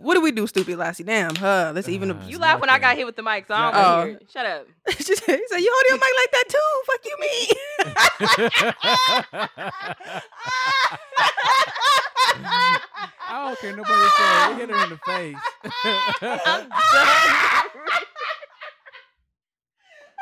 What 0.00 0.14
do 0.14 0.20
we 0.20 0.30
do, 0.32 0.46
stupid 0.46 0.76
Lassie? 0.78 1.02
Damn, 1.04 1.34
huh? 1.34 1.72
Let's 1.74 1.88
even. 1.88 2.10
Uh, 2.12 2.22
You 2.26 2.38
laugh 2.38 2.60
when 2.60 2.70
I 2.70 2.78
got 2.78 2.96
hit 2.96 3.04
with 3.06 3.16
the 3.16 3.22
mic, 3.22 3.46
so 3.46 3.54
I 3.54 3.70
don't 3.70 3.74
Oh. 3.74 3.82
want 3.82 4.04
to 4.04 4.08
hear 4.10 4.18
it. 4.18 4.30
Shut 4.32 4.46
up. 4.46 4.66
she 4.98 5.14
said, 5.16 5.38
he 5.38 5.46
said, 5.48 5.58
"You 5.58 5.70
hold 5.72 5.84
your 5.88 5.98
mic 5.98 6.14
like 6.16 6.30
that 6.32 6.48
too? 6.48 6.82
Fuck 6.86 7.04
you, 7.04 7.16
me." 7.20 7.32
I 13.28 13.46
don't 13.46 13.58
care. 13.58 13.76
Nobody 13.76 14.08
said. 14.16 14.56
Hit 14.58 14.70
her 14.70 14.84
in 14.84 14.90
the 14.90 14.98
face. 15.06 15.36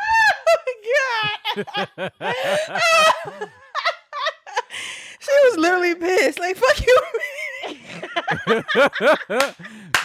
oh 0.02 0.07
my 0.57 0.75
god. 1.96 2.11
she 5.21 5.30
was 5.45 5.57
literally 5.57 5.95
pissed. 5.95 6.39
Like, 6.39 6.57
fuck 6.57 6.87
you. 6.87 6.98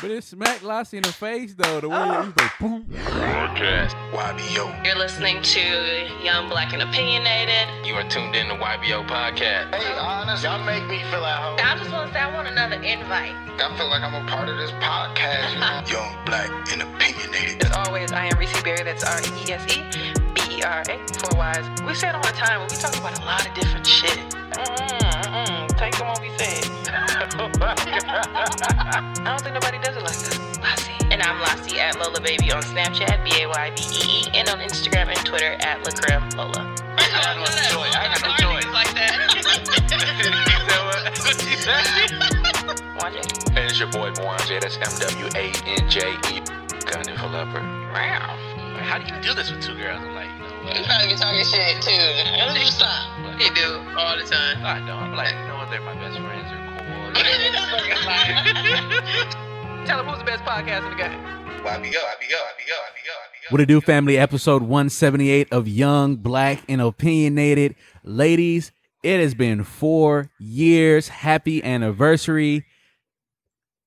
but 0.01 0.11
it 0.11 0.23
smacked 0.23 0.63
Lassie 0.63 0.97
in 0.97 1.03
the 1.03 1.11
face 1.11 1.53
though. 1.53 1.81
The 1.81 1.89
way 1.89 1.97
Oh. 1.97 2.21
he 2.21 2.27
was 2.27 2.37
like, 2.37 2.59
boom. 2.59 2.85
Broadcast 2.89 3.95
YBO. 4.11 4.85
You're 4.85 4.95
listening 4.97 5.41
to 5.41 6.23
Young 6.23 6.49
Black 6.49 6.73
and 6.73 6.81
Opinionated. 6.81 7.67
You 7.85 7.93
are 7.95 8.07
tuned 8.09 8.35
in 8.35 8.47
to 8.47 8.55
YBO 8.55 9.07
podcast. 9.07 9.73
Hey, 9.75 9.97
honest, 9.97 10.43
y'all 10.43 10.63
make 10.65 10.85
me 10.87 10.99
feel 11.11 11.25
at 11.25 11.41
home. 11.41 11.59
I 11.63 11.77
just 11.77 11.91
want 11.91 12.07
to 12.07 12.13
say 12.13 12.19
I 12.21 12.33
want 12.33 12.47
another 12.47 12.75
invite. 12.75 13.31
I 13.59 13.77
feel 13.77 13.87
like 13.89 14.01
I'm 14.03 14.13
a 14.15 14.27
part 14.29 14.49
of 14.49 14.57
this 14.57 14.71
podcast. 14.83 15.53
You 15.53 15.59
know? 15.59 15.83
Young, 15.91 16.25
black, 16.25 16.49
and 16.73 16.81
opinionated. 16.83 17.65
As 17.65 17.71
always, 17.87 18.11
I 18.11 18.25
am 18.25 18.37
Reese 18.37 18.61
Berry. 18.63 18.83
That's 18.83 19.03
R 19.03 19.19
E 19.21 19.49
E 19.49 19.51
S 19.53 19.77
E 19.77 19.81
B 20.33 20.57
E 20.59 20.63
R 20.63 20.81
A. 20.81 20.97
Four 21.19 21.37
Y's. 21.37 21.81
We 21.83 21.93
say 21.95 22.09
it 22.09 22.15
all 22.15 22.21
the 22.23 22.29
time, 22.29 22.59
but 22.61 22.71
we 22.71 22.77
talk 22.77 22.95
about 22.97 23.17
a 23.19 23.25
lot 23.25 23.47
of 23.47 23.53
different 23.53 23.85
shit. 23.87 24.17
Mm-mm, 24.55 24.99
mm-mm. 25.25 25.77
Take 25.77 25.97
them 25.97 26.07
what 26.07 26.21
we 26.21 26.29
say. 26.37 26.61
I 27.33 29.21
don't 29.25 29.41
think 29.41 29.53
nobody 29.55 29.79
does 29.79 29.95
it 29.97 30.03
like 30.03 30.11
us. 30.13 30.37
Lassie. 30.59 30.93
And 31.11 31.21
I'm 31.23 31.41
Lassie 31.41 31.79
at 31.79 31.97
Lola 31.99 32.21
Baby 32.21 32.51
on 32.51 32.61
Snapchat, 32.61 33.23
B 33.23 33.41
A 33.41 33.47
Y 33.47 33.71
B 33.75 33.81
E 33.81 34.21
E, 34.27 34.29
and 34.33 34.47
on 34.49 34.59
Instagram 34.59 35.07
and 35.07 35.17
Twitter 35.25 35.53
at 35.61 35.83
Lacrim 35.83 36.35
Lola. 36.35 36.75
I 36.97 37.09
got 37.09 37.37
no 37.37 37.45
joy. 37.73 37.89
I 37.97 38.13
got 38.13 38.21
no 38.21 38.29
joy. 38.37 38.61
like 38.71 38.93
that. 38.93 39.15
Watch 43.01 43.15
it. 43.15 43.25
And 43.49 43.57
it's 43.69 43.79
your 43.79 43.89
boy 43.91 44.11
Mwanje. 44.11 44.59
That's 44.61 44.77
M 44.77 44.93
W 44.99 45.27
A 45.35 45.51
N 45.65 45.89
J 45.89 46.13
E. 46.31 46.41
Gunning 46.85 47.17
for 47.17 47.27
leopard. 47.27 47.63
Wow. 47.93 48.37
How 48.85 48.99
do 48.99 49.05
you 49.13 49.21
do 49.21 49.33
this 49.33 49.49
with 49.49 49.63
two 49.63 49.75
girls? 49.75 49.99
I'm 50.01 50.13
like, 50.13 50.29
you 50.29 50.43
know 50.45 50.61
You 50.61 50.79
what? 50.81 50.85
probably 50.85 51.07
be 51.09 51.15
talking 51.15 51.45
shit 51.45 51.81
too. 51.81 52.69
Stop. 52.69 53.09
He 53.41 53.49
do 53.49 53.81
all 53.97 54.15
the 54.17 54.23
time. 54.23 54.63
I 54.63 54.79
don't. 54.79 54.89
I'm 54.89 55.15
like, 55.15 55.33
you 55.33 55.47
know 55.47 55.57
what? 55.57 55.69
They're 55.71 55.81
my 55.81 55.95
best 55.95 56.17
friends. 56.19 56.45
They're 57.15 57.23
cool. 59.23 59.85
Tell 59.85 59.97
them 59.97 60.07
who's 60.07 60.19
the 60.19 60.25
best 60.25 60.43
podcast 60.43 60.83
in 60.85 60.91
the 60.91 61.03
game. 61.03 61.35
What 63.49 63.59
it 63.61 63.65
do, 63.65 63.81
family? 63.81 64.17
Episode 64.17 64.61
178 64.61 65.51
of 65.51 65.67
Young, 65.67 66.15
Black, 66.17 66.63
and 66.69 66.81
Opinionated. 66.81 67.75
Ladies, 68.03 68.71
it 69.01 69.19
has 69.19 69.33
been 69.33 69.63
four 69.63 70.29
years. 70.37 71.07
Happy 71.07 71.63
anniversary. 71.63 72.65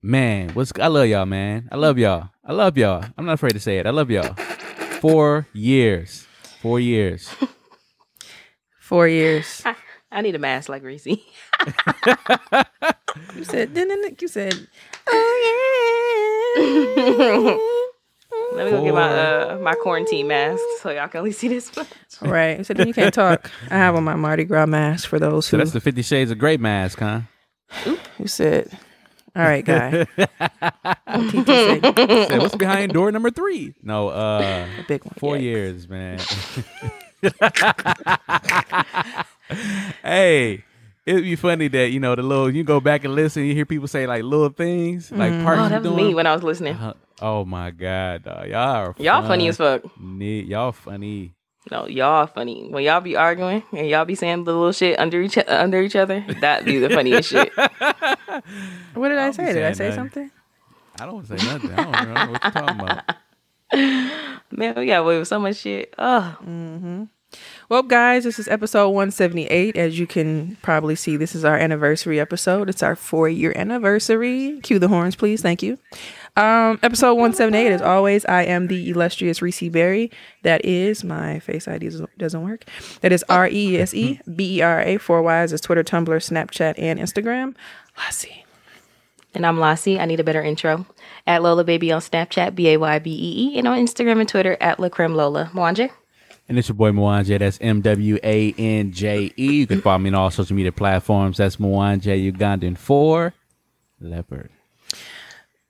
Man, 0.02 0.50
what's 0.50 0.72
I 0.80 0.86
love 0.86 1.06
y'all, 1.06 1.26
man. 1.26 1.68
I 1.70 1.76
love 1.76 1.98
y'all. 1.98 2.30
I 2.44 2.52
love 2.52 2.78
y'all. 2.78 3.04
I'm 3.16 3.26
not 3.26 3.34
afraid 3.34 3.52
to 3.52 3.60
say 3.60 3.78
it. 3.78 3.86
I 3.86 3.90
love 3.90 4.10
y'all. 4.10 4.34
Four 5.00 5.46
years. 5.52 6.26
Four 6.60 6.80
years. 6.80 7.30
Four 8.80 9.06
years. 9.06 9.62
I 10.10 10.22
need 10.22 10.34
a 10.34 10.38
mask 10.38 10.68
like 10.68 10.82
Reese. 10.82 11.06
You 13.34 13.42
said, 13.44 13.74
then 13.74 13.90
you 14.20 14.28
said, 14.28 14.54
oh 15.08 16.54
yeah. 16.56 17.56
Let 18.56 18.64
me 18.66 18.70
go 18.70 18.84
get 18.84 18.94
my 18.94 19.08
uh 19.12 19.58
my 19.60 19.74
quarantine 19.74 20.28
mask 20.28 20.62
so 20.80 20.90
y'all 20.90 21.08
can 21.08 21.18
only 21.18 21.32
see 21.32 21.48
this 21.48 21.74
one. 21.74 21.86
yeah. 22.22 22.30
right. 22.34 22.64
So 22.66 22.74
then 22.74 22.86
you 22.86 22.94
can't 22.94 23.12
talk. 23.12 23.50
I 23.70 23.74
have 23.76 23.96
on 23.96 24.04
my 24.04 24.14
Mardi 24.14 24.44
Gras 24.44 24.66
mask 24.66 25.08
for 25.08 25.18
those 25.18 25.46
So 25.46 25.56
who 25.56 25.58
that's 25.58 25.72
the 25.72 25.80
Fifty 25.80 26.02
Shades 26.02 26.30
of 26.30 26.38
Grey 26.38 26.56
mask, 26.58 27.00
huh? 27.00 27.22
who 27.84 28.26
said, 28.26 28.70
"All 29.34 29.42
right, 29.42 29.64
guy." 29.64 30.06
Said, 30.16 30.28
what's 32.38 32.54
behind 32.56 32.92
door 32.92 33.10
number 33.10 33.30
three? 33.30 33.74
No, 33.82 34.08
uh, 34.08 34.66
a 34.78 34.82
big 34.86 35.04
one. 35.04 35.14
four 35.18 35.36
Yeah. 35.36 35.42
years, 35.42 35.88
man. 35.88 36.20
Hey, 40.02 40.64
it'd 41.06 41.22
be 41.22 41.36
funny 41.36 41.68
that 41.68 41.90
you 41.90 42.00
know 42.00 42.14
the 42.14 42.22
little 42.22 42.50
you 42.50 42.64
go 42.64 42.80
back 42.80 43.04
and 43.04 43.14
listen, 43.14 43.44
you 43.44 43.54
hear 43.54 43.66
people 43.66 43.88
say 43.88 44.06
like 44.06 44.22
little 44.22 44.48
things, 44.50 45.10
like 45.10 45.32
parts 45.42 45.60
Oh, 45.60 45.68
that 45.68 45.82
was 45.82 45.90
doing. 45.92 46.08
me 46.08 46.14
when 46.14 46.26
I 46.26 46.32
was 46.34 46.42
listening. 46.42 46.74
Uh, 46.76 46.94
oh 47.20 47.44
my 47.44 47.70
god, 47.70 48.24
dog. 48.24 48.48
y'all 48.48 48.58
are 48.76 48.94
Y'all 48.98 49.26
funny 49.26 49.48
as 49.48 49.56
fuck. 49.56 49.82
Ne- 50.00 50.42
y'all 50.42 50.72
funny. 50.72 51.34
No, 51.70 51.86
y'all 51.86 52.26
funny. 52.26 52.68
When 52.70 52.82
y'all 52.82 53.00
be 53.02 53.14
arguing 53.16 53.62
and 53.72 53.86
y'all 53.88 54.06
be 54.06 54.14
saying 54.14 54.44
the 54.44 54.52
little 54.54 54.72
shit 54.72 54.98
under 54.98 55.20
each 55.20 55.36
under 55.48 55.82
each 55.82 55.96
other, 55.96 56.24
that 56.40 56.64
be 56.64 56.78
the 56.78 56.88
funniest 56.90 57.28
shit. 57.30 57.52
What 58.94 59.08
did 59.10 59.18
I 59.18 59.26
I'll 59.26 59.32
say? 59.32 59.52
Did 59.52 59.64
I 59.64 59.72
say 59.72 59.88
nothing. 59.88 59.98
something? 60.00 60.30
I 61.00 61.06
don't 61.06 61.26
say 61.26 61.34
nothing. 61.36 61.70
I 61.72 61.84
don't 61.84 62.14
know 62.14 62.32
what 62.32 62.42
you're 62.44 62.52
talking 62.52 62.80
about. 62.80 63.04
Man, 63.72 64.74
we 64.76 64.86
got 64.86 65.00
away 65.02 65.18
with 65.18 65.28
so 65.28 65.38
much 65.38 65.56
shit. 65.56 65.94
Oh, 65.98 66.36
Well, 67.68 67.82
guys, 67.82 68.24
this 68.24 68.38
is 68.38 68.48
episode 68.48 68.88
178. 68.88 69.76
As 69.76 69.98
you 69.98 70.06
can 70.06 70.56
probably 70.62 70.94
see, 70.94 71.16
this 71.18 71.34
is 71.34 71.44
our 71.44 71.56
anniversary 71.58 72.18
episode. 72.18 72.70
It's 72.70 72.82
our 72.82 72.96
four 72.96 73.28
year 73.28 73.52
anniversary. 73.54 74.58
Cue 74.62 74.78
the 74.78 74.88
horns, 74.88 75.16
please. 75.16 75.42
Thank 75.42 75.62
you. 75.62 75.78
Um, 76.36 76.78
episode 76.82 77.14
178, 77.14 77.72
as 77.72 77.82
always, 77.82 78.24
I 78.26 78.44
am 78.44 78.68
the 78.68 78.88
illustrious 78.90 79.42
Reese 79.42 79.68
Berry. 79.68 80.10
That 80.44 80.64
is 80.64 81.04
my 81.04 81.40
face 81.40 81.68
ID 81.68 81.84
doesn't- 81.90 82.16
doesn't 82.18 82.42
work. 82.42 82.64
That 83.02 83.12
is 83.12 83.22
R 83.28 83.48
E 83.48 83.76
S 83.78 83.92
E 83.92 84.20
B 84.34 84.58
E 84.58 84.62
R 84.62 84.80
A. 84.80 84.96
Four 84.96 85.20
Y's 85.22 85.52
is 85.52 85.60
Twitter, 85.60 85.82
Tumblr, 85.84 86.06
Snapchat, 86.06 86.74
and 86.78 86.98
Instagram. 86.98 87.54
Lassie. 87.98 88.44
And 89.34 89.44
I'm 89.46 89.58
Lassie. 89.60 89.98
I 90.00 90.04
need 90.06 90.20
a 90.20 90.24
better 90.24 90.42
intro. 90.42 90.86
At 91.26 91.42
Lola 91.42 91.64
Baby 91.64 91.92
on 91.92 92.00
Snapchat, 92.00 92.54
B 92.54 92.68
A 92.70 92.76
Y 92.78 92.98
B 92.98 93.10
E 93.10 93.54
E, 93.54 93.58
and 93.58 93.68
on 93.68 93.78
Instagram 93.78 94.20
and 94.20 94.28
Twitter 94.28 94.56
at 94.60 94.78
Lacrim 94.78 95.14
Lola. 95.14 95.50
Mwanje. 95.52 95.90
And 96.48 96.58
it's 96.58 96.68
your 96.68 96.76
boy 96.76 96.92
Mwanje. 96.92 97.38
That's 97.38 97.58
M 97.60 97.82
W 97.82 98.18
A 98.22 98.54
N 98.56 98.92
J 98.92 99.32
E. 99.36 99.52
You 99.52 99.66
can 99.66 99.82
follow 99.82 99.98
me 99.98 100.08
on 100.08 100.14
all 100.14 100.30
social 100.30 100.56
media 100.56 100.72
platforms. 100.72 101.36
That's 101.36 101.56
Mwanje 101.56 102.32
Ugandan 102.32 102.78
for 102.78 103.34
Leopard. 104.00 104.50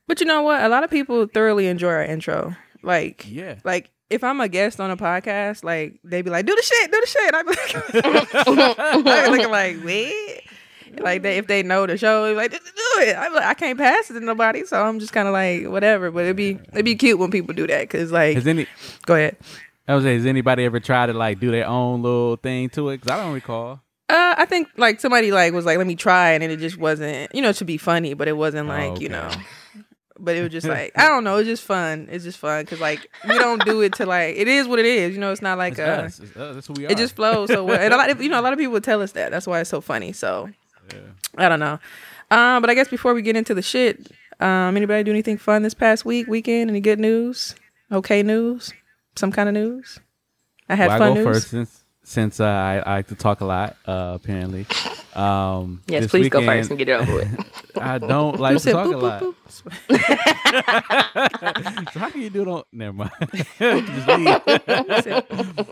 But 0.07 0.21
you 0.21 0.27
know 0.27 0.43
what? 0.43 0.63
A 0.63 0.69
lot 0.69 0.85
of 0.85 0.91
people 0.91 1.27
thoroughly 1.27 1.67
enjoy 1.67 1.89
our 1.89 2.05
intro. 2.05 2.55
Like, 2.83 3.27
Yeah. 3.29 3.57
like 3.65 3.91
if 4.09 4.23
I'm 4.25 4.41
a 4.41 4.49
guest 4.49 4.81
on 4.81 4.91
a 4.91 4.97
podcast, 4.97 5.65
like 5.65 5.99
they'd 6.05 6.23
be 6.23 6.31
like, 6.31 6.47
"Do 6.47 6.55
the 6.55 6.63
shit, 6.63 6.93
do 6.93 7.01
the 7.01 7.07
shit." 7.07 7.35
I 7.35 7.43
be 7.43 7.49
like, 7.49 8.79
I 8.79 8.97
be 9.27 9.31
looking 9.31 9.51
like, 9.51 9.85
wait. 9.85 10.43
Like 11.03 11.23
they, 11.23 11.39
if 11.39 11.47
they 11.47 11.63
know 11.63 11.87
the 11.87 11.97
show, 11.99 12.33
like, 12.35 12.51
"Do 12.53 12.59
it." 13.01 13.17
I'm 13.17 13.35
like, 13.35 13.45
I 13.45 13.55
can't 13.55 13.79
pass 13.79 14.11
it 14.11 14.15
to 14.15 14.21
nobody, 14.21 14.65
so 14.65 14.83
I'm 14.83 14.99
just 14.99 15.13
kind 15.13 15.29
of 15.29 15.33
like, 15.33 15.67
whatever. 15.67 16.11
But 16.11 16.25
it'd 16.25 16.37
be 16.37 16.59
it'd 16.73 16.85
be 16.85 16.95
cute 16.95 17.19
when 17.19 17.31
people 17.31 17.55
do 17.55 17.67
that, 17.67 17.89
cause 17.91 18.11
like, 18.13 18.35
Has 18.37 18.47
any 18.47 18.67
go 19.07 19.15
ahead. 19.15 19.37
I 19.87 19.95
was 19.95 20.05
say, 20.05 20.15
has 20.15 20.27
anybody 20.27 20.65
ever 20.65 20.81
tried 20.81 21.07
to 21.07 21.15
like 21.15 21.41
do 21.41 21.51
their 21.51 21.67
own 21.67 22.03
little 22.03 22.37
thing 22.37 22.69
to 22.71 22.91
it? 22.91 23.01
Because 23.01 23.11
I 23.17 23.23
don't 23.23 23.33
recall. 23.35 23.81
Uh, 24.11 24.35
I 24.39 24.45
think 24.47 24.69
like 24.77 25.01
somebody 25.01 25.33
like 25.33 25.53
was 25.53 25.65
like, 25.67 25.79
"Let 25.79 25.87
me 25.87 25.95
try," 25.97 26.31
and 26.33 26.43
then 26.43 26.51
it 26.51 26.59
just 26.59 26.77
wasn't, 26.79 27.35
you 27.35 27.43
know, 27.43 27.53
to 27.53 27.65
be 27.65 27.77
funny, 27.79 28.15
but 28.15 28.29
it 28.29 28.37
wasn't 28.37 28.69
Oh, 28.69 28.73
like, 28.73 29.01
you 29.01 29.09
know. 29.09 29.31
But 30.21 30.35
it 30.37 30.43
was 30.43 30.51
just 30.51 30.67
like 30.67 30.93
I 30.99 31.09
don't 31.09 31.25
know. 31.25 31.37
It's 31.37 31.47
just 31.47 31.63
fun. 31.63 32.09
It's 32.11 32.25
just 32.25 32.39
fun 32.39 32.65
because 32.65 32.81
like 32.81 33.07
we 33.29 33.39
don't 33.39 33.65
do 33.65 33.83
it 33.83 33.95
to 33.95 34.07
like 34.07 34.35
it 34.37 34.49
is 34.49 34.67
what 34.67 34.79
it 34.79 34.85
is. 34.87 35.15
You 35.15 35.21
know, 35.21 35.31
it's 35.31 35.43
not 35.43 35.59
like 35.59 35.73
It's 35.75 35.81
uh, 35.81 35.83
us. 35.85 36.19
It's 36.21 36.37
us. 36.37 36.55
That's 36.57 36.67
who 36.67 36.73
we 36.75 36.87
are. 36.87 36.91
it 36.91 36.99
just 36.99 37.15
flows 37.15 37.49
so 37.51 37.65
well. 37.65 37.79
And 37.81 37.95
a 37.95 37.97
lot 37.97 38.11
of 38.11 38.21
you 38.21 38.29
know 38.29 38.41
a 38.41 38.43
lot 38.43 38.53
of 38.53 38.59
people 38.65 38.81
tell 38.81 39.01
us 39.01 39.13
that. 39.13 39.31
That's 39.31 39.47
why 39.47 39.61
it's 39.61 39.71
so 39.71 39.81
funny. 39.81 40.13
So 40.13 40.51
I 41.37 41.49
don't 41.49 41.61
know. 41.61 41.79
Um, 42.31 42.61
but 42.61 42.69
I 42.71 42.75
guess 42.75 42.89
before 42.89 43.15
we 43.15 43.23
get 43.23 43.37
into 43.37 43.55
the 43.55 43.63
shit, 43.63 44.11
um, 44.41 44.77
anybody 44.77 45.03
do 45.05 45.11
anything 45.11 45.39
fun 45.39 45.63
this 45.63 45.75
past 45.75 46.05
week, 46.05 46.27
weekend? 46.29 46.71
Any 46.71 46.81
good 46.81 47.01
news? 47.01 47.55
Okay, 47.91 48.23
news? 48.23 48.73
Some 49.17 49.33
kind 49.33 49.49
of 49.49 49.55
news? 49.55 49.99
I 50.69 50.75
had 50.75 50.89
well, 50.89 50.97
I 50.97 50.99
fun 50.99 51.09
go 51.15 51.15
news. 51.15 51.25
first 51.27 51.49
since 51.49 51.85
since 52.05 52.41
uh, 52.41 52.45
I, 52.47 52.77
I 52.79 52.95
like 52.97 53.07
to 53.09 53.15
talk 53.15 53.41
a 53.41 53.45
lot. 53.45 53.77
Uh, 53.87 54.13
apparently. 54.15 54.67
Um, 55.15 55.83
Yes, 55.89 56.03
this 56.05 56.11
please 56.11 56.29
go 56.29 56.43
first 56.45 56.71
and 56.71 56.79
get 56.79 56.89
it 56.89 56.93
over 56.93 57.15
with. 57.17 57.39
I 57.77 57.99
don't 57.99 58.39
like 58.41 58.55
You 58.55 58.59
to 58.61 58.71
talk 58.73 58.87
boop, 58.87 58.93
a 58.93 58.97
boop, 58.97 59.03
lot. 59.03 59.23
boop. 59.23 59.35
so 61.93 61.99
how 62.01 62.11
can 62.11 62.21
you 62.23 62.31
do 62.31 62.43
it 62.43 62.49
on? 62.49 62.63
Never 62.73 62.93
mind. 62.93 63.11
Just 63.59 64.09
leave. 65.09 65.67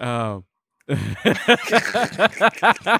um, 0.00 0.44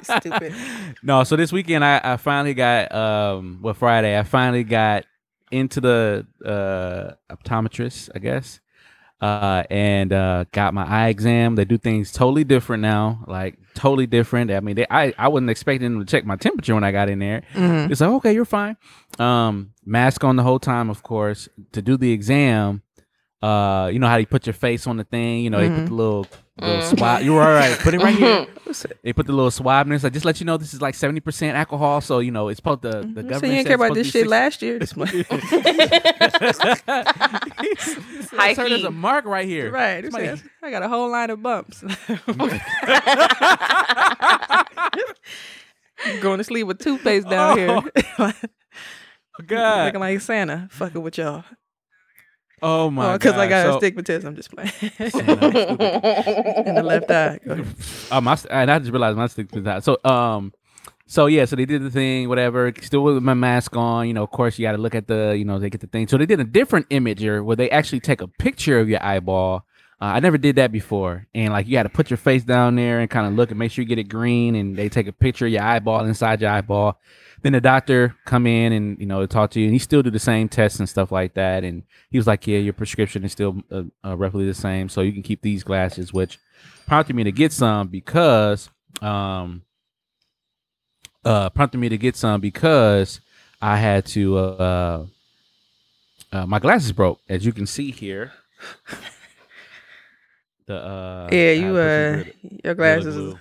Stupid. 0.02 0.54
No, 1.02 1.24
so 1.24 1.36
this 1.36 1.52
weekend 1.52 1.84
I, 1.84 2.00
I 2.02 2.16
finally 2.16 2.54
got 2.54 2.92
um 2.94 3.58
well 3.62 3.74
Friday 3.74 4.18
I 4.18 4.22
finally 4.22 4.64
got 4.64 5.04
into 5.50 5.80
the 5.80 6.26
uh 6.44 7.12
optometrist 7.34 8.10
I 8.14 8.18
guess 8.18 8.60
uh, 9.20 9.64
and 9.68 10.14
uh, 10.14 10.46
got 10.50 10.72
my 10.72 10.84
eye 10.86 11.08
exam. 11.08 11.54
They 11.54 11.66
do 11.66 11.76
things 11.76 12.10
totally 12.10 12.42
different 12.42 12.80
now, 12.80 13.22
like 13.26 13.58
totally 13.74 14.06
different. 14.06 14.50
I 14.50 14.60
mean, 14.60 14.76
they, 14.76 14.86
I 14.88 15.12
I 15.18 15.28
wasn't 15.28 15.50
expecting 15.50 15.92
them 15.92 16.00
to 16.04 16.10
check 16.10 16.24
my 16.24 16.36
temperature 16.36 16.74
when 16.74 16.84
I 16.84 16.90
got 16.92 17.10
in 17.10 17.18
there. 17.18 17.42
Mhm. 17.52 17.90
It's 17.90 18.00
like 18.00 18.08
okay, 18.10 18.32
you're 18.32 18.46
fine. 18.46 18.78
Um, 19.18 19.72
mask 19.84 20.24
on 20.24 20.36
the 20.36 20.42
whole 20.42 20.58
time, 20.58 20.88
of 20.88 21.02
course. 21.02 21.50
To 21.72 21.82
do 21.82 21.98
the 21.98 22.12
exam, 22.12 22.80
uh, 23.42 23.90
you 23.92 23.98
know 23.98 24.06
how 24.08 24.16
you 24.16 24.26
put 24.26 24.46
your 24.46 24.54
face 24.54 24.86
on 24.86 24.96
the 24.96 25.04
thing. 25.04 25.44
You 25.44 25.50
know, 25.50 25.58
they 25.60 25.68
put 25.68 25.86
the 25.88 25.94
little 25.94 26.26
little 26.60 26.82
mm. 26.82 26.98
swab. 26.98 27.22
You're 27.22 27.42
all 27.42 27.52
right. 27.52 27.78
Put 27.78 27.94
it 27.94 28.02
right 28.02 28.14
here. 28.14 28.46
Mm-hmm. 28.46 28.92
They 29.02 29.12
put 29.12 29.26
the 29.26 29.32
little 29.32 29.50
swab 29.50 29.86
in. 29.86 29.92
It's 29.92 30.04
like 30.04 30.12
just 30.12 30.24
let 30.24 30.40
you 30.40 30.46
know 30.46 30.56
this 30.56 30.74
is 30.74 30.80
like 30.80 30.94
seventy 30.94 31.20
percent 31.20 31.56
alcohol. 31.56 32.00
So 32.00 32.20
you 32.20 32.30
know 32.30 32.48
it's 32.48 32.58
supposed 32.58 32.82
to 32.82 32.90
the 32.90 33.02
mm-hmm. 33.02 33.14
government. 33.14 33.40
So 33.40 33.46
you 33.46 33.54
didn't 33.54 33.66
care 33.66 33.76
about 33.76 33.94
this 33.94 34.10
shit 34.10 34.24
be 34.24 34.28
last 34.28 34.62
year. 34.62 34.78
This 34.78 34.92
High 38.30 38.54
Sir, 38.54 38.68
there's 38.68 38.84
a 38.84 38.90
mark 38.90 39.24
right 39.24 39.46
here. 39.46 39.70
right. 39.70 40.04
Says, 40.12 40.42
I 40.62 40.70
got 40.70 40.82
a 40.82 40.88
whole 40.88 41.10
line 41.10 41.30
of 41.30 41.42
bumps. 41.42 41.80
Going 46.20 46.38
to 46.38 46.44
sleep 46.44 46.66
with 46.66 46.78
toothpaste 46.78 47.28
down 47.28 47.58
here. 47.58 47.82
Oh. 48.18 48.32
Oh, 49.38 49.44
God. 49.46 49.86
Looking 49.86 50.00
like 50.00 50.20
Santa, 50.20 50.68
fucking 50.70 51.02
with 51.02 51.18
y'all. 51.18 51.44
Oh 52.62 52.90
my 52.90 53.14
Because 53.14 53.32
god. 53.32 53.40
I 53.40 53.48
got 53.48 53.66
so, 53.66 53.74
astigmatism. 53.76 54.28
I'm 54.28 54.36
just 54.36 54.50
playing. 54.50 54.70
In 56.66 56.74
the 56.74 56.82
left 56.84 57.10
eye. 57.10 57.38
Go 57.44 57.52
ahead. 57.52 57.66
um, 58.10 58.28
I, 58.28 58.38
and 58.50 58.70
I 58.70 58.78
just 58.78 58.90
realized 58.90 59.16
my 59.16 59.26
stick 59.26 59.52
was 59.52 59.66
out. 59.66 59.84
So 59.84 59.98
um, 60.04 60.52
so 61.06 61.26
yeah, 61.26 61.44
so 61.44 61.56
they 61.56 61.64
did 61.64 61.82
the 61.82 61.90
thing, 61.90 62.28
whatever. 62.28 62.72
Still 62.82 63.02
with 63.02 63.22
my 63.22 63.34
mask 63.34 63.76
on. 63.76 64.06
You 64.06 64.14
know, 64.14 64.22
of 64.22 64.30
course, 64.30 64.58
you 64.58 64.62
got 64.64 64.72
to 64.72 64.78
look 64.78 64.94
at 64.94 65.08
the, 65.08 65.34
you 65.36 65.44
know, 65.44 65.58
they 65.58 65.70
get 65.70 65.80
the 65.80 65.88
thing. 65.88 66.06
So 66.06 66.16
they 66.16 66.26
did 66.26 66.38
a 66.38 66.44
different 66.44 66.88
imager 66.90 67.44
where 67.44 67.56
they 67.56 67.68
actually 67.70 68.00
take 68.00 68.20
a 68.20 68.28
picture 68.28 68.78
of 68.78 68.88
your 68.88 69.02
eyeball. 69.02 69.64
Uh, 70.00 70.04
I 70.04 70.20
never 70.20 70.38
did 70.38 70.56
that 70.56 70.72
before, 70.72 71.26
and 71.34 71.52
like 71.52 71.66
you 71.66 71.72
got 71.72 71.82
to 71.82 71.90
put 71.90 72.08
your 72.08 72.16
face 72.16 72.42
down 72.42 72.76
there 72.76 73.00
and 73.00 73.10
kind 73.10 73.26
of 73.26 73.34
look 73.34 73.50
and 73.50 73.58
make 73.58 73.70
sure 73.70 73.82
you 73.82 73.88
get 73.88 73.98
it 73.98 74.04
green, 74.04 74.54
and 74.54 74.76
they 74.76 74.88
take 74.88 75.08
a 75.08 75.12
picture 75.12 75.46
of 75.46 75.52
your 75.52 75.62
eyeball 75.62 76.04
inside 76.04 76.40
your 76.40 76.50
eyeball. 76.50 76.98
Then 77.42 77.52
the 77.52 77.60
doctor 77.60 78.14
come 78.26 78.46
in 78.46 78.72
and 78.72 78.98
you 79.00 79.06
know 79.06 79.24
talk 79.26 79.50
to 79.52 79.60
you, 79.60 79.66
and 79.66 79.72
he 79.72 79.78
still 79.78 80.02
do 80.02 80.10
the 80.10 80.18
same 80.18 80.48
tests 80.48 80.78
and 80.78 80.88
stuff 80.88 81.10
like 81.10 81.34
that. 81.34 81.64
And 81.64 81.84
he 82.10 82.18
was 82.18 82.26
like, 82.26 82.46
"Yeah, 82.46 82.58
your 82.58 82.72
prescription 82.72 83.24
is 83.24 83.32
still 83.32 83.62
uh, 83.70 83.84
uh, 84.04 84.16
roughly 84.16 84.46
the 84.46 84.54
same, 84.54 84.88
so 84.88 85.00
you 85.00 85.12
can 85.12 85.22
keep 85.22 85.42
these 85.42 85.64
glasses." 85.64 86.12
Which 86.12 86.38
prompted 86.86 87.16
me 87.16 87.24
to 87.24 87.32
get 87.32 87.52
some 87.52 87.88
because, 87.88 88.68
um, 89.00 89.62
uh, 91.24 91.50
prompted 91.50 91.78
me 91.78 91.88
to 91.88 91.98
get 91.98 92.16
some 92.16 92.40
because 92.40 93.20
I 93.60 93.76
had 93.76 94.06
to. 94.06 94.36
Uh, 94.36 95.06
uh, 96.32 96.46
my 96.46 96.58
glasses 96.58 96.92
broke, 96.92 97.20
as 97.28 97.44
you 97.44 97.52
can 97.52 97.66
see 97.66 97.90
here. 97.90 98.32
The 100.70 100.76
uh, 100.76 101.28
Yeah, 101.32 101.50
you, 101.50 101.76
uh, 101.76 102.16
to 102.16 102.24
put 102.24 102.36
some 102.42 102.58
your 102.62 102.74
glasses. 102.76 103.34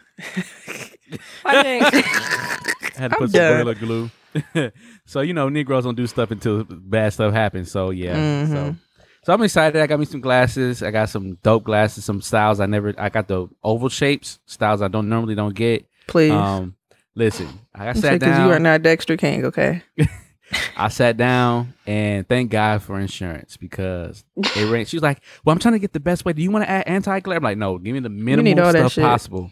Glue. 1.10 1.18
I 1.46 1.64
think 1.64 1.84
I 1.84 3.02
had 3.02 3.08
to 3.12 3.16
I'm 3.16 3.20
put 3.20 3.32
some 3.32 3.32
done. 3.32 3.54
gorilla 3.64 3.76
glue. 3.76 4.12
so 5.06 5.22
you 5.22 5.34
know, 5.34 5.50
Negroes 5.50 5.84
don't 5.84 5.96
do 5.96 6.08
stuff 6.08 6.32
until 6.32 6.64
bad 6.64 7.14
stuff 7.14 7.34
happens. 7.34 7.72
So 7.72 7.90
yeah, 7.90 8.46
so 8.46 8.54
Mhm. 8.54 8.76
so 9.24 9.34
I'm 9.34 9.42
excited. 9.42 9.82
I 9.82 9.88
got 9.88 10.00
me 10.00 10.06
some 10.06 10.22
glasses. 10.22 10.84
I 10.84 10.92
got 10.92 11.10
some 11.10 11.36
dope 11.44 11.64
glasses, 11.64 12.06
some 12.06 12.22
styles 12.22 12.60
I 12.60 12.66
never. 12.66 12.94
I 12.98 13.10
got 13.10 13.28
the 13.28 13.48
oval 13.64 13.90
shapes, 13.90 14.40
styles 14.46 14.82
I 14.82 14.88
don't 14.88 15.10
normally 15.10 15.36
don't 15.36 15.56
get. 15.56 15.88
Please. 16.08 16.32
Um, 16.32 16.76
listen, 17.16 17.48
I 17.74 17.88
Because 17.88 18.02
sat 18.02 18.20
down. 18.20 18.48
you 18.48 18.54
are 18.54 18.60
not 18.60 18.82
Dexter 18.84 19.18
King, 19.18 19.46
okay? 19.46 19.82
I 20.76 20.88
sat 20.88 21.16
down 21.18 21.76
and 21.86 22.28
thank 22.28 22.50
God 22.50 22.82
for 22.82 23.00
insurance 23.00 23.56
because 23.58 24.24
it 24.56 24.68
ran. 24.72 24.86
She 24.86 24.96
was 24.96 25.04
like, 25.04 25.22
"Well, 25.46 25.54
I'm 25.54 25.60
trying 25.60 25.74
to 25.76 25.80
get 25.80 25.94
the 25.94 26.00
best 26.00 26.26
way. 26.26 26.34
Do 26.34 26.42
you 26.42 26.50
want 26.50 26.66
to 26.66 26.70
add 26.70 26.88
anti-glare?" 26.88 27.38
I'm 27.38 27.44
like, 27.44 27.58
"No, 27.60 27.78
give 27.78 27.94
me 27.94 28.00
the 28.00 28.10
need 28.10 28.24
minimum 28.24 28.58
all 28.66 28.72
that 28.74 28.80
stuff 28.80 28.94
shit. 28.94 29.04
possible." 29.04 29.52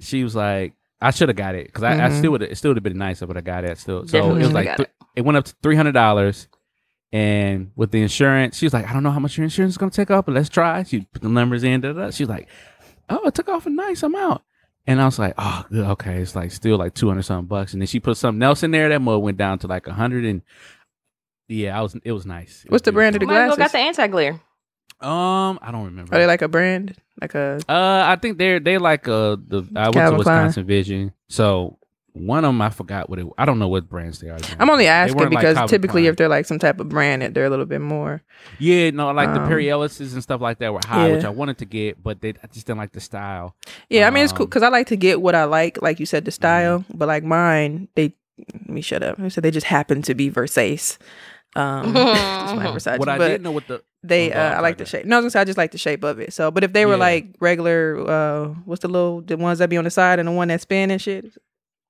She 0.00 0.24
was 0.24 0.34
like, 0.34 0.74
"I 1.00 1.10
should 1.10 1.28
have 1.28 1.36
got 1.36 1.54
it 1.54 1.66
because 1.66 1.82
I, 1.82 1.92
I 1.92 2.08
Mhm. 2.08 2.18
still 2.18 2.30
would. 2.32 2.42
It 2.42 2.56
still 2.58 2.70
would 2.70 2.76
have 2.76 2.84
been 2.84 2.98
nicer, 2.98 3.26
but 3.26 3.36
I 3.36 3.40
got 3.40 3.64
it 3.64 3.78
still." 3.78 4.06
So 4.06 4.12
Definitely 4.18 4.40
it 4.42 4.44
was 4.44 4.52
like 4.52 4.76
th- 4.76 4.80
it. 4.88 4.92
it 5.16 5.22
went 5.22 5.36
up 5.38 5.44
to 5.46 5.54
three 5.62 5.76
hundred 5.76 5.92
dollars, 5.92 6.48
and 7.12 7.70
with 7.76 7.90
the 7.90 8.02
insurance, 8.02 8.56
she 8.58 8.66
was 8.66 8.72
like, 8.74 8.88
"I 8.88 8.92
don't 8.92 9.02
know 9.02 9.10
how 9.10 9.20
much 9.20 9.36
your 9.36 9.44
insurance 9.44 9.74
is 9.74 9.78
gonna 9.78 9.90
take 9.90 10.10
up, 10.10 10.26
but 10.26 10.34
let's 10.34 10.48
try." 10.48 10.82
She 10.82 11.00
put 11.02 11.22
the 11.22 11.28
numbers 11.28 11.62
in. 11.64 11.80
Da, 11.80 11.92
da, 11.92 12.00
da. 12.06 12.10
She 12.10 12.24
was 12.24 12.30
like, 12.30 12.48
"Oh, 13.08 13.26
it 13.26 13.34
took 13.34 13.48
off 13.48 13.66
a 13.66 13.70
nice 13.70 14.02
amount." 14.02 14.42
And 14.86 15.00
I 15.00 15.06
was 15.06 15.18
like, 15.18 15.32
oh, 15.38 15.64
okay. 15.72 16.18
It's 16.18 16.36
like 16.36 16.52
still 16.52 16.76
like 16.76 16.92
200 16.92 17.22
something 17.22 17.46
bucks. 17.46 17.72
And 17.72 17.80
then 17.80 17.86
she 17.86 18.00
put 18.00 18.18
something 18.18 18.42
else 18.42 18.62
in 18.62 18.70
there. 18.70 18.90
That 18.90 19.00
mug 19.00 19.22
went 19.22 19.38
down 19.38 19.58
to 19.60 19.66
like 19.66 19.86
a 19.86 19.90
100 19.92 20.26
and 20.26 20.42
yeah, 21.48 21.78
I 21.78 21.80
was. 21.80 21.96
It 22.04 22.12
was 22.12 22.26
nice. 22.26 22.64
It 22.66 22.70
What's 22.70 22.82
was 22.82 22.82
the 22.82 22.92
brand 22.92 23.16
of 23.16 23.20
the 23.20 23.26
beautiful. 23.26 23.48
might 23.48 23.56
got 23.56 23.72
the 23.72 23.78
anti 23.78 24.06
glare. 24.08 24.40
Um, 25.00 25.58
I 25.62 25.70
don't 25.72 25.86
remember. 25.86 26.14
Are 26.14 26.18
they 26.18 26.26
like 26.26 26.42
a 26.42 26.48
brand? 26.48 26.96
Like 27.20 27.34
a 27.34 27.60
uh, 27.68 28.02
I 28.06 28.16
think 28.16 28.38
they're 28.38 28.58
they 28.60 28.78
like 28.78 29.06
uh 29.08 29.36
the 29.46 29.62
I 29.76 29.84
went 29.84 29.94
Calvin 29.94 30.18
to 30.18 30.22
Klein. 30.24 30.44
Wisconsin 30.46 30.66
Vision. 30.66 31.12
So 31.28 31.78
one 32.12 32.44
of 32.44 32.48
them 32.48 32.60
I 32.62 32.70
forgot 32.70 33.08
what 33.10 33.18
it. 33.18 33.26
I 33.38 33.44
don't 33.44 33.58
know 33.58 33.68
what 33.68 33.88
brands 33.88 34.20
they 34.20 34.28
are. 34.30 34.38
I'm 34.58 34.70
only 34.70 34.86
asking 34.86 35.18
weren't 35.18 35.32
like 35.34 35.42
because 35.46 35.70
typically 35.70 36.02
Klein. 36.02 36.10
if 36.10 36.16
they're 36.16 36.28
like 36.28 36.46
some 36.46 36.58
type 36.58 36.78
of 36.80 36.88
brand, 36.88 37.22
that 37.22 37.34
they're 37.34 37.44
a 37.44 37.50
little 37.50 37.66
bit 37.66 37.80
more. 37.80 38.22
yeah, 38.58 38.90
no, 38.90 39.10
like 39.12 39.32
the 39.34 39.40
Um, 39.42 39.48
Perry 39.48 39.68
Ellis's 39.70 40.12
and 40.14 40.22
stuff 40.22 40.40
like 40.40 40.58
that 40.58 40.72
were 40.72 40.80
high, 40.86 41.12
which. 41.12 41.24
I 41.24 41.30
wanted 41.30 41.58
to 41.58 41.64
get, 41.64 42.02
but 42.02 42.20
they 42.20 42.30
I 42.30 42.46
just 42.52 42.66
didn't 42.66 42.78
like 42.78 42.92
the 42.92 43.00
style. 43.00 43.54
Yeah, 43.90 44.06
I 44.06 44.10
mean 44.10 44.24
it's 44.24 44.32
cool 44.32 44.44
Um, 44.44 44.50
because 44.50 44.62
I 44.62 44.68
like 44.68 44.86
to 44.88 44.96
get 44.96 45.22
what 45.22 45.34
I 45.34 45.44
like, 45.44 45.80
like 45.82 45.98
you 46.00 46.06
said, 46.06 46.24
the 46.24 46.30
style. 46.30 46.84
But 46.92 47.08
like 47.08 47.24
mine, 47.24 47.88
they 47.94 48.14
let 48.38 48.68
me 48.68 48.80
shut 48.80 49.02
up. 49.04 49.18
Said 49.30 49.44
they 49.44 49.50
just 49.52 49.66
happen 49.66 50.02
to 50.02 50.14
be 50.14 50.30
Versace. 50.30 50.98
Um, 51.56 51.92
my 51.94 52.00
Versace. 52.74 52.98
what 52.98 53.08
I 53.08 53.18
but 53.18 53.28
didn't 53.28 53.42
know 53.42 53.52
what 53.52 53.68
the 53.68 53.82
they, 54.02 54.32
Oh, 54.32 54.38
uh, 54.38 54.54
I 54.56 54.60
like 54.60 54.76
the 54.78 54.84
shape. 54.84 55.06
No, 55.06 55.16
I 55.16 55.18
was 55.20 55.24
gonna 55.24 55.30
say 55.30 55.40
I 55.40 55.44
just 55.44 55.58
like 55.58 55.70
the 55.70 55.78
shape 55.78 56.04
of 56.04 56.18
it. 56.20 56.32
So, 56.32 56.50
but 56.50 56.62
if 56.64 56.72
they 56.72 56.84
were 56.84 56.92
Yeah. 56.92 56.98
like 56.98 57.26
regular, 57.40 58.04
uh, 58.08 58.44
what's 58.64 58.82
the 58.82 58.88
little 58.88 59.20
the 59.22 59.36
ones 59.36 59.60
that 59.60 59.70
be 59.70 59.76
on 59.76 59.84
the 59.84 59.90
side 59.90 60.18
and 60.18 60.28
the 60.28 60.32
one 60.32 60.48
that 60.48 60.60
spin 60.60 60.90
and 60.90 61.00
shit. 61.00 61.24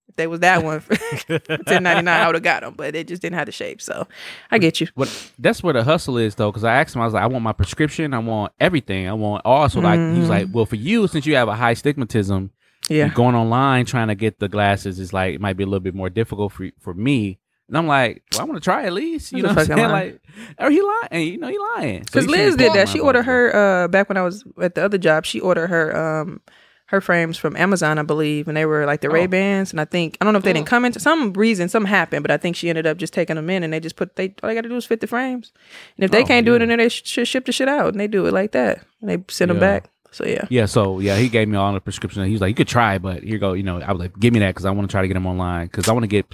If 0.07 0.17
they 0.17 0.27
was 0.27 0.41
that 0.41 0.63
one 0.63 0.81
for 0.81 0.95
ten 1.67 1.83
ninety 1.83 2.03
nine, 2.03 2.21
I 2.21 2.27
would 2.27 2.35
have 2.37 2.45
got 2.45 2.61
them, 2.63 2.75
but 2.77 2.95
it 2.95 3.09
just 3.09 3.23
didn't 3.23 3.37
have 3.37 3.47
the 3.47 3.53
shape. 3.53 3.81
So, 3.83 4.07
I 4.51 4.59
get 4.59 4.81
you. 4.81 4.87
What 4.95 5.09
that's 5.39 5.63
where 5.63 5.73
the 5.73 5.83
hustle 5.83 6.19
is 6.19 6.35
though, 6.35 6.53
because 6.53 6.63
I 6.63 6.75
asked 6.75 6.95
him, 6.95 7.01
I 7.01 7.07
was 7.07 7.15
like, 7.15 7.23
I 7.23 7.27
want 7.27 7.43
my 7.43 7.53
prescription, 7.53 8.13
I 8.15 8.19
want 8.19 8.53
everything, 8.61 9.09
I 9.09 9.15
want 9.15 9.43
also 9.47 9.81
like 9.81 9.99
he 9.99 10.21
was 10.21 10.29
like, 10.29 10.49
well, 10.53 10.67
for 10.67 10.77
you 10.77 11.09
since 11.09 11.25
you 11.27 11.35
have 11.37 11.49
a 11.49 11.55
high 11.57 11.75
stigmatism, 11.75 12.51
Mm-hmm. 12.85 12.93
Yeah, 12.95 13.09
going 13.09 13.35
online 13.35 13.87
trying 13.87 14.09
to 14.09 14.15
get 14.15 14.41
the 14.41 14.49
glasses 14.49 15.01
is 15.01 15.11
like 15.15 15.35
it 15.35 15.41
might 15.41 15.57
be 15.57 15.63
a 15.65 15.67
little 15.67 15.81
bit 15.81 15.95
more 15.95 16.11
difficult 16.11 16.53
for 16.53 16.69
for 16.79 16.93
me. 16.93 17.39
And 17.69 17.79
I'm 17.79 17.87
like, 17.87 18.23
well, 18.33 18.43
I 18.43 18.45
want 18.45 18.57
to 18.57 18.65
try 18.65 18.85
at 18.85 18.93
least, 18.93 19.33
you 19.33 19.43
That's 19.43 19.55
know 19.55 19.63
what 19.63 19.71
I'm 19.71 19.79
saying? 19.79 19.91
Like, 19.91 20.23
or 20.59 20.71
he 20.71 20.83
lying, 20.83 21.09
and 21.11 21.23
you 21.25 21.39
know 21.39 21.49
he 21.49 21.59
lying. 21.59 22.01
Because 22.01 22.25
he 22.27 22.31
Liz 22.31 22.57
did 22.57 22.73
that. 22.75 22.89
She 22.89 23.01
ordered 23.01 23.23
her 23.23 23.55
uh 23.85 23.89
back 23.89 24.09
when 24.09 24.17
I 24.19 24.23
was 24.23 24.45
at 24.61 24.75
the 24.75 24.85
other 24.85 24.99
job. 24.99 25.25
She 25.25 25.41
ordered 25.41 25.69
her 25.69 25.97
um 25.97 26.41
her 26.89 27.01
frames 27.01 27.39
from 27.39 27.57
Amazon, 27.57 27.99
I 27.99 28.03
believe, 28.03 28.47
and 28.47 28.55
they 28.57 28.67
were 28.67 28.85
like 28.85 29.01
the 29.01 29.09
Oh. 29.09 29.13
Ray 29.13 29.27
Bans. 29.27 29.71
And 29.73 29.81
I 29.81 29.87
think 29.87 30.19
I 30.21 30.25
don't 30.25 30.35
know 30.35 30.39
if 30.39 30.45
they 30.45 30.53
didn't 30.53 30.67
come 30.67 30.85
into 30.85 31.01
some 31.01 31.33
reason, 31.33 31.71
something 31.71 31.89
happened, 31.89 32.23
but 32.23 32.31
I 32.31 32.37
think 32.37 32.55
she 32.57 32.69
ended 32.69 32.87
up 32.87 32.99
just 32.99 33.15
taking 33.15 33.37
them 33.37 33.49
in, 33.49 33.63
and 33.65 33.73
they 33.73 33.81
just 33.81 33.97
put 33.97 34.17
they 34.17 34.35
all 34.43 34.49
they 34.51 34.55
got 34.55 34.61
to 34.63 34.69
do 34.69 34.77
is 34.77 34.85
fit 34.85 35.01
the 35.01 35.07
frames. 35.07 35.53
And 35.97 36.05
if 36.05 36.11
they 36.11 36.23
Oh, 36.23 36.27
can't 36.27 36.45
do 36.45 36.55
it 36.55 36.59
yeah. 36.59 36.63
in 36.65 36.69
there, 36.69 36.77
they 36.77 36.89
should 36.91 37.27
ship 37.27 37.47
the 37.47 37.53
shit 37.53 37.69
out, 37.69 37.89
and 37.89 37.99
they 37.99 38.07
do 38.09 38.27
it 38.27 38.35
like 38.35 38.53
that. 38.53 38.81
And 39.01 39.09
they 39.09 39.25
send 39.31 39.51
them 39.51 39.59
back. 39.61 39.89
So 40.11 40.25
yeah, 40.27 40.45
Yeah, 40.51 40.67
so 40.67 41.01
yeah, 41.01 41.17
he 41.17 41.29
gave 41.29 41.49
me 41.49 41.57
all 41.57 41.73
the 41.73 41.81
prescription. 41.81 42.23
He 42.27 42.33
was 42.33 42.41
like, 42.41 42.51
"You 42.51 42.55
could 42.55 42.69
try, 42.69 42.99
but 42.99 43.23
here 43.25 43.33
you 43.33 43.39
go." 43.39 43.55
You 43.55 43.65
know, 43.65 43.81
I 43.81 43.91
was 43.91 43.99
like, 44.01 44.17
"Give 44.21 44.33
me 44.33 44.39
that 44.41 44.51
because 44.51 44.65
I 44.67 44.71
want 44.71 44.89
to 44.89 44.93
try 44.93 45.01
to 45.03 45.09
get 45.09 45.15
them 45.15 45.27
online 45.27 45.67
because 45.67 45.89
I 45.89 45.93
want 45.93 46.05
to 46.05 46.09
get, 46.09 46.27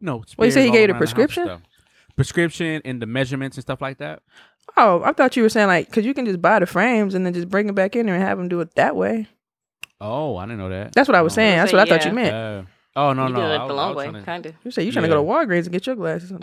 you 0.00 0.06
know." 0.06 0.22
Well, 0.36 0.46
you 0.46 0.50
said 0.52 0.60
spares 0.62 0.66
he 0.66 0.70
gave 0.72 0.80
you 0.88 0.94
the 0.94 0.94
prescription? 0.98 1.62
prescription 2.16 2.80
and 2.84 3.00
the 3.00 3.06
measurements 3.06 3.56
and 3.56 3.62
stuff 3.62 3.80
like 3.82 3.98
that. 3.98 4.22
Oh, 4.76 5.02
I 5.04 5.12
thought 5.12 5.36
you 5.36 5.42
were 5.42 5.48
saying 5.48 5.68
like 5.68 5.86
because 5.88 6.04
you 6.04 6.14
can 6.14 6.26
just 6.26 6.40
buy 6.42 6.58
the 6.58 6.66
frames 6.66 7.14
and 7.14 7.24
then 7.24 7.32
just 7.34 7.48
bring 7.48 7.66
them 7.66 7.74
back 7.74 7.94
in 7.96 8.06
there 8.06 8.14
and 8.14 8.24
have 8.24 8.38
them 8.38 8.48
do 8.48 8.60
it 8.60 8.74
that 8.74 8.96
way. 8.96 9.28
Oh, 10.00 10.36
I 10.36 10.44
didn't 10.44 10.58
know 10.58 10.68
that. 10.68 10.92
That's 10.92 11.08
what 11.08 11.14
I 11.14 11.22
was 11.22 11.32
Oh. 11.34 11.36
saying. 11.36 11.56
That's 11.56 11.70
say, 11.70 11.76
what 11.78 11.90
I 11.90 11.96
thought 11.96 12.04
you 12.06 12.12
meant. 12.12 12.34
Uh, 12.34 12.62
oh 12.96 13.12
no, 13.14 13.28
you 13.28 13.32
no, 13.34 13.40
did 13.40 13.46
it 13.46 13.54
I 13.54 13.58
the 13.58 13.62
was- 13.64 13.70
I 13.70 13.74
long 13.74 13.88
was 13.94 13.96
way, 14.04 14.10
trying 14.10 14.24
kind 14.24 14.46
of. 14.46 14.54
You 14.64 14.70
said 14.70 14.82
you're 14.84 14.92
trying 14.92 15.04
to 15.04 15.08
go 15.08 15.14
to 15.16 15.22
Walgreens 15.22 15.62
and 15.64 15.72
get 15.72 15.86
your 15.86 15.96
glasses. 15.96 16.30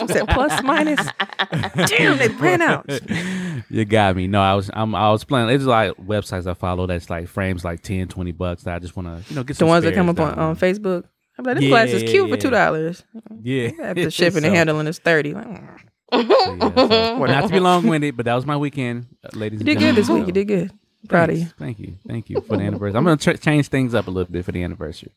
You 0.00 0.08
said 0.08 0.28
plus 0.28 0.62
minus. 0.62 1.06
Damn, 1.88 2.18
they 2.18 2.28
ran 2.28 2.62
out. 2.62 2.88
you 3.70 3.84
got 3.84 4.16
me. 4.16 4.26
No, 4.26 4.40
I 4.40 4.54
was 4.54 4.70
I'm 4.72 4.94
I 4.94 5.10
was 5.10 5.22
playing. 5.24 5.50
It's 5.50 5.64
like 5.64 5.92
websites 5.98 6.46
I 6.48 6.54
follow 6.54 6.86
that's 6.86 7.10
like 7.10 7.28
frames 7.28 7.64
like 7.64 7.82
10, 7.82 8.08
20 8.08 8.32
bucks 8.32 8.62
that 8.64 8.74
I 8.74 8.78
just 8.78 8.96
want 8.96 9.08
to 9.08 9.30
you 9.30 9.36
know 9.36 9.42
get 9.44 9.54
The 9.54 9.58
some 9.60 9.68
ones 9.68 9.84
that 9.84 9.90
spares 9.92 9.96
come 9.98 10.08
up 10.08 10.18
on, 10.20 10.34
down. 10.36 10.38
on 10.50 10.56
Facebook. 10.56 11.04
I'm 11.38 11.44
like, 11.44 11.54
this 11.56 11.64
Yeah, 11.64 11.70
glass 11.70 11.88
is 11.90 12.02
yeah, 12.02 12.08
cute 12.10 12.30
for 12.30 12.36
two 12.36 12.50
dollars. 12.50 13.04
Yeah, 13.42 13.70
After 13.80 14.10
shipping 14.18 14.40
So- 14.42 14.46
and 14.48 14.56
handling 14.56 14.86
is 14.88 14.98
thirty. 14.98 15.34
Like, 15.34 15.46
mm. 15.46 15.78
so, 16.12 16.18
yeah, 16.20 17.16
so- 17.16 17.24
not 17.26 17.42
to 17.46 17.48
be 17.52 17.60
long 17.60 17.86
winded, 17.86 18.16
but 18.16 18.26
that 18.26 18.34
was 18.34 18.44
my 18.46 18.56
weekend, 18.56 19.06
uh, 19.24 19.28
ladies. 19.34 19.60
you 19.60 19.64
did 19.66 19.78
good 19.78 19.94
this 19.94 20.06
gentlemen. 20.08 20.26
week. 20.26 20.26
You 20.28 20.32
did 20.44 20.48
good. 20.48 20.72
Proud 21.08 21.30
of 21.30 21.38
you. 21.38 21.46
Thank 21.58 21.78
you, 21.78 21.96
thank 22.08 22.28
you 22.28 22.40
for 22.40 22.56
the 22.56 22.64
anniversary. 22.64 22.96
I'm 22.98 23.04
gonna 23.04 23.16
tr- 23.16 23.32
change 23.34 23.68
things 23.68 23.94
up 23.94 24.08
a 24.08 24.10
little 24.10 24.30
bit 24.32 24.44
for 24.44 24.50
the 24.52 24.62
anniversary 24.64 25.12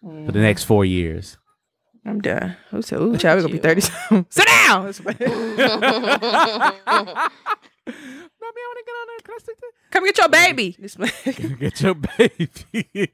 for 0.00 0.32
the 0.32 0.38
next 0.40 0.64
four 0.64 0.84
years. 0.86 1.36
I'm 2.06 2.20
done. 2.22 2.56
Who 2.70 2.80
said, 2.80 3.00
"Ooh, 3.00 3.16
child, 3.18 3.36
we're 3.36 3.42
gonna 3.42 3.52
be 3.52 3.58
thirty." 3.58 3.80
Sit 4.30 4.46
down. 4.46 4.86
That's 4.86 4.98
what- 5.04 5.20
No, 5.20 5.26
me, 8.54 8.60
I 8.62 8.66
want 8.68 8.78
to 8.78 8.84
get 8.86 8.94
on 8.94 9.06
there. 9.08 9.18
Can 9.24 9.34
I 9.34 9.38
stick 9.40 9.56
to- 9.58 9.72
Come 9.90 10.04
get 10.04 10.18
your 10.18 10.28
baby. 10.28 10.76
This 10.78 10.96
Get 11.58 11.80
your 11.82 11.94
baby. 11.94 13.12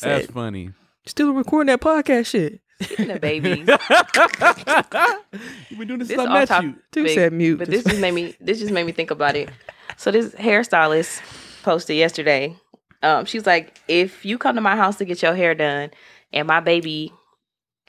That's 0.00 0.26
funny. 0.26 0.70
Still 1.06 1.32
recording 1.32 1.66
that 1.68 1.80
podcast 1.80 2.26
shit. 2.26 2.60
Speaking 2.82 3.10
of 3.10 3.20
babies, 3.20 3.66
You've 3.68 5.78
been 5.78 5.88
doing 5.88 5.98
this 5.98 6.08
this 6.08 6.16
since 6.16 6.20
I 6.20 6.24
off 6.24 6.32
met 6.32 6.48
top- 6.48 6.62
you. 6.62 6.74
Two 6.92 7.04
big, 7.04 7.14
said 7.14 7.32
mute. 7.32 7.58
But 7.58 7.68
this 7.68 7.84
just 7.84 8.00
made 8.00 8.14
me 8.14 8.34
this 8.40 8.58
just 8.58 8.72
made 8.72 8.84
me 8.86 8.92
think 8.92 9.10
about 9.10 9.36
it. 9.36 9.50
So 9.96 10.10
this 10.10 10.34
hairstylist 10.34 11.20
posted 11.62 11.96
yesterday. 11.96 12.56
Um, 13.02 13.24
she 13.24 13.38
was 13.38 13.46
like, 13.46 13.78
if 13.88 14.24
you 14.24 14.38
come 14.38 14.54
to 14.56 14.60
my 14.60 14.76
house 14.76 14.96
to 14.98 15.04
get 15.04 15.22
your 15.22 15.34
hair 15.34 15.54
done 15.54 15.90
and 16.32 16.46
my 16.46 16.60
baby 16.60 17.12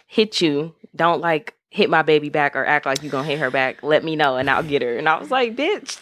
hit 0.07 0.41
you, 0.41 0.73
don't 0.95 1.21
like 1.21 1.53
hit 1.69 1.89
my 1.89 2.01
baby 2.01 2.29
back 2.29 2.55
or 2.55 2.65
act 2.65 2.85
like 2.85 3.01
you 3.03 3.09
gonna 3.09 3.27
hit 3.27 3.39
her 3.39 3.51
back. 3.51 3.83
Let 3.83 4.03
me 4.03 4.15
know 4.17 4.35
and 4.37 4.49
I'll 4.49 4.63
get 4.63 4.81
her. 4.81 4.97
And 4.97 5.07
I 5.07 5.19
was 5.19 5.31
like, 5.31 5.55
bitch. 5.55 5.99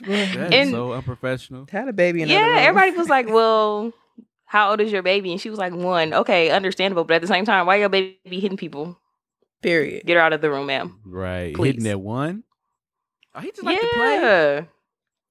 That's 0.00 0.02
And- 0.54 0.70
so 0.70 0.92
unprofessional. 0.92 1.66
had 1.70 1.88
a 1.88 1.92
baby 1.92 2.22
in 2.22 2.28
yeah, 2.28 2.56
everybody 2.58 2.92
was 2.96 3.08
like, 3.08 3.28
well, 3.28 3.92
how 4.46 4.70
old 4.70 4.80
is 4.80 4.90
your 4.92 5.02
baby? 5.02 5.32
And 5.32 5.40
she 5.40 5.50
was 5.50 5.58
like, 5.58 5.72
one. 5.74 6.14
Okay, 6.14 6.50
understandable. 6.50 7.04
But 7.04 7.14
at 7.14 7.20
the 7.22 7.28
same 7.28 7.44
time, 7.44 7.66
why 7.66 7.76
your 7.76 7.88
baby 7.88 8.16
hitting 8.24 8.56
people? 8.56 8.98
Period. 9.62 10.06
Get 10.06 10.14
her 10.14 10.20
out 10.20 10.32
of 10.32 10.40
the 10.40 10.50
room, 10.50 10.66
ma'am. 10.66 10.98
Right. 11.04 11.54
Please. 11.54 11.74
Hitting 11.74 11.84
that 11.84 12.00
one. 12.00 12.44
Oh, 13.34 13.40
he 13.40 13.50
just 13.50 13.64
like 13.64 13.80
to 13.80 13.86
play. 13.94 14.14
yeah. 14.14 14.60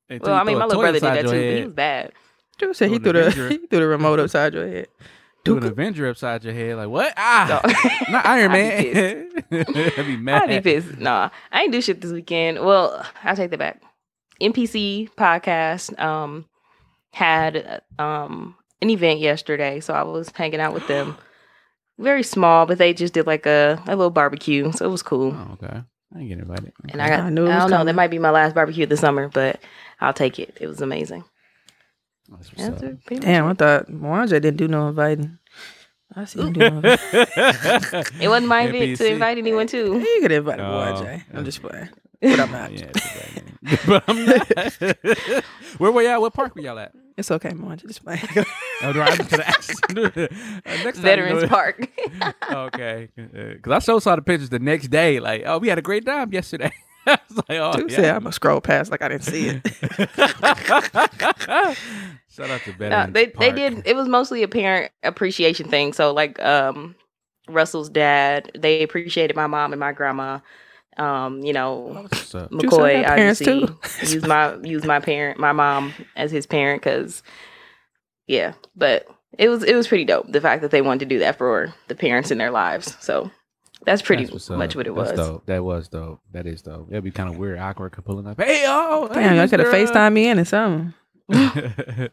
Until 0.10 0.32
Well, 0.32 0.40
I 0.40 0.44
mean, 0.44 0.60
my 0.60 0.66
little 0.66 0.82
brother 0.82 1.00
did 1.00 1.04
that 1.04 1.24
your 1.24 1.34
too, 1.34 1.40
but 1.40 1.58
he 1.58 1.64
was 1.66 1.74
bad. 1.74 2.12
Dude 2.58 2.76
said 2.76 2.90
he 2.90 3.00
threw 3.00 3.14
the 3.14 3.32
he 3.50 3.58
threw 3.68 3.80
the 3.80 3.88
remote 3.88 4.20
upside 4.20 4.54
your 4.54 4.68
head. 4.68 4.88
Do 5.44 5.58
an 5.58 5.64
Avenger 5.64 6.10
upside 6.10 6.44
your 6.44 6.54
head. 6.54 6.76
Like, 6.78 6.90
what? 6.90 7.14
Ah. 7.18 7.62
No. 7.64 8.12
Not 8.12 8.26
Iron 8.26 8.52
I'd 8.52 8.84
be 8.84 8.94
Man. 8.94 9.30
I'd 9.52 10.06
be 10.08 10.18
mad. 10.18 10.50
I'd 10.50 10.64
be 10.64 10.72
pissed. 10.72 10.98
Nah, 10.98 11.30
I 11.52 11.64
ain't 11.64 11.72
do 11.72 11.82
shit 11.82 12.02
this 12.02 12.12
weekend. 12.12 12.66
Well, 12.66 13.06
I'll 13.24 13.36
take 13.36 13.52
that 13.52 13.60
back. 13.60 13.82
NPC 14.42 15.10
podcast 15.16 15.98
um 16.00 16.46
had 17.12 17.82
um 18.00 18.56
an 18.82 18.90
event 18.90 19.20
yesterday, 19.20 19.80
so 19.80 19.94
I 19.94 20.04
was 20.04 20.30
hanging 20.36 20.60
out 20.60 20.74
with 20.74 20.88
them. 20.88 21.18
Very 21.98 22.24
small, 22.24 22.66
but 22.66 22.78
they 22.78 22.94
just 22.94 23.14
did 23.14 23.26
like 23.26 23.46
a, 23.46 23.82
a 23.88 23.96
little 23.96 24.10
barbecue, 24.10 24.72
so 24.74 24.86
it 24.86 24.92
was 24.92 25.02
cool. 25.02 25.34
Oh, 25.34 25.54
okay. 25.54 25.82
I 26.16 26.20
ain't 26.20 26.30
get 26.30 26.40
invited. 26.40 26.74
And 26.90 27.02
I 27.02 27.08
got 27.10 27.20
I 27.22 27.28
I, 27.28 27.30
knew 27.30 27.46
it 27.46 27.50
was 27.50 27.64
don't 27.64 27.72
know, 27.72 27.84
that 27.86 27.96
might 27.96 28.12
be 28.12 28.20
my 28.20 28.32
last 28.32 28.54
barbecue 28.54 28.86
this 28.86 29.00
summer, 29.00 29.30
but 29.30 29.60
I'll 30.02 30.14
take 30.14 30.38
it. 30.40 30.58
It 30.60 30.68
was 30.68 30.82
amazing. 30.82 31.24
Oh, 32.32 32.36
that's 32.38 32.52
what's 32.52 32.64
That's 32.68 32.84
up. 32.84 32.90
it, 32.90 33.06
pretty 33.06 33.20
much 33.22 33.26
Damn, 33.26 33.46
I 33.46 33.52
it. 33.52 33.58
thought 33.58 33.88
Mwanja 33.88 34.30
didn't 34.42 34.58
do 34.58 34.68
no 34.68 34.90
inviting. 34.90 35.38
I 36.16 36.26
see 36.26 36.40
him 36.42 36.54
do 36.54 36.60
no 36.60 36.68
inviting. 36.78 38.04
It 38.22 38.28
wasn't 38.30 38.48
my 38.48 38.64
event 38.68 38.98
to 38.98 39.08
invite 39.12 39.38
anyone 39.38 39.68
to. 39.68 39.78
You 40.00 40.18
could 40.22 40.32
invite 40.32 40.60
Oh, 40.60 40.64
Mwanja. 40.64 41.24
I'm 41.34 41.46
just 41.46 41.62
playing. 41.62 41.90
But 42.38 42.40
I'm 42.40 42.52
not. 42.52 42.72
Yeah, 42.72 42.92
but 43.88 44.04
I'm 44.08 44.26
not. 44.26 45.44
Where 45.78 45.92
were 45.92 46.02
y'all? 46.02 46.22
What 46.22 46.34
park 46.34 46.56
were 46.56 46.62
y'all 46.62 46.80
at? 46.80 46.92
It's 47.18 47.32
okay, 47.32 47.50
Mwanja. 47.52 47.86
Just 47.88 48.04
play. 48.04 48.22
Oh, 48.84 48.92
do 48.92 49.02
I 49.02 49.10
have 49.10 49.30
to 49.30 49.48
ask? 49.48 49.84
uh, 49.98 50.28
next 50.84 50.98
time, 50.98 51.04
Veterans 51.04 51.36
you 51.36 51.42
know- 51.44 51.48
Park. 51.48 51.88
okay, 52.52 53.08
because 53.16 53.72
I 53.72 53.80
so 53.80 54.00
saw 54.00 54.16
the 54.18 54.22
pictures 54.22 54.50
the 54.50 54.60
next 54.60 54.90
day. 54.90 55.20
Like, 55.22 55.44
oh, 55.46 55.60
we 55.60 55.70
had 55.70 55.78
a 55.78 55.82
great 55.82 56.06
time 56.06 56.32
yesterday. 56.34 56.72
I 57.08 57.18
was 57.30 57.38
like, 57.50 57.58
oh, 57.60 57.72
Dude 57.74 57.92
yeah. 57.92 57.96
said 57.96 58.16
I'm 58.16 58.24
gonna 58.24 58.34
scroll 58.34 58.60
past 58.62 58.92
like 58.92 59.02
I 59.02 59.08
didn't 59.10 59.24
see 59.24 59.48
it. 59.48 59.62
Shout 62.30 62.50
out 62.50 62.62
to 62.62 62.72
No, 62.72 62.78
Veterans 62.78 63.14
they 63.14 63.26
they 63.28 63.32
Park. 63.32 63.56
did. 63.56 63.82
It 63.88 63.96
was 63.96 64.08
mostly 64.08 64.44
a 64.44 64.48
parent 64.48 64.92
appreciation 65.04 65.70
thing. 65.70 65.94
So 65.94 66.12
like 66.14 66.42
um 66.44 66.96
Russell's 67.48 67.90
dad, 67.90 68.52
they 68.58 68.82
appreciated 68.84 69.36
my 69.36 69.48
mom 69.48 69.72
and 69.72 69.80
my 69.80 69.92
grandma. 69.94 70.40
Um, 70.98 71.42
you 71.44 71.52
know, 71.54 72.08
What's 72.10 72.34
I 72.34 72.48
McCoy 72.48 73.02
got 73.04 73.16
parents, 73.18 73.42
obviously 73.42 73.68
too. 73.68 73.80
used 74.14 74.28
my 74.28 74.56
use 74.64 74.84
my 74.86 75.00
parent, 75.00 75.40
my 75.40 75.52
mom 75.52 75.94
as 76.16 76.32
his 76.32 76.46
parent 76.46 76.82
because 76.82 77.22
yeah, 78.28 78.54
but 78.76 79.06
it 79.38 79.50
was 79.50 79.64
it 79.64 79.76
was 79.76 79.88
pretty 79.88 80.06
dope 80.06 80.32
the 80.32 80.42
fact 80.42 80.62
that 80.62 80.72
they 80.72 80.82
wanted 80.82 81.00
to 81.02 81.06
do 81.06 81.20
that 81.20 81.38
for 81.38 81.74
the 81.88 81.96
parents 81.96 82.32
in 82.32 82.38
their 82.38 82.52
lives. 82.52 82.96
So 83.02 83.30
that's 83.86 84.02
pretty 84.02 84.24
That's 84.24 84.34
what's 84.34 84.52
up. 84.52 84.58
much 84.58 84.76
what 84.76 84.88
it 84.88 84.96
That's 84.96 85.12
was. 85.12 85.20
dope. 85.20 85.46
That 85.46 85.64
was 85.64 85.88
dope. 85.90 86.22
That 86.32 86.48
is 86.48 86.62
dope. 86.62 86.90
That'd 86.90 87.04
be 87.04 87.12
kind 87.12 87.30
of 87.30 87.38
weird, 87.38 87.60
awkward, 87.60 87.92
pulling 88.04 88.26
up. 88.26 88.40
Hey, 88.40 88.64
oh, 88.68 89.08
Damn, 89.14 89.36
hey, 89.36 89.42
I 89.42 89.48
could 89.48 89.60
have 89.60 89.68
FaceTime 89.74 90.14
me 90.14 90.28
in 90.30 90.40
or 90.40 90.46
something. 90.46 90.94
hey, 91.32 92.10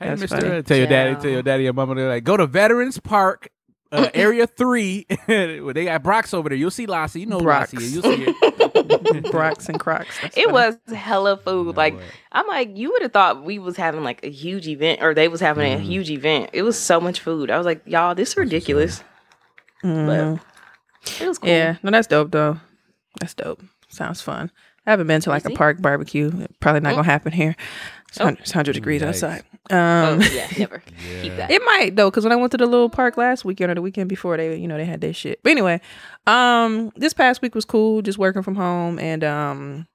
Mister, 0.00 0.28
funny. 0.28 0.62
tell 0.62 0.76
your 0.76 0.86
daddy, 0.86 1.14
tell 1.20 1.30
your 1.30 1.42
daddy, 1.42 1.64
your 1.64 1.72
mama, 1.72 1.94
they're 1.94 2.08
like, 2.08 2.24
go 2.24 2.36
to 2.36 2.46
Veterans 2.46 2.98
Park, 2.98 3.50
uh, 3.92 4.08
Area 4.14 4.46
Three. 4.46 5.06
They 5.26 5.84
got 5.84 6.02
Brock's 6.02 6.32
over 6.34 6.48
there. 6.48 6.58
You'll 6.58 6.70
see 6.70 6.86
Lassie. 6.86 7.20
You 7.20 7.26
know 7.26 7.38
who 7.38 7.44
Brock's. 7.44 7.72
Lassie. 7.72 7.86
You'll 7.88 8.02
see 8.02 8.24
it. 8.26 9.30
Brock's 9.32 9.68
and 9.68 9.78
Crocs. 9.80 10.16
That's 10.22 10.36
It 10.36 10.44
funny. 10.50 10.52
was 10.52 10.76
hella 10.96 11.36
food. 11.36 11.66
know 11.66 11.72
like 11.72 11.94
what? 11.94 12.02
I'm 12.32 12.46
like, 12.46 12.76
you 12.76 12.90
would 12.92 13.02
have 13.02 13.12
thought 13.12 13.44
we 13.44 13.58
was 13.58 13.76
having 13.76 14.02
like 14.04 14.24
a 14.24 14.30
huge 14.30 14.68
event, 14.68 15.02
or 15.02 15.14
they 15.14 15.28
was 15.28 15.40
having 15.40 15.72
a 15.72 15.76
Mhm. 15.76 15.82
huge 15.82 16.10
event. 16.10 16.50
It 16.52 16.62
was 16.62 16.78
so 16.78 17.00
much 17.00 17.20
food. 17.20 17.50
I 17.50 17.56
was 17.58 17.66
like, 17.66 17.82
y'all, 17.86 18.14
this 18.14 18.30
is 18.30 18.36
ridiculous. 18.36 19.02
Mhm. 19.84 20.40
It 21.20 21.26
was 21.28 21.38
cool. 21.38 21.48
Yeah, 21.48 21.76
no, 21.82 21.90
that's 21.90 22.06
dope 22.06 22.30
though. 22.30 22.58
That's 23.20 23.34
dope. 23.34 23.62
Sounds 23.88 24.20
fun. 24.20 24.50
I 24.86 24.90
haven't 24.90 25.06
been 25.08 25.20
to 25.22 25.30
like 25.30 25.44
a 25.44 25.50
park 25.50 25.80
barbecue. 25.80 26.30
Probably 26.60 26.80
not 26.80 26.92
Mm. 26.92 26.96
gonna 26.96 27.04
happen 27.04 27.32
here. 27.32 27.54
It's, 28.10 28.20
Oh. 28.20 28.24
100, 28.24 28.40
it's 28.42 28.50
100 28.52 28.72
degrees 28.74 29.02
Yikes. 29.02 29.06
outside. 29.08 29.42
Oh 29.70 30.14
Um, 30.14 30.20
yeah, 30.32 30.48
never. 30.58 30.78
Keep 31.22 31.32
Yeah. 31.32 31.36
that. 31.36 31.50
It 31.50 31.62
might 31.64 31.94
though, 31.96 32.10
because 32.10 32.24
when 32.24 32.32
I 32.32 32.36
went 32.36 32.50
to 32.52 32.58
the 32.58 32.66
little 32.66 32.90
park 32.90 33.16
last 33.16 33.44
weekend 33.44 33.70
or 33.70 33.74
the 33.76 33.82
weekend 33.82 34.08
before, 34.08 34.36
they 34.36 34.56
you 34.56 34.66
know 34.68 34.76
they 34.76 34.84
had 34.84 35.00
their 35.00 35.12
shit. 35.12 35.40
But 35.42 35.50
anyway, 35.50 35.80
um, 36.26 36.90
this 36.96 37.12
past 37.12 37.40
week 37.40 37.54
was 37.54 37.64
cool, 37.64 38.02
just 38.02 38.18
working 38.18 38.42
from 38.42 38.56
home 38.56 38.98
and 38.98 39.22
um, 39.24 39.86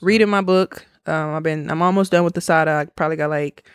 reading 0.00 0.28
my 0.30 0.40
book. 0.40 0.86
Um, 1.06 1.34
I've 1.34 1.42
been 1.42 1.70
I'm 1.70 1.82
almost 1.82 2.12
done 2.12 2.24
with 2.24 2.34
the 2.34 2.40
Sada. 2.40 2.70
I 2.70 2.84
probably 2.96 3.16
got 3.16 3.30
like 3.30 3.66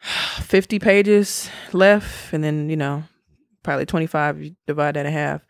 fifty 0.40 0.78
pages 0.78 1.48
left, 1.72 2.32
and 2.32 2.42
then 2.42 2.68
you 2.70 2.76
know 2.76 3.04
probably 3.62 3.86
twenty 3.86 4.06
five. 4.06 4.42
You 4.42 4.56
divide 4.66 4.94
that 4.96 5.06
in 5.06 5.12
half. 5.12 5.42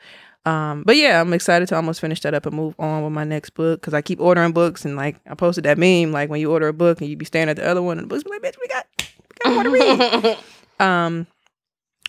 Um, 0.46 0.84
but 0.84 0.96
yeah, 0.96 1.20
I'm 1.20 1.32
excited 1.32 1.66
to 1.68 1.76
almost 1.76 2.00
finish 2.00 2.20
that 2.20 2.32
up 2.32 2.46
and 2.46 2.54
move 2.54 2.74
on 2.78 3.02
with 3.02 3.12
my 3.12 3.24
next 3.24 3.50
book 3.50 3.80
because 3.80 3.94
I 3.94 4.00
keep 4.00 4.20
ordering 4.20 4.52
books 4.52 4.84
and 4.84 4.96
like 4.96 5.16
I 5.28 5.34
posted 5.34 5.64
that 5.64 5.76
meme 5.76 6.12
like 6.12 6.30
when 6.30 6.40
you 6.40 6.52
order 6.52 6.68
a 6.68 6.72
book 6.72 7.00
and 7.00 7.10
you 7.10 7.16
be 7.16 7.24
staring 7.24 7.48
at 7.48 7.56
the 7.56 7.68
other 7.68 7.82
one 7.82 7.98
and 7.98 8.08
the 8.08 8.14
books 8.14 8.24
like, 8.28 8.42
bitch, 8.42 8.54
we 8.60 8.68
got, 8.68 8.86
we 8.98 9.04
got 9.42 9.54
more 9.54 9.62
to 9.64 9.70
read. 9.70 10.38
Um, 10.78 11.26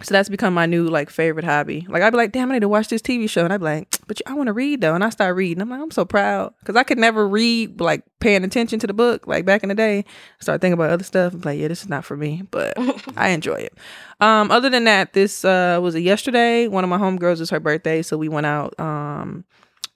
so 0.04 0.14
that's 0.14 0.30
become 0.30 0.54
my 0.54 0.68
new 0.68 0.88
like 0.88 1.10
favorite 1.10 1.46
hobby. 1.46 1.86
Like 1.90 2.04
I'd 2.04 2.12
be 2.12 2.18
like, 2.18 2.32
damn, 2.32 2.52
I 2.52 2.56
need 2.56 2.60
to 2.60 2.70
watch 2.70 2.88
this 2.88 3.02
TV 3.02 3.28
show, 3.28 3.44
and 3.44 3.52
I'd 3.52 3.60
be 3.60 3.66
like, 3.66 3.88
but 4.06 4.22
I 4.28 4.34
want 4.34 4.48
to 4.48 4.54
read 4.54 4.82
though, 4.82 4.94
and 4.94 5.04
I 5.04 5.10
start 5.10 5.36
reading. 5.36 5.62
I'm 5.62 5.70
like, 5.70 5.82
I'm 5.82 5.90
so 5.90 6.06
proud 6.06 6.54
because 6.60 6.76
I 6.76 6.84
could 6.84 7.00
never 7.00 7.28
read 7.28 7.82
like 7.82 8.04
paying 8.20 8.44
attention 8.44 8.78
to 8.80 8.88
the 8.88 8.94
book 8.94 9.26
like 9.26 9.46
back 9.46 9.64
in 9.64 9.70
the 9.70 9.76
day. 9.76 10.00
I 10.00 10.42
start 10.42 10.62
thinking 10.62 10.74
about 10.74 10.92
other 10.92 11.04
stuff. 11.04 11.34
I'm 11.34 11.42
like, 11.42 11.60
yeah, 11.60 11.68
this 11.68 11.82
is 11.82 11.90
not 11.90 12.06
for 12.06 12.16
me, 12.16 12.44
but 12.52 12.74
I 13.18 13.30
enjoy 13.30 13.56
it. 13.56 13.74
Um, 14.20 14.52
other 14.52 14.70
than 14.70 14.84
that, 14.84 15.14
this 15.14 15.44
uh 15.44 15.80
was 15.82 15.96
a 15.96 16.02
yesterday. 16.02 16.68
One 16.68 16.84
of 16.84 16.90
my 16.92 16.98
homegirls 16.98 17.40
was 17.40 17.50
her 17.50 17.60
birthday, 17.60 18.04
so 18.04 18.18
we 18.18 18.30
went 18.30 18.46
out 18.46 18.80
um 18.80 19.46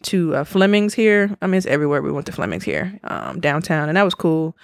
to 0.03 0.36
uh, 0.36 0.43
Fleming's 0.43 0.96
here. 0.96 1.36
I 1.43 1.48
mean, 1.48 1.60
it's 1.60 1.67
everywhere. 1.67 2.01
We 2.01 2.12
went 2.12 2.25
to 2.25 2.31
Fleming's 2.31 2.63
here, 2.63 3.00
um, 3.03 3.39
downtown, 3.39 3.88
and 3.88 3.98
that 3.98 4.03
was 4.03 4.15
cool. 4.15 4.55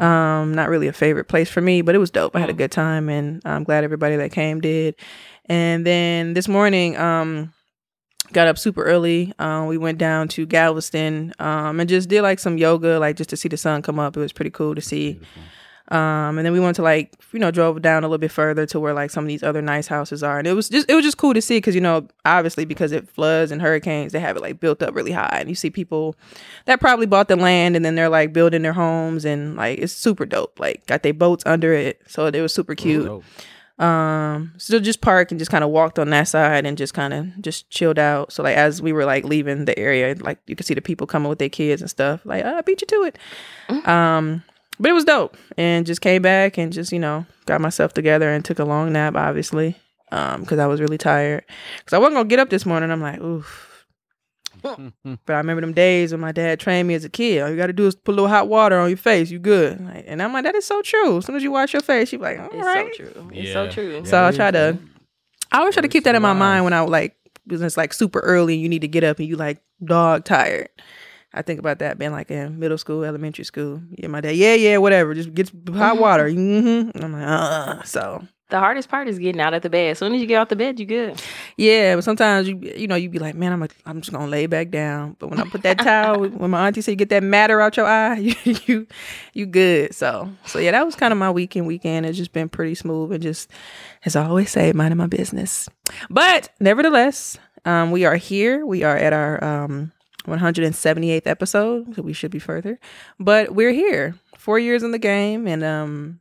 Um, 0.00 0.54
not 0.54 0.68
really 0.68 0.88
a 0.88 0.92
favorite 0.92 1.28
place 1.28 1.50
for 1.50 1.60
me, 1.60 1.82
but 1.82 1.94
it 1.94 1.98
was 1.98 2.10
dope. 2.10 2.34
I 2.34 2.40
had 2.40 2.50
a 2.50 2.54
good 2.54 2.72
time, 2.72 3.08
and 3.08 3.42
I'm 3.44 3.64
glad 3.64 3.84
everybody 3.84 4.16
that 4.16 4.32
came 4.32 4.60
did. 4.60 4.96
And 5.46 5.86
then 5.86 6.32
this 6.32 6.48
morning, 6.48 6.96
um, 6.96 7.52
got 8.32 8.48
up 8.48 8.56
super 8.58 8.82
early. 8.82 9.32
Um, 9.38 9.66
we 9.66 9.76
went 9.76 9.98
down 9.98 10.28
to 10.28 10.46
Galveston, 10.46 11.34
um, 11.38 11.80
and 11.80 11.88
just 11.88 12.08
did 12.08 12.22
like 12.22 12.38
some 12.38 12.56
yoga, 12.56 12.98
like 12.98 13.16
just 13.16 13.30
to 13.30 13.36
see 13.36 13.48
the 13.48 13.56
sun 13.56 13.82
come 13.82 13.98
up. 13.98 14.16
It 14.16 14.20
was 14.20 14.32
pretty 14.32 14.50
cool 14.50 14.74
to 14.74 14.80
see. 14.80 15.20
Um, 15.90 16.38
and 16.38 16.46
then 16.46 16.52
we 16.52 16.60
went 16.60 16.76
to 16.76 16.82
like 16.82 17.12
you 17.32 17.40
know 17.40 17.50
drove 17.50 17.82
down 17.82 18.04
a 18.04 18.06
little 18.06 18.18
bit 18.18 18.30
further 18.30 18.64
to 18.66 18.78
where 18.78 18.94
like 18.94 19.10
some 19.10 19.24
of 19.24 19.28
these 19.28 19.42
other 19.42 19.60
nice 19.60 19.88
houses 19.88 20.22
are, 20.22 20.38
and 20.38 20.46
it 20.46 20.52
was 20.52 20.68
just 20.68 20.88
it 20.88 20.94
was 20.94 21.04
just 21.04 21.16
cool 21.16 21.34
to 21.34 21.42
see 21.42 21.56
because 21.56 21.74
you 21.74 21.80
know 21.80 22.06
obviously 22.24 22.64
because 22.64 22.92
it 22.92 23.08
floods 23.08 23.50
and 23.50 23.60
hurricanes 23.60 24.12
they 24.12 24.20
have 24.20 24.36
it 24.36 24.42
like 24.42 24.60
built 24.60 24.82
up 24.82 24.94
really 24.94 25.12
high, 25.12 25.38
and 25.40 25.48
you 25.48 25.54
see 25.54 25.68
people 25.70 26.14
that 26.66 26.78
probably 26.80 27.06
bought 27.06 27.26
the 27.28 27.36
land 27.36 27.74
and 27.74 27.84
then 27.84 27.96
they're 27.96 28.08
like 28.08 28.32
building 28.32 28.62
their 28.62 28.72
homes 28.72 29.24
and 29.24 29.56
like 29.56 29.78
it's 29.80 29.92
super 29.92 30.24
dope. 30.24 30.60
Like 30.60 30.86
got 30.86 31.02
their 31.02 31.14
boats 31.14 31.42
under 31.44 31.72
it, 31.72 32.00
so 32.06 32.26
it 32.26 32.40
was 32.40 32.54
super 32.54 32.74
cute. 32.76 33.06
Dope. 33.06 33.24
Um, 33.80 34.52
so 34.58 34.78
just 34.78 35.00
parked 35.00 35.32
and 35.32 35.38
just 35.38 35.50
kind 35.50 35.64
of 35.64 35.70
walked 35.70 35.98
on 35.98 36.10
that 36.10 36.28
side 36.28 36.66
and 36.66 36.76
just 36.76 36.92
kind 36.92 37.14
of 37.14 37.40
just 37.40 37.70
chilled 37.70 37.98
out. 37.98 38.30
So 38.30 38.42
like 38.42 38.56
as 38.56 38.82
we 38.82 38.92
were 38.92 39.06
like 39.06 39.24
leaving 39.24 39.64
the 39.64 39.76
area, 39.78 40.14
like 40.20 40.38
you 40.46 40.54
could 40.54 40.66
see 40.66 40.74
the 40.74 40.82
people 40.82 41.06
coming 41.06 41.30
with 41.30 41.38
their 41.38 41.48
kids 41.48 41.80
and 41.80 41.90
stuff. 41.90 42.20
Like 42.26 42.44
"Ah, 42.44 42.58
I 42.58 42.60
beat 42.60 42.82
you 42.82 42.86
to 42.86 43.02
it. 43.04 43.18
Um, 43.88 44.44
but 44.80 44.90
it 44.90 44.94
was 44.94 45.04
dope 45.04 45.36
and 45.56 45.86
just 45.86 46.00
came 46.00 46.22
back 46.22 46.58
and 46.58 46.72
just 46.72 46.90
you 46.92 46.98
know 46.98 47.24
got 47.46 47.60
myself 47.60 47.92
together 47.94 48.30
and 48.30 48.44
took 48.44 48.58
a 48.58 48.64
long 48.64 48.92
nap, 48.92 49.14
obviously, 49.14 49.76
um, 50.10 50.40
because 50.40 50.58
I 50.58 50.66
was 50.66 50.80
really 50.80 50.98
tired. 50.98 51.44
Because 51.78 51.92
I 51.92 51.98
wasn't 51.98 52.16
gonna 52.16 52.28
get 52.28 52.38
up 52.40 52.50
this 52.50 52.66
morning. 52.66 52.90
I'm 52.90 53.00
like, 53.00 53.20
oof. 53.20 53.66
But 54.64 55.32
I 55.34 55.38
remember 55.38 55.60
them 55.62 55.72
days 55.72 56.12
when 56.12 56.20
my 56.20 56.32
dad 56.32 56.60
trained 56.60 56.86
me 56.88 56.94
as 56.94 57.04
a 57.04 57.08
kid. 57.08 57.40
All 57.42 57.48
you 57.48 57.56
got 57.56 57.68
to 57.68 57.72
do 57.72 57.86
is 57.86 57.94
put 57.94 58.12
a 58.12 58.16
little 58.16 58.28
hot 58.28 58.48
water 58.48 58.78
on 58.78 58.88
your 58.90 58.96
face. 58.98 59.30
You 59.30 59.38
good. 59.38 59.80
Like, 59.82 60.04
and 60.06 60.20
I'm 60.22 60.32
like, 60.34 60.44
that 60.44 60.54
is 60.54 60.66
so 60.66 60.82
true. 60.82 61.16
As 61.18 61.24
soon 61.26 61.36
as 61.36 61.42
you 61.42 61.50
wash 61.50 61.72
your 61.72 61.80
face, 61.82 62.12
you 62.12 62.18
be 62.18 62.24
like, 62.24 62.40
all 62.40 62.46
It's 62.52 62.66
right. 62.66 62.94
so 62.94 63.04
true. 63.04 63.30
It's 63.32 63.52
so 63.52 63.70
true. 63.70 64.04
So 64.04 64.18
I'll 64.18 64.32
try 64.32 64.50
to. 64.50 64.78
I 65.52 65.58
always 65.60 65.74
try 65.74 65.80
to 65.82 65.88
keep 65.88 66.04
that 66.04 66.14
in 66.14 66.20
my 66.22 66.32
mind 66.34 66.64
when 66.64 66.72
I 66.74 66.80
like 66.80 67.16
because 67.46 67.62
it's 67.62 67.76
like 67.78 67.94
super 67.94 68.20
early. 68.20 68.54
and 68.54 68.62
You 68.62 68.68
need 68.68 68.82
to 68.82 68.88
get 68.88 69.02
up 69.02 69.18
and 69.18 69.26
you 69.26 69.36
like 69.36 69.62
dog 69.82 70.24
tired. 70.24 70.68
I 71.32 71.42
think 71.42 71.60
about 71.60 71.78
that 71.78 71.98
being 71.98 72.12
like 72.12 72.30
in 72.30 72.58
middle 72.58 72.78
school, 72.78 73.04
elementary 73.04 73.44
school. 73.44 73.80
Yeah, 73.92 74.08
my 74.08 74.20
dad. 74.20 74.34
Yeah, 74.36 74.54
yeah, 74.54 74.78
whatever. 74.78 75.14
Just 75.14 75.32
get 75.34 75.50
hot 75.72 75.98
water. 75.98 76.28
Mm-hmm. 76.28 77.02
I'm 77.02 77.12
like, 77.12 77.22
uh. 77.26 77.82
So 77.84 78.26
The 78.48 78.58
hardest 78.58 78.88
part 78.88 79.06
is 79.06 79.16
getting 79.20 79.40
out 79.40 79.54
of 79.54 79.62
the 79.62 79.70
bed. 79.70 79.92
As 79.92 79.98
soon 80.00 80.12
as 80.12 80.20
you 80.20 80.26
get 80.26 80.40
out 80.40 80.48
the 80.48 80.56
bed, 80.56 80.80
you 80.80 80.86
good. 80.86 81.22
Yeah, 81.56 81.94
but 81.94 82.02
sometimes 82.02 82.48
you 82.48 82.58
you 82.58 82.88
know 82.88 82.96
you 82.96 83.08
be 83.08 83.20
like, 83.20 83.36
man, 83.36 83.52
I'm 83.52 83.62
a, 83.62 83.68
I'm 83.86 84.00
just 84.00 84.12
gonna 84.12 84.26
lay 84.26 84.46
back 84.46 84.70
down. 84.70 85.14
But 85.20 85.30
when 85.30 85.38
I 85.38 85.44
put 85.44 85.62
that 85.62 85.78
towel, 85.78 86.28
when 86.28 86.50
my 86.50 86.66
auntie 86.66 86.80
said, 86.80 86.98
get 86.98 87.10
that 87.10 87.22
matter 87.22 87.60
out 87.60 87.76
your 87.76 87.86
eye, 87.86 88.16
you 88.18 88.34
you, 88.66 88.86
you 89.32 89.46
good. 89.46 89.94
So 89.94 90.28
so 90.46 90.58
yeah, 90.58 90.72
that 90.72 90.84
was 90.84 90.96
kind 90.96 91.12
of 91.12 91.18
my 91.18 91.30
weekend. 91.30 91.68
Weekend 91.68 92.06
it's 92.06 92.18
just 92.18 92.32
been 92.32 92.48
pretty 92.48 92.74
smooth 92.74 93.12
and 93.12 93.22
just 93.22 93.48
as 94.04 94.16
I 94.16 94.26
always 94.26 94.50
say, 94.50 94.72
minding 94.72 94.98
my 94.98 95.06
business. 95.06 95.68
But 96.10 96.48
nevertheless, 96.58 97.38
um, 97.64 97.92
we 97.92 98.04
are 98.04 98.16
here. 98.16 98.66
We 98.66 98.82
are 98.82 98.96
at 98.96 99.12
our 99.12 99.44
um 99.44 99.92
178th 100.26 101.26
episode. 101.26 101.94
So 101.94 102.02
we 102.02 102.12
should 102.12 102.30
be 102.30 102.38
further, 102.38 102.78
but 103.18 103.54
we're 103.54 103.72
here. 103.72 104.16
Four 104.36 104.58
years 104.58 104.82
in 104.82 104.90
the 104.92 104.98
game, 104.98 105.46
and 105.46 105.62
um, 105.62 106.20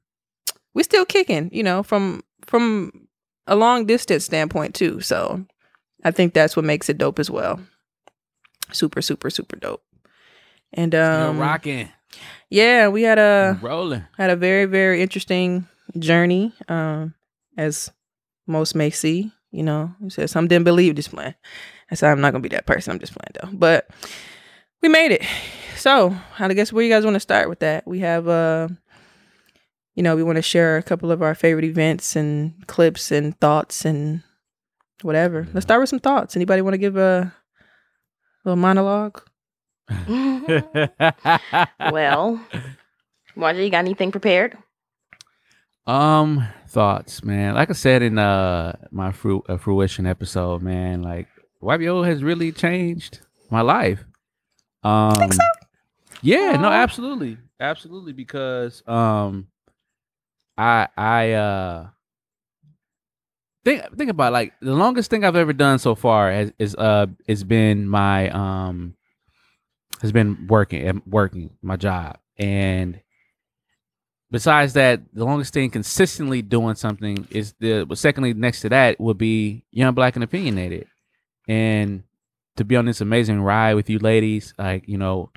we're 0.73 0.83
still 0.83 1.05
kicking. 1.05 1.49
You 1.53 1.63
know, 1.63 1.83
from 1.83 2.23
from 2.45 3.07
a 3.47 3.55
long 3.55 3.85
distance 3.85 4.25
standpoint 4.25 4.75
too. 4.75 5.01
So 5.01 5.45
I 6.03 6.11
think 6.11 6.33
that's 6.33 6.55
what 6.55 6.65
makes 6.65 6.89
it 6.89 6.97
dope 6.97 7.19
as 7.19 7.29
well. 7.31 7.59
Super, 8.71 9.01
super, 9.01 9.29
super 9.29 9.55
dope. 9.55 9.83
And 10.73 10.91
Still 10.91 11.03
um, 11.03 11.39
rocking, 11.39 11.89
yeah, 12.49 12.87
we 12.87 13.03
had 13.03 13.17
a 13.17 13.57
rolling. 13.61 14.05
had 14.17 14.29
a 14.29 14.35
very, 14.35 14.65
very 14.65 15.01
interesting 15.01 15.67
journey. 15.97 16.53
Um, 16.67 17.15
as 17.57 17.91
most 18.47 18.75
may 18.75 18.89
see, 18.89 19.31
you 19.51 19.63
know, 19.63 19.93
you 20.01 20.09
said 20.09 20.29
some 20.29 20.47
didn't 20.47 20.65
believe 20.65 20.95
this 20.95 21.07
plan. 21.07 21.35
I 21.91 21.95
said 21.95 22.11
I'm 22.11 22.21
not 22.21 22.31
gonna 22.31 22.41
be 22.41 22.49
that 22.49 22.65
person. 22.65 22.91
I'm 22.91 22.99
just 22.99 23.13
playing 23.13 23.35
though. 23.41 23.57
But 23.57 23.89
we 24.81 24.89
made 24.89 25.11
it. 25.11 25.23
So 25.75 26.15
I 26.37 26.53
guess 26.53 26.73
where 26.73 26.83
you 26.83 26.89
guys 26.89 27.03
want 27.03 27.15
to 27.15 27.19
start 27.19 27.49
with 27.49 27.59
that? 27.59 27.87
We 27.87 27.99
have 27.99 28.27
uh 28.27 28.69
you 29.95 30.03
know, 30.03 30.15
we 30.15 30.23
want 30.23 30.37
to 30.37 30.41
share 30.41 30.77
a 30.77 30.83
couple 30.83 31.11
of 31.11 31.21
our 31.21 31.35
favorite 31.35 31.65
events 31.65 32.15
and 32.15 32.65
clips 32.67 33.11
and 33.11 33.37
thoughts 33.39 33.83
and 33.83 34.23
whatever. 35.01 35.47
Let's 35.53 35.65
start 35.65 35.81
with 35.81 35.89
some 35.89 35.99
thoughts. 35.99 36.35
Anybody 36.37 36.61
want 36.61 36.73
to 36.73 36.77
give 36.77 36.95
a 36.95 37.33
little 38.45 38.55
monologue? 38.55 39.21
well, 41.91 42.39
Marjorie, 43.35 43.65
you 43.65 43.71
got 43.71 43.79
anything 43.79 44.11
prepared? 44.11 44.57
Um, 45.87 46.47
thoughts, 46.67 47.23
man. 47.23 47.55
Like 47.55 47.69
I 47.69 47.73
said 47.73 48.01
in 48.01 48.19
uh 48.19 48.77
my 48.91 49.11
fru- 49.11 49.43
uh, 49.49 49.57
fruition 49.57 50.05
episode, 50.05 50.61
man, 50.61 51.01
like 51.01 51.27
YBO 51.61 52.05
has 52.05 52.23
really 52.23 52.51
changed 52.51 53.19
my 53.49 53.61
life. 53.61 54.03
Um, 54.83 55.29
yeah, 56.21 56.55
no, 56.55 56.69
absolutely, 56.69 57.37
absolutely, 57.59 58.13
because 58.13 58.81
um, 58.87 59.47
I 60.57 60.87
I 60.97 61.31
uh 61.31 61.87
think 63.65 63.83
think 63.97 64.09
about 64.09 64.29
it, 64.29 64.33
like 64.33 64.53
the 64.61 64.73
longest 64.73 65.09
thing 65.09 65.23
I've 65.23 65.35
ever 65.35 65.53
done 65.53 65.79
so 65.79 65.95
far 65.95 66.31
has 66.31 66.51
is 66.59 66.75
uh 66.75 67.07
has 67.27 67.43
been 67.43 67.87
my 67.87 68.29
um 68.29 68.95
has 70.01 70.11
been 70.11 70.47
working 70.47 71.01
working 71.05 71.51
my 71.61 71.75
job. 71.75 72.17
And 72.37 73.01
besides 74.31 74.73
that 74.73 75.01
the 75.13 75.25
longest 75.25 75.53
thing 75.53 75.69
consistently 75.69 76.41
doing 76.41 76.75
something 76.75 77.27
is 77.31 77.53
the 77.59 77.85
secondly 77.95 78.33
next 78.33 78.61
to 78.61 78.69
that 78.69 78.99
would 78.99 79.17
be 79.17 79.65
young 79.71 79.93
black 79.93 80.15
and 80.15 80.23
opinionated 80.23 80.87
and 81.49 82.03
to 82.55 82.63
be 82.63 82.75
on 82.77 82.85
this 82.85 83.01
amazing 83.01 83.41
ride 83.41 83.73
with 83.73 83.89
you 83.89 83.99
ladies 83.99 84.53
like 84.57 84.87
you 84.87 84.97
know 84.97 85.29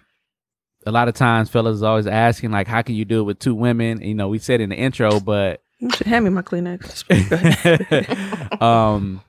a 0.87 0.91
lot 0.93 1.09
of 1.09 1.15
times 1.15 1.49
fellas 1.51 1.77
is 1.77 1.83
always 1.83 2.07
asking 2.07 2.51
like 2.53 2.69
how 2.69 2.83
can 2.83 2.95
you 2.95 3.05
do 3.05 3.21
it 3.21 3.25
with 3.25 3.39
two 3.41 3.55
women? 3.55 4.01
You 4.01 4.15
know 4.15 4.29
we 4.29 4.39
said 4.39 4.61
in 4.61 4.69
the 4.71 4.77
intro 4.77 5.19
but 5.21 5.63
You 5.81 5.91
should 5.91 6.07
hand 6.07 6.25
me 6.25 6.31
my 6.31 6.43
Kleenex. 6.43 7.03
Um 8.63 9.23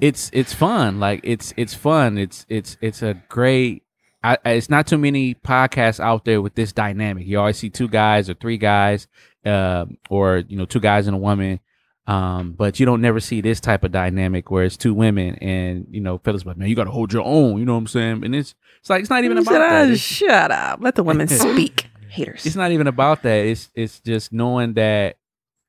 it's 0.00 0.30
it's 0.34 0.52
fun. 0.52 1.00
Like 1.00 1.20
it's 1.22 1.54
it's 1.56 1.72
fun. 1.74 2.18
It's 2.18 2.44
it's 2.48 2.76
it's 2.82 3.02
a 3.02 3.14
great 3.28 3.84
I- 4.22 4.38
it's 4.46 4.68
not 4.68 4.86
too 4.86 4.98
many 4.98 5.34
podcasts 5.34 6.00
out 6.00 6.24
there 6.24 6.42
with 6.42 6.54
this 6.54 6.72
dynamic. 6.72 7.26
You 7.26 7.38
always 7.38 7.58
see 7.58 7.70
two 7.70 7.88
guys 7.88 8.28
or 8.28 8.34
three 8.34 8.58
guys 8.58 9.06
uh, 9.44 9.86
or 10.10 10.38
you 10.48 10.56
know 10.58 10.64
two 10.64 10.80
guys 10.80 11.06
and 11.06 11.14
a 11.14 11.18
woman 11.20 11.60
um 12.06 12.52
but 12.52 12.78
you 12.78 12.86
don't 12.86 13.00
never 13.00 13.18
see 13.20 13.40
this 13.40 13.60
type 13.60 13.82
of 13.82 13.90
dynamic 13.92 14.50
where 14.50 14.64
it's 14.64 14.76
two 14.76 14.94
women 14.94 15.34
and 15.36 15.86
you 15.90 16.00
know 16.00 16.18
fellas 16.18 16.46
like 16.46 16.56
man 16.56 16.68
you 16.68 16.76
gotta 16.76 16.90
hold 16.90 17.12
your 17.12 17.24
own 17.24 17.58
you 17.58 17.64
know 17.64 17.72
what 17.72 17.78
i'm 17.80 17.86
saying 17.86 18.24
and 18.24 18.34
it's 18.34 18.54
it's 18.80 18.90
like 18.90 19.00
it's 19.00 19.10
not 19.10 19.24
even 19.24 19.38
about 19.38 19.50
that 19.52 19.90
"Ah, 19.90 19.94
Shut 19.96 20.50
up. 20.52 20.78
Let 20.80 20.94
the 20.94 21.02
women 21.02 21.26
speak. 21.28 21.86
Haters. 22.08 22.46
it's 22.46 22.54
not 22.54 22.70
even 22.70 22.86
about 22.86 23.22
that. 23.24 23.44
It's 23.44 23.68
it's 23.74 23.98
just 24.00 24.32
knowing 24.32 24.74
that 24.74 25.16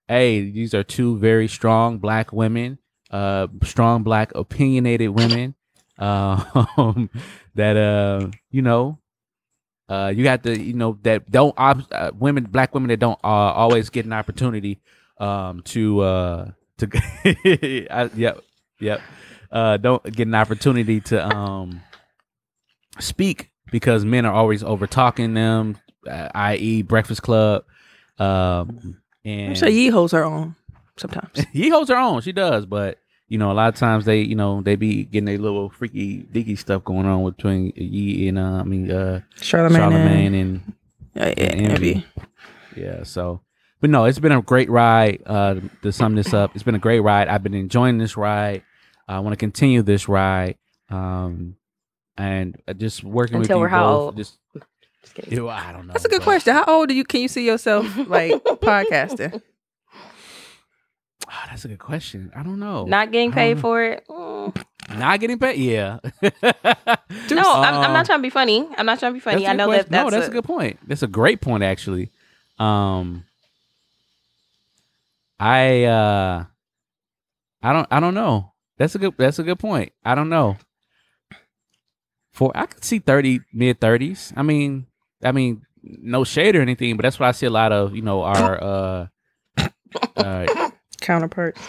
hey, 0.07 0.49
these 0.51 0.73
are 0.75 0.83
two 0.83 1.17
very 1.17 1.47
strong 1.47 1.97
black 1.97 2.31
women, 2.31 2.77
uh 3.09 3.47
strong 3.63 4.03
black 4.03 4.31
opinionated 4.35 5.09
women. 5.09 5.55
Uh, 5.97 6.43
that 7.55 7.75
uh 7.75 8.27
you 8.51 8.61
know 8.61 8.99
uh 9.89 10.13
you 10.15 10.23
got 10.23 10.43
to 10.43 10.55
you 10.57 10.73
know 10.73 10.99
that 11.01 11.29
don't 11.31 11.55
uh, 11.57 12.11
women 12.13 12.43
black 12.43 12.73
women 12.75 12.89
that 12.89 12.99
don't 12.99 13.19
uh, 13.23 13.27
always 13.27 13.89
get 13.89 14.05
an 14.05 14.13
opportunity 14.13 14.79
um 15.19 15.61
to 15.63 16.01
uh 16.01 16.51
to 16.77 16.87
I, 17.89 18.09
yep 18.15 18.41
yep 18.79 19.01
uh 19.51 19.77
don't 19.77 20.03
get 20.03 20.27
an 20.27 20.35
opportunity 20.35 21.01
to 21.01 21.27
um 21.35 21.81
speak 22.99 23.51
because 23.71 24.05
men 24.05 24.25
are 24.25 24.33
always 24.33 24.63
over 24.63 24.87
talking 24.87 25.33
them 25.33 25.77
uh, 26.07 26.29
i.e. 26.33 26.81
Breakfast 26.81 27.21
Club. 27.21 27.63
Um, 28.19 28.97
I'm 29.25 29.31
and 29.31 29.57
sure 29.57 29.69
Yee 29.69 29.89
holds 29.89 30.13
her 30.13 30.23
own 30.23 30.55
sometimes. 30.97 31.43
he 31.53 31.69
holds 31.69 31.89
her 31.89 31.97
own. 31.97 32.21
She 32.21 32.31
does, 32.31 32.65
but 32.65 32.99
you 33.27 33.37
know, 33.37 33.51
a 33.51 33.53
lot 33.53 33.67
of 33.69 33.75
times 33.75 34.05
they, 34.05 34.21
you 34.21 34.35
know, 34.35 34.61
they 34.61 34.75
be 34.75 35.03
getting 35.03 35.27
a 35.27 35.37
little 35.37 35.69
freaky, 35.69 36.23
deaky 36.23 36.57
stuff 36.57 36.83
going 36.83 37.05
on 37.05 37.29
between 37.29 37.73
Yee 37.75 38.29
and 38.29 38.39
uh, 38.39 38.41
I 38.41 38.63
mean, 38.63 38.89
uh, 38.89 39.21
Charlemagne. 39.41 39.81
Charlemagne 39.81 40.33
and, 40.33 40.73
and 41.15 41.39
and 41.39 41.61
Envy. 41.71 41.93
Envy. 41.93 42.05
yeah. 42.75 43.03
So, 43.03 43.41
but 43.81 43.89
no, 43.89 44.05
it's 44.05 44.19
been 44.19 44.31
a 44.31 44.41
great 44.41 44.69
ride. 44.69 45.21
Uh, 45.25 45.55
to 45.83 45.91
sum 45.91 46.15
this 46.15 46.33
up, 46.33 46.51
it's 46.55 46.63
been 46.63 46.75
a 46.75 46.79
great 46.79 46.99
ride. 47.01 47.27
I've 47.27 47.43
been 47.43 47.53
enjoying 47.53 47.97
this 47.97 48.17
ride. 48.17 48.63
I 49.07 49.19
want 49.19 49.33
to 49.33 49.37
continue 49.37 49.81
this 49.81 50.07
ride. 50.09 50.57
Um, 50.89 51.55
and 52.17 52.59
uh, 52.67 52.73
just 52.73 53.03
working 53.03 53.37
Until 53.37 53.57
with 53.59 53.61
we're 53.61 53.67
you 53.67 53.75
how 53.75 53.85
both. 53.85 54.01
old? 54.05 54.17
Just, 54.17 54.37
Just 55.01 55.13
kidding. 55.15 55.33
you 55.33 55.49
I 55.49 55.71
don't 55.71 55.87
know. 55.87 55.93
That's 55.93 56.05
a 56.05 56.09
good 56.09 56.19
but- 56.19 56.23
question. 56.25 56.53
How 56.55 56.65
old 56.65 56.89
do 56.89 56.95
you 56.95 57.03
can 57.03 57.21
you 57.21 57.27
see 57.27 57.45
yourself 57.45 57.85
like 58.07 58.31
podcasting? 58.43 59.41
Ah, 61.29 61.47
that's 61.49 61.65
a 61.65 61.67
good 61.67 61.79
question. 61.79 62.31
I 62.35 62.41
don't 62.43 62.59
know. 62.59 62.85
Not 62.85 63.11
getting 63.11 63.31
paid 63.31 63.53
Um, 63.53 63.61
for 63.61 63.83
it. 63.83 64.03
Mm. 64.09 64.63
Not 64.97 65.19
getting 65.19 65.37
paid. 65.39 65.59
Yeah. 65.59 65.99
No, 67.29 67.41
I'm, 67.53 67.73
I'm 67.75 67.83
Um, 67.83 67.93
not 67.93 68.05
trying 68.05 68.19
to 68.19 68.23
be 68.23 68.29
funny. 68.29 68.67
I'm 68.77 68.85
not 68.85 68.99
trying 68.99 69.11
to 69.11 69.13
be 69.15 69.19
funny. 69.19 69.43
That's 69.43 69.47
a 69.47 69.49
I 69.49 69.53
good 69.53 69.57
know 69.57 69.65
question. 69.67 69.83
that 69.83 69.91
that's, 69.91 70.03
no, 70.05 70.09
that's 70.11 70.27
a, 70.27 70.29
a, 70.29 70.33
good 70.33 70.43
point. 70.45 70.79
That's 70.87 71.03
a 71.03 71.07
great 71.07 71.41
point, 71.41 71.61
actually. 71.63 72.09
Um, 72.57 73.25
I 75.39 75.83
uh, 75.83 76.45
I 77.61 77.73
don't 77.73 77.87
I 77.91 77.99
don't 77.99 78.13
know. 78.13 78.53
That's 78.77 78.95
a 78.95 78.99
good 78.99 79.15
that's 79.17 79.39
a 79.39 79.43
good 79.43 79.59
point. 79.59 79.91
I 80.03 80.15
don't 80.15 80.29
know. 80.29 80.57
For 82.33 82.51
I 82.55 82.65
could 82.65 82.83
see 82.83 82.99
thirty 82.99 83.41
mid 83.53 83.79
thirties. 83.79 84.33
I 84.35 84.43
mean, 84.43 84.87
I 85.23 85.31
mean, 85.31 85.63
no 85.81 86.23
shade 86.23 86.55
or 86.55 86.61
anything, 86.61 86.95
but 86.97 87.03
that's 87.03 87.19
what 87.19 87.27
I 87.29 87.31
see 87.31 87.45
a 87.45 87.51
lot 87.51 87.71
of. 87.71 87.95
You 87.95 88.03
know, 88.03 88.21
our 88.21 88.63
uh, 88.63 89.07
uh 90.15 90.69
Counterparts. 90.99 91.61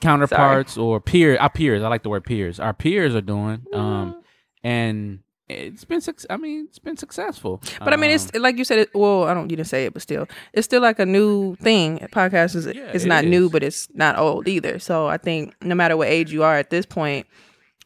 counterparts 0.00 0.76
or 0.76 1.00
peer 1.00 1.36
our 1.38 1.48
peers. 1.48 1.82
I 1.82 1.88
like 1.88 2.02
the 2.02 2.10
word 2.10 2.24
peers. 2.24 2.60
Our 2.60 2.74
peers 2.74 3.14
are 3.14 3.20
doing. 3.22 3.64
Um, 3.72 4.22
and 4.62 5.20
it's 5.52 5.84
been 5.84 6.00
I 6.30 6.36
mean, 6.36 6.66
it's 6.68 6.78
been 6.78 6.96
successful. 6.96 7.62
But 7.78 7.92
I 7.92 7.96
mean, 7.96 8.10
it's 8.10 8.30
Um, 8.34 8.42
like 8.42 8.58
you 8.58 8.64
said. 8.64 8.78
It, 8.80 8.90
well, 8.94 9.24
I 9.24 9.34
don't. 9.34 9.50
You 9.50 9.56
didn't 9.56 9.68
say 9.68 9.86
it, 9.86 9.92
but 9.92 10.02
still, 10.02 10.26
it's 10.52 10.64
still 10.64 10.82
like 10.82 10.98
a 10.98 11.06
new 11.06 11.56
thing. 11.56 11.98
Podcast 12.12 12.56
is 12.56 12.66
Yeah, 12.66 12.90
it's 12.92 13.04
it 13.04 13.08
not 13.08 13.24
new, 13.24 13.48
but 13.50 13.62
it's 13.62 13.88
not 13.94 14.18
old 14.18 14.48
either. 14.48 14.78
So 14.78 15.06
I 15.06 15.16
think 15.18 15.54
no 15.62 15.74
matter 15.74 15.96
what 15.96 16.08
age 16.08 16.32
you 16.32 16.42
are 16.42 16.56
at 16.56 16.70
this 16.70 16.86
point, 16.86 17.26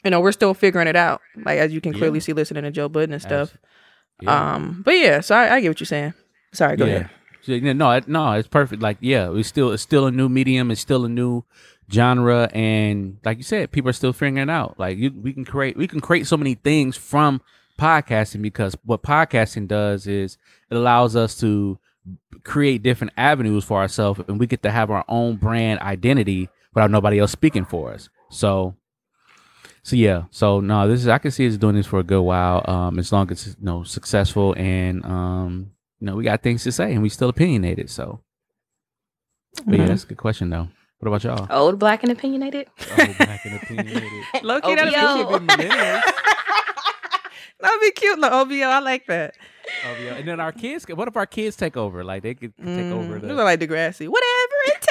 you 0.05 0.11
know, 0.11 0.21
we're 0.21 0.33
still 0.33 0.55
figuring 0.55 0.89
it 0.89 0.97
out. 0.97 1.21
Like 1.45 1.59
as 1.59 1.73
you 1.73 1.81
can 1.81 1.93
clearly 1.93 2.19
Yeah. 2.19 2.23
see, 2.23 2.33
listening 2.33 2.63
to 2.65 2.71
Joe 2.71 2.89
Budden 2.89 3.13
and 3.13 3.23
stuff. 3.23 3.57
yeah. 4.23 4.55
Um, 4.55 4.83
but 4.85 4.93
yeah, 4.93 5.21
so 5.21 5.35
I, 5.35 5.57
I 5.57 5.61
get 5.61 5.69
what 5.69 5.81
you're 5.81 5.87
saying. 5.87 6.15
Sorry, 6.53 6.77
go 6.77 6.85
yeah. 6.87 7.09
ahead. 7.49 7.77
No, 7.77 8.01
no, 8.09 8.33
it's 8.33 8.49
perfect. 8.49 8.83
Like, 8.83 8.99
yeah, 9.01 9.31
it's 9.33 9.49
still 9.49 9.71
it's 9.71 9.83
still 9.83 10.07
a 10.07 10.11
new 10.11 10.29
medium. 10.29 10.71
It's 10.73 10.81
still 10.81 11.05
a 11.05 11.09
new 11.09 11.45
genre, 11.91 12.49
and 12.53 13.19
like 13.25 13.37
you 13.39 13.45
said, 13.45 13.71
people 13.73 13.89
are 13.91 13.95
still 13.95 14.13
figuring 14.13 14.37
it 14.39 14.51
out. 14.51 14.79
Like, 14.79 14.99
you, 14.99 15.11
we 15.13 15.33
can 15.33 15.45
create 15.45 15.77
we 15.77 15.87
can 15.89 16.01
create 16.01 16.27
so 16.27 16.37
many 16.37 16.55
things 16.55 16.97
from 16.97 17.41
podcasting 17.79 18.43
because 18.43 18.77
what 18.85 19.03
podcasting 19.03 19.69
does 19.69 20.07
is 20.07 20.39
it 20.71 20.77
allows 20.77 21.15
us 21.17 21.39
to 21.41 21.79
create 22.45 22.83
different 22.83 23.13
avenues 23.17 23.65
for 23.65 23.79
ourselves, 23.79 24.21
and 24.29 24.39
we 24.41 24.47
get 24.47 24.63
to 24.63 24.71
have 24.71 24.91
our 24.91 25.05
own 25.09 25.37
brand 25.37 25.81
identity 25.81 26.49
without 26.75 26.91
nobody 26.91 27.19
else 27.19 27.33
speaking 27.33 27.65
for 27.65 27.93
us. 27.93 28.09
So. 28.31 28.75
So 29.83 29.95
yeah, 29.95 30.25
so 30.33 30.59
no, 30.59 30.89
this 30.89 31.01
is 31.01 31.07
I 31.07 31.19
can 31.19 31.31
see 31.31 31.47
us 31.47 31.57
doing 31.57 31.77
this 31.77 31.87
for 31.87 32.01
a 32.01 32.03
good 32.03 32.21
while. 32.21 32.65
Um, 32.69 32.99
as 32.99 33.13
long 33.13 33.31
as 33.31 33.47
it's 33.47 33.57
you 33.61 33.65
know 33.65 33.85
successful 33.85 34.53
and 34.59 35.05
um, 35.05 35.71
you 36.01 36.07
know, 36.07 36.17
we 36.17 36.25
got 36.25 36.43
things 36.43 36.65
to 36.65 36.73
say 36.73 36.93
and 36.93 37.03
we 37.03 37.09
still 37.09 37.29
opinionated. 37.29 37.89
So, 37.89 38.21
but 39.65 39.77
yeah, 39.79 39.85
Mhm. 39.85 39.87
that's 39.87 40.03
a 40.03 40.07
good 40.09 40.19
question 40.19 40.51
though. 40.51 40.69
What 40.99 41.09
about 41.09 41.25
y'all? 41.25 41.47
Old, 41.51 41.79
black, 41.79 42.03
and 42.03 42.13
opinionated. 42.13 42.69
Oh, 42.81 42.97
black 43.19 43.45
and 43.45 43.57
opinionated. 43.57 44.11
Low 44.43 44.61
key, 44.61 44.75
that'd 44.75 44.93
be 44.93 44.99
cute. 44.99 45.69
That'd 47.59 47.81
be 47.81 47.91
cute. 47.93 48.21
The 48.21 48.33
OVO, 48.33 48.55
I 48.67 48.79
like 48.81 49.07
that. 49.07 49.35
Yeah. 50.03 50.15
And 50.15 50.29
then 50.29 50.41
our 50.41 50.53
kids. 50.53 50.87
What 50.89 51.09
if 51.09 51.17
our 51.17 51.27
kids 51.27 51.57
take 51.57 51.77
over? 51.77 52.05
Like 52.05 52.23
they 52.23 52.35
could 52.35 52.57
take 52.57 52.67
over 52.93 53.19
Mm, 53.19 53.21
the. 53.23 53.27
you 53.29 53.35
look 53.35 53.45
like 53.45 53.61
Degrassi. 53.61 54.09
Whatever 54.09 54.55
it 54.67 54.87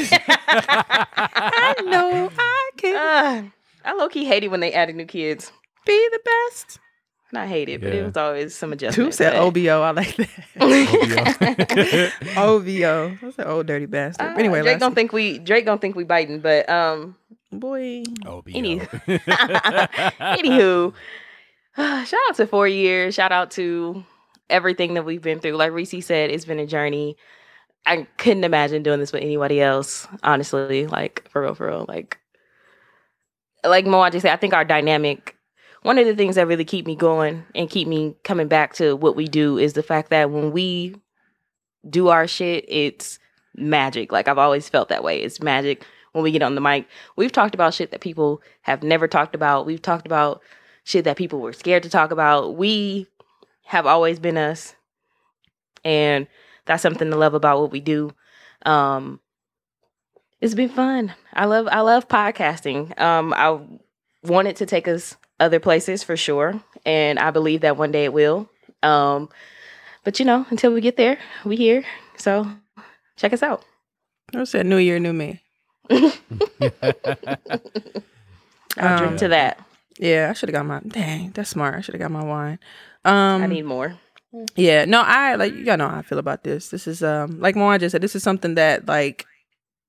takes. 0.00 0.18
I 0.48 1.74
know 1.84 2.30
I 2.36 2.70
can 2.76 2.96
Uh, 2.96 3.50
I 3.84 3.94
low 3.94 4.08
key 4.08 4.24
hate 4.24 4.44
it 4.44 4.48
when 4.50 4.60
they 4.60 4.72
added 4.72 4.96
new 4.96 5.04
kids. 5.04 5.52
be 5.84 6.08
the 6.10 6.20
best. 6.24 6.80
Not 7.32 7.48
hate 7.48 7.68
it, 7.68 7.80
but 7.80 7.92
it 7.92 8.04
was 8.04 8.16
always 8.16 8.54
some 8.54 8.72
adjustment. 8.72 9.06
Who 9.06 9.12
said 9.12 9.32
but- 9.32 9.42
OBO? 9.42 9.82
I 9.82 9.90
like 9.90 10.16
that. 10.16 12.12
OVO. 12.36 13.18
That's 13.20 13.38
an 13.38 13.46
old 13.46 13.66
dirty 13.66 13.86
bastard. 13.86 14.28
Uh, 14.28 14.34
anyway, 14.38 14.62
Drake 14.62 14.78
don't 14.78 14.94
think 14.94 15.12
we 15.12 15.38
Drake 15.38 15.64
don't 15.64 15.80
think 15.80 15.96
we 15.96 16.04
biting, 16.04 16.38
but 16.40 16.68
um, 16.68 17.16
boy. 17.50 18.04
OBO. 18.24 18.50
Any- 18.54 18.78
anywho, 20.20 20.94
shout 21.76 22.20
out 22.28 22.36
to 22.36 22.46
four 22.46 22.68
years. 22.68 23.14
Shout 23.14 23.32
out 23.32 23.50
to 23.52 24.04
everything 24.48 24.94
that 24.94 25.04
we've 25.04 25.22
been 25.22 25.40
through. 25.40 25.56
Like 25.56 25.72
Reese 25.72 26.06
said, 26.06 26.30
it's 26.30 26.44
been 26.44 26.60
a 26.60 26.66
journey. 26.66 27.16
I 27.84 28.06
couldn't 28.18 28.44
imagine 28.44 28.82
doing 28.82 29.00
this 29.00 29.12
with 29.12 29.22
anybody 29.22 29.60
else. 29.60 30.06
Honestly, 30.22 30.86
like 30.86 31.28
for 31.30 31.42
real, 31.42 31.54
for 31.54 31.66
real. 31.66 31.86
Like, 31.88 32.18
like 33.64 33.84
Moaji 33.84 34.20
said, 34.20 34.32
I 34.32 34.36
think 34.36 34.54
our 34.54 34.64
dynamic. 34.64 35.35
One 35.86 35.98
of 35.98 36.06
the 36.06 36.16
things 36.16 36.34
that 36.34 36.48
really 36.48 36.64
keep 36.64 36.84
me 36.84 36.96
going 36.96 37.44
and 37.54 37.70
keep 37.70 37.86
me 37.86 38.16
coming 38.24 38.48
back 38.48 38.74
to 38.74 38.96
what 38.96 39.14
we 39.14 39.28
do 39.28 39.56
is 39.56 39.74
the 39.74 39.84
fact 39.84 40.10
that 40.10 40.32
when 40.32 40.50
we 40.50 40.96
do 41.88 42.08
our 42.08 42.26
shit, 42.26 42.64
it's 42.66 43.20
magic. 43.54 44.10
Like 44.10 44.26
I've 44.26 44.36
always 44.36 44.68
felt 44.68 44.88
that 44.88 45.04
way. 45.04 45.22
It's 45.22 45.40
magic 45.40 45.84
when 46.10 46.24
we 46.24 46.32
get 46.32 46.42
on 46.42 46.56
the 46.56 46.60
mic. 46.60 46.88
We've 47.14 47.30
talked 47.30 47.54
about 47.54 47.72
shit 47.72 47.92
that 47.92 48.00
people 48.00 48.42
have 48.62 48.82
never 48.82 49.06
talked 49.06 49.36
about. 49.36 49.64
We've 49.64 49.80
talked 49.80 50.06
about 50.06 50.42
shit 50.82 51.04
that 51.04 51.16
people 51.16 51.38
were 51.38 51.52
scared 51.52 51.84
to 51.84 51.88
talk 51.88 52.10
about. 52.10 52.56
We 52.56 53.06
have 53.66 53.86
always 53.86 54.18
been 54.18 54.36
us. 54.36 54.74
And 55.84 56.26
that's 56.64 56.82
something 56.82 57.12
to 57.12 57.16
love 57.16 57.34
about 57.34 57.60
what 57.60 57.70
we 57.70 57.78
do. 57.78 58.10
Um 58.64 59.20
it's 60.40 60.54
been 60.54 60.68
fun. 60.68 61.14
I 61.32 61.44
love 61.44 61.68
I 61.70 61.82
love 61.82 62.08
podcasting. 62.08 63.00
Um 63.00 63.32
I 63.32 63.60
wanted 64.24 64.56
to 64.56 64.66
take 64.66 64.88
us 64.88 65.16
other 65.40 65.60
places 65.60 66.02
for 66.02 66.16
sure. 66.16 66.60
And 66.84 67.18
I 67.18 67.30
believe 67.30 67.62
that 67.62 67.76
one 67.76 67.92
day 67.92 68.04
it 68.04 68.12
will. 68.12 68.48
Um 68.82 69.28
but 70.04 70.18
you 70.18 70.24
know, 70.24 70.46
until 70.50 70.72
we 70.72 70.80
get 70.80 70.96
there, 70.96 71.18
we 71.44 71.56
here. 71.56 71.84
So 72.16 72.46
check 73.16 73.32
us 73.32 73.42
out. 73.42 73.64
I 74.34 74.44
said 74.44 74.66
New 74.66 74.76
Year, 74.78 74.98
New 74.98 75.12
Me. 75.12 75.42
I'll 75.90 76.10
drink 78.98 79.12
Um, 79.12 79.16
to 79.18 79.28
that. 79.28 79.60
Yeah, 79.98 80.28
I 80.30 80.32
should 80.34 80.48
have 80.50 80.54
got 80.54 80.66
my. 80.66 80.80
Dang, 80.86 81.30
that's 81.30 81.50
smart. 81.50 81.74
I 81.76 81.80
should 81.80 81.94
have 81.94 82.00
got 82.00 82.10
my 82.10 82.24
wine. 82.24 82.58
Um, 83.04 83.42
I 83.42 83.46
need 83.46 83.64
more. 83.64 83.98
Yeah, 84.54 84.84
no, 84.84 85.00
I 85.00 85.36
like 85.36 85.54
you 85.54 85.64
gotta 85.64 85.78
know 85.78 85.88
how 85.88 85.98
I 85.98 86.02
feel 86.02 86.18
about 86.18 86.44
this. 86.44 86.68
This 86.68 86.86
is 86.86 87.02
um 87.02 87.40
like 87.40 87.56
Moan 87.56 87.78
just 87.80 87.92
said, 87.92 88.02
this 88.02 88.14
is 88.14 88.22
something 88.22 88.56
that 88.56 88.86
like 88.86 89.24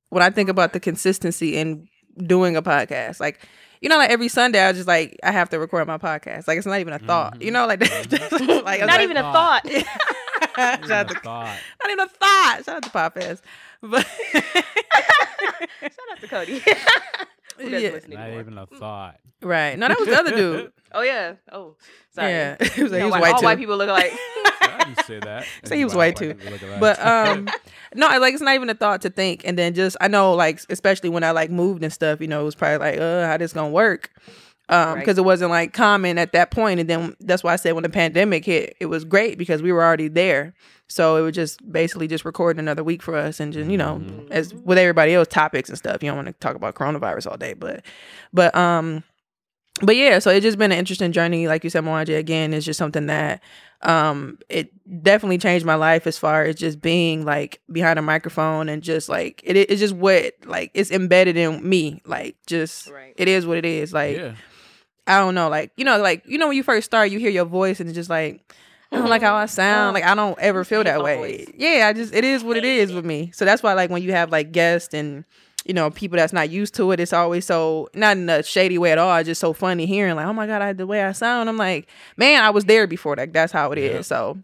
when 0.09 0.23
I 0.23 0.29
think 0.29 0.47
about 0.49 0.71
the 0.71 0.79
consistency 0.79 1.57
in 1.57 1.89
doing 2.17 2.55
a 2.55 2.61
podcast, 2.61 3.19
like 3.19 3.45
you 3.81 3.89
know, 3.89 3.97
like 3.97 4.09
every 4.09 4.27
Sunday 4.27 4.63
I 4.63 4.71
just 4.73 4.87
like 4.87 5.17
I 5.23 5.31
have 5.31 5.49
to 5.49 5.59
record 5.59 5.87
my 5.87 5.97
podcast. 5.97 6.47
Like 6.47 6.57
it's 6.57 6.67
not 6.67 6.79
even 6.79 6.93
a 6.93 6.99
thought. 6.99 7.41
You 7.41 7.51
know, 7.51 7.67
like 7.67 7.79
that's 8.09 8.31
like 8.31 8.81
I 8.81 8.85
Not 8.85 8.87
like, 8.87 9.01
even 9.01 9.17
a 9.17 9.21
thought. 9.21 9.67
Shout 10.57 10.91
out 10.91 11.07
to, 11.09 11.19
thought. 11.19 11.57
not 11.83 11.91
even 11.91 11.99
a 11.99 12.07
thought. 12.07 12.61
Shout 12.65 12.75
out 12.77 12.83
to 12.83 12.89
Podcast. 12.89 13.41
But 13.81 14.07
Shout 14.33 15.91
out 16.11 16.21
to 16.21 16.27
Cody. 16.27 16.63
Who 17.57 17.69
doesn't 17.69 17.81
Yeah. 17.81 17.89
listen 17.91 18.11
Not 18.11 18.19
anymore? 18.21 18.39
even 18.41 18.57
a 18.57 18.65
thought. 18.67 19.19
right. 19.41 19.77
No, 19.77 19.87
that 19.87 19.99
was 19.99 20.07
the 20.07 20.17
other 20.19 20.35
dude. 20.35 20.71
Oh 20.93 21.01
yeah. 21.01 21.33
Oh, 21.51 21.75
sorry. 22.15 22.31
Yeah. 22.31 22.55
He 22.73 22.81
was, 22.83 22.91
like, 22.91 22.91
You 22.91 22.91
know, 22.91 22.97
he 22.99 23.03
was 23.03 23.11
why 23.11 23.19
white 23.19 23.33
all 23.33 23.39
too. 23.41 23.45
white 23.45 23.57
people 23.57 23.75
look 23.77 23.89
alike. 23.89 24.13
I 24.61 24.83
didn't 24.85 25.05
say 25.05 25.19
that. 25.19 25.45
Say 25.65 25.77
he 25.77 25.83
was 25.83 25.93
white 25.93 26.17
white 26.17 26.17
too. 26.17 26.33
people 26.33 26.77
but 26.79 26.97
um 27.05 27.49
no 27.93 28.07
I- 28.07 28.17
like 28.19 28.33
it's 28.33 28.41
not 28.41 28.55
even 28.55 28.69
a 28.69 28.73
thought 28.73 29.01
to 29.01 29.09
think 29.09 29.41
and 29.45 29.57
then 29.57 29.73
just 29.73 29.97
i 29.99 30.07
know 30.07 30.33
like 30.33 30.61
especially 30.69 31.09
when 31.09 31.23
i 31.23 31.31
like 31.31 31.49
moved 31.49 31.83
and 31.83 31.91
stuff 31.91 32.21
you 32.21 32.27
know 32.27 32.39
it 32.41 32.43
was 32.43 32.55
probably 32.55 32.77
like 32.91 32.99
uh 32.99 33.25
how 33.27 33.35
this 33.37 33.51
gonna 33.53 33.69
work 33.69 34.11
um 34.69 34.93
Right. 34.95 34.99
because 34.99 35.17
it 35.17 35.23
wasn't 35.25 35.51
like 35.51 35.73
common 35.73 36.17
at 36.17 36.31
that 36.33 36.51
point 36.51 36.79
and 36.79 36.89
then 36.89 37.15
that's 37.21 37.43
why 37.43 37.53
i 37.53 37.55
said 37.55 37.73
when 37.73 37.83
the 37.83 37.89
pandemic 37.89 38.45
hit 38.45 38.75
it 38.79 38.87
was 38.87 39.03
great 39.05 39.37
because 39.37 39.61
we 39.61 39.71
were 39.71 39.83
already 39.83 40.07
there 40.07 40.53
so 40.87 41.15
it 41.17 41.21
was 41.21 41.35
just 41.35 41.69
basically 41.71 42.07
just 42.07 42.25
recording 42.25 42.59
another 42.59 42.83
week 42.83 43.01
for 43.01 43.15
us 43.15 43.39
and 43.39 43.53
just 43.53 43.69
you 43.69 43.77
know 43.77 44.01
Mhm. 44.03 44.29
as 44.31 44.53
with 44.53 44.77
everybody 44.77 45.13
else 45.13 45.27
topics 45.29 45.69
and 45.69 45.77
stuff 45.77 46.03
you 46.03 46.09
don't 46.09 46.17
want 46.17 46.27
to 46.27 46.33
talk 46.33 46.55
about 46.55 46.75
coronavirus 46.75 47.31
all 47.31 47.37
day 47.37 47.53
but 47.53 47.83
but 48.33 48.53
um 48.55 49.03
but 49.79 49.95
yeah, 49.95 50.17
so 50.17 50.31
it's 50.31 50.41
just 50.43 50.57
been 50.57 50.71
an 50.71 50.77
interesting 50.79 51.11
journey. 51.11 51.47
Like 51.47 51.63
you 51.63 51.69
said, 51.69 51.83
Moaje, 51.83 52.17
again, 52.17 52.51
it's 52.51 52.65
just 52.65 52.79
something 52.79 53.05
that 53.05 53.43
um 53.83 54.39
it 54.49 54.71
definitely 55.03 55.37
changed 55.37 55.67
my 55.67 55.75
life 55.75 56.07
as 56.07 56.17
far 56.17 56.41
as 56.45 56.55
just 56.55 56.81
being 56.81 57.25
like 57.25 57.61
behind 57.71 57.99
a 57.99 58.01
microphone 58.01 58.69
and 58.69 58.81
just 58.81 59.07
like 59.07 59.39
it 59.43 59.55
it's 59.55 59.79
just 59.79 59.93
what 59.93 60.33
like 60.45 60.71
it's 60.73 60.89
embedded 60.89 61.37
in 61.37 61.67
me. 61.69 62.01
Like 62.05 62.37
just 62.47 62.89
Right. 62.89 63.13
it 63.17 63.27
is 63.27 63.45
what 63.45 63.57
it 63.59 63.65
is. 63.65 63.93
Like 63.93 64.17
yeah. 64.17 64.31
I 65.07 65.19
don't 65.19 65.35
know, 65.35 65.49
like 65.49 65.71
you 65.77 65.85
know, 65.85 65.97
like 65.99 66.23
you 66.25 66.37
know 66.37 66.47
when 66.47 66.57
you 66.57 66.63
first 66.63 66.85
start, 66.85 67.11
you 67.11 67.19
hear 67.19 67.29
your 67.29 67.45
voice 67.45 67.79
and 67.79 67.89
it's 67.89 67.95
just 67.95 68.09
like 68.09 68.41
I 68.91 68.97
don't 68.97 69.09
like 69.09 69.21
how 69.21 69.35
I 69.35 69.45
sound. 69.47 69.93
Like 69.93 70.03
I 70.05 70.15
don't 70.15 70.37
ever 70.39 70.63
feel 70.63 70.83
that 70.83 71.03
way. 71.03 71.45
Yeah, 71.57 71.87
I 71.87 71.93
just 71.93 72.13
it 72.13 72.23
is 72.23 72.43
what 72.43 72.57
it 72.57 72.65
is 72.65 72.93
with 72.93 73.05
me. 73.05 73.31
So 73.33 73.45
that's 73.45 73.61
why 73.61 73.73
like 73.73 73.89
when 73.89 74.01
you 74.01 74.11
have 74.11 74.31
like 74.31 74.51
guests 74.51 74.93
and 74.93 75.25
you 75.65 75.73
know 75.73 75.89
people 75.89 76.17
that's 76.17 76.31
not 76.33 76.49
used 76.49 76.73
to 76.75 76.91
it, 76.91 76.99
it's 76.99 77.13
always 77.13 77.45
so 77.45 77.89
not 77.93 78.15
in 78.17 78.29
a 78.29 78.43
shady 78.43 78.77
way 78.77 78.91
at 78.91 78.97
all. 78.97 79.15
It's 79.17 79.27
just 79.27 79.41
so 79.41 79.53
funny 79.53 79.85
hearing 79.85 80.15
like, 80.15 80.25
oh 80.25 80.33
my 80.33 80.47
god, 80.47 80.61
I, 80.61 80.73
the 80.73 80.87
way 80.87 81.03
I 81.03 81.11
sound. 81.11 81.49
I'm 81.49 81.57
like, 81.57 81.89
man, 82.15 82.43
I 82.43 82.49
was 82.49 82.65
there 82.65 82.87
before. 82.87 83.15
Like 83.15 83.33
that's 83.33 83.51
how 83.51 83.71
it 83.71 83.77
is. 83.77 83.93
Yeah. 83.93 84.01
So, 84.01 84.37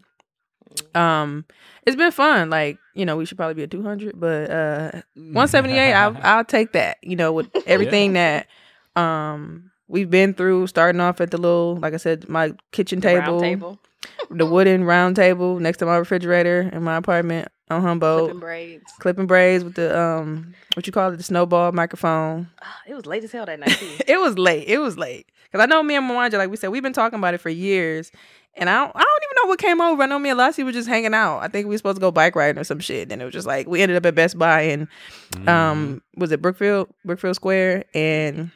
um, 0.94 1.44
it's 1.86 1.96
been 1.96 2.12
fun. 2.12 2.50
Like 2.50 2.78
you 2.94 3.06
know, 3.06 3.16
we 3.16 3.24
should 3.24 3.38
probably 3.38 3.54
be 3.54 3.62
at 3.62 3.70
200, 3.70 4.18
but 4.20 4.50
uh, 4.50 4.90
178, 5.14 5.92
I'll 5.92 6.16
I'll 6.22 6.44
take 6.44 6.72
that. 6.72 6.98
You 7.02 7.16
know, 7.16 7.32
with 7.32 7.48
everything 7.66 8.12
that 8.14 8.46
um 8.94 9.70
we've 9.88 10.10
been 10.10 10.34
through, 10.34 10.66
starting 10.68 11.00
off 11.00 11.20
at 11.20 11.30
the 11.30 11.38
little, 11.38 11.76
like 11.76 11.94
I 11.94 11.98
said, 11.98 12.28
my 12.28 12.52
kitchen 12.72 13.00
The 13.00 13.08
table, 13.08 13.20
round 13.32 13.40
table. 13.40 13.78
the 14.30 14.46
wooden 14.46 14.84
round 14.84 15.16
table 15.16 15.58
next 15.60 15.78
to 15.78 15.86
my 15.86 15.96
refrigerator 15.96 16.70
in 16.72 16.82
my 16.82 16.96
apartment 16.96 17.48
on 17.70 17.80
Humboldt, 17.82 18.24
Clipping 18.24 18.40
braids. 18.40 18.92
clipping 19.00 19.26
braids 19.26 19.64
with 19.64 19.74
the 19.74 19.98
um 19.98 20.54
what 20.74 20.86
you 20.86 20.92
call 20.92 21.12
it, 21.12 21.16
the 21.16 21.22
snowball 21.22 21.72
microphone. 21.72 22.48
Ah, 22.62 22.80
it 22.86 22.94
was 22.94 23.06
late 23.06 23.24
as 23.24 23.32
hell 23.32 23.46
that 23.46 23.58
night 23.60 23.70
too. 23.70 23.90
It 24.06 24.18
was 24.20 24.36
late. 24.38 24.68
It 24.68 24.78
was 24.78 24.98
late 24.98 25.26
because 25.50 25.62
I 25.62 25.66
know 25.66 25.82
me 25.82 25.96
and 25.96 26.08
Mwanja, 26.10 26.34
like 26.34 26.50
we 26.50 26.56
said, 26.58 26.68
we've 26.68 26.82
been 26.82 26.92
talking 26.92 27.18
about 27.18 27.32
it 27.34 27.38
for 27.38 27.48
years. 27.50 28.10
And 28.56 28.70
I 28.70 28.74
don't, 28.84 28.92
I 28.94 29.00
don't 29.00 29.22
even 29.24 29.36
know 29.42 29.48
what 29.48 29.58
came 29.58 29.80
over. 29.80 30.00
I 30.02 30.06
know 30.06 30.18
me 30.20 30.28
and 30.30 30.38
Lassie 30.38 30.62
were 30.62 30.70
just 30.70 30.88
hanging 30.88 31.12
out. 31.12 31.40
I 31.40 31.48
think 31.48 31.66
we 31.66 31.74
were 31.74 31.78
supposed 31.78 31.96
to 31.96 32.00
go 32.00 32.12
bike 32.12 32.36
riding 32.36 32.60
or 32.60 32.62
some 32.64 32.78
shit. 32.78 33.10
And 33.10 33.20
it 33.20 33.24
was 33.24 33.34
just 33.34 33.48
like 33.48 33.66
we 33.66 33.80
ended 33.82 33.96
up 33.96 34.06
at 34.06 34.14
Best 34.14 34.38
Buy 34.38 34.60
and 34.62 34.86
Mm-hmm. 35.32 35.48
um 35.48 36.02
was 36.16 36.30
it 36.32 36.40
Brookfield 36.42 36.88
Brookfield 37.04 37.34
Square 37.34 37.86
and 37.94 38.50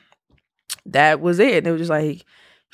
that 0.92 1.20
was 1.20 1.38
it. 1.38 1.58
And 1.58 1.66
it 1.66 1.70
was 1.72 1.80
just 1.80 1.90
like 1.90 2.24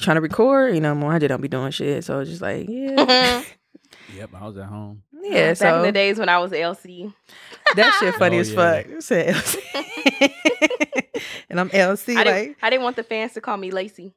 trying 0.01 0.17
to 0.17 0.21
record, 0.21 0.75
you 0.75 0.81
know, 0.81 0.95
Mwanja 0.95 1.29
don't 1.29 1.41
be 1.41 1.49
doing 1.49 1.71
shit. 1.71 2.05
So 2.05 2.17
it 2.17 2.19
was 2.21 2.29
just 2.31 2.43
like, 2.43 2.67
yeah. 2.69 3.43
Yep, 4.17 4.31
I 4.35 4.47
was 4.47 4.57
at 4.59 4.67
home. 4.67 5.03
yeah. 5.23 5.31
Uh, 5.31 5.47
back 5.51 5.57
so 5.57 5.77
in 5.77 5.83
the 5.83 5.93
days 5.93 6.19
when 6.19 6.29
I 6.29 6.39
was 6.39 6.51
LC. 6.53 7.13
that 7.77 7.97
shit 8.01 8.15
funny 8.19 8.37
Oh, 8.37 8.41
as 8.41 8.53
yeah. 8.53 8.57
fuck. 8.83 8.87
It 8.87 9.03
said 9.03 9.35
LC. 9.35 10.33
and 11.51 11.61
I'm 11.61 11.71
LC 11.71 12.15
I 12.15 12.17
like 12.17 12.25
didn't, 12.27 12.57
I 12.63 12.71
didn't 12.71 12.83
want 12.83 12.97
the 12.97 13.03
fans 13.03 13.33
to 13.33 13.41
call 13.41 13.57
me 13.57 13.71
Lacey. 13.71 14.13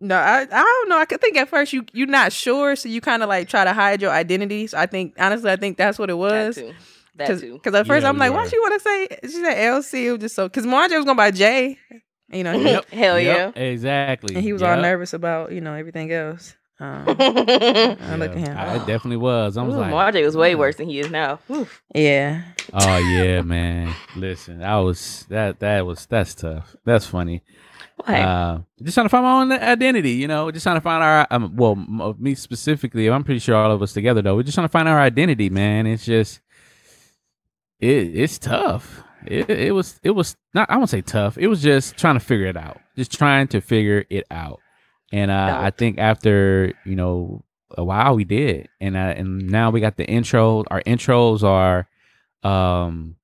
No, 0.00 0.16
I 0.16 0.42
I 0.42 0.46
don't 0.46 0.88
know. 0.88 0.98
I 0.98 1.04
could 1.04 1.20
think 1.20 1.36
at 1.36 1.48
first 1.48 1.72
you 1.72 1.84
you're 1.92 2.06
not 2.06 2.32
sure, 2.32 2.76
so 2.76 2.88
you 2.88 3.00
kind 3.00 3.22
of 3.22 3.28
like 3.28 3.48
try 3.48 3.64
to 3.64 3.72
hide 3.72 4.00
your 4.00 4.12
identity. 4.12 4.66
So 4.68 4.78
I 4.78 4.86
think 4.86 5.14
honestly, 5.18 5.50
I 5.50 5.56
think 5.56 5.76
that's 5.76 5.98
what 5.98 6.08
it 6.10 6.14
was. 6.16 6.54
That 6.56 6.62
too. 6.68 6.74
That 7.16 7.26
Cause, 7.26 7.40
too. 7.40 7.58
'cause 7.58 7.74
at 7.74 7.86
first 7.86 8.02
Yeah, 8.04 8.08
I'm 8.08 8.16
like, 8.18 8.30
you 8.30 8.36
why 8.36 8.44
were. 8.44 8.48
she 8.48 8.58
want 8.60 8.74
to 8.74 8.80
say 8.80 9.08
she 9.22 9.28
said 9.42 9.56
LC? 9.56 10.04
It 10.04 10.12
was 10.12 10.20
just 10.20 10.36
so 10.36 10.48
because 10.48 10.64
Marjorie 10.66 10.98
was 10.98 11.04
going 11.04 11.16
by 11.16 11.32
J, 11.32 11.76
you 12.30 12.44
know, 12.44 12.52
Yep. 12.52 12.88
Hell 12.92 13.18
Yep, 13.20 13.56
Exactly. 13.56 14.34
and 14.34 14.44
he 14.44 14.52
was 14.52 14.62
all 14.62 14.76
nervous 14.76 15.12
about 15.12 15.52
you 15.52 15.60
know 15.60 15.74
everything 15.74 16.12
else. 16.12 16.54
Um, 16.80 17.06
yeah. 17.08 17.96
I 18.00 18.16
look 18.16 18.30
at 18.30 18.36
him. 18.38 18.56
I 18.56 18.78
definitely 18.78 19.16
was. 19.16 19.56
I 19.56 19.62
was 19.62 19.74
Ooh, 19.74 19.78
like, 19.78 19.92
Marjay 19.92 20.24
was 20.24 20.36
way 20.36 20.54
worse 20.54 20.76
than 20.76 20.88
he 20.88 21.00
is 21.00 21.10
now. 21.10 21.40
Oof. 21.50 21.82
yeah, 21.92 22.42
Oh 22.72 22.98
yeah, 22.98 23.42
man. 23.42 23.92
Listen, 24.14 24.62
I 24.62 24.78
was 24.80 25.26
that 25.28 25.58
that 25.60 25.84
was 25.86 26.06
that's 26.06 26.34
tough. 26.36 26.76
That's 26.84 27.04
funny. 27.06 27.42
Hey, 28.06 28.22
Uh, 28.22 28.58
just 28.80 28.94
trying 28.94 29.06
to 29.06 29.08
find 29.08 29.24
my 29.24 29.40
own 29.40 29.50
identity, 29.50 30.12
you 30.12 30.28
know. 30.28 30.52
Just 30.52 30.62
trying 30.62 30.76
to 30.76 30.80
find 30.80 31.02
our 31.02 31.26
um, 31.32 31.56
well, 31.56 31.72
m- 31.72 32.00
uh, 32.00 32.12
me 32.16 32.36
specifically. 32.36 33.08
I'm 33.08 33.24
pretty 33.24 33.40
sure 33.40 33.56
all 33.56 33.72
of 33.72 33.82
us 33.82 33.92
together 33.92 34.22
though. 34.22 34.36
We're 34.36 34.44
just 34.44 34.54
trying 34.54 34.68
to 34.68 34.72
find 34.72 34.88
our 34.88 35.00
identity, 35.00 35.50
man. 35.50 35.84
It's 35.88 36.04
just 36.04 36.38
it 37.80 38.16
it's 38.16 38.38
tough. 38.38 39.02
It 39.26 39.50
it 39.50 39.72
was 39.72 39.98
it 40.02 40.10
was 40.10 40.36
not 40.54 40.70
I 40.70 40.76
won't 40.76 40.90
say 40.90 41.02
tough. 41.02 41.38
It 41.38 41.48
was 41.48 41.62
just 41.62 41.96
trying 41.96 42.14
to 42.14 42.20
figure 42.20 42.46
it 42.46 42.56
out. 42.56 42.80
Just 42.96 43.12
trying 43.12 43.48
to 43.48 43.60
figure 43.60 44.04
it 44.10 44.26
out. 44.30 44.60
And 45.12 45.30
uh, 45.30 45.58
I 45.60 45.70
think 45.70 45.98
after 45.98 46.74
you 46.84 46.96
know 46.96 47.44
a 47.76 47.84
while 47.84 48.14
we 48.14 48.24
did, 48.24 48.68
and 48.80 48.96
uh, 48.96 49.14
and 49.16 49.48
now 49.48 49.70
we 49.70 49.80
got 49.80 49.96
the 49.96 50.06
intro. 50.06 50.64
Our 50.70 50.82
intros 50.82 51.42
are 51.42 51.88
um 52.42 53.16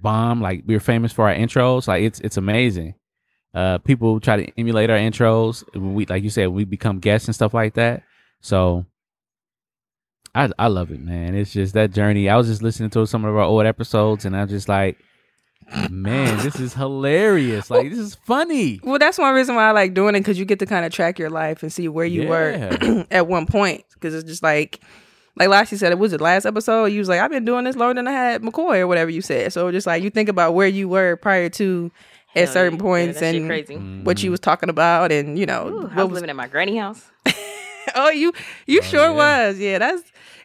bomb. 0.00 0.40
Like 0.40 0.64
we're 0.66 0.80
famous 0.80 1.12
for 1.12 1.28
our 1.28 1.34
intros. 1.34 1.88
Like 1.88 2.02
it's 2.02 2.20
it's 2.20 2.36
amazing. 2.36 2.94
Uh, 3.54 3.78
people 3.78 4.18
try 4.18 4.36
to 4.44 4.52
emulate 4.58 4.90
our 4.90 4.96
intros. 4.96 5.62
We 5.74 6.06
like 6.06 6.22
you 6.22 6.30
said, 6.30 6.48
we 6.48 6.64
become 6.64 7.00
guests 7.00 7.28
and 7.28 7.34
stuff 7.34 7.54
like 7.54 7.74
that. 7.74 8.02
So 8.40 8.86
I 10.34 10.50
I 10.58 10.68
love 10.68 10.90
it, 10.90 11.00
man. 11.00 11.34
It's 11.34 11.52
just 11.52 11.74
that 11.74 11.92
journey. 11.92 12.28
I 12.28 12.36
was 12.36 12.46
just 12.48 12.62
listening 12.62 12.90
to 12.90 13.06
some 13.06 13.24
of 13.24 13.34
our 13.34 13.42
old 13.42 13.66
episodes, 13.66 14.24
and 14.24 14.36
I'm 14.36 14.48
just 14.48 14.68
like, 14.68 14.98
man, 15.90 16.38
this 16.38 16.58
is 16.60 16.74
hilarious. 16.74 17.70
Like 17.70 17.90
this 17.90 17.98
is 17.98 18.14
funny. 18.14 18.80
Well, 18.82 18.98
that's 18.98 19.18
one 19.18 19.34
reason 19.34 19.54
why 19.54 19.68
I 19.68 19.70
like 19.72 19.94
doing 19.94 20.14
it 20.14 20.20
because 20.20 20.38
you 20.38 20.44
get 20.44 20.58
to 20.60 20.66
kind 20.66 20.84
of 20.84 20.92
track 20.92 21.18
your 21.18 21.30
life 21.30 21.62
and 21.62 21.72
see 21.72 21.88
where 21.88 22.06
you 22.06 22.22
Yeah. 22.24 22.28
were 22.28 23.06
at 23.10 23.26
one 23.26 23.46
point. 23.46 23.84
Because 23.94 24.14
it's 24.14 24.24
just 24.24 24.42
like, 24.42 24.80
like 25.36 25.48
Lassie 25.48 25.76
said, 25.76 25.92
it 25.92 25.98
was 25.98 26.12
the 26.12 26.22
last 26.22 26.44
episode. 26.44 26.86
You 26.86 26.98
was 26.98 27.08
like, 27.08 27.20
I've 27.20 27.30
been 27.30 27.44
doing 27.44 27.64
this 27.64 27.76
longer 27.76 27.94
than 27.94 28.08
I 28.08 28.12
had 28.12 28.42
McCoy 28.42 28.78
or 28.80 28.86
whatever 28.86 29.10
you 29.10 29.22
said. 29.22 29.52
So 29.52 29.70
just 29.70 29.86
like 29.86 30.02
you 30.02 30.10
think 30.10 30.28
about 30.28 30.54
where 30.54 30.68
you 30.68 30.88
were 30.88 31.16
prior 31.16 31.48
to 31.50 31.90
at 32.34 32.44
Hell 32.44 32.52
certain 32.52 32.74
yeah. 32.78 32.82
points 32.82 33.20
Yeah, 33.20 33.28
and 33.28 33.46
crazy. 33.46 33.76
what 33.76 34.22
you 34.22 34.26
mm-hmm. 34.28 34.30
was 34.32 34.40
talking 34.40 34.68
about, 34.68 35.12
and 35.12 35.38
you 35.38 35.46
know, 35.46 35.68
Ooh, 35.68 35.90
I 35.94 36.02
was 36.02 36.10
was- 36.10 36.12
living 36.14 36.30
at 36.30 36.36
my 36.36 36.48
granny 36.48 36.76
house. 36.76 37.10
oh, 37.94 38.10
you 38.10 38.32
you 38.66 38.80
Oh, 38.80 38.84
sure 38.86 39.10
yeah. 39.10 39.46
was. 39.48 39.58
Yeah, 39.58 39.78
that's 39.78 40.02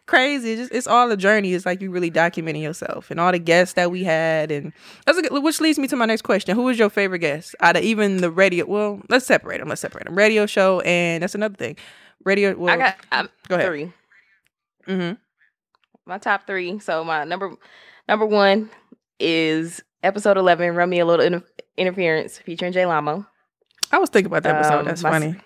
crazy. 0.08 0.52
It's 0.52 0.60
just 0.62 0.72
it's 0.72 0.86
all 0.88 1.10
a 1.12 1.16
journey. 1.16 1.52
It's 1.54 1.64
like 1.64 1.80
you 1.80 1.90
really 1.92 2.10
documenting 2.10 2.62
yourself 2.62 3.10
and 3.12 3.20
all 3.20 3.30
the 3.30 3.38
guests 3.38 3.74
that 3.74 3.92
we 3.92 4.02
had, 4.02 4.50
and 4.50 4.72
that's 5.06 5.18
a 5.18 5.22
good, 5.22 5.42
which 5.42 5.60
leads 5.60 5.78
me 5.78 5.86
to 5.88 5.96
my 5.96 6.06
next 6.06 6.22
question: 6.22 6.56
Who 6.56 6.62
was 6.64 6.78
your 6.78 6.90
favorite 6.90 7.20
guest 7.20 7.54
out 7.60 7.76
of 7.76 7.82
even 7.84 8.16
the 8.16 8.30
radio? 8.30 8.66
Well, 8.66 9.00
let's 9.08 9.26
separate 9.26 9.58
them. 9.58 9.68
Let's 9.68 9.80
separate 9.80 10.06
them. 10.06 10.16
Radio 10.16 10.46
show, 10.46 10.80
and 10.80 11.22
that's 11.22 11.36
another 11.36 11.54
thing. 11.54 11.76
Radio. 12.24 12.56
Well, 12.56 12.74
I 12.74 12.76
got 12.78 12.96
um, 13.12 13.28
go 13.46 13.54
ahead. 13.54 13.66
three. 13.68 13.92
hmm 14.86 15.12
My 16.06 16.18
top 16.18 16.46
three. 16.46 16.80
So 16.80 17.04
my 17.04 17.22
number 17.24 17.54
number 18.08 18.26
one 18.26 18.70
is 19.20 19.82
episode 20.02 20.36
eleven. 20.36 20.74
Run 20.74 20.90
me 20.90 20.98
a 20.98 21.06
little 21.06 21.24
inter- 21.24 21.44
interference 21.76 22.38
featuring 22.38 22.72
Jay 22.72 22.84
Lamo. 22.86 23.24
I 23.92 23.98
was 23.98 24.10
thinking 24.10 24.26
about 24.26 24.42
that 24.42 24.56
episode. 24.56 24.80
Um, 24.80 24.84
that's 24.86 25.02
my 25.02 25.10
funny. 25.10 25.36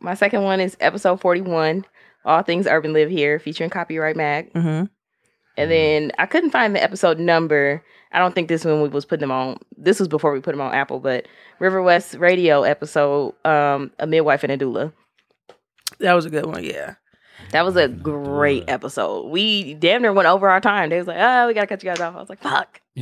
My 0.00 0.14
second 0.14 0.42
one 0.42 0.60
is 0.60 0.76
episode 0.80 1.20
forty 1.20 1.40
one. 1.42 1.84
All 2.26 2.42
things 2.42 2.66
urban 2.66 2.92
live 2.92 3.08
here, 3.08 3.38
featuring 3.38 3.70
Copyright 3.70 4.16
Mag. 4.16 4.52
hmm 4.52 4.84
And 5.56 5.70
then 5.70 6.12
I 6.18 6.26
couldn't 6.26 6.50
find 6.50 6.74
the 6.74 6.82
episode 6.82 7.18
number. 7.18 7.82
I 8.12 8.18
don't 8.18 8.34
think 8.34 8.48
this 8.48 8.64
one 8.64 8.82
we 8.82 8.88
was 8.88 9.04
putting 9.04 9.22
them 9.22 9.30
on. 9.32 9.58
This 9.76 9.98
was 9.98 10.08
before 10.08 10.32
we 10.32 10.40
put 10.40 10.52
them 10.52 10.60
on 10.60 10.74
Apple, 10.74 11.00
but 11.00 11.26
River 11.58 11.82
West 11.82 12.14
Radio 12.14 12.62
episode, 12.62 13.34
um, 13.44 13.90
a 13.98 14.06
midwife 14.06 14.42
and 14.44 14.52
a 14.52 14.58
doula. 14.58 14.92
That 16.00 16.14
was 16.14 16.24
a 16.26 16.30
good 16.30 16.46
one. 16.46 16.62
Yeah. 16.64 16.94
That 17.52 17.64
was 17.64 17.76
a 17.76 17.88
great 17.88 18.64
episode. 18.68 19.28
We 19.28 19.74
damn 19.74 20.02
near 20.02 20.12
went 20.12 20.28
over 20.28 20.48
our 20.50 20.60
time. 20.60 20.88
They 20.90 20.98
was 20.98 21.06
like, 21.06 21.18
"Oh, 21.18 21.46
we 21.46 21.54
gotta 21.54 21.66
cut 21.66 21.82
you 21.82 21.90
guys 21.90 22.00
off." 22.00 22.16
I 22.16 22.18
was 22.20 22.28
like, 22.28 22.42
"Fuck, 22.42 22.80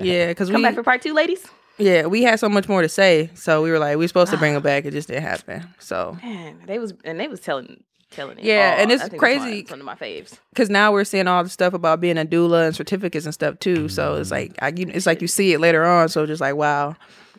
Yeah, 0.00 0.28
because 0.28 0.48
come 0.48 0.56
we 0.56 0.62
back 0.62 0.74
for 0.74 0.82
part 0.82 1.02
two, 1.02 1.14
ladies." 1.14 1.46
yeah 1.78 2.04
we 2.04 2.22
had 2.22 2.38
so 2.38 2.46
much 2.48 2.68
more 2.68 2.82
to 2.82 2.88
say, 2.90 3.30
so 3.34 3.62
we 3.62 3.70
were 3.70 3.78
like 3.78 3.92
we 3.96 4.04
were 4.04 4.08
supposed 4.08 4.30
to 4.32 4.36
bring 4.38 4.54
it 4.54 4.62
back. 4.62 4.84
It 4.86 4.90
just 4.90 5.08
didn't 5.08 5.22
happen. 5.22 5.66
So 5.78 6.16
Man, 6.22 6.62
they 6.66 6.78
was 6.78 6.92
and 7.04 7.18
they 7.20 7.28
was 7.28 7.40
telling 7.40 7.82
telling 8.10 8.38
it. 8.38 8.44
Yeah, 8.44 8.74
all. 8.74 8.82
and 8.82 8.90
oh, 8.90 8.94
it's 8.94 9.02
I 9.02 9.08
think 9.08 9.20
that's 9.20 9.20
crazy. 9.20 9.40
why 9.40 9.56
It's 9.56 9.70
one 9.70 9.80
of 9.80 9.86
my 9.86 9.94
faves. 9.94 10.38
because 10.50 10.70
now 10.70 10.92
we're 10.92 11.04
seeing 11.04 11.26
all 11.28 11.42
the 11.42 11.50
stuff 11.50 11.74
about 11.74 12.00
being 12.00 12.18
a 12.18 12.24
doula 12.24 12.66
and 12.66 12.76
certificates 12.76 13.24
and 13.24 13.34
stuff 13.34 13.58
too. 13.58 13.88
So 13.88 14.16
it's 14.16 14.30
mm-hmm. 14.30 14.52
like 14.52 14.62
I, 14.62 14.68
you, 14.68 14.90
it's 14.92 15.06
like 15.06 15.20
you 15.20 15.28
see 15.28 15.52
it 15.52 15.60
later 15.60 15.84
on. 15.84 16.08
So 16.08 16.26
just 16.26 16.40
like 16.40 16.56
wow, 16.56 16.96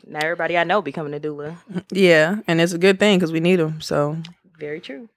Now 0.07 0.19
everybody 0.23 0.57
I 0.57 0.63
know 0.63 0.81
becoming 0.81 1.13
a 1.13 1.19
doula. 1.19 1.57
yeah, 1.91 2.38
and 2.47 2.60
it's 2.62 2.73
a 2.73 2.77
good 2.77 2.99
thing 2.99 3.19
because 3.19 3.31
we 3.31 3.39
need 3.39 3.57
them. 3.57 3.81
So 3.81 4.17
Very 4.60 4.79
true. 4.79 5.10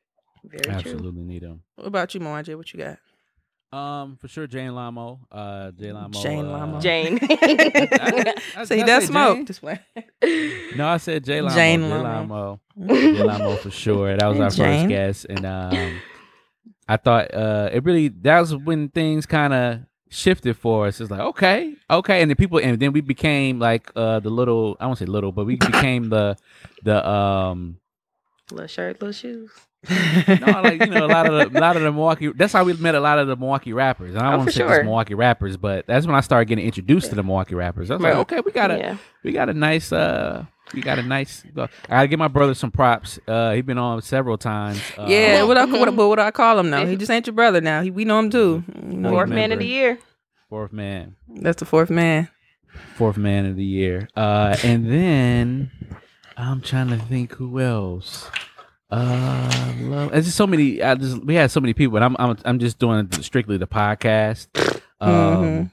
Very 0.44 0.62
true. 0.62 0.92
Absolutely 0.92 1.22
need 1.22 1.42
them. 1.42 1.62
what 1.76 1.86
about 1.86 2.14
you, 2.14 2.20
Moanje? 2.20 2.56
What 2.56 2.72
you 2.72 2.80
got? 2.80 2.98
Um, 3.74 4.16
for 4.20 4.28
sure, 4.28 4.46
Jane 4.46 4.74
Lamo. 4.74 5.20
Uh, 5.32 5.70
Jane 5.72 5.94
Lamo. 5.94 6.22
Jane 6.22 6.46
uh, 6.46 6.50
Lamo. 6.58 6.80
Jane. 6.80 7.18
I- 7.22 8.34
I- 8.56 8.64
So 8.64 8.74
he 8.76 8.82
did 8.82 8.84
I 8.84 8.86
does 8.86 9.02
say 9.04 9.08
smoke. 9.08 9.46
Just 9.46 9.60
play. 9.60 9.80
No, 10.76 10.86
I 10.88 10.96
said 10.98 11.24
Jay 11.24 11.40
Lamo. 11.40 11.54
Jane 11.54 11.80
Jay 11.80 11.88
Lamo. 11.88 12.02
Lamo. 12.04 12.60
Jay 12.88 13.22
Lamo 13.22 13.56
for 13.56 13.70
sure. 13.70 14.16
That 14.16 14.26
was 14.28 14.38
our 14.40 14.50
Jane. 14.50 14.82
first 14.82 14.88
guest, 14.88 15.26
and 15.28 15.44
um, 15.44 16.00
I 16.88 16.96
thought 16.98 17.34
uh, 17.34 17.70
it 17.72 17.84
really 17.84 18.08
that 18.08 18.40
was 18.40 18.54
when 18.54 18.88
things 18.90 19.26
kind 19.26 19.52
of 19.52 19.80
shifted 20.10 20.56
for 20.56 20.86
us. 20.86 21.00
It's 21.00 21.10
like 21.10 21.20
okay, 21.20 21.74
okay, 21.90 22.20
and 22.22 22.30
then 22.30 22.36
people, 22.36 22.58
and 22.58 22.78
then 22.78 22.92
we 22.92 23.00
became 23.00 23.58
like 23.58 23.90
uh, 23.96 24.20
the 24.20 24.30
little. 24.30 24.76
I 24.78 24.86
won't 24.86 24.98
say 24.98 25.06
little, 25.06 25.32
but 25.32 25.46
we 25.46 25.56
became 25.56 26.10
the 26.10 26.36
the 26.84 27.06
um. 27.08 27.78
little 28.52 28.66
shirt, 28.68 29.00
little 29.00 29.12
shoes. 29.12 29.50
No, 30.46 30.60
like 30.62 30.80
you 30.80 30.90
know, 30.90 31.06
a 31.06 31.08
lot 31.08 31.26
of 31.32 31.52
the, 31.52 31.58
a 31.58 31.60
lot 31.60 31.76
of 31.76 31.82
the 31.82 31.92
Milwaukee. 31.92 32.28
That's 32.34 32.52
how 32.52 32.64
we 32.64 32.72
met 32.74 32.94
a 32.94 33.00
lot 33.00 33.18
of 33.18 33.26
the 33.28 33.36
Milwaukee 33.36 33.72
rappers. 33.72 34.14
And 34.14 34.22
I 34.22 34.28
Oh, 34.28 34.30
don't 34.30 34.38
want 34.40 34.50
to 34.50 34.54
say 34.54 34.60
sure. 34.60 34.68
just 34.70 34.82
Milwaukee 34.84 35.14
rappers, 35.14 35.56
but 35.56 35.86
that's 35.86 36.06
when 36.06 36.14
I 36.14 36.20
started 36.20 36.46
getting 36.48 36.64
introduced 36.64 37.10
to 37.10 37.14
the 37.16 37.22
Milwaukee 37.22 37.54
rappers. 37.54 37.90
I 37.90 37.94
was 37.94 38.02
Right. 38.02 38.10
like, 38.16 38.32
okay, 38.32 38.40
we 38.44 38.52
got 38.52 38.70
a 38.70 38.78
Yeah. 38.78 38.96
we 39.22 39.32
got 39.32 39.48
a 39.48 39.54
nice 39.54 39.92
uh 39.92 40.44
we 40.72 40.80
got 40.80 40.98
a 40.98 41.02
nice 41.02 41.44
I 41.56 41.68
gotta 41.88 42.08
give 42.08 42.18
my 42.18 42.28
brother 42.28 42.54
some 42.54 42.70
props. 42.70 43.18
Uh 43.28 43.52
he 43.52 43.60
been 43.60 43.78
on 43.78 44.00
several 44.02 44.38
times. 44.38 44.80
Uh, 44.98 45.06
yeah, 45.08 45.42
what 45.44 45.56
I 45.58 45.64
what, 45.66 45.94
but 45.94 46.08
what 46.08 46.16
do 46.16 46.22
I 46.22 46.30
call 46.30 46.58
him 46.58 46.70
now? 46.70 46.86
He 46.86 46.96
just 46.96 47.10
ain't 47.10 47.26
your 47.26 47.34
brother 47.34 47.60
now. 47.60 47.82
He, 47.82 47.90
we 47.90 48.04
know 48.04 48.18
him 48.18 48.30
too. 48.30 48.64
You 48.88 48.96
know, 48.96 49.10
Fourth 49.10 49.28
man 49.30 49.52
of 49.52 49.58
the 49.58 49.66
year. 49.66 49.98
fourth 50.48 50.72
man. 50.72 51.16
that's 51.28 51.58
the 51.60 51.64
fourth 51.66 51.90
man. 51.90 52.28
Fourth 52.96 53.16
man 53.18 53.46
of 53.46 53.56
the 53.56 53.64
year. 53.64 54.08
Uh 54.16 54.56
and 54.64 54.90
then 54.90 55.70
I'm 56.36 56.60
trying 56.62 56.88
to 56.88 56.96
think 56.98 57.34
who 57.34 57.60
else. 57.60 58.28
Uh, 58.98 59.74
love. 59.80 60.14
It's 60.14 60.26
just 60.26 60.36
so 60.36 60.46
many. 60.46 60.82
I 60.82 60.94
just 60.94 61.24
we 61.24 61.34
had 61.34 61.50
so 61.50 61.60
many 61.60 61.74
people, 61.74 61.96
and 61.96 62.04
I'm 62.04 62.16
I'm 62.18 62.36
I'm 62.44 62.58
just 62.58 62.78
doing 62.78 63.10
strictly 63.12 63.56
the 63.56 63.66
podcast. 63.66 64.46
Um, 65.00 65.10
Mhm. 65.10 65.70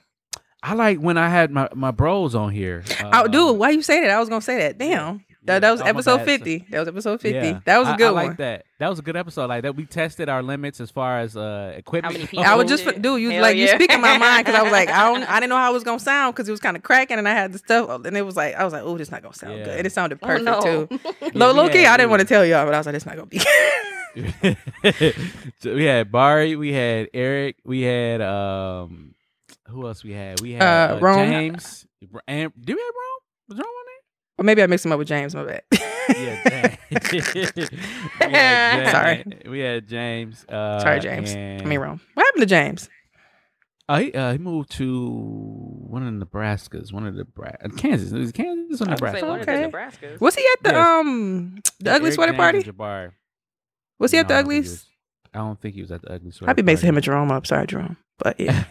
I 0.64 0.74
like 0.74 1.00
when 1.00 1.18
I 1.18 1.30
had 1.30 1.52
my 1.52 1.70
my 1.76 1.92
bros 1.92 2.36
on 2.36 2.52
here. 2.52 2.84
oh, 3.04 3.10
Uh, 3.10 3.28
dude, 3.28 3.58
why 3.58 3.70
you 3.72 3.82
say 3.82 4.02
that? 4.02 4.10
I 4.12 4.20
was 4.20 4.30
gonna 4.30 4.42
say 4.42 4.58
that. 4.60 4.78
Damn, 4.78 5.24
that, 5.44 5.60
that 5.62 5.72
was 5.72 5.82
Oh, 5.82 5.86
episode 5.86 6.18
bad. 6.18 6.26
fifty. 6.26 6.66
That 6.70 6.80
was 6.80 6.88
episode 6.88 7.20
fifty. 7.22 7.48
Yeah. 7.48 7.60
That 7.66 7.78
was 7.80 7.88
a 7.90 7.96
good 7.96 8.12
one. 8.14 8.18
I, 8.18 8.22
like 8.22 8.28
one. 8.30 8.36
that. 8.38 8.66
That 8.80 8.90
was 8.90 9.00
a 9.00 9.02
good 9.02 9.16
episode. 9.18 9.48
Like 9.50 9.64
that, 9.64 9.76
we 9.76 9.86
tested 9.86 10.30
our 10.30 10.44
limits 10.44 10.80
as 10.80 10.92
far 10.92 11.20
as 11.20 11.36
uh 11.36 11.74
equipment. 11.76 12.14
many 12.14 12.28
people? 12.28 12.46
I 12.46 12.56
was 12.56 12.66
Oh, 12.66 12.68
just 12.68 12.84
shit. 12.84 13.02
dude, 13.02 13.22
you 13.22 13.32
Hell 13.32 13.42
like 13.42 13.58
you 13.58 13.66
yeah. 13.66 13.76
speaking 13.76 14.02
my 14.02 14.18
mind 14.18 14.46
because 14.46 14.60
I 14.60 14.64
was 14.64 14.72
like 14.72 14.90
I 14.90 15.12
don't 15.12 15.24
I 15.30 15.40
didn't 15.40 15.50
know 15.50 15.58
how 15.58 15.72
it 15.72 15.74
was 15.74 15.84
gonna 15.84 16.00
sound 16.00 16.36
because 16.36 16.48
it 16.48 16.52
was 16.52 16.60
kind 16.60 16.78
of 16.78 16.84
cracking 16.84 17.18
and 17.18 17.28
I 17.28 17.34
had 17.34 17.52
the 17.54 17.58
stuff 17.58 18.06
and 18.06 18.16
it 18.18 18.22
was 18.24 18.36
like 18.36 18.56
I 18.56 18.64
was 18.64 18.74
like 18.74 18.84
oh 18.84 18.98
this 18.98 19.10
not 19.12 19.22
gonna 19.24 19.34
sound 19.34 19.58
Yeah. 19.58 19.66
good 19.66 19.78
and 19.80 19.88
it 19.88 19.92
sounded 19.94 20.20
Oh, 20.22 20.28
perfect 20.28 20.46
no. 20.46 20.62
too. 20.62 21.00
Yeah, 21.22 21.30
Low, 21.34 21.54
we 21.54 21.58
low 21.60 21.70
key, 21.70 21.80
had- 21.84 21.94
I 21.94 21.98
didn't 21.98 22.10
want 22.12 22.22
to 22.22 22.28
tell 22.28 22.46
y'all, 22.46 22.66
but 22.66 22.74
I 22.74 22.78
was 22.78 22.86
like 22.86 22.96
it's 22.96 23.06
not 23.06 23.16
gonna 23.16 23.26
be. 23.28 23.40
So 25.60 25.74
we 25.76 25.86
had 25.86 26.12
Barry, 26.12 26.56
we 26.56 26.74
had 26.74 27.10
Eric, 27.14 27.58
we 27.64 27.82
had 27.82 28.22
um, 28.22 29.16
who 29.68 29.88
else 29.88 30.04
we 30.04 30.12
had? 30.12 30.42
We 30.42 30.54
had 30.54 30.64
Uh, 30.64 30.96
uh, 30.96 31.00
Rome. 31.00 31.30
James. 31.30 31.86
And 32.28 32.52
did 32.60 32.76
we 32.76 32.82
have 32.82 32.94
Rome? 32.94 33.22
Was 33.50 33.58
Rome 33.58 33.68
on 33.68 33.86
or 34.38 34.44
maybe 34.44 34.62
I 34.64 34.68
mixed 34.68 34.86
him 34.86 34.92
up 34.92 35.00
with 35.00 35.08
James. 35.08 35.36
My 35.36 35.44
bad. 35.44 35.62
there? 35.70 35.80
Yeah, 36.10 36.50
James. 36.50 37.72
we 38.20 38.32
had 38.34 38.80
James. 38.80 38.92
Sorry. 38.92 39.24
We 39.50 39.60
had 39.60 39.88
James. 39.88 40.46
Uh, 40.50 40.80
Sorry, 40.80 41.00
James. 41.00 41.32
and- 41.34 41.62
I 41.62 41.66
mean 41.66 41.80
wrong. 41.80 42.00
What 42.14 42.26
happened 42.26 42.42
to 42.42 42.46
James? 42.48 42.90
Uh, 43.90 44.00
he, 44.00 44.14
uh, 44.14 44.32
he 44.34 44.38
moved 44.38 44.72
to 44.72 45.10
one 45.10 46.06
of 46.08 46.18
the 46.20 46.26
Nebraskas, 46.26 46.94
one 46.94 47.06
of 47.06 47.16
the 47.16 47.26
Bra- 47.26 47.52
Kansas. 47.78 48.12
It 48.14 48.18
was 48.20 48.32
Kansas 48.32 48.82
or 48.82 48.88
I 48.88 48.92
was 48.92 49.00
gonna 49.02 49.12
Nebraska? 49.12 49.20
say 49.20 49.28
one 49.28 49.42
Okay. 49.42 49.64
of 49.66 49.72
the 49.72 49.78
Nebraskas. 49.78 50.22
Was 50.22 50.36
he 50.36 50.48
at 50.54 50.64
the 50.64 50.70
Yes. 50.72 50.88
um 50.88 51.58
the 51.80 51.92
ugly 51.92 52.06
Eric 52.08 52.14
sweater 52.16 52.32
James 52.32 52.38
party? 52.42 52.58
and 52.60 52.68
Jabbar. 52.78 53.12
Was 54.00 54.12
he 54.12 54.18
at 54.20 54.28
the 54.30 54.34
No, 54.34 54.40
I 54.40 54.42
don't 54.44 54.50
think 54.50 54.54
he 54.54 54.60
uglies? 54.62 54.70
was- 54.72 54.88
I 55.34 55.38
don't 55.38 55.62
think 55.62 55.76
he 55.76 55.82
was 55.82 55.92
at 55.92 56.02
the 56.02 56.12
ugly 56.14 56.32
sweater. 56.32 56.50
I'd 56.50 56.56
be 56.58 56.62
mixing 56.64 56.88
him 56.90 56.96
party. 56.96 56.98
and 57.00 57.04
Jerome 57.06 57.32
up. 57.32 57.48
Sorry, 57.48 57.66
Jerome. 57.68 57.98
But 58.18 58.40
yeah. 58.40 58.64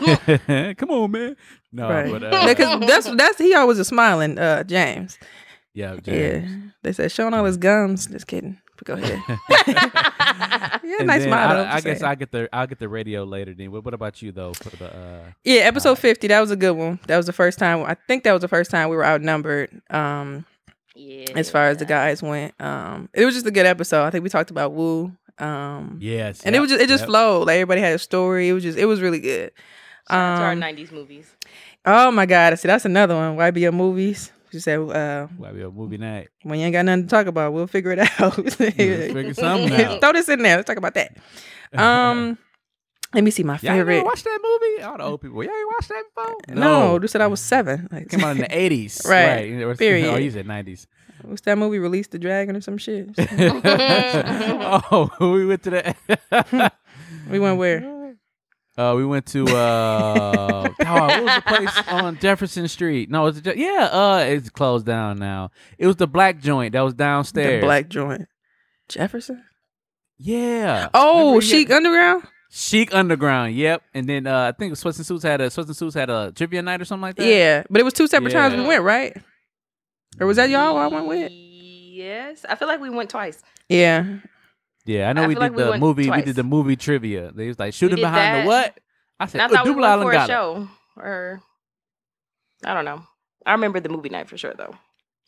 Come 0.79 0.91
on, 0.91 1.11
man. 1.11 1.37
No, 1.73 1.89
Right. 1.89 2.11
but 2.11 2.23
uh, 2.35 2.47
Because 2.47 2.81
that's 2.87 3.11
that's 3.17 3.39
he 3.39 3.55
always 3.55 3.79
was 3.79 3.89
smiling, 3.89 4.39
uh, 4.39 4.63
James. 4.65 5.19
Yeah, 5.75 5.97
Yeah. 6.05 6.47
They 6.83 6.93
said 6.93 7.13
showing 7.13 7.35
all 7.35 7.45
his 7.45 7.57
gums. 7.57 8.07
Just 8.07 8.27
kidding. 8.27 8.59
But 8.77 8.87
go 8.87 8.95
ahead. 8.95 9.23
yeah, 9.69 10.97
And 10.99 11.07
nice 11.07 11.21
then 11.21 11.29
smile. 11.29 11.49
though, 11.57 11.63
I, 11.65 11.75
I 11.77 11.81
guess 11.81 12.01
saying. 12.01 12.05
I 12.05 12.15
get 12.15 12.33
the 12.33 12.49
I'll 12.53 12.67
get 12.67 12.79
the 12.79 12.89
radio 12.89 13.25
later. 13.25 13.55
Then 13.55 13.71
what, 13.71 13.85
what 13.85 13.95
about 13.95 14.23
you 14.23 14.33
though 14.33 14.53
for 14.55 14.75
the 14.77 14.87
uh, 14.95 15.31
Yeah, 15.45 15.63
episode 15.63 15.99
fifty. 15.99 16.29
That 16.29 16.41
was 16.41 16.51
a 16.51 16.57
good 16.57 16.73
one. 16.73 16.99
That 17.07 17.17
was 17.17 17.27
the 17.27 17.33
first 17.33 17.59
time. 17.59 17.83
I 17.85 17.95
think 18.09 18.25
that 18.25 18.33
was 18.33 18.41
the 18.41 18.49
first 18.49 18.71
time 18.71 18.89
we 18.89 18.97
were 18.97 19.05
outnumbered. 19.05 19.71
Um, 19.91 20.47
yeah. 20.95 21.27
as 21.37 21.51
far 21.51 21.69
as 21.69 21.79
the 21.79 21.85
guys 21.85 22.23
went. 22.23 22.55
Um, 22.61 23.09
it 23.15 23.25
was 23.25 23.35
just 23.35 23.47
a 23.47 23.51
good 23.51 23.67
episode. 23.67 24.05
I 24.05 24.11
think 24.11 24.23
we 24.25 24.31
talked 24.31 24.51
about 24.51 24.73
Woo. 24.73 25.13
Um, 25.39 25.99
yes, 26.01 26.43
and 26.45 26.55
it 26.55 26.61
was 26.61 26.71
just 26.71 26.83
it 26.83 26.89
just 26.89 27.03
yep. 27.03 27.09
flowed. 27.09 27.47
Like 27.47 27.55
everybody 27.57 27.81
had 27.81 27.95
a 27.95 27.99
story. 27.99 28.49
It 28.49 28.53
was 28.53 28.63
just 28.63 28.79
it 28.79 28.87
was 28.87 29.01
really 29.01 29.21
good. 29.21 29.53
Shout 30.11 30.19
out 30.19 30.37
to 30.39 30.43
our 30.45 30.53
Um, 30.53 30.61
'90s 30.61 30.93
movies. 30.93 31.35
Oh 31.87 32.11
my 32.11 32.27
god! 32.27 32.53
I 32.53 32.57
see, 32.57 32.69
that's 32.69 32.85
another 32.85 33.15
one. 33.15 33.37
YBO 33.37 33.73
movies. 33.73 34.33
She 34.53 34.59
said, 34.61 34.79
uh, 34.81 35.27
Why 35.37 35.53
be 35.53 35.63
a 35.63 35.71
movie 35.71 35.97
night? 35.99 36.29
when 36.43 36.59
you 36.59 36.67
ain't 36.67 36.73
got 36.73 36.85
nothing 36.85 37.05
to 37.05 37.09
talk 37.09 37.27
about, 37.27 37.53
we'll 37.53 37.67
figure 37.67 37.93
it 37.93 37.99
out. 38.21 38.35
figure 38.53 39.35
something 39.35 39.73
out. 39.81 40.01
Throw 40.01 40.13
this 40.13 40.29
in 40.29 40.43
there. 40.43 40.57
Let's 40.57 40.67
talk 40.67 40.77
about 40.77 40.95
that. 40.95 41.17
Um, 41.73 42.37
let 43.15 43.23
me 43.25 43.31
see 43.31 43.43
my 43.45 43.55
Y'all 43.55 43.75
favorite. 43.75 43.95
never 43.97 44.07
watched 44.07 44.25
that 44.25 44.39
movie? 44.43 44.83
All 44.83 44.97
the 44.99 45.05
old 45.05 45.21
people. 45.21 45.43
Y'all 45.45 45.53
ain't 45.55 45.69
watched 45.73 45.89
that 45.91 46.03
before? 46.15 46.37
No, 46.57 46.99
you 47.01 47.07
said 47.09 47.21
I 47.21 47.27
was 47.29 47.41
seven. 47.41 47.89
Like, 47.93 48.09
Came 48.09 48.25
out 48.25 48.33
in 48.37 48.39
the 48.39 48.57
eighties. 48.57 49.03
Right. 49.09 49.65
Right. 49.65 49.79
Period. 49.79 50.09
Oh, 50.13 50.17
you 50.17 50.31
said 50.31 50.47
nineties. 50.47 50.87
What's 51.23 51.43
that 51.43 51.59
movie? 51.59 51.79
Release 51.79 52.07
the 52.09 52.19
Dragon 52.19 52.57
or 52.57 52.61
some 52.63 52.79
shit? 52.79 53.11
oh, 53.19 55.11
we 55.21 55.47
went 55.47 55.63
to 55.65 55.71
the 55.71 56.73
we 57.31 57.39
went 57.39 57.59
where? 57.59 57.81
Uh, 58.81 58.95
we 58.95 59.05
went 59.05 59.27
to 59.27 59.45
uh, 59.47 60.69
oh, 60.81 60.85
what 60.85 61.23
was 61.25 61.35
the 61.35 61.43
place 61.47 61.89
on 61.89 62.19
Jefferson 62.19 62.67
Street? 62.67 63.11
No, 63.11 63.27
it's 63.27 63.41
yeah. 63.57 63.89
Uh, 63.93 64.25
it's 64.27 64.49
closed 64.49 64.87
down 64.87 65.19
now. 65.19 65.51
It 65.77 65.87
was 65.87 65.97
the 65.97 66.07
black 66.07 66.41
joint 66.41 66.73
that 66.73 66.81
was 66.81 66.95
downstairs. 66.95 67.61
The 67.61 67.67
black 67.67 67.89
joint. 67.89 68.27
Jefferson? 68.89 69.45
Yeah. 70.17 70.89
Oh, 70.95 71.35
Remember 71.35 71.41
he 71.45 71.51
had- 71.51 71.59
Chic 71.59 71.71
Underground? 71.71 72.25
Chic 72.51 72.95
Underground. 72.95 73.55
Yep. 73.55 73.83
And 73.95 74.09
then 74.09 74.27
uh, 74.27 74.49
I 74.49 74.53
think 74.53 74.77
Sweats 74.77 74.99
and 74.99 75.07
Suits 75.07 75.23
had 75.23 75.41
a 75.41 75.51
Sweats 75.51 75.69
and 75.69 75.77
Suits 75.77 75.95
had 75.95 76.11
a 76.11 76.33
trivia 76.33 76.63
night 76.63 76.81
or 76.81 76.85
something 76.85 77.03
like 77.03 77.17
that. 77.17 77.27
Yeah. 77.27 77.63
But 77.71 77.81
it 77.81 77.85
was 77.85 77.95
two 77.95 78.09
separate 78.09 78.33
times 78.33 78.57
we 78.57 78.67
went, 78.67 78.83
right? 78.83 79.17
Or 80.19 80.27
was 80.27 80.37
that 80.39 80.51
y'all 80.51 80.77
I 80.77 80.89
went 80.89 81.07
with? 81.07 81.31
Yes, 81.31 82.45
I 82.49 82.55
feel 82.57 82.67
like 82.67 82.81
we 82.81 82.91
went 82.91 83.11
twice. 83.11 83.43
Yeah. 83.69 84.19
Yeah, 84.87 85.09
I 85.11 85.13
know 85.13 85.25
I 85.25 85.27
we 85.29 85.35
did 85.35 85.41
like 85.41 85.57
the 85.57 85.71
went 85.71 85.81
movie. 85.81 86.11
We 86.11 86.23
did 86.23 86.37
the 86.37 86.43
movie 86.43 86.77
trivia. 86.77 87.33
They 87.33 87.49
was 87.49 87.59
like 87.59 87.75
shooting 87.75 87.97
did 87.97 88.03
behind 88.03 88.35
that. 88.37 88.41
the 88.43 88.47
what? 88.49 88.79
I 89.19 89.27
said, 89.27 89.41
And 89.41 89.43
I 89.43 89.45
"Oh, 89.55 89.57
thought 89.65 89.65
we 89.77 89.83
Double 89.83 89.83
went 89.83 90.03
for 90.03 90.11
a 90.11 90.15
got 90.15 90.31
it." 90.31 90.33
show, 90.33 90.69
or 90.97 91.43
I 92.65 92.75
don't 92.75 92.85
know. 92.85 93.03
I 93.47 93.53
remember 93.53 93.81
the 93.81 93.89
movie 93.89 94.09
night 94.09 94.29
for 94.29 94.37
sure 94.39 94.55
though. 94.57 94.75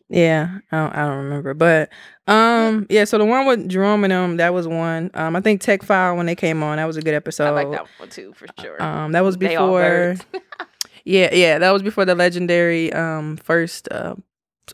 Yeah, 0.09 0.59
I 0.71 0.77
don't, 0.79 0.95
I 0.95 1.07
don't 1.07 1.25
remember, 1.25 1.55
but 1.55 1.91
um, 2.27 2.87
yeah. 2.91 3.05
So 3.05 3.17
the 3.19 3.25
one 3.25 3.47
with 3.47 3.69
Jerome 3.69 4.05
and 4.05 4.11
them, 4.11 4.37
that 4.39 4.53
was 4.53 4.69
one. 4.69 5.11
Um, 5.15 5.37
I 5.37 5.41
think 5.41 5.61
Tech 5.63 5.83
File 5.83 6.17
when 6.17 6.27
they 6.27 6.35
came 6.35 6.63
on, 6.63 6.77
that 6.77 6.85
was 6.85 6.97
a 6.99 7.03
good 7.03 7.15
episode. 7.15 7.47
I 7.47 7.51
like 7.51 7.71
that 7.71 7.87
one 7.99 8.09
too 8.11 8.35
for 8.35 8.47
sure. 8.61 8.83
Um, 8.83 9.13
that 9.13 9.23
was 9.23 9.37
before. 9.39 10.17
yeah, 11.05 11.35
yeah, 11.35 11.59
that 11.59 11.71
was 11.71 11.83
before 11.83 12.05
the 12.05 12.15
legendary 12.15 12.93
um 12.93 13.37
first 13.39 13.89
uh, 13.91 14.15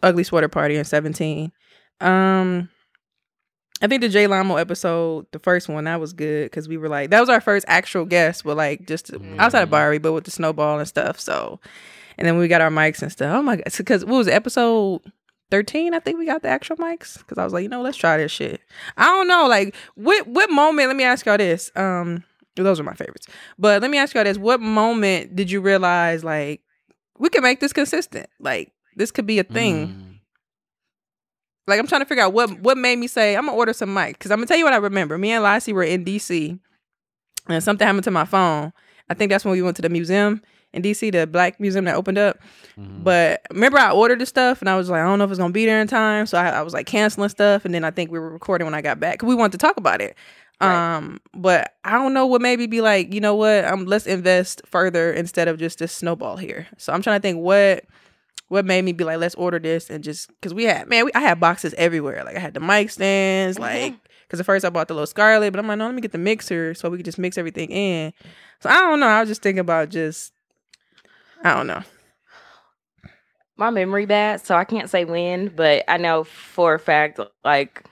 ugly 0.03 0.25
sweater 0.25 0.49
party 0.49 0.77
in 0.77 0.85
seventeen. 0.85 1.53
Um, 2.01 2.69
I 3.81 3.87
think 3.87 4.01
the 4.03 4.09
Jay 4.09 4.27
Lamo 4.27 4.57
episode, 4.57 5.27
the 5.33 5.39
first 5.39 5.69
one, 5.69 5.85
that 5.85 6.01
was 6.01 6.13
good 6.13 6.47
because 6.47 6.69
we 6.69 6.77
were 6.77 6.89
like 6.89 7.11
that 7.11 7.21
was 7.21 7.29
our 7.29 7.41
first 7.41 7.65
actual 7.69 8.05
guest, 8.05 8.45
but 8.45 8.57
like 8.57 8.87
just 8.87 9.13
outside 9.39 9.63
of 9.63 9.69
Mhm. 9.69 9.73
Barry, 9.73 9.99
but 9.99 10.13
with 10.13 10.25
the 10.25 10.31
snowball 10.31 10.79
and 10.79 10.89
stuff. 10.89 11.21
So, 11.21 11.61
and 12.17 12.27
then 12.27 12.37
we 12.39 12.49
got 12.49 12.61
our 12.61 12.71
mics 12.71 13.03
and 13.03 13.13
stuff. 13.13 13.33
Oh 13.37 13.43
my 13.43 13.57
god, 13.57 13.65
because 13.77 14.05
what 14.05 14.17
was 14.19 14.27
it, 14.27 14.33
episode? 14.35 15.03
13 15.51 15.95
i 15.95 15.99
think 15.99 16.19
we 16.19 16.27
got 16.27 16.43
the 16.43 16.49
actual 16.49 16.77
mics 16.77 17.17
because 17.21 17.39
i 17.39 17.43
was 17.45 17.55
like 17.55 17.63
you 17.63 17.71
know 17.71 17.81
let's 17.81 17.97
try 17.97 18.19
this 18.19 18.31
shit 18.31 18.61
i 18.99 19.07
don't 19.07 19.27
know 19.27 19.47
like 19.47 19.75
what 19.95 20.27
what 20.27 20.51
moment 20.51 20.89
let 20.89 20.95
me 20.95 21.05
ask 21.05 21.25
y'all 21.25 21.39
this 21.39 21.71
um 21.75 22.23
those 22.57 22.79
are 22.79 22.83
my 22.83 22.93
favorites 22.93 23.27
but 23.59 23.81
let 23.81 23.91
me 23.91 23.97
ask 23.97 24.15
y'all 24.15 24.25
this 24.25 24.37
what 24.37 24.61
moment 24.61 25.35
did 25.35 25.51
you 25.51 25.63
realize 25.63 26.23
like 26.23 26.61
we 27.19 27.31
can 27.31 27.43
make 27.43 27.61
this 27.61 27.73
consistent 27.73 28.27
like 28.39 28.73
this 28.97 29.11
could 29.11 29.25
be 29.25 29.39
a 29.39 29.43
thing 29.43 29.87
Mm. 29.89 30.08
Like 31.69 31.79
i'm 31.79 31.87
trying 31.87 32.01
to 32.01 32.07
figure 32.07 32.25
out 32.25 32.33
what 32.33 32.51
what 32.61 32.77
made 32.79 32.97
me 32.99 33.07
say 33.07 33.37
i'm 33.37 33.47
gonna 33.47 33.57
order 33.57 33.73
some 33.73 33.93
mic 33.95 34.19
because 34.19 34.31
i'm 34.31 34.39
gonna 34.39 34.47
tell 34.47 34.57
you 34.59 34.65
what 34.65 34.73
i 34.73 34.77
remember 34.79 35.17
me 35.19 35.31
and 35.31 35.43
Lassie 35.45 35.73
were 35.73 35.83
in 35.85 36.05
dc 36.05 36.59
and 37.49 37.63
something 37.65 37.87
happened 37.87 38.05
to 38.05 38.11
my 38.11 38.25
phone 38.25 38.73
i 39.09 39.15
think 39.15 39.31
that's 39.31 39.45
when 39.45 39.53
we 39.53 39.63
went 39.63 39.77
to 39.77 39.83
the 39.83 39.89
museum 39.89 40.43
in 40.73 40.83
dc 40.83 41.13
the 41.13 41.27
black 41.27 41.59
museum 41.61 41.85
that 41.85 41.95
opened 41.95 42.19
up 42.19 42.39
Mhm. 42.79 43.03
but 43.03 43.43
remember, 43.51 43.77
I 43.77 43.91
ordered 43.91 44.21
the 44.21 44.27
stuff 44.27 44.61
and 44.63 44.71
I 44.71 44.77
was 44.77 44.89
like, 44.89 45.01
I 45.01 45.05
don't 45.05 45.19
know 45.19 45.25
if 45.25 45.31
it's 45.33 45.41
gonna 45.41 45.53
be 45.53 45.67
there 45.67 45.81
in 45.81 45.89
time. 45.89 46.27
So 46.27 46.39
I, 46.39 46.51
I 46.51 46.63
was 46.63 46.73
like 46.73 46.87
canceling 46.87 47.29
stuff, 47.29 47.65
and 47.65 47.75
then 47.75 47.83
I 47.83 47.91
think 47.91 48.13
we 48.13 48.21
were 48.21 48.31
recording 48.31 48.67
when 48.67 48.75
I 48.75 48.83
got 48.83 49.01
back 49.01 49.15
because 49.15 49.27
we 49.29 49.35
wanted 49.35 49.59
to 49.59 49.67
talk 49.67 49.77
about 49.79 50.01
it. 50.01 50.15
Right. 50.61 50.95
Um, 50.97 51.21
but 51.35 51.75
I 51.85 51.95
don't 51.99 52.15
know 52.15 52.25
what 52.25 52.41
maybe 52.41 52.69
be 52.69 52.81
like. 52.81 53.13
You 53.13 53.21
know 53.21 53.35
what? 53.35 53.65
Um, 53.65 53.85
let's 53.87 54.07
invest 54.07 54.63
further 54.65 55.13
instead 55.13 55.49
of 55.49 55.59
just 55.59 55.81
this 55.81 55.91
snowball 55.91 56.37
here. 56.37 56.69
So 56.77 56.93
I'm 56.93 57.03
trying 57.03 57.19
to 57.19 57.23
think 57.23 57.39
what 57.41 57.83
what 58.49 58.65
made 58.65 58.85
me 58.85 58.93
be 58.93 59.05
like, 59.05 59.19
let's 59.19 59.35
order 59.35 59.59
this 59.59 59.91
and 59.91 60.03
just 60.03 60.29
because 60.29 60.55
we 60.55 60.65
had 60.65 60.89
man, 60.89 61.05
we, 61.05 61.13
I 61.15 61.21
had 61.21 61.41
boxes 61.41 61.75
everywhere. 61.79 62.25
Like 62.25 62.37
I 62.37 62.41
had 62.41 62.55
the 62.55 62.61
mic 62.61 62.91
stands, 62.91 63.59
like 63.59 63.95
because 64.27 64.41
at 64.41 64.47
first 64.47 64.65
I 64.65 64.71
bought 64.71 64.89
the 64.89 64.95
little 64.95 65.07
Scarlett, 65.07 65.53
but 65.53 65.61
I'm 65.61 65.67
like, 65.69 65.79
no, 65.79 65.87
let 65.87 65.95
me 65.95 66.01
get 66.01 66.13
the 66.13 66.19
mixer 66.19 66.75
so 66.75 66.91
we 66.91 66.99
could 66.99 67.07
just 67.07 67.19
mix 67.19 67.39
everything 67.39 67.71
in. 67.71 68.13
So 68.61 68.69
I 68.69 68.75
don't 68.75 69.01
know. 69.01 69.07
I 69.07 69.21
was 69.21 69.29
just 69.29 69.43
thinking 69.43 69.61
about 69.61 69.91
just 69.91 70.33
I 71.45 71.55
don't 71.55 71.67
know. 71.67 71.83
my 73.57 73.71
memory 73.71 74.07
bad, 74.07 74.45
so 74.45 74.55
I 74.57 74.65
can't 74.65 74.91
say 74.91 75.05
when, 75.05 75.49
but 75.49 75.85
I 75.89 75.97
know 75.99 76.25
for 76.25 76.75
a 76.75 76.79
fact, 76.79 77.21
like 77.45 77.85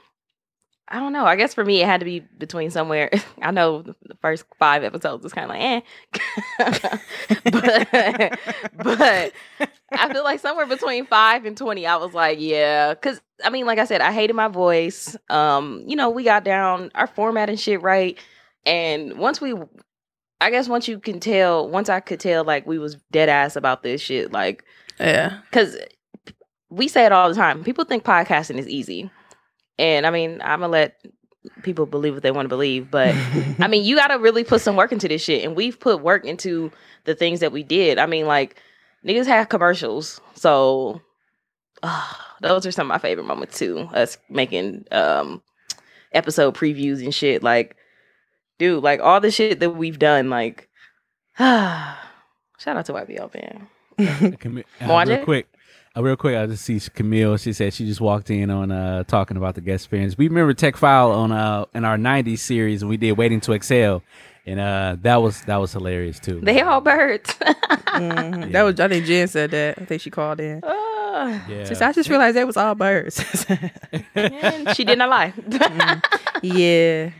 I 0.88 1.00
don't 1.00 1.12
know. 1.12 1.24
I 1.26 1.34
guess 1.36 1.52
for 1.52 1.64
me, 1.64 1.80
it 1.82 1.86
had 1.86 2.00
to 2.00 2.04
be 2.04 2.20
between 2.20 2.70
somewhere. 2.70 3.10
I 3.42 3.50
know 3.50 3.82
the 3.82 4.14
first 4.22 4.44
five 4.58 4.84
episodes 4.84 5.22
was 5.24 5.32
kind 5.32 5.50
of 5.50 5.56
like, 5.56 5.84
eh, 6.60 6.98
but 7.50 8.38
but 8.76 9.32
I 9.92 10.12
feel 10.12 10.24
like 10.24 10.40
somewhere 10.40 10.66
between 10.66 11.06
five 11.06 11.44
and 11.44 11.56
twenty, 11.56 11.86
I 11.86 11.96
was 11.96 12.14
like, 12.14 12.38
yeah, 12.40 12.94
because 12.94 13.20
I 13.44 13.50
mean, 13.50 13.66
like 13.66 13.78
I 13.78 13.84
said, 13.84 14.00
I 14.00 14.12
hated 14.12 14.34
my 14.36 14.48
voice. 14.48 15.16
Um, 15.28 15.82
you 15.86 15.96
know, 15.96 16.10
we 16.10 16.24
got 16.24 16.44
down 16.44 16.90
our 16.94 17.06
format 17.06 17.48
and 17.48 17.58
shit 17.58 17.82
right, 17.82 18.18
and 18.64 19.18
once 19.18 19.40
we. 19.40 19.54
I 20.38 20.50
guess 20.50 20.68
once 20.68 20.86
you 20.86 20.98
can 21.00 21.18
tell, 21.18 21.66
once 21.66 21.88
I 21.88 22.00
could 22.00 22.20
tell, 22.20 22.44
like 22.44 22.66
we 22.66 22.78
was 22.78 22.96
dead 23.10 23.30
ass 23.30 23.56
about 23.56 23.82
this 23.82 24.02
shit, 24.02 24.32
like 24.32 24.64
Yeah. 25.00 25.38
because 25.50 25.78
we 26.68 26.88
say 26.88 27.06
it 27.06 27.12
all 27.12 27.30
the 27.30 27.34
time. 27.34 27.64
People 27.64 27.86
think 27.86 28.04
podcasting 28.04 28.58
is 28.58 28.68
easy, 28.68 29.10
and 29.78 30.06
I 30.06 30.10
mean, 30.10 30.40
I'm 30.42 30.60
gonna 30.60 30.72
let 30.72 31.00
people 31.62 31.86
believe 31.86 32.14
what 32.14 32.22
they 32.22 32.30
want 32.30 32.46
to 32.46 32.48
believe, 32.48 32.90
but 32.90 33.14
I 33.58 33.68
mean, 33.68 33.84
you 33.84 33.96
got 33.96 34.08
to 34.08 34.18
really 34.18 34.44
put 34.44 34.60
some 34.60 34.76
work 34.76 34.92
into 34.92 35.08
this 35.08 35.22
shit, 35.22 35.44
and 35.44 35.56
we've 35.56 35.78
put 35.78 36.02
work 36.02 36.24
into 36.24 36.70
the 37.04 37.14
things 37.14 37.40
that 37.40 37.52
we 37.52 37.62
did. 37.62 37.98
I 37.98 38.06
mean, 38.06 38.26
like 38.26 38.60
niggas 39.04 39.26
had 39.26 39.48
commercials, 39.48 40.20
so 40.34 41.00
ah, 41.82 42.36
those 42.40 42.66
are 42.66 42.72
some 42.72 42.90
of 42.90 42.94
my 42.94 42.98
favorite 42.98 43.26
moments 43.26 43.58
too. 43.58 43.88
Us 43.92 44.18
making 44.28 44.84
um 44.90 45.42
episode 46.12 46.54
previews 46.54 47.02
and 47.02 47.14
shit, 47.14 47.42
like. 47.42 47.76
Dude, 48.58 48.82
like 48.82 49.00
all 49.00 49.20
the 49.20 49.30
shit 49.30 49.60
that 49.60 49.72
we've 49.72 49.98
done, 49.98 50.30
like, 50.30 50.70
shout 51.38 51.98
out 52.66 52.86
to 52.86 52.94
YBL 52.94 53.34
man. 53.34 54.36
Cam- 54.38 54.64
uh, 54.80 55.04
real 55.06 55.24
quick, 55.24 55.48
uh, 55.96 56.02
real 56.02 56.16
quick. 56.16 56.36
I 56.36 56.46
just 56.46 56.64
see 56.64 56.80
Camille. 56.94 57.36
She 57.38 57.52
said 57.52 57.72
she 57.72 57.86
just 57.86 58.00
walked 58.00 58.30
in 58.30 58.50
on 58.50 58.70
uh 58.70 59.04
talking 59.04 59.36
about 59.36 59.54
the 59.54 59.60
guest 59.60 59.84
experience. 59.84 60.16
We 60.18 60.28
remember 60.28 60.52
Tech 60.54 60.76
File 60.76 61.10
on 61.12 61.32
uh 61.32 61.64
in 61.74 61.84
our 61.84 61.96
'90s 61.96 62.38
series. 62.38 62.84
We 62.84 62.96
did 62.96 63.12
Waiting 63.12 63.40
to 63.42 63.52
Exhale, 63.52 64.02
and 64.46 64.60
uh 64.60 64.96
that 65.02 65.16
was 65.16 65.42
that 65.44 65.56
was 65.56 65.72
hilarious 65.72 66.18
too. 66.20 66.40
They 66.40 66.60
all 66.60 66.80
birds. 66.80 67.34
Mhm. 67.96 68.40
Yeah. 68.40 68.46
That 68.52 68.62
was 68.62 68.80
I 68.80 68.88
think 68.88 69.06
Jen 69.06 69.26
said 69.28 69.50
that. 69.52 69.78
I 69.80 69.84
think 69.86 70.02
she 70.02 70.10
called 70.10 70.38
in. 70.40 70.60
Ah, 70.62 71.42
yeah. 71.48 71.64
She 71.64 71.74
I 71.76 71.92
just 71.92 72.10
realized 72.10 72.36
that 72.36 72.46
was 72.46 72.56
all 72.58 72.74
birds. 72.74 73.24
she 74.74 74.84
did 74.84 74.98
not 74.98 75.08
lie. 75.08 75.32
yeah. 76.42 77.10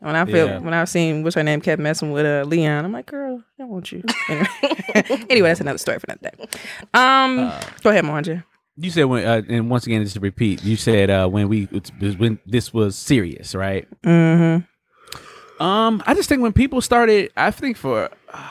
When 0.00 0.16
I 0.16 0.24
feel 0.24 0.46
Yeah. 0.46 0.58
when 0.58 0.72
I 0.74 0.84
seen 0.86 1.22
what's 1.22 1.36
her 1.36 1.42
name 1.42 1.60
kept 1.60 1.80
messing 1.80 2.10
with 2.10 2.24
uh 2.26 2.44
Leon, 2.48 2.84
I'm 2.84 2.92
like, 2.92 3.06
girl, 3.06 3.42
I 3.60 3.64
want 3.64 3.92
you. 3.92 4.02
Anyway, 4.28 4.46
anyway 5.30 5.48
that's 5.50 5.60
another 5.60 5.78
story 5.78 5.98
for 5.98 6.06
another 6.08 6.30
day. 6.36 6.48
Um, 6.94 7.38
Uh, 7.38 7.60
go 7.82 7.90
ahead, 7.90 8.04
Manja. 8.04 8.44
You 8.76 8.90
said 8.90 9.04
when, 9.04 9.26
uh, 9.26 9.42
and 9.48 9.68
once 9.68 9.86
again, 9.86 10.02
just 10.02 10.14
to 10.14 10.20
repeat, 10.20 10.64
you 10.64 10.76
said 10.76 11.10
uh, 11.10 11.28
when 11.28 11.48
we 11.48 11.64
it's- 11.70 12.16
when 12.16 12.38
this 12.46 12.72
was 12.72 12.96
serious, 12.96 13.54
right? 13.54 13.86
Mm-hmm. 14.02 15.62
Um, 15.62 16.02
I 16.06 16.14
just 16.14 16.28
think 16.30 16.40
when 16.40 16.54
people 16.54 16.80
started, 16.80 17.30
I 17.36 17.50
think 17.50 17.76
for 17.76 18.08
uh, 18.32 18.48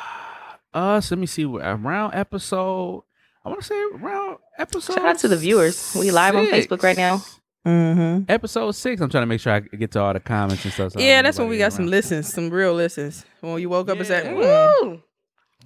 us, 0.72 1.10
let 1.10 1.18
me 1.20 1.26
see, 1.26 1.46
around 1.46 2.14
episode, 2.14 3.04
I 3.44 3.50
want 3.50 3.62
to 3.62 3.66
say 3.66 3.82
around 3.96 4.38
episode. 4.60 4.94
Shout 4.94 5.06
out 5.06 5.18
to 5.20 5.28
the 5.28 5.38
viewers. 5.38 5.96
We 6.00 6.12
live 6.12 6.36
on. 6.36 6.46
Facebook 6.46 6.84
right 6.84 6.96
now. 6.98 7.24
Mm-hmm. 7.66 8.32
Episode 8.32 8.72
six. 8.72 9.02
I'm 9.02 9.10
trying 9.10 9.24
to 9.24 9.28
make 9.28 9.42
sure 9.42 9.54
I 9.54 9.60
get 9.60 9.92
to 9.92 10.00
all 10.02 10.14
the 10.14 10.20
comments 10.20 10.64
and 10.64 10.74
stuff. 10.74 10.94
so 10.94 11.00
Yeah, 11.00 11.22
that's 11.22 11.38
when 11.38 11.50
we 11.50 11.58
got 11.58 11.74
some 11.74 11.88
listens, 11.88 12.34
some 12.34 12.50
real 12.50 12.74
listens. 12.74 13.26
When 13.42 13.60
you 13.62 13.70
woke 13.70 13.90
up 13.90 13.98
and 13.98 14.08
said, 14.08 14.26
Yeah. 14.26 14.74
Woo! 14.82 15.04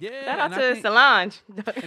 Yeah, 0.00 0.24
Shout 0.24 0.38
out 0.40 0.58
to 0.58 0.72
think- 0.72 0.82
Solange. 0.84 1.40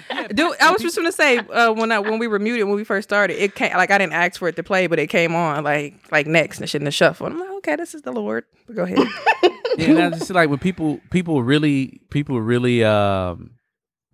yeah, 0.10 0.28
Dude, 0.34 0.56
I 0.62 0.72
was 0.72 0.82
just 0.82 0.96
gonna 0.96 1.12
say 1.12 1.40
uh, 1.40 1.74
when 1.74 1.92
I 1.92 2.00
when 2.00 2.20
we 2.20 2.28
were 2.28 2.40
muted 2.40 2.66
when 2.66 2.78
we 2.78 2.86
first 2.86 3.10
started, 3.10 3.36
it 3.44 3.54
came 3.54 3.74
like 3.76 3.92
I 3.92 3.98
didn't 3.98 4.14
ask 4.14 4.40
for 4.40 4.48
it 4.48 4.56
to 4.56 4.64
play, 4.64 4.88
but 4.88 4.98
it 4.98 5.08
came 5.08 5.36
on 5.36 5.66
like 5.66 5.96
like 6.10 6.26
next 6.26 6.62
and 6.62 6.70
shit 6.70 6.80
in 6.82 6.86
the 6.86 6.92
shuffle. 6.92 7.28
I'm 7.28 7.38
like, 7.38 7.50
okay, 7.58 7.76
this 7.76 7.94
is 7.94 8.04
the 8.04 8.14
Lord. 8.14 8.46
But 8.66 8.78
go 8.78 8.84
ahead. 8.84 8.98
yeah, 9.78 9.88
and 9.90 10.00
I 10.00 10.10
just 10.18 10.30
like 10.30 10.50
when 10.50 10.58
people 10.60 11.02
people 11.12 11.44
really 11.44 12.00
people 12.10 12.42
really 12.42 12.82
um 12.86 13.52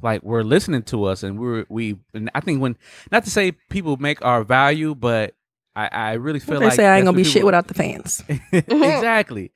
like 0.01 0.23
were 0.23 0.43
listening 0.43 0.81
to 0.83 1.03
us 1.03 1.21
and 1.21 1.37
we 1.39 1.45
were 1.47 1.65
we 1.69 1.95
and 2.15 2.31
I 2.33 2.39
think 2.39 2.61
when 2.63 2.75
not 3.11 3.25
to 3.25 3.29
say 3.29 3.51
people 3.69 3.97
make 3.97 4.25
our 4.25 4.43
value, 4.43 4.95
but 4.95 5.35
I 5.75 5.87
I 5.87 6.13
really 6.13 6.39
feel 6.39 6.59
they 6.59 6.67
like 6.67 6.75
say 6.75 6.85
I 6.85 6.97
ain't 6.97 7.05
gonna 7.05 7.15
be 7.15 7.23
when 7.23 7.31
shit 7.31 7.45
without 7.45 7.67
the 7.67 7.73
fans. 7.73 8.23
exactly. 8.51 9.51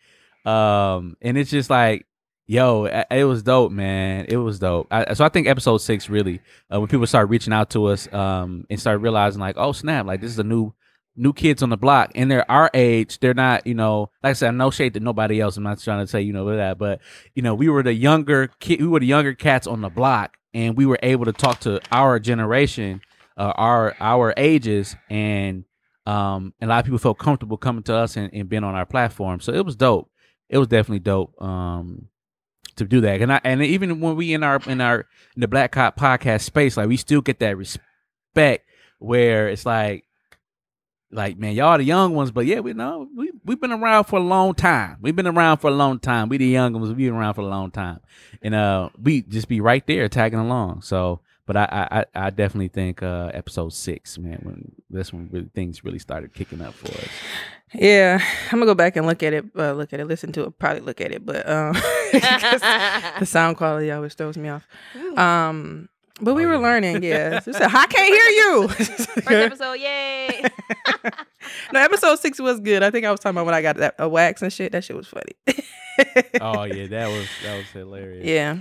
Um, 0.45 1.17
and 1.21 1.37
it's 1.37 1.51
just 1.51 1.69
like, 1.69 2.05
yo, 2.47 2.85
it 2.85 3.07
it 3.11 3.23
was 3.25 3.43
dope, 3.43 3.71
man. 3.71 4.25
It 4.27 4.37
was 4.37 4.59
dope. 4.59 4.87
I, 4.89 5.13
so 5.13 5.25
I 5.25 5.29
think 5.29 5.47
episode 5.47 5.77
six 5.77 6.09
really, 6.09 6.41
uh, 6.73 6.79
when 6.79 6.87
people 6.87 7.05
start 7.05 7.29
reaching 7.29 7.53
out 7.53 7.69
to 7.71 7.85
us, 7.87 8.11
um, 8.13 8.65
and 8.69 8.79
start 8.79 9.01
realizing 9.01 9.41
like, 9.41 9.57
oh 9.57 9.73
snap, 9.73 10.05
like 10.05 10.21
this 10.21 10.31
is 10.31 10.39
a 10.39 10.43
new, 10.43 10.73
new 11.15 11.33
kids 11.33 11.61
on 11.61 11.69
the 11.69 11.77
block, 11.77 12.11
and 12.15 12.31
they're 12.31 12.49
our 12.49 12.71
age. 12.73 13.19
They're 13.19 13.33
not, 13.33 13.67
you 13.67 13.73
know, 13.73 14.09
like 14.23 14.31
I 14.31 14.33
said, 14.33 14.51
no 14.51 14.71
shade 14.71 14.93
to 14.93 14.99
nobody 14.99 15.41
else. 15.41 15.57
I'm 15.57 15.63
not 15.63 15.79
trying 15.79 16.03
to 16.03 16.07
say 16.07 16.21
you 16.21 16.33
know 16.33 16.55
that, 16.55 16.77
but 16.77 17.01
you 17.35 17.41
know, 17.41 17.53
we 17.53 17.69
were 17.69 17.83
the 17.83 17.93
younger 17.93 18.49
kid, 18.59 18.81
we 18.81 18.87
were 18.87 19.01
the 19.01 19.05
younger 19.05 19.33
cats 19.33 19.67
on 19.67 19.81
the 19.81 19.89
block, 19.89 20.37
and 20.53 20.77
we 20.77 20.85
were 20.85 20.99
able 21.03 21.25
to 21.25 21.33
talk 21.33 21.59
to 21.61 21.81
our 21.91 22.19
generation, 22.19 23.01
uh, 23.35 23.53
our 23.55 23.95
our 23.99 24.33
ages, 24.37 24.95
and 25.09 25.65
um, 26.07 26.53
and 26.59 26.69
a 26.69 26.73
lot 26.73 26.79
of 26.79 26.85
people 26.85 26.99
felt 26.99 27.19
comfortable 27.19 27.57
coming 27.57 27.83
to 27.83 27.95
us 27.95 28.15
and, 28.15 28.33
and 28.33 28.47
being 28.47 28.63
on 28.63 28.75
our 28.75 28.85
platform. 28.85 29.39
So 29.39 29.53
it 29.53 29.65
was 29.65 29.75
dope. 29.75 30.09
It 30.49 30.57
was 30.57 30.67
definitely 30.67 30.99
dope. 30.99 31.39
Um, 31.41 32.07
to 32.77 32.85
do 32.85 33.01
that. 33.01 33.21
And 33.21 33.33
I, 33.33 33.41
and 33.43 33.61
even 33.61 33.99
when 33.99 34.15
we 34.15 34.33
in 34.33 34.43
our 34.43 34.59
in 34.67 34.81
our 34.81 35.07
in 35.35 35.41
the 35.41 35.47
Black 35.47 35.71
Cop 35.71 35.97
podcast 35.97 36.41
space, 36.41 36.77
like 36.77 36.87
we 36.87 36.97
still 36.97 37.21
get 37.21 37.39
that 37.39 37.57
respect 37.57 38.65
where 38.99 39.49
it's 39.49 39.65
like 39.65 40.05
like 41.11 41.37
man, 41.37 41.53
y'all 41.53 41.77
the 41.77 41.83
young 41.83 42.13
ones, 42.13 42.31
but 42.31 42.45
yeah, 42.45 42.59
we 42.59 42.73
know 42.73 43.07
we 43.15 43.31
we've 43.45 43.59
been 43.59 43.71
around 43.71 44.05
for 44.05 44.17
a 44.19 44.23
long 44.23 44.53
time. 44.53 44.97
We've 45.01 45.15
been 45.15 45.27
around 45.27 45.57
for 45.57 45.67
a 45.67 45.73
long 45.73 45.99
time. 45.99 46.29
We 46.29 46.37
the 46.37 46.45
young 46.45 46.73
ones, 46.73 46.89
we've 46.89 46.97
been 46.97 47.13
around 47.13 47.35
for 47.35 47.41
a 47.41 47.47
long 47.47 47.71
time, 47.71 47.99
and 48.41 48.53
uh, 48.53 48.89
we 49.01 49.21
just 49.21 49.47
be 49.47 49.61
right 49.61 49.85
there 49.87 50.07
tagging 50.09 50.39
along. 50.39 50.81
So, 50.81 51.21
but 51.47 51.57
I 51.57 51.63
I, 51.71 51.99
I- 51.99 52.27
I 52.27 52.29
definitely 52.29 52.67
think 52.67 53.01
uh, 53.01 53.31
episode 53.33 53.73
six, 53.73 54.19
man, 54.19 54.39
when 54.43 54.71
this 54.91 55.11
one 55.11 55.27
really 55.31 55.49
things 55.55 55.83
really 55.83 55.97
started 55.99 56.33
kicking 56.35 56.61
up 56.61 56.75
for 56.75 56.89
us. 56.89 57.09
Yeah, 57.73 58.19
I'm 58.51 58.59
gonna 58.59 58.65
go 58.67 58.75
back 58.75 58.95
and 58.95 59.07
look 59.07 59.23
at 59.23 59.33
it. 59.33 59.45
Uh, 59.57 59.73
look 59.73 59.91
at 59.93 59.99
it, 59.99 60.05
listen 60.05 60.31
to 60.33 60.43
it, 60.43 60.59
probably 60.59 60.81
look 60.81 61.01
at 61.01 61.11
it, 61.11 61.25
but 61.25 61.49
um, 61.49 61.73
'cause 62.11 62.61
the 63.19 63.25
sound 63.25 63.57
quality 63.57 63.91
always 63.91 64.13
throws 64.13 64.37
me 64.37 64.47
off. 64.49 64.67
Um, 65.17 65.89
but 66.21 66.33
we 66.33 66.45
Oh, 66.45 66.47
were 66.47 66.53
yeah. 66.53 66.59
learning. 66.59 67.03
Yeah, 67.03 67.39
She 67.43 67.53
said, 67.53 67.63
I 67.73 67.85
can't 67.87 68.07
hear 68.07 68.29
you. 68.29 68.67
First 68.69 69.31
episode, 69.31 69.73
yay! 69.73 70.43
no, 71.73 71.79
episode 71.81 72.19
six 72.19 72.39
was 72.39 72.59
good. 72.59 72.83
I 72.83 72.89
think 72.91 73.05
I 73.05 73.11
was 73.11 73.19
talking 73.19 73.35
about 73.37 73.45
when 73.45 73.55
I 73.55 73.61
got 73.61 73.77
that 73.77 73.95
a 73.99 74.07
wax 74.09 74.41
and 74.41 74.51
shit. 74.51 74.71
That 74.71 74.83
shit 74.83 74.95
was 74.95 75.07
funny. 75.07 75.33
Oh 76.41 76.63
yeah, 76.63 76.87
that 76.87 77.07
was 77.09 77.27
that 77.43 77.57
was 77.57 77.65
hilarious. 77.73 78.25
Yeah. 78.25 78.57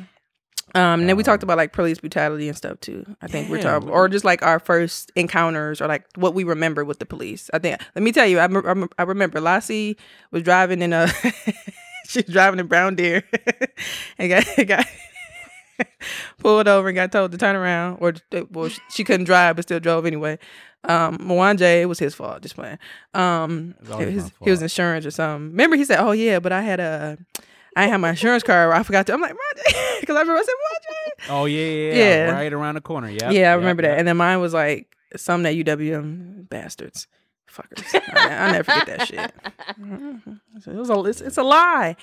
Um, 0.77 1.01
and 1.01 1.09
then 1.09 1.17
we 1.17 1.23
talked 1.23 1.43
Um, 1.43 1.47
about 1.47 1.57
like 1.57 1.73
police 1.73 1.99
brutality 1.99 2.49
and 2.49 2.57
stuff 2.57 2.79
too. 2.81 3.05
I 3.23 3.27
think 3.29 3.49
we're 3.49 3.63
talking, 3.63 3.89
or 3.89 4.09
just 4.09 4.25
like 4.25 4.43
our 4.43 4.59
first 4.61 5.11
encounters, 5.17 5.81
or 5.81 5.87
like 5.89 6.05
what 6.17 6.35
we 6.35 6.45
remember 6.45 6.85
with 6.85 6.99
the 6.99 7.07
police. 7.07 7.49
I 7.55 7.59
think. 7.59 7.81
Let 7.95 8.03
me 8.03 8.13
tell 8.13 8.27
you, 8.27 8.39
I, 8.39 8.47
I 8.47 8.87
I 8.99 9.03
remember 9.05 9.41
Lassie 9.41 9.97
was 10.33 10.43
driving 10.43 10.83
in 10.83 10.93
a, 10.93 11.09
she 12.09 12.21
was 12.21 12.33
driving 12.33 12.61
in 12.61 12.67
Brown 12.67 12.95
Deer, 12.95 13.23
and 14.19 14.29
got 14.29 14.45
got 14.67 14.87
pulled 16.39 16.69
over 16.69 16.89
and 16.89 16.95
got 16.97 17.13
told 17.13 17.33
to 17.33 17.39
turn 17.39 17.57
around, 17.57 17.99
or 18.01 18.15
well, 18.51 18.69
she- 18.69 18.81
she 18.91 19.05
couldn't 19.05 19.25
drive 19.25 19.57
but 19.57 19.63
still 19.65 19.81
drove 19.81 20.07
anyway. 20.07 20.39
Um, 20.85 21.19
Mwanje, 21.19 21.83
it 21.83 21.87
was 21.87 21.99
his 21.99 22.15
fault. 22.15 22.43
Just 22.43 22.55
playing. 22.55 22.79
Um, 23.15 23.75
It's 23.81 23.91
always 23.91 24.09
his, 24.15 24.25
my 24.25 24.45
he 24.45 24.51
was 24.51 24.63
insurance 24.63 25.05
or 25.05 25.11
something. 25.11 25.51
Remember, 25.51 25.77
he 25.77 25.85
said, 25.85 25.99
"Oh 26.01 26.13
yeah, 26.13 26.39
but 26.39 26.53
I 26.53 26.63
had 26.63 26.81
a." 26.81 27.19
I 27.77 27.87
didn't 27.87 28.01
my 28.01 28.11
insurance 28.11 28.43
card. 28.43 28.73
I 28.75 28.83
forgot 28.83 29.07
to. 29.07 29.13
I'm 29.13 29.21
like, 29.21 29.37
because 30.01 30.17
I 30.17 30.21
remember 30.21 30.41
I 30.41 30.43
said, 30.43 30.53
Roger. 30.73 31.13
Oh 31.29 31.45
yeah, 31.47 31.61
yeah, 31.67 31.95
Yeah. 31.95 31.95
yeah, 32.27 32.31
right 32.33 32.53
around 32.53 32.75
the 32.75 32.81
corner. 32.81 33.09
Yeah, 33.11 33.31
yeah, 33.31 33.53
I 33.53 33.55
remember 33.55 33.83
that. 33.83 33.99
And 33.99 34.07
then 34.09 34.17
mine 34.17 34.41
was 34.41 34.53
like, 34.55 34.95
some 35.17 35.43
that 35.45 35.55
UWM 35.55 36.49
bastards, 36.49 37.07
fuckers. 37.51 37.85
I, 38.15 38.49
I 38.49 38.53
never 38.53 38.65
forget 38.65 38.87
that 38.87 39.07
shit. 39.09 39.33
It 40.67 40.75
was 40.75 40.91
a, 40.91 41.01
it's, 41.05 41.21
it's 41.21 41.37
a 41.39 41.43
lie. 41.43 41.97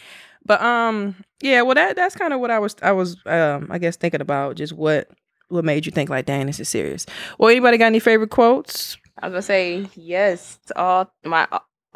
But 0.45 0.61
um, 0.61 1.15
yeah. 1.41 1.61
Well, 1.61 1.75
that 1.75 1.95
that's 1.95 2.15
kind 2.15 2.33
of 2.33 2.39
what 2.39 2.51
I 2.51 2.59
was 2.59 2.75
I 2.81 2.91
was 2.91 3.17
um 3.25 3.67
I 3.71 3.77
guess 3.77 3.95
thinking 3.95 4.21
about 4.21 4.55
just 4.55 4.73
what 4.73 5.09
what 5.49 5.63
made 5.65 5.85
you 5.85 5.91
think 5.91 6.09
like, 6.09 6.25
dang, 6.25 6.47
this 6.47 6.59
is 6.59 6.69
serious. 6.69 7.05
Well, 7.37 7.49
anybody 7.49 7.77
got 7.77 7.85
any 7.87 7.99
favorite 7.99 8.29
quotes? 8.31 8.97
I 9.21 9.27
was 9.27 9.31
gonna 9.33 9.41
say 9.41 9.87
yes 9.95 10.59
to 10.67 10.77
all 10.77 11.11
my. 11.23 11.47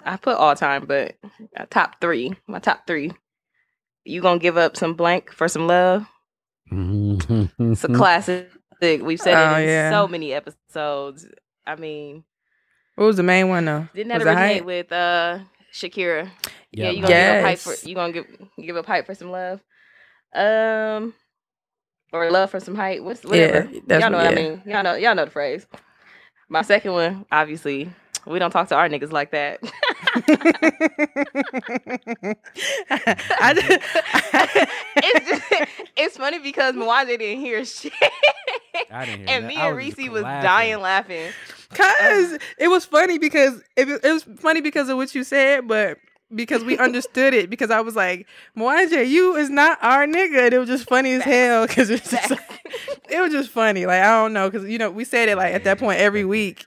I 0.06 0.18
put 0.18 0.38
all 0.38 0.56
time, 0.56 0.86
but 0.86 1.16
uh, 1.58 1.66
top 1.70 2.00
three. 2.00 2.34
My 2.48 2.60
top 2.60 2.86
three. 2.88 3.12
You 4.08 4.22
gonna 4.22 4.40
give 4.40 4.58
up 4.58 4.78
some 4.78 4.94
blank 4.94 5.32
for 5.32 5.48
some 5.48 5.68
love? 5.68 6.06
It's 6.72 7.84
a 7.84 7.88
classic. 7.94 8.50
We've 8.82 9.20
said 9.20 9.34
Oh, 9.36 9.56
it 9.58 9.64
in 9.64 9.70
yeah. 9.70 9.90
so 9.92 10.08
many 10.08 10.34
episodes. 10.34 11.26
I 11.66 11.76
mean, 11.76 12.24
What 12.96 13.06
was 13.06 13.18
the 13.18 13.24
main 13.24 13.50
one 13.50 13.66
though? 13.66 13.88
didn't 13.94 14.10
that 14.10 14.20
Was 14.20 14.28
it 14.28 14.30
originate 14.30 14.66
with 14.66 14.92
uh 14.92 15.40
Shakira? 15.74 16.30
Yeah, 16.72 16.86
Yeah, 16.86 16.90
you 16.92 17.02
gonna 17.02 17.08
give 17.14 17.36
a 17.36 17.42
pipe 17.44 17.60
for 17.60 17.88
you 17.88 17.96
gonna 17.96 18.14
give 18.14 18.26
give 18.62 18.78
up 18.78 18.86
hype 18.86 19.06
for 19.06 19.16
some 19.16 19.32
love, 19.32 19.62
um, 20.36 21.14
or 22.14 22.30
love 22.32 22.52
for 22.52 22.60
some 22.60 22.76
hype. 22.76 23.02
What's 23.02 23.24
whatever. 23.24 23.70
that's 23.88 24.02
y'all 24.02 24.12
know 24.12 24.18
what- 24.18 24.26
what 24.26 24.32
I 24.34 24.36
mean. 24.36 24.62
Y'all 24.66 24.84
know 24.84 24.96
y'all 24.96 25.16
know 25.16 25.26
the 25.26 25.32
phrase. 25.32 25.66
My 26.50 26.62
second 26.62 26.94
one, 26.94 27.26
obviously, 27.32 27.90
we 28.28 28.40
don't 28.40 28.52
talk 28.52 28.68
to 28.70 28.76
our 28.76 28.90
niggas 28.90 29.12
like 29.12 29.32
that. 29.32 29.60
I 33.40 33.54
just, 33.54 33.82
it's 34.98 35.30
just, 35.30 35.72
it's 35.96 36.18
funny 36.18 36.40
because 36.40 36.76
Mwanje 36.76 37.18
didn't 37.20 37.40
hear 37.40 37.64
shit, 37.66 37.94
I 38.92 39.06
didn't 39.06 39.28
hear 39.28 39.38
and 39.38 39.46
that. 39.46 39.48
me 39.48 39.56
and 39.56 39.76
was 39.76 39.98
Reese 39.98 40.10
was 40.10 40.24
dying 40.24 40.80
laughing. 40.80 41.32
Cause 41.74 42.38
it 42.58 42.70
was 42.70 42.86
funny 42.86 43.18
because 43.18 43.62
it, 43.76 43.88
it 43.90 44.12
was 44.12 44.24
funny 44.24 44.62
because 44.62 44.90
of 44.90 44.98
what 44.98 45.14
you 45.14 45.24
said, 45.24 45.68
but 45.68 45.98
because 46.34 46.64
we 46.64 46.78
understood 46.78 47.34
it. 47.34 47.50
Because 47.50 47.72
I 47.72 47.82
was 47.82 47.96
like, 47.96 48.28
Mwanje, 48.58 49.08
you 49.08 49.36
is 49.36 49.50
not 49.50 49.78
our 49.82 50.06
nigga. 50.06 50.46
And 50.46 50.54
it 50.54 50.60
was 50.60 50.70
just 50.70 50.88
funny 50.88 51.14
as 51.14 51.24
hell. 51.24 51.68
Because 51.68 51.90
it 51.90 52.02
was 52.02 52.12
just 52.12 52.32
like, 52.32 52.62
it 53.10 53.20
was 53.20 53.32
just 53.32 53.50
funny. 53.50 53.86
Like 53.86 54.02
I 54.02 54.22
don't 54.22 54.34
know, 54.34 54.50
because 54.50 54.70
you 54.70 54.78
know 54.78 54.92
we 54.92 55.04
said 55.04 55.30
it 55.30 55.38
like 55.38 55.54
at 55.54 55.64
that 55.66 55.80
point 55.80 56.00
every 56.00 56.26
week. 56.26 56.66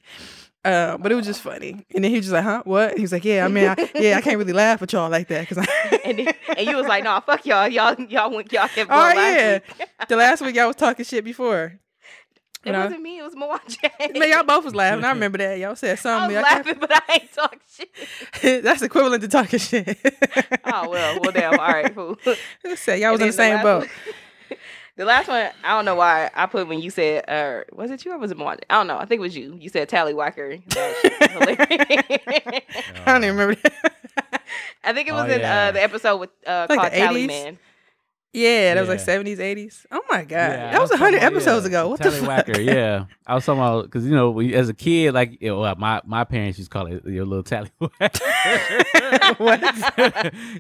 Uh, 0.63 0.99
but 0.99 1.11
it 1.11 1.15
was 1.15 1.25
just 1.25 1.41
funny. 1.41 1.87
And 1.95 2.05
then 2.05 2.11
he 2.11 2.19
was 2.19 2.27
just 2.27 2.35
like, 2.35 2.45
huh, 2.45 2.63
what? 2.67 2.95
He 2.97 3.01
was 3.01 3.13
like, 3.13 3.25
yeah, 3.25 3.47
I 3.47 3.49
mean, 3.49 3.67
I, 3.67 3.91
yeah, 3.95 4.19
I 4.19 4.21
can't 4.21 4.37
really 4.37 4.53
laugh 4.53 4.83
at 4.83 4.93
y'all 4.93 5.09
like 5.09 5.29
that. 5.29 5.49
Cause 5.49 5.57
I, 5.59 6.01
and 6.05 6.19
then, 6.19 6.35
and 6.57 6.67
you 6.67 6.77
was 6.77 6.87
like, 6.87 7.03
"Nah, 7.05 7.21
fuck 7.21 7.47
y'all, 7.47 7.67
y'all, 7.67 7.99
y'all 7.99 8.31
went, 8.31 8.53
y'all 8.53 8.69
kept 8.69 8.91
going." 8.91 8.91
oh 9.17 9.21
yeah, 9.21 9.61
week." 9.79 9.89
the 10.09 10.17
last 10.17 10.43
week 10.43 10.55
y'all 10.55 10.67
was 10.67 10.77
talking 10.77 11.05
shit 11.05 11.25
before. 11.25 11.79
it 12.63 12.73
know? 12.73 12.85
wasn't 12.85 13.01
me. 13.01 13.19
It 13.19 13.23
was 13.23 13.35
Mwanje. 13.35 14.19
Man, 14.19 14.29
y'all 14.29 14.45
both 14.45 14.65
was 14.65 14.75
laughing. 14.75 15.03
I 15.03 15.13
remember 15.13 15.39
that. 15.39 15.59
Y'all 15.59 15.77
said 15.77 15.99
something. 15.99 16.37
was 16.37 16.45
I 16.45 16.49
can't- 16.49 16.67
laughing, 16.67 16.79
but 16.79 16.93
I 16.93 17.15
ain't 17.15 17.33
talk 17.33 17.57
shit. 17.75 18.63
That's 18.63 18.83
equivalent 18.83 19.23
to 19.23 19.29
talking 19.29 19.59
shit. 19.59 19.99
Oh 20.65 20.91
well, 20.91 21.21
well 21.23 21.33
damn. 21.33 21.59
All 21.59 21.67
right, 21.67 21.95
fool. 21.95 22.19
Said 22.77 23.01
y'all 23.01 23.13
was 23.13 23.23
in 23.23 23.29
the 23.29 23.33
same 23.33 23.63
boat? 23.63 23.89
One- 25.01 25.07
the 25.07 25.13
last 25.13 25.29
one, 25.29 25.51
I 25.65 25.71
don't 25.77 25.85
know 25.85 25.95
why 25.95 26.31
I 26.35 26.47
put 26.47 26.69
when 26.69 26.81
you 26.81 26.91
said, 26.91 27.25
uh, 27.29 27.63
was 27.73 27.91
it 27.91 28.05
you 28.05 28.13
or 28.13 28.19
was 28.19 28.31
it 28.31 28.39
Mwanje? 28.39 28.61
I 28.69 28.75
don't 28.75 28.87
know. 28.87 28.99
I 28.99 29.05
think 29.07 29.19
it 29.21 29.23
was 29.23 29.37
you. 29.37 29.57
You 29.59 29.69
said 29.69 29.89
Tallywhacker. 29.89 30.63
That 30.69 30.95
shit. 31.03 31.15
I 33.07 33.13
don't 33.13 33.25
even 33.25 33.37
remember 33.37 33.61
that. 33.63 34.43
I 34.85 34.93
think 34.93 35.09
it 35.09 35.13
Oh, 35.13 35.23
was 35.23 35.33
in 35.33 35.41
yeah. 35.41 35.69
uh, 35.69 35.73
the 35.73 35.83
episode 35.83 36.17
with 36.19 36.31
uh, 36.47 36.67
Like 36.69 36.79
called 36.79 36.93
Tally 36.93 37.27
Man. 37.27 37.59
yeah, 38.33 38.75
that 38.75 38.81
was 38.81 38.89
like 38.89 39.01
seventies, 39.01 39.39
eighties. 39.41 39.87
Oh 39.93 40.01
my 40.09 40.23
god, 40.25 40.37
Yeah, 40.37 40.57
that 40.57 40.75
I 40.75 40.79
was 40.81 40.91
a 40.91 40.97
hundred 40.97 41.23
episodes 41.23 41.65
yeah, 41.65 41.69
ago. 41.69 41.89
What 41.89 42.01
the 42.03 42.11
fuck? 42.11 42.47
Tallywhacker, 42.47 42.65
yeah. 42.65 43.05
I 43.27 43.35
was 43.35 43.45
talking 43.45 43.61
about 43.61 43.85
because 43.85 44.05
you 44.07 44.13
know 44.15 44.31
we, 44.31 44.55
as 44.55 44.69
a 44.69 44.75
kid, 44.75 45.13
like 45.15 45.41
you 45.41 45.49
know, 45.49 45.75
my 45.79 46.01
my 46.05 46.25
parents 46.25 46.59
used 46.59 46.71
to 46.71 46.79
call 46.79 46.87
it 46.87 47.05
your 47.07 47.25
little 47.27 47.45
tallywhacker. 47.45 48.21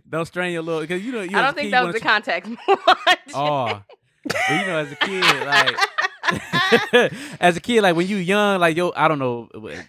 don't 0.09 0.26
strain 0.26 0.53
your 0.53 0.62
little 0.62 0.80
because 0.82 1.03
you 1.05 1.12
know 1.12 1.22
you 1.22 1.36
I 1.36 1.43
don't 1.43 1.55
think 1.55 1.66
kid, 1.66 1.72
that 1.74 1.84
was 1.84 1.95
the 1.95 2.01
wanna 2.05 2.20
context. 2.22 2.53
Oh, 3.34 3.82
but 4.24 4.36
you 4.50 4.66
know, 4.66 4.78
as 4.78 4.92
a 4.92 4.96
kid, 4.96 5.24
like 5.46 5.76
as 7.40 7.56
a 7.56 7.60
kid, 7.60 7.82
like 7.82 7.96
when 7.96 8.06
you 8.06 8.16
young, 8.16 8.60
like 8.60 8.76
yo, 8.76 8.92
I 8.94 9.08
don't 9.08 9.18
know, 9.18 9.48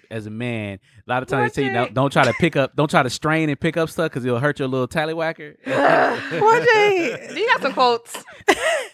as 0.09 0.25
a 0.25 0.29
man, 0.31 0.79
a 1.07 1.09
lot 1.09 1.21
of 1.21 1.29
times 1.29 1.53
they 1.53 1.61
say 1.63 1.67
you 1.67 1.73
don't, 1.73 1.93
don't 1.93 2.11
try 2.11 2.23
to 2.23 2.33
pick 2.33 2.55
up, 2.55 2.75
don't 2.75 2.89
try 2.89 3.03
to 3.03 3.09
strain 3.09 3.49
and 3.49 3.59
pick 3.59 3.77
up 3.77 3.89
stuff 3.89 4.09
because 4.11 4.25
it'll 4.25 4.39
hurt 4.39 4.57
your 4.59 4.67
little 4.67 4.87
tallywhacker. 4.87 5.55
What, 6.41 6.63
Jay? 6.73 7.27
Do 7.33 7.39
you 7.39 7.47
got 7.47 7.61
some 7.61 7.73
quotes? 7.73 8.23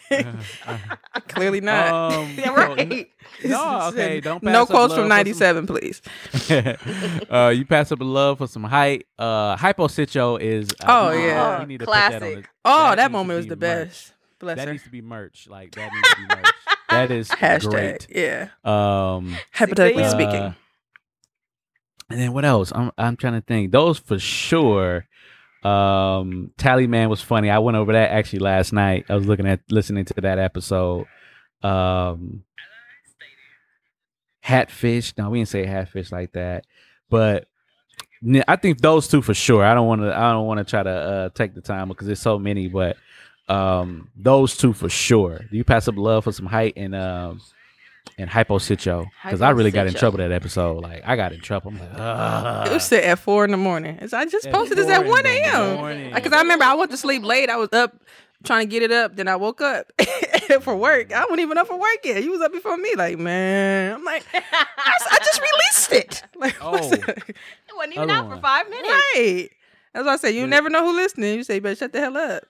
Clearly 1.30 1.62
not. 1.62 2.14
Um, 2.14 2.34
Yeah, 2.38 2.46
no, 2.46 2.56
right. 2.56 3.10
No, 3.44 3.82
okay, 3.90 4.20
don't. 4.20 4.42
no 4.42 4.64
up 4.64 4.70
quotes 4.70 4.94
from 4.94 5.04
for 5.04 5.08
ninety 5.10 5.34
seven, 5.34 5.68
please. 5.68 6.02
uh, 7.30 7.54
you 7.56 7.66
pass 7.66 7.92
up 7.92 8.02
a 8.02 8.04
love 8.04 8.40
for 8.40 8.48
some 8.48 8.64
height. 8.64 9.06
Uh, 9.20 9.56
hypositio 9.56 10.40
is. 10.42 10.70
Uh, 10.82 10.86
Oh, 10.88 11.12
we- 11.16 11.26
yeah. 11.28 11.60
we 11.60 11.66
need 11.66 11.80
to 11.80 11.86
put 11.86 11.94
that 11.94 12.14
on 12.14 12.20
Classic. 12.20 12.44
the- 12.44 12.50
Oh, 12.66 12.90
that, 12.90 12.96
needs 12.96 13.04
to 13.06 13.10
moment 13.10 13.38
was 13.38 13.48
the 13.48 13.56
merch. 13.56 13.88
best. 13.90 14.14
Bless 14.40 14.58
That 14.58 14.68
her. 14.68 14.74
needs 14.74 14.84
to 14.84 14.90
be 14.92 15.02
merch. 15.02 15.48
Like 15.50 15.74
that 15.76 15.92
needs 15.94 16.10
to 16.10 16.16
be 16.18 16.36
merch. 16.36 16.52
that 16.90 17.12
is 17.12 17.30
Hashtag. 17.30 17.70
great. 17.70 18.08
Yeah. 18.10 18.50
Um, 18.64 19.36
Hypothetically 19.54 20.04
Uh, 20.04 20.10
speaking. 20.10 20.56
And 22.10 22.20
then 22.22 22.34
what 22.34 22.46
else? 22.46 22.72
I'm 22.74 22.92
I'm 22.98 23.18
trying 23.18 23.34
to 23.34 23.42
think. 23.42 23.72
Those 23.72 23.98
for 24.00 24.18
sure. 24.20 25.06
Um, 25.64 26.52
Tally 26.58 26.88
Man 26.88 27.10
was 27.10 27.22
funny. 27.22 27.50
I 27.50 27.60
went 27.60 27.76
over 27.76 27.92
that 27.94 28.12
actually 28.12 28.40
last 28.40 28.72
night. 28.72 29.06
I 29.10 29.16
was 29.16 29.26
looking 29.26 29.48
at 29.48 29.60
listening 29.70 30.06
to 30.06 30.14
that 30.22 30.40
episode. 30.40 31.06
Um, 31.64 32.44
Hatfish. 34.42 35.14
No, 35.18 35.30
we 35.30 35.40
didn't 35.40 35.50
say 35.50 35.66
Hatfish 35.66 36.12
like 36.12 36.32
that, 36.34 36.66
but 37.10 37.48
I 38.48 38.56
think 38.56 38.80
those 38.82 39.08
two 39.08 39.22
for 39.22 39.34
sure. 39.34 39.64
I 39.64 39.74
don't 39.74 39.88
want 39.88 40.02
to. 40.02 40.16
I 40.18 40.32
don't 40.32 40.46
want 40.48 40.60
to 40.60 40.64
try 40.64 40.84
to 40.84 40.90
uh, 40.90 41.30
take 41.30 41.54
the 41.54 41.62
time 41.62 41.90
because 41.90 42.08
there's 42.08 42.22
so 42.22 42.40
many, 42.40 42.68
but 42.70 42.96
um, 43.50 44.10
those 44.16 44.58
two 44.58 44.74
for 44.74 44.90
sure. 44.90 45.40
Do 45.50 45.58
you 45.58 45.64
pass 45.64 45.88
up 45.88 45.96
love 45.98 46.24
for 46.26 46.32
some 46.32 46.46
height 46.46 46.74
and 46.78 46.94
um 46.96 47.42
and 48.18 48.30
hypositio? 48.30 49.06
Because 49.24 49.42
I 49.42 49.52
really 49.52 49.72
got 49.72 49.88
in 49.88 49.94
Hypositio. 49.94 50.00
trouble 50.00 50.18
that 50.20 50.32
episode. 50.32 50.82
Like 50.84 51.04
I 51.06 51.16
got 51.16 51.34
in 51.34 51.40
trouble. 51.42 51.72
I'm 51.72 51.80
like, 51.80 52.68
It 52.68 52.74
was 52.74 52.86
set 52.86 53.04
at 53.04 53.20
four 53.20 53.46
in 53.46 53.52
the 53.52 53.58
morning. 53.58 53.96
It's- 53.96 54.14
I 54.14 54.26
just 54.26 54.48
At 54.48 54.54
posted 54.54 54.78
this 54.78 54.86
four 54.88 54.96
at 54.96 55.02
in 55.04 55.08
one 55.10 55.24
the 55.24 55.30
a.m. 55.30 55.76
morning. 55.76 56.14
Because 56.14 56.34
I 56.34 56.40
remember 56.42 56.66
I 56.66 56.74
went 56.74 56.92
to 56.92 56.98
sleep 56.98 57.24
late. 57.24 57.50
I 57.50 57.58
was 57.58 57.70
up 57.74 57.96
trying 58.44 58.68
to 58.68 58.72
get 58.72 58.84
it 58.84 58.92
up. 58.92 59.16
Then 59.16 59.28
I 59.28 59.36
woke 59.36 59.62
up 59.62 59.92
for 60.62 60.76
work. 60.76 61.12
I 61.14 61.22
wasn't 61.22 61.40
even 61.42 61.58
up 61.58 61.68
for 61.68 61.78
work 61.80 62.00
yet. 62.04 62.24
You 62.24 62.32
was 62.32 62.42
up 62.42 62.52
before 62.52 62.78
me. 62.78 62.94
Like 62.96 63.18
man, 63.18 63.94
I'm 63.96 64.04
like 64.04 64.26
I, 64.34 64.38
s- 64.40 65.08
I 65.12 65.18
just 65.20 65.42
released 65.42 65.92
it. 65.94 66.24
Like 66.40 66.56
what's 66.64 66.88
Oh. 66.88 66.94
it? 66.94 67.02
It 67.30 67.36
wasn't 67.76 67.94
even 67.96 68.10
Other 68.10 68.20
out 68.20 68.28
one. 68.28 68.36
for 68.38 68.42
five 68.42 68.70
minutes. 68.70 68.90
right. 68.90 69.50
That's 69.94 70.06
why 70.06 70.14
I 70.14 70.18
say 70.18 70.32
you 70.32 70.42
Yeah. 70.42 70.46
never 70.48 70.70
know 70.70 70.84
who 70.86 70.96
listening. 70.96 71.36
You 71.36 71.44
say, 71.44 71.60
"Better 71.60 71.76
shut 71.76 71.94
the 71.94 72.00
hell 72.00 72.16
up." 72.18 72.44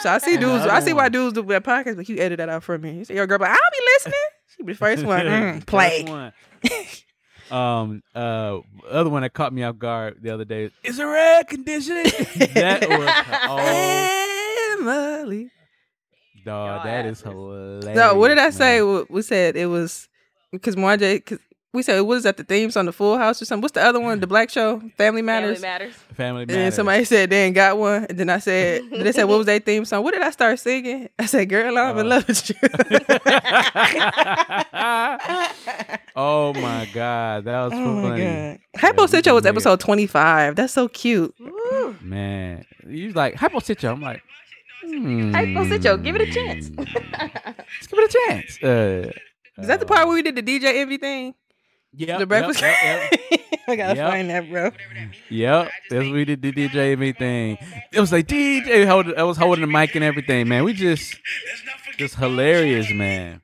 So 0.00 0.10
I 0.10 0.18
see 0.18 0.36
dudes. 0.38 0.66
I 0.66 0.80
see 0.80 0.92
why 0.92 1.08
dudes 1.08 1.34
do 1.34 1.42
that 1.42 1.64
podcast, 1.64 1.96
but 1.96 2.08
you 2.08 2.18
edit 2.18 2.38
that 2.38 2.48
out 2.48 2.62
for 2.62 2.78
me. 2.78 2.98
You 2.98 3.04
say 3.04 3.14
your 3.14 3.26
girl, 3.26 3.38
but 3.38 3.48
I'll 3.50 3.56
be 3.56 3.78
listening. 3.94 4.14
She 4.56 4.62
be 4.62 4.72
the 4.72 4.78
first 4.78 5.04
one. 5.04 5.26
Mm, 5.26 5.66
play. 5.66 6.04
First 6.06 7.04
one. 7.50 7.58
um, 7.58 8.02
uh, 8.14 8.58
other 8.90 9.10
one 9.10 9.22
that 9.22 9.32
caught 9.32 9.52
me 9.52 9.62
off 9.62 9.78
guard 9.78 10.18
the 10.20 10.30
other 10.30 10.44
day 10.44 10.70
is 10.84 10.96
there 10.98 11.14
air 11.14 11.44
conditioning? 11.44 12.04
that 12.54 12.86
was 12.88 13.08
oh, 13.48 14.76
Emily. 14.80 15.50
dog, 16.44 16.84
that 16.84 17.06
is 17.06 17.20
asses. 17.22 17.32
hilarious. 17.32 17.96
No, 17.96 18.14
what 18.14 18.28
did 18.28 18.38
I 18.38 18.50
say? 18.50 18.80
man. 18.80 19.06
We- 19.10 19.16
We 19.16 19.22
said 19.22 19.56
it 19.56 19.66
was 19.66 20.08
because 20.52 20.76
Marjay. 20.76 21.16
Because 21.16 21.38
we 21.78 21.82
said 21.82 22.00
what 22.00 22.16
is 22.18 22.24
that? 22.24 22.36
The 22.36 22.44
themes 22.44 22.76
on 22.76 22.84
the 22.86 22.92
Full 22.92 23.16
House 23.16 23.40
or 23.40 23.44
something? 23.46 23.62
What's 23.62 23.72
the 23.74 23.82
other 23.82 24.00
one? 24.00 24.20
The 24.20 24.26
Black 24.26 24.50
Show, 24.50 24.80
Family 24.96 25.22
Matters. 25.22 25.60
Family 25.60 25.68
matters. 25.68 25.94
Family 26.14 26.42
And 26.42 26.50
then 26.50 26.72
somebody 26.72 27.04
said 27.04 27.30
they 27.30 27.44
ain't 27.44 27.54
got 27.54 27.78
one. 27.78 28.04
And 28.10 28.18
then 28.18 28.28
I 28.28 28.38
said, 28.38 28.82
they 28.90 29.12
said, 29.12 29.24
what 29.24 29.38
was 29.38 29.46
that 29.46 29.64
theme 29.64 29.84
song? 29.84 30.02
What 30.04 30.12
did 30.14 30.22
I 30.22 30.30
start 30.30 30.58
singing? 30.58 31.08
I 31.18 31.26
said, 31.26 31.48
girl, 31.48 31.76
I'm 31.78 31.96
in 31.98 32.06
Oh. 32.06 32.08
love 32.08 32.26
with 32.28 32.50
you. 32.50 32.56
oh 36.16 36.52
my 36.54 36.88
god, 36.92 37.44
that 37.44 37.64
was 37.64 37.72
oh 37.74 37.94
my 37.94 38.02
funny. 38.10 38.22
God. 38.24 38.58
Hypo 38.80 39.02
we 39.02 39.08
Citro 39.08 39.34
was 39.34 39.44
make 39.44 39.48
it. 39.50 39.54
episode 39.54 39.80
25. 39.80 40.56
That's 40.56 40.72
so 40.72 40.88
cute. 40.88 41.34
Man, 42.02 42.64
you 42.86 43.12
like 43.12 43.34
Hypo 43.36 43.58
Citro. 43.60 43.92
I'm 43.92 44.00
like, 44.02 44.22
hmm, 44.82 45.32
Hypo 45.32 45.64
Citro, 45.64 46.02
give 46.02 46.16
it 46.16 46.22
a 46.28 46.32
chance. 46.32 46.70
Let's 46.76 47.86
give 47.86 47.98
it 47.98 48.14
a 48.14 48.18
chance. 48.28 48.62
Uh, 48.62 49.12
Is 49.58 49.66
that 49.68 49.80
the 49.80 49.86
part 49.86 50.06
where 50.06 50.14
we 50.14 50.22
did 50.22 50.36
the 50.36 50.42
DJ 50.42 50.76
Envy 50.76 50.96
thing? 50.98 51.34
Yeah, 51.98 52.18
the 52.18 52.26
breakfast? 52.26 52.60
Yep, 52.62 52.76
yep, 52.82 53.12
yep. 53.30 53.40
I 53.68 53.76
gotta 53.76 53.96
Yep. 53.96 54.10
find 54.10 54.30
that, 54.30 54.48
bro. 54.50 54.70
Yep, 55.30 55.70
that's 55.90 56.04
what 56.06 56.12
we 56.14 56.24
did 56.24 56.40
the 56.40 56.52
DJ 56.52 56.92
Envy 56.92 57.12
thing. 57.12 57.58
It 57.92 58.00
was 58.00 58.12
like 58.12 58.26
DJ 58.28 58.86
hold, 58.86 59.12
I 59.14 59.24
was 59.24 59.36
holding 59.36 59.60
the 59.62 59.66
mic 59.66 59.94
and 59.94 60.04
everything, 60.04 60.48
man. 60.48 60.64
We 60.64 60.72
just 60.74 61.18
just 61.98 62.14
hilarious, 62.14 62.90
man. 62.92 63.42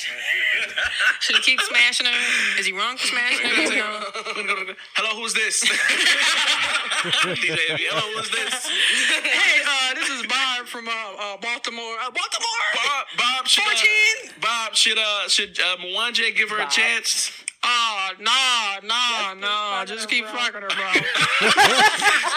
Should 1.20 1.36
he 1.36 1.42
keep 1.42 1.60
smashing 1.60 2.06
her? 2.06 2.58
Is 2.58 2.66
he 2.66 2.72
wrong 2.72 2.96
for 2.96 3.06
smashing 3.06 3.46
her? 3.46 3.52
Hello, 4.94 5.20
who's 5.20 5.34
this? 5.34 5.62
DJ 7.24 7.76
Hello, 7.76 8.00
who's 8.16 8.30
this? 8.30 8.66
hey, 8.68 9.60
uh, 9.66 9.94
this 9.94 10.08
is 10.08 10.26
Bob 10.26 10.66
from 10.66 10.88
uh, 10.88 10.92
uh, 10.92 11.36
Baltimore. 11.36 11.96
Uh, 12.00 12.10
Baltimore. 12.10 12.48
Bob, 12.74 13.06
Bob, 13.18 13.46
should, 13.48 13.64
uh, 13.64 14.30
14? 14.30 14.40
Bob, 14.40 14.74
should, 14.74 14.98
uh, 14.98 15.28
should 15.28 15.58
uh, 15.60 15.76
Mwanje 15.78 16.34
give 16.36 16.50
her 16.50 16.58
Bob. 16.58 16.68
a 16.68 16.70
chance? 16.70 17.30
Oh, 17.62 18.10
no, 18.18 18.88
no, 18.88 19.34
no. 19.38 19.84
Just 19.84 20.08
keep 20.08 20.24
fucking 20.26 20.62
her, 20.62 20.68
bro. 20.68 21.00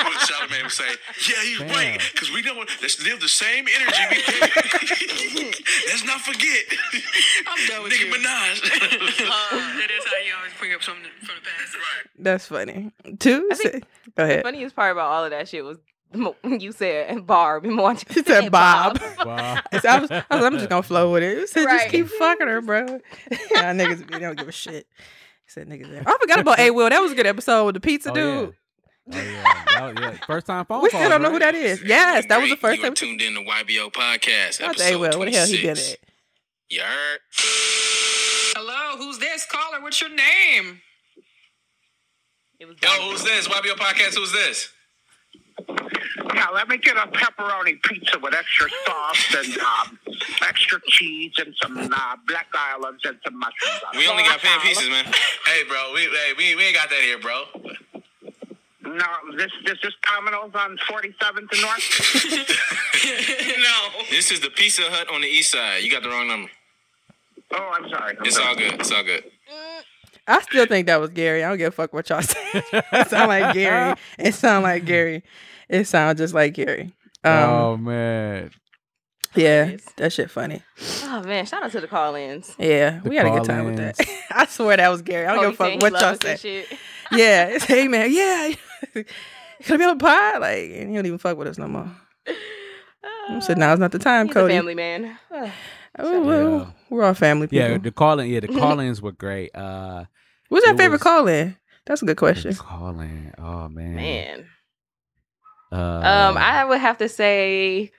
What 0.03 0.17
Charlamagne 0.28 0.63
would 0.63 0.71
say, 0.71 0.84
yeah, 1.30 1.41
he's 1.43 1.59
Damn. 1.59 1.69
right. 1.69 2.01
Because 2.11 2.32
we 2.34 2.41
don't, 2.41 2.69
let's 2.82 3.01
live 3.03 3.21
the 3.21 3.30
same 3.30 3.65
energy 3.74 4.01
we 4.09 4.15
gave. 4.17 5.63
let's 5.88 6.03
not 6.05 6.19
forget. 6.21 6.63
I'm 7.47 7.67
done 7.67 7.84
with 7.84 7.91
Nicki 7.93 8.05
you. 8.05 8.13
Minaj. 8.13 8.63
Uh, 9.24 9.55
that 9.80 9.89
is 9.97 10.05
how 10.05 10.17
you 10.26 10.34
always 10.38 10.53
bring 10.59 10.74
up 10.74 10.84
something 10.84 11.03
from 11.19 11.36
the 11.36 11.41
past. 11.41 11.76
Right. 11.76 12.07
That's 12.19 12.47
funny. 12.47 12.91
Two? 13.19 13.49
I 13.51 13.82
Go 14.17 14.24
ahead. 14.24 14.43
Funniest 14.43 14.76
part 14.76 14.91
about 14.91 15.11
all 15.11 15.24
of 15.24 15.32
that 15.32 15.47
shit 15.47 15.63
was 15.63 15.78
when 15.78 15.93
you 16.59 16.72
said 16.72 17.26
Barb 17.26 17.66
and 17.66 17.76
Marjorie 17.76 18.14
He 18.14 18.24
said 18.24 18.51
Bob. 18.51 18.99
Bob. 19.18 19.59
So 19.80 19.80
I 19.89 19.99
was, 19.99 20.11
I 20.11 20.24
was, 20.36 20.45
I'm 20.45 20.53
just 20.57 20.70
gonna 20.70 20.84
flow 20.84 21.11
with 21.11 21.24
it. 21.24 21.38
He 21.39 21.47
said, 21.47 21.66
Right. 21.66 21.80
just 21.82 21.91
keep 21.91 22.07
fucking 22.07 22.47
her, 22.47 22.61
bro. 22.61 22.80
Y'all 22.86 22.99
niggas, 23.74 24.09
they 24.11 24.20
don't 24.20 24.38
give 24.38 24.47
a 24.47 24.51
shit. 24.51 24.86
He 25.45 25.49
said 25.49 25.68
niggas. 25.68 25.89
there. 25.89 26.03
I 26.05 26.18
forgot 26.20 26.39
about 26.39 26.59
A 26.59 26.72
Will. 26.72 26.89
That 26.89 27.01
was 27.01 27.11
a 27.11 27.16
good 27.16 27.28
episode 27.28 27.66
with 27.66 27.76
the 27.76 27.82
pizza 27.82 28.11
Oh, 28.11 28.14
dude. 28.14 28.53
yeah. 29.07 29.16
Oh 29.16 29.20
yeah. 29.22 29.53
That 29.68 29.84
was- 29.84 29.95
yeah. 29.99 30.26
First 30.26 30.45
time 30.47 30.66
phone 30.66 30.82
We 30.84 30.89
still 30.89 31.09
don't 31.09 31.22
know 31.22 31.32
who 31.32 31.39
that 31.39 31.55
is. 31.55 31.84
Yes, 31.84 32.26
that 32.30 32.39
was 32.41 32.49
the 32.49 32.55
first 32.57 32.78
You 32.80 32.84
are 32.86 32.88
time. 32.88 32.95
tuned 32.95 33.22
in 33.22 33.34
to 33.36 33.41
YBO 33.41 33.91
Podcast, 33.91 34.61
Not 34.61 34.70
episode 34.72 34.93
A 34.93 34.97
Will. 34.99 35.18
What 35.20 35.26
the 35.32 35.38
hell 35.38 35.47
he 35.47 35.53
been 35.57 35.76
26. 35.76 35.93
at? 35.93 35.99
You 36.70 36.82
heard? 36.82 37.20
Hello, 38.55 38.97
who's 38.97 39.18
this 39.20 39.45
caller? 39.45 39.82
What's 39.82 39.99
your 39.99 40.09
name? 40.11 40.80
It 42.59 42.66
was 42.66 42.78
Yo, 42.82 42.89
who's 43.09 43.24
this? 43.24 43.47
YBO 43.47 43.74
Podcast, 43.76 44.16
who's 44.16 44.32
this? 44.32 44.70
Yeah, 46.36 46.47
let 46.54 46.68
me 46.68 46.78
get 46.78 46.95
a 46.97 47.08
pepperoni 47.08 47.82
pizza 47.84 48.20
with 48.20 48.34
extra 48.34 48.68
sauce 48.86 49.36
and 49.36 49.58
um, 49.60 49.99
extra 50.41 50.80
cheese 50.88 51.34
and 51.38 51.54
some 51.62 51.78
uh, 51.78 52.16
black 52.28 52.47
olives 52.76 53.04
and 53.06 53.18
some 53.24 53.38
mushrooms. 53.39 53.82
on 53.91 53.97
We 53.97 54.06
it. 54.06 54.10
only 54.10 54.24
got 54.24 54.39
pan 54.39 54.60
pieces, 54.62 54.89
man. 54.89 55.06
hey, 55.45 55.64
bro, 55.68 55.91
we, 55.93 56.01
hey, 56.01 56.34
we, 56.38 56.56
we 56.56 56.64
ain't 56.66 56.76
got 56.76 56.89
that 56.89 56.99
here, 57.01 57.20
bro. 57.20 57.43
No, 58.86 59.06
this 59.38 59.51
this 59.66 59.78
is 59.84 59.93
Domino's 60.06 60.51
on 60.56 60.78
47th 60.78 61.38
and 61.38 61.62
North. 61.62 62.45
no. 63.60 64.04
This 64.12 64.30
is 64.32 64.41
the 64.41 64.49
Pizza 64.49 64.84
Hut 64.84 65.10
on 65.12 65.22
the 65.22 65.28
east 65.28 65.51
side. 65.51 65.84
You 65.84 65.89
got 65.89 66.04
the 66.04 66.10
wrong 66.10 66.28
number. 66.28 66.49
Oh, 67.51 67.72
I'm 67.76 67.89
sorry. 67.89 68.18
I'm 68.20 68.26
It's 68.26 68.36
sorry. 68.36 68.47
all 68.49 68.56
good. 68.56 68.74
It's 68.80 68.91
all 68.91 69.04
good. 69.04 69.24
I 70.28 70.41
still 70.41 70.65
think 70.65 70.88
that 70.88 70.99
was 71.01 71.09
Gary. 71.09 71.43
I 71.43 71.49
don't 71.49 71.57
give 71.57 71.67
a 71.67 71.71
fuck 71.76 71.93
what 71.93 72.09
y'all 72.09 72.21
say. 72.21 72.39
it 72.53 73.07
sound 73.09 73.28
like 73.30 73.53
Gary. 73.53 73.95
It 74.17 74.34
sound 74.36 74.63
like 74.63 74.86
Gary. 74.86 75.24
It 75.69 75.86
sound 75.88 76.17
just 76.17 76.34
like 76.34 76.53
Gary. 76.53 76.93
Um, 77.24 77.32
oh 77.49 77.78
man. 77.78 78.51
yeah, 79.36 79.78
that 79.97 80.11
shit 80.13 80.30
funny. 80.30 80.61
Oh 81.05 81.24
man, 81.24 81.45
shout 81.45 81.63
out 81.63 81.71
to 81.71 81.82
the 81.82 81.88
call-ins. 81.88 82.55
Yeah, 82.59 82.99
The 83.03 83.09
we 83.09 83.15
had 83.15 83.26
a 83.26 83.32
good 83.32 83.43
time 83.45 83.65
with 83.65 83.78
that. 83.78 83.99
I 84.32 84.45
swear 84.45 84.78
that 84.78 84.89
was 84.89 85.01
Gary. 85.01 85.26
I 85.26 85.36
don't 85.36 85.45
Oh, 85.45 85.51
give 85.51 85.59
a 85.59 85.71
fuck 85.80 85.82
what 85.82 86.01
y'all 86.01 86.36
say. 86.38 86.65
Yeah, 87.11 87.45
it's 87.47 87.65
hey 87.65 87.88
man, 87.88 88.11
yeah. 88.11 88.53
Could 89.63 89.78
be 89.78 89.84
on 89.86 89.97
the 89.97 90.03
pod, 90.03 90.41
like, 90.41 90.71
and 90.71 90.89
he 90.89 90.95
don't 90.95 91.05
even 91.05 91.17
fuck 91.19 91.38
with 91.38 91.47
us 91.47 91.57
no 91.57 91.67
more. 91.67 91.91
I 93.30 93.39
said, 93.39 93.57
now's 93.57 93.80
not 93.80 93.91
the 93.91 93.99
time, 93.99 94.28
He's 94.28 94.36
a 94.36 94.39
Cody. 94.39 94.53
family 94.53 94.76
man. 94.76 95.17
Oh, 95.99 96.24
well, 96.24 96.57
Yeah. 96.59 96.65
we're 96.89 97.03
all 97.03 97.13
family 97.13 97.45
people. 97.45 97.69
Yeah, 97.69 97.78
the 97.78 97.91
calling. 97.91 98.28
Yeah, 98.32 98.39
the 98.39 98.47
call-ins 98.47 98.99
were 98.99 99.11
great. 99.11 99.55
Uh, 99.55 100.05
What's 100.54 100.66
your 100.68 100.78
favorite 100.78 100.97
was- 100.97 101.04
call 101.04 101.28
in? 101.28 101.58
That's 101.86 102.01
a 102.01 102.06
good 102.06 102.18
question. 102.18 102.54
calling. 102.56 103.34
Oh 103.38 103.68
man. 103.68 103.95
Man. 103.95 104.45
Uh, 105.72 105.76
Um, 105.76 106.38
I 106.38 106.64
would 106.64 106.80
have 106.80 106.97
to 106.99 107.10
say, 107.10 107.91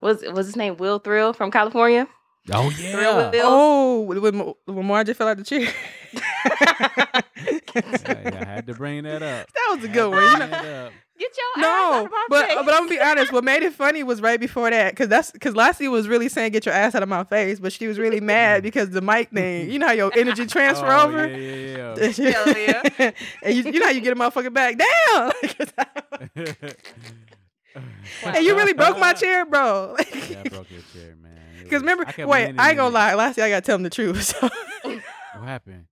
was 0.00 0.22
was 0.32 0.46
his 0.46 0.56
name 0.56 0.76
Will 0.78 0.98
Thrill 1.00 1.32
from 1.32 1.50
California? 1.50 2.06
Oh 2.52 2.70
Thrill 2.74 3.02
yeah. 3.02 3.16
with 3.16 3.32
Bill. 3.32 3.46
Oh, 3.46 4.00
when, 4.00 4.54
when 4.64 4.86
Margie 4.86 5.12
fell 5.12 5.28
out 5.28 5.36
the 5.36 5.44
chair. 5.44 5.68
yeah, 6.14 7.20
yeah, 8.06 8.38
I 8.40 8.44
had 8.44 8.66
to 8.66 8.74
bring 8.74 9.04
that 9.04 9.22
up. 9.22 9.48
That 9.52 9.74
was 9.76 9.84
a 9.84 9.88
good 9.88 10.10
one. 10.10 10.22
You 10.22 10.38
know, 10.38 10.46
that 10.48 10.86
up. 10.86 10.92
Get 11.20 11.36
your 11.36 11.46
ass 11.58 11.60
no, 11.62 11.68
out 11.98 12.04
of 12.06 12.10
my 12.10 12.26
but 12.30 12.46
face. 12.46 12.54
but 12.64 12.74
I'm 12.74 12.78
gonna 12.86 12.88
be 12.88 12.98
honest. 12.98 13.30
What 13.30 13.44
made 13.44 13.62
it 13.62 13.74
funny 13.74 14.02
was 14.02 14.22
right 14.22 14.40
before 14.40 14.70
that, 14.70 14.92
because 14.92 15.08
that's 15.08 15.30
because 15.30 15.54
Lassie 15.54 15.86
was 15.86 16.08
really 16.08 16.30
saying 16.30 16.52
"get 16.52 16.64
your 16.64 16.74
ass 16.74 16.94
out 16.94 17.02
of 17.02 17.10
my 17.10 17.24
face," 17.24 17.60
but 17.60 17.74
she 17.74 17.86
was 17.86 17.98
really 17.98 18.20
mad 18.22 18.62
because 18.62 18.88
the 18.88 19.02
mic 19.02 19.30
thing. 19.30 19.70
You 19.70 19.78
know 19.78 19.88
how 19.88 19.92
your 19.92 20.10
energy 20.16 20.46
transfer 20.56 20.86
Oh, 20.90 21.08
over. 21.08 21.28
Yeah, 21.28 21.94
yeah, 21.98 22.30
Hell 22.32 22.56
yeah. 22.56 23.10
and 23.42 23.54
you, 23.54 23.64
you 23.70 23.80
know 23.80 23.84
how 23.86 23.92
you 23.92 24.00
get 24.00 24.14
a 24.14 24.16
motherfucker 24.16 24.50
back 24.52 24.78
down. 24.78 25.32
yeah. 26.34 26.54
and 28.24 28.44
you 28.44 28.56
really 28.56 28.72
broke 28.72 28.98
my 28.98 29.12
chair, 29.12 29.44
bro. 29.44 29.96
Yeah, 30.30 30.42
I 30.44 30.48
broke 30.48 30.70
your 30.70 30.80
chair, 30.92 31.16
man. 31.20 31.36
Because 31.62 31.82
remember, 31.82 32.04
I 32.18 32.24
wait, 32.24 32.54
I 32.58 32.68
ain't 32.70 32.76
gonna 32.78 32.94
lie. 32.94 33.14
Last 33.14 33.36
year 33.36 33.46
I 33.46 33.50
gotta 33.50 33.60
tell 33.66 33.76
him 33.76 33.82
the 33.82 33.90
truth. 33.90 34.22
So, 34.22 34.48
What 34.82 35.48
happened? 35.48 35.84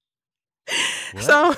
What? 1.13 1.23
so 1.25 1.55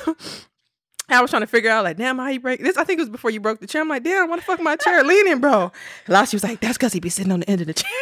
I 1.18 1.22
was 1.22 1.30
trying 1.30 1.42
to 1.42 1.46
figure 1.46 1.70
out, 1.70 1.84
like, 1.84 1.96
damn, 1.96 2.18
how 2.18 2.28
you 2.28 2.40
break 2.40 2.62
this? 2.62 2.76
I 2.76 2.84
think 2.84 2.98
it 2.98 3.02
was 3.02 3.10
before 3.10 3.30
you 3.30 3.40
broke 3.40 3.60
the 3.60 3.66
chair. 3.66 3.82
I'm 3.82 3.88
like, 3.88 4.04
damn, 4.04 4.28
why 4.28 4.36
the 4.36 4.42
fuck 4.42 4.60
my 4.60 4.76
chair 4.76 5.02
leaning, 5.04 5.40
bro? 5.40 5.72
Last 6.08 6.32
was 6.32 6.44
like, 6.44 6.60
that's 6.60 6.76
because 6.78 6.92
he 6.92 7.00
be 7.00 7.08
sitting 7.08 7.32
on 7.32 7.40
the 7.40 7.50
end 7.50 7.60
of 7.60 7.66
the 7.66 7.74
chair. 7.74 7.90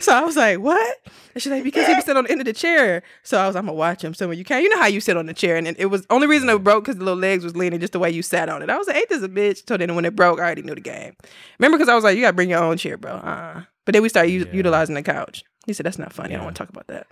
so 0.00 0.12
I 0.12 0.20
was 0.22 0.36
like, 0.36 0.58
what? 0.60 0.96
And 1.34 1.42
she's 1.42 1.50
like, 1.50 1.64
because 1.64 1.86
he 1.86 1.94
be 1.94 2.00
sitting 2.00 2.16
on 2.16 2.24
the 2.24 2.30
end 2.30 2.40
of 2.40 2.44
the 2.46 2.52
chair. 2.52 3.02
So 3.22 3.38
I 3.38 3.46
was, 3.46 3.56
I'm 3.56 3.66
gonna 3.66 3.76
watch 3.76 4.02
him. 4.02 4.14
So 4.14 4.28
when 4.28 4.38
you 4.38 4.44
can't, 4.44 4.62
you 4.62 4.68
know 4.68 4.78
how 4.80 4.86
you 4.86 5.00
sit 5.00 5.16
on 5.16 5.26
the 5.26 5.34
chair, 5.34 5.56
and 5.56 5.66
it, 5.66 5.76
it 5.78 5.86
was 5.86 6.06
only 6.10 6.26
reason 6.26 6.48
it 6.48 6.62
broke 6.62 6.84
because 6.84 6.96
the 6.98 7.04
little 7.04 7.18
legs 7.18 7.44
was 7.44 7.56
leaning 7.56 7.80
just 7.80 7.92
the 7.92 7.98
way 7.98 8.10
you 8.10 8.22
sat 8.22 8.48
on 8.48 8.62
it. 8.62 8.70
I 8.70 8.76
was 8.76 8.86
like, 8.86 8.96
ain't 8.96 9.08
this 9.08 9.22
a 9.22 9.28
bitch? 9.28 9.62
So 9.68 9.76
then 9.76 9.94
when 9.94 10.04
it 10.04 10.14
broke, 10.16 10.38
I 10.38 10.42
already 10.44 10.62
knew 10.62 10.74
the 10.74 10.80
game. 10.80 11.14
Remember, 11.58 11.76
because 11.78 11.88
I 11.88 11.94
was 11.94 12.04
like, 12.04 12.16
you 12.16 12.22
gotta 12.22 12.34
bring 12.36 12.50
your 12.50 12.62
own 12.62 12.76
chair, 12.76 12.96
bro. 12.96 13.12
Uh, 13.12 13.62
but 13.84 13.92
then 13.94 14.02
we 14.02 14.08
started 14.08 14.30
u- 14.30 14.46
Yeah. 14.46 14.52
utilizing 14.56 14.94
the 14.94 15.02
couch. 15.02 15.44
He 15.66 15.72
said, 15.72 15.86
that's 15.86 15.98
not 15.98 16.12
funny. 16.12 16.34
I 16.34 16.36
don't 16.36 16.44
want 16.44 16.56
to 16.56 16.62
talk 16.64 16.70
about 16.70 16.86
that. 16.88 17.06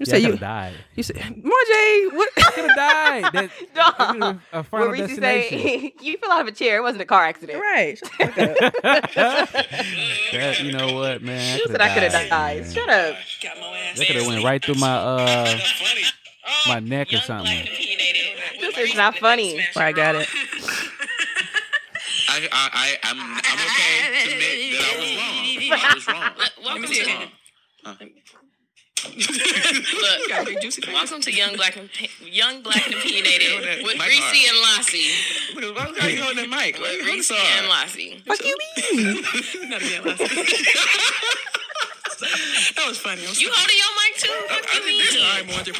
You 0.00 0.06
Yeah, 0.06 0.10
said 0.10 0.16
you, 0.22 0.26
could've 0.26 0.40
died. 0.40 0.74
you 0.96 1.02
said, 1.04 1.16
Marjay, 1.16 2.12
what? 2.14 2.28
Could 2.34 2.68
have 2.68 2.76
died. 2.76 3.24
That, 3.32 3.50
Dog. 3.74 3.96
that 3.98 4.12
could've- 4.12 4.40
a 4.52 4.56
What 4.56 4.66
final 4.66 4.88
Reese 4.88 5.00
destination. 5.06 5.58
say? 5.60 5.94
you 6.00 6.16
fell 6.18 6.32
out 6.32 6.40
of 6.40 6.48
a 6.48 6.52
chair. 6.52 6.78
It 6.78 6.82
wasn't 6.82 7.02
a 7.02 7.04
car 7.04 7.24
accident. 7.24 7.60
right. 7.60 7.96
Shut 8.18 8.34
the 8.34 8.72
fuck 8.82 9.16
up. 9.16 9.50
that, 9.52 10.60
you 10.62 10.72
know 10.72 10.94
what, 10.94 11.22
man? 11.22 11.58
You 11.58 11.66
said 11.68 11.80
I 11.80 11.94
could 11.94 12.02
have 12.02 12.28
died. 12.28 12.62
man. 12.62 12.72
Shut 12.72 12.88
up. 12.88 13.16
Got 13.40 13.56
my 13.60 13.66
ass. 13.78 13.98
That 13.98 14.06
could 14.08 14.16
have 14.16 14.26
went 14.26 14.42
right 14.44 14.64
through 14.64 14.74
my 14.76 14.94
uh 14.96 15.46
funny. 15.46 16.02
my 16.66 16.80
neck 16.80 17.12
or 17.12 17.18
something. 17.18 17.64
This 18.60 18.76
is 18.78 18.96
not 18.96 19.16
funny. 19.18 19.64
I 19.76 19.92
got 19.92 20.16
it. 20.16 20.28
I, 22.28 22.48
I, 22.50 22.70
I, 22.72 22.96
I'm, 23.04 23.20
I'm 23.20 23.38
okay 23.38 24.24
to 24.24 24.32
admit 24.32 24.80
that 24.80 24.84
I 24.90 24.98
was 24.98 25.14
wrong. 25.68 25.78
I 25.80 25.94
was 25.94 26.08
wrong. 26.08 26.32
Welcome 26.64 26.84
I 26.84 26.88
was 26.88 26.98
to 26.98 27.04
wrong. 27.86 28.10
Look, 29.12 30.28
got 30.28 30.46
big 30.46 30.60
juicy 30.60 30.80
fingers. 30.82 31.00
welcome 31.02 31.20
to 31.22 31.32
Young 31.32 31.56
Black 31.56 31.76
and 31.76 31.88
Young 32.22 32.62
Black 32.62 32.86
and 32.86 32.94
Opinionated 32.94 33.64
that 33.64 33.82
with 33.84 33.98
mic 33.98 34.08
Reese 34.08 34.20
hard. 34.22 34.36
and 34.48 34.58
Lassie. 34.62 35.10
Look, 35.60 35.76
Why 35.76 35.84
are 36.06 36.10
you 36.10 36.22
holding 36.22 36.48
that 36.50 36.56
mic? 36.56 36.78
Why 36.80 36.90
you 36.92 36.98
With 36.98 37.06
Reese 37.06 37.30
and 37.30 37.38
hard? 37.40 37.68
Lassie. 37.70 38.22
Fuck 38.26 38.44
you 38.44 38.56
mean? 38.58 39.22
Not 39.70 39.82
again, 39.82 40.02
Lassie. 40.04 40.24
that 42.76 42.86
was 42.88 42.98
funny. 42.98 43.22
I'm 43.26 43.34
You 43.36 43.50
holding 43.52 43.76
your 43.76 43.94
mic 44.00 44.16
too? 44.18 44.32
I 44.32 44.34
Fuck 44.48 44.66
you 44.74 44.80
did 44.80 45.00
this. 45.00 45.16
All 45.16 45.22
right, 45.30 45.46
mean? 45.46 45.56
Mojo. 45.58 45.74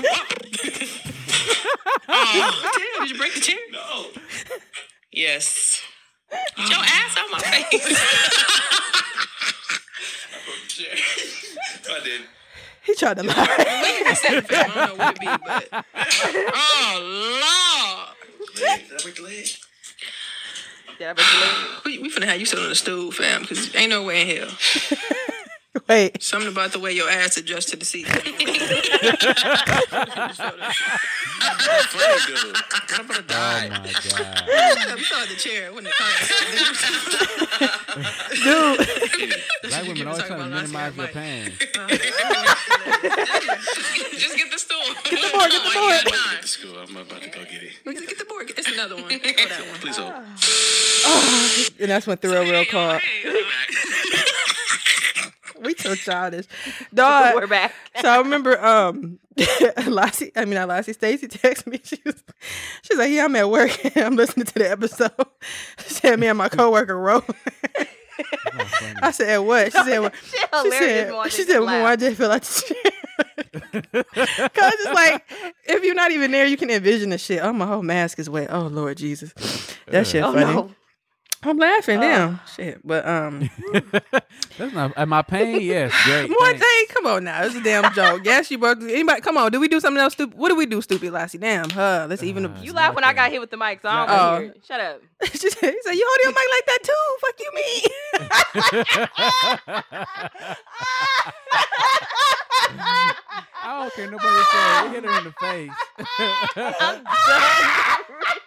oh, 2.08 2.72
damn. 2.76 3.00
Did 3.06 3.10
you 3.12 3.18
break 3.18 3.34
the 3.34 3.40
chair? 3.40 3.58
No. 3.72 4.06
Yes. 5.12 5.80
Get 6.56 6.68
your 6.68 6.80
ass 6.80 7.16
out 7.18 7.30
my 7.30 7.38
face. 7.38 7.98
I 10.30 10.32
broke 10.44 10.62
the 10.62 10.68
chair. 10.68 10.94
I 11.96 11.98
did. 12.04 12.20
He 12.84 12.94
tried 12.94 13.16
to 13.16 13.22
lie. 13.22 13.34
I 13.36 14.40
don't 14.40 14.76
know 14.76 14.94
what 14.96 15.16
it 15.16 15.20
be, 15.20 15.26
but. 15.26 15.68
oh 16.54 18.12
Did 18.54 18.68
I 18.68 18.82
break 19.02 19.16
the 19.16 19.22
leg? 19.22 19.46
Did 20.98 21.08
I 21.08 21.12
break 21.14 21.26
your 21.32 21.40
leg? 21.40 21.54
We, 21.84 21.98
we 22.00 22.10
finna 22.10 22.26
have 22.26 22.38
you 22.38 22.46
sit 22.46 22.58
on 22.58 22.68
the 22.68 22.74
stool, 22.74 23.10
fam, 23.10 23.42
because 23.42 23.74
ain't 23.74 23.90
no 23.90 24.02
way 24.02 24.22
in 24.22 24.28
hell. 24.36 24.50
Wait. 25.88 26.22
Something 26.22 26.52
about 26.52 26.72
the 26.72 26.78
way 26.78 26.92
your 26.92 27.10
ass 27.10 27.36
adjusts 27.36 27.70
to 27.70 27.76
the 27.76 27.84
seat. 27.84 28.06
Oh 32.96 33.02
my 33.08 33.20
god. 33.26 33.84
we 34.96 35.04
saw 35.04 35.24
the 35.26 35.34
chair 35.36 35.72
when 35.72 35.84
the 35.84 35.90
car. 35.90 36.08
Dude. 38.34 38.86
Black 39.62 39.82
women 39.86 40.06
always 40.06 40.22
talking 40.22 40.36
trying 40.36 40.50
to 40.50 40.56
minimize 40.56 40.96
your 40.96 41.06
pain. 41.08 41.52
Just 44.18 44.36
get 44.36 44.50
the 44.50 44.58
stool. 44.58 44.78
Get 45.10 45.20
the 45.20 45.30
board, 45.36 45.50
get 45.50 45.62
the 45.62 45.70
board. 45.74 46.04
Get 46.04 46.14
Let's 46.34 46.56
go. 46.56 46.68
I'm 46.78 46.96
about 46.96 47.22
to 47.22 47.28
go 47.30 47.44
get 47.44 47.62
it. 47.62 47.72
the, 47.84 47.92
get 47.92 48.18
the 48.18 48.24
board. 48.24 48.50
It's 48.56 48.70
another 48.72 48.96
one. 48.96 49.08
Throw 49.08 49.18
that 49.18 49.66
one. 49.68 49.80
Please 49.80 49.96
hold. 49.96 50.12
Oh. 51.06 51.66
And 51.80 51.90
that's 51.90 52.06
when 52.06 52.16
Thoreau 52.16 52.42
real 52.42 52.64
called. 52.64 53.00
We 55.64 55.74
so 55.76 55.94
childish. 55.94 56.46
Dog. 56.94 57.34
We're 57.34 57.46
back. 57.46 57.74
So 58.00 58.08
I 58.08 58.18
remember 58.18 58.62
um 58.64 59.18
Lassie, 59.86 60.30
I 60.36 60.44
mean 60.44 60.54
not 60.54 60.68
Lassie, 60.68 60.92
Stacy 60.92 61.26
texted 61.28 61.66
me. 61.68 61.80
She 61.82 61.98
was 62.04 62.22
she's 62.82 62.98
like, 62.98 63.10
Yeah, 63.10 63.24
I'm 63.24 63.36
at 63.36 63.48
work 63.50 63.96
and 63.96 64.04
I'm 64.04 64.16
listening 64.16 64.46
to 64.46 64.54
the 64.54 64.70
episode. 64.70 65.12
She 65.86 65.94
said 65.94 66.18
me 66.20 66.26
and 66.26 66.38
my 66.38 66.48
coworker 66.48 66.98
wrote. 66.98 67.24
I 69.02 69.10
said, 69.10 69.38
what? 69.38 69.72
She 69.72 69.82
said, 69.82 69.98
what? 69.98 70.14
She 70.16 70.38
She 70.38 70.70
said, 70.70 71.10
Mojo 71.10 71.24
she 71.24 71.30
just 71.38 71.48
said, 71.50 71.58
laughed. 71.60 72.00
why 72.00 72.06
I 72.08 72.14
feel 72.14 72.28
like 72.28 72.42
Cause 72.42 72.62
it's 74.78 74.94
like 74.94 75.24
if 75.64 75.82
you're 75.82 75.96
not 75.96 76.12
even 76.12 76.30
there, 76.30 76.46
you 76.46 76.56
can 76.56 76.70
envision 76.70 77.10
the 77.10 77.18
shit. 77.18 77.40
Oh, 77.42 77.52
my 77.52 77.66
whole 77.66 77.82
mask 77.82 78.20
is 78.20 78.30
wet. 78.30 78.48
Oh 78.52 78.68
Lord 78.68 78.98
Jesus, 78.98 79.32
that 79.88 80.06
shit 80.06 80.22
Oh 80.22 80.32
funny. 80.32 80.44
no. 80.54 80.70
I'm 81.46 81.58
laughing 81.58 82.00
damn 82.00 82.40
shit, 82.56 82.80
but 82.86 83.06
um, 83.06 83.50
That's 84.58 84.72
not 84.72 84.92
am 84.96 85.12
I 85.12 85.20
pain? 85.22 85.60
Yes, 85.60 85.92
great. 86.04 86.30
one 86.30 86.38
thanks. 86.58 86.60
thing, 86.66 86.86
come 86.88 87.06
on 87.06 87.24
now, 87.24 87.42
it's 87.44 87.54
a 87.54 87.62
damn 87.62 87.92
joke. 87.92 88.22
yes, 88.24 88.50
you 88.50 88.56
broke. 88.58 88.80
Anybody, 88.82 89.20
come 89.20 89.36
on, 89.36 89.52
do 89.52 89.60
we 89.60 89.68
do 89.68 89.78
something 89.80 90.00
else 90.00 90.14
stupid? 90.14 90.38
What 90.38 90.48
do 90.48 90.54
we 90.56 90.64
do, 90.66 90.80
stupid 90.80 91.12
Lassie? 91.12 91.36
Damn, 91.38 91.68
huh? 91.70 92.06
Let's 92.08 92.22
even. 92.22 92.46
Uh, 92.46 92.58
You 92.62 92.72
laugh 92.72 92.94
when 92.94 93.04
I 93.04 93.12
got 93.12 93.30
hit 93.30 93.40
with 93.40 93.50
the 93.50 93.56
mic, 93.58 93.82
so 93.82 93.88
I 93.88 94.06
don't 94.06 94.10
Oh. 94.18 94.32
want 94.42 94.54
to. 94.54 94.60
Shut 94.66 94.80
up. 94.80 95.02
she 95.32 95.50
said, 95.50 95.74
he 95.74 95.82
said, 95.82 95.92
you 95.92 96.06
hold 96.08 96.18
your 96.22 96.32
mic 96.32 96.48
like 96.50 96.66
that 96.66 96.82
too. 96.82 97.16
Fuck 97.20 97.40
you, 97.40 97.52
me. 97.54 97.84
I 103.66 103.80
don't 103.80 103.92
care. 103.94 104.10
Nobody 104.10 104.42
said 104.50 104.84
we 104.84 104.88
hit 104.94 105.04
her 105.04 105.18
in 105.18 105.24
the 105.24 105.32
face. 105.40 105.70
oh 106.56 107.00
my 107.04 108.38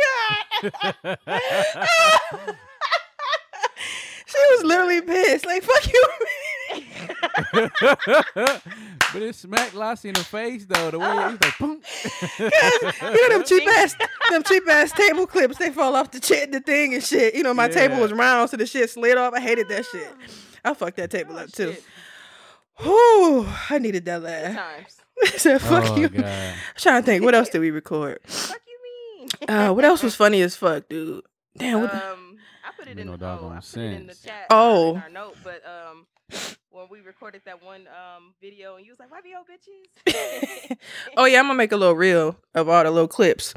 god. 0.00 1.18
she 4.26 4.38
was 4.50 4.64
literally 4.64 5.02
pissed. 5.02 5.46
Like, 5.46 5.62
fuck 5.62 5.92
you. 5.92 6.04
but 9.12 9.22
it 9.22 9.34
smacked 9.34 9.74
Lassie 9.74 10.08
in 10.08 10.14
the 10.14 10.24
face 10.24 10.66
though. 10.66 10.90
The 10.90 10.98
way 10.98 11.06
he 11.06 11.14
was 11.14 11.38
like, 11.40 11.58
boom. 11.58 11.80
you 12.38 13.28
know 13.28 13.38
them 13.38 13.44
cheap 13.46 13.68
ass, 13.68 13.94
them 14.30 14.42
cheap 14.42 14.68
ass 14.68 14.92
table 14.92 15.26
clips. 15.26 15.58
They 15.58 15.70
fall 15.70 15.94
off 15.96 16.10
the 16.10 16.20
chair, 16.20 16.46
the 16.46 16.60
thing 16.60 16.94
and 16.94 17.02
shit. 17.02 17.34
You 17.34 17.42
know 17.42 17.54
my 17.54 17.68
table 17.68 17.98
was 17.98 18.12
round, 18.12 18.50
so 18.50 18.56
the 18.56 18.66
shit 18.66 18.90
slid 18.90 19.16
off. 19.16 19.34
I 19.34 19.40
hated 19.40 19.68
that 19.68 19.84
shit. 19.86 20.12
I 20.64 20.74
fucked 20.74 20.96
that 20.96 21.10
table 21.10 21.36
up 21.36 21.44
oh, 21.44 21.46
too. 21.46 21.72
shit. 21.74 21.84
Whew, 22.78 23.46
I 23.70 23.78
needed 23.78 24.04
that 24.06 24.22
laugh. 24.22 24.56
Times. 24.56 24.96
I 25.22 25.26
said, 25.28 25.60
fuck 25.60 25.84
oh 25.90 25.96
you. 25.96 26.08
god. 26.08 26.24
I'm 26.24 26.54
trying 26.76 27.02
to 27.02 27.06
think, 27.06 27.24
what 27.24 27.34
else 27.34 27.48
did 27.48 27.60
we 27.60 27.70
record? 27.70 28.18
Fuck 28.24 28.56
you 28.56 28.56
mean? 28.56 28.63
Uh, 29.48 29.72
what 29.72 29.84
else 29.84 30.02
was 30.02 30.14
funny 30.14 30.40
as 30.42 30.56
fuck, 30.56 30.88
dude? 30.88 31.22
Damn, 31.56 31.82
what? 31.82 31.94
Um, 31.94 32.36
I 32.64 32.70
put 32.78 32.88
it 32.88 32.98
in. 32.98 33.06
no 33.06 33.14
oh, 33.14 33.16
doggone 33.16 33.52
I 33.52 33.60
put 33.60 33.76
it 33.76 33.92
in 33.92 34.06
the 34.06 34.14
chat. 34.14 34.46
Oh. 34.50 34.96
in 34.96 35.02
our 35.02 35.10
note, 35.10 35.36
but 35.44 35.62
um, 35.66 36.06
when 36.70 36.86
we 36.90 37.00
recorded 37.00 37.42
that 37.44 37.62
one 37.62 37.82
um 37.88 38.34
video, 38.40 38.76
and 38.76 38.84
you 38.84 38.92
was 38.92 38.98
like, 38.98 39.10
"Why 39.10 39.20
be 39.20 39.34
old 39.36 39.46
bitches?" 39.46 40.76
oh 41.16 41.26
yeah, 41.26 41.38
I'm 41.38 41.44
gonna 41.44 41.54
make 41.54 41.72
a 41.72 41.76
little 41.76 41.94
reel 41.94 42.36
of 42.54 42.68
all 42.68 42.82
the 42.82 42.90
little 42.90 43.08
clips. 43.08 43.54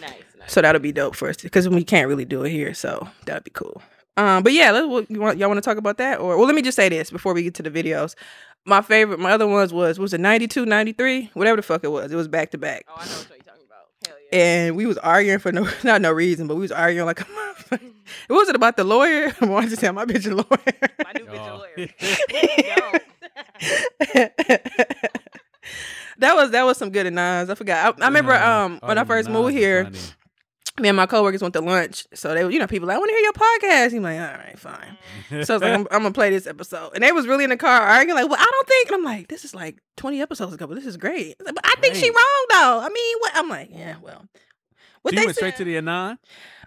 nice, 0.00 0.12
nice. 0.38 0.52
So 0.52 0.60
that'll 0.62 0.80
be 0.80 0.92
dope 0.92 1.16
for 1.16 1.28
us 1.28 1.36
because 1.38 1.68
we 1.68 1.84
can't 1.84 2.08
really 2.08 2.24
do 2.24 2.44
it 2.44 2.50
here. 2.50 2.74
So 2.74 3.08
that'd 3.26 3.44
be 3.44 3.50
cool. 3.50 3.82
Um, 4.16 4.42
but 4.42 4.52
yeah, 4.52 4.70
let's, 4.70 4.86
what- 4.86 5.10
you 5.10 5.20
want, 5.20 5.38
y'all 5.38 5.48
want 5.48 5.58
to 5.58 5.68
talk 5.68 5.78
about 5.78 5.96
that? 5.98 6.20
Or 6.20 6.36
well, 6.36 6.46
let 6.46 6.54
me 6.54 6.62
just 6.62 6.76
say 6.76 6.88
this 6.88 7.10
before 7.10 7.32
we 7.32 7.42
get 7.42 7.54
to 7.54 7.62
the 7.62 7.70
videos. 7.70 8.14
My 8.66 8.82
favorite, 8.82 9.18
my 9.18 9.32
other 9.32 9.46
ones 9.46 9.72
was 9.72 9.98
was 9.98 10.12
it 10.12 10.20
92, 10.20 10.66
93, 10.66 11.30
whatever 11.32 11.56
the 11.56 11.62
fuck 11.62 11.82
it 11.82 11.88
was. 11.90 12.12
It 12.12 12.16
was 12.16 12.28
back 12.28 12.50
to 12.50 12.58
back, 12.58 12.84
Oh, 12.88 12.94
I 12.98 13.06
know 13.06 13.22
and 14.32 14.76
we 14.76 14.86
was 14.86 14.96
arguing 14.98 15.38
for 15.38 15.52
no 15.52 15.68
not 15.84 16.00
no 16.00 16.10
reason, 16.12 16.46
but 16.46 16.54
we 16.56 16.62
was 16.62 16.72
arguing 16.72 17.06
like 17.06 17.20
a 17.20 17.24
motherfucker. 17.24 17.92
It 18.28 18.32
wasn't 18.32 18.56
about 18.56 18.76
the 18.76 18.84
lawyer. 18.84 19.32
I 19.40 19.44
wanted 19.46 19.70
to 19.70 19.76
tell 19.76 19.92
my 19.92 20.04
bitch 20.04 20.26
a 20.30 20.34
lawyer. 20.34 20.46
My 21.04 21.12
new 21.12 21.26
bitch 21.26 21.48
a 21.48 21.54
lawyer. 21.56 21.88
that 26.18 26.34
was 26.34 26.50
that 26.50 26.64
was 26.64 26.76
some 26.78 26.90
good 26.90 27.12
nines. 27.12 27.50
I 27.50 27.54
forgot. 27.54 28.00
I, 28.00 28.04
I 28.04 28.08
remember 28.08 28.34
um 28.34 28.78
when 28.82 28.98
I 28.98 29.04
first 29.04 29.28
moved 29.28 29.52
here, 29.54 29.90
me 30.80 30.88
and 30.88 30.96
my 30.96 31.06
coworkers 31.06 31.42
went 31.42 31.54
to 31.54 31.60
lunch. 31.60 32.06
So 32.14 32.34
they, 32.34 32.44
were- 32.44 32.50
you 32.50 32.58
know, 32.58 32.66
people 32.66 32.88
like, 32.88 32.96
I 32.96 32.98
want 32.98 33.10
to 33.10 33.14
hear 33.14 33.22
your 33.22 33.32
podcast. 33.32 33.92
He's 33.92 34.00
like, 34.00 34.18
all 34.18 34.26
right, 34.26 34.58
fine. 34.58 35.44
So 35.44 35.54
I 35.54 35.56
was 35.56 35.62
like, 35.62 35.72
I'm, 35.74 35.86
I'm 35.90 36.02
gonna 36.02 36.12
play 36.12 36.30
this 36.30 36.46
episode, 36.46 36.92
and 36.94 37.02
they 37.04 37.12
was 37.12 37.26
really 37.26 37.44
in 37.44 37.50
the 37.50 37.56
car 37.56 37.80
arguing, 37.80 38.14
like, 38.20 38.28
well, 38.30 38.40
I 38.40 38.50
don't 38.50 38.68
think. 38.68 38.88
And 38.88 38.96
I'm 38.96 39.04
like, 39.04 39.28
this 39.28 39.44
is 39.44 39.54
like 39.54 39.78
20 39.96 40.20
episodes 40.20 40.52
ago, 40.54 40.66
but 40.66 40.74
this 40.74 40.86
is 40.86 40.96
great. 40.96 41.36
But 41.38 41.54
I 41.64 41.74
think 41.80 41.94
she 41.94 42.10
wrong 42.10 42.46
though. 42.50 42.80
I 42.82 42.88
mean, 42.92 43.16
what? 43.20 43.32
I'm 43.36 43.48
like, 43.48 43.68
yeah, 43.70 43.96
well, 44.02 44.24
what 45.02 45.12
So 45.14 45.14
you 45.14 45.20
they 45.20 45.26
went 45.26 45.36
said, 45.36 45.54
straight 45.54 45.56
to 45.56 45.64
the 45.64 45.76
anon? 45.78 46.18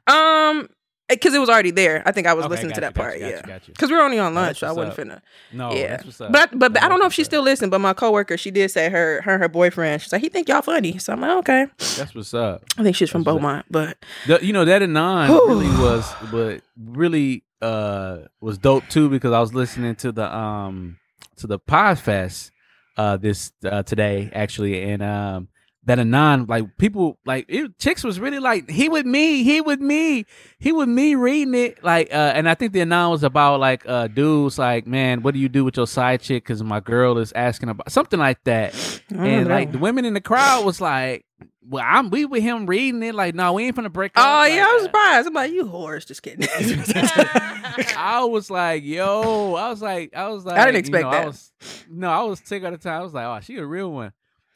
um, 0.07 0.70
because 1.16 1.34
it 1.34 1.39
was 1.39 1.49
already 1.49 1.72
there. 1.72 2.03
I 2.05 2.11
think 2.11 2.28
I 2.28 2.34
was 2.34 2.45
Okay, 2.45 2.51
listening 2.55 2.74
to 2.74 2.82
that 2.82 2.95
part, 2.95 3.20
yeah. 3.20 3.41
Because 3.66 3.89
we 3.89 3.95
were 3.95 4.01
only 4.03 4.20
on 4.20 4.34
lunch, 4.34 4.59
so 4.59 4.68
I 4.68 4.72
wasn't 4.72 5.09
up. 5.09 5.18
finna. 5.18 5.22
No, 5.51 5.74
yeah, 5.76 5.88
that's 5.89 6.05
what's 6.05 6.22
up. 6.22 6.32
but 6.32 6.49
but, 6.57 6.74
but 6.74 6.84
I 6.84 6.88
don't 6.89 6.99
know 6.99 7.05
if 7.05 7.14
she 7.14 7.24
still 7.24 7.41
up. 7.41 7.45
listened. 7.45 7.72
But 7.72 7.80
my 7.80 7.93
coworker, 7.93 8.38
she 8.38 8.51
did 8.51 8.70
say 8.72 8.89
her 8.89 9.22
her 9.22 9.38
her 9.38 9.47
boyfriend. 9.49 10.01
She's 10.01 10.11
like, 10.11 10.22
he 10.22 10.30
think 10.30 10.49
y'all 10.49 10.61
funny. 10.61 10.97
So 10.97 11.14
I'm 11.14 11.22
like, 11.22 11.38
okay. 11.38 11.68
That's 11.97 12.14
what's 12.16 12.34
up. 12.34 12.64
I 12.78 12.84
think 12.84 12.95
she's 12.95 13.09
from 13.09 13.24
That's 13.24 13.34
what's 13.34 13.41
Beaumont, 13.43 13.66
but 13.70 13.97
The, 14.28 14.39
you 14.45 14.53
know 14.53 14.66
that 14.66 14.82
anon 14.82 15.30
nine 15.30 15.32
really 15.32 15.70
was, 15.82 16.14
but 16.32 16.61
really 16.78 17.43
uh 17.61 18.20
was 18.41 18.57
dope 18.57 18.88
too 18.89 19.09
because 19.09 19.32
I 19.32 19.39
was 19.39 19.53
listening 19.53 19.95
to 19.97 20.11
the 20.11 20.34
um 20.36 20.97
to 21.38 21.47
the 21.47 21.59
Podfest 21.59 22.51
uh 22.97 23.18
this 23.18 23.51
uh, 23.66 23.84
today 23.84 24.30
actually 24.34 24.82
and 24.84 25.01
um 25.01 25.47
that 25.86 26.00
anon 26.00 26.46
like 26.46 26.78
people 26.78 27.18
like 27.26 27.46
it, 27.50 27.78
chicks 27.78 28.04
was 28.04 28.20
really 28.20 28.40
like 28.40 28.70
he 28.70 28.88
with 28.88 29.06
me 29.06 29.44
he 29.44 29.60
with 29.62 29.80
me 29.80 30.26
he 30.58 30.72
with 30.72 30.88
me 30.88 31.16
reading 31.16 31.54
it 31.54 31.84
like 31.84 32.10
uh 32.12 32.32
and 32.36 32.48
I 32.48 32.56
think 32.56 32.74
the 32.74 32.82
anon 32.82 33.12
was 33.12 33.24
about 33.24 33.60
like 33.60 33.88
uh 33.88 34.08
dudes 34.08 34.58
like 34.58 34.88
man 34.88 35.22
what 35.24 35.34
do 35.34 35.40
you 35.40 35.50
do 35.50 35.66
with 35.66 35.78
your 35.78 35.88
side 35.88 36.22
chick 36.22 36.44
because 36.44 36.64
my 36.64 36.80
girl 36.80 37.18
is 37.18 37.34
asking 37.34 37.70
about 37.70 37.92
something 37.92 38.20
like 38.20 38.44
that 38.46 39.02
and 39.10 39.48
know. 39.48 39.54
like 39.54 39.72
the 39.72 39.78
women 39.78 40.06
in 40.06 40.14
the 40.14 40.22
crowd 40.22 40.66
was 40.66 40.80
like 40.80 41.26
well 41.68 41.84
I'm 41.86 42.10
we 42.10 42.26
with 42.26 42.44
him 42.44 42.66
reading 42.66 43.04
it 43.04 43.14
like 43.14 43.36
no 43.36 43.54
we 43.54 43.66
ain't 43.66 43.76
finna 43.76 43.92
break 43.92 44.14
up 44.16 44.24
Oh 44.26 44.38
Like, 44.44 44.54
yeah, 44.54 44.66
I 44.68 44.74
was 44.74 44.84
uh, 44.84 44.86
surprised. 44.86 45.28
I'm 45.28 45.34
like, 45.34 45.52
you 45.52 45.66
whores, 45.66 46.06
just 46.06 46.24
kidding. 46.24 46.48
I 47.98 48.24
was 48.26 48.50
like, 48.50 48.84
yo, 48.84 49.56
I 49.56 49.70
was 49.70 49.82
like, 49.82 50.16
I 50.16 50.28
was 50.30 50.46
like, 50.46 50.58
I 50.58 50.66
didn't 50.66 50.76
you 50.76 50.80
expect 50.80 51.04
know, 51.04 51.12
that. 51.12 51.24
I 51.24 51.28
was, 51.28 51.52
no, 51.90 52.10
I 52.10 52.24
was 52.24 52.42
sick 52.44 52.64
at 52.64 52.72
the 52.72 52.78
time. 52.78 53.02
I 53.02 53.04
was 53.04 53.14
like, 53.14 53.26
oh, 53.26 53.40
she 53.42 53.58
a 53.58 53.66
real 53.66 53.92
one. 53.92 54.14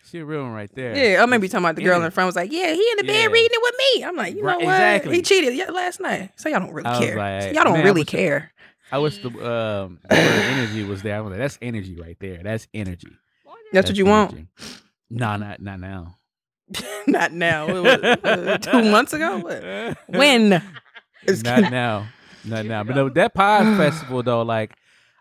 She 0.09 0.19
a 0.19 0.25
real 0.25 0.43
one 0.43 0.53
right 0.53 0.69
there. 0.73 0.95
yeah, 0.95 1.21
I 1.21 1.25
may 1.25 1.37
be 1.37 1.47
talking 1.49 1.65
about 1.65 1.75
the 1.75 1.83
girl 1.83 1.99
Yeah. 1.99 2.05
in 2.05 2.11
front 2.11 2.27
was 2.27 2.35
like, 2.35 2.51
yeah, 2.51 2.73
he 2.73 2.79
in 2.91 2.97
the 2.97 3.03
bed 3.03 3.23
Yeah. 3.23 3.27
reading 3.27 3.49
it 3.51 3.61
with 3.61 3.75
me. 3.95 4.03
I'm 4.05 4.15
like, 4.15 4.35
you 4.35 4.41
know 4.41 4.47
Right, 4.47 4.57
what? 4.57 4.73
exactly. 4.73 5.15
He 5.17 5.21
cheated 5.21 5.73
last 5.73 5.99
night, 5.99 6.31
so 6.37 6.47
y'all 6.49 6.59
don't 6.61 6.73
really 6.73 6.87
I 6.87 6.97
was 6.97 6.99
care. 7.07 7.17
like, 7.17 7.41
So 7.43 7.47
y'all 7.49 7.63
don't 7.65 7.73
man, 7.73 7.83
really 7.85 8.01
wish- 8.01 8.07
care. 8.09 8.51
I 8.91 8.99
wish 8.99 9.17
the 9.21 9.27
um 9.29 9.99
the 10.09 10.15
energy 10.15 10.83
was 10.85 11.01
there. 11.01 11.17
I 11.17 11.19
was 11.21 11.31
like, 11.31 11.39
that's 11.39 11.57
energy 11.61 11.95
right 11.99 12.15
there. 12.21 12.41
That's 12.41 12.67
energy. 12.73 13.09
That's, 13.73 13.89
what 13.89 13.97
you 13.97 14.05
want. 14.05 14.31
energy. 14.31 14.47
No, 15.09 15.35
not 15.35 15.61
not 15.61 15.79
now. 15.79 16.15
Not 17.07 17.31
now. 17.33 17.67
Was 17.81 17.85
uh, 18.03 18.57
two 18.61 18.83
months 18.91 19.13
ago. 19.13 19.39
What? 19.39 19.97
When? 20.07 20.61
It's 21.23 21.43
not 21.43 21.71
now. 21.71 22.07
Not 22.45 22.65
now. 22.65 22.83
But 22.83 22.95
no, 22.95 23.09
that 23.09 23.33
pod 23.33 23.75
festival 23.77 24.23
though, 24.23 24.41
like 24.43 24.75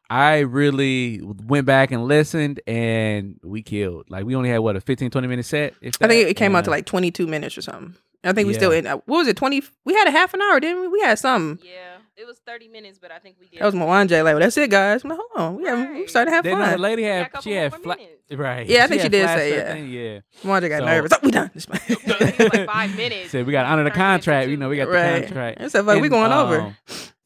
I 0.08 0.38
really 0.40 1.20
went 1.22 1.66
back 1.66 1.90
and 1.90 2.04
listened, 2.06 2.60
and 2.66 3.38
we 3.42 3.62
killed. 3.62 4.06
Like 4.08 4.24
we 4.24 4.34
only 4.36 4.48
had 4.50 4.58
what 4.58 4.76
a 4.76 4.80
15, 4.80 5.10
20 5.10 5.26
minute 5.28 5.44
set. 5.46 5.74
if 5.80 5.94
I 6.00 6.06
think 6.08 6.28
it 6.28 6.34
came 6.34 6.54
out 6.54 6.64
to 6.64 6.70
like 6.70 6.86
22 6.86 7.26
minutes 7.26 7.58
or 7.58 7.62
something. 7.62 7.94
I 8.24 8.32
think 8.32 8.46
we 8.48 8.54
Yeah. 8.54 8.58
still 8.58 8.72
in. 8.72 8.86
uh, 8.86 8.96
What 9.06 9.18
was 9.18 9.28
it? 9.28 9.36
20? 9.36 9.62
We 9.84 9.94
had 9.94 10.08
a 10.08 10.10
half 10.10 10.34
an 10.34 10.40
hour, 10.42 10.58
didn't 10.60 10.80
we? 10.80 10.88
We 10.88 11.00
had 11.00 11.16
something. 11.18 11.64
Yeah, 11.64 11.98
it 12.16 12.26
was 12.26 12.38
thirty 12.44 12.66
minutes, 12.66 12.98
but 12.98 13.12
I 13.12 13.18
think 13.20 13.36
we 13.38 13.46
did. 13.48 13.60
That 13.60 13.66
was 13.66 13.74
Mwanje. 13.74 14.10
Like, 14.24 14.32
well, 14.34 14.40
that's 14.40 14.56
it, 14.56 14.68
guys. 14.70 15.04
I'm 15.04 15.10
like, 15.10 15.18
hold 15.32 15.40
on. 15.54 15.56
We, 15.62 15.68
have, 15.68 15.90
we 15.90 16.06
started 16.08 16.30
to 16.30 16.34
have 16.34 16.44
Then 16.44 16.58
the 16.58 16.78
lady 16.78 17.02
We 17.02 17.08
got 17.08 17.14
a 17.14 17.22
had 17.34 17.42
she 17.44 17.52
had 17.52 17.72
more 17.72 17.80
fla- 17.80 17.96
right. 18.36 18.66
Yeah, 18.66 18.84
I 18.84 18.86
think 18.88 19.00
she 19.00 19.04
had 19.04 19.12
did 19.12 19.28
say, 19.28 19.50
her 19.50 19.56
yeah. 19.56 19.72
thing, 19.74 19.90
yeah. 19.90 20.18
Mwanje 20.42 20.68
got 20.68 20.78
So- 20.80 20.84
nervous. 20.86 21.12
Oh, 21.12 21.18
we 21.22 21.30
done. 21.30 21.50
This 21.54 21.66
It 21.88 22.38
was 22.38 22.52
like 22.52 22.66
five 22.66 22.96
minutes. 23.02 23.30
Said 23.30 23.46
we 23.46 23.52
got 23.52 23.62
to 23.62 23.68
honor 23.68 23.84
the 23.84 23.90
contract. 23.92 24.48
You 24.50 24.56
know, 24.56 24.68
we 24.70 24.76
got 24.76 24.88
Right. 24.88 25.20
the 25.20 25.26
contract. 25.26 25.60
It's 25.60 25.74
like, 25.74 26.00
we 26.02 26.08
going 26.08 26.32
over. 26.32 26.74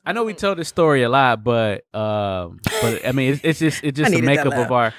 I 0.04 0.12
know 0.12 0.24
we 0.24 0.34
tell 0.34 0.54
this 0.54 0.68
story 0.68 1.02
a 1.02 1.08
lot, 1.08 1.44
but 1.44 1.84
um, 1.94 2.60
but 2.82 3.06
I 3.06 3.12
mean, 3.12 3.34
it's, 3.34 3.44
it's 3.44 3.58
just 3.58 3.84
it's 3.84 3.98
just 3.98 4.10
the 4.12 4.22
makeup 4.22 4.54
of 4.54 4.72
our. 4.72 4.94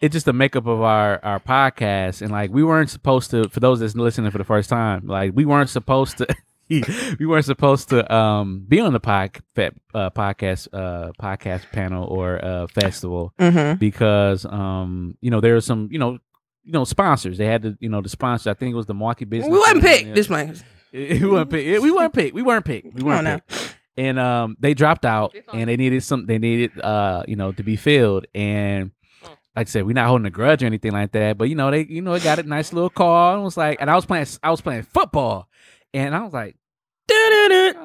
It's 0.00 0.12
just 0.12 0.26
the 0.26 0.32
makeup 0.32 0.66
of 0.66 0.82
our 0.82 1.22
our 1.24 1.40
podcast, 1.40 2.22
and 2.22 2.30
like 2.30 2.50
we 2.50 2.62
weren't 2.64 2.90
supposed 2.90 3.30
to. 3.30 3.48
For 3.48 3.60
those 3.60 3.80
that's 3.80 3.94
listening 3.94 4.30
for 4.30 4.38
the 4.38 4.44
first 4.44 4.68
time, 4.68 5.06
like 5.06 5.32
we 5.34 5.44
weren't 5.44 5.70
supposed 5.70 6.18
to. 6.18 6.26
we 6.68 7.26
weren't 7.26 7.44
supposed 7.44 7.90
to 7.90 8.12
um 8.12 8.64
be 8.66 8.80
on 8.80 8.92
the 8.92 8.98
pod, 8.98 9.30
uh, 9.56 10.10
podcast 10.10 10.66
uh 10.72 11.12
podcast 11.12 11.70
panel 11.70 12.04
or 12.08 12.44
uh 12.44 12.66
festival 12.66 13.32
Mm-hmm. 13.38 13.78
because 13.78 14.44
um 14.44 15.16
you 15.20 15.30
know 15.30 15.40
there 15.40 15.54
were 15.54 15.60
some 15.60 15.88
you 15.92 15.98
know 16.00 16.18
you 16.64 16.72
know 16.72 16.82
sponsors 16.82 17.38
they 17.38 17.46
had 17.46 17.62
to 17.62 17.76
you 17.78 17.88
know 17.88 18.00
the 18.00 18.08
sponsor 18.08 18.50
I 18.50 18.54
think 18.54 18.72
it 18.72 18.76
was 18.76 18.86
the 18.86 18.94
Milwaukee 18.94 19.24
business 19.24 19.52
We 19.52 19.58
weren't 19.60 19.80
picked. 19.80 20.14
This 20.16 20.28
man. 20.28 20.56
we 20.92 21.24
weren't 21.24 21.50
picked 21.50 21.82
we 21.82 21.90
weren't 21.92 22.12
picked 22.12 22.34
we 22.34 22.42
weren't 22.42 22.64
picked 22.64 22.94
we 22.94 23.02
weren't 23.04 23.44
picked 23.48 23.65
and 23.96 24.18
um 24.18 24.56
they 24.60 24.74
dropped 24.74 25.04
out 25.04 25.34
and 25.52 25.68
they 25.68 25.76
needed 25.76 26.02
some 26.02 26.26
they 26.26 26.38
needed 26.38 26.78
uh 26.80 27.22
you 27.26 27.36
know 27.36 27.52
to 27.52 27.62
be 27.62 27.76
filled. 27.76 28.26
And 28.34 28.92
like 29.54 29.68
I 29.68 29.70
said, 29.70 29.86
we're 29.86 29.94
not 29.94 30.08
holding 30.08 30.26
a 30.26 30.30
grudge 30.30 30.62
or 30.62 30.66
anything 30.66 30.92
like 30.92 31.12
that, 31.12 31.38
but 31.38 31.48
you 31.48 31.54
know, 31.54 31.70
they 31.70 31.86
you 31.86 32.02
know, 32.02 32.12
they 32.12 32.24
got 32.24 32.38
a 32.38 32.42
nice 32.48 32.72
little 32.72 32.90
call 32.90 33.34
and 33.34 33.44
was 33.44 33.56
like 33.56 33.80
and 33.80 33.90
I 33.90 33.94
was 33.94 34.06
playing 34.06 34.26
I 34.42 34.50
was 34.50 34.60
playing 34.60 34.82
football. 34.82 35.48
And 35.94 36.14
I 36.14 36.22
was 36.22 36.32
like 36.32 36.56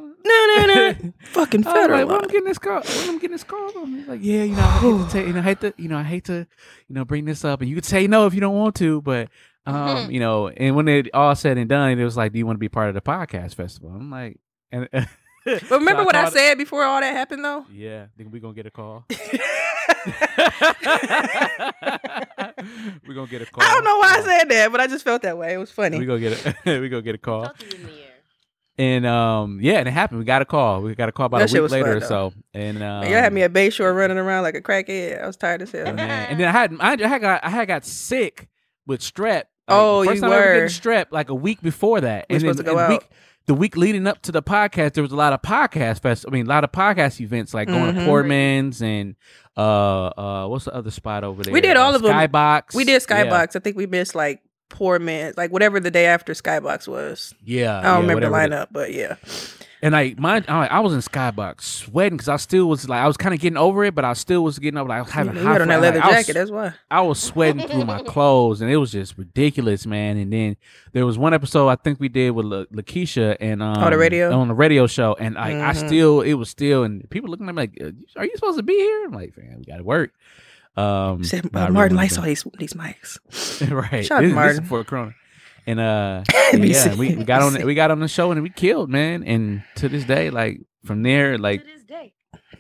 Fucking 1.24 1.66
I 1.66 1.70
was 1.70 1.76
like, 1.76 1.76
federal. 1.76 2.08
when 2.08 2.22
I'm 2.22 2.28
getting 2.28 2.44
this 2.44 2.58
call, 2.58 2.82
when 2.82 3.10
I'm 3.10 3.16
getting 3.16 3.32
this 3.32 3.44
call, 3.44 3.72
from? 3.72 3.96
he's 3.96 4.08
like, 4.08 4.20
yeah, 4.22 4.44
you 4.44 4.56
know, 4.56 4.62
I 4.62 4.80
hate 4.80 4.98
to 4.98 5.08
take, 5.12 5.28
you 5.28 5.34
know, 5.34 5.40
I 5.40 5.44
hate 5.44 5.60
to, 5.62 5.74
you 5.78 5.90
know, 5.90 5.98
I 5.98 6.04
hate 6.04 6.26
to, 6.26 6.48
you 6.88 6.96
know, 6.96 7.06
bring 7.06 7.26
this 7.26 7.46
up, 7.46 7.62
and 7.62 7.70
you 7.70 7.76
could 7.76 7.86
say 7.86 8.08
no 8.08 8.26
if 8.26 8.34
you 8.34 8.42
don't 8.42 8.56
want 8.56 8.76
to, 8.76 9.02
but, 9.02 9.30
um, 9.66 10.12
you 10.16 10.20
know, 10.20 10.50
and 10.50 10.76
when 10.76 10.88
it 10.88 11.10
all 11.14 11.36
said 11.36 11.58
and 11.58 11.70
done, 11.70 11.98
it 11.98 12.04
was 12.04 12.18
like, 12.18 12.34
do 12.34 12.40
you 12.40 12.46
want 12.46 12.56
to 12.56 12.60
be 12.60 12.70
part 12.70 12.90
of 12.90 12.96
the 12.96 13.02
podcast 13.02 13.56
festival? 13.56 13.92
I'm 13.92 14.12
like, 14.12 14.40
and 14.72 14.90
But 15.46 15.72
remember 15.72 16.04
what 16.04 16.16
I 16.16 16.24
called- 16.24 16.34
said 16.34 16.58
before 16.58 16.84
all 16.84 17.00
that 17.02 17.14
happened, 17.16 17.44
though? 17.44 17.66
Yeah, 17.74 18.06
think 18.18 18.32
we 18.32 18.40
gonna 18.40 18.54
get 18.54 18.66
a 18.68 18.72
call. 18.72 19.06
we 23.08 23.16
gonna 23.16 23.28
get 23.28 23.42
a 23.42 23.46
call. 23.46 23.64
I 23.64 23.74
don't 23.74 23.84
know 23.84 23.98
why 23.98 24.18
I 24.18 24.22
said 24.24 24.50
that, 24.50 24.72
but 24.72 24.80
I 24.82 24.88
just 24.88 25.04
felt 25.04 25.22
that 25.24 25.38
way. 25.38 25.54
It 25.54 25.58
was 25.58 25.72
funny. 25.72 26.00
We 26.00 26.06
gonna 26.06 26.20
get 26.20 26.56
a 26.66 26.80
we 26.80 26.90
gonna 26.90 27.02
get 27.02 27.16
a 27.16 27.20
call. 27.20 27.44
Felt 27.46 27.64
it 27.64 27.74
in 27.76 27.84
the 27.84 27.92
air. 27.92 28.08
And 28.78 29.06
um, 29.06 29.60
yeah, 29.62 29.80
and 29.80 29.88
it 29.88 29.92
happened. 29.92 30.20
We 30.20 30.26
got 30.26 30.42
a 30.42 30.46
call. 30.46 30.82
We 30.82 30.96
got 30.96 31.10
a 31.10 31.12
call 31.12 31.26
about 31.28 31.40
That 31.40 31.54
a 31.56 31.62
week 31.62 31.72
later 31.72 31.98
or 31.98 32.02
so. 32.02 32.34
And 32.54 32.82
um, 32.82 33.04
Y'all 33.04 33.14
had 33.14 33.34
me 33.34 33.44
at 33.44 33.54
Bayshore 33.54 33.96
running 33.96 34.18
around 34.18 34.44
like 34.44 34.56
a 34.56 34.62
crackhead. 34.62 35.22
I 35.22 35.28
was 35.28 35.38
tired 35.38 35.62
as 35.62 35.72
hell. 35.72 35.86
and 35.88 36.00
then, 36.00 36.10
and 36.10 36.40
then 36.40 36.48
I 36.48 36.52
had 36.52 36.74
I, 36.80 36.94
I 36.94 37.08
had 37.08 37.22
got 37.22 37.44
I 37.44 37.50
had 37.50 37.68
got 37.68 37.86
sick 37.86 38.48
with 38.88 39.02
strep. 39.02 39.34
Like, 39.34 39.46
Oh, 39.68 40.04
first 40.04 40.16
you 40.16 40.22
time 40.22 40.32
I 40.32 40.36
ever 40.36 40.46
were. 40.48 40.54
getting 40.54 40.68
strep 40.70 41.06
like 41.12 41.30
a 41.30 41.36
week 41.36 41.62
before 41.62 42.02
that. 42.02 42.26
We 42.30 42.36
and 42.36 42.42
supposed 42.42 42.60
then, 42.60 42.66
to 42.66 42.72
go 42.72 42.78
and 42.78 42.94
out. 42.94 43.02
Week, 43.04 43.10
the 43.48 43.54
week 43.54 43.76
leading 43.76 44.08
up 44.08 44.22
to 44.24 44.32
the 44.32 44.44
podcast, 44.44 44.94
there 44.94 45.04
was 45.04 45.12
a 45.12 45.16
lot 45.16 45.34
of 45.34 45.42
podcast 45.42 46.02
fest. 46.02 46.26
I 46.28 46.32
mean, 46.32 46.46
a 46.46 46.50
lot 46.50 46.64
of 46.64 46.72
podcast 46.72 47.20
events 47.22 47.54
like 47.54 47.68
going 47.68 47.96
to 47.96 48.02
Mhm. 48.02 48.06
Portman's 48.06 48.82
and 48.82 49.16
uh 49.58 50.08
uh 50.08 50.48
what's 50.48 50.66
the 50.66 50.74
other 50.74 50.92
spot 50.92 51.24
over 51.24 51.44
there? 51.44 51.54
We 51.54 51.60
did 51.62 51.76
all 51.78 51.92
Uh, 51.92 51.96
of 51.96 52.02
them. 52.04 52.12
Skybox. 52.14 52.74
We 52.76 52.86
did 52.86 52.94
Yeah. 52.94 53.00
Skybox. 53.26 53.56
I 53.56 53.60
think 53.60 53.76
we 53.76 53.86
missed 53.88 54.16
like 54.16 54.42
poor 54.70 55.00
man, 55.00 55.34
like 55.36 55.52
whatever 55.52 55.80
the 55.80 55.92
day 55.92 56.06
after 56.06 56.34
Skybox 56.34 56.88
was. 56.88 57.34
Yeah, 57.44 57.80
I 57.80 57.82
don't 57.84 58.06
yeah, 58.06 58.14
remember 58.14 58.30
the 58.30 58.32
lineup, 58.56 58.68
but 58.72 58.94
yeah. 58.94 59.16
And 59.84 59.94
like 59.94 60.20
my, 60.20 60.44
I 60.48 60.68
I 60.68 60.80
was 60.82 60.94
in 60.94 61.00
Skybox 61.00 61.62
sweating 61.62 62.16
because 62.16 62.30
I 62.30 62.36
still 62.38 62.68
was 62.70 62.88
like 62.88 63.02
I 63.02 63.08
was 63.08 63.18
kind 63.18 63.34
of 63.34 63.42
getting 63.42 63.58
over 63.58 63.84
it, 63.84 63.96
but 63.96 64.06
I 64.06 64.14
still 64.14 64.44
was 64.44 64.60
getting 64.60 64.78
over 64.78 64.88
like 64.90 65.00
I 65.00 65.02
was 65.02 65.12
having 65.12 65.36
You 65.36 65.42
hot 65.42 65.54
had 65.54 65.62
on 65.64 65.68
that 65.70 65.82
leather 65.82 65.98
Like, 65.98 66.06
I 66.06 66.08
was- 66.10 66.18
jacket. 66.28 66.34
That's 66.34 66.52
why. 66.52 66.74
I 66.92 67.02
was 67.02 67.20
sweating 67.20 67.68
through 67.68 67.86
my 67.86 68.04
clothes, 68.08 68.62
and 68.62 68.70
it 68.70 68.78
was 68.78 68.92
just 68.92 69.18
ridiculous, 69.18 69.88
man. 69.88 70.18
And 70.18 70.32
then 70.32 70.56
there 70.94 71.04
was 71.04 71.18
one 71.18 71.34
episode 71.34 71.68
I 71.68 71.78
think 71.78 72.00
we 72.00 72.10
did 72.10 72.30
with 72.32 72.46
La- 72.46 72.66
Lakeisha 72.66 73.38
and 73.40 73.64
um, 73.64 73.84
Oh, 73.84 73.90
the 73.90 73.98
radio? 73.98 74.32
on 74.38 74.48
the 74.50 74.54
radio 74.54 74.86
show, 74.86 75.16
and 75.20 75.36
I, 75.36 75.70
I 75.70 75.74
Mhm. 75.74 75.88
still 75.88 76.22
it 76.22 76.34
was 76.36 76.50
still, 76.52 76.84
and 76.84 77.10
people 77.10 77.32
looking 77.32 77.50
at 77.50 77.56
me 77.56 77.62
like, 77.64 77.78
"Uh, 77.82 77.92
"Are 78.20 78.26
you 78.26 78.36
supposed 78.36 78.58
to 78.58 78.64
be 78.64 78.74
here?" 78.76 79.06
I'm 79.06 79.14
like, 79.14 79.36
"Man, 79.36 79.56
we 79.58 79.66
got 79.66 79.78
to 79.78 79.84
work." 79.84 80.12
Um, 80.78 81.24
Said, 81.24 81.50
uh, 81.56 81.70
Martin 81.70 81.98
likes 81.98 82.18
all 82.20 82.24
these 82.24 82.46
these 82.60 82.74
mics. 82.74 83.18
right. 83.92 84.06
Shout 84.06 84.22
this, 84.22 84.32
Martin. 84.34 84.64
for 84.66 84.84
Corona. 84.84 85.16
And 85.68 85.80
uh, 85.80 86.24
and 86.54 86.66
yeah, 86.66 86.96
we, 86.96 87.16
we 87.16 87.24
got 87.24 87.42
on 87.42 87.66
we 87.66 87.76
got 87.76 87.92
on 87.92 88.00
the 88.00 88.08
show 88.08 88.32
and 88.32 88.42
we 88.42 88.50
killed, 88.50 88.90
man. 88.90 89.24
And 89.24 89.64
to 89.76 89.90
this 89.90 90.04
day, 90.04 90.30
like 90.30 90.62
from 90.86 91.04
there, 91.04 91.38
like 91.38 91.62
to 91.64 91.68
this 91.68 91.84
day. 91.84 92.14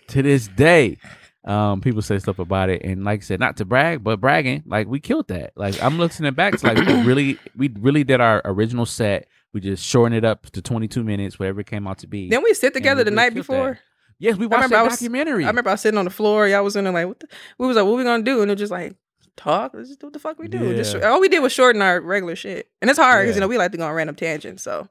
to 0.07 0.21
this 0.21 0.47
day, 0.47 0.97
um, 1.45 1.81
people 1.81 2.01
say 2.01 2.19
stuff 2.19 2.39
about 2.39 2.69
it, 2.69 2.83
and 2.83 3.03
like 3.03 3.21
I 3.21 3.23
said, 3.23 3.39
not 3.39 3.57
to 3.57 3.65
brag, 3.65 4.03
but 4.03 4.21
bragging, 4.21 4.63
like 4.65 4.87
we 4.87 4.99
killed 4.99 5.27
that. 5.29 5.53
Like 5.55 5.81
I'm 5.81 5.97
listening 5.97 6.33
back, 6.33 6.53
it's 6.53 6.63
like 6.63 6.77
we 6.77 7.01
really, 7.03 7.39
we 7.55 7.69
really 7.79 8.03
did 8.03 8.21
our 8.21 8.41
original 8.45 8.85
set. 8.85 9.27
We 9.53 9.59
just 9.59 9.83
shortened 9.85 10.15
it 10.15 10.23
up 10.23 10.49
to 10.51 10.61
22 10.61 11.03
minutes, 11.03 11.37
whatever 11.37 11.59
it 11.61 11.67
came 11.67 11.85
out 11.87 11.97
to 11.99 12.07
be. 12.07 12.29
Then 12.29 12.41
we 12.43 12.53
sit 12.53 12.73
together 12.73 12.99
we 12.99 13.03
the 13.05 13.11
really 13.11 13.15
night 13.15 13.33
killed 13.33 13.47
before. 13.47 13.79
yes, 14.17 14.37
we 14.37 14.45
watched 14.45 14.63
remember 14.63 14.77
I 14.77 14.83
was- 14.83 14.93
documentary. 14.93 15.43
I 15.43 15.47
remember 15.47 15.71
I 15.71 15.73
was 15.73 15.81
sitting 15.81 15.97
on 15.97 16.05
the 16.05 16.11
floor. 16.11 16.47
Y'all 16.47 16.63
was 16.63 16.75
in 16.75 16.85
there 16.85 16.93
like, 16.93 17.07
what 17.07 17.19
the? 17.19 17.27
We 17.57 17.67
was 17.67 17.75
like, 17.75 17.85
what 17.85 17.97
we 17.97 18.03
gonna 18.03 18.23
do? 18.23 18.41
And 18.41 18.49
it 18.49 18.53
was 18.53 18.59
just 18.59 18.71
like, 18.71 18.95
talk. 19.37 19.71
Let's 19.73 19.89
just 19.89 19.99
do 19.99 20.07
what 20.07 20.13
the 20.13 20.19
fuck 20.19 20.37
we 20.39 20.47
do. 20.47 20.75
Just 20.75 20.95
all 20.95 21.19
we 21.19 21.29
did 21.29 21.39
was 21.39 21.51
shorten 21.53 21.81
our 21.81 21.99
regular 22.01 22.35
shit, 22.35 22.69
and 22.81 22.89
it's 22.89 22.99
hard 22.99 23.23
because 23.23 23.35
Yeah. 23.35 23.37
you 23.37 23.41
know 23.41 23.47
we 23.47 23.57
like 23.57 23.71
to 23.71 23.77
go 23.77 23.85
on 23.87 23.93
random 23.93 24.15
tangents. 24.15 24.63
So, 24.63 24.87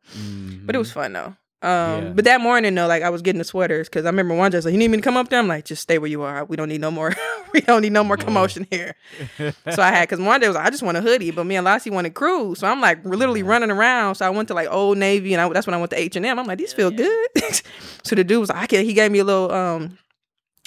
but 0.64 0.74
it 0.74 0.78
was 0.78 0.90
Mhm. 0.90 0.94
fun 0.94 1.12
though. 1.12 1.36
Um, 1.62 1.68
Yeah. 1.68 2.12
but 2.14 2.24
that 2.24 2.40
morning 2.40 2.74
though, 2.74 2.86
like 2.86 3.02
I 3.02 3.10
was 3.10 3.20
getting 3.20 3.38
the 3.38 3.44
sweaters 3.44 3.86
because 3.86 4.06
I 4.06 4.08
remember 4.08 4.34
one 4.34 4.50
just 4.50 4.64
like, 4.64 4.72
you 4.72 4.78
need 4.78 4.88
me 4.88 4.96
to 4.96 5.02
come 5.02 5.18
up 5.18 5.28
there. 5.28 5.38
I'm 5.38 5.46
like, 5.46 5.66
just 5.66 5.82
stay 5.82 5.98
where 5.98 6.08
you 6.08 6.22
are. 6.22 6.46
We 6.46 6.56
don't 6.56 6.70
need 6.70 6.80
no 6.80 6.90
more. 6.90 7.14
we 7.52 7.60
don't 7.60 7.82
need 7.82 7.92
no 7.92 8.02
more 8.02 8.16
commotion 8.16 8.66
here. 8.70 8.94
So 9.38 9.82
I 9.82 9.90
had 9.90 10.08
because 10.08 10.20
one 10.24 10.40
day 10.40 10.46
was 10.48 10.56
like, 10.56 10.66
I 10.66 10.70
just 10.70 10.82
want 10.82 10.96
a 10.96 11.02
hoodie, 11.02 11.32
but 11.32 11.44
me 11.44 11.56
and 11.56 11.64
Lassie 11.66 11.90
wanted 11.90 12.14
crew. 12.14 12.54
So 12.54 12.66
I'm 12.66 12.80
like 12.80 13.04
literally 13.04 13.40
Yeah. 13.40 13.48
running 13.48 13.70
around. 13.70 14.14
So 14.14 14.24
I 14.24 14.30
went 14.30 14.48
to 14.48 14.54
like 14.54 14.68
Old 14.70 14.96
Navy, 14.96 15.34
and 15.34 15.40
I, 15.42 15.48
that's 15.50 15.66
when 15.66 15.74
I 15.74 15.76
went 15.76 15.90
to 15.90 15.98
H 16.00 16.16
and 16.16 16.24
M. 16.24 16.38
I'm 16.38 16.46
like, 16.46 16.56
these 16.56 16.72
feel 16.72 16.90
good. 16.90 17.28
so 18.04 18.14
the 18.16 18.24
dude 18.24 18.40
was 18.40 18.48
like, 18.48 18.58
I 18.62 18.66
can. 18.66 18.84
He 18.86 18.94
gave 18.94 19.12
me 19.12 19.18
a 19.18 19.24
little 19.24 19.52
um 19.52 19.98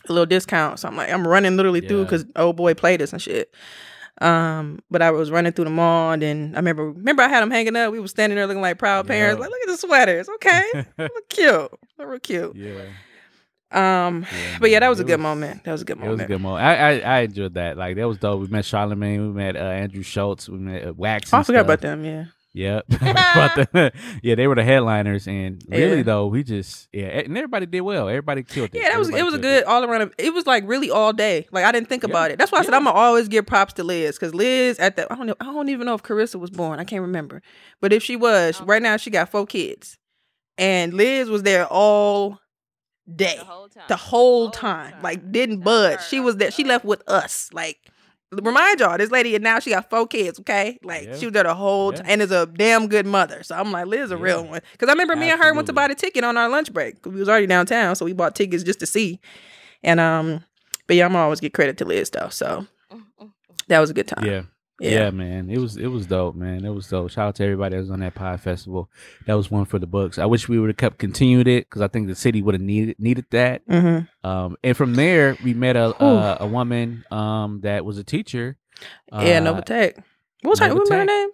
a 0.10 0.12
little 0.14 0.26
discount. 0.26 0.80
So 0.80 0.88
I'm 0.88 0.96
like, 0.98 1.12
I'm 1.12 1.28
running 1.28 1.56
literally 1.58 1.82
through 1.82 2.04
because 2.04 2.26
old 2.36 2.56
boy 2.56 2.74
played 2.74 3.02
us 3.02 3.14
and 3.14 3.22
shit. 3.22 3.54
Um, 4.22 4.80
but 4.92 5.02
I 5.02 5.10
was 5.12 5.32
running 5.32 5.52
through 5.54 5.66
the 5.66 5.72
mall, 5.72 6.12
and 6.12 6.22
then 6.22 6.52
I 6.54 6.58
remember 6.58 6.92
remember 6.92 7.24
I 7.24 7.28
had 7.30 7.42
them 7.42 7.50
hanging 7.52 7.76
up. 7.76 7.92
We 7.92 8.00
was 8.00 8.12
standing 8.12 8.36
there 8.36 8.46
looking 8.46 8.62
like 8.62 8.78
proud 8.78 9.08
parents. 9.08 9.38
Yeah. 9.38 9.42
Like, 9.42 9.50
look 9.50 9.62
at 9.64 9.68
the 9.68 9.78
sweaters. 9.78 10.30
Okay, 10.36 10.86
look 11.00 11.12
cute. 11.30 11.50
Look 11.98 12.08
real 12.08 12.20
cute. 12.20 12.56
yeah. 12.56 12.84
Um, 13.72 14.22
Yeah, 14.32 14.58
but 14.60 14.70
yeah, 14.70 14.80
that 14.82 14.90
was 14.90 15.00
a 15.00 15.04
good 15.04 15.14
was- 15.18 15.24
moment. 15.24 15.64
That 15.64 15.72
was 15.72 15.82
a 15.82 15.86
good 15.86 15.98
moment. 15.98 16.12
It 16.12 16.14
was 16.14 16.22
a 16.26 16.28
good 16.28 16.42
moment. 16.42 16.64
I, 16.64 16.76
I 16.76 17.00
I 17.00 17.20
enjoyed 17.22 17.56
that. 17.56 17.76
Like 17.76 17.96
that 17.96 18.08
was 18.08 18.20
dope. 18.20 18.40
We 18.42 18.48
met 18.48 18.66
Charlamagne. 18.66 19.18
We 19.20 19.34
met 19.34 19.56
uh, 19.56 19.60
Andrew 19.62 20.04
Schulz. 20.04 20.48
We 20.48 20.60
met 20.60 20.88
uh, 20.88 20.94
Wax. 20.94 21.34
Oh, 21.34 21.40
I 21.40 21.44
forgot 21.44 21.60
stuff. 21.62 21.66
about 21.66 21.82
them. 21.82 22.06
Yeah. 22.06 22.26
Yep. 22.56 22.86
but 22.90 23.56
the, 23.56 23.92
yeah, 24.24 24.36
they 24.36 24.48
were 24.48 24.56
the 24.56 24.64
headliners, 24.64 25.28
and 25.28 25.64
really 25.68 25.98
Yeah. 25.98 26.04
though, 26.04 26.28
we 26.28 26.44
just 26.44 26.88
yeah, 26.94 27.06
and 27.08 27.36
everybody 27.38 27.66
did 27.66 27.82
well. 27.82 28.08
Everybody 28.08 28.44
killed 28.44 28.70
it. 28.74 28.80
Yeah, 28.82 28.90
that 28.90 29.00
was 29.00 29.10
it 29.10 29.24
was 29.26 29.34
a 29.34 29.38
killed 29.40 29.42
good 29.42 29.64
all 29.64 29.84
around. 29.84 30.14
It 30.20 30.34
was 30.34 30.46
like 30.46 30.64
really 30.68 30.92
all 30.92 31.14
day. 31.14 31.48
Like 31.52 31.66
I 31.66 31.72
didn't 31.72 31.90
think 31.90 32.04
Yeah. 32.04 32.10
about 32.12 32.30
it. 32.32 32.38
That's 32.38 32.52
why 32.52 32.60
I 32.60 32.64
said 32.64 32.74
I'm 32.76 32.84
gonna 32.84 32.96
always 32.96 33.28
give 33.28 33.46
props 33.48 33.74
to 33.74 33.84
Liz 33.84 34.16
because 34.20 34.36
Liz 34.36 34.78
at 34.80 34.96
the 34.96 35.12
I 35.12 35.16
don't 35.16 35.26
know 35.28 35.36
I 35.40 35.46
don't 35.46 35.70
even 35.70 35.86
know 35.88 35.96
if 35.96 36.04
Carissa 36.04 36.40
was 36.40 36.52
born. 36.52 36.80
I 36.80 36.84
can't 36.84 37.02
remember, 37.02 37.42
but 37.82 37.92
if 37.92 38.04
she 38.04 38.16
was, 38.16 38.58
Okay. 38.58 38.66
right 38.66 38.82
now 38.82 38.98
she 38.98 39.10
got 39.10 39.30
four 39.30 39.48
kids, 39.48 39.98
and 40.58 40.94
Liz 40.94 41.30
was 41.30 41.42
there 41.44 41.66
all 41.66 42.40
day, 43.14 43.36
The 43.38 43.46
whole 43.46 43.68
time. 43.70 43.84
the 43.90 43.96
whole 43.98 44.50
time, 44.52 44.94
like 45.02 45.32
didn't 45.32 45.60
Not 45.60 45.66
budge. 45.66 46.00
her. 46.00 46.06
She 46.06 46.20
was 46.20 46.38
there. 46.38 46.52
She 46.52 46.64
left 46.64 46.86
with 46.86 47.02
us. 47.10 47.50
Like 47.52 47.78
remind 48.42 48.80
y'all, 48.80 48.98
this 48.98 49.12
lady 49.12 49.36
and 49.36 49.44
now 49.44 49.60
she 49.60 49.70
got 49.72 49.90
four 49.90 50.08
kids. 50.08 50.40
Okay, 50.40 50.80
like 50.84 51.04
Yeah. 51.08 51.16
she 51.18 51.26
was 51.28 51.34
there 51.34 51.44
the 51.44 51.54
whole 51.54 51.92
Yeah. 51.92 51.98
time 51.98 52.06
and 52.10 52.22
is 52.22 52.32
a 52.32 52.46
damn 52.46 52.88
good 52.88 53.06
mother. 53.06 53.44
So 53.44 53.56
I'm 53.56 53.72
like 53.72 53.86
Liz 53.88 54.12
a 54.12 54.18
real 54.18 54.46
one 54.46 54.62
because 54.72 54.90
I 54.90 54.92
remember 54.94 55.16
me 55.16 55.30
and 55.30 55.42
her 55.42 55.54
went 55.54 55.68
to 55.68 55.74
buy 55.74 55.88
the 55.88 55.96
ticket 55.96 56.24
on 56.24 56.38
our 56.38 56.50
lunch 56.50 56.72
break. 56.74 57.02
Cause 57.02 57.14
We 57.14 57.20
was 57.20 57.30
already 57.30 57.48
downtown, 57.48 57.96
so 57.96 58.06
we 58.06 58.14
bought 58.14 58.36
tickets 58.36 58.64
just 58.64 58.80
to 58.80 58.86
see. 58.86 59.20
And 59.84 60.00
um, 60.00 60.44
but 60.88 60.96
yeah, 60.96 61.06
I'm 61.06 61.16
always 61.16 61.40
get 61.40 61.54
credit 61.54 61.78
to 61.78 61.86
Liz 61.86 62.10
though. 62.10 62.30
So 62.30 62.66
Mm, 62.92 62.98
mm, 63.22 63.26
mm. 63.26 63.32
that 63.68 63.80
was 63.80 63.90
a 63.90 63.94
good 63.94 64.08
time. 64.08 64.26
Yeah. 64.26 64.42
Yeah. 64.92 65.10
man. 65.12 65.50
It 65.50 65.60
was 65.60 65.78
it 65.78 65.88
was 65.88 66.06
dope, 66.08 66.36
man. 66.36 66.66
It 66.66 66.70
was 66.70 66.88
dope. 66.88 67.10
Shout 67.12 67.28
out 67.30 67.36
to 67.36 67.44
everybody 67.44 67.76
that 67.76 67.82
was 67.82 67.92
on 67.92 68.00
that 68.02 68.16
pie 68.16 68.38
festival. 68.38 68.90
That 69.28 69.36
was 69.36 69.50
one 69.52 69.66
for 69.66 69.80
the 69.80 69.88
books. 69.88 70.18
I 70.18 70.26
wish 70.26 70.48
we 70.50 70.60
would 70.60 70.70
have 70.70 70.78
kept 70.78 70.98
continued 71.00 71.48
it 71.48 71.70
because 71.70 71.82
I 71.82 71.88
think 71.88 72.08
the 72.08 72.16
city 72.16 72.42
would 72.42 72.56
have 72.56 72.62
needed 72.62 72.96
needed 73.00 73.26
that. 73.32 73.68
Mm-hmm. 73.68 74.28
Um, 74.28 74.58
and 74.64 74.76
from 74.76 74.96
there 74.96 75.38
we 75.44 75.54
met 75.54 75.76
a 75.76 76.04
a, 76.04 76.48
woman 76.48 77.04
um 77.12 77.62
that 77.62 77.86
was 77.86 77.98
a 77.98 78.04
teacher. 78.04 78.58
yeah, 79.12 79.38
Uh, 79.38 79.40
Nova 79.42 79.62
Tech. 79.62 79.96
What 80.42 80.52
was 80.52 80.60
her? 80.60 80.70
Her 80.70 81.06
name? 81.06 81.30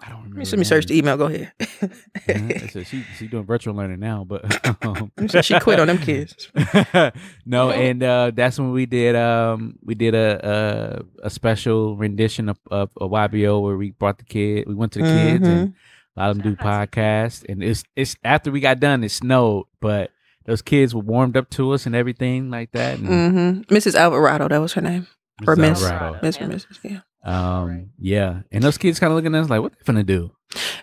I 0.00 0.08
don't 0.08 0.22
remember. 0.24 0.40
Let 0.40 0.58
me, 0.58 0.64
search 0.64 0.86
the 0.86 0.98
email. 0.98 1.16
Go 1.16 1.26
ahead. 1.26 1.52
Mhm. 1.60 2.70
So 2.72 2.82
she 2.82 3.04
she 3.16 3.28
doing 3.28 3.44
virtual 3.44 3.74
learning 3.74 4.00
now, 4.00 4.24
but 4.24 4.44
um, 4.84 5.12
she 5.42 5.58
quit 5.60 5.78
on 5.78 5.86
them 5.86 5.98
kids. 5.98 6.50
no, 7.46 7.70
and 7.70 8.02
uh, 8.02 8.32
that's 8.34 8.58
when 8.58 8.72
we 8.72 8.86
did 8.86 9.14
um 9.14 9.78
we 9.84 9.94
did 9.94 10.14
a 10.14 11.02
a, 11.22 11.26
a 11.26 11.30
special 11.30 11.96
rendition 11.96 12.48
of, 12.48 12.58
of 12.70 12.90
a 13.00 13.08
YBO 13.08 13.62
where 13.62 13.76
we 13.76 13.92
brought 13.92 14.18
the 14.18 14.24
kid, 14.24 14.66
we 14.66 14.74
went 14.74 14.92
to 14.92 14.98
the 15.00 15.04
kids 15.08 15.46
and 15.46 15.74
a 16.16 16.20
lot 16.20 16.30
of 16.30 16.38
them 16.38 16.52
do 16.52 16.56
podcasts, 16.56 17.44
and 17.48 17.62
it's 17.62 17.84
it's 17.94 18.16
after 18.24 18.50
we 18.50 18.60
got 18.60 18.80
done, 18.80 19.04
it 19.04 19.10
snowed, 19.10 19.66
but 19.80 20.10
those 20.44 20.60
kids 20.62 20.94
were 20.94 21.00
warmed 21.02 21.36
up 21.36 21.48
to 21.50 21.70
us 21.72 21.86
and 21.86 21.94
everything 21.94 22.50
like 22.50 22.72
that. 22.72 22.98
And 22.98 23.64
hmm 23.66 23.74
Mrs. 23.74 23.94
Alvarado, 23.94 24.48
that 24.48 24.58
was 24.58 24.72
her 24.74 24.80
name. 24.82 25.06
Or 25.46 25.56
Miss. 25.56 25.82
Alvarado. 25.82 26.18
Miss 26.22 26.40
or 26.40 26.46
Mrs. 26.46 26.78
Yeah. 26.82 27.00
Um, 27.24 27.90
yeah, 27.98 28.42
and 28.52 28.62
those 28.62 28.78
kids 28.78 29.00
kind 29.00 29.10
of 29.12 29.16
looking 29.16 29.34
at 29.34 29.42
us 29.44 29.50
like, 29.50 29.60
what 29.62 29.72
they 29.72 29.92
finna 29.92 30.04
do? 30.06 30.30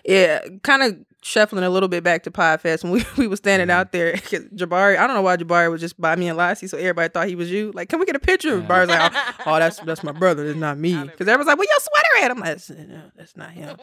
Yeah, 0.04 0.40
kind 0.62 0.82
of 0.82 0.96
shuffling 1.24 1.62
a 1.62 1.70
little 1.70 1.88
bit 1.88 2.02
back 2.02 2.24
to 2.24 2.30
Podfest 2.32 2.82
when 2.82 2.92
we, 2.92 3.04
we 3.16 3.28
was 3.28 3.38
standing 3.38 3.68
Mm-hmm. 3.68 3.78
out 3.78 3.92
there. 3.92 4.12
'cause 4.14 4.40
Jabari, 4.56 4.98
I 4.98 5.06
don't 5.06 5.14
know 5.14 5.22
why 5.22 5.36
Jabari 5.36 5.70
was 5.70 5.80
just 5.80 5.98
by 6.00 6.16
me 6.16 6.26
and 6.28 6.36
Lassie, 6.36 6.66
so 6.66 6.76
everybody 6.76 7.08
thought 7.10 7.28
he 7.28 7.36
was 7.36 7.48
you. 7.50 7.70
Like, 7.72 7.88
can 7.88 8.00
we 8.00 8.06
get 8.06 8.16
a 8.16 8.18
picture? 8.18 8.58
Yeah. 8.58 8.64
Jabari's 8.66 8.88
like, 8.88 9.12
oh, 9.14 9.32
oh, 9.46 9.58
that's 9.60 9.78
that's 9.80 10.02
my 10.02 10.10
brother, 10.12 10.44
it's 10.46 10.58
not 10.58 10.78
me. 10.78 11.00
Because 11.00 11.28
everyone's 11.28 11.46
like, 11.46 11.58
where 11.58 11.68
your 11.68 11.78
sweater 11.80 12.24
at? 12.24 12.30
I'm 12.32 12.38
like, 12.40 12.48
that's, 12.50 12.70
no, 12.70 13.02
that's 13.16 13.36
not 13.36 13.50
him. 13.52 13.76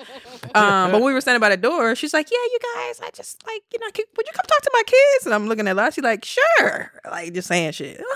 um, 0.53 0.91
but 0.91 0.93
when 0.93 1.05
we 1.05 1.13
were 1.13 1.21
standing 1.21 1.39
by 1.39 1.49
the 1.49 1.57
door, 1.57 1.95
she's 1.95 2.13
like, 2.13 2.29
yeah, 2.29 2.37
you 2.37 2.59
guys, 2.75 2.99
I 3.01 3.09
just 3.15 3.41
like, 3.47 3.63
you 3.73 3.79
know, 3.79 3.87
can, 3.93 4.03
would 4.17 4.27
you 4.27 4.33
come 4.33 4.45
talk 4.45 4.61
to 4.61 4.71
my 4.73 4.83
kids? 4.85 5.25
And 5.25 5.33
I'm 5.33 5.47
looking 5.47 5.67
at 5.67 5.77
Lassie 5.77 6.01
like, 6.01 6.25
sure, 6.25 6.91
like 7.09 7.33
just 7.33 7.47
saying 7.47 7.71
shit. 7.71 8.01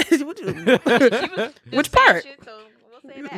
Uh 0.00 0.06
huh. 0.06 1.48
Which 1.72 1.92
part? 1.92 2.24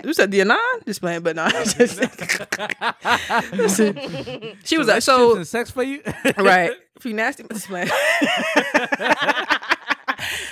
You 0.04 0.14
said 0.14 0.30
the 0.30 0.40
Anon? 0.42 0.58
Just 0.86 1.00
playing, 1.00 1.22
but 1.22 1.34
no. 1.36 1.48
she 4.64 4.78
was 4.78 4.88
like, 4.88 5.02
so 5.02 5.42
sex 5.44 5.70
for 5.70 5.82
you, 5.82 6.02
right. 6.38 6.72
If 6.96 7.04
you 7.06 7.14
nasty, 7.14 7.44
just 7.50 7.66
playing. 7.68 7.88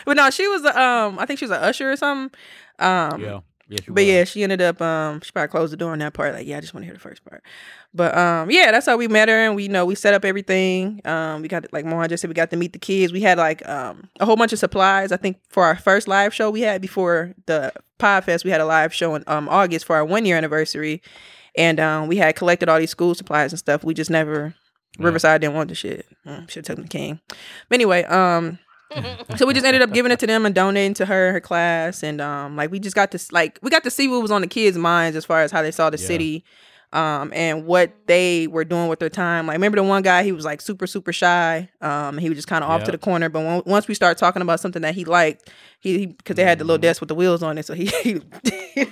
but 0.05 0.17
no, 0.17 0.31
she 0.31 0.47
was 0.49 0.65
um, 0.65 1.19
I 1.19 1.27
think 1.27 1.39
she 1.39 1.45
was 1.45 1.53
an 1.53 1.63
usher 1.63 1.93
or 1.93 1.97
something. 1.97 2.37
Um, 2.79 3.21
Yeah, 3.21 3.41
yeah, 3.71 3.79
she 3.83 3.87
but 3.87 3.95
was. 3.95 4.05
yeah, 4.05 4.25
she 4.25 4.43
ended 4.43 4.61
up 4.61 4.83
um, 4.83 5.21
she 5.23 5.31
probably 5.33 5.49
closed 5.49 5.73
the 5.73 5.77
door 5.77 5.93
on 5.93 6.01
that 6.01 6.13
part. 6.13 6.35
Like, 6.35 6.47
yeah, 6.47 6.59
I 6.59 6.61
just 6.61 6.75
want 6.75 6.83
to 6.83 6.87
hear 6.87 6.95
the 6.95 7.01
first 7.01 7.25
part. 7.25 7.43
But 7.95 8.17
um, 8.17 8.51
yeah, 8.51 8.71
that's 8.71 8.87
how 8.87 8.97
we 8.97 9.09
met 9.09 9.29
her, 9.29 9.35
and 9.47 9.55
we 9.57 9.63
you 9.65 9.69
know 9.69 9.87
we 9.87 9.95
set 9.95 10.13
up 10.13 10.25
everything. 10.25 11.01
Um, 11.05 11.41
we 11.43 11.49
got 11.49 11.73
like 11.73 11.85
Mohan 11.85 12.09
just 12.09 12.21
said, 12.21 12.29
we 12.29 12.35
got 12.35 12.51
to 12.51 12.57
meet 12.57 12.73
the 12.73 12.79
kids. 12.79 13.13
We 13.13 13.21
had 13.21 13.39
like 13.39 13.67
um 13.69 14.09
a 14.21 14.27
whole 14.27 14.37
bunch 14.37 14.53
of 14.53 14.59
supplies. 14.59 15.13
I 15.13 15.17
think 15.17 15.39
for 15.49 15.65
our 15.65 15.77
first 15.77 16.09
live 16.09 16.35
show 16.35 16.51
we 16.51 16.61
had 16.61 16.83
before 16.83 17.35
the 17.47 17.73
Podfest, 17.99 18.45
we 18.45 18.51
had 18.51 18.61
a 18.61 18.67
live 18.67 18.93
show 18.93 19.15
in 19.15 19.25
um 19.27 19.49
August 19.49 19.87
for 19.87 19.97
our 19.97 20.05
one 20.05 20.25
year 20.27 20.37
anniversary, 20.37 21.01
and 21.57 21.79
um 21.81 22.09
we 22.09 22.17
had 22.17 22.37
collected 22.37 22.69
all 22.69 22.79
these 22.79 22.91
school 22.91 23.15
supplies 23.15 23.53
and 23.53 23.59
stuff. 23.59 23.85
We 23.85 23.95
just 23.95 24.11
never 24.11 24.55
Yeah. 24.99 25.07
Riverside 25.07 25.41
didn't 25.41 25.55
want 25.55 25.69
the 25.69 25.75
shit. 25.75 26.07
Mm, 26.27 26.49
Should 26.51 26.67
have 26.67 26.77
taken 26.77 26.83
the 26.85 26.89
king. 26.89 27.21
But 27.69 27.75
anyway, 27.77 28.03
um. 28.05 28.59
so 29.37 29.47
we 29.47 29.55
just 29.55 29.65
ended 29.67 29.83
up 29.83 29.93
giving 29.93 30.11
it 30.13 30.19
to 30.21 30.27
them 30.27 30.45
and 30.47 30.55
donating 30.55 30.95
to 30.95 31.07
her 31.07 31.33
her 31.33 31.41
class 31.41 32.03
and 32.03 32.21
um 32.21 32.57
like 32.57 32.71
we 32.71 32.79
just 32.81 32.97
got 32.97 33.11
to 33.13 33.19
like 33.33 33.59
we 33.63 33.71
got 33.71 33.85
to 33.85 33.91
see 33.91 34.09
what 34.09 34.21
was 34.23 34.31
on 34.31 34.41
the 34.41 34.47
kids 34.47 34.77
minds 34.77 35.17
as 35.17 35.25
far 35.25 35.43
as 35.43 35.51
how 35.53 35.63
they 35.63 35.71
saw 35.71 35.91
the 35.91 35.99
Yeah. 35.99 36.07
city 36.07 36.45
um 36.93 37.33
and 37.33 37.67
what 37.67 37.93
they 38.07 38.49
were 38.49 38.65
doing 38.65 38.89
with 38.89 38.99
their 38.99 39.09
time 39.09 39.47
like 39.47 39.55
remember 39.55 39.77
the 39.77 39.85
one 39.85 40.03
guy 40.03 40.25
he 40.25 40.33
was 40.33 40.45
like 40.45 40.61
super 40.61 40.89
super 40.89 41.13
shy 41.13 41.69
um 41.81 42.19
he 42.19 42.29
was 42.29 42.37
just 42.37 42.49
kind 42.49 42.65
of 42.65 42.71
off 42.71 42.83
to 42.83 42.91
the 42.91 42.99
corner 42.99 43.29
but 43.29 43.41
when, 43.45 43.63
once 43.65 43.87
we 43.87 43.95
started 43.95 44.19
talking 44.19 44.43
about 44.43 44.59
something 44.59 44.83
that 44.83 44.95
he 44.97 45.05
liked 45.05 45.49
he 45.79 46.07
because 46.07 46.35
they 46.35 46.43
had 46.43 46.59
the 46.59 46.65
little 46.65 46.79
Mhm. 46.79 46.83
desk 46.83 47.01
with 47.01 47.07
the 47.09 47.15
wheels 47.15 47.45
on 47.45 47.59
it 47.59 47.65
so 47.65 47.75
he 47.75 47.87
he, 48.03 48.21
he, 48.75 48.85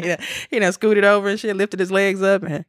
done- 0.00 0.18
he 0.50 0.58
done 0.58 0.72
scooted 0.72 1.04
over 1.04 1.28
and 1.28 1.40
shit 1.40 1.56
lifted 1.56 1.80
his 1.80 1.90
legs 1.90 2.22
up 2.22 2.42
and 2.42 2.64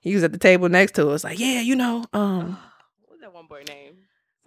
he 0.00 0.14
was 0.14 0.22
at 0.22 0.30
the 0.32 0.38
table 0.38 0.68
next 0.68 0.92
to 0.94 1.08
us 1.10 1.24
like 1.24 1.38
yeah 1.40 1.60
you 1.60 1.74
know 1.74 2.04
um 2.12 2.56
What 3.06 3.10
was 3.10 3.20
that 3.22 3.34
one 3.34 3.46
boy 3.48 3.64
name? 3.66 3.96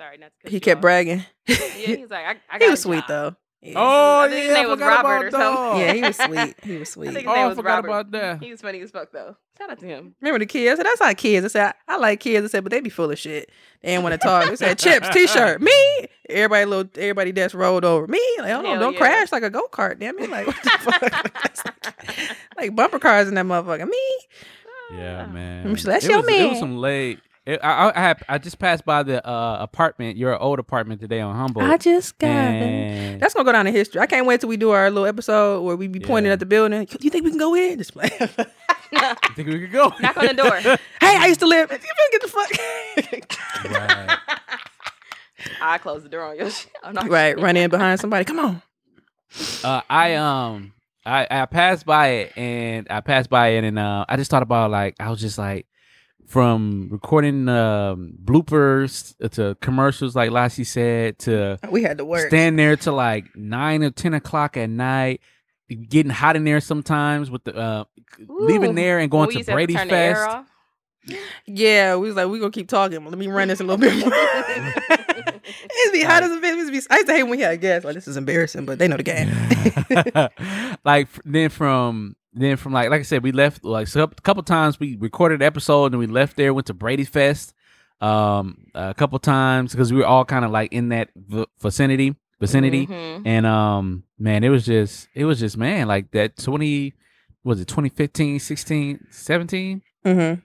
Sorry, 0.03 0.17
not 0.17 0.31
to 0.31 0.31
cut 0.41 0.49
he 0.51 0.57
you 0.57 0.61
kept 0.61 0.79
off. 0.79 0.81
bragging 0.81 1.25
Yeah, 1.47 1.55
he 1.55 1.97
was 1.97 2.11
like, 2.11 2.25
I, 2.25 2.35
I 2.55 2.57
he 2.63 2.69
was 2.69 2.79
a 2.79 2.83
sweet 2.83 3.03
though 3.07 3.35
yeah. 3.63 3.73
Oh 3.77 4.19
I 4.19 4.27
think 4.27 4.41
his 4.41 4.47
yeah, 4.49 4.53
name 4.55 4.65
I 4.65 4.67
was 4.67 4.75
forgot 4.75 5.05
Robert 5.05 5.23
or 5.23 5.27
about 5.29 5.55
something. 5.55 5.79
yeah, 5.79 5.93
he 5.93 6.01
was 6.01 6.17
sweet. 6.17 6.55
He 6.63 6.77
was 6.77 6.89
sweet. 6.89 7.09
I 7.09 7.13
think 7.13 7.27
Oh, 7.27 7.31
his 7.31 7.35
name 7.35 7.37
oh, 7.37 7.45
I 7.45 7.47
was 7.47 7.57
forgot 7.57 7.75
Robert. 7.75 7.87
about 7.87 8.11
that. 8.11 8.43
He 8.43 8.51
was 8.51 8.61
funny 8.61 8.81
as 8.81 8.91
fuck 8.91 9.13
though. 9.13 9.37
Shout 9.57 9.69
out 9.69 9.79
to 9.79 9.85
him. 9.85 10.15
Remember 10.19 10.39
the 10.39 10.45
kids? 10.45 10.73
I 10.73 10.75
said, 10.75 10.85
that's 10.85 10.99
how 10.99 11.13
kids. 11.13 11.45
I 11.45 11.47
said, 11.47 11.73
I, 11.87 11.93
I 11.93 11.97
like 11.97 12.19
kids. 12.19 12.43
I 12.43 12.49
said, 12.49 12.63
but 12.65 12.71
they 12.71 12.81
be 12.81 12.89
full 12.89 13.09
of 13.09 13.17
shit. 13.17 13.49
They 13.81 13.91
didn't 13.91 14.03
want 14.03 14.13
to 14.13 14.17
talk. 14.17 14.49
They 14.49 14.57
said, 14.57 14.77
chips, 14.79 15.07
t-shirt, 15.13 15.61
me. 15.61 16.07
Everybody 16.29 16.65
little, 16.65 16.91
everybody 16.97 17.31
desk 17.31 17.55
rolled 17.55 17.85
over. 17.85 18.05
Me? 18.07 18.19
Like, 18.39 18.51
hold 18.51 18.65
on, 18.65 18.71
Hell 18.71 18.79
don't 18.81 18.93
yeah. 18.93 18.99
crash 18.99 19.31
like 19.31 19.43
a 19.43 19.49
go-kart. 19.49 19.97
Damn 19.97 20.19
it. 20.19 20.29
Like, 20.29 20.47
what 20.47 20.61
the 20.61 20.69
fuck? 20.79 22.37
like 22.57 22.75
bumper 22.75 22.99
cars 22.99 23.29
in 23.29 23.35
that 23.35 23.45
motherfucker. 23.45 23.87
Me? 23.87 24.19
Yeah, 24.91 25.25
ah. 25.25 25.31
man. 25.31 25.65
I'm 25.67 25.75
sure 25.75 25.93
that's 25.93 26.03
it 26.03 26.11
your 26.11 26.21
was, 26.21 26.27
It 26.29 26.49
was 26.49 26.59
some 26.59 26.77
late. 26.77 27.19
It, 27.45 27.59
I, 27.61 27.89
I, 27.89 28.09
I 28.11 28.15
I 28.29 28.37
just 28.37 28.57
passed 28.57 28.85
by 28.85 29.03
the 29.03 29.25
uh, 29.27 29.57
apartment, 29.59 30.15
your 30.17 30.37
old 30.39 30.59
apartment 30.59 31.01
today 31.01 31.19
on 31.19 31.35
Humboldt. 31.35 31.65
I 31.69 31.75
just 31.75 32.17
got 32.17 32.29
it. 32.29 32.31
and 32.31 33.21
That's 33.21 33.33
gonna 33.33 33.43
go 33.43 33.51
down 33.51 33.67
in 33.67 33.73
history. 33.73 33.99
I 33.99 34.05
can't 34.05 34.25
wait 34.25 34.39
till 34.39 34.47
we 34.49 34.55
do 34.55 34.69
our 34.69 34.89
little 34.89 35.05
episode 35.07 35.61
where 35.63 35.75
we 35.75 35.87
be 35.87 35.99
pointing 35.99 36.27
Yeah. 36.29 36.33
at 36.33 36.39
the 36.39 36.45
building. 36.45 36.85
Do 36.85 36.97
you 37.01 37.09
think 37.09 37.25
we 37.25 37.31
can 37.31 37.39
go 37.39 37.53
in? 37.53 37.77
Just 37.79 37.91
play. 37.93 38.07
hey, 38.17 38.27
I 38.93 39.15
think 39.35 39.49
we 39.49 39.59
could 39.59 39.73
go. 39.73 39.91
Knock 39.99 40.15
on 40.17 40.27
the 40.27 40.33
door. 40.33 40.57
Hey, 41.01 41.17
I 41.17 41.27
used 41.27 41.41
to 41.41 41.45
live. 41.47 41.69
You 41.69 41.77
feel 41.77 41.89
get 42.13 42.21
the 42.21 42.27
fuck. 42.29 43.71
right. 43.71 44.17
I 45.61 45.77
close 45.79 46.01
the 46.03 46.09
door 46.09 46.23
on 46.23 46.37
your 46.37 46.49
shit. 46.49 46.71
I'm 46.81 46.93
not 46.93 47.09
right, 47.09 47.37
run 47.37 47.57
in 47.57 47.69
behind 47.69 47.99
somebody. 47.99 48.23
Come 48.23 48.39
on. 48.39 48.61
Uh, 49.65 49.81
I 49.89 50.13
um 50.15 50.71
I 51.05 51.27
I 51.29 51.45
passed 51.47 51.85
by 51.85 52.07
it 52.07 52.37
and 52.37 52.87
I 52.89 53.01
passed 53.01 53.29
by 53.29 53.47
it 53.49 53.63
and 53.65 53.77
uh 53.77 54.05
I 54.07 54.15
just 54.15 54.31
thought 54.31 54.43
about 54.43 54.71
like 54.71 54.95
I 54.99 55.09
was 55.09 55.19
just 55.19 55.37
like 55.37 55.65
from 56.27 56.89
recording 56.91 57.47
um 57.49 58.13
bloopers 58.23 59.13
to 59.31 59.55
commercials 59.61 60.15
like 60.15 60.31
Lassie 60.31 60.63
said 60.63 61.19
to 61.19 61.59
We 61.69 61.83
had 61.83 61.97
to 61.99 62.05
work. 62.05 62.27
stand 62.27 62.57
there 62.57 62.75
to 62.77 62.91
like 62.91 63.35
nine 63.35 63.83
or 63.83 63.91
ten 63.91 64.13
o'clock 64.13 64.57
at 64.57 64.69
night, 64.69 65.21
getting 65.89 66.11
hot 66.11 66.35
in 66.35 66.43
there 66.43 66.59
sometimes 66.61 67.29
with 67.31 67.43
the 67.43 67.55
uh 67.55 67.83
leaving 68.27 68.75
there 68.75 68.99
and 68.99 69.09
going 69.11 69.27
We 69.27 69.33
to 69.33 69.39
used 69.39 69.49
Brady 69.51 69.73
turn 69.75 69.87
the 69.87 69.95
air 69.95 70.15
Fest. 70.15 70.47
Yeah, 71.45 71.97
we 71.97 72.07
was 72.07 72.15
like, 72.15 72.29
we 72.29 72.39
gonna 72.39 72.49
keep 72.51 72.69
talking. 72.69 73.03
Let 73.03 73.17
me 73.17 73.27
run 73.27 73.49
this 73.49 73.59
a 73.59 73.63
little 73.63 73.77
bit 73.77 73.93
more. 73.93 74.13
It'd 75.45 75.91
be 75.93 76.01
hot 76.01 76.23
as 76.23 76.31
a 76.31 76.35
bitch. 76.39 76.57
It'd 76.57 76.71
be- 76.71 76.81
I 76.89 76.95
used 76.95 77.07
to 77.07 77.13
hate 77.13 77.23
when 77.23 77.31
we 77.31 77.39
had 77.39 77.59
guests. 77.59 77.83
Like 77.83 77.95
this 77.95 78.07
is 78.07 78.15
embarrassing, 78.15 78.65
but 78.65 78.79
they 78.79 78.87
know 78.87 78.95
the 78.95 79.03
game. 79.03 79.29
like 80.85 81.09
then 81.25 81.49
from 81.49 82.15
then 82.35 82.57
from 82.57 82.73
like 82.73 82.89
like 82.89 82.99
I 82.99 83.03
said, 83.03 83.23
we 83.23 83.31
left 83.31 83.63
like 83.63 83.87
so 83.87 84.03
a 84.03 84.07
couple 84.07 84.43
times 84.43 84.79
we 84.79 84.95
recorded 84.97 85.41
an 85.41 85.45
episode 85.45 85.91
and 85.93 85.99
we 85.99 86.07
left 86.07 86.35
there, 86.37 86.53
went 86.53 86.67
to 86.67 86.73
Brady 86.73 87.03
Fest 87.05 87.53
um 88.01 88.65
a 88.75 88.93
couple 88.93 89.17
times 89.19 89.71
because 89.71 89.93
we 89.93 89.99
were 89.99 90.05
all 90.05 90.25
kind 90.25 90.43
of 90.43 90.51
like 90.51 90.73
in 90.73 90.89
that 90.89 91.09
v- 91.15 91.45
vicinity 91.61 92.15
vicinity 92.41 92.85
Mhm. 92.87 93.21
and 93.25 93.45
um 93.45 94.03
man 94.19 94.43
it 94.43 94.49
was 94.49 94.65
just 94.65 95.07
it 95.13 95.23
was 95.23 95.39
just 95.39 95.55
man 95.57 95.87
like 95.87 96.11
that 96.11 96.35
20 96.35 96.93
was 97.45 97.61
it 97.61 97.67
2015 97.69 98.39
16 98.39 99.07
17 99.09 99.81
mm-hmm. 100.05 100.39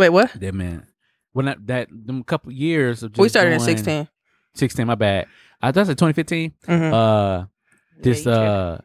Wait, 0.00 0.08
what? 0.10 0.32
that 0.40 0.54
man 0.54 0.86
when 1.32 1.46
that, 1.46 1.66
that 1.66 1.88
them 1.90 2.22
couple 2.22 2.50
years 2.52 3.02
of 3.02 3.12
just 3.12 3.20
we 3.20 3.28
started 3.28 3.50
in 3.52 3.58
doing- 3.58 3.66
sixteen. 3.76 4.08
16 4.54 4.86
my 4.86 4.94
bad 4.94 5.26
i 5.60 5.70
thought 5.70 5.80
it 5.80 5.88
was 5.88 5.96
2015 5.96 6.52
Mm-hmm. 6.66 6.94
uh 6.94 7.44
this 8.00 8.24
Yeah, 8.24 8.30
you 8.30 8.36
tripping. 8.36 8.48
uh 8.48 8.78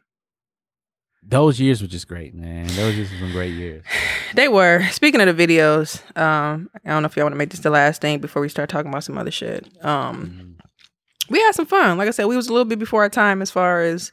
those 1.25 1.59
years 1.59 1.81
were 1.81 1.87
just 1.87 2.07
great 2.07 2.33
man 2.35 2.67
those 2.75 2.95
just 2.95 3.11
some 3.19 3.31
great 3.31 3.53
years 3.53 3.83
They 4.35 4.47
were. 4.47 4.81
Speaking 4.91 5.21
of 5.21 5.37
the 5.37 5.47
videos, 5.47 6.01
um, 6.17 6.67
I 6.83 6.89
don't 6.89 7.03
know 7.03 7.05
if 7.05 7.15
y'all 7.15 7.25
want 7.25 7.33
to 7.33 7.37
make 7.37 7.51
this 7.51 7.59
the 7.59 7.69
last 7.69 8.01
thing 8.01 8.17
before 8.19 8.41
we 8.41 8.49
start 8.49 8.67
talking 8.67 8.89
about 8.89 9.03
some 9.03 9.15
other 9.15 9.29
shit. 9.29 9.69
Um, 9.85 10.57
Mhm. 10.59 11.29
we 11.29 11.39
had 11.39 11.51
some 11.53 11.67
fun. 11.67 11.99
Like 11.99 12.07
I 12.07 12.11
said, 12.11 12.25
we 12.25 12.35
was 12.35 12.47
a 12.47 12.51
little 12.51 12.65
bit 12.65 12.79
before 12.79 13.03
our 13.03 13.09
time 13.09 13.43
as 13.43 13.51
far 13.51 13.81
as 13.83 14.11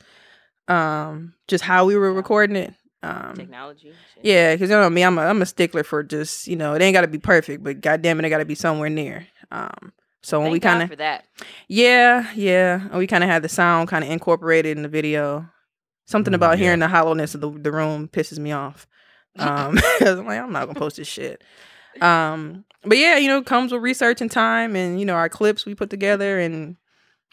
um 0.69 1.35
just 1.49 1.65
how 1.65 1.85
we 1.87 1.97
were 1.97 2.13
recording 2.13 2.57
it. 2.57 2.75
Um, 3.03 3.33
Technology. 3.35 3.93
shit. 4.15 4.25
Yeah, 4.25 4.55
because 4.55 4.69
you 4.69 4.77
know 4.77 4.91
me, 4.91 5.03
I'm 5.03 5.17
a 5.19 5.23
I'm 5.23 5.41
a 5.41 5.47
stickler 5.47 5.83
for 5.85 6.03
just 6.03 6.47
you 6.47 6.57
know 6.57 6.75
it 6.75 6.83
ain't 6.83 6.95
got 6.95 7.01
to 7.01 7.09
be 7.09 7.19
perfect, 7.19 7.65
but 7.65 7.81
goddamn 7.81 8.21
it, 8.21 8.27
it 8.27 8.31
got 8.31 8.39
to 8.39 8.45
be 8.45 8.55
somewhere 8.55 8.91
near. 8.91 9.27
Um, 9.51 9.93
so 10.23 10.39
when 10.39 10.47
Thank 10.49 10.53
we 10.53 10.61
kind 10.61 10.83
of 10.83 10.89
for 10.91 10.97
that. 10.97 11.25
yeah 11.67 12.31
yeah, 12.35 12.83
and 12.83 12.99
we 12.99 13.07
kind 13.07 13.25
of 13.25 13.31
had 13.31 13.43
the 13.43 13.49
sound 13.49 13.89
kind 13.89 14.05
of 14.05 14.11
incorporated 14.11 14.77
in 14.77 14.83
the 14.83 14.89
video. 14.91 15.49
Something 16.11 16.33
Mm, 16.33 16.37
about 16.37 16.59
yeah. 16.59 16.65
hearing 16.65 16.81
the 16.81 16.89
hollowness 16.89 17.35
of 17.35 17.41
the 17.41 17.51
the 17.51 17.71
room 17.73 18.09
pisses 18.09 18.39
me 18.39 18.53
off. 18.53 18.87
Um, 19.39 19.77
'cause 19.99 20.19
I'm 20.19 20.27
like 20.27 20.41
I'm 20.41 20.51
not 20.53 20.67
gonna 20.67 20.79
post 20.79 20.97
this 20.97 21.07
shit. 21.07 21.43
Um, 22.01 22.65
but 22.85 22.99
yeah, 22.99 23.17
you 23.17 23.29
know, 23.29 23.43
comes 23.43 23.71
with 23.73 23.81
research 23.81 24.21
and 24.21 24.31
time, 24.31 24.75
and 24.75 24.99
you 24.99 25.07
know 25.07 25.15
our 25.15 25.29
clips 25.29 25.65
we 25.65 25.75
put 25.77 25.89
together, 25.89 26.41
and 26.41 26.77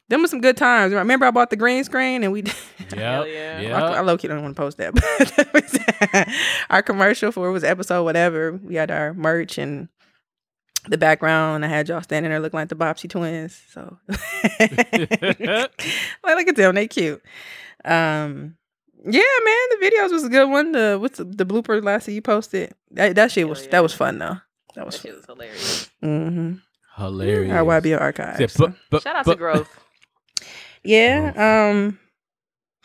them 0.09 0.21
was 0.21 0.29
some 0.29 0.39
good 0.41 0.57
times. 0.57 0.93
Remember 0.93 1.25
I 1.25 1.31
bought 1.31 1.49
the 1.49 1.55
green 1.55 1.83
screen 1.83 2.23
and 2.23 2.31
we. 2.31 2.41
Hell 2.93 3.25
Yep, 3.25 3.35
yeah. 3.35 3.59
yep. 3.61 3.73
I, 3.73 3.93
I 3.95 3.99
low 4.01 4.15
key 4.17 4.27
don't 4.27 4.41
want 4.43 4.55
to 4.55 4.61
post 4.61 4.77
that, 4.77 4.93
but 6.13 6.27
our 6.69 6.81
commercial 6.83 7.31
for 7.31 7.47
it 7.49 7.51
was 7.51 7.63
episode 7.63 8.03
whatever. 8.03 8.53
We 8.53 8.75
had 8.75 8.91
our 8.91 9.13
merch 9.15 9.57
and 9.57 9.89
the 10.87 10.97
background. 10.99 11.65
I 11.65 11.67
had 11.67 11.89
y'all 11.89 12.01
standing 12.03 12.29
there 12.29 12.39
looking 12.39 12.59
like 12.59 12.69
the 12.69 12.75
Bobbsey 12.75 13.09
twins. 13.09 13.59
So 13.71 13.97
like 16.23 16.35
look 16.37 16.47
at 16.47 16.55
them, 16.55 16.75
they 16.75 16.87
cute. 16.87 17.21
Um, 17.83 18.56
Yeah, 19.05 19.21
man, 19.45 19.67
the 19.71 19.77
videos 19.81 20.11
was 20.11 20.23
a 20.23 20.29
good 20.29 20.49
one. 20.49 20.71
The 20.71 20.97
what's 20.99 21.17
the, 21.17 21.23
the 21.23 21.45
blooper 21.45 21.83
last 21.83 22.05
that 22.07 22.13
you 22.13 22.21
posted? 22.21 22.73
That 22.91 23.15
that 23.15 23.31
shit 23.31 23.47
was 23.47 23.63
yeah. 23.65 23.71
that 23.71 23.83
was 23.83 23.93
fun 23.93 24.17
though. 24.19 24.37
That 24.75 24.85
was 24.85 24.95
That 24.95 25.01
shit 25.07 25.15
was 25.15 25.25
hilarious. 25.25 25.89
Mm-hmm. 26.03 26.53
Hilarious. 26.97 27.51
Our 27.53 27.63
YBO 27.81 28.01
archives. 28.01 28.39
Yeah, 28.39 28.47
so. 28.47 28.67
but- 28.67 28.75
but- 28.89 29.01
Shout 29.03 29.15
out 29.15 29.25
but- 29.25 29.33
to 29.33 29.37
Growth. 29.37 29.79
Yeah. 30.83 31.33
Um. 31.35 31.99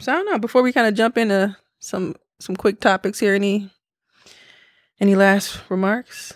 So 0.00 0.12
I 0.12 0.16
don't 0.16 0.26
know. 0.26 0.38
Before 0.38 0.62
we 0.62 0.72
kind 0.72 0.88
of 0.88 0.94
jump 0.94 1.16
into 1.16 1.56
some 1.78 2.16
some 2.40 2.56
quick 2.56 2.80
topics 2.80 3.20
here, 3.20 3.34
any 3.34 3.70
any 5.00 5.14
last 5.14 5.60
remarks? 5.68 6.34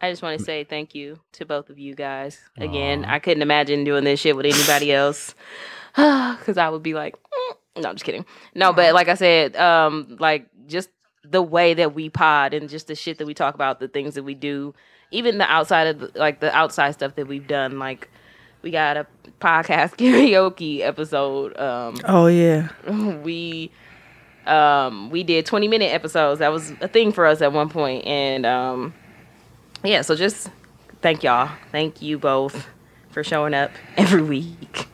I 0.00 0.10
just 0.10 0.22
want 0.22 0.38
to 0.38 0.44
say 0.44 0.64
thank 0.64 0.94
you 0.94 1.20
to 1.34 1.46
both 1.46 1.70
of 1.70 1.78
you 1.78 1.94
guys. 1.94 2.38
Again, 2.58 3.04
Aw. 3.04 3.14
I 3.14 3.18
couldn't 3.20 3.42
imagine 3.42 3.84
doing 3.84 4.04
this 4.04 4.20
shit 4.20 4.34
with 4.36 4.46
anybody 4.46 4.92
else 4.92 5.34
because 5.94 6.58
I 6.58 6.68
would 6.68 6.82
be 6.82 6.94
like, 6.94 7.14
"Mm." 7.14 7.56
No, 7.76 7.88
I'm 7.88 7.94
just 7.94 8.04
kidding. 8.04 8.24
No, 8.54 8.72
but 8.72 8.94
like 8.94 9.08
I 9.08 9.14
said, 9.14 9.56
um, 9.56 10.16
like 10.20 10.46
just 10.66 10.88
the 11.24 11.42
way 11.42 11.74
that 11.74 11.94
we 11.94 12.08
pod 12.08 12.54
and 12.54 12.68
just 12.68 12.86
the 12.86 12.94
shit 12.94 13.18
that 13.18 13.26
we 13.26 13.34
talk 13.34 13.54
about, 13.54 13.80
the 13.80 13.88
things 13.88 14.14
that 14.14 14.22
we 14.22 14.34
do, 14.34 14.74
even 15.10 15.38
the 15.38 15.50
outside 15.50 15.86
of 15.88 15.98
the, 16.00 16.18
like 16.18 16.40
the 16.40 16.54
outside 16.54 16.92
stuff 16.92 17.14
that 17.16 17.26
we've 17.26 17.46
done, 17.46 17.78
like. 17.78 18.10
We 18.62 18.70
got 18.70 18.96
a 18.96 19.06
podcast 19.42 19.96
karaoke 19.98 20.80
episode. 20.80 21.54
Um, 21.58 21.96
Oh 22.06 22.28
yeah. 22.28 22.70
we 23.22 23.70
um 24.46 25.10
we 25.10 25.22
did 25.22 25.46
20 25.46 25.68
minute 25.68 25.92
episodes 25.92 26.38
that 26.40 26.52
was 26.52 26.72
a 26.80 26.88
thing 26.88 27.12
for 27.12 27.26
us 27.26 27.40
at 27.40 27.52
one 27.52 27.68
point 27.68 28.04
and 28.06 28.44
um 28.44 28.92
yeah 29.82 30.02
so 30.02 30.14
just 30.14 30.50
thank 31.00 31.22
y'all 31.22 31.50
thank 31.72 32.02
you 32.02 32.18
both 32.18 32.66
for 33.10 33.24
showing 33.24 33.54
up 33.54 33.70
every 33.96 34.22
week 34.22 34.86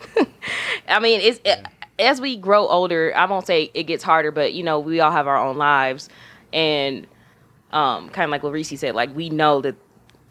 i 0.88 1.00
mean 1.00 1.20
it's 1.20 1.40
it, 1.44 1.66
as 2.00 2.20
we 2.20 2.36
grow 2.36 2.66
older 2.66 3.12
i 3.16 3.24
won't 3.26 3.46
say 3.46 3.70
it 3.74 3.84
gets 3.84 4.02
harder 4.02 4.30
but 4.30 4.52
you 4.52 4.62
know 4.62 4.80
we 4.80 5.00
all 5.00 5.12
have 5.12 5.26
our 5.26 5.36
own 5.36 5.56
lives 5.56 6.08
and 6.52 7.06
um 7.72 8.08
kind 8.10 8.24
of 8.24 8.30
like 8.30 8.42
what 8.42 8.52
Reese 8.52 8.78
said 8.80 8.94
like 8.94 9.14
we 9.14 9.30
know 9.30 9.60
that 9.60 9.76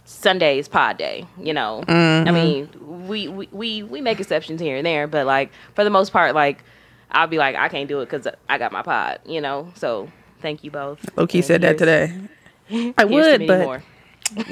sunday 0.06 0.58
is 0.58 0.68
pod 0.68 0.98
day 0.98 1.26
you 1.38 1.54
know 1.54 1.84
i 1.88 2.32
mean 2.32 2.68
we, 3.08 3.28
we 3.28 3.48
we 3.52 3.84
we 3.84 4.02
make 4.02 4.20
exceptions 4.20 4.60
here 4.60 4.76
and 4.76 4.86
there 4.86 5.08
but 5.08 5.26
like 5.28 5.52
for 5.76 5.84
the 5.84 5.90
most 5.90 6.12
part 6.12 6.34
like 6.34 6.64
I'll 7.12 7.28
be 7.28 7.38
like, 7.38 7.56
I 7.56 7.70
can't 7.70 7.88
do 7.88 8.02
it 8.02 8.06
because 8.10 8.28
I 8.48 8.58
got 8.58 8.72
my 8.72 8.82
pod, 8.82 9.20
you 9.26 9.42
know. 9.42 9.72
So 9.76 10.12
thank 10.42 10.64
you 10.64 10.72
both. 10.72 11.04
Loki 11.18 11.40
And 11.40 11.46
said 11.46 11.62
that 11.62 11.78
today. 11.78 12.16
I 12.70 12.74
here's 12.74 12.98
to 12.98 13.06
would, 13.08 13.48
but 13.48 13.60
more. 13.64 13.84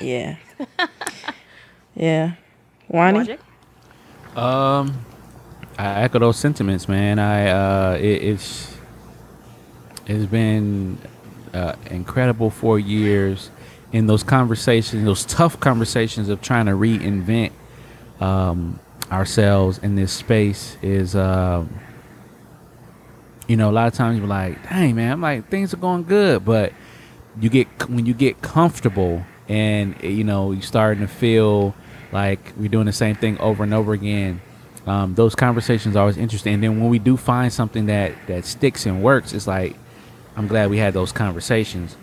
yeah, 0.02 0.38
yeah. 1.96 2.34
Wani. 2.88 3.20
Logic? 3.20 3.40
Um, 4.36 5.06
I 5.78 6.04
echo 6.04 6.20
those 6.20 6.38
sentiments, 6.38 6.90
man. 6.90 7.20
I 7.20 7.50
uh, 7.50 7.98
it, 7.98 8.24
it's 8.24 8.76
it's 10.08 10.26
been 10.26 10.98
uh, 11.54 11.76
incredible 11.92 12.50
four 12.50 12.80
years 12.80 13.52
in 13.92 14.08
those 14.08 14.24
conversations, 14.24 15.06
those 15.06 15.24
tough 15.26 15.60
conversations 15.60 16.30
of 16.30 16.42
trying 16.42 16.66
to 16.66 16.72
reinvent 16.72 17.52
um, 18.20 18.80
ourselves 19.12 19.78
in 19.78 19.96
this 19.96 20.12
space. 20.12 20.78
Is 20.82 21.16
um, 21.16 21.80
you 23.48 23.56
know, 23.56 23.70
a 23.70 23.74
lot 23.74 23.88
of 23.88 23.94
times 23.94 24.18
you're 24.18 24.28
like, 24.28 24.68
"Dang, 24.68 24.96
man, 24.96 25.12
I'm 25.12 25.22
like 25.22 25.48
things 25.50 25.76
are 25.76 25.78
going 25.78 26.04
good," 26.04 26.44
but 26.44 26.74
you 27.40 27.50
get 27.52 27.68
when 27.88 28.08
you 28.08 28.16
get 28.16 28.42
comfortable 28.42 29.24
and 29.48 29.96
you 30.02 30.24
know 30.24 30.52
you're 30.52 30.64
starting 30.64 31.06
to 31.06 31.08
feel 31.08 31.76
like 32.12 32.54
we're 32.58 32.68
doing 32.68 32.88
the 32.88 32.92
same 32.92 33.16
thing 33.16 33.38
over 33.38 33.64
and 33.64 33.76
over 33.76 33.94
again 33.94 34.42
um, 34.88 35.16
those 35.16 35.36
conversations 35.36 35.96
are 35.96 36.00
always 36.00 36.18
interesting. 36.18 36.54
And 36.54 36.64
then 36.64 36.80
when 36.80 36.90
we 36.90 36.98
do 36.98 37.18
find 37.18 37.52
something 37.52 37.88
that 37.88 38.14
that 38.28 38.46
sticks 38.46 38.86
and 38.86 39.04
works 39.04 39.34
it's 39.34 39.46
like 39.46 39.76
i'm 40.36 40.48
glad 40.48 40.70
we 40.70 40.78
had 40.78 40.94
those 40.94 41.12
conversations. 41.12 41.96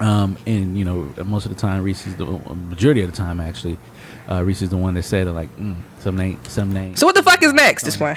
Um, 0.00 0.36
and 0.44 0.76
you 0.76 0.84
know 0.84 1.08
most 1.24 1.46
of 1.46 1.54
the 1.54 1.60
time 1.60 1.84
reese 1.84 2.04
is 2.04 2.16
the 2.16 2.24
majority 2.26 3.02
of 3.02 3.10
the 3.10 3.16
time 3.16 3.40
actually 3.40 3.78
uh, 4.28 4.42
reese 4.42 4.60
is 4.60 4.70
the 4.70 4.76
one 4.76 4.94
that 4.94 5.04
said 5.04 5.28
like 5.28 5.56
mm, 5.56 5.76
some 6.00 6.18
ain't 6.18 6.44
some 6.48 6.76
ain't 6.76 6.98
So 6.98 7.06
fuck 7.24 7.42
is 7.42 7.52
next? 7.52 7.82
This 7.84 7.98
one. 7.98 8.16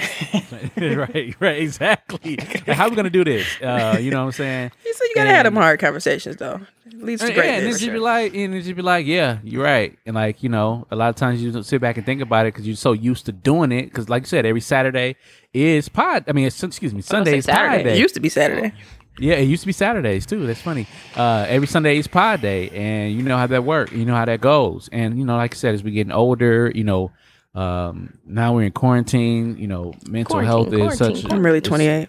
right 0.76 1.34
right 1.40 1.58
exactly 1.62 2.36
Like, 2.36 2.66
how 2.68 2.88
we 2.88 2.96
gonna 2.96 3.10
do 3.10 3.24
this 3.24 3.46
uh, 3.60 3.98
you 4.00 4.10
know 4.10 4.20
what 4.20 4.26
i'm 4.26 4.32
saying 4.32 4.70
You 4.84 4.94
said 4.94 5.04
you 5.04 5.14
gotta 5.14 5.30
have 5.30 5.44
them 5.44 5.56
hard 5.56 5.80
conversations 5.80 6.36
though. 6.36 6.60
It 6.86 7.02
leads 7.02 7.22
to 7.22 7.28
Uh, 7.28 7.30
yeah, 7.30 7.34
and 7.34 7.36
greatness. 7.62 7.74
it's 7.74 7.80
just 7.84 7.92
be 7.92 7.98
like, 7.98 8.34
and 8.34 8.54
it's 8.54 8.66
just 8.66 8.76
be 8.76 8.82
like, 8.82 9.06
yeah, 9.06 9.38
you're 9.44 9.62
right, 9.62 9.96
and 10.06 10.14
like 10.16 10.42
you 10.42 10.48
know, 10.48 10.86
a 10.90 10.96
lot 10.96 11.10
of 11.10 11.16
times 11.16 11.42
you 11.42 11.52
don't 11.52 11.62
sit 11.64 11.80
back 11.80 11.96
and 11.96 12.04
think 12.06 12.20
about 12.22 12.46
it 12.46 12.54
because 12.54 12.66
you're 12.66 12.76
so 12.76 12.92
used 12.92 13.26
to 13.26 13.32
doing 13.32 13.70
it. 13.72 13.84
Because 13.84 14.08
like 14.08 14.22
you 14.22 14.26
said, 14.26 14.46
every 14.46 14.60
Saturday 14.62 15.14
is 15.52 15.88
pod. 15.88 16.24
I 16.26 16.32
mean, 16.32 16.46
it's, 16.46 16.60
excuse 16.62 16.94
me, 16.94 17.02
Sunday 17.02 17.38
is 17.38 17.44
Saturday. 17.44 17.68
pod 17.78 17.86
it 17.86 17.90
day. 17.90 17.98
used 17.98 18.14
to 18.14 18.20
be 18.20 18.28
Saturday. 18.30 18.72
Yeah, 19.20 19.34
it 19.34 19.44
used 19.44 19.62
to 19.62 19.66
be 19.66 19.72
Saturdays 19.72 20.24
too. 20.26 20.46
That's 20.46 20.60
funny. 20.62 20.86
Uh, 21.14 21.44
every 21.48 21.66
Sunday 21.68 21.98
is 21.98 22.06
pod 22.08 22.40
day, 22.40 22.70
and 22.70 23.12
you 23.14 23.22
know 23.22 23.36
how 23.36 23.46
that 23.46 23.64
works. 23.64 23.92
You 23.92 24.04
know 24.06 24.14
how 24.14 24.24
that 24.24 24.40
goes. 24.40 24.88
And 24.90 25.18
you 25.18 25.24
know, 25.24 25.36
like 25.36 25.54
I 25.54 25.56
said, 25.56 25.74
as 25.74 25.82
we 25.82 25.90
getting 25.92 26.12
older, 26.12 26.72
you 26.74 26.84
know, 26.84 27.12
um, 27.58 28.18
now 28.24 28.54
we're 28.54 28.62
in 28.64 28.72
quarantine. 28.72 29.56
You 29.58 29.66
know, 29.68 29.92
mental 30.08 30.40
Quarantine, 30.40 30.78
health 30.80 30.92
is 30.92 30.98
such. 30.98 31.32
I'm 31.32 31.44
really 31.44 31.60
28. 31.60 32.08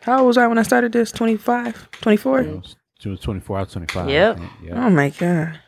How 0.00 0.18
old 0.18 0.26
was 0.28 0.38
I 0.38 0.46
when 0.46 0.58
I 0.58 0.62
started 0.62 0.92
this? 0.92 1.12
25, 1.12 1.90
24. 1.90 2.40
It 2.40 2.46
was, 2.56 2.76
it 3.04 3.08
was 3.08 3.20
24 3.20 3.58
out 3.58 3.70
25. 3.70 4.06
I 4.06 4.10
Yep. 4.10 4.36
think. 4.38 4.50
Yep. 4.64 4.72
Oh 4.76 4.90
my 4.90 5.10
god. 5.10 5.60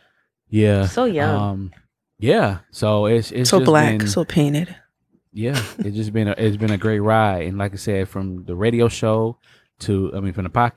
Yeah. 0.48 0.86
So 0.86 1.04
young. 1.04 1.36
Um, 1.36 1.72
yeah. 2.18 2.58
So 2.70 3.06
it's 3.06 3.30
it's 3.32 3.50
So 3.50 3.58
just 3.58 3.66
black, 3.66 3.98
been- 3.98 4.08
so 4.08 4.24
painted. 4.24 4.74
yeah. 5.32 5.62
It's 5.78 5.96
just 5.96 6.12
been 6.12 6.28
a, 6.28 6.34
it's 6.38 6.56
been 6.56 6.70
a 6.70 6.78
great 6.78 7.00
ride, 7.00 7.46
and 7.46 7.58
like 7.58 7.72
I 7.72 7.76
said, 7.76 8.08
from 8.08 8.44
the 8.44 8.54
radio 8.56 8.88
show 8.88 9.36
to 9.80 10.12
I 10.14 10.20
mean 10.20 10.32
from 10.32 10.44
the 10.44 10.50
pod, 10.50 10.72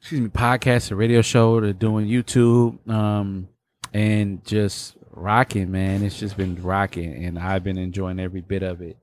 excuse 0.00 0.20
me, 0.20 0.28
podcast, 0.28 0.88
to 0.88 0.96
radio 0.96 1.22
show 1.22 1.60
to 1.60 1.72
doing 1.72 2.06
YouTube, 2.06 2.88
um, 2.90 3.48
and 3.92 4.44
just 4.44 4.96
rocking, 5.16 5.70
man. 5.72 6.02
It's 6.02 6.18
just 6.18 6.36
been 6.36 6.62
rocking, 6.62 7.24
and 7.24 7.38
I've 7.38 7.64
been 7.64 7.78
enjoying 7.78 8.20
every 8.20 8.40
bit 8.42 8.62
of 8.62 8.80
it. 8.82 8.96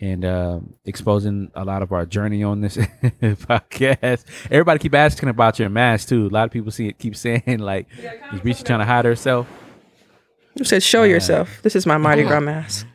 And 0.00 0.24
um, 0.24 0.74
exposing 0.84 1.50
a 1.54 1.64
lot 1.64 1.82
of 1.82 1.90
our 1.92 2.06
journey 2.06 2.44
on 2.44 2.60
this 2.60 2.76
podcast. 3.22 4.24
Everybody 4.50 4.78
keep 4.78 4.94
asking 4.94 5.28
about 5.28 5.58
your 5.58 5.68
mask 5.70 6.08
too. 6.08 6.26
A 6.26 6.28
lot 6.28 6.44
of 6.44 6.50
people 6.52 6.70
see 6.70 6.86
it, 6.88 6.98
keep 6.98 7.16
saying 7.16 7.58
like, 7.58 7.88
"Is 8.32 8.44
Reese 8.44 8.62
trying 8.62 8.78
to 8.78 8.84
hide 8.84 9.04
herself?" 9.04 9.48
You 10.54 10.64
said 10.64 10.82
show 10.84 11.02
yourself. 11.02 11.60
This 11.62 11.74
is 11.76 11.84
my 11.84 11.96
Mardi 11.98 12.22
Gras 12.22 12.40
mask. 12.40 12.86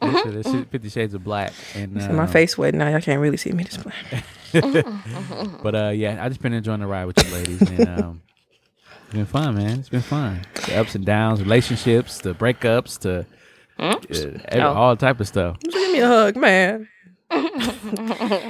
This 0.00 0.24
is- 0.26 0.32
this 0.32 0.46
is 0.46 0.64
Fifty 0.70 0.88
Shades 0.88 1.12
of 1.12 1.22
Black, 1.22 1.52
and 1.74 1.94
This 1.94 2.08
my 2.08 2.24
uh, 2.24 2.26
face 2.26 2.56
wet 2.56 2.74
now. 2.74 2.88
Y'all 2.88 3.02
can't 3.02 3.20
really 3.20 3.36
see 3.36 3.52
me 3.52 3.64
display. 3.64 3.92
But 5.62 5.74
uh, 5.74 5.88
yeah, 5.94 6.24
I 6.24 6.28
just 6.28 6.40
been 6.40 6.52
enjoying 6.54 6.80
the 6.80 6.86
ride 6.86 7.04
with 7.04 7.22
you 7.22 7.32
ladies, 7.34 7.60
and 7.70 7.88
um, 8.02 8.22
it's 9.10 9.16
been 9.16 9.26
fun, 9.26 9.56
man. 9.56 9.80
It's 9.80 9.88
been 9.88 10.00
fun. 10.02 10.40
The 10.66 10.76
ups 10.76 10.94
and 10.94 11.04
downs, 11.04 11.42
relationships, 11.42 12.18
the 12.18 12.32
breakups, 12.32 12.98
to 13.00 13.26
uh, 13.78 13.96
every, 14.46 14.60
Oh. 14.62 14.72
all 14.72 14.96
type 14.96 15.18
of 15.18 15.26
stuff. 15.26 15.56
Just 15.64 15.76
give 15.76 15.92
me 15.92 15.98
a 15.98 16.06
hug, 16.06 16.36
man. 16.36 16.88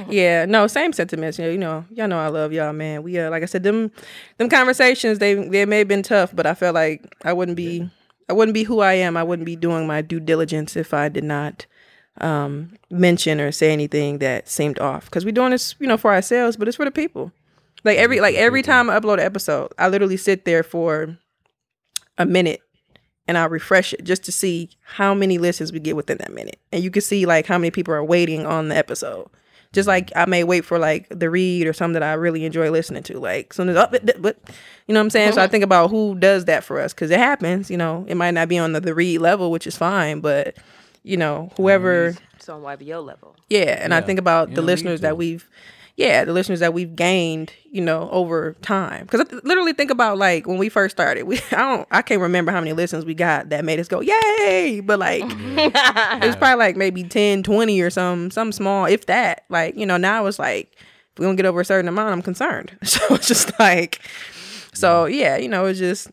yeah, 0.09 0.45
no, 0.45 0.67
same 0.67 0.93
sentiments. 0.93 1.37
You 1.39 1.45
know, 1.45 1.51
you 1.51 1.57
know, 1.57 1.85
y'all 1.91 2.07
know 2.07 2.19
I 2.19 2.27
love 2.27 2.51
y'all, 2.53 2.73
man. 2.73 3.03
We 3.03 3.17
uh, 3.19 3.29
like 3.29 3.43
I 3.43 3.45
said, 3.45 3.63
them 3.63 3.91
them 4.37 4.49
conversations 4.49 5.19
they 5.19 5.33
they 5.35 5.65
may 5.65 5.79
have 5.79 5.87
been 5.87 6.03
tough, 6.03 6.35
but 6.35 6.45
I 6.45 6.53
felt 6.53 6.75
like 6.75 7.15
I 7.23 7.33
wouldn't 7.33 7.57
be 7.57 7.89
I 8.29 8.33
wouldn't 8.33 8.53
be 8.53 8.63
who 8.63 8.79
I 8.81 8.93
am. 8.93 9.17
I 9.17 9.23
wouldn't 9.23 9.45
be 9.45 9.55
doing 9.55 9.87
my 9.87 10.01
due 10.01 10.19
diligence 10.19 10.75
if 10.75 10.93
I 10.93 11.09
did 11.09 11.23
not 11.23 11.65
um 12.19 12.73
mention 12.89 13.39
or 13.39 13.51
say 13.51 13.71
anything 13.71 14.19
that 14.19 14.47
seemed 14.49 14.79
off. 14.79 15.05
Because 15.05 15.25
we're 15.25 15.31
doing 15.31 15.51
this, 15.51 15.75
you 15.79 15.87
know, 15.87 15.97
for 15.97 16.11
ourselves, 16.13 16.57
but 16.57 16.67
it's 16.67 16.77
for 16.77 16.85
the 16.85 16.91
people. 16.91 17.31
Like 17.83 17.97
every 17.97 18.19
like 18.19 18.35
every 18.35 18.61
time 18.61 18.89
I 18.89 18.99
upload 18.99 19.15
an 19.15 19.21
episode, 19.21 19.73
I 19.77 19.89
literally 19.89 20.17
sit 20.17 20.45
there 20.45 20.63
for 20.63 21.17
a 22.17 22.25
minute 22.25 22.61
and 23.27 23.37
I'll 23.37 23.49
refresh 23.49 23.93
it 23.93 24.03
just 24.03 24.23
to 24.25 24.31
see 24.31 24.69
how 24.81 25.13
many 25.13 25.37
listens 25.37 25.71
we 25.71 25.79
get 25.79 25.95
within 25.95 26.17
that 26.17 26.33
minute. 26.33 26.59
And 26.71 26.83
you 26.83 26.91
can 26.91 27.01
see 27.01 27.25
like 27.25 27.45
how 27.45 27.57
many 27.57 27.71
people 27.71 27.93
are 27.93 28.03
waiting 28.03 28.45
on 28.45 28.67
the 28.67 28.75
episode. 28.75 29.29
Just 29.73 29.87
like 29.87 30.11
I 30.15 30.25
may 30.25 30.43
wait 30.43 30.65
for 30.65 30.77
like 30.77 31.07
the 31.09 31.29
read 31.29 31.65
or 31.65 31.71
something 31.71 31.93
that 31.93 32.03
I 32.03 32.13
really 32.13 32.43
enjoy 32.43 32.69
listening 32.69 33.03
to. 33.03 33.19
Like 33.19 33.53
soon 33.53 33.69
as 33.69 33.77
oh, 33.77 33.81
up, 33.81 33.91
but, 33.91 34.21
but 34.21 34.37
you 34.85 34.93
know 34.93 34.99
what 34.99 35.05
I'm 35.05 35.09
saying. 35.09 35.31
So 35.31 35.39
I 35.39 35.45
uh-huh. 35.45 35.51
think 35.51 35.63
about 35.63 35.91
who 35.91 36.15
does 36.15 36.45
that 36.45 36.63
for 36.63 36.79
us 36.79 36.93
because 36.93 37.09
it 37.09 37.19
happens. 37.19 37.71
You 37.71 37.77
know, 37.77 38.05
it 38.07 38.15
might 38.15 38.31
not 38.31 38.49
be 38.49 38.57
on 38.57 38.73
the, 38.73 38.81
the 38.81 38.93
read 38.93 39.19
level, 39.19 39.49
which 39.49 39.65
is 39.65 39.77
fine, 39.77 40.19
but 40.19 40.57
you 41.03 41.17
know, 41.17 41.51
whoever. 41.57 42.15
It's 42.35 42.49
on 42.49 42.61
YBO 42.61 43.03
level. 43.05 43.35
Yeah, 43.49 43.79
and 43.81 43.93
I 43.93 44.01
think 44.01 44.19
about 44.19 44.49
You 44.49 44.55
the 44.55 44.61
don't 44.61 44.67
listeners 44.67 45.01
that 45.01 45.17
we've, 45.17 45.49
yeah, 46.01 46.25
the 46.25 46.33
listeners 46.33 46.61
that 46.61 46.73
we've 46.73 46.95
gained, 46.95 47.53
you 47.69 47.79
know, 47.79 48.09
over 48.11 48.53
time. 48.63 49.05
Because 49.05 49.21
I 49.21 49.23
th- 49.25 49.43
literally 49.43 49.73
think 49.73 49.91
about 49.91 50.17
like 50.17 50.47
when 50.47 50.57
we 50.57 50.67
first 50.67 50.95
started, 50.95 51.23
we 51.23 51.37
I 51.51 51.57
don't 51.57 51.87
I 51.91 52.01
can't 52.01 52.19
remember 52.21 52.51
how 52.51 52.59
many 52.59 52.73
listens 52.73 53.05
we 53.05 53.13
got 53.13 53.49
that 53.49 53.63
made 53.63 53.79
us 53.79 53.87
go 53.87 54.01
yay, 54.01 54.81
but 54.83 54.97
like 54.97 55.23
it 55.27 56.25
was 56.25 56.35
probably 56.35 56.57
like 56.57 56.75
maybe 56.75 57.03
10, 57.03 57.43
20 57.43 57.81
or 57.81 57.91
some 57.91 58.31
some 58.31 58.51
small, 58.51 58.85
if 58.85 59.05
that. 59.05 59.45
Like 59.49 59.77
you 59.77 59.85
know 59.85 59.97
now 59.97 60.25
it's 60.25 60.39
like 60.39 60.75
if 60.75 61.19
we 61.19 61.25
don't 61.25 61.35
get 61.35 61.45
over 61.45 61.61
a 61.61 61.65
certain 61.65 61.87
amount, 61.87 62.11
I'm 62.11 62.23
concerned. 62.23 62.75
So 62.83 62.99
it's 63.13 63.27
just 63.27 63.57
like, 63.59 64.01
so 64.73 65.05
yeah, 65.05 65.37
you 65.37 65.49
know, 65.49 65.65
it's 65.65 65.77
just 65.77 66.09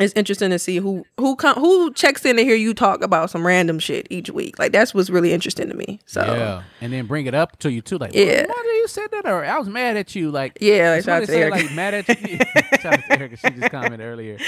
it's 0.00 0.14
interesting 0.14 0.50
to 0.50 0.58
see 0.58 0.76
who 0.76 1.04
who 1.18 1.36
come 1.36 1.56
who 1.56 1.92
checks 1.92 2.24
in 2.24 2.36
to 2.36 2.44
hear 2.44 2.56
you 2.56 2.74
talk 2.74 3.02
about 3.02 3.30
some 3.30 3.46
random 3.46 3.78
shit 3.78 4.06
each 4.10 4.30
week. 4.30 4.58
Like 4.58 4.72
that's 4.72 4.94
what's 4.94 5.10
really 5.10 5.32
interesting 5.32 5.68
to 5.68 5.74
me. 5.74 6.00
So 6.06 6.22
Yeah, 6.22 6.62
and 6.80 6.92
then 6.92 7.06
bring 7.06 7.26
it 7.26 7.34
up 7.34 7.58
to 7.60 7.70
you 7.70 7.82
too. 7.82 7.98
Like, 7.98 8.14
Yeah. 8.14 8.46
why 8.46 8.62
did 8.62 8.76
you 8.76 8.88
said 8.88 9.10
that? 9.12 9.26
Or 9.26 9.44
I 9.44 9.58
was 9.58 9.68
mad 9.68 9.96
at 9.96 10.14
you. 10.14 10.30
Like, 10.30 10.58
Yeah, 10.60 10.92
like, 10.92 11.04
shout 11.04 11.22
out 11.22 11.26
to 11.26 11.32
say, 11.32 11.42
Erica. 11.42 11.56
Like, 11.56 11.72
mad 11.72 11.94
at 11.94 12.08
you. 12.08 12.38
shout 12.80 12.94
out 12.94 13.04
to 13.04 13.12
Erica. 13.18 13.36
She 13.36 13.50
just 13.50 13.70
commented 13.70 14.00
earlier, 14.00 14.38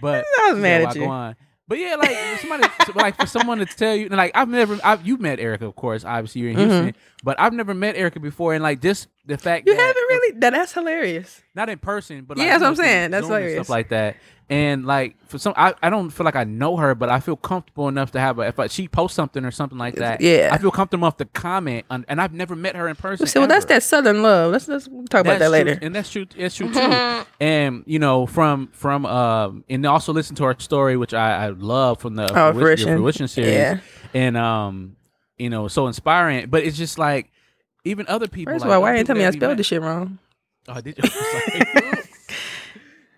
but 0.00 0.24
I 0.40 0.52
was 0.52 0.60
mad 0.60 0.82
at 0.82 0.96
you." 0.96 1.04
on?" 1.04 1.36
But 1.68 1.78
yeah, 1.78 1.94
like 1.94 2.14
somebody, 2.40 2.68
like 2.96 3.16
for 3.16 3.26
someone 3.26 3.58
to 3.58 3.66
tell 3.66 3.94
you, 3.94 4.08
like 4.08 4.32
I've 4.34 4.48
never, 4.48 4.78
I've, 4.84 5.06
you 5.06 5.16
met 5.16 5.38
Erica, 5.38 5.64
of 5.66 5.76
course, 5.76 6.04
obviously 6.04 6.42
you're 6.42 6.50
in 6.50 6.56
mm-hmm. 6.56 6.70
Houston, 6.70 6.94
but 7.22 7.40
I've 7.40 7.52
never 7.52 7.72
met 7.72 7.96
Erica 7.96 8.20
before, 8.20 8.52
and 8.52 8.62
like 8.62 8.82
just 8.82 9.06
the 9.24 9.38
fact 9.38 9.66
you 9.68 9.74
that 9.74 9.80
haven't 9.80 10.02
really 10.08 10.38
that 10.40 10.50
that's 10.50 10.72
hilarious. 10.72 11.42
not 11.54 11.68
in 11.68 11.78
person, 11.78 12.24
but 12.24 12.38
Yeah, 12.38 12.46
that's 12.58 12.60
what 12.62 12.68
I'm 12.68 12.76
saying. 12.76 13.10
That's 13.12 13.26
Zoom 13.26 13.34
hilarious. 13.36 13.54
stuff 13.66 13.68
like 13.70 13.88
that. 13.90 14.16
And 14.50 14.84
like 14.84 15.16
for 15.28 15.38
some, 15.38 15.54
I, 15.56 15.72
I 15.82 15.88
don't 15.88 16.10
feel 16.10 16.24
like 16.24 16.36
I 16.36 16.44
know 16.44 16.76
her, 16.76 16.94
but 16.94 17.08
I 17.08 17.20
feel 17.20 17.36
comfortable 17.36 17.88
enough 17.88 18.10
to 18.10 18.20
have 18.20 18.38
a, 18.38 18.42
if 18.42 18.58
I, 18.58 18.66
she 18.66 18.86
posts 18.86 19.14
something 19.16 19.44
or 19.46 19.50
something 19.50 19.78
like 19.78 19.94
that. 19.94 20.20
Yeah. 20.20 20.50
I 20.52 20.58
feel 20.58 20.70
comfortable 20.72 21.06
enough 21.06 21.16
to 21.18 21.24
comment, 21.24 21.86
on, 21.88 22.04
and 22.08 22.20
I've 22.20 22.34
never 22.34 22.54
met 22.54 22.76
her 22.76 22.86
in 22.88 22.96
person. 22.96 23.26
So 23.28 23.40
well, 23.40 23.48
that's 23.48 23.64
that 23.66 23.82
southern 23.82 24.22
love. 24.22 24.52
Let's 24.52 24.68
let's 24.68 24.88
talk 25.08 25.22
about 25.22 25.38
that 25.38 25.38
That's 25.38 25.52
later. 25.52 25.78
and 25.80 25.94
that's 25.94 26.10
true. 26.10 26.26
That's 26.36 26.54
true 26.56 26.70
too. 26.70 26.80
and 27.40 27.84
you 27.86 27.98
know, 28.00 28.26
from 28.26 28.68
from 28.72 29.06
um, 29.06 29.64
and 29.70 29.86
also 29.86 30.12
listen 30.12 30.36
to 30.36 30.44
our 30.44 30.58
story, 30.58 30.98
which 30.98 31.14
I, 31.14 31.46
I 31.46 31.48
love 31.50 32.00
from 32.00 32.16
the 32.16 32.24
Oh, 32.24 32.52
fruition, 32.52 32.58
Fruition. 32.88 32.96
fruition 32.98 33.28
series, 33.28 33.52
Yeah. 33.54 33.78
and 34.12 34.36
um, 34.36 34.96
you 35.38 35.48
know, 35.48 35.68
so 35.68 35.86
inspiring. 35.86 36.50
But 36.50 36.64
it's 36.64 36.76
just 36.76 36.98
like 36.98 37.30
even 37.84 38.06
other 38.08 38.28
people. 38.28 38.52
First 38.52 38.64
of 38.64 38.70
all, 38.70 38.80
why 38.82 38.90
other 38.90 38.98
you 38.98 39.04
tell 39.04 39.16
me 39.16 39.24
I 39.24 39.30
spelled 39.30 39.58
this 39.58 39.66
shit 39.66 39.80
wrong? 39.82 40.18
Oh, 40.68 40.80
did 40.80 40.98
you? 40.98 41.10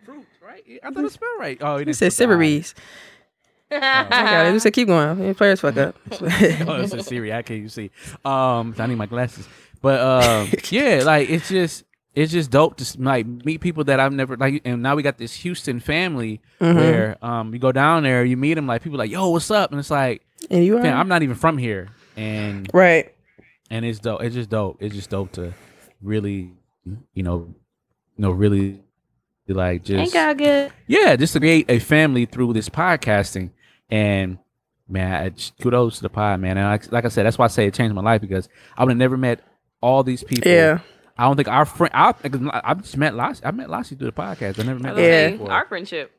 Fruit, 0.04 0.26
right? 0.46 0.62
I 0.82 0.90
thought 0.90 1.04
it 1.04 1.12
spelled 1.12 1.38
right. 1.38 1.58
Oh, 1.60 1.76
You 1.78 1.92
said 1.92 2.12
Ciberies. 2.12 2.74
Oh. 3.70 3.76
I 3.76 4.08
got 4.08 4.46
it. 4.46 4.52
You 4.52 4.58
said 4.60 4.72
keep 4.72 4.88
going. 4.88 5.34
Players 5.34 5.60
fuck 5.60 5.76
up. 5.76 5.96
oh, 6.12 6.16
it's 6.20 6.92
a 6.92 7.02
Siri. 7.02 7.32
I 7.32 7.42
can't 7.42 7.58
even 7.58 7.70
see. 7.70 7.90
Um, 8.24 8.74
I 8.78 8.86
need 8.86 8.96
my 8.96 9.06
glasses. 9.06 9.48
But 9.82 10.00
um, 10.00 10.48
yeah, 10.70 11.02
like 11.04 11.28
it's 11.28 11.48
just 11.48 11.84
it's 12.14 12.30
just 12.30 12.50
dope 12.50 12.76
to 12.76 13.02
like 13.02 13.26
meet 13.26 13.60
people 13.60 13.84
that 13.84 14.00
I've 14.00 14.12
never 14.12 14.36
like. 14.36 14.62
And 14.64 14.82
now 14.82 14.94
we 14.94 15.02
got 15.02 15.18
this 15.18 15.34
Houston 15.36 15.80
family 15.80 16.40
Mm-hmm. 16.60 16.78
where 16.78 17.24
um 17.24 17.52
you 17.52 17.58
go 17.58 17.72
down 17.72 18.04
there, 18.04 18.24
you 18.24 18.36
meet 18.36 18.54
them 18.54 18.66
like 18.66 18.82
people 18.82 18.98
like 18.98 19.10
yo, 19.10 19.28
what's 19.30 19.50
up? 19.50 19.70
And 19.70 19.80
it's 19.80 19.90
like, 19.90 20.22
and 20.50 20.64
you 20.64 20.78
are 20.78 20.82
man, 20.82 20.96
I'm 20.96 21.08
not 21.08 21.22
even 21.22 21.36
from 21.36 21.58
here, 21.58 21.88
and 22.16 22.68
right. 22.72 23.13
And 23.70 23.84
it's 23.84 23.98
dope. 23.98 24.22
It's 24.22 24.34
just 24.34 24.50
dope. 24.50 24.76
It's 24.80 24.94
just 24.94 25.10
dope 25.10 25.32
to 25.32 25.52
really, 26.02 26.52
you 27.14 27.22
know, 27.22 27.54
you 28.16 28.22
know, 28.22 28.30
really 28.30 28.80
like 29.48 29.84
just 29.84 29.98
Ain't 30.00 30.12
God 30.12 30.38
good? 30.38 30.72
yeah, 30.86 31.16
just 31.16 31.32
to 31.34 31.40
create 31.40 31.66
a 31.70 31.78
family 31.78 32.26
through 32.26 32.52
this 32.54 32.68
podcasting. 32.68 33.50
And 33.90 34.38
man, 34.88 35.12
I, 35.24 35.28
just- 35.30 35.58
kudos 35.60 35.96
to 35.96 36.02
the 36.02 36.08
pod, 36.08 36.40
man. 36.40 36.56
And 36.58 36.66
like, 36.68 36.90
like 36.92 37.04
I 37.04 37.08
said, 37.08 37.26
that's 37.26 37.38
why 37.38 37.44
I 37.46 37.48
say 37.48 37.66
it 37.66 37.74
changed 37.74 37.94
my 37.94 38.02
life 38.02 38.20
because 38.20 38.48
I 38.76 38.84
would 38.84 38.90
have 38.90 38.98
never 38.98 39.16
met 39.16 39.40
all 39.80 40.02
these 40.02 40.24
people. 40.24 40.50
Yeah. 40.50 40.80
I 41.16 41.24
don't 41.24 41.36
think 41.36 41.48
our 41.48 41.64
friend. 41.64 41.92
I, 41.94 42.12
because 42.12 42.40
I 42.52 42.74
just 42.74 42.96
met 42.96 43.14
Lassie. 43.14 43.44
I 43.44 43.50
met 43.52 43.70
Lassie 43.70 43.94
through 43.94 44.10
the 44.10 44.12
podcast. 44.12 44.58
I 44.58 44.64
never 44.64 44.80
met. 44.80 44.94
I 44.98 45.00
Lassie 45.30 45.44
Yeah. 45.44 45.48
Our 45.52 45.66
friendship. 45.66 46.10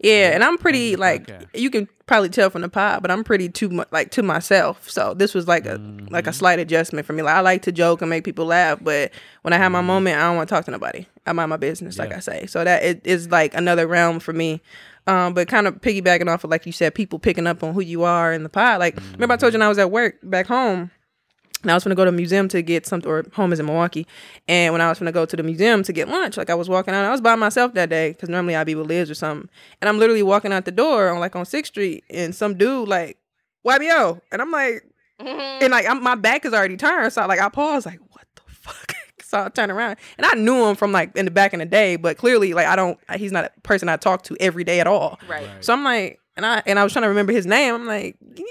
Yeah, 0.00 0.30
and 0.34 0.42
I'm 0.42 0.58
pretty 0.58 0.96
like 0.96 1.26
podcast. 1.26 1.46
you 1.54 1.70
can 1.70 1.88
probably 2.06 2.28
tell 2.28 2.50
from 2.50 2.62
the 2.62 2.68
pod, 2.68 3.00
but 3.00 3.10
I'm 3.10 3.22
pretty 3.24 3.48
too 3.48 3.68
much 3.68 3.88
like 3.92 4.10
to 4.12 4.22
myself. 4.22 4.90
So 4.90 5.14
this 5.14 5.34
was 5.34 5.46
like 5.46 5.66
a 5.66 5.74
like 6.10 6.24
Mm-hmm. 6.24 6.28
a 6.28 6.32
slight 6.32 6.58
adjustment 6.58 7.06
for 7.06 7.12
me. 7.12 7.22
Like 7.22 7.34
I 7.36 7.40
like 7.40 7.62
to 7.62 7.72
joke 7.72 8.00
and 8.02 8.10
make 8.10 8.24
people 8.24 8.44
laugh, 8.46 8.78
but 8.82 9.12
when 9.42 9.52
I 9.52 9.58
have 9.58 9.70
my 9.72 9.78
Mm-hmm. 9.78 9.86
moment, 9.86 10.18
I 10.18 10.22
don't 10.22 10.36
want 10.36 10.48
to 10.48 10.54
talk 10.54 10.64
to 10.66 10.70
nobody. 10.72 11.06
I 11.26 11.32
mind 11.32 11.50
my 11.50 11.56
business, 11.56 11.98
like 11.98 12.12
I 12.12 12.18
say. 12.18 12.46
So 12.46 12.64
that 12.64 12.82
it 12.82 13.00
is 13.04 13.30
like 13.30 13.54
another 13.54 13.86
realm 13.86 14.18
for 14.18 14.32
me. 14.32 14.60
Um, 15.06 15.34
but 15.34 15.48
kind 15.48 15.66
of 15.66 15.80
piggybacking 15.80 16.28
off 16.28 16.44
of 16.44 16.50
like 16.50 16.66
you 16.66 16.72
said, 16.72 16.94
people 16.94 17.18
picking 17.18 17.46
up 17.46 17.62
on 17.62 17.72
who 17.74 17.80
you 17.80 18.02
are 18.04 18.32
in 18.32 18.42
the 18.42 18.48
pod. 18.48 18.80
Like 18.80 18.96
remember 19.12 19.34
I 19.34 19.36
told 19.36 19.52
you 19.52 19.58
when 19.58 19.66
I 19.66 19.68
was 19.68 19.78
at 19.78 19.90
work 19.90 20.16
back 20.22 20.46
home. 20.46 20.90
And 21.62 21.70
I 21.70 21.74
was 21.74 21.84
gonna 21.84 21.94
go 21.94 22.04
to 22.04 22.10
a 22.10 22.12
museum 22.12 22.48
to 22.48 22.62
get 22.62 22.86
something, 22.86 23.10
or 23.10 23.24
home 23.32 23.52
is 23.52 23.60
in 23.60 23.66
Milwaukee. 23.66 24.06
And 24.48 24.72
when 24.72 24.80
I 24.80 24.88
was 24.88 24.98
gonna 24.98 25.12
go 25.12 25.24
to 25.24 25.36
the 25.36 25.42
museum 25.42 25.82
to 25.84 25.92
get 25.92 26.08
lunch, 26.08 26.36
like 26.36 26.50
I 26.50 26.54
was 26.54 26.68
walking 26.68 26.94
out, 26.94 27.04
I 27.04 27.10
was 27.10 27.20
by 27.20 27.34
myself 27.36 27.74
that 27.74 27.88
day 27.88 28.10
because 28.10 28.28
normally 28.28 28.56
I'd 28.56 28.66
be 28.66 28.74
with 28.74 28.88
Liz 28.88 29.10
or 29.10 29.14
something. 29.14 29.48
And 29.80 29.88
I'm 29.88 29.98
literally 29.98 30.22
walking 30.22 30.52
out 30.52 30.64
the 30.64 30.72
door 30.72 31.08
on 31.08 31.20
like 31.20 31.36
on 31.36 31.44
Sixth 31.44 31.72
Street, 31.72 32.04
and 32.10 32.34
some 32.34 32.56
dude 32.56 32.88
like, 32.88 33.18
YBO, 33.66 34.20
and 34.32 34.42
I'm 34.42 34.50
like, 34.50 34.84
mm-hmm. 35.20 35.62
and 35.62 35.70
like 35.70 35.86
I'm, 35.88 36.02
my 36.02 36.14
back 36.14 36.44
is 36.44 36.52
already 36.52 36.76
turned, 36.76 37.12
so 37.12 37.26
like 37.26 37.40
I 37.40 37.48
pause, 37.48 37.86
like 37.86 38.00
what 38.10 38.26
the 38.34 38.42
fuck. 38.52 38.94
So 39.24 39.42
I 39.42 39.48
turn 39.48 39.70
around, 39.70 39.96
and 40.18 40.26
I 40.26 40.34
knew 40.34 40.66
him 40.66 40.76
from 40.76 40.92
like 40.92 41.16
in 41.16 41.24
the 41.24 41.30
back 41.30 41.54
in 41.54 41.60
the 41.60 41.64
day, 41.64 41.96
but 41.96 42.18
clearly 42.18 42.52
like 42.52 42.66
I 42.66 42.76
don't. 42.76 42.98
He's 43.16 43.32
not 43.32 43.46
a 43.46 43.60
person 43.62 43.88
I 43.88 43.96
talk 43.96 44.24
to 44.24 44.36
every 44.38 44.62
day 44.62 44.78
at 44.78 44.86
all. 44.86 45.18
Right. 45.26 45.48
So 45.60 45.72
I'm 45.72 45.82
like, 45.82 46.20
and 46.36 46.46
I 46.46 46.62
and 46.66 46.78
I 46.78 46.84
was 46.84 46.92
trying 46.92 47.04
to 47.04 47.08
remember 47.08 47.32
his 47.32 47.46
name. 47.46 47.74
I'm 47.74 47.86
like, 47.86 48.16
yeah. 48.36 48.44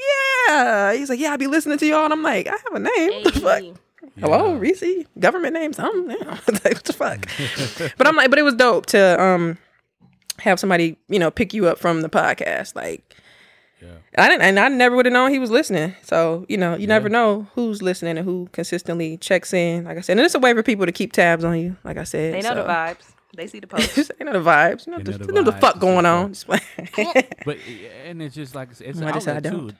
He's 0.98 1.10
like, 1.10 1.20
yeah, 1.20 1.34
I 1.34 1.38
be 1.38 1.48
listening 1.48 1.78
to 1.78 1.86
y'all, 1.86 2.04
and 2.06 2.14
I'm 2.14 2.24
like, 2.24 2.48
I 2.48 2.52
have 2.52 2.74
a 2.74 2.80
name. 2.80 3.24
What 3.24 3.34
the 3.34 3.40
fuck? 3.40 3.60
Hey. 3.62 3.74
Hello, 4.20 4.56
Reese. 4.56 5.06
Government 5.20 5.54
name, 5.54 5.74
something. 5.74 6.18
Yeah. 6.20 6.30
like, 6.48 6.64
what 6.64 6.84
the 6.84 6.94
fuck? 6.94 7.28
but 7.98 8.08
I'm 8.08 8.16
like, 8.16 8.30
but 8.30 8.40
it 8.40 8.44
was 8.44 8.56
dope 8.56 8.86
to 8.88 9.22
um 9.22 9.58
have 10.40 10.60
somebody 10.60 10.98
you 11.08 11.20
know 11.20 11.32
pick 11.32 11.54
you 11.54 11.68
up 11.68 11.78
from 11.80 12.02
the 12.02 12.10
podcast. 12.10 12.76
Like, 12.76 13.16
yeah. 13.82 13.90
I 14.18 14.28
didn't, 14.28 14.42
and 14.44 14.60
I 14.60 14.68
never 14.68 14.96
would 14.96 15.06
have 15.06 15.14
known 15.14 15.32
he 15.32 15.40
was 15.40 15.50
listening. 15.52 15.96
So 16.04 16.46
you 16.50 16.58
know, 16.58 16.76
you 16.76 16.88
never 16.88 17.10
know 17.10 17.48
who's 17.56 17.82
listening 17.82 18.18
and 18.18 18.26
who 18.26 18.50
consistently 18.52 19.18
checks 19.18 19.54
in. 19.54 19.86
Like 19.86 19.98
I 19.98 20.02
said, 20.02 20.18
and 20.18 20.26
it's 20.26 20.36
a 20.36 20.40
way 20.40 20.54
for 20.54 20.64
people 20.64 20.86
to 20.86 20.92
keep 20.92 21.14
tabs 21.14 21.44
on 21.44 21.58
you. 21.60 21.78
Like 21.84 21.98
I 21.98 22.04
said, 22.04 22.34
They 22.34 22.42
know 22.42 22.56
the 22.56 22.64
vibes. 22.68 23.14
They 23.38 23.48
see 23.48 23.60
the 23.60 23.68
post. 23.68 23.96
they 24.20 24.26
know 24.26 24.34
the 24.34 24.40
vibes. 24.40 24.86
You 24.88 24.92
know, 24.92 24.98
They 24.98 25.04
the, 25.04 25.12
know 25.12 25.18
the 25.20 25.26
they 25.28 25.34
know 25.34 25.44
the 25.44 25.52
fuck 25.54 25.80
going 25.80 26.06
on. 26.06 26.34
like- 26.48 26.64
Just 26.94 26.98
like- 26.98 27.42
But 27.46 27.58
and 28.06 28.22
it's 28.22 28.36
just 28.36 28.56
like 28.56 28.70
it's 28.82 29.00
an 29.00 29.06
I 29.06 29.14
just 29.14 29.24
said 29.26 29.38
outlet 29.38 29.54
don't. 29.54 29.70
too. 29.70 29.76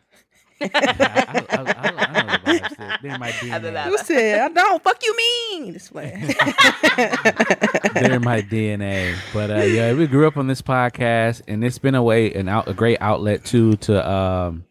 I, 0.62 1.46
I, 1.50 1.58
I, 1.58 1.62
I, 1.62 1.90
I 1.90 2.14
know 2.14 2.34
the 2.34 2.40
vibes. 2.40 2.78
They're- 2.78 2.98
They're 3.02 3.14
in 3.16 3.20
my 3.20 3.32
DNA. 3.32 3.62
than 3.62 3.88
Who 3.90 3.98
said 3.98 4.42
I 4.42 4.48
don't? 4.54 4.84
Fuck 4.84 5.02
you 5.04 5.16
mean? 5.18 5.74
Just 5.74 5.94
like 5.96 6.14
They're 7.94 8.14
in 8.14 8.22
my 8.24 8.42
DNA. 8.42 9.16
But 9.34 9.52
uh, 9.52 9.56
yeah, 9.64 9.94
we 9.94 10.08
grew 10.08 10.28
up 10.28 10.38
on 10.38 10.48
this 10.48 10.62
podcast, 10.62 11.42
and 11.48 11.64
it's 11.64 11.78
been 11.80 11.96
a 11.96 12.04
way 12.04 12.34
an 12.34 12.48
out 12.50 12.68
a 12.68 12.74
great 12.74 12.98
outlet 13.02 13.44
too 13.46 13.76
to 13.78 14.10
um. 14.10 14.66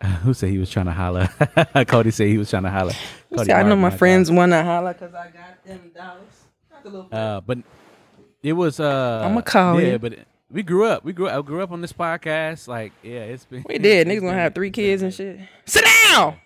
Who 0.22 0.32
said 0.32 0.50
he 0.50 0.58
was 0.58 0.70
trying 0.70 0.86
to 0.86 0.92
holler? 0.92 1.28
Cody 1.88 2.12
said 2.12 2.28
he 2.28 2.38
was 2.38 2.48
trying 2.50 2.62
to 2.62 2.70
holler. 2.70 2.92
Cody 3.30 3.46
See, 3.46 3.52
I 3.52 3.62
know 3.64 3.70
Martin, 3.74 3.80
my 3.80 3.90
friends 3.90 4.30
wanna 4.30 4.62
holla 4.62 4.92
because 4.92 5.12
I 5.12 5.30
got 5.30 5.64
them 5.64 5.90
dollars. 5.92 6.22
Got 6.70 6.82
the 6.84 6.90
little- 6.90 7.08
Uh, 7.10 7.40
but 7.40 7.58
it 8.42 8.52
was 8.52 8.78
uh. 8.78 9.22
I'm 9.24 9.36
a 9.36 9.42
to 9.42 9.50
call 9.50 9.80
yeah, 9.80 9.92
you. 9.92 9.98
but 9.98 10.18
we 10.50 10.62
grew 10.62 10.84
up. 10.84 11.04
We 11.04 11.12
grew 11.12 11.28
up. 11.28 11.38
I 11.38 11.42
grew 11.46 11.62
up 11.62 11.70
on 11.72 11.80
this 11.80 11.92
podcast. 11.92 12.68
Like 12.68 12.92
yeah, 13.02 13.20
it's 13.20 13.44
been. 13.44 13.64
We 13.68 13.78
did. 13.78 14.06
Niggas 14.08 14.20
gonna 14.20 14.32
have 14.34 14.54
three 14.54 14.70
kids 14.70 15.02
and 15.02 15.12
shit. 15.12 15.40
Sit 15.66 15.84
down. 15.84 16.36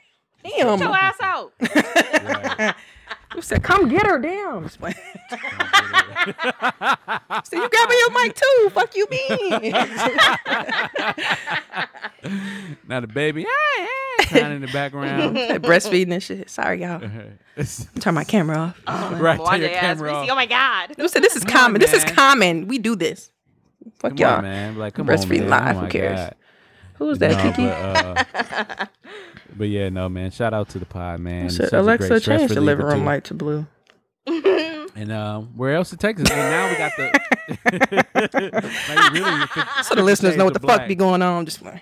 Get 0.45 0.59
your 0.59 0.77
Damn. 0.77 0.93
ass 0.93 1.17
out. 1.21 1.53
Right. 1.61 2.75
You 3.35 3.41
said, 3.41 3.63
come 3.63 3.89
get 3.89 4.05
her 4.07 4.19
down. 4.19 4.65
Just 4.65 4.79
like- 4.83 4.95
so 4.95 5.03
you 7.57 7.67
grabbing 7.71 7.99
your 7.99 8.11
mic 8.23 8.35
too? 8.37 8.71
Fuck 8.75 8.95
you 8.95 9.07
mean? 9.11 9.73
Now 12.87 13.01
the 13.01 13.07
baby, 13.07 13.47
ah, 13.49 13.51
ah, 13.51 14.25
crying 14.29 14.53
in 14.57 14.61
the 14.61 14.67
background. 14.69 15.35
Breastfeeding 15.37 16.13
and 16.13 16.23
shit. 16.23 16.51
Sorry, 16.51 16.83
y'all. 16.83 17.01
Turn 18.01 18.15
my 18.15 18.25
camera 18.25 18.75
off. 18.87 19.19
right, 19.19 19.41
turn 19.45 19.61
your 19.63 19.71
camera 19.71 20.09
Reese? 20.09 20.15
off. 20.15 20.29
Oh 20.31 20.35
my 20.35 20.45
god. 20.47 20.95
You 20.99 21.09
said 21.09 21.23
this 21.23 21.35
is 21.35 21.43
Come 21.43 21.57
on, 21.57 21.63
common. 21.63 21.81
This 21.81 21.95
is 21.95 22.05
common. 22.05 22.69
We 22.69 22.79
do 22.79 22.95
this. 22.95 23.31
Fuck 23.99 24.11
Come 24.13 24.19
y'all. 24.19 24.37
on, 24.37 24.43
man. 24.43 24.79
Like, 24.79 24.95
come 24.95 25.07
Breastfeeding 25.07 25.43
on, 25.45 25.51
man. 25.51 25.65
live, 25.65 25.77
Oh 25.77 25.81
who 25.81 25.89
cares? 25.89 26.19
God. 26.21 26.35
Who's 26.95 27.19
that, 27.19 27.33
No, 27.33 27.51
Kiki? 27.51 27.67
But, 27.67 28.79
uh, 28.79 28.87
but 29.57 29.69
yeah, 29.69 29.89
no, 29.89 30.09
man. 30.09 30.31
Shout 30.31 30.55
out 30.55 30.69
to 30.71 30.79
the 30.79 30.87
pod, 30.87 31.21
man. 31.21 31.51
Said, 31.51 31.73
Alexa, 31.73 32.21
change 32.21 32.53
the 32.53 32.61
living 32.61 32.87
room 32.87 33.01
too. 33.01 33.05
light 33.07 33.25
to 33.25 33.35
blue. 33.35 33.67
And 34.95 35.11
uh, 35.11 35.41
where 35.41 35.75
else 35.75 35.91
it 35.95 36.01
Texas? 36.01 36.29
And 36.31 36.39
now 36.39 36.69
we 36.71 36.77
got 36.77 36.93
the. 36.99 38.05
now 38.89 39.11
really 39.13 39.47
So 39.85 39.95
the 39.95 40.03
listeners 40.03 40.37
know 40.37 40.45
what 40.45 40.53
the 40.53 40.61
fuck 40.61 40.87
be 40.87 40.95
going 40.95 41.23
on. 41.23 41.47
Just 41.47 41.63
like, 41.63 41.81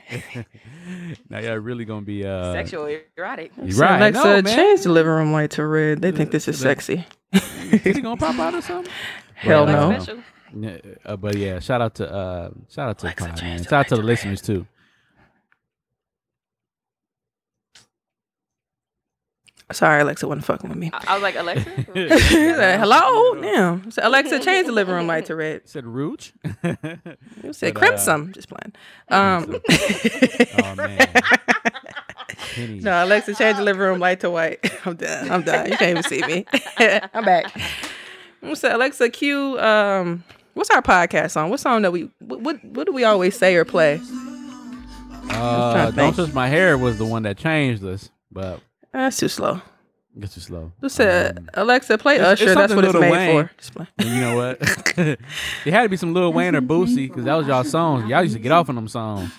Now 1.28 1.40
y'all 1.40 1.56
really 1.56 1.84
gonna 1.84 2.02
be 2.06 2.24
uh, 2.24 2.52
Sexual 2.52 2.98
erotic. 3.16 3.50
You're 3.60 3.72
So 3.72 3.82
right. 3.82 3.96
Alexa, 3.96 4.22
no, 4.24 4.42
man. 4.42 4.44
change 4.56 4.82
the 4.82 4.90
living 4.90 5.10
room 5.12 5.32
light 5.32 5.50
to 5.52 5.66
red. 5.66 6.02
They 6.02 6.12
think 6.12 6.30
this 6.30 6.46
is 6.46 6.60
sexy. 6.60 7.04
Is 7.32 7.96
he 7.96 8.00
gonna 8.00 8.16
pop 8.16 8.38
out 8.38 8.54
or 8.54 8.62
something? 8.62 8.92
Hell 9.34 9.66
But, 9.66 9.72
no. 10.06 10.22
Uh, 10.52 10.58
Special. 10.58 10.60
Yeah, 10.62 10.94
uh, 11.04 11.16
but 11.16 11.36
yeah, 11.36 11.58
shout 11.60 11.80
out 11.80 11.94
to 11.96 12.12
uh, 12.12 12.50
shout 12.68 12.88
out 12.90 12.98
to 13.00 13.06
Alexa, 13.06 13.32
the 13.36 13.42
man. 13.42 13.62
Shout 13.62 13.72
out 13.72 13.88
to 13.88 13.96
the 13.96 14.02
listeners 14.02 14.42
too. 14.42 14.66
Sorry, 19.72 20.00
Alexa 20.02 20.26
wasn't 20.26 20.44
fucking 20.46 20.68
with 20.68 20.78
me. 20.78 20.90
I, 20.92 21.04
I 21.08 21.14
was 21.14 21.22
like, 21.22 21.36
Alexa? 21.36 21.70
He 21.94 22.08
said, 22.18 22.80
Hello? 22.80 23.40
Damn. 23.40 23.90
So 23.90 24.02
Alexa, 24.04 24.40
change 24.40 24.66
the 24.66 24.72
living 24.72 24.94
room 24.94 25.06
light 25.06 25.26
to 25.26 25.36
red. 25.36 25.68
Said 25.68 25.86
Rouge. 25.86 26.32
You 27.42 27.52
said 27.52 27.74
But, 27.74 27.82
uh, 27.82 27.86
crimson. 27.86 28.32
Just 28.32 28.48
playing. 28.48 28.72
Um, 29.08 29.60
oh 30.64 30.74
man. 30.76 31.08
Penny. 32.54 32.80
no, 32.80 33.04
Alexa, 33.04 33.34
change 33.36 33.58
the 33.58 33.62
living 33.62 33.82
room 33.82 34.00
light 34.00 34.20
to 34.20 34.30
white. 34.30 34.58
I'm 34.84 34.96
done. 34.96 35.30
I'm 35.30 35.42
done. 35.42 35.70
You 35.70 35.76
can't 35.76 35.90
even 35.98 36.02
see 36.02 36.22
me. 36.22 36.46
I'm 37.14 37.24
back. 37.24 37.52
So 38.54 38.74
Alexa, 38.74 39.10
cue 39.10 39.58
um, 39.60 40.24
What's 40.54 40.70
our 40.70 40.82
podcast 40.82 41.30
song? 41.32 41.50
What 41.50 41.60
song 41.60 41.82
that 41.82 41.92
we 41.92 42.10
what 42.18 42.40
what, 42.40 42.64
what 42.64 42.86
do 42.86 42.92
we 42.92 43.04
always 43.04 43.36
say 43.38 43.54
or 43.56 43.64
play? 43.64 44.00
Uh, 45.30 45.84
Don't 45.86 45.94
think. 45.94 46.16
Touch 46.16 46.34
My 46.34 46.48
Hair 46.48 46.76
was 46.76 46.98
the 46.98 47.06
one 47.06 47.22
that 47.22 47.36
changed 47.36 47.84
us, 47.84 48.10
but 48.32 48.60
That's 48.92 49.16
too 49.16 49.28
slow. 49.28 49.62
it's 50.20 50.34
too 50.34 50.40
slow. 50.40 50.72
Just 50.82 50.96
said 50.96 51.38
Um, 51.38 51.48
Alexa, 51.54 51.98
play 51.98 52.16
it's- 52.16 52.32
Usher. 52.32 52.44
it's 52.46 52.54
That's 52.56 52.74
what 52.74 52.84
something 52.84 53.02
it's 53.04 53.10
made 53.16 53.36
Wayne. 53.36 53.48
for. 53.74 53.88
And 53.98 54.08
you 54.08 54.20
know 54.20 54.36
what? 54.36 54.58
it 54.98 55.72
had 55.72 55.84
to 55.84 55.88
be 55.88 55.96
some 55.96 56.12
Lil 56.12 56.32
Wayne 56.32 56.56
or 56.56 56.60
Boosie 56.62 57.08
because 57.08 57.24
that 57.24 57.34
was 57.36 57.46
y'all 57.46 57.62
songs. 57.64 58.08
Y'all 58.10 58.22
used 58.22 58.34
to 58.34 58.40
get 58.42 58.50
off 58.52 58.68
on 58.68 58.74
them 58.74 58.88
songs. 58.88 59.30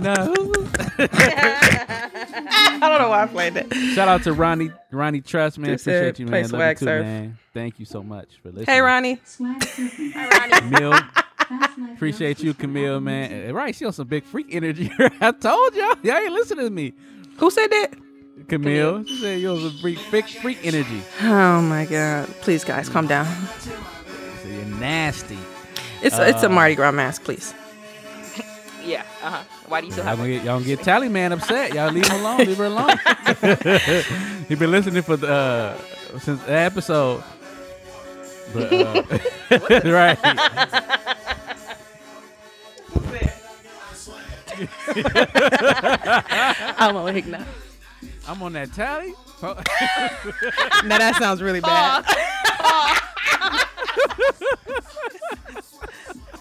No. 0.00 0.14
I 0.98 2.78
don't 2.80 3.00
know 3.00 3.08
why 3.10 3.22
I 3.22 3.26
played 3.26 3.54
that. 3.54 3.72
Shout 3.94 4.08
out 4.08 4.22
to 4.24 4.32
Ronnie 4.32 4.70
Ronnie 4.90 5.20
Trust, 5.20 5.58
man. 5.58 5.70
Just 5.72 5.86
Appreciate 5.86 6.18
you, 6.18 6.26
play 6.26 6.42
man. 6.42 6.50
Love 6.50 6.60
you 6.60 6.66
Swag 6.66 6.78
too, 6.78 6.84
man. 6.86 7.38
Thank 7.52 7.78
you 7.78 7.84
so 7.84 8.02
much 8.02 8.28
for 8.42 8.48
listening. 8.50 8.66
Hey, 8.66 8.80
Ronnie. 8.82 9.18
Hey 9.38 10.28
Ronnie 10.30 10.60
Camille. 10.60 10.98
Appreciate 11.94 12.40
you, 12.42 12.54
Camille, 12.54 13.00
man. 13.00 13.30
Eh, 13.32 13.50
Right, 13.52 13.74
she 13.74 13.84
on 13.84 13.92
some 13.92 14.06
big 14.08 14.24
freak 14.24 14.48
energy. 14.54 14.90
I 15.20 15.30
told 15.32 15.74
y'all. 15.74 15.94
Y'all 16.02 16.16
ain't 16.16 16.32
listening 16.32 16.64
to 16.64 16.70
me. 16.70 16.94
Who 17.38 17.50
said 17.50 17.68
that? 17.68 17.90
Camille. 18.48 19.04
She 19.04 19.16
said 19.18 19.40
you 19.40 19.50
on 19.50 19.60
some 19.60 19.78
freak, 19.78 19.98
freak, 19.98 20.26
freak 20.28 20.58
energy. 20.64 21.02
Oh 21.22 21.60
my 21.62 21.84
God! 21.84 22.26
Please, 22.40 22.64
guys, 22.64 22.88
calm 22.88 23.06
down. 23.06 23.26
So 23.60 23.70
you're 24.48 24.64
nasty. 24.80 25.38
It's 26.02 26.18
it's 26.18 26.42
a 26.42 26.46
Uh, 26.46 26.50
Mardi 26.50 26.74
Gras 26.74 26.92
mask, 26.92 27.24
please. 27.24 27.54
Yeah. 28.84 29.04
Uh 29.22 29.30
huh. 29.30 29.42
Why 29.66 29.80
do 29.80 29.86
you 29.86 29.92
still 29.92 30.04
Y'all 30.04 30.10
have 30.16 30.18
gonna 30.18 30.30
get, 30.30 30.44
y'all 30.44 30.54
gonna 30.56 30.64
get 30.66 30.82
Tally 30.82 31.08
Man 31.08 31.32
upset. 31.32 31.72
Y'all 31.74 31.90
leave 31.90 32.06
him 32.06 32.20
alone. 32.20 32.38
Leave 32.38 32.56
her 32.58 32.64
alone. 32.66 32.98
he 34.48 34.54
been 34.54 34.70
listening 34.70 35.02
for 35.02 35.16
the 35.16 35.32
uh, 35.32 36.18
since 36.18 36.42
the 36.42 36.52
episode. 36.52 37.24
But 38.52 38.72
uh, 38.72 39.02
right. 39.90 40.18
I'm 46.78 46.96
awake 46.96 47.26
now. 47.26 47.44
I'm 48.28 48.42
on 48.42 48.52
that 48.52 48.72
tally. 48.72 49.14
Oh, 49.42 49.54
Now 50.84 50.98
that 50.98 51.16
sounds 51.18 51.42
really 51.42 51.60
bad. 51.60 52.04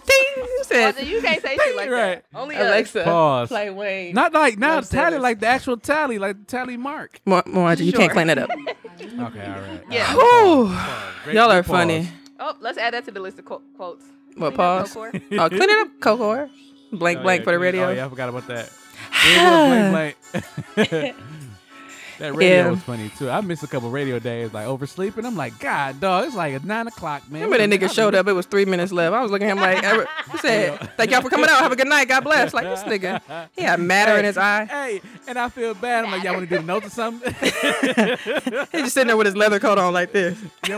Ding! 0.05 0.45
You 0.45 0.63
said 0.63 0.99
you 1.07 1.21
can't 1.21 1.41
say 1.41 1.57
shit 1.57 1.75
like 1.75 1.89
Right. 1.89 2.23
that. 2.31 2.37
Only 2.39 2.55
us. 2.55 2.61
Alexa. 2.67 3.03
Pause. 3.03 3.49
Play 3.49 3.69
Wayne. 3.69 4.13
Not 4.13 4.33
like 4.33 4.57
now 4.57 4.75
Love 4.75 4.89
tally 4.89 5.11
service. 5.11 5.21
like 5.23 5.39
the 5.39 5.47
actual 5.47 5.77
tally, 5.77 6.17
like 6.19 6.47
tally 6.47 6.77
mark. 6.77 7.19
Mo- 7.25 7.43
Moana, 7.45 7.81
you 7.83 7.93
can't 7.93 8.11
clean 8.11 8.29
it 8.29 8.37
up. 8.37 8.49
Okay, 9.03 9.17
all 9.19 9.27
right. 9.29 9.83
Yeah. 9.89 10.13
Whew. 10.13 10.77
Great- 11.23 11.35
Y'all 11.35 11.51
are 11.51 11.61
pause. 11.63 11.67
funny. 11.71 12.07
Oh, 12.39 12.55
let's 12.61 12.77
add 12.77 12.93
that 12.93 13.05
to 13.05 13.11
the 13.11 13.19
list 13.19 13.37
of 13.39 13.45
quote- 13.45 13.63
quotes. 13.75 14.05
What 14.35 14.53
Clean 14.53 14.57
pause? 14.57 14.93
Cocor. 14.93 15.11
Oh, 15.39 15.49
clean 15.49 15.61
it 15.63 15.79
up, 15.79 15.87
Coco. 15.99 16.49
Blank, 16.91 17.19
Oh, 17.19 17.23
blank 17.23 17.39
yeah, 17.41 17.43
for 17.43 17.51
the 17.51 17.59
radio. 17.59 17.85
Oh 17.87 17.91
yeah, 17.91 18.05
I 18.05 18.09
forgot 18.09 18.29
about 18.29 18.47
that. 18.47 18.69
Blank, 19.23 20.15
blank. 20.75 21.15
that 22.23 22.33
radio 22.35 22.55
Yeah. 22.55 22.69
was 22.69 22.81
funny 22.81 23.09
too. 23.17 23.29
I 23.29 23.41
missed 23.41 23.63
a 23.63 23.67
couple 23.67 23.89
radio 23.89 24.17
days, 24.17 24.53
like 24.53 24.65
oversleeping. 24.65 25.25
I'm 25.25 25.35
like, 25.35 25.59
God, 25.59 25.99
dog, 25.99 26.25
it's 26.27 26.35
like 26.35 26.63
nine 26.63 26.87
o'clock, 26.87 27.29
man. 27.29 27.41
Remember 27.43 27.57
that 27.67 27.69
nigga 27.81 27.93
showed 27.93 28.15
up? 28.15 28.27
It 28.27 28.33
was 28.33 28.45
three 28.45 28.63
minutes 28.65 28.93
left. 28.93 29.13
I 29.13 29.21
was 29.21 29.29
looking 29.29 29.47
at 29.49 29.57
him 29.57 29.61
like, 29.61 29.83
I- 29.83 30.05
he 30.31 30.37
said, 30.37 30.79
"Thank 30.95 31.11
y'all 31.11 31.21
for 31.21 31.29
coming 31.29 31.49
out. 31.49 31.59
Have 31.61 31.71
a 31.73 31.75
good 31.75 31.87
night. 31.89 32.07
God 32.07 32.23
bless." 32.23 32.53
Like 32.53 32.63
this 32.65 32.83
nigga, 32.83 33.21
he 33.55 33.61
had 33.63 33.79
matter 33.81 34.17
in 34.17 34.23
his 34.25 34.37
eye. 34.37 34.65
Hey, 34.65 35.01
and 35.27 35.37
I 35.37 35.49
feel 35.49 35.73
bad. 35.73 36.05
I'm 36.05 36.11
like, 36.11 36.23
y'all 36.23 36.33
want 36.35 36.47
to 36.47 36.55
do 36.55 36.61
the 36.61 36.65
notes 36.65 36.87
or 36.87 36.89
something? 36.89 37.33
He 38.71 38.79
just 38.79 38.93
sitting 38.93 39.07
there 39.07 39.17
with 39.17 39.25
his 39.27 39.35
leather 39.35 39.59
coat 39.59 39.77
on 39.77 39.93
like 39.93 40.11
this. 40.11 40.37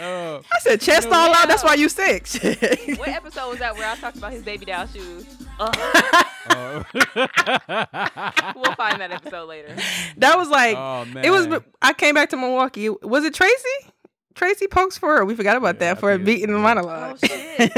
oh, 0.00 0.40
I 0.52 0.58
said, 0.60 0.80
"Chest 0.80 1.08
all 1.08 1.32
out. 1.34 1.48
That's 1.48 1.62
why 1.64 1.74
you 1.74 1.88
sick." 1.88 2.26
What 2.98 3.08
episode 3.08 3.50
was 3.50 3.58
that 3.60 3.74
where 3.76 3.88
I 3.88 3.94
talked 3.96 4.16
about 4.16 4.32
his 4.32 4.42
baby 4.42 4.64
doll 4.66 4.86
shoes? 4.86 5.24
Uh-huh. 5.58 6.22
Ugh. 6.50 6.86
oh. 6.94 8.52
we'll 8.56 8.74
find 8.74 9.00
that 9.00 9.10
episode 9.10 9.48
later. 9.48 9.74
that 10.18 10.36
was 10.36 10.48
like, 10.48 10.76
Oh, 10.76 11.04
it 11.22 11.30
was. 11.30 11.48
I 11.82 11.92
came 11.92 12.14
back 12.14 12.30
to 12.30 12.36
Milwaukee. 12.36 12.88
Was 12.88 13.24
it 13.24 13.34
Tracy? 13.34 13.92
Tracy 14.34 14.66
pokes 14.66 14.98
for 14.98 15.16
her. 15.16 15.24
We 15.24 15.34
forgot 15.34 15.56
about 15.56 15.76
Yeah, 15.76 15.94
that 15.94 15.96
I 15.96 16.00
for 16.00 16.12
a 16.12 16.16
think 16.16 16.28
it's- 16.28 16.36
beating 16.40 16.52
the 16.52 16.58
monologue. 16.60 17.18
Oh 17.22 17.26
shit. 17.26 17.72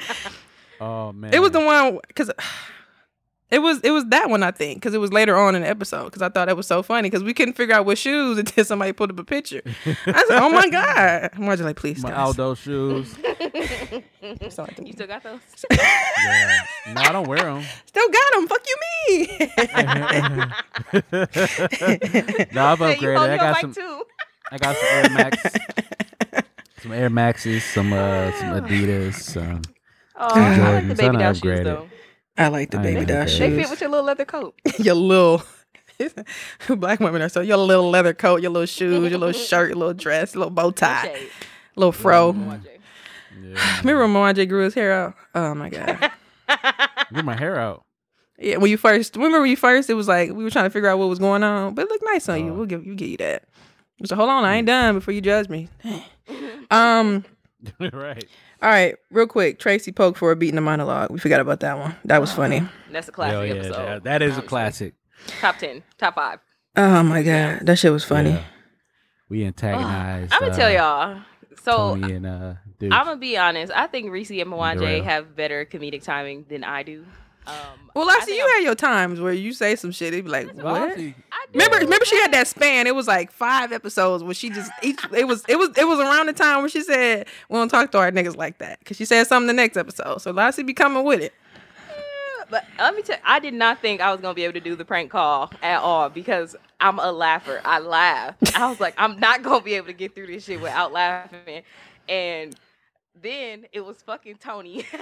oh 0.80 1.12
man, 1.12 1.34
It 1.34 1.40
was 1.40 1.50
the 1.50 1.60
one 1.60 1.98
because 2.06 2.30
it 3.50 3.58
was 3.60 3.80
it 3.80 3.90
was 3.90 4.04
that 4.06 4.30
one 4.30 4.42
I 4.42 4.50
think 4.50 4.78
because 4.80 4.94
it 4.94 4.98
was 4.98 5.12
later 5.12 5.36
on 5.36 5.54
in 5.54 5.62
the 5.62 5.68
episode 5.68 6.04
because 6.04 6.22
I 6.22 6.28
thought 6.28 6.46
that 6.46 6.56
was 6.56 6.66
so 6.66 6.82
funny 6.82 7.08
because 7.10 7.22
we 7.24 7.34
couldn't 7.34 7.54
figure 7.54 7.74
out 7.74 7.84
what 7.86 7.98
shoes 7.98 8.38
until 8.42 8.64
somebody 8.64 8.92
put 8.92 9.10
up 9.10 9.18
a 9.18 9.24
picture. 9.24 9.62
I 10.06 10.24
said, 10.28 10.40
"Oh 10.42 10.50
my 10.50 10.68
god!" 10.68 11.30
Margie 11.38 11.62
like, 11.64 11.76
"Please, 11.76 12.02
my 12.02 12.10
guys." 12.10 12.18
Aldo 12.18 12.54
shoes. 12.54 13.14
So 14.50 14.66
You 14.82 14.92
still 14.92 15.06
got 15.06 15.22
those? 15.22 15.40
Yeah. 15.70 16.60
No, 16.94 17.00
I 17.00 17.12
don't 17.12 17.26
wear 17.28 17.38
them. 17.42 17.62
Still 17.86 18.08
got 18.08 18.34
them. 18.34 18.46
Fuck 18.48 18.62
you, 18.68 18.76
me. 19.08 19.26
no, 22.52 22.64
I've 22.66 22.78
Hey, 22.78 22.94
you 22.94 23.00
upgraded. 23.00 23.16
hold 23.16 23.30
I 23.30 23.36
got 23.36 23.60
some. 23.60 23.74
too. 23.74 24.04
I 24.52 24.58
got 24.58 24.76
some 24.76 24.88
Air 24.90 25.10
Max, 25.10 25.42
some 26.82 26.92
Air 26.92 27.10
Maxes, 27.10 27.64
some 27.64 27.92
uh, 27.92 28.32
some 28.32 28.48
Adidas. 28.60 29.36
Um, 29.40 29.62
Oh, 30.22 30.28
I 30.34 30.56
like 30.80 30.88
the 30.88 30.94
Jordans. 30.94 30.96
baby 30.98 31.16
I 31.16 31.20
doll 31.22 31.32
shoes 31.34 31.64
though. 31.64 31.88
I 32.40 32.48
like 32.48 32.70
the 32.70 32.78
I 32.78 32.82
baby 32.82 33.00
ain't 33.00 33.08
doll 33.08 33.22
okay. 33.22 33.50
They 33.50 33.62
fit 33.62 33.70
with 33.70 33.80
your 33.82 33.90
little 33.90 34.06
leather 34.06 34.24
coat. 34.24 34.54
your 34.78 34.94
little 34.94 35.42
black 36.76 36.98
women 36.98 37.20
are 37.20 37.28
so 37.28 37.42
your 37.42 37.58
little 37.58 37.90
leather 37.90 38.14
coat, 38.14 38.40
your 38.40 38.50
little 38.50 38.66
shoes, 38.66 39.10
your 39.10 39.18
little 39.18 39.32
shirt, 39.48 39.68
your 39.68 39.76
little 39.76 39.92
dress, 39.94 40.34
your 40.34 40.40
little 40.40 40.54
bow 40.54 40.70
tie, 40.70 41.08
Shade. 41.14 41.28
little 41.76 41.92
fro. 41.92 42.30
Watch 42.30 42.60
yeah. 43.42 43.78
Remember 43.80 44.02
when 44.02 44.12
Moana 44.12 44.46
grew 44.46 44.64
his 44.64 44.74
hair 44.74 44.90
out? 44.90 45.14
Oh 45.34 45.54
my 45.54 45.68
god. 45.68 46.10
Grew 47.12 47.22
my 47.22 47.36
hair 47.36 47.58
out. 47.58 47.84
Yeah, 48.38 48.56
when 48.56 48.70
you 48.70 48.78
first 48.78 49.16
remember 49.16 49.42
when 49.42 49.50
you 49.50 49.56
first, 49.56 49.90
it 49.90 49.94
was 49.94 50.08
like 50.08 50.30
we 50.30 50.42
were 50.42 50.50
trying 50.50 50.64
to 50.64 50.70
figure 50.70 50.88
out 50.88 50.98
what 50.98 51.10
was 51.10 51.18
going 51.18 51.42
on, 51.42 51.74
but 51.74 51.82
it 51.82 51.90
looked 51.90 52.04
nice 52.04 52.26
on 52.30 52.42
you. 52.42 52.52
Oh. 52.52 52.54
We'll 52.54 52.66
give 52.66 52.86
you 52.86 52.94
give 52.94 53.08
you 53.08 53.18
that. 53.18 53.44
So 54.06 54.16
hold 54.16 54.30
on, 54.30 54.44
I 54.44 54.56
ain't 54.56 54.66
done 54.66 54.94
before 54.94 55.12
you 55.12 55.20
judge 55.20 55.50
me. 55.50 55.68
um, 56.70 57.24
right. 57.92 58.24
All 58.62 58.68
right, 58.70 58.96
real 59.10 59.26
quick, 59.26 59.58
Tracy 59.58 59.92
Polk 59.92 60.16
for 60.16 60.30
a 60.32 60.36
beating 60.36 60.56
the 60.56 60.60
monologue. 60.60 61.10
We 61.10 61.18
forgot 61.18 61.40
about 61.40 61.60
that 61.60 61.78
one. 61.78 61.96
That 62.04 62.20
was 62.20 62.32
funny. 62.32 62.62
That's 62.90 63.08
a 63.08 63.12
classic 63.12 63.48
yeah, 63.48 63.54
episode. 63.54 63.72
that- 63.72 64.04
that 64.04 64.22
is 64.22 64.38
a 64.38 64.42
classic. 64.42 64.94
Top 65.40 65.58
ten, 65.58 65.82
top 65.98 66.14
five. 66.14 66.40
Oh 66.76 67.02
my 67.02 67.22
god, 67.22 67.60
that 67.66 67.78
shit 67.78 67.92
was 67.92 68.04
funny. 68.04 68.30
Yeah. 68.30 68.44
We 69.28 69.44
antagonized. 69.44 70.32
I'm 70.32 70.40
gonna 70.40 70.56
tell 70.56 70.68
uh, 70.68 71.12
y'all. 71.12 71.22
So 71.62 71.76
Tony 71.76 72.14
and 72.14 72.26
uh, 72.26 72.54
dude. 72.78 72.92
I'm 72.92 73.06
gonna 73.06 73.16
be 73.18 73.36
honest. 73.36 73.72
I 73.74 73.86
think 73.86 74.10
Reese 74.10 74.30
and 74.30 74.40
Mwanje 74.50 75.04
have 75.04 75.36
better 75.36 75.64
comedic 75.64 76.02
timing 76.02 76.46
than 76.48 76.64
I 76.64 76.82
do. 76.82 77.04
Um, 77.46 77.54
Well, 77.94 78.08
I 78.08 78.20
see 78.24 78.36
you 78.36 78.42
I'm- 78.44 78.50
had 78.56 78.64
your 78.64 78.74
times 78.74 79.20
where 79.20 79.32
you 79.32 79.52
say 79.52 79.74
some 79.76 79.90
shit. 79.92 80.14
It 80.14 80.24
be 80.24 80.30
like, 80.30 80.52
what? 80.54 80.92
I. 80.98 81.14
Remember, 81.52 81.78
remember, 81.78 82.04
she 82.04 82.16
had 82.20 82.32
that 82.32 82.46
span. 82.46 82.86
It 82.86 82.94
was 82.94 83.08
like 83.08 83.32
five 83.32 83.72
episodes 83.72 84.22
where 84.22 84.34
she 84.34 84.50
just 84.50 84.70
each. 84.82 85.00
It 85.12 85.26
was, 85.26 85.44
it 85.48 85.56
was, 85.58 85.70
it 85.76 85.88
was 85.88 85.98
around 85.98 86.26
the 86.26 86.32
time 86.32 86.60
where 86.60 86.68
she 86.68 86.82
said 86.82 87.26
we 87.48 87.56
don't 87.58 87.68
talk 87.68 87.90
to 87.92 87.98
our 87.98 88.12
niggas 88.12 88.36
like 88.36 88.58
that 88.58 88.78
because 88.78 88.96
she 88.98 89.04
said 89.04 89.26
something 89.26 89.48
the 89.48 89.52
next 89.52 89.76
episode. 89.76 90.18
So 90.22 90.30
Lassie 90.30 90.62
be 90.62 90.74
coming 90.74 91.02
with 91.04 91.20
it. 91.20 91.32
But 92.50 92.64
let 92.78 92.94
me 92.96 93.02
tell 93.02 93.16
you, 93.16 93.22
I 93.24 93.38
did 93.38 93.54
not 93.54 93.80
think 93.80 94.00
I 94.00 94.10
was 94.12 94.20
gonna 94.20 94.34
be 94.34 94.42
able 94.44 94.54
to 94.54 94.60
do 94.60 94.74
the 94.76 94.84
prank 94.84 95.10
call 95.10 95.52
at 95.62 95.80
all 95.80 96.08
because 96.08 96.56
I'm 96.80 96.98
a 96.98 97.12
laugher. 97.12 97.60
I 97.64 97.78
laugh. 97.78 98.34
I 98.56 98.68
was 98.68 98.80
like, 98.80 98.94
I'm 98.98 99.18
not 99.20 99.42
gonna 99.42 99.62
be 99.62 99.74
able 99.74 99.86
to 99.86 99.92
get 99.92 100.14
through 100.16 100.26
this 100.28 100.44
shit 100.44 100.60
without 100.60 100.92
laughing. 100.92 101.62
And 102.08 102.56
then 103.20 103.66
it 103.72 103.80
was 103.84 104.00
fucking 104.02 104.36
Tony. 104.36 104.86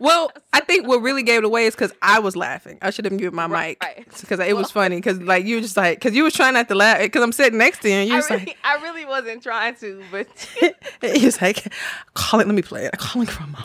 Well, 0.00 0.32
I 0.52 0.58
think 0.60 0.88
what 0.88 1.00
really 1.02 1.22
gave 1.22 1.38
it 1.38 1.44
away 1.44 1.66
is 1.66 1.74
because 1.76 1.92
I 2.02 2.18
was 2.18 2.34
laughing. 2.34 2.76
I 2.82 2.90
should 2.90 3.04
have 3.04 3.16
given 3.16 3.36
my 3.36 3.46
Right. 3.46 3.76
mic 3.80 4.08
because 4.20 4.40
it 4.40 4.56
was 4.56 4.70
funny. 4.72 4.96
Because 4.96 5.20
like 5.22 5.44
you 5.44 5.56
were 5.56 5.60
just 5.60 5.76
like, 5.76 5.98
because 6.00 6.16
you 6.16 6.24
were 6.24 6.30
trying 6.30 6.54
not 6.54 6.66
to 6.68 6.74
laugh. 6.74 6.98
Because 7.00 7.22
I'm 7.22 7.30
sitting 7.30 7.58
next 7.58 7.82
to 7.82 7.88
you 7.88 7.94
and 7.96 8.08
you 8.08 8.16
I 8.16 8.20
really, 8.34 8.56
I 8.64 8.76
really 8.82 9.04
wasn't 9.04 9.42
trying 9.44 9.76
to, 9.76 10.02
but 10.10 10.26
like, 11.02 11.14
he 11.16 11.24
was 11.26 11.40
like, 11.40 11.72
call 12.14 12.40
it. 12.40 12.46
Let 12.48 12.56
me 12.56 12.62
play 12.62 12.86
it. 12.86 12.90
I'm 12.94 12.98
calling 12.98 13.26
from 13.28 13.52
my 13.52 13.62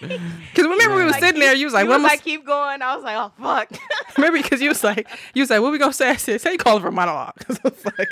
Because 0.00 0.64
remember 0.64 0.96
we 0.96 1.04
were 1.04 1.10
Like, 1.10 1.22
sitting 1.22 1.40
there. 1.40 1.54
You 1.54 1.66
was 1.66 1.74
like, 1.74 1.86
what 1.86 1.94
am 1.94 2.04
I 2.06 2.10
like, 2.10 2.24
keep 2.24 2.44
going. 2.44 2.82
I 2.82 2.96
was 2.96 3.04
like, 3.04 3.16
oh 3.16 3.32
fuck. 3.42 3.70
Remember, 4.18 4.42
because 4.42 4.60
you 4.60 4.68
was 4.68 4.84
like, 4.84 5.08
you 5.34 5.42
was 5.42 5.50
like, 5.50 5.60
what 5.62 5.72
we 5.72 5.78
gonna 5.78 5.92
say? 5.92 6.10
I 6.10 6.16
said, 6.16 6.40
say 6.40 6.56
calling 6.58 6.82
for 6.82 6.88
a 6.88 6.92
monologue. 6.92 7.32
'Cause 7.46 7.58
I 7.64 7.68
was 7.68 7.84
like, 7.98 8.10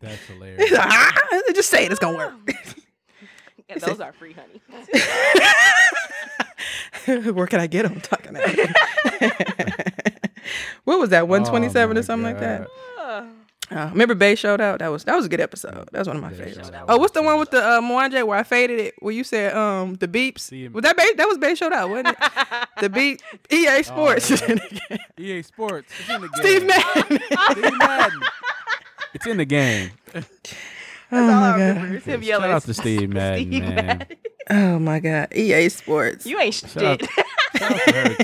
That's 0.00 0.24
hilarious. 0.26 0.70
like, 0.70 0.80
ah, 0.82 1.12
just 1.54 1.70
say 1.70 1.84
it, 1.86 1.90
it's 1.92 2.00
gonna 2.00 2.16
work. 2.16 2.34
and 3.68 3.80
those 3.80 4.00
are 4.00 4.12
free, 4.12 4.34
honey. 4.34 4.60
Where 7.32 7.46
can 7.46 7.60
I 7.60 7.66
get 7.66 7.84
them? 7.84 8.00
Talking 8.00 8.36
about. 8.36 8.48
what 10.84 10.98
was 10.98 11.10
that? 11.10 11.28
One 11.28 11.44
twenty 11.44 11.68
seven 11.68 11.96
Oh 11.96 12.00
or 12.00 12.02
my 12.02 12.06
something 12.06 12.24
like 12.24 12.40
that. 12.40 12.66
Uh, 13.68 13.88
remember 13.90 14.14
Bay 14.14 14.36
showed 14.36 14.60
out? 14.60 14.78
That 14.78 14.88
was 14.88 15.02
that 15.04 15.16
was 15.16 15.26
a 15.26 15.28
good 15.28 15.40
episode. 15.40 15.88
That 15.90 15.98
was 15.98 16.06
one 16.06 16.16
of 16.16 16.22
my 16.22 16.30
Bay 16.30 16.36
favorites. 16.52 16.70
Oh, 16.88 16.98
what's 16.98 17.12
the 17.12 17.22
one 17.22 17.38
with 17.40 17.50
the 17.50 17.60
uh, 17.64 17.80
Mwanje 17.80 18.24
where 18.24 18.38
I 18.38 18.44
faded 18.44 18.78
it? 18.78 18.94
Where 19.00 19.12
you 19.12 19.24
said 19.24 19.56
um 19.56 19.94
the 19.94 20.06
beeps? 20.06 20.38
See 20.40 20.64
him- 20.66 20.72
Was 20.72 20.82
that 20.84 20.96
Bay? 20.96 21.12
That 21.16 21.26
was 21.26 21.38
Bay 21.38 21.54
showed 21.56 21.72
out, 21.72 21.90
wasn't 21.90 22.08
it? 22.08 22.16
the 22.80 22.88
beat 22.88 23.22
EA 23.50 23.82
Sports. 23.82 24.30
yeah. 24.30 24.96
EA 25.18 25.42
Sports. 25.42 25.92
It's 25.98 26.08
in 26.08 26.20
the 26.20 26.28
game. 26.28 26.36
Steve 26.42 26.66
Madden. 26.66 27.18
Steve 27.50 27.78
Madden. 27.78 28.20
It's 29.16 29.26
in 29.26 29.36
the 29.38 29.44
game. 29.44 29.90
oh 30.14 30.20
my 31.10 31.56
god. 31.58 31.92
It's 31.92 32.04
him 32.06 32.20
Shout 32.20 32.26
yelling. 32.26 32.50
out 32.50 32.62
to 32.62 32.74
Steve 32.74 33.08
Madden, 33.14 33.46
Steve 33.48 33.62
man. 33.62 33.74
Madden. 33.74 34.16
Oh 34.50 34.78
my 34.78 35.00
god. 35.00 35.34
EA 35.34 35.68
Sports. 35.70 36.26
You 36.26 36.38
ain't 36.38 36.54
Shout 36.54 36.76
out, 36.82 37.00
shit. 37.00 37.10
shout 37.56 37.72
out 37.72 37.80
to 37.86 37.92
her 37.92 38.14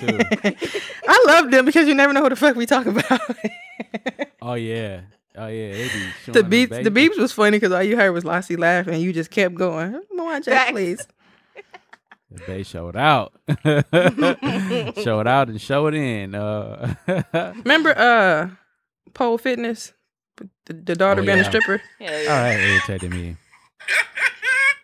too. 0.50 0.58
I 1.08 1.24
love 1.26 1.50
them 1.50 1.64
because 1.64 1.88
you 1.88 1.94
never 1.94 2.12
know 2.12 2.22
who 2.22 2.28
the 2.28 2.36
fuck 2.36 2.54
we 2.56 2.66
talk 2.66 2.86
about. 2.86 3.20
Oh 4.40 4.54
yeah. 4.54 5.00
Oh 5.36 5.46
yeah. 5.48 5.72
They 5.72 5.88
be 5.88 6.02
the 6.26 6.32
them 6.42 6.50
beats, 6.50 6.70
the 6.78 6.90
beeps 6.90 7.18
was 7.18 7.32
funny 7.32 7.56
because 7.58 7.72
all 7.72 7.82
you 7.82 7.96
heard 7.96 8.10
was 8.12 8.24
Lassie 8.24 8.56
laughing, 8.56 8.94
and 8.94 9.02
you 9.02 9.12
just 9.12 9.30
kept 9.30 9.54
going. 9.54 10.00
Mwanje, 10.16 10.44
Facts. 10.44 10.70
please. 10.72 11.06
They 12.46 12.62
showed 12.62 12.96
out. 12.96 13.32
showed 15.02 15.26
out 15.26 15.48
and 15.48 15.60
showed 15.60 15.94
in. 15.94 16.34
Uh, 16.34 16.94
Remember 17.64 17.96
uh 17.98 18.50
Pole 19.14 19.38
Fitness? 19.38 19.92
The, 20.36 20.48
the 20.72 20.94
daughter 20.94 21.20
Oh, 21.20 21.24
being 21.24 21.38
a 21.38 21.42
yeah. 21.42 21.48
stripper. 21.48 21.82
Yeah, 22.00 22.10
all 22.12 22.22
yeah. 22.22 22.42
right, 22.42 22.60
irritated 22.60 23.10
me. 23.10 23.36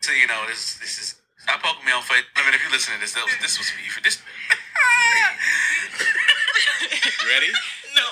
So 0.00 0.12
you 0.14 0.26
know, 0.26 0.44
this 0.48 0.78
this 0.78 0.98
is 0.98 1.14
stop 1.36 1.60
poking 1.62 1.84
me 1.84 1.92
on 1.92 2.00
face. 2.02 2.24
I 2.36 2.42
mean, 2.44 2.54
if 2.54 2.62
you 2.64 2.70
listen 2.72 2.94
to 2.94 3.00
this, 3.00 3.12
that 3.12 3.24
was, 3.24 3.34
this 3.42 3.58
was 3.58 3.68
for 3.68 3.80
you. 3.82 3.90
For 3.90 4.00
this. 4.02 4.22
you 7.20 7.28
ready? 7.28 7.52
No. 7.94 8.06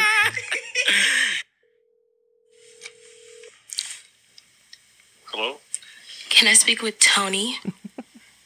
Hello, 5.26 5.58
Can 6.30 6.48
I 6.48 6.54
speak 6.54 6.82
with 6.82 6.98
Tony? 6.98 7.58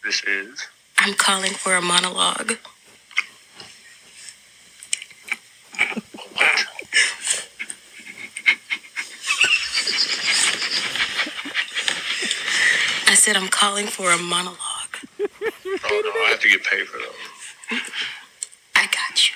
this 0.05 0.23
is. 0.25 0.67
I'm 0.99 1.15
calling 1.15 1.53
for 1.53 1.75
a 1.77 1.83
monologue. 1.83 2.59
I 13.07 13.15
said 13.15 13.37
I'm 13.37 13.49
calling 13.49 13.87
for 13.87 14.11
a 14.11 14.19
monologue. 14.19 14.59
Oh 15.21 15.27
no, 16.05 16.11
I 16.25 16.29
have 16.31 16.41
to 16.41 16.49
get 16.49 16.65
paid 16.65 16.87
for 16.87 16.99
those. 16.99 17.81
I 18.77 18.87
got 18.87 19.29
you. 19.29 19.35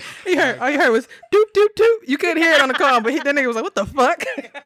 He 0.24 0.36
heard 0.36 0.58
all 0.60 0.70
you 0.70 0.78
heard 0.78 0.90
was 0.90 1.08
doot 1.32 1.52
doot 1.52 1.74
doot. 1.74 2.00
You 2.06 2.16
couldn't 2.16 2.36
hear 2.36 2.52
it 2.52 2.60
on 2.60 2.68
the 2.68 2.74
call, 2.74 3.00
but 3.00 3.12
he, 3.12 3.18
that 3.18 3.34
nigga 3.34 3.48
was 3.48 3.56
like, 3.56 3.64
"What 3.64 3.74
the 3.74 3.86
fuck?" 3.86 4.22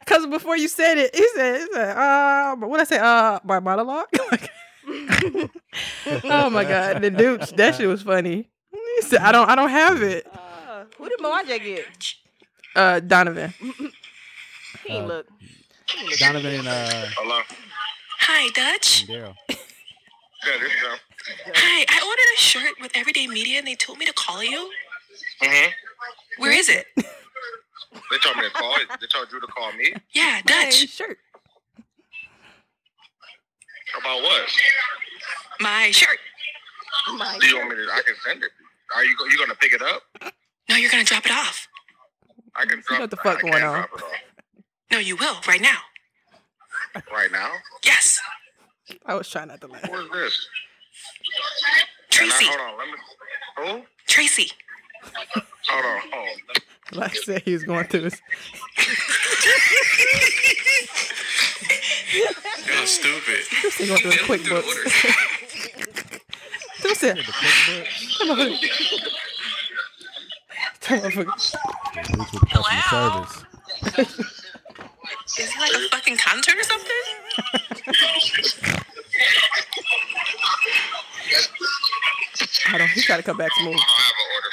Because 0.00 0.26
before 0.26 0.56
you 0.56 0.68
said 0.68 0.98
it, 0.98 1.14
he 1.14 1.26
said, 1.34 1.60
"He 1.60 1.66
said, 1.72 1.96
uh, 1.96 2.56
what 2.56 2.80
I 2.80 2.84
say? 2.84 2.98
Uh, 2.98 3.38
my 3.44 3.60
monologue." 3.60 4.08
oh 6.24 6.50
my 6.50 6.64
god, 6.64 7.02
the 7.02 7.10
dude, 7.10 7.40
that 7.56 7.74
shit 7.76 7.88
was 7.88 8.02
funny. 8.02 8.48
Said, 9.00 9.20
"I 9.20 9.32
don't, 9.32 9.48
I 9.48 9.54
don't 9.54 9.68
have 9.70 10.02
it." 10.02 10.26
Uh, 10.32 10.84
who 10.96 11.08
did 11.08 11.18
Mwanje 11.20 11.62
get? 11.62 12.14
Uh, 12.74 13.00
Donovan. 13.00 13.52
He 14.84 14.92
ain't 14.94 15.04
Uh, 15.04 15.06
look. 15.08 15.26
Donovan 16.18 16.54
and 16.54 16.68
uh, 16.68 17.06
Hello. 17.16 17.40
Hi, 18.20 18.48
Dutch. 18.54 19.06
Daryl. 19.08 19.34
Yeah, 19.48 19.56
this 20.60 20.72
is. 20.72 21.00
Hi, 21.54 21.84
I 21.88 22.06
ordered 22.06 22.32
a 22.36 22.40
shirt 22.40 22.80
with 22.80 22.92
Everyday 22.94 23.26
Media 23.26 23.58
and 23.58 23.66
they 23.66 23.74
told 23.74 23.98
me 23.98 24.06
to 24.06 24.12
call 24.12 24.42
you. 24.44 24.70
Mhm. 25.42 25.70
Where 26.38 26.52
is 26.52 26.68
it? 26.68 26.86
They 26.96 28.18
told 28.22 28.36
me 28.36 28.44
to 28.44 28.50
call. 28.50 28.76
They 29.00 29.06
told 29.08 29.32
you 29.32 29.40
to 29.40 29.46
call 29.48 29.72
me 29.72 29.94
Yeah, 30.12 30.36
Hey, 30.36 30.42
Dutch. 30.70 30.88
shirt. 30.88 31.18
About 34.00 34.22
what? 34.22 34.42
My 35.60 35.90
shirt. 35.90 36.18
My 37.16 37.38
Do 37.40 37.46
you 37.46 37.56
want 37.58 37.70
me 37.70 37.76
to? 37.76 37.82
I 37.92 38.02
can 38.04 38.14
send 38.26 38.42
it. 38.42 38.50
Are 38.94 39.04
you? 39.04 39.16
You 39.30 39.38
gonna 39.38 39.54
pick 39.54 39.72
it 39.72 39.82
up? 39.82 40.02
No, 40.68 40.76
you're 40.76 40.90
gonna 40.90 41.04
drop 41.04 41.24
it 41.26 41.32
off. 41.32 41.68
I 42.54 42.64
can 42.64 42.82
drop. 42.86 43.00
what 43.00 43.10
the 43.10 43.16
fuck 43.16 43.38
I 43.38 43.42
going 43.42 43.54
on. 43.62 43.74
Drop 43.74 43.90
it 43.96 44.02
off 44.02 44.10
No, 44.90 44.98
you 44.98 45.16
will 45.16 45.36
right 45.46 45.60
now. 45.60 45.78
right 47.12 47.30
now. 47.32 47.50
Yes, 47.84 48.18
I 49.06 49.14
was 49.14 49.28
trying 49.28 49.48
not 49.48 49.60
to 49.60 49.66
laugh. 49.68 49.82
Who 49.88 49.96
is 49.98 50.10
this? 50.10 50.48
Tracy. 52.10 52.46
And 52.46 52.54
I, 52.54 52.58
hold 52.58 52.72
on. 52.72 52.78
Let 52.78 52.88
me. 52.88 52.94
Who? 53.82 53.86
Tracy. 54.06 54.50
Hold 55.68 55.84
on. 55.84 56.00
Hold 56.12 56.28
on. 56.28 56.98
Like 56.98 57.10
I 57.10 57.14
said, 57.14 57.42
he 57.42 57.52
was 57.52 57.64
going 57.64 57.86
through 57.86 58.04
his. 58.04 58.20
You're 62.12 62.86
stupid. 62.86 63.40
He 63.76 63.86
going 63.86 63.98
through 64.00 64.10
his 64.12 64.20
QuickBooks. 64.22 64.82
Dude 66.82 66.96
said, 66.96 67.16
The 67.18 67.22
QuickBooks. 67.22 67.94
"That 70.88 71.02
motherfucker- 71.02 71.24
Boots 71.24 71.54
with 72.32 72.40
the 72.40 72.48
customer 72.48 72.82
service. 72.88 73.34
Is 75.38 75.50
he 75.52 75.56
like 75.60 75.72
a 75.74 75.88
fucking 75.90 76.16
concert 76.16 76.56
or 76.56 76.62
something? 76.62 77.04
I 82.70 82.78
don't. 82.78 82.88
He 82.90 83.00
tried 83.02 83.18
to 83.18 83.22
come 83.22 83.36
back 83.36 83.50
smooth. 83.60 83.74
I 83.76 83.78
have 83.78 84.12
an 84.18 84.26
order 84.34 84.50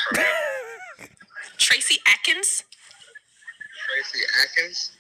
from. 0.99 1.07
Tracy 1.57 1.99
Atkins? 2.07 2.63
Tracy 3.87 4.25
Atkins. 4.43 4.91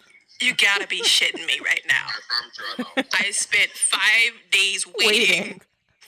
You 0.41 0.53
gotta 0.55 0.87
be 0.87 1.01
shitting 1.03 1.45
me 1.45 1.59
right 1.63 1.81
now. 1.89 2.05
I 2.07 2.19
promise 2.27 3.07
you 3.07 3.19
I. 3.21 3.27
I 3.27 3.31
spent 3.31 3.71
five 3.71 4.33
days 4.51 4.85
waiting, 4.87 5.07
Waiting. 5.09 5.61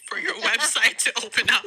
for 0.08 0.20
your 0.20 0.36
website 0.36 0.98
to 1.06 1.12
open 1.26 1.50
up, 1.50 1.66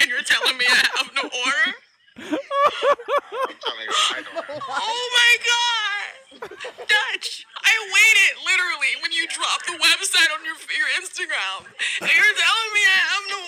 and 0.00 0.08
you're 0.10 0.22
telling 0.22 0.56
me 0.58 0.66
I 0.68 0.86
have 0.96 1.10
no 1.14 1.22
order? 1.22 1.76
I'm 2.16 2.26
telling 2.26 3.86
you 3.86 3.94
I 4.10 4.22
don't. 4.22 4.62
Oh 4.68 5.10
my 5.14 5.36
god! 5.46 6.50
Dutch, 6.88 7.46
I 7.64 7.72
waited 7.94 8.32
literally 8.44 8.94
when 9.02 9.12
you 9.12 9.26
dropped 9.28 9.66
the 9.66 9.74
website 9.78 10.30
on 10.34 10.44
your 10.44 10.56
your 10.76 10.88
Instagram, 11.00 11.66
and 12.02 12.10
you're 12.10 12.36
telling 12.36 12.72
me 12.74 12.82
I 12.86 12.98
have 13.10 13.24
no 13.30 13.40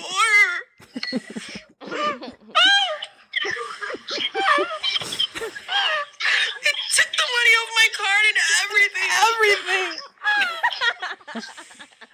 order. 2.22 2.32
it 6.68 6.76
took 6.94 7.10
the 7.12 7.26
money 7.26 7.52
off 7.60 7.70
my 7.76 7.88
card 7.96 8.24
and 8.30 8.38
everything. 8.62 9.10
Everything. 9.32 9.90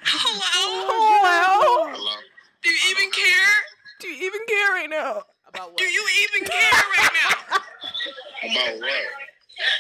Hello? 0.05 0.87
Oh 0.91 1.21
wow. 1.23 1.93
Hello. 1.93 2.17
Do 2.63 2.71
you 2.71 2.81
even 2.91 3.11
care? 3.11 3.55
Do 4.01 4.09
you 4.09 4.27
even 4.27 4.41
care 4.47 4.71
right 4.73 4.91
now? 4.91 5.23
About 5.49 5.71
what? 5.71 5.79
Do 5.79 5.85
you 5.85 6.05
even 6.23 6.47
care 6.49 6.83
right 6.99 7.11
now? 7.25 7.59
About 8.45 8.81
what? 8.81 9.05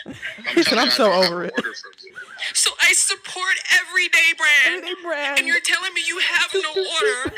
I'm 0.09 0.55
He 0.57 0.63
said, 0.63 0.79
"I'm 0.79 0.91
so 0.91 1.13
over 1.13 1.45
it." 1.45 1.53
order 1.57 1.73
from 1.75 1.93
you. 2.03 2.15
So 2.55 2.71
I 2.81 2.93
support 2.93 3.55
everyday 3.81 4.33
brand. 4.37 4.83
Everyday 4.83 5.03
brand. 5.03 5.39
And 5.39 5.47
you're 5.47 5.61
telling 5.61 5.93
me 5.95 6.03
you 6.07 6.19
have 6.19 6.51
no 6.55 6.71
order 6.71 7.37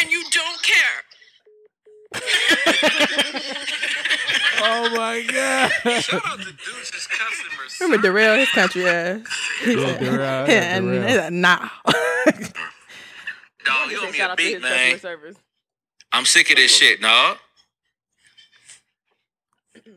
and 0.00 0.10
you 0.10 0.22
don't 0.30 0.62
care. 0.62 1.07
Oh 4.80 4.90
my 4.96 5.22
god. 5.22 5.70
Shout 6.02 6.22
out 6.26 6.38
to 6.38 6.52
Deuce's 6.52 7.06
customers. 7.08 7.76
Remember 7.80 8.02
Darrell, 8.02 8.36
his 8.38 8.48
country 8.50 8.86
ass. 8.86 9.20
He 9.64 9.72
Yeah, 9.74 9.86
said, 9.86 10.00
Darrell, 10.00 10.48
yeah, 10.48 10.80
Darrell. 10.80 11.22
like, 11.24 11.32
nah. 11.32 11.68
Dog, 13.64 13.90
you 13.90 14.00
owe 14.00 14.10
me 14.10 14.20
a 14.20 14.24
out 14.24 14.30
to 14.30 14.36
beat, 14.36 14.62
man. 14.62 15.00
I'm 16.12 16.24
sick 16.24 16.50
of 16.50 16.56
this 16.56 16.74
shit, 16.76 17.00
dog. 17.00 17.36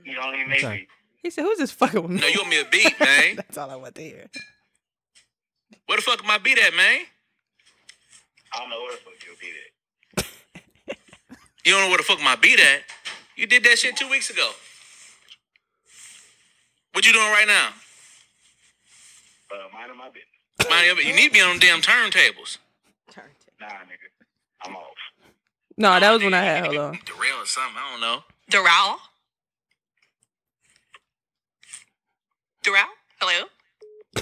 You 0.03 0.15
don't 0.15 0.33
even 0.35 0.49
make 0.49 0.63
me. 0.63 0.87
he 1.21 1.29
said, 1.29 1.43
who's 1.43 1.59
this 1.59 1.71
fucking 1.71 2.01
with 2.01 2.11
me? 2.11 2.19
No, 2.21 2.27
you 2.27 2.39
owe 2.43 2.47
me 2.47 2.59
a 2.59 2.65
beat, 2.65 2.99
man. 2.99 3.35
That's 3.37 3.57
all 3.57 3.69
I 3.69 3.75
want 3.75 3.95
to 3.95 4.01
hear. 4.01 4.25
Where 5.85 5.97
the 5.97 6.01
fuck 6.01 6.23
am 6.23 6.31
I 6.31 6.37
beat 6.39 6.57
at, 6.57 6.73
man? 6.73 7.01
I 8.53 8.59
don't 8.59 8.69
know 8.69 8.81
where 8.81 8.91
the 8.93 8.97
fuck 8.97 9.13
you'll 9.25 9.35
be 9.39 9.51
there. 9.53 10.25
You 11.65 11.71
don't 11.73 11.81
know 11.83 11.89
where 11.89 11.97
the 11.97 12.03
fuck 12.03 12.19
my 12.21 12.35
beat 12.35 12.59
at? 12.59 12.81
You 13.35 13.45
did 13.47 13.63
that 13.65 13.77
shit 13.77 13.95
two 13.95 14.09
weeks 14.09 14.29
ago. 14.31 14.49
What 16.93 17.05
you 17.05 17.13
doing 17.13 17.26
right 17.31 17.47
now? 17.47 17.69
Uh, 19.51 19.55
mind 19.73 19.91
my 19.97 20.07
business. 20.09 20.69
Mind 20.69 20.85
your- 20.85 20.99
You 21.01 21.13
need 21.13 21.27
to 21.27 21.34
be 21.34 21.41
on 21.41 21.57
them 21.57 21.59
damn 21.59 21.81
turntables. 21.81 22.57
Turn 23.11 23.23
to- 23.26 23.51
Nah, 23.59 23.68
nigga. 23.68 24.09
I'm 24.63 24.76
off. 24.76 24.88
No, 25.77 25.99
that 25.99 26.11
was 26.11 26.22
when 26.23 26.34
I 26.34 26.43
had. 26.43 26.65
Hold 26.65 26.77
on. 26.77 26.99
Derail 27.05 27.41
or 27.41 27.45
something. 27.45 27.77
I 27.77 27.91
don't 27.91 28.01
know. 28.01 28.23
Doral? 28.51 28.99
Doral? 32.63 32.88
Hello? 33.19 33.47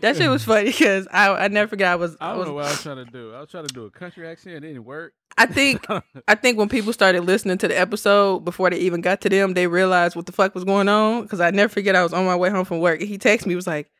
that 0.00 0.16
shit 0.16 0.30
was 0.30 0.44
funny 0.44 0.66
because 0.66 1.08
I 1.10 1.28
I 1.30 1.48
never 1.48 1.68
forgot 1.68 1.92
I 1.92 1.96
was 1.96 2.16
I 2.20 2.26
I 2.26 2.28
don't 2.30 2.38
was 2.38 2.48
know 2.48 2.54
what 2.54 2.66
I 2.66 2.70
was 2.70 2.82
trying 2.82 3.04
to 3.04 3.10
do. 3.10 3.34
I 3.34 3.40
was 3.40 3.50
trying 3.50 3.66
to 3.66 3.74
do 3.74 3.84
a 3.86 3.90
country 3.90 4.28
accent. 4.28 4.54
It 4.56 4.60
didn't 4.60 4.84
work. 4.84 5.14
I 5.36 5.46
think 5.46 5.84
I 6.28 6.36
think 6.36 6.56
when 6.56 6.68
people 6.68 6.92
started 6.92 7.22
listening 7.22 7.58
to 7.58 7.68
the 7.68 7.76
episode 7.78 8.44
before 8.44 8.70
they 8.70 8.78
even 8.78 9.00
got 9.00 9.20
to 9.22 9.28
them, 9.28 9.54
they 9.54 9.66
realized 9.66 10.14
what 10.14 10.26
the 10.26 10.32
fuck 10.32 10.54
was 10.54 10.62
going 10.62 10.88
on. 10.88 11.22
Because 11.22 11.40
I 11.40 11.50
never 11.50 11.68
forget 11.68 11.96
I 11.96 12.04
was 12.04 12.12
on 12.12 12.24
my 12.24 12.36
way 12.36 12.48
home 12.50 12.64
from 12.64 12.78
work 12.78 13.00
and 13.00 13.08
he 13.08 13.18
texted 13.18 13.46
me, 13.46 13.52
he 13.52 13.56
was 13.56 13.66
like, 13.66 13.90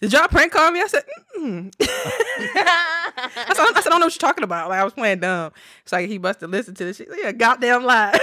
"Did 0.00 0.14
y'all 0.14 0.28
prank 0.28 0.52
call 0.52 0.70
me?" 0.70 0.80
I 0.80 0.86
said, 0.86 1.04
mm 1.38 1.74
I, 1.82 3.52
said 3.54 3.66
I 3.66 3.80
said, 3.80 3.88
"I 3.88 3.90
don't 3.90 4.00
know 4.00 4.06
what 4.06 4.14
you're 4.14 4.28
talking 4.28 4.44
about." 4.44 4.70
Like 4.70 4.80
I 4.80 4.84
was 4.84 4.94
playing 4.94 5.20
dumb. 5.20 5.52
It's 5.82 5.92
like 5.92 6.08
he 6.08 6.18
must 6.18 6.40
have 6.40 6.50
listened 6.50 6.78
to 6.78 6.84
this 6.84 6.96
shit. 6.96 7.08
Yeah, 7.22 7.32
goddamn 7.32 7.84
lie. 7.84 8.18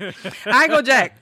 I 0.46 0.62
ain't 0.62 0.70
go 0.70 0.80
Jack. 0.80 1.20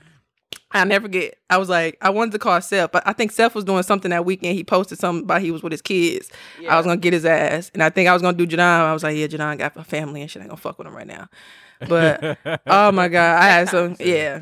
I 0.71 0.83
never 0.83 1.07
get. 1.07 1.37
I 1.49 1.57
was 1.57 1.69
like, 1.69 1.97
I 2.01 2.09
wanted 2.09 2.33
to 2.33 2.39
call 2.39 2.61
Seth, 2.61 2.91
but 2.91 3.01
I 3.07 3.13
think 3.13 3.31
Seth 3.31 3.55
was 3.55 3.63
doing 3.63 3.83
something 3.83 4.11
that 4.11 4.25
weekend. 4.25 4.55
He 4.55 4.63
posted 4.63 4.99
something 4.99 5.23
about 5.23 5.41
he 5.41 5.49
was 5.51 5.63
with 5.63 5.71
his 5.71 5.81
kids. 5.81 6.29
I 6.69 6.75
was 6.75 6.85
gonna 6.85 6.97
get 6.97 7.13
his 7.13 7.25
ass, 7.25 7.71
and 7.73 7.81
I 7.81 7.89
think 7.89 8.09
I 8.09 8.13
was 8.13 8.21
gonna 8.21 8.37
do 8.37 8.45
Jadon. 8.45 8.59
I 8.59 8.93
was 8.93 9.01
like, 9.03 9.15
yeah, 9.15 9.27
Jadon 9.27 9.57
got 9.57 9.77
a 9.77 9.83
family 9.83 10.21
and 10.21 10.29
shit. 10.29 10.41
I 10.41 10.43
ain't 10.43 10.49
gonna 10.49 10.59
fuck 10.61 10.77
with 10.77 10.87
him 10.87 10.95
right 10.95 11.07
now. 11.07 11.29
But 11.87 12.37
oh 12.67 12.91
my 12.91 13.07
god, 13.07 13.41
I 13.41 13.45
had 13.47 13.69
some 13.69 13.95
yeah. 13.99 14.41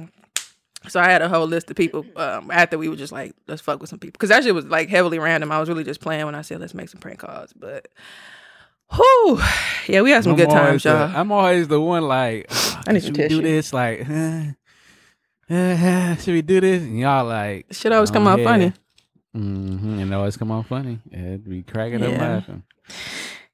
So 0.87 0.99
I 0.99 1.05
had 1.09 1.21
a 1.21 1.29
whole 1.29 1.47
list 1.47 1.69
of 1.71 1.77
people 1.77 2.05
um, 2.15 2.49
after 2.51 2.77
we 2.77 2.89
were 2.89 2.95
just 2.95 3.11
like, 3.11 3.35
let's 3.47 3.61
fuck 3.61 3.79
with 3.81 3.89
some 3.89 3.97
people 3.99 4.13
because 4.13 4.29
that 4.29 4.43
shit 4.43 4.53
was 4.55 4.65
like 4.65 4.89
heavily 4.89 5.19
random. 5.19 5.51
I 5.51 5.59
was 5.59 5.69
really 5.69 5.83
just 5.83 5.99
playing 6.01 6.25
when 6.25 6.35
I 6.35 6.41
said 6.41 6.59
let's 6.59 6.73
make 6.73 6.89
some 6.89 7.01
prank 7.01 7.19
calls, 7.19 7.53
but. 7.53 7.87
Whew. 8.93 9.39
Yeah, 9.87 10.01
we 10.03 10.11
had 10.11 10.23
some 10.23 10.33
I'm 10.33 10.37
good 10.37 10.49
times, 10.49 10.83
the- 10.83 10.89
y'all. 10.89 11.11
I'm 11.15 11.31
always 11.31 11.67
the 11.67 11.81
one 11.81 12.03
like, 12.03 12.45
I 12.87 12.91
need 12.93 13.03
should 13.03 13.15
some 13.15 13.27
do 13.27 13.41
tissue. 13.41 13.41
this? 13.41 13.73
Like, 13.73 14.01
uh, 14.09 14.43
uh, 15.49 16.15
should 16.17 16.33
we 16.33 16.41
do 16.41 16.59
this? 16.61 16.81
And 16.83 16.99
y'all 16.99 17.25
like, 17.25 17.67
Shit 17.71 17.91
always 17.91 18.11
come 18.11 18.27
out 18.27 18.39
yeah. 18.39 18.45
funny. 18.45 18.73
Mm-hmm. 19.35 19.99
And 19.99 20.11
it 20.11 20.15
always 20.15 20.37
come 20.37 20.51
out 20.51 20.65
funny. 20.67 20.99
It'd 21.11 21.49
be 21.49 21.61
cracking 21.63 22.01
up 22.03 22.17
laughing. 22.17 22.63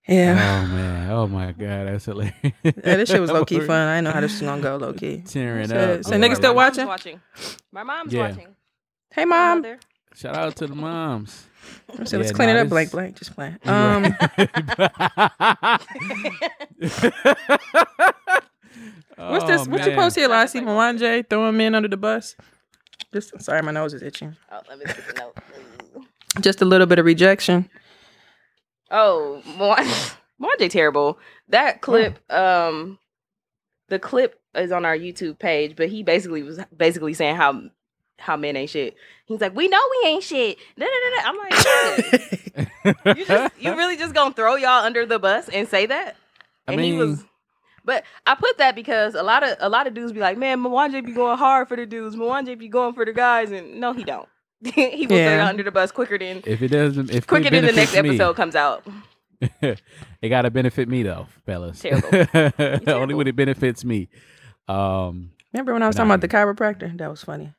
Yeah. 0.08 0.34
Oh 0.34 0.68
man. 0.76 1.12
Oh 1.12 1.28
my 1.28 1.52
god, 1.54 1.88
that's 1.88 2.06
hilarious. 2.06 2.34
Yeah, 2.64 2.72
this 2.74 3.10
shit 3.10 3.22
was 3.22 3.32
low 3.32 3.46
key 3.46 3.60
fun. 3.66 3.88
I 3.88 3.96
didn't 3.98 4.06
know 4.06 4.12
how 4.12 4.22
this 4.22 4.34
was 4.34 4.42
gonna 4.42 4.62
go 4.62 4.76
low 4.78 4.94
key. 4.94 5.20
Tearing 5.26 5.68
So- 5.70 5.76
up. 5.96 6.04
so 6.04 6.16
Oh, 6.16 6.20
niggas 6.20 6.36
still 6.38 6.56
watching? 6.56 6.88
watching. 6.88 7.22
My 7.72 7.84
mom's 7.84 8.14
Yeah. 8.14 8.30
watching. 8.30 8.56
Hey 9.12 9.26
mom. 9.26 9.66
Shout 10.14 10.36
out 10.36 10.56
to 10.58 10.68
the 10.68 10.76
moms. 10.76 11.48
So 12.04 12.18
let's 12.18 12.32
Yeah, 12.32 12.36
clean 12.36 12.50
it 12.50 12.54
nah, 12.56 12.62
up, 12.62 12.70
blank 12.70 12.92
blank. 12.92 13.18
Just 13.18 13.34
playing. 13.36 13.58
Um, 13.66 14.06
what's 19.18 19.46
this? 19.46 19.68
Oh, 19.68 19.70
What 19.70 19.82
you 19.86 19.92
man. 19.92 19.96
post 19.96 20.16
here, 20.16 20.28
Lassie? 20.28 20.62
Mwanje, 20.62 21.30
throwing 21.30 21.50
him 21.56 21.62
in 21.62 21.76
under 21.76 21.90
the 21.90 21.98
bus. 21.98 22.36
Just 23.14 23.42
sorry, 23.42 23.62
my 23.62 23.72
nose 23.72 23.94
is 23.94 24.02
itching. 24.02 24.36
Oh, 24.52 24.60
let 24.70 24.80
me 24.80 24.86
get 24.86 24.98
the 25.08 25.14
note. 25.14 25.36
Just 26.42 26.62
a 26.62 26.66
little 26.66 26.88
bit 26.88 27.00
of 27.00 27.06
rejection. 27.06 27.70
Oh, 28.90 29.42
Mwanje 29.46 30.16
Mwanje 30.42 30.70
terrible. 30.70 31.20
That 31.50 31.82
clip, 31.82 32.20
um, 32.32 32.98
the 33.90 34.00
clip 34.00 34.40
is 34.56 34.72
on 34.72 34.86
our 34.86 34.98
YouTube 34.98 35.40
page, 35.40 35.76
but 35.76 35.90
he 35.90 36.04
basically 36.04 36.44
was 36.44 36.60
basically 36.76 37.14
saying 37.14 37.36
how 37.36 37.62
how 38.20 38.38
men 38.38 38.56
ain't 38.56 38.70
shit. 38.70 38.96
He's 39.26 39.42
like, 39.42 39.56
we 39.56 39.68
know 39.68 39.82
we 40.04 40.10
ain't 40.10 40.24
shit. 40.24 40.58
No, 40.78 40.86
no, 40.86 40.92
no, 40.92 41.16
da. 41.16 41.30
I'm 41.30 41.38
like, 41.38 43.16
you 43.18 43.26
just 43.26 43.54
you 43.60 43.76
really 43.76 43.98
just 43.98 44.14
gonna 44.14 44.34
throw 44.34 44.56
y'all 44.56 44.84
under 44.86 45.06
the 45.06 45.20
bus 45.20 45.50
and 45.50 45.68
say 45.68 45.86
that? 45.88 46.16
I 46.68 46.74
And 46.74 46.82
mean, 46.82 46.94
he 46.94 47.00
was. 47.00 47.24
But 47.84 48.04
I 48.28 48.36
put 48.36 48.58
that 48.60 48.76
because 48.76 49.16
a 49.16 49.24
lot 49.24 49.44
of 49.44 49.58
a 49.60 49.70
lot 49.70 49.88
of 49.88 49.94
dudes 49.94 50.12
be 50.12 50.20
like, 50.20 50.38
man, 50.38 50.60
Mwanje 50.60 51.04
be 51.06 51.12
going 51.14 51.38
hard 51.38 51.68
for 51.68 51.76
the 51.76 51.86
dudes. 51.86 52.16
Mwanje 52.16 52.58
be 52.58 52.68
going 52.68 52.94
for 52.94 53.06
the 53.06 53.14
guys, 53.14 53.52
and 53.52 53.80
no, 53.80 53.94
he 53.94 54.04
don't. 54.04 54.28
he 54.64 55.02
will 55.02 55.08
throw 55.08 55.18
Yeah. 55.18 55.38
y'all 55.40 55.48
under 55.48 55.64
the 55.64 55.72
bus 55.72 55.92
quicker 55.92 56.18
than 56.20 56.44
if 56.46 56.62
it 56.62 56.68
doesn't, 56.68 57.10
if 57.10 57.26
quicker 57.26 57.50
than 57.50 57.66
the 57.66 57.72
next 57.72 57.94
me, 57.94 58.00
episode 58.00 58.36
comes 58.36 58.56
out. 58.56 58.86
it 59.62 60.30
gotta 60.30 60.52
benefit 60.52 60.88
me 60.88 61.02
though, 61.04 61.28
fellas. 61.46 61.80
Terrible. 61.82 62.82
Only 62.88 63.16
when 63.16 63.28
it 63.28 63.36
benefits 63.36 63.84
me. 63.84 64.10
Um, 64.68 65.32
Remember 65.54 65.74
when 65.74 65.82
I 65.84 65.88
was 65.88 65.96
talking 65.96 66.12
about 66.12 66.22
the 66.22 66.28
chiropractor? 66.28 66.96
That 66.98 67.10
was 67.10 67.24
funny. 67.24 67.54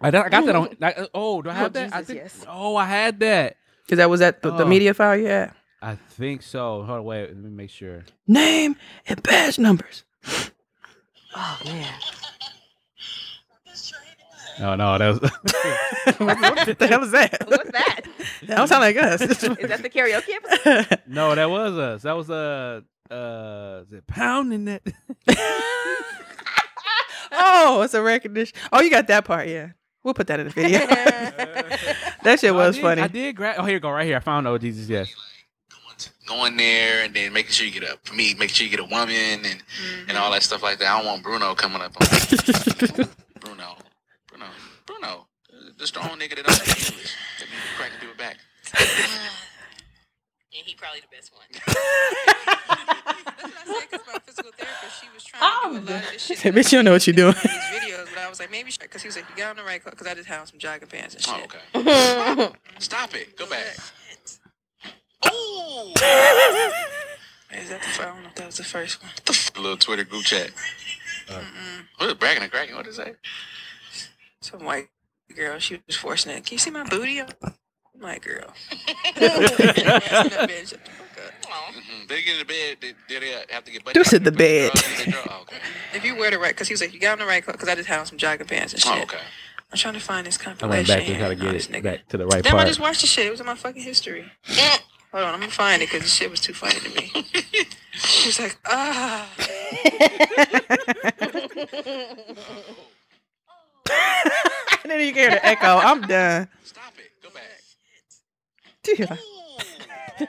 I, 0.00 0.10
got- 0.10 0.26
I 0.26 0.28
got 0.28 0.46
that 0.46 0.56
on. 0.56 0.76
I, 0.80 1.08
oh, 1.12 1.42
do 1.42 1.50
I 1.50 1.54
have 1.54 1.66
Oh, 1.66 1.68
that? 1.70 1.94
I 1.94 2.02
think, 2.04 2.18
yes. 2.20 2.44
Oh, 2.48 2.76
I 2.76 2.84
had 2.86 3.20
that. 3.20 3.56
Because 3.84 3.98
that 3.98 4.08
was 4.08 4.20
at 4.22 4.40
the, 4.42 4.50
the 4.50 4.64
Oh. 4.64 4.68
media 4.68 4.94
file 4.94 5.16
you 5.16 5.26
had. 5.26 5.52
I 5.86 5.96
think 5.96 6.42
so. 6.42 6.82
Hold 6.82 6.90
on, 6.90 7.04
wait. 7.04 7.26
Let 7.28 7.36
me 7.36 7.50
make 7.50 7.68
sure. 7.70 8.04
Name 8.26 8.76
and 9.06 9.22
badge 9.22 9.58
numbers. 9.58 10.04
Oh 11.36 11.58
man. 11.64 11.92
No, 14.60 14.76
no, 14.76 14.98
that 14.98 15.08
was. 15.08 15.18
what 16.18 16.78
the 16.78 16.86
hell 16.86 17.02
is 17.02 17.10
that? 17.10 17.42
What's 17.48 17.70
that? 17.72 18.00
That 18.46 18.56
don't 18.56 18.68
sound 18.68 18.82
like 18.82 18.96
us. 18.96 19.20
Is 19.20 19.38
that 19.40 19.82
the 19.82 19.90
karaoke 19.90 20.28
episode? 20.32 21.00
no, 21.08 21.34
that 21.34 21.50
was 21.50 21.72
us. 21.76 22.02
That 22.02 22.12
was 22.12 22.30
uh, 22.30 22.82
uh, 23.10 23.82
is 23.84 23.92
it 23.94 24.06
pounding 24.06 24.66
that? 24.66 24.82
oh, 27.32 27.82
it's 27.82 27.94
a 27.94 28.02
recognition. 28.02 28.56
Oh, 28.72 28.80
you 28.80 28.90
got 28.90 29.08
that 29.08 29.24
part, 29.24 29.48
yeah. 29.48 29.70
We'll 30.04 30.14
put 30.14 30.26
that 30.28 30.38
in 30.40 30.46
the 30.48 30.52
video. 30.52 30.78
that 30.86 32.38
shit 32.38 32.52
No, 32.52 32.60
I 32.60 32.66
was 32.68 32.76
did- 32.76 32.82
funny. 32.82 33.02
I 33.02 33.08
did 33.08 33.34
grab. 33.34 33.56
Oh, 33.58 33.64
here 33.64 33.74
you 33.74 33.80
go, 33.80 33.90
right 33.90 34.06
here. 34.06 34.16
I 34.18 34.20
found. 34.20 34.46
Oh, 34.46 34.56
Jesus, 34.58 34.88
yes. 34.88 35.12
Going 36.26 36.56
there 36.56 37.04
and 37.04 37.14
then 37.14 37.32
making 37.32 37.52
sure 37.52 37.66
you 37.66 37.72
get 37.72 37.82
a 37.82 37.98
for 38.02 38.14
me, 38.14 38.34
making 38.34 38.54
sure 38.54 38.64
you 38.64 38.70
get 38.70 38.80
a 38.80 38.84
woman 38.84 39.14
and 39.14 39.44
mm-hmm. 39.44 40.08
and 40.08 40.18
all 40.18 40.30
that 40.32 40.42
stuff 40.42 40.62
like 40.62 40.78
that. 40.78 40.88
I 40.88 40.98
don't 40.98 41.06
want 41.06 41.22
Bruno 41.22 41.54
coming 41.54 41.82
up 41.82 41.94
on 42.00 42.06
Bruno. 43.40 43.76
Bruno. 44.26 44.46
Bruno. 44.86 45.26
The 45.78 45.86
strong 45.86 46.18
nigga 46.18 46.36
that 46.36 46.44
don't 46.46 46.54
speak 46.54 46.92
English. 46.92 47.14
That 47.40 47.46
be 47.46 47.76
cracking 47.76 48.00
people 48.00 48.16
back. 48.16 48.36
And 50.56 50.64
he 50.64 50.74
probably 50.76 51.00
the 51.00 51.08
best 51.10 51.32
one. 51.34 51.42
That's 51.66 53.42
what 53.42 53.58
I 53.58 53.80
said 53.80 53.90
because 53.90 54.06
my 54.06 54.18
physical 54.24 54.52
therapist, 54.56 55.00
she 55.02 55.08
was 55.12 55.24
trying 55.24 55.42
to 55.42 55.80
do 55.80 55.90
a 55.90 55.90
lot 55.90 56.00
of 56.00 56.06
oh, 56.06 56.10
this 56.12 56.22
shit. 56.22 56.38
Say, 56.44 56.52
bitch, 56.52 56.70
you 56.70 56.78
don't 56.78 56.84
know 56.84 56.92
what 56.92 57.06
you're 57.08 57.16
doing. 57.16 57.34
These 57.34 57.50
videos, 57.74 58.06
but 58.14 58.18
I 58.22 58.28
was 58.28 58.38
like, 58.38 58.52
maybe 58.52 58.70
because 58.78 59.02
he 59.02 59.08
was 59.08 59.16
like, 59.16 59.24
you 59.28 59.36
got 59.36 59.50
on 59.50 59.56
the 59.56 59.64
right 59.64 59.82
because 59.84 60.06
I 60.06 60.14
just 60.14 60.28
had 60.28 60.38
on 60.38 60.46
some 60.46 60.60
jogging 60.60 60.86
pants 60.86 61.16
and 61.16 61.24
oh, 61.26 61.40
shit. 61.40 61.56
Oh, 61.74 62.42
okay. 62.44 62.52
Stop 62.78 63.16
it. 63.16 63.36
Go 63.36 63.48
back. 63.50 63.76
Ooh. 65.32 65.92
Is 67.56 67.70
that 67.70 67.80
the 67.82 67.88
first? 67.88 68.00
I 68.00 68.04
don't 68.06 68.22
know 68.22 68.28
if 68.28 68.34
that 68.36 68.46
was 68.46 68.56
the 68.56 68.64
first 68.64 69.02
one. 69.02 69.12
A 69.56 69.60
little 69.60 69.76
Twitter 69.76 70.04
group 70.04 70.24
chat. 70.24 70.50
What 71.98 72.08
is 72.08 72.14
bragging 72.14 72.42
and 72.42 72.52
cracking? 72.52 72.74
What 72.74 72.86
is 72.86 72.96
that? 72.96 73.16
Some 74.40 74.64
white 74.64 74.88
girl, 75.34 75.58
she 75.58 75.80
was 75.86 75.96
forcing 75.96 76.32
it. 76.32 76.44
Can 76.44 76.54
you 76.54 76.58
see 76.58 76.70
my 76.70 76.84
booty? 76.84 77.20
I'm 77.20 77.30
like, 78.00 78.22
girl. 78.24 78.52
That 79.14 80.48
bitch, 80.48 80.70
shut 80.70 80.84
the 80.84 80.90
fuck 80.90 81.24
up. 81.24 81.32
Mm-hmm. 81.44 82.06
They 82.08 82.22
get 82.22 82.32
in 82.34 82.38
the 82.40 82.44
bed. 82.44 82.76
They, 82.80 82.92
did 83.08 83.22
they 83.22 83.54
have 83.54 83.64
to 83.64 83.70
get 83.70 83.84
butt 83.84 83.94
This 83.94 84.12
is 84.12 84.20
the 84.20 84.32
bed. 84.32 84.72
Oh, 84.74 85.42
okay. 85.42 85.56
If 85.94 86.04
you 86.04 86.16
wear 86.16 86.30
the 86.30 86.38
right, 86.38 86.52
because 86.52 86.68
he 86.68 86.74
was 86.74 86.80
like, 86.80 86.92
you 86.92 87.00
got 87.00 87.12
on 87.12 87.18
the 87.20 87.26
right 87.26 87.44
because 87.44 87.68
I 87.68 87.74
just 87.74 87.88
had 87.88 88.00
on 88.00 88.06
some 88.06 88.18
jogging 88.18 88.46
pants 88.46 88.72
and 88.72 88.82
shit. 88.82 88.92
Oh, 88.92 89.02
okay. 89.02 89.18
I'm 89.70 89.78
trying 89.78 89.94
to 89.94 90.00
find 90.00 90.26
this 90.26 90.38
I 90.40 90.44
compilation. 90.44 90.70
went 90.70 90.88
back 90.88 91.06
to 91.06 91.18
try 91.18 91.28
to 91.28 91.34
get 91.36 91.76
it 91.76 91.82
back 91.82 92.08
to 92.08 92.16
the 92.16 92.26
right 92.26 92.42
Damn, 92.42 92.54
I 92.54 92.58
part. 92.58 92.68
just 92.68 92.80
watched 92.80 93.00
the 93.00 93.06
shit. 93.06 93.26
It 93.26 93.30
was 93.30 93.40
in 93.40 93.46
my 93.46 93.54
fucking 93.54 93.82
history. 93.82 94.30
Hold 95.14 95.26
on, 95.26 95.34
I'm 95.34 95.40
gonna 95.40 95.52
find 95.52 95.80
it 95.80 95.88
because 95.88 96.02
the 96.02 96.08
shit 96.08 96.28
was 96.28 96.40
too 96.40 96.52
funny 96.54 96.74
to 96.74 96.88
me. 96.90 97.12
She 97.96 98.28
was 98.28 98.40
like, 98.40 98.58
ah. 98.66 99.30
and 99.84 99.92
then 104.90 105.00
you 105.00 105.12
can 105.12 105.14
hear 105.14 105.30
the 105.30 105.46
echo. 105.46 105.78
I'm 105.78 106.00
done. 106.00 106.48
Stop 106.64 106.92
it. 106.98 107.12
Go 107.22 107.30
back. 107.30 107.62
Dude. 108.82 109.16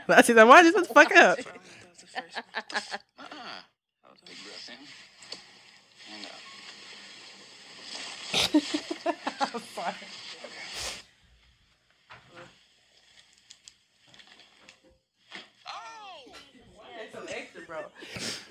I 0.07 0.21
said, 0.21 0.47
why 0.47 0.61
just 0.61 0.75
shut 0.75 0.87
the 0.87 0.93
fuck 0.93 1.15
up? 1.15 1.39
That 1.45 1.83
was 1.89 1.97
the 1.99 2.05
first 2.05 2.37
one. 2.37 3.25
Uh-uh. 3.25 3.61
Big 4.27 4.37
breath 4.45 4.69
in. 4.69 4.77
And 6.13 6.27
out. 6.27 6.45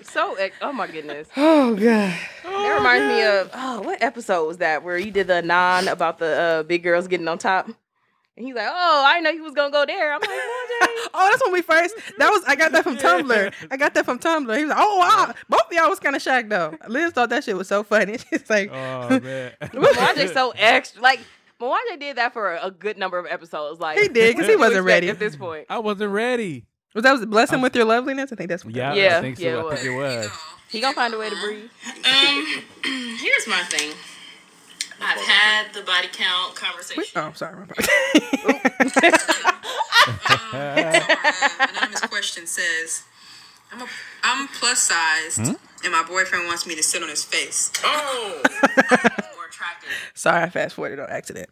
so 0.01 0.35
ex- 0.35 0.55
oh 0.61 0.63
my 0.75 0.87
goodness. 0.87 1.27
Oh 1.37 1.75
god. 1.75 2.13
That 2.43 2.75
reminds 2.77 3.07
me 3.07 3.23
of 3.23 3.49
oh 3.53 3.81
what 3.81 4.01
episode 4.01 4.45
was 4.47 4.57
that 4.57 4.83
where 4.83 4.97
you 4.97 5.11
did 5.11 5.27
the 5.27 5.41
non 5.41 5.87
about 5.87 6.19
the 6.19 6.25
uh, 6.39 6.63
big 6.63 6.83
girls 6.83 7.07
getting 7.07 7.27
on 7.27 7.37
top? 7.37 7.67
And 8.37 8.45
he's 8.45 8.53
like, 8.55 8.67
oh, 8.69 9.03
I 9.07 9.21
know 9.21 9.31
he 9.31 9.39
was 9.39 9.53
gonna 9.53 9.71
go 9.71 9.85
there. 9.85 10.13
I'm 10.13 10.19
like, 10.19 10.29
"Mwanje." 10.29 10.89
Oh, 11.17 11.29
that's 11.31 11.41
when 11.45 11.53
we 11.53 11.61
first. 11.61 11.95
That 12.17 12.29
was 12.31 12.43
I 12.45 12.55
got 12.57 12.73
that 12.73 12.83
from 12.83 12.97
Tumblr. 12.97 13.53
I 13.71 13.77
got 13.77 13.93
that 13.93 14.03
from 14.03 14.19
Tumblr. 14.19 14.57
He 14.57 14.65
was 14.65 14.69
like, 14.75 14.77
"Oh 14.81 14.97
wow!" 14.99 15.33
Both 15.47 15.67
of 15.67 15.71
y'all 15.71 15.89
was 15.89 15.99
kind 15.99 16.15
of 16.15 16.21
shocked 16.21 16.49
though. 16.49 16.75
Liz 16.89 17.13
thought 17.13 17.29
that 17.29 17.43
shit 17.45 17.55
was 17.55 17.67
so 17.69 17.83
funny. 17.83 18.17
She's 18.29 18.49
like, 18.49 18.69
Oh 18.73 19.19
man. 19.21 19.53
Mwanje 19.61 20.33
so 20.33 20.51
extra. 20.57 21.01
Like 21.01 21.19
Mwanje 21.61 21.97
did 21.99 22.17
that 22.17 22.33
for 22.33 22.55
a 22.61 22.69
good 22.71 22.97
number 22.97 23.17
of 23.17 23.25
episodes. 23.27 23.79
Like 23.79 23.97
He 23.97 24.07
did 24.09 24.35
because 24.35 24.49
he 24.49 24.55
what 24.57 24.67
do 24.69 24.73
you 24.73 24.81
wasn't 24.81 24.85
ready. 24.85 25.09
at 25.09 25.19
this 25.19 25.35
point. 25.37 25.67
I 25.69 25.79
wasn't 25.79 26.11
ready. 26.11 26.65
"Was 26.93 27.03
that 27.03 27.13
was 27.13 27.25
blessing 27.25 27.61
with 27.61 27.73
your 27.75 27.85
loveliness?" 27.85 28.33
I 28.33 28.35
think 28.35 28.49
that's 28.49 28.65
what. 28.65 28.73
that 28.73 28.79
Yeah, 28.79 28.89
was. 28.89 28.97
Yeah, 28.99 29.17
I 29.17 29.21
think 29.21 29.37
so. 29.37 29.43
yeah, 29.43 29.59
it 29.59 29.65
I 29.65 29.75
think 29.75 29.85
it 29.93 29.97
was. 29.97 30.29
He 30.69 30.81
gonna 30.81 30.93
find 30.95 31.13
a 31.13 31.17
way 31.17 31.29
to 31.29 31.35
breathe. 31.35 31.69
Um, 32.05 32.63
here's 33.17 33.47
my 33.47 33.63
thing. 33.69 33.93
I've 35.01 35.19
had 35.19 35.73
the 35.73 35.81
body 35.81 36.07
count 36.11 36.53
Wait, 36.53 36.55
conversation. 36.55 37.03
oh, 37.17 37.31
sorry. 37.35 37.55
My 37.57 37.65
bad. 40.51 41.01
Uh, 41.01 41.67
anonymous 41.69 42.01
question 42.01 42.47
says, 42.47 43.03
I'm 43.71 43.81
a, 43.81 43.87
I'm 44.23 44.47
plus 44.49 44.79
sized, 44.79 45.39
and 45.39 45.91
my 45.91 46.03
boyfriend 46.07 46.47
wants 46.47 46.65
me 46.65 46.75
to 46.75 46.83
sit 46.83 47.03
on 47.03 47.09
his 47.09 47.23
face. 47.23 47.71
Oh, 47.83 48.41
more 48.43 49.45
attractive. 49.49 49.89
Sorry, 50.13 50.43
I 50.43 50.49
fast 50.49 50.75
forwarded 50.75 50.99
on 50.99 51.09
accident, 51.09 51.49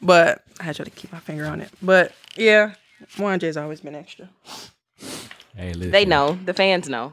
but 0.00 0.42
I 0.60 0.64
had 0.64 0.76
to 0.76 0.84
try 0.84 0.90
to 0.90 0.96
keep 0.96 1.12
my 1.12 1.18
finger 1.20 1.44
on 1.46 1.60
it. 1.60 1.70
But 1.82 2.12
yeah, 2.36 2.74
Juan 3.18 3.38
J's 3.40 3.56
always 3.56 3.80
been 3.80 3.94
extra. 3.94 4.28
Hey, 5.54 5.72
listen. 5.74 5.90
They 5.90 6.04
know. 6.04 6.38
The 6.44 6.54
fans 6.54 6.88
know. 6.88 7.12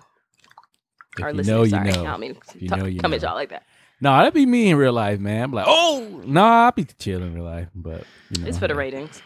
If 1.17 1.23
Our 1.23 1.29
you 1.31 1.37
listeners, 1.37 1.47
know, 1.57 1.63
you 1.63 1.69
sorry. 1.69 1.91
know. 1.91 2.01
I 2.01 2.11
don't 2.11 2.19
mean 2.19 2.37
If 2.55 2.61
you 2.61 2.69
to 2.69 2.77
know, 2.77 2.85
you 2.85 2.99
come 2.99 3.13
at 3.13 3.21
know. 3.21 3.27
y'all 3.29 3.35
like 3.35 3.49
that. 3.49 3.63
No, 4.01 4.17
that'd 4.17 4.33
be 4.33 4.45
me 4.45 4.69
in 4.69 4.77
real 4.77 4.93
life, 4.93 5.19
man. 5.19 5.43
I'm 5.43 5.51
like, 5.51 5.65
oh, 5.67 6.21
no, 6.25 6.43
I'd 6.43 6.75
be 6.75 6.83
chill 6.85 7.21
in 7.23 7.33
real 7.35 7.43
life, 7.45 7.67
but 7.75 8.03
you 8.31 8.41
know, 8.41 8.47
It's 8.49 8.57
for 8.57 8.67
the 8.67 8.75
ratings. 8.75 9.21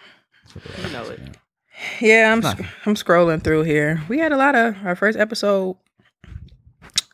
for 0.47 0.59
the 0.59 0.81
You 0.87 0.93
know 0.93 1.03
it. 1.09 1.19
yeah. 1.21 1.31
Yeah, 2.01 2.31
I'm 2.33 2.41
sc- 2.41 2.65
I'm 2.87 2.95
scrolling 2.95 3.43
through 3.43 3.63
here. 3.63 4.01
We 4.09 4.17
had 4.19 4.31
a 4.31 4.37
lot 4.37 4.55
of 4.55 4.75
our 4.85 4.95
first 4.95 5.17
episode 5.17 5.77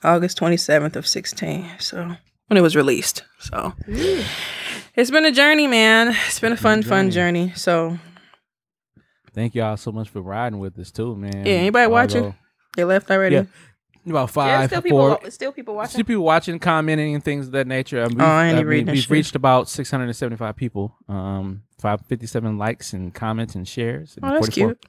August 0.03 0.37
27th 0.39 0.95
of 0.95 1.05
16. 1.07 1.69
So 1.79 2.15
when 2.47 2.57
it 2.57 2.61
was 2.61 2.75
released. 2.75 3.23
So 3.39 3.73
it's 4.95 5.11
been 5.11 5.25
a 5.25 5.31
journey, 5.31 5.67
man. 5.67 6.15
It's 6.27 6.39
been 6.39 6.53
a 6.53 6.57
fun, 6.57 6.81
fun 6.83 7.11
journey. 7.11 7.51
So 7.55 7.97
Thank 9.33 9.55
y'all 9.55 9.77
so 9.77 9.91
much 9.91 10.09
for 10.09 10.21
riding 10.21 10.59
with 10.59 10.77
us 10.77 10.91
too, 10.91 11.15
man. 11.15 11.45
Yeah, 11.45 11.53
anybody 11.53 11.87
watching? 11.87 12.23
Although- 12.23 12.35
they 12.75 12.83
left 12.85 13.09
already. 13.11 13.35
Yeah, 13.35 13.43
about 14.11 14.21
Yeah, 14.35 14.59
five, 14.59 14.69
still 14.69 14.81
people, 14.81 14.97
four. 14.99 15.09
wa- 15.23 15.30
still 15.30 15.51
people 15.51 15.75
watching. 15.75 15.89
Still 15.91 16.03
people 16.05 16.23
watching, 16.23 16.59
commenting, 16.59 17.15
and 17.15 17.23
things 17.23 17.47
of 17.47 17.51
that 17.53 17.67
nature. 17.67 18.03
Um, 18.03 18.17
Oh, 18.19 18.23
I 18.25 18.47
ain't 18.47 18.57
I 18.57 18.59
even 18.59 18.67
reading 18.67 18.85
that 18.88 18.91
we've 18.93 19.01
shit. 19.03 19.09
reached 19.11 19.35
about 19.35 19.69
675 19.69 20.55
people. 20.55 20.95
Um, 21.09 21.63
557 21.80 22.57
likes 22.57 22.93
and 22.93 23.13
comments 23.13 23.55
and 23.55 23.67
shares. 23.67 24.15
and 24.15 24.25
Oh, 24.25 24.34
that's 24.35 24.49
cute. 24.49 24.84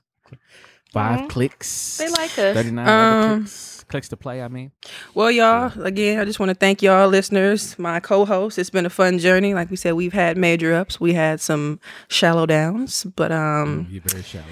Five 0.93 1.23
Aw. 1.23 1.27
clicks. 1.29 1.97
They 1.99 2.09
like 2.09 2.31
us. 2.39 2.55
39 2.55 2.89
Um, 2.89 3.39
clicks. 3.41 3.85
Clicks 3.89 4.09
to 4.11 4.17
play, 4.17 4.41
I 4.43 4.49
mean. 4.49 4.71
Well, 5.13 5.31
y'all, 5.31 5.73
again, 5.83 6.19
I 6.21 6.25
just 6.25 6.39
want 6.41 6.51
to 6.51 6.55
thank 6.55 6.83
y'all 6.83 7.09
listeners, 7.09 7.77
my 7.79 8.01
co-hosts. 8.01 8.59
It's 8.59 8.71
been 8.71 8.87
a 8.87 8.91
fun 8.91 9.19
journey. 9.19 9.55
Like 9.55 9.71
we 9.71 9.77
said, 9.77 9.93
we've 9.95 10.13
had 10.13 10.37
major 10.39 10.73
ups, 10.73 11.01
we 11.01 11.13
had 11.15 11.41
some 11.41 11.81
shallow 12.09 12.47
downs, 12.47 13.05
but 13.17 13.31
um 13.33 13.87
You're 13.91 14.03
very 14.07 14.23
shallow. 14.23 14.45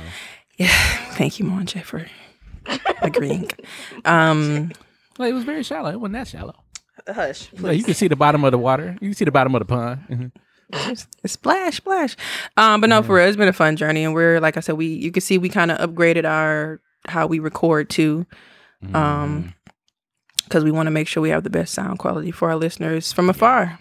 yeah, 0.58 0.68
thank 1.14 1.38
you, 1.38 1.44
Mwanje, 1.46 1.82
for 1.82 2.06
agreeing. 3.02 3.50
Um 4.04 4.72
Well, 5.18 5.28
it 5.28 5.32
was 5.32 5.44
very 5.44 5.62
shallow. 5.62 5.90
It 5.90 6.00
wasn't 6.00 6.14
that 6.14 6.28
shallow. 6.28 6.54
Hush. 7.08 7.50
Well, 7.60 7.72
you 7.72 7.82
can 7.84 7.94
see 7.94 8.08
the 8.08 8.16
bottom 8.16 8.44
of 8.44 8.52
the 8.52 8.58
water. 8.58 8.96
You 9.00 9.08
can 9.08 9.14
see 9.14 9.24
the 9.24 9.32
bottom 9.32 9.54
of 9.54 9.60
the 9.60 9.64
pond. 9.66 10.00
Mhm. 10.10 11.06
splash, 11.26 11.76
splash. 11.76 12.16
Um, 12.56 12.80
but 12.80 12.88
no, 12.88 13.02
for 13.02 13.16
real, 13.16 13.26
it's 13.26 13.36
been 13.36 13.48
a 13.48 13.52
fun 13.52 13.76
journey, 13.76 14.04
and 14.04 14.14
we're 14.14 14.40
like 14.40 14.56
I 14.56 14.60
said, 14.60 14.76
we 14.76 14.86
you 14.86 15.10
can 15.12 15.20
see 15.20 15.36
we 15.38 15.48
kind 15.48 15.70
of 15.70 15.78
upgraded 15.90 16.24
our 16.24 16.80
how 17.06 17.26
we 17.26 17.40
record 17.40 17.90
too, 17.90 18.26
um, 18.94 19.52
because 20.44 20.64
we 20.64 20.70
want 20.70 20.86
to 20.86 20.90
make 20.90 21.08
sure 21.08 21.22
we 21.22 21.30
have 21.30 21.44
the 21.44 21.50
best 21.50 21.74
sound 21.74 21.98
quality 21.98 22.30
for 22.30 22.48
our 22.50 22.56
listeners 22.56 23.12
from 23.12 23.28
afar. 23.28 23.80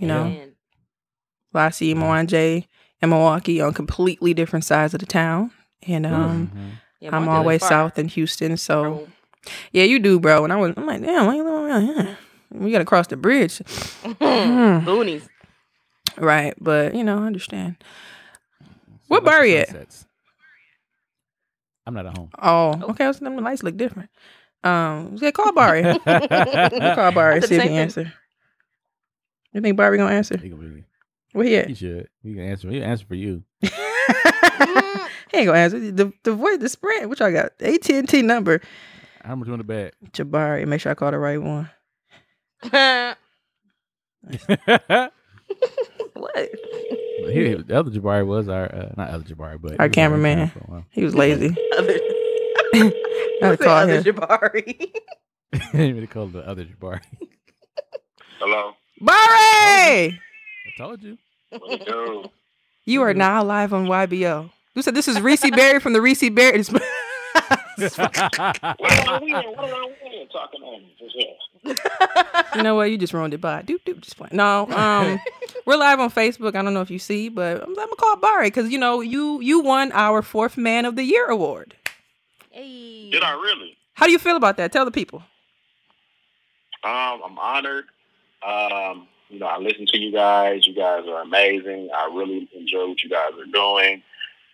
You 0.00 0.06
know, 0.08 0.24
Man. 0.24 0.52
Lassie, 1.54 1.94
Mwanje, 1.94 2.66
and 3.00 3.10
Milwaukee 3.10 3.60
on 3.60 3.72
completely 3.74 4.34
different 4.34 4.64
sides 4.64 4.92
of 4.94 5.00
the 5.00 5.06
town, 5.06 5.50
and 5.86 6.04
um, 6.06 6.48
Mhm. 6.54 6.70
Yeah, 7.02 7.08
I'm 7.16 7.24
Monte 7.24 7.36
always 7.36 7.54
live 7.56 7.60
far. 7.60 7.68
south 7.68 7.98
in 7.98 8.06
Houston, 8.08 8.56
so 8.56 8.82
Bro. 8.82 9.08
yeah, 9.72 9.82
you 9.84 9.98
do, 9.98 10.20
bro. 10.20 10.44
And 10.44 10.52
I 10.52 10.56
was, 10.56 10.72
I'm 10.76 10.86
like, 10.86 11.02
damn, 11.02 11.26
why 11.26 11.34
you 11.34 11.42
living 11.42 11.64
around 11.64 11.82
here? 11.86 12.18
We 12.52 12.70
gotta 12.70 12.84
cross 12.84 13.08
the 13.08 13.16
bridge, 13.16 13.58
Boonies. 14.20 15.28
right? 16.16 16.54
But 16.60 16.94
you 16.94 17.02
know, 17.02 17.18
I 17.18 17.26
understand. 17.26 17.76
So 18.60 18.66
What 19.08 19.24
what's 19.24 19.34
bar 19.36 19.44
you 19.44 19.56
at? 19.56 20.04
I'm 21.86 21.94
not 21.94 22.06
at 22.06 22.16
home. 22.16 22.30
Oh, 22.40 22.80
okay. 22.90 23.04
I 23.04 23.08
was 23.08 23.18
them 23.18 23.36
lights 23.38 23.64
look 23.64 23.76
different. 23.76 24.10
Um, 24.62 25.16
yeah, 25.20 25.32
call 25.32 25.52
Barry. 25.52 25.82
call 25.98 25.98
Barry. 26.06 27.40
See 27.40 27.46
if 27.46 27.50
he 27.50 27.56
the 27.56 27.62
thing. 27.62 27.78
answer. 27.78 28.12
You 29.52 29.60
think 29.60 29.76
Barry 29.76 29.98
gonna 29.98 30.14
answer? 30.14 30.36
He, 30.38 30.50
gonna 30.50 30.62
be, 30.62 30.84
Where 31.32 31.44
he 31.46 31.62
he 31.70 31.74
should. 31.74 32.08
He 32.22 32.34
can 32.34 32.44
answer. 32.44 32.70
He 32.70 32.78
can 32.78 32.88
answer 32.88 33.06
for 33.06 33.16
you. 33.16 33.42
He 35.32 35.38
ain't 35.38 35.46
gonna 35.46 35.58
answer. 35.58 35.78
The 35.78 36.12
the 36.22 36.34
voice, 36.34 36.58
the 36.58 36.68
spread. 36.68 37.06
Which 37.08 37.20
I 37.20 37.30
got 37.32 37.52
AT 37.60 37.88
and 37.90 38.08
T 38.08 38.22
number. 38.22 38.60
How 39.24 39.34
much 39.36 39.46
you 39.46 39.52
want 39.52 39.60
to 39.60 39.64
bet? 39.64 39.94
Jabari. 40.12 40.66
Make 40.66 40.80
sure 40.80 40.92
I 40.92 40.94
call 40.94 41.10
the 41.10 41.18
right 41.18 41.40
one. 41.40 41.70
what? 46.14 46.48
he, 47.30 47.54
the 47.54 47.74
other 47.76 47.90
Jabari 47.90 48.26
was 48.26 48.48
our 48.48 48.64
uh, 48.74 48.92
not 48.96 49.10
other 49.10 49.24
Jabari, 49.24 49.60
but 49.60 49.72
Our 49.80 49.86
he 49.86 49.88
was 49.88 49.94
cameraman. 49.94 50.36
camera 50.36 50.48
for 50.50 50.58
a 50.58 50.62
while. 50.70 50.84
He 50.90 51.04
was 51.04 51.14
lazy. 51.14 51.56
Other. 51.78 51.98
I 52.74 52.92
had 53.42 53.50
to 53.50 53.56
call 53.64 53.76
other 53.76 53.94
him. 54.00 54.04
Jabari. 54.04 54.90
He 55.52 55.58
didn't 55.78 55.94
really 55.96 56.06
call 56.06 56.28
the 56.28 56.40
other 56.48 56.64
Jabari. 56.64 57.00
Hello. 58.38 58.72
Barry, 59.00 60.18
I 60.18 60.70
told 60.78 61.02
you. 61.02 61.18
What 61.50 61.72
it 61.72 61.84
do? 61.86 62.24
you 62.86 63.02
are 63.02 63.12
now 63.12 63.44
live 63.44 63.74
on 63.74 63.86
YBO. 63.86 64.50
You 64.74 64.82
said 64.82 64.94
this 64.94 65.08
is 65.08 65.20
Reese 65.20 65.48
Berry 65.50 65.80
from 65.80 65.92
the 65.92 66.00
Reese 66.00 66.28
Berry. 66.30 66.64
What 67.76 67.98
am 67.98 69.08
I 69.08 69.18
winning? 69.20 69.56
What 69.56 69.64
am 69.68 69.74
I 69.74 69.92
winning? 70.02 70.28
Talking 70.30 70.62
on 70.62 70.82
this 71.00 71.12
you 72.54 72.62
know 72.62 72.74
what? 72.74 72.90
You 72.90 72.98
just 72.98 73.12
ruined 73.12 73.34
it 73.34 73.40
by 73.40 73.62
doop 73.62 73.82
doop. 73.84 74.00
Just 74.00 74.16
playing. 74.16 74.36
No, 74.36 74.68
um, 74.70 75.20
we're 75.66 75.76
live 75.76 76.00
on 76.00 76.10
Facebook. 76.10 76.54
I 76.54 76.62
don't 76.62 76.74
know 76.74 76.80
if 76.80 76.90
you 76.90 76.98
see, 76.98 77.28
but 77.28 77.62
I'm, 77.62 77.70
I'm 77.70 77.74
gonna 77.74 77.96
call 77.96 78.16
Barry 78.16 78.48
because 78.48 78.70
you 78.70 78.78
know 78.78 79.00
you 79.00 79.40
you 79.40 79.60
won 79.60 79.92
our 79.92 80.22
fourth 80.22 80.56
Man 80.56 80.84
of 80.84 80.96
the 80.96 81.04
Year 81.04 81.26
award. 81.26 81.74
hey. 82.50 83.10
Did 83.10 83.22
I 83.22 83.32
really? 83.32 83.76
How 83.94 84.06
do 84.06 84.12
you 84.12 84.18
feel 84.18 84.36
about 84.36 84.56
that? 84.56 84.72
Tell 84.72 84.84
the 84.84 84.90
people. 84.90 85.22
Um, 86.84 87.20
I'm 87.24 87.38
honored. 87.38 87.84
Um, 88.44 89.06
you 89.28 89.38
know, 89.38 89.46
I 89.46 89.58
listen 89.58 89.86
to 89.86 89.98
you 89.98 90.12
guys. 90.12 90.66
You 90.66 90.74
guys 90.74 91.04
are 91.06 91.22
amazing. 91.22 91.90
I 91.94 92.06
really 92.06 92.48
enjoy 92.54 92.88
what 92.88 93.02
you 93.02 93.10
guys 93.10 93.32
are 93.38 93.46
doing. 93.52 94.02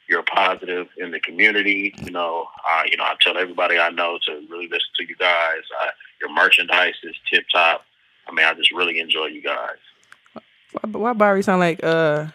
You're 0.09 0.23
positive 0.23 0.89
in 0.97 1.11
the 1.11 1.21
community. 1.21 1.95
You 1.99 2.11
know, 2.11 2.47
uh, 2.71 2.83
you 2.91 2.97
know, 2.97 3.05
I 3.05 3.15
tell 3.21 3.37
everybody 3.37 3.79
I 3.79 3.91
know 3.91 4.19
to 4.27 4.33
really 4.51 4.67
listen 4.69 4.89
to 4.97 5.07
you 5.07 5.17
guys. 5.17 5.63
Uh, 5.83 5.89
your 6.21 6.33
merchandise 6.33 6.95
is 7.03 7.15
tip 7.31 7.45
top. 7.53 7.85
I 8.27 8.33
mean, 8.33 8.47
I 8.47 8.55
just 8.55 8.73
really 8.73 9.01
enjoy 9.01 9.27
you 9.27 9.43
guys. 9.43 9.77
Why, 10.73 10.91
why 10.91 11.13
Barry 11.13 11.43
sound 11.43 11.61
like 11.61 11.81
uh 11.83 12.27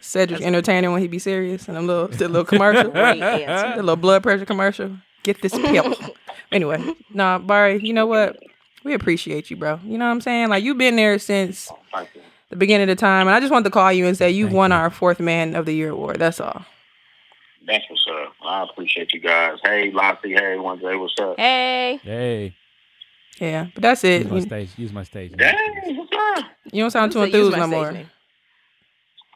Cedric 0.00 0.40
Entertainer 0.40 0.90
when 0.90 1.00
he 1.02 1.08
be 1.08 1.18
serious 1.18 1.68
and 1.68 1.76
a 1.76 1.80
little 1.80 2.06
a 2.06 2.28
little 2.28 2.44
commercial, 2.44 2.90
a 2.96 3.74
little 3.76 3.96
blood 3.96 4.22
pressure 4.22 4.46
commercial. 4.46 4.96
Get 5.22 5.42
this 5.42 5.52
pill. 5.52 5.94
anyway, 6.52 6.94
nah, 7.12 7.38
Barry. 7.38 7.80
You 7.82 7.92
know 7.92 8.06
what? 8.06 8.38
We 8.84 8.94
appreciate 8.94 9.50
you, 9.50 9.56
bro. 9.56 9.78
You 9.84 9.98
know 9.98 10.06
what 10.06 10.12
I'm 10.12 10.20
saying? 10.22 10.48
Like 10.48 10.64
you've 10.64 10.78
been 10.78 10.96
there 10.96 11.18
since 11.18 11.70
Oh, 11.92 12.06
the 12.48 12.56
beginning 12.56 12.88
of 12.88 12.96
the 12.96 13.00
time, 13.00 13.28
and 13.28 13.36
I 13.36 13.40
just 13.40 13.52
wanted 13.52 13.64
to 13.64 13.70
call 13.70 13.92
you 13.92 14.06
and 14.06 14.16
say 14.16 14.30
you 14.30 14.46
Thank 14.46 14.56
won 14.56 14.70
you. 14.70 14.76
our 14.76 14.90
fourth 14.90 15.20
Man 15.20 15.54
of 15.54 15.66
the 15.66 15.72
Year 15.74 15.90
award. 15.90 16.18
That's 16.18 16.40
all. 16.40 16.64
That's 17.66 17.84
what's 17.90 18.06
up. 18.10 18.32
I 18.44 18.62
appreciate 18.70 19.12
you 19.12 19.20
guys. 19.20 19.58
Hey, 19.62 19.90
Lassie. 19.92 20.32
Hey, 20.32 20.56
one 20.56 20.78
day. 20.78 20.96
What's 20.96 21.14
up? 21.20 21.38
Hey. 21.38 22.00
hey, 22.02 22.54
Yeah, 23.38 23.66
but 23.74 23.82
that's 23.82 24.02
it. 24.04 24.22
use 24.22 24.30
my 24.30 24.36
You, 24.36 24.42
stage. 24.42 24.70
Use 24.78 24.92
my 24.92 25.02
stage. 25.04 25.32
Dang, 25.36 25.56
what's 25.96 26.10
up? 26.38 26.44
you 26.72 26.82
don't 26.82 26.90
sound 26.90 27.12
too 27.12 27.20
Who 27.20 27.26
said 27.26 27.34
use 27.34 27.46
enthused 27.48 27.58
no 27.58 27.66
more. 27.66 27.86
stage 27.86 27.94
name? 27.98 28.10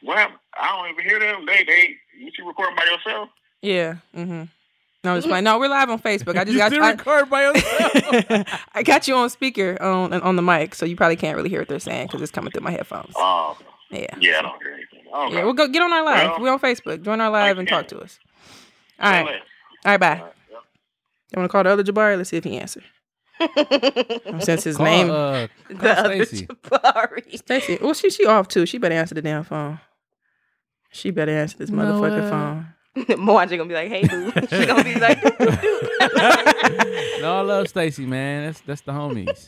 Well, 0.02 0.28
I 0.58 0.76
don't 0.76 0.90
even 0.92 1.04
hear 1.04 1.18
them. 1.20 1.46
They, 1.46 1.64
they, 1.64 1.96
you 2.18 2.30
see 2.36 2.42
recording 2.46 2.76
by 2.76 2.84
yourself? 2.84 3.28
Yeah. 3.62 3.96
Mm-hmm. 4.16 4.44
No, 5.04 5.10
I'm 5.12 5.18
just 5.18 5.28
playing. 5.28 5.44
No, 5.44 5.58
we're 5.58 5.68
live 5.68 5.90
on 5.90 6.00
Facebook. 6.00 6.36
I 6.38 6.44
just 6.44 6.52
You 6.52 6.58
got 6.58 6.72
still 6.72 6.82
I, 6.82 6.92
record 6.92 7.28
by 7.28 7.42
yourself. 7.42 8.46
I 8.74 8.82
got 8.82 9.06
you 9.06 9.14
on 9.16 9.28
speaker 9.28 9.80
on 9.82 10.14
on 10.14 10.36
the 10.36 10.42
mic, 10.42 10.74
so 10.74 10.86
you 10.86 10.96
probably 10.96 11.16
can't 11.16 11.36
really 11.36 11.50
hear 11.50 11.60
what 11.60 11.68
they're 11.68 11.78
saying 11.78 12.06
because 12.06 12.22
it's 12.22 12.30
coming 12.32 12.50
through 12.52 12.62
my 12.62 12.70
headphones. 12.70 13.12
Oh, 13.16 13.56
Yeah. 13.90 14.06
yeah, 14.18 14.38
I 14.38 14.42
don't 14.42 14.62
hear 14.62 14.72
anything. 14.72 15.03
Okay. 15.14 15.36
Yeah, 15.36 15.44
we'll 15.44 15.52
go 15.52 15.68
get 15.68 15.80
on 15.82 15.92
our 15.92 16.04
live. 16.04 16.30
Well, 16.32 16.40
We're 16.40 16.52
on 16.52 16.58
Facebook. 16.60 17.02
Join 17.02 17.20
our 17.20 17.30
live 17.30 17.58
and 17.58 17.68
talk 17.68 17.86
to 17.88 17.98
us. 18.00 18.18
All 18.98 19.10
right. 19.12 19.26
All 19.26 19.34
right, 19.86 20.00
bye. 20.00 20.06
All 20.18 20.24
right, 20.24 20.32
yep. 20.50 20.60
You 21.32 21.38
want 21.38 21.48
to 21.48 21.52
call 21.52 21.62
the 21.64 21.70
other 21.70 21.84
Jabari? 21.84 22.16
Let's 22.16 22.30
see 22.30 22.36
if 22.36 22.44
he 22.44 22.56
answer. 22.58 22.82
Since 24.40 24.64
his 24.64 24.76
Call, 24.76 24.86
name, 24.86 25.10
uh, 25.10 25.46
The 25.68 25.74
call 25.74 25.88
other 25.88 26.24
Stacy. 26.24 26.46
Jabari. 26.46 27.38
Stacy. 27.38 27.78
Well, 27.80 27.94
she 27.94 28.10
she 28.10 28.26
off 28.26 28.48
too. 28.48 28.66
She 28.66 28.78
better 28.78 28.94
answer 28.94 29.14
the 29.14 29.22
damn 29.22 29.44
phone. 29.44 29.80
She 30.92 31.10
better 31.10 31.32
answer 31.32 31.58
this 31.58 31.70
You 31.70 31.76
know 31.76 32.00
motherfucking 32.00 32.20
what? 32.22 32.30
phone. 32.30 32.66
Mwanje 33.18 33.56
gonna 33.58 33.66
be 33.66 33.74
like, 33.74 33.88
hey 33.88 34.06
boo. 34.06 34.30
she 34.50 34.66
gonna 34.66 34.84
be 34.84 34.94
like, 34.94 35.20
no, 37.20 37.38
I 37.38 37.40
love 37.44 37.68
Stacy, 37.68 38.06
man. 38.06 38.46
That's 38.46 38.60
that's 38.60 38.80
the 38.82 38.92
homies. 38.92 39.46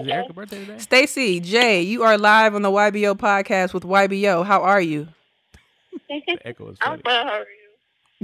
Is 0.00 0.08
Erica's 0.08 0.34
birthday 0.34 0.64
today? 0.64 0.78
Stacy 0.78 1.40
Jay, 1.40 1.80
you 1.82 2.02
are 2.02 2.18
live 2.18 2.54
on 2.54 2.62
the 2.62 2.70
YBO 2.70 3.16
podcast 3.16 3.72
with 3.72 3.84
YBO. 3.84 4.44
How 4.44 4.62
are 4.62 4.80
you? 4.80 5.08
The 6.08 6.38
echo 6.44 6.70
is 6.70 6.78
I'm 6.80 7.00
funny. 7.00 7.02
fine. 7.02 7.26
How 7.26 7.32
are 7.32 7.46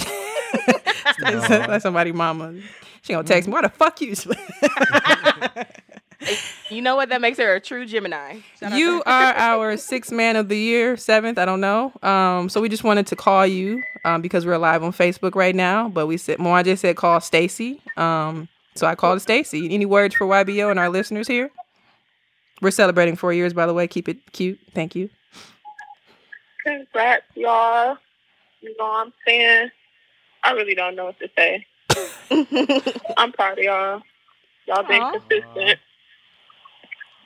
you? 0.06 0.78
That's, 1.18 1.48
that's 1.48 1.82
somebody 1.82 2.12
mama. 2.12 2.54
She 3.02 3.12
gonna 3.12 3.26
text 3.26 3.48
me. 3.48 3.52
Why 3.52 3.62
the 3.62 3.68
fuck 3.68 4.00
you? 4.00 4.14
you 6.70 6.80
know 6.82 6.94
what? 6.96 7.08
That 7.08 7.20
makes 7.20 7.38
her 7.38 7.54
a 7.54 7.60
true 7.60 7.84
Gemini. 7.86 8.38
Shout 8.60 8.72
you 8.74 9.02
are 9.06 9.34
our 9.34 9.76
sixth 9.76 10.12
man 10.12 10.36
of 10.36 10.48
the 10.48 10.56
year, 10.56 10.96
seventh. 10.96 11.38
I 11.38 11.44
don't 11.44 11.60
know. 11.60 11.92
Um, 12.02 12.48
so 12.48 12.60
we 12.60 12.68
just 12.68 12.84
wanted 12.84 13.06
to 13.08 13.16
call 13.16 13.46
you 13.46 13.82
um, 14.04 14.22
because 14.22 14.46
we're 14.46 14.58
live 14.58 14.82
on 14.82 14.92
Facebook 14.92 15.34
right 15.34 15.54
now. 15.54 15.88
But 15.88 16.06
we 16.06 16.16
said 16.16 16.38
Mwanje 16.38 16.78
said 16.78 16.96
call 16.96 17.20
Stacy. 17.20 17.80
Um, 17.96 18.48
so 18.74 18.86
I 18.86 18.94
called 18.94 19.20
Stacy. 19.20 19.74
Any 19.74 19.84
words 19.86 20.14
for 20.14 20.26
YBO 20.26 20.70
and 20.70 20.78
our 20.78 20.88
listeners 20.88 21.26
here? 21.26 21.50
We're 22.62 22.70
celebrating 22.70 23.16
four 23.16 23.32
years, 23.32 23.52
by 23.52 23.66
the 23.66 23.74
way. 23.74 23.88
Keep 23.88 24.08
it 24.08 24.32
cute. 24.32 24.60
Thank 24.72 24.94
you. 24.94 25.10
Congrats, 26.64 27.24
y'all. 27.34 27.98
You 28.60 28.74
know 28.78 28.84
what 28.84 29.06
I'm 29.06 29.12
saying? 29.26 29.70
I 30.44 30.52
really 30.52 30.76
don't 30.76 30.94
know 30.94 31.06
what 31.06 31.18
to 31.18 31.28
say. 31.36 31.66
I'm 33.18 33.32
proud 33.32 33.58
of 33.58 33.64
y'all. 33.64 34.02
Y'all 34.66 34.84
been 34.84 35.02
Aw. 35.02 35.10
consistent. 35.10 35.80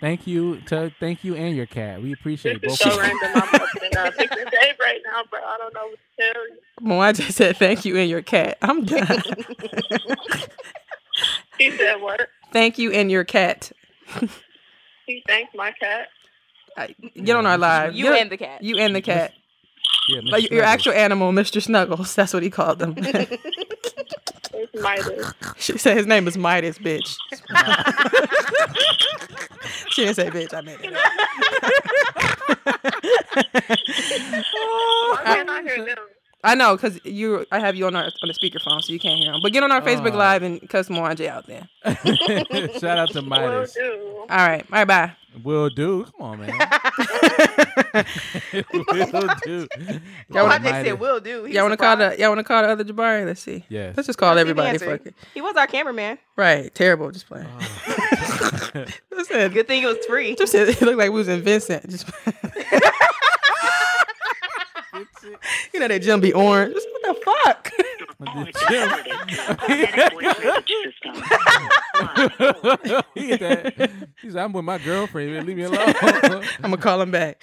Thank 0.00 0.26
you 0.26 0.60
to 0.62 0.90
thank 1.00 1.22
you 1.22 1.34
and 1.34 1.54
your 1.54 1.66
cat. 1.66 2.02
We 2.02 2.12
appreciate 2.12 2.62
This 2.62 2.72
is 2.72 2.78
both 2.78 2.92
so 2.94 2.98
of 2.98 3.04
you. 3.04 3.12
random. 3.12 3.30
I'm 3.34 3.60
opening 3.60 3.96
up. 3.98 4.14
It's 4.18 4.34
your 4.34 4.44
day 4.46 4.72
right 4.80 5.00
now, 5.04 5.22
bro. 5.30 5.40
I 5.40 5.58
don't 5.58 5.74
know 5.74 5.88
what 5.88 5.98
to 6.18 6.32
tell 6.32 6.48
you. 6.48 7.22
Mwanje 7.22 7.30
said 7.32 7.56
thank 7.58 7.84
you 7.84 7.96
and 7.96 8.08
your 8.08 8.22
cat. 8.22 8.56
I'm 8.62 8.84
done. 8.86 9.22
He 11.58 11.70
said 11.76 12.00
what? 12.00 12.28
thank 12.52 12.78
you 12.78 12.90
and 12.92 13.10
your 13.10 13.24
cat. 13.24 13.72
He 15.06 15.22
thanked 15.26 15.54
my 15.54 15.72
cat. 15.72 16.08
Uh, 16.76 16.82
I- 16.82 16.94
Get 17.20 17.36
on 17.36 17.46
our 17.46 17.56
live. 17.58 17.94
You 17.94 18.04
Get- 18.06 18.20
and 18.22 18.30
the 18.30 18.36
cat. 18.36 18.62
you 18.62 18.76
and 18.78 18.94
the 18.94 19.00
cat. 19.00 19.32
Yeah, 20.08 20.20
Mr. 20.20 20.30
Like, 20.32 20.50
your 20.50 20.62
actual 20.64 20.92
animal, 20.92 21.32
Mr. 21.32 21.60
Snuggles. 21.62 22.14
That's 22.14 22.32
what 22.34 22.42
he 22.42 22.50
called 22.50 22.78
them. 22.78 22.94
It's 22.98 24.82
Midas. 24.82 25.32
she 25.58 25.76
said 25.78 25.96
his 25.96 26.06
name 26.06 26.28
is 26.28 26.36
Midas, 26.38 26.78
bitch. 26.78 27.16
she 29.90 30.04
didn't 30.04 30.16
say 30.16 30.30
bitch. 30.30 30.54
I 30.54 30.60
made 30.60 30.78
it. 30.80 30.92
Why 34.04 35.22
can't 35.24 35.50
I 35.50 35.62
hear 35.62 35.84
them? 35.84 35.98
I 36.46 36.54
know, 36.54 36.76
cause 36.78 36.98
you. 37.04 37.44
I 37.50 37.58
have 37.58 37.74
you 37.76 37.86
on 37.86 37.96
our 37.96 38.04
on 38.04 38.10
the 38.28 38.32
speakerphone, 38.34 38.80
so 38.82 38.92
you 38.92 38.98
can't 39.00 39.18
hear 39.22 39.32
him. 39.32 39.40
But 39.42 39.52
get 39.52 39.62
on 39.62 39.72
our 39.72 39.82
Facebook 39.82 40.12
Oh. 40.12 40.18
Live 40.18 40.42
and 40.42 40.68
cuss 40.70 40.88
Mwanje 40.88 41.26
out 41.26 41.46
there. 41.46 41.68
Shout 42.80 42.98
out 42.98 43.10
to 43.10 43.20
Will 43.28 43.66
do. 43.66 44.16
All 44.20 44.26
right. 44.28 44.62
All 44.70 44.78
right. 44.78 44.84
Bye. 44.86 45.12
Will 45.42 45.68
do. 45.68 46.04
Come 46.04 46.14
on, 46.22 46.40
man. 46.40 46.50
Will 48.72 49.28
do. 49.44 49.68
Y'all 50.30 50.46
wanna- 50.46 50.94
will 50.96 51.20
do. 51.20 51.46
Y'all 51.46 51.62
want 51.64 51.72
to 51.72 51.76
call 51.76 51.96
the 51.96 52.16
y'all 52.18 52.28
want 52.30 52.38
to 52.38 52.44
call 52.44 52.62
the 52.62 52.68
other 52.68 52.84
Jabari? 52.84 53.26
Let's 53.26 53.40
see. 53.42 53.64
Yeah. 53.68 53.92
Let's 53.96 54.06
just 54.06 54.18
call 54.18 54.30
Let's 54.34 54.40
everybody. 54.42 54.70
answer. 54.70 54.86
Fuck 54.98 55.06
it. 55.08 55.14
He 55.34 55.40
was 55.42 55.56
our 55.56 55.66
cameraman. 55.66 56.18
Right. 56.36 56.74
Terrible. 56.74 57.10
Just 57.10 57.26
playing. 57.26 57.46
Oh. 57.60 58.84
Listen. 59.10 59.52
Good 59.52 59.66
thing 59.68 59.82
it 59.82 59.86
was 59.86 59.98
free. 60.06 60.36
Just 60.36 60.54
it 60.54 60.80
looked 60.80 60.98
like 60.98 61.10
we 61.10 61.18
was 61.18 61.28
in 61.28 61.42
Vincent. 61.42 61.90
Just 61.90 62.06
you 65.74 65.80
know 65.80 65.88
that 65.88 66.02
Jim 66.02 66.20
be 66.20 66.32
orange. 66.32 66.74
What 66.74 67.02
the 67.02 67.14
fuck? 67.24 67.72
he 73.14 73.26
get 73.28 73.40
that. 73.40 73.90
He 74.22 74.30
said, 74.30 74.38
I'm 74.38 74.52
with 74.52 74.64
my 74.64 74.78
girlfriend. 74.78 75.32
man. 75.32 75.46
Leave 75.46 75.56
me 75.56 75.64
alone. 75.64 75.94
I'm 76.02 76.70
gonna 76.70 76.76
call 76.78 77.00
him 77.00 77.10
back. 77.10 77.42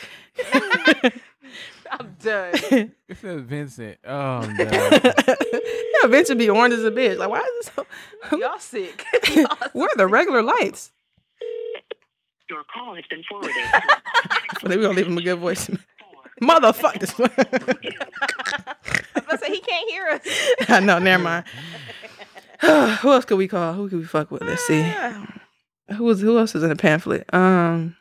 I'm 1.91 2.15
done. 2.19 2.51
it 3.07 3.17
says 3.21 3.41
Vincent. 3.41 3.99
Oh, 4.05 4.41
I'm 4.41 4.55
yeah, 4.57 6.07
Vincent 6.07 6.39
be 6.39 6.49
orange 6.49 6.73
as 6.73 6.83
a 6.83 6.91
bitch. 6.91 7.17
Like, 7.17 7.29
why 7.29 7.39
is 7.39 7.65
this 7.65 7.71
so? 7.75 8.37
Y'all 8.37 8.59
sick. 8.59 9.05
Y'all 9.35 9.45
Where 9.73 9.89
are 9.89 9.97
the 9.97 10.07
regular 10.07 10.41
lights? 10.41 10.91
Your 12.49 12.63
call 12.73 12.95
has 12.95 13.05
been 13.09 13.23
forwarded. 13.29 13.55
Well, 14.63 14.69
they 14.69 14.77
we 14.77 14.83
gonna 14.83 14.95
leave 14.95 15.07
him 15.07 15.17
a 15.17 15.21
good 15.21 15.39
voice. 15.39 15.69
Motherfucker. 16.43 16.99
This 16.99 17.13
I 19.15 19.21
was 19.31 19.39
say 19.39 19.49
he 19.49 19.61
can't 19.61 19.89
hear 19.89 20.07
us. 20.07 20.21
I 20.69 20.79
know. 20.79 20.99
Never 20.99 21.23
mind. 21.23 21.45
who 22.99 23.11
else 23.11 23.25
could 23.25 23.37
we 23.37 23.47
call? 23.47 23.73
Who 23.73 23.89
could 23.89 23.99
we 23.99 24.05
fuck 24.05 24.31
with? 24.31 24.41
Let's 24.43 24.65
see. 24.65 24.81
Who 25.97 26.05
was 26.05 26.21
who 26.21 26.39
else 26.39 26.55
is 26.55 26.63
in 26.63 26.69
the 26.69 26.77
pamphlet? 26.77 27.31
Um, 27.33 27.97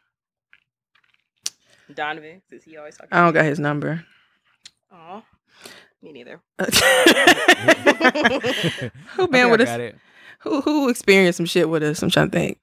Donovan, 1.92 2.40
since 2.48 2.62
he 2.62 2.76
always 2.76 2.96
talking. 2.96 3.08
I 3.10 3.24
don't 3.24 3.34
got 3.34 3.44
his 3.44 3.58
number. 3.58 4.04
Aw. 4.92 5.22
Me 6.00 6.12
neither. 6.12 6.40
who 6.58 6.64
I 9.24 9.26
been 9.30 9.50
with 9.50 9.62
us? 9.62 9.94
Who 10.40 10.60
who 10.60 10.88
experienced 10.88 11.38
some 11.38 11.46
shit 11.46 11.68
with 11.68 11.82
us? 11.82 12.02
I'm 12.02 12.10
trying 12.10 12.30
to 12.30 12.38
think. 12.38 12.58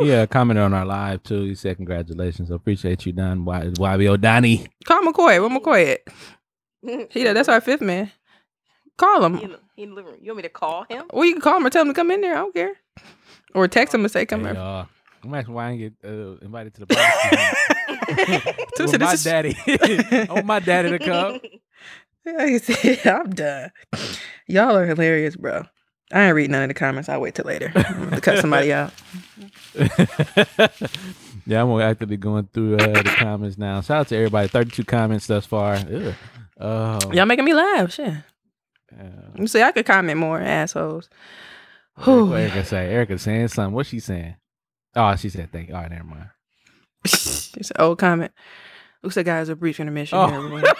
He 0.00 0.12
uh, 0.12 0.26
commented 0.26 0.62
on 0.64 0.72
our 0.74 0.84
live 0.84 1.22
too. 1.22 1.42
He 1.44 1.54
said, 1.54 1.76
"Congratulations, 1.76 2.50
I 2.50 2.54
appreciate 2.56 3.04
you, 3.06 3.12
Don 3.12 3.44
Y- 3.44 3.66
YBO 3.66 4.20
Donnie." 4.20 4.66
Call 4.86 5.02
McCoy. 5.02 5.40
Where 5.40 5.50
McCoy 5.60 5.92
at? 5.92 6.00
He 7.12 7.22
that's 7.24 7.48
our 7.48 7.60
fifth 7.60 7.82
man. 7.82 8.10
Call 8.96 9.20
He 9.20 9.26
him. 9.26 9.36
in, 9.36 9.50
the, 9.52 9.60
he 9.76 9.82
in 9.82 9.88
the 9.90 9.94
living 9.96 10.12
room. 10.12 10.20
You 10.22 10.28
want 10.32 10.36
me 10.38 10.42
to 10.44 10.48
call 10.48 10.84
him? 10.88 11.04
Or 11.10 11.24
you 11.26 11.32
can 11.32 11.42
call 11.42 11.56
him 11.58 11.66
or 11.66 11.70
tell 11.70 11.82
him 11.82 11.88
to 11.88 11.94
come 11.94 12.10
in 12.10 12.20
there. 12.22 12.32
I 12.34 12.38
don't 12.38 12.54
care. 12.54 12.72
Or 13.54 13.68
text 13.68 13.94
him 13.94 14.02
and 14.02 14.10
say 14.10 14.24
come 14.26 14.40
Hey, 14.40 14.46
here. 14.48 14.54
y'all. 14.54 14.88
I'm 15.22 15.34
asking 15.34 15.52
why 15.54 15.66
I 15.68 15.76
didn't 15.76 16.00
get 16.02 16.10
uh, 16.10 16.36
invited 16.40 16.72
to 16.74 16.80
the 16.80 16.86
party. 16.94 18.56
So 18.76 18.84
With 18.84 19.00
my 19.00 19.12
is- 19.12 19.24
daddy. 19.24 19.54
I 19.66 20.26
want 20.30 20.46
my 20.46 20.58
daddy 20.60 20.90
to 20.90 20.98
come. 20.98 21.40
Like 22.24 22.36
I 22.38 22.58
said, 22.58 23.06
I'm 23.06 23.30
done. 23.30 23.70
Y'all 24.46 24.76
are 24.76 24.86
hilarious, 24.86 25.36
bro. 25.36 25.64
I 26.12 26.26
ain't 26.26 26.34
read 26.34 26.50
none 26.50 26.62
of 26.62 26.68
the 26.68 26.74
comments. 26.74 27.08
I'll 27.08 27.20
wait 27.20 27.34
till 27.36 27.44
later. 27.44 27.68
Gonna 27.74 28.20
cut 28.20 28.38
somebody 28.38 28.72
out. 28.74 28.92
yeah, 31.46 31.62
I'm 31.62 31.80
actively 31.80 32.16
going 32.16 32.48
through 32.52 32.76
uh, 32.78 33.02
the 33.02 33.14
comments 33.18 33.56
now. 33.58 33.80
Shout 33.80 34.00
out 34.00 34.08
to 34.08 34.16
everybody. 34.16 34.48
32 34.48 34.84
comments 34.84 35.26
thus 35.26 35.46
far. 35.46 35.78
Oh, 36.58 36.98
Y'all 37.12 37.26
making 37.26 37.44
me 37.44 37.54
laugh. 37.54 37.92
Shit. 37.92 38.12
uh, 38.98 39.04
You 39.36 39.46
see, 39.46 39.62
I 39.62 39.72
could 39.72 39.86
comment 39.86 40.18
more, 40.18 40.40
assholes. 40.40 41.08
Erica, 41.98 42.24
what 42.24 42.40
Erica 42.40 42.64
say? 42.64 42.88
Erica 42.92 43.18
saying 43.18 43.48
something. 43.48 43.74
What's 43.74 43.88
she 43.90 44.00
saying? 44.00 44.34
Oh, 44.96 45.14
she 45.16 45.28
said 45.28 45.52
thank 45.52 45.68
you. 45.68 45.74
All 45.74 45.82
right, 45.82 45.90
never 45.90 46.04
mind. 46.04 46.28
it's 47.04 47.54
an 47.70 47.76
old 47.78 47.98
comment. 47.98 48.32
Looks 49.02 49.16
like 49.16 49.26
guys 49.26 49.48
a 49.48 49.56
brief 49.56 49.78
intermission. 49.80 50.18
Oh. 50.18 50.26
here, 50.28 50.36
everyone. 50.36 50.64
hey, 50.64 50.64
well, 50.64 50.74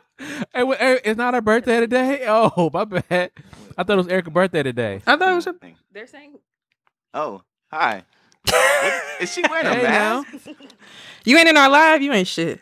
Eric, 0.00 0.13
it's 0.54 1.18
not 1.18 1.34
her 1.34 1.40
birthday 1.40 1.80
today. 1.80 2.24
Oh, 2.28 2.70
my 2.72 2.84
bad. 2.84 3.30
I 3.76 3.82
thought 3.82 3.94
it 3.94 3.96
was 3.96 4.08
Erica's 4.08 4.32
birthday 4.32 4.62
today. 4.62 5.02
I 5.06 5.16
thought 5.16 5.32
it 5.32 5.34
was 5.36 5.46
a. 5.46 5.54
They're 5.92 6.06
saying 6.06 6.38
Oh, 7.12 7.42
hi. 7.70 8.04
Is 9.20 9.32
she 9.32 9.42
wearing 9.48 9.66
a 9.66 9.74
Hey, 9.74 9.82
now. 9.84 10.24
mask? 10.32 10.48
You 11.24 11.38
ain't 11.38 11.48
in 11.48 11.56
our 11.56 11.70
live. 11.70 12.02
You 12.02 12.12
ain't 12.12 12.28
shit. 12.28 12.60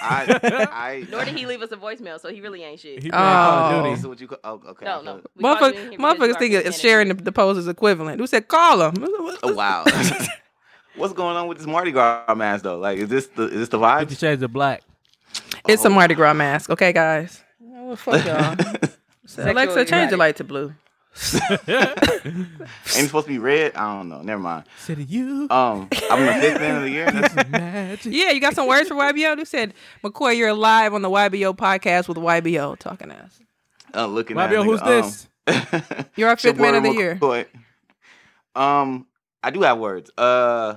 I, 0.00 0.68
I, 0.72 1.06
nor 1.10 1.22
did 1.26 1.36
he 1.36 1.44
leave 1.44 1.60
us 1.60 1.70
a 1.70 1.76
voicemail, 1.76 2.18
so 2.18 2.32
he 2.32 2.40
really 2.40 2.62
ain't 2.62 2.80
shit. 2.80 3.02
He 3.02 3.10
playing 3.10 3.12
Call 3.12 3.52
of 3.58 3.72
Oh. 3.74 3.76
Duty. 3.82 3.90
This 3.90 4.00
is 4.00 4.06
what 4.06 4.20
you 4.20 4.28
call. 4.28 4.38
Oh, 4.42 4.62
okay. 4.70 4.86
no, 4.86 5.02
no. 5.02 5.12
thought- 5.12 5.30
We 5.36 5.42
called 5.42 5.74
you 5.74 5.80
in 5.80 5.86
Motherfuckers, 5.90 5.90
here 5.90 5.90
because 5.90 5.92
you 5.92 5.98
motherfuckers 5.98 6.34
are 6.34 6.38
think 6.38 6.54
it's 6.54 6.80
sharing 6.80 7.08
the, 7.08 7.14
the 7.14 7.32
pose 7.32 7.58
is 7.58 7.68
equivalent. 7.68 8.18
Who 8.18 8.26
said 8.26 8.48
call 8.48 8.80
him? 8.88 8.94
Oh 9.42 9.52
wow. 9.54 9.84
What's 10.96 11.12
going 11.12 11.36
on 11.36 11.46
with 11.48 11.58
this 11.58 11.66
Mardi 11.66 11.92
Gras 11.92 12.34
mask 12.34 12.64
though? 12.64 12.78
Like, 12.78 12.96
is 12.98 13.10
this 13.10 13.26
the 13.26 13.42
is 13.48 13.52
this 13.52 13.68
the 13.68 13.78
vibe? 13.78 14.00
Fifty 14.00 14.14
Shades 14.14 14.42
of 14.42 14.50
Black. 14.54 14.82
It's 15.68 15.84
a 15.84 15.88
Oh. 15.88 15.90
Mardi 15.90 16.14
Gras 16.14 16.34
mask, 16.34 16.70
okay, 16.70 16.92
guys. 16.92 17.42
Oh, 17.62 17.86
well, 17.88 17.96
fuck 17.96 18.24
y'all. 18.24 18.56
So 19.28 19.42
Alexa, 19.42 19.74
Sexually 19.74 19.86
change 19.86 20.10
the 20.12 20.16
light 20.16 20.36
to 20.36 20.44
blue. 20.44 20.72
Ain't 21.66 21.68
it 21.68 23.06
supposed 23.06 23.26
to 23.26 23.32
be 23.32 23.38
red? 23.38 23.74
I 23.74 23.96
don't 23.96 24.08
know. 24.08 24.22
Never 24.22 24.40
mind. 24.40 24.64
Said 24.78 25.00
you. 25.10 25.48
Um, 25.50 25.88
I'm 26.10 26.26
the 26.26 26.32
fifth 26.40 26.60
man 26.60 26.76
of 26.76 26.82
the 26.82 26.90
year. 26.90 27.10
That's, 27.10 27.48
Magic. 27.50 28.12
Yeah, 28.12 28.30
you 28.30 28.40
got 28.40 28.54
some 28.54 28.68
words 28.68 28.88
for 28.88 28.94
YBO? 28.94 29.36
Who 29.36 29.44
said, 29.44 29.74
McCoy, 30.04 30.36
you're 30.36 30.52
live 30.52 30.94
on 30.94 31.02
the 31.02 31.10
YBO 31.10 31.56
podcast 31.56 32.06
with 32.06 32.18
YBO 32.18 32.78
talking 32.78 33.08
to 33.08 33.16
us. 33.16 33.40
uh, 33.94 34.06
looking 34.06 34.38
at 34.38 34.48
YBO, 34.50 34.64
who's 34.64 34.80
nigga, 34.80 35.02
this? 35.02 35.28
Um, 35.48 36.04
You're 36.16 36.28
our 36.28 36.36
fifth 36.36 36.58
man 36.58 36.76
of 36.76 36.82
the 36.84 36.92
year. 36.92 37.16
McCoy. 37.16 37.46
Um, 38.54 39.06
I 39.42 39.50
do 39.50 39.62
have 39.62 39.78
words. 39.78 40.10
Uh, 40.16 40.74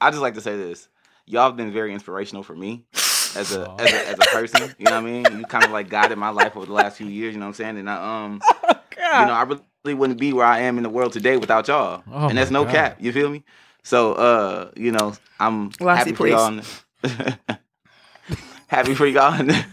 I 0.00 0.10
just 0.10 0.20
like 0.22 0.34
to 0.34 0.40
say 0.42 0.56
this. 0.56 0.88
Y'all 1.24 1.44
have 1.46 1.56
been 1.56 1.72
very 1.72 1.94
inspirational 1.94 2.42
for 2.42 2.54
me 2.54 2.84
as 3.36 3.52
a 3.52 3.74
as 3.78 3.92
a, 3.92 4.08
as 4.08 4.18
a 4.18 4.24
person. 4.26 4.74
You 4.78 4.84
know 4.86 5.00
what 5.00 5.08
I 5.08 5.12
mean? 5.12 5.38
You 5.38 5.46
kind 5.46 5.64
of 5.64 5.70
like 5.70 5.88
guided 5.88 6.18
my 6.18 6.30
life 6.30 6.56
over 6.56 6.66
the 6.66 6.72
last 6.72 6.96
few 6.98 7.06
years. 7.06 7.34
You 7.34 7.40
know 7.40 7.46
what 7.46 7.50
I'm 7.50 7.54
saying? 7.54 7.78
And 7.78 7.88
I 7.90 8.24
um. 8.24 8.40
you 9.20 9.26
know, 9.26 9.32
I 9.32 9.42
really 9.84 9.94
wouldn't 9.94 10.18
be 10.18 10.32
where 10.32 10.46
I 10.46 10.60
am 10.60 10.78
in 10.78 10.82
the 10.82 10.88
world 10.90 11.12
today 11.12 11.36
without 11.36 11.68
y'all. 11.68 12.02
Oh 12.10 12.28
and 12.28 12.36
that's 12.36 12.50
no 12.50 12.64
God. 12.64 12.72
cap. 12.72 12.96
You 13.00 13.12
feel 13.12 13.28
me? 13.28 13.44
So, 13.84 14.14
uh, 14.14 14.70
you 14.76 14.90
know, 14.90 15.14
I'm 15.38 15.70
Lassie, 15.80 16.10
happy 16.10 16.12
for 16.12 16.24
please. 16.24 16.32
y'all. 16.32 16.48
in- 16.48 17.58
happy 18.66 18.94
for 18.94 19.06
y'all. 19.06 19.38
in- 19.40 19.50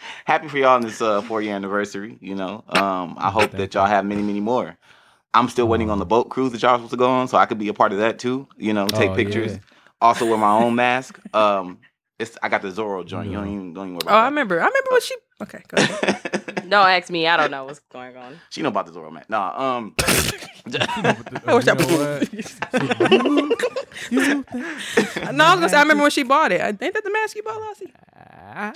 happy 0.24 0.48
for 0.48 0.58
y'all 0.58 0.70
on 0.76 0.82
this 0.82 1.00
uh, 1.02 1.20
four 1.22 1.42
year 1.42 1.54
anniversary. 1.54 2.16
You 2.20 2.34
know, 2.34 2.64
um, 2.68 3.14
I 3.18 3.30
hope 3.30 3.50
that 3.52 3.74
y'all 3.74 3.86
have 3.86 4.04
many, 4.04 4.22
many 4.22 4.40
more. 4.40 4.76
I'm 5.34 5.48
still 5.48 5.66
waiting 5.68 5.90
on 5.90 5.98
the 5.98 6.04
boat 6.06 6.28
cruise 6.28 6.52
that 6.52 6.62
y'all 6.62 6.76
supposed 6.76 6.90
to 6.92 6.96
go 6.96 7.08
on, 7.08 7.28
so 7.28 7.38
I 7.38 7.46
could 7.46 7.58
be 7.58 7.68
a 7.68 7.74
part 7.74 7.92
of 7.92 7.98
that 7.98 8.18
too. 8.18 8.48
You 8.56 8.72
know, 8.72 8.86
take 8.86 9.10
Oh, 9.10 9.14
pictures. 9.14 9.52
yeah. 9.52 9.58
Also 10.00 10.26
wear 10.26 10.36
my 10.38 10.50
own 10.52 10.74
mask. 10.74 11.18
Um, 11.34 11.78
It's 12.22 12.38
I 12.40 12.48
got 12.48 12.62
the 12.62 12.68
Zorro 12.68 13.04
joint. 13.04 13.28
You 13.28 13.36
don't 13.38 13.48
even 13.48 13.74
don't 13.74 13.88
even 13.88 13.94
worry 13.94 14.14
Oh, 14.14 14.16
I 14.16 14.26
remember. 14.26 14.60
I 14.60 14.66
remember 14.66 14.90
what 14.90 15.02
she. 15.02 15.16
Okay, 15.42 15.60
go 15.66 15.82
ahead. 15.82 16.62
Don't 16.68 16.86
ask 16.88 17.10
me. 17.10 17.26
I 17.26 17.36
don't 17.36 17.50
know 17.50 17.64
what's 17.64 17.80
going 17.80 18.16
on. 18.16 18.38
she 18.48 18.62
know 18.62 18.68
about 18.68 18.86
the 18.86 18.92
Zorro 18.92 19.12
man. 19.12 19.24
Nah, 19.28 19.76
um. 19.78 19.94
I 19.98 21.54
wish 21.54 21.66
I 21.66 21.74
no, 25.32 25.44
I 25.44 25.50
was 25.50 25.60
gonna 25.60 25.68
say 25.68 25.76
I 25.76 25.82
remember 25.82 26.02
when 26.02 26.10
she 26.12 26.22
bought 26.22 26.52
it. 26.52 26.60
Ain't 26.60 26.78
that 26.78 27.02
the 27.04 27.10
mask 27.10 27.34
you 27.34 27.42
bought, 27.42 27.60
Lassie? 27.60 27.92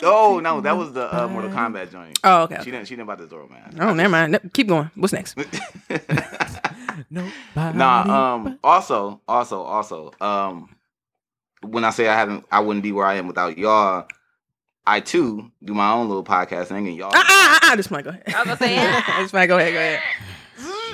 oh 0.02 0.40
no, 0.42 0.60
that 0.60 0.76
was 0.76 0.92
the 0.92 1.06
uh, 1.16 1.28
Mortal 1.28 1.52
Kombat 1.52 1.92
joint. 1.92 2.18
Oh, 2.24 2.42
okay. 2.42 2.58
She 2.64 2.72
didn't. 2.72 2.88
She 2.88 2.96
didn't 2.96 3.06
buy 3.06 3.14
the 3.14 3.26
Zorro 3.26 3.48
man. 3.48 3.78
Oh, 3.80 3.94
never 3.94 4.08
mind. 4.08 4.32
No, 4.32 4.38
Keep 4.52 4.66
going. 4.68 4.90
What's 4.96 5.12
next? 5.12 5.38
Nobody. 7.10 7.78
Nah, 7.78 8.34
um 8.34 8.58
also, 8.64 9.20
also, 9.28 9.62
also, 9.62 10.10
um 10.20 10.75
when 11.70 11.84
I 11.84 11.90
say 11.90 12.08
I 12.08 12.14
haven't 12.14 12.44
I 12.50 12.60
wouldn't 12.60 12.82
be 12.82 12.92
where 12.92 13.06
I 13.06 13.14
am 13.14 13.26
without 13.26 13.58
y'all, 13.58 14.06
I 14.86 15.00
too 15.00 15.50
do 15.64 15.74
my 15.74 15.92
own 15.92 16.08
little 16.08 16.24
podcast 16.24 16.66
thing 16.66 16.86
and 16.88 16.96
y'all 16.96 17.10
Ah, 17.14 17.24
ah, 17.26 17.58
ah, 17.62 17.70
ah. 17.72 17.76
This 17.76 17.90
might 17.90 18.04
go 18.04 18.10
ahead. 18.10 18.22
I 18.28 18.38
was 18.38 18.44
gonna 18.46 18.56
say, 18.58 18.74
yeah. 18.74 19.18
this 19.22 19.32
might 19.32 19.46
go 19.46 19.58
ahead. 19.58 19.72
Go 19.72 19.78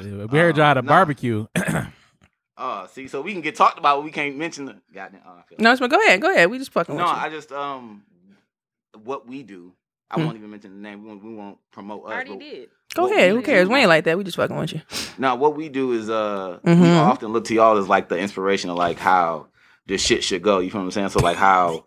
ahead. 0.05 0.33
We 0.33 0.39
heard 0.39 0.57
y'all 0.57 0.67
at 0.67 0.79
a 0.79 0.83
nah. 0.83 0.89
barbecue. 0.89 1.47
uh 2.57 2.87
see 2.89 3.09
so 3.09 3.23
we 3.23 3.33
can 3.33 3.41
get 3.41 3.55
talked 3.57 3.79
about 3.79 3.97
but 3.99 4.05
we 4.05 4.11
can't 4.11 4.37
mention 4.37 4.67
the 4.67 4.77
goddamn 4.95 5.21
uh, 5.27 5.31
I 5.31 5.43
No, 5.59 5.73
it's 5.73 5.81
go 5.81 5.87
ahead. 6.07 6.21
Go 6.21 6.31
ahead. 6.31 6.51
We 6.51 6.59
just 6.59 6.73
fucking 6.73 6.97
No, 6.97 7.05
with 7.05 7.13
you. 7.13 7.19
I 7.19 7.29
just 7.31 7.53
um 7.53 8.03
what 9.05 9.27
we 9.27 9.43
do. 9.43 9.73
I 10.11 10.17
Hmm. 10.21 10.27
won't 10.27 10.37
even 10.37 10.51
mention 10.51 10.75
the 10.75 10.81
name. 10.89 11.03
We 11.03 11.09
won't, 11.09 11.25
we 11.25 11.35
won't 11.35 11.59
promote 11.71 12.05
us. 12.05 12.11
I 12.11 12.15
already 12.17 12.37
did. 12.37 12.69
Go 12.95 13.11
ahead. 13.11 13.31
Who 13.31 13.41
cares? 13.41 13.67
do- 13.69 13.73
We 13.73 13.81
ain't 13.81 13.89
like 13.89 14.05
that. 14.05 14.19
We 14.19 14.25
just 14.25 14.37
fucking 14.37 14.55
with 14.55 14.75
you. 14.75 14.83
Now, 15.17 15.37
what 15.37 15.57
we 15.57 15.71
do 15.71 15.93
is 15.93 16.11
uh 16.11 16.59
Mhm. 16.65 16.83
we 16.83 16.89
often 16.91 17.33
look 17.33 17.45
to 17.47 17.55
y'all 17.55 17.79
as 17.79 17.89
like 17.89 18.09
the 18.11 18.19
inspiration 18.19 18.69
of 18.69 18.77
like 18.77 18.99
how 18.99 19.47
this 19.87 20.01
shit 20.05 20.23
should 20.25 20.43
go. 20.43 20.59
You 20.61 20.71
feel 20.71 20.81
what 20.81 20.85
I'm 20.87 20.91
saying? 20.93 21.09
So 21.11 21.21
like 21.21 21.37
how 21.37 21.85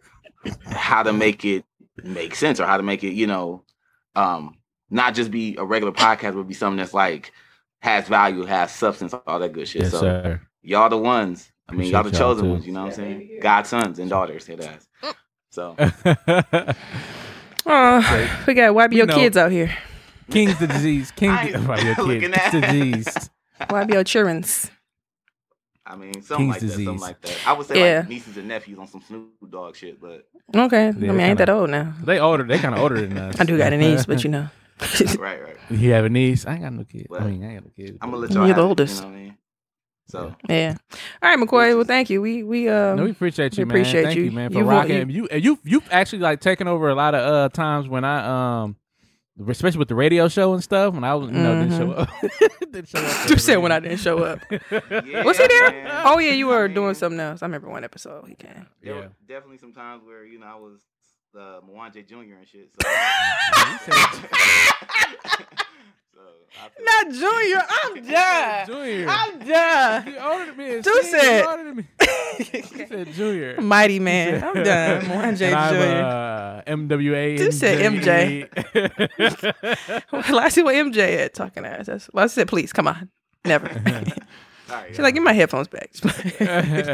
how 0.66 1.04
to 1.04 1.14
make 1.14 1.44
it 1.46 1.66
make 2.04 2.36
sense 2.36 2.60
or 2.60 2.66
how 2.66 2.78
to 2.78 2.84
make 2.84 3.04
it, 3.04 3.14
you 3.14 3.28
know, 3.28 3.64
um 4.16 4.56
not 4.90 5.16
just 5.16 5.32
be 5.32 5.56
a 5.58 5.66
regular 5.66 5.92
podcast, 5.94 6.36
but 6.36 6.44
be 6.44 6.54
something 6.54 6.78
that's 6.78 6.94
like 6.94 7.32
has 7.82 8.08
value, 8.08 8.44
has 8.46 8.72
substance, 8.72 9.14
all 9.28 9.40
that 9.40 9.54
good 9.54 9.68
shit. 9.68 9.84
yes, 9.84 9.92
so 9.92 10.00
sir. 10.02 10.42
y'all 10.62 10.90
the 10.90 10.98
ones. 10.98 11.52
I 11.68 11.74
mean, 11.74 11.92
y'all 11.92 12.04
the 12.04 12.10
Appreciate 12.10 12.20
y'all, 12.26 12.36
chosen 12.36 12.50
ones, 12.52 12.68
you 12.68 12.74
know 12.74 12.82
what 12.82 12.90
I'm 12.90 12.96
saying? 12.96 13.40
God's 13.42 13.70
sons 13.70 13.98
and 14.00 14.10
daughters, 14.10 14.48
it 14.50 14.64
has. 14.64 14.88
So 15.50 15.76
Oh, 17.68 18.44
we 18.48 18.54
got 18.54 18.76
wipe 18.76 18.92
We 18.92 18.98
your 18.98 19.08
know. 19.08 19.16
kids 19.16 19.36
out 19.38 19.52
here. 19.52 19.76
King's 20.30 20.58
the 20.60 20.68
disease. 20.68 21.12
King 21.12 21.30
I 21.32 21.44
ain't 21.48 21.56
about 21.56 21.84
your 21.84 21.96
looking 21.96 22.32
kid. 22.32 22.34
at- 22.36 22.52
disease. 22.52 23.30
Wipe 23.70 23.90
your 23.90 24.04
childrens. 24.04 24.70
I 25.88 25.96
mean, 25.96 26.22
something 26.24 26.52
King's 26.52 26.54
like 26.54 26.62
that, 26.62 26.70
something 26.72 26.98
like 27.00 27.22
that. 27.22 27.38
I 27.48 27.54
would 27.54 27.68
say 27.68 27.80
Yeah. 27.80 28.00
like 28.00 28.10
nieces 28.10 28.38
and 28.38 28.48
nephews 28.48 28.80
on 28.80 28.88
some 28.88 29.02
Snoop 29.02 29.30
Dogg 29.50 29.76
shit, 29.76 30.02
but 30.02 30.28
Okay. 30.56 30.86
I 30.86 30.86
Yeah, 30.88 30.92
mean, 30.94 31.10
I 31.10 31.14
ain't 31.14 31.20
kinda- 31.20 31.46
that 31.46 31.50
old 31.50 31.70
now. 31.70 31.94
They 32.04 32.20
older. 32.20 32.44
They 32.44 32.58
kind 32.58 32.74
of 32.74 32.82
older 32.82 33.00
than 33.02 33.18
us. 33.18 33.40
I 33.40 33.44
do 33.44 33.58
got 33.58 33.72
a 33.74 33.78
niece, 33.78 34.06
but 34.06 34.24
you 34.24 34.30
know. 34.32 34.48
right, 35.20 35.42
right. 35.42 35.56
You 35.70 35.92
have 35.92 36.06
a 36.06 36.10
niece? 36.10 36.46
I 36.46 36.54
ain't 36.54 36.62
got 36.64 36.74
no 36.74 36.84
kids. 36.84 37.06
Well, 37.10 37.22
I 37.22 37.28
mean, 37.32 37.44
I 37.44 37.48
ain't 37.54 37.56
got 37.58 37.66
no 37.66 37.72
kids. 37.86 37.98
I'm 38.02 38.10
but- 38.12 38.18
gonna 38.18 38.28
let 38.28 38.32
y'all. 38.34 38.46
You're 38.48 38.56
the 38.56 38.62
have 38.62 38.66
it, 38.66 38.70
oldest. 38.70 38.96
You 38.96 39.02
know 39.02 39.08
what 39.08 39.18
I 39.18 39.22
mean? 39.24 39.38
So 40.08 40.36
yeah. 40.50 40.76
All 41.24 41.30
right, 41.36 41.40
McCoy. 41.40 41.76
Well, 41.76 41.84
thank 41.84 42.10
you. 42.10 42.22
We 42.22 42.44
we 42.44 42.68
um. 42.70 42.98
No, 42.98 43.04
we 43.06 43.12
appreciate 43.12 43.54
we 43.54 43.60
you, 43.62 43.66
man. 43.66 43.76
appreciate 43.78 44.04
Thank 44.04 44.18
you. 44.18 44.24
you, 44.26 44.32
man, 44.32 44.52
for 44.52 44.58
You've 44.60 44.68
won- 44.68 44.76
rocking. 44.76 45.10
You 45.10 45.28
you 45.34 45.60
you've 45.64 45.88
actually 45.92 46.20
like 46.20 46.42
taken 46.42 46.68
over 46.68 46.90
a 46.90 46.96
lot 46.96 47.16
of 47.16 47.22
uh 47.22 47.50
times 47.50 47.88
when 47.88 48.04
I 48.04 48.64
um, 48.64 48.76
especially 49.50 49.80
with 49.80 49.88
the 49.88 49.96
radio 49.96 50.28
show 50.28 50.54
and 50.54 50.64
stuff. 50.64 50.94
When 50.94 51.04
I 51.04 51.16
was 51.16 51.30
you 51.30 51.38
know 51.38 51.62
didn't 51.62 51.78
show 51.78 51.88
mm-hmm. 51.88 52.00
up. 52.02 52.52
didn't 52.72 52.88
show 52.88 53.00
up. 53.00 53.30
You 53.30 53.38
said 53.38 53.58
when 53.58 53.72
I 53.72 53.80
didn't 53.80 54.00
show 54.00 54.20
up. 54.20 54.40
yeah, 54.50 55.24
Was 55.24 55.38
he 55.38 55.48
there? 55.48 55.72
man. 55.72 56.02
Oh 56.06 56.20
yeah, 56.20 56.32
you 56.32 56.52
I 56.52 56.56
were 56.56 56.68
mean, 56.68 56.76
doing 56.76 56.94
something 56.96 57.20
else. 57.20 57.42
I 57.42 57.46
remember 57.46 57.70
one 57.70 57.84
episode 57.84 58.28
he 58.28 58.36
came. 58.36 58.68
There 58.82 58.94
Yeah. 58.96 59.02
were 59.02 59.12
definitely 59.28 59.58
some 59.58 59.74
times 59.74 60.04
where 60.06 60.26
you 60.26 60.40
know 60.40 60.48
I 60.48 60.56
was 60.56 60.80
uh, 61.38 61.62
Mwanje 61.70 62.08
Junior 62.08 62.38
and 62.38 62.48
shit. 62.48 62.70
So, 62.82 62.88
so 66.14 66.22
I 66.58 66.70
Not 66.80 67.14
Junior. 67.14 67.62
I'm 67.70 67.94
done. 68.12 68.68
Junior. 68.68 69.08
I'm 69.10 69.40
done. 69.40 70.08
You 70.08 70.18
older 70.20 70.46
than 70.46 70.58
me. 70.58 70.82
Dude 70.82 70.86
You 70.86 71.04
said- 71.04 71.46
older 71.46 71.64
than 71.64 71.76
me. 71.78 71.84
He 72.38 72.62
said 72.86 73.14
Junior. 73.14 73.62
Mighty 73.62 74.00
man. 74.00 74.44
I'm 74.44 74.64
done. 74.64 75.02
Mwanje 75.04 75.42
And 75.48 75.56
I'm, 75.56 75.74
Junior. 75.74 76.04
uh, 76.04 76.62
MWA. 76.68 77.38
Dude 77.38 77.54
said 77.54 77.80
MJ. 77.94 78.50
Well, 80.12 80.40
I 80.40 80.50
see 80.50 80.64
what 80.64 80.76
MJ 80.76 81.18
at 81.26 81.34
talking 81.34 81.66
ass. 81.66 81.86
That's, 81.88 82.10
well, 82.14 82.24
I 82.26 82.28
said, 82.28 82.48
please 82.48 82.74
come 82.74 82.88
on. 82.88 83.10
Never. 83.46 83.68
All 83.70 84.76
right, 84.76 84.88
She's 84.90 85.00
like, 85.00 85.14
give 85.14 85.24
my 85.24 85.34
headphones 85.34 85.68
back. 85.68 85.92
Give 85.94 86.06
my 86.46 86.94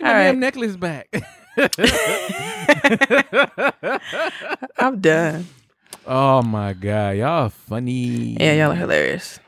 right. 0.00 0.22
damn 0.24 0.40
necklace 0.40 0.76
back. 0.76 1.08
I'm 4.78 5.00
done. 5.00 5.46
oh 6.06 6.42
my 6.42 6.72
god, 6.74 7.16
y'all 7.16 7.44
are 7.46 7.50
funny. 7.50 8.36
Yeah, 8.38 8.52
y'all 8.54 8.72
are 8.72 8.76
hilarious. 8.76 9.40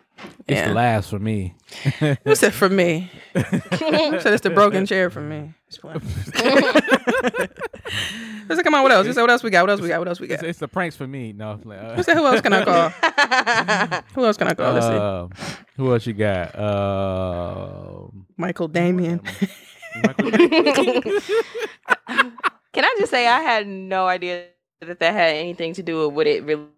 It's 0.46 0.58
yeah. 0.60 0.68
the 0.68 0.74
last 0.74 1.10
for 1.10 1.18
me. 1.18 1.54
Who 2.24 2.34
said 2.36 2.54
for 2.54 2.68
me? 2.68 3.10
Who 3.34 3.40
said 4.20 4.32
it's 4.32 4.42
the 4.42 4.50
broken 4.50 4.86
chair 4.86 5.10
for 5.10 5.20
me? 5.20 5.52
Just 5.68 5.80
playing. 5.80 6.00
Who 8.48 8.54
said, 8.54 8.62
come 8.64 8.74
on, 8.74 8.82
what 8.84 8.92
else? 8.92 9.06
Who 9.06 9.12
said, 9.12 9.20
what 9.22 9.30
else 9.30 9.42
we 9.42 9.50
got? 9.50 9.62
What 9.62 9.70
else 9.70 9.80
we 9.80 9.88
got? 9.88 9.98
What 9.98 10.06
else 10.08 10.20
we 10.20 10.28
It's, 10.28 10.42
got? 10.42 10.48
it's 10.48 10.58
the 10.60 10.68
pranks 10.68 10.94
for 10.94 11.06
me. 11.08 11.32
No, 11.32 11.52
uh, 11.52 11.96
Who 11.96 12.02
said, 12.04 12.16
who 12.16 12.24
else 12.26 12.40
can 12.40 12.52
I 12.52 12.64
call? 12.64 12.90
Who 14.14 14.24
else 14.24 14.36
can 14.36 14.46
I 14.48 14.54
call? 14.54 14.72
Let's 14.74 14.86
see. 14.86 14.92
uh, 14.92 15.28
who 15.76 15.92
else 15.92 16.06
you 16.06 16.12
got? 16.12 16.54
Uh, 16.54 18.06
Michael 18.36 18.68
Damien. 18.68 19.20
Michael- 20.04 20.30
Can 22.72 22.84
I 22.84 22.94
just 22.98 23.10
say 23.10 23.26
I 23.28 23.40
had 23.40 23.66
no 23.66 24.06
idea 24.06 24.46
that 24.80 24.98
that 24.98 25.12
had 25.12 25.34
anything 25.36 25.74
to 25.74 25.82
do 25.82 26.06
with 26.06 26.14
what 26.16 26.26
it 26.26 26.42
really 26.44 26.68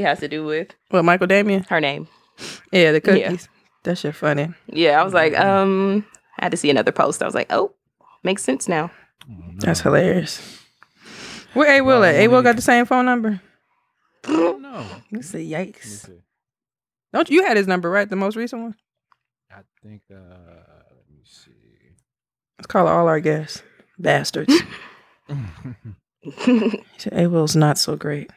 has 0.00 0.18
to 0.20 0.28
do 0.28 0.44
with 0.44 0.74
What, 0.90 1.04
Michael 1.04 1.26
Damien? 1.26 1.64
her 1.68 1.80
name. 1.80 2.08
Yeah, 2.72 2.92
the 2.92 3.00
Yeah. 3.04 3.28
cookies. 3.28 3.48
That 3.84 3.98
shit 3.98 4.14
funny. 4.14 4.52
Yeah, 4.66 5.00
I 5.00 5.04
was 5.04 5.12
like, 5.12 5.38
um, 5.38 6.04
I 6.40 6.46
had 6.46 6.50
to 6.50 6.56
see 6.56 6.70
another 6.70 6.90
post. 6.92 7.22
I 7.22 7.26
was 7.26 7.34
like, 7.34 7.46
oh, 7.50 7.74
makes 8.22 8.42
sense 8.42 8.66
now. 8.68 8.90
That's 9.58 9.80
hilarious. 9.80 10.40
Where 11.52 11.70
A 11.78 11.80
Will 11.82 12.02
at? 12.02 12.14
A 12.16 12.28
Will 12.28 12.42
got 12.42 12.56
the 12.56 12.62
same 12.62 12.86
phone 12.86 13.04
number? 13.04 13.40
no. 14.28 14.84
You 15.10 15.22
say 15.22 15.44
Let 15.44 15.66
me 15.66 15.72
yikes. 15.72 15.84
see. 15.84 16.22
Don't 17.12 17.30
you 17.30 17.44
had 17.44 17.56
his 17.56 17.68
number, 17.68 17.88
right? 17.90 18.08
The 18.10 18.16
most 18.16 18.34
recent 18.36 18.62
one? 18.62 18.74
I 19.52 19.60
think. 19.82 20.02
Uh, 20.10 20.16
let 20.16 20.18
me 20.18 20.42
see. 20.50 20.63
Let's 22.64 22.72
call 22.72 22.88
all 22.88 23.08
our 23.08 23.20
guests. 23.20 23.62
Bastards. 23.98 24.54
He 26.22 26.82
said, 26.96 27.12
A 27.12 27.26
Will's 27.26 27.54
not 27.54 27.76
so 27.76 27.96
great. 27.96 28.30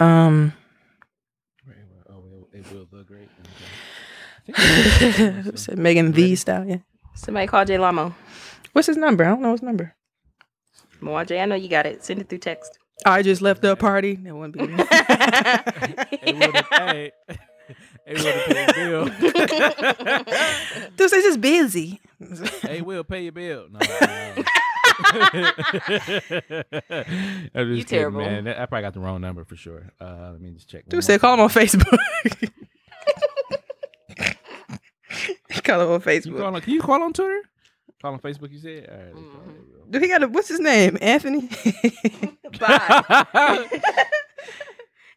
Um 0.00 0.52
oh, 2.10 2.48
it, 2.52 2.58
it 2.58 2.72
will 2.72 2.88
look 2.90 3.06
great. 3.06 3.28
Okay. 4.50 5.44
said 5.54 5.78
Megan 5.78 6.10
Thee 6.10 6.34
Stallion. 6.34 6.82
Somebody 7.14 7.46
call 7.46 7.64
Jay 7.64 7.78
Lamo. 7.78 8.12
What's 8.72 8.88
his 8.88 8.96
number? 8.96 9.24
I 9.24 9.28
don't 9.28 9.42
know 9.42 9.52
his 9.52 9.62
number. 9.62 9.94
More 11.00 11.24
Jay, 11.24 11.40
I 11.40 11.44
know 11.44 11.54
you 11.54 11.68
got 11.68 11.86
it. 11.86 12.04
Send 12.04 12.20
it 12.20 12.28
through 12.28 12.38
text. 12.38 12.76
I 13.06 13.22
just 13.22 13.42
left 13.42 13.62
the 13.62 13.76
party. 13.76 14.16
That 14.16 14.34
wouldn't 14.34 14.58
be 14.58 14.66
me. 18.06 18.14
Hey, 18.16 18.22
will 18.22 18.24
the, 18.24 18.54
hey, 18.54 18.66
hey, 18.74 18.88
will 18.92 19.08
to 19.08 19.10
pay 19.14 19.60
your 19.60 20.24
bill. 20.24 20.90
Dude, 20.96 21.10
say 21.10 21.22
just 21.22 21.40
busy. 21.40 22.00
hey, 22.62 22.80
will 22.82 23.04
pay 23.04 23.22
your 23.24 23.32
bill. 23.32 23.66
No, 23.70 23.78
no. 23.80 24.44
I'm 25.04 25.14
just 27.54 27.54
kidding, 27.54 27.84
terrible. 27.86 28.20
man. 28.20 28.46
I 28.48 28.66
probably 28.66 28.82
got 28.82 28.94
the 28.94 29.00
wrong 29.00 29.20
number 29.20 29.44
for 29.44 29.56
sure. 29.56 29.90
Uh, 30.00 30.30
let 30.32 30.40
me 30.40 30.50
just 30.50 30.68
check. 30.68 30.84
Dude 30.84 30.94
more 30.94 31.02
said 31.02 31.20
call 31.20 31.34
him 31.34 31.40
on 31.40 31.48
Facebook. 31.48 31.98
call 35.64 35.80
him 35.80 35.88
on 35.88 35.92
You 35.94 35.98
Facebook. 36.00 36.38
call 36.38 36.54
on, 36.54 36.60
can 36.60 36.72
you 36.74 36.80
call 36.80 37.02
on 37.02 37.12
Twitter? 37.12 37.42
Call 38.00 38.12
on 38.14 38.18
Facebook. 38.20 38.52
You 38.52 38.58
said. 38.58 38.88
All 38.90 38.96
right. 38.98 39.14
Mm-hmm. 39.14 39.90
Dude, 39.90 40.02
he 40.02 40.08
got 40.08 40.22
a 40.22 40.28
what's 40.28 40.48
his 40.48 40.60
name? 40.60 40.98
Anthony? 41.00 41.48
Bye. 42.58 43.66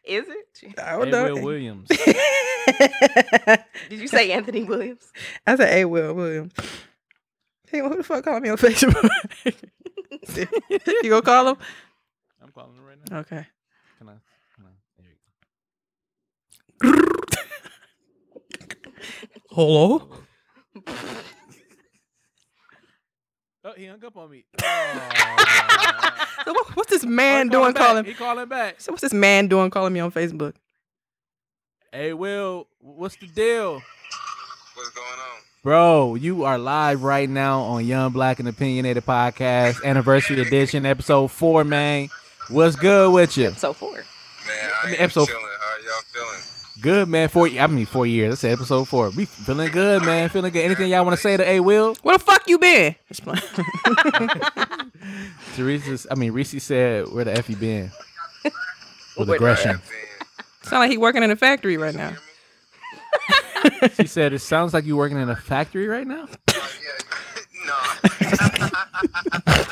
Is 0.06 0.26
it? 0.28 0.78
I 0.78 0.94
it. 0.94 0.96
don't 0.96 1.04
Hey, 1.06 1.10
know. 1.10 1.34
Will 1.34 1.42
Williams. 1.42 1.88
Did 3.88 4.00
you 4.00 4.08
say 4.08 4.32
Anthony 4.32 4.64
Williams? 4.64 5.12
I 5.46 5.56
said, 5.56 5.68
"Hey, 5.68 5.84
Will 5.84 6.14
Williams." 6.14 6.52
Hey, 7.70 7.80
who 7.80 7.96
the 7.96 8.02
fuck 8.04 8.24
calling 8.24 8.42
me 8.42 8.48
on 8.50 8.56
Facebook? 8.58 9.08
you 11.02 11.10
gonna 11.10 11.22
call 11.22 11.48
him? 11.48 11.56
I'm 12.42 12.50
calling 12.52 12.76
him 12.76 12.84
right 12.84 12.98
now. 13.10 13.18
Okay. 13.18 13.46
Can 13.98 14.08
I? 14.08 14.12
Can 14.54 14.66
I? 14.66 14.70
There 16.82 16.92
you 16.92 16.92
go. 16.92 17.02
Hello. 19.50 20.08
Oh, 23.68 23.72
he 23.76 23.86
hung 23.86 24.04
up 24.04 24.16
on 24.16 24.30
me. 24.30 24.44
So 26.44 26.52
what, 26.52 26.76
what's 26.76 26.90
this 26.90 27.04
man 27.04 27.48
doing? 27.48 27.72
calling 27.72 27.74
back. 27.74 27.86
Calling. 27.88 28.04
He 28.04 28.14
calling 28.14 28.48
back. 28.48 28.80
So 28.80 28.92
what's 28.92 29.02
this 29.02 29.12
man 29.12 29.48
doing? 29.48 29.68
Calling 29.68 29.92
me 29.92 29.98
on 29.98 30.12
Facebook? 30.12 30.52
Hey, 31.90 32.12
Will, 32.12 32.68
what's 32.78 33.16
the 33.16 33.26
deal? 33.26 33.82
What's 34.74 34.90
going 34.90 35.06
on? 35.08 35.40
Bro, 35.64 36.14
you 36.16 36.44
are 36.44 36.56
live 36.56 37.02
right 37.02 37.28
now 37.28 37.62
on 37.62 37.84
Young 37.84 38.12
Black 38.12 38.38
and 38.38 38.48
Opinionated 38.48 39.04
Podcast, 39.04 39.82
Anniversary 39.84 40.40
Edition, 40.40 40.86
Episode 40.86 41.32
4, 41.32 41.64
man. 41.64 42.10
What's 42.48 42.76
good 42.76 43.12
with 43.12 43.36
you? 43.36 43.48
Episode 43.48 43.72
4. 43.76 43.90
Man, 43.92 44.02
I 44.04 44.06
I, 44.84 44.86
mean, 44.86 44.94
am 44.94 45.04
episode- 45.04 45.26
chilling. 45.26 45.42
How 45.42 45.76
y'all 45.84 46.02
feeling? 46.12 46.55
Good, 46.86 47.08
man. 47.08 47.28
Four, 47.28 47.48
I 47.48 47.66
mean, 47.66 47.84
four 47.84 48.06
years. 48.06 48.30
That's 48.30 48.42
said 48.42 48.52
episode 48.52 48.86
four. 48.86 49.10
We 49.10 49.24
feeling 49.24 49.72
good, 49.72 50.04
man. 50.04 50.28
Feeling 50.28 50.52
good. 50.52 50.64
Anything 50.64 50.88
y'all 50.88 51.04
want 51.04 51.16
to 51.16 51.20
say 51.20 51.36
to 51.36 51.44
A 51.44 51.58
Will? 51.58 51.96
Where 52.02 52.16
the 52.16 52.22
fuck 52.22 52.48
you 52.48 52.60
been? 52.60 52.94
Just. 53.08 53.24
Teresa's, 55.56 56.06
I 56.08 56.14
mean, 56.14 56.30
Reese 56.30 56.62
said, 56.62 57.10
where 57.10 57.24
the 57.24 57.36
F 57.36 57.50
you 57.50 57.56
been? 57.56 57.90
With 59.18 59.30
aggression. 59.30 59.80
Sound 60.62 60.82
like 60.82 60.92
he 60.92 60.96
working 60.96 61.24
in 61.24 61.32
a 61.32 61.34
factory 61.34 61.76
right 61.76 61.92
now. 61.92 62.12
She 63.96 64.06
said, 64.06 64.32
it 64.32 64.38
sounds 64.38 64.72
like 64.72 64.84
you 64.84 64.96
working 64.96 65.18
in 65.18 65.28
a 65.28 65.34
factory 65.34 65.88
right 65.88 66.06
now. 66.06 66.28
Oh, 67.68 67.98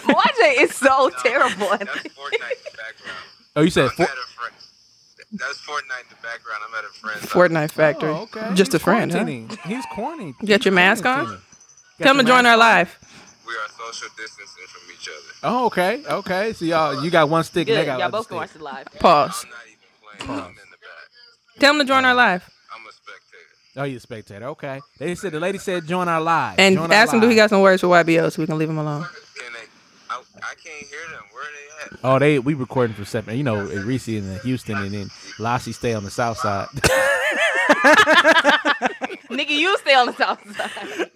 Mwanje 0.02 0.62
is 0.62 0.74
so 0.74 1.10
terrible. 1.22 1.68
That's. 1.68 1.84
Fortnite 1.90 1.94
in 1.94 2.58
the 2.64 2.76
background. 2.76 3.24
Oh, 3.54 3.62
you 3.62 3.70
said 3.70 3.84
I'm 3.84 3.90
four. 3.90 4.06
at 4.06 4.12
a 4.12 4.16
friend. 4.34 4.54
That's 5.34 5.60
Fortnite 5.60 6.02
in 6.02 6.10
the 6.10 6.22
background. 6.22 6.62
I'm 6.68 6.74
at 6.78 6.84
a 6.84 6.88
friend's. 6.88 7.20
house. 7.22 7.30
Friendly 7.30 7.64
oh, 7.64 7.68
factory. 7.68 8.10
Oh, 8.10 8.22
okay. 8.22 8.54
Just 8.54 8.72
He's 8.72 8.74
a 8.74 8.78
friend, 8.78 9.12
huh? 9.12 9.24
He's 9.66 9.84
corny. 9.92 10.34
You 10.40 10.48
got 10.48 10.64
your 10.64 10.74
mask 10.74 11.04
on? 11.06 11.26
Got 11.26 11.40
Tell 12.00 12.14
him 12.14 12.24
to 12.24 12.24
join 12.24 12.46
our 12.46 12.56
live. 12.56 12.96
We 13.46 13.52
are 13.52 13.68
social 13.68 14.08
distancing 14.16 14.64
from 14.68 14.82
each 14.92 15.08
other. 15.08 15.34
Oh, 15.42 15.66
okay. 15.66 16.02
Okay. 16.08 16.52
So 16.52 16.64
y'all, 16.64 17.04
you 17.04 17.10
got 17.10 17.28
one 17.28 17.42
stick 17.42 17.68
and 17.68 17.76
they 17.76 17.84
got 17.84 17.98
Y'all 17.98 18.10
both 18.10 18.28
can 18.28 18.36
watch 18.36 18.52
the 18.52 18.62
live. 18.62 18.86
Pause. 18.98 19.44
I'm 19.44 19.50
not 19.50 19.58
even 19.66 20.26
playing. 20.26 20.40
I'm 20.40 20.50
in 20.50 20.54
the 20.54 20.78
back. 20.78 21.58
Tell 21.58 21.72
him 21.74 21.78
to 21.80 21.84
join 21.84 22.04
our 22.04 22.14
live. 22.14 22.48
I'm 22.72 22.86
a 22.86 22.92
spectator. 22.92 23.76
Oh, 23.76 23.84
you 23.84 23.96
a 23.96 24.00
spectator. 24.00 24.46
Okay. 24.46 24.80
They 24.98 25.14
said 25.16 25.32
the 25.32 25.40
lady 25.40 25.58
said 25.58 25.86
join 25.86 26.08
our 26.08 26.20
live. 26.20 26.58
And 26.58 26.76
Join 26.76 26.92
ask 26.92 27.12
him 27.12 27.20
do 27.20 27.28
he 27.28 27.34
got 27.34 27.50
some 27.50 27.60
words 27.60 27.80
for 27.80 27.88
YBO 27.88 28.32
so 28.32 28.40
we 28.40 28.46
can 28.46 28.56
leave 28.56 28.70
him 28.70 28.78
alone. 28.78 29.06
Can 30.22 30.24
they? 30.34 30.40
I, 30.42 30.50
I 30.50 30.54
can't 30.54 30.86
hear 30.86 31.00
them. 31.12 31.22
Where 31.32 31.42
are 31.42 31.48
they 31.90 31.96
at? 31.96 32.00
Oh, 32.04 32.18
they 32.18 32.38
we 32.38 32.54
recording 32.54 32.94
for 32.94 33.04
seven. 33.04 33.36
You 33.36 33.44
know, 33.44 33.64
Reese 33.64 34.08
in 34.08 34.38
Houston 34.40 34.76
and 34.78 34.92
then 34.92 35.10
Lassie 35.38 35.72
stay 35.72 35.94
on 35.94 36.04
the 36.04 36.10
south 36.10 36.38
side. 36.38 36.68
Nigga, 39.30 39.50
you 39.50 39.76
stay 39.78 39.94
on 39.94 40.06
the 40.06 40.12
south 40.14 40.56
side. 40.56 41.10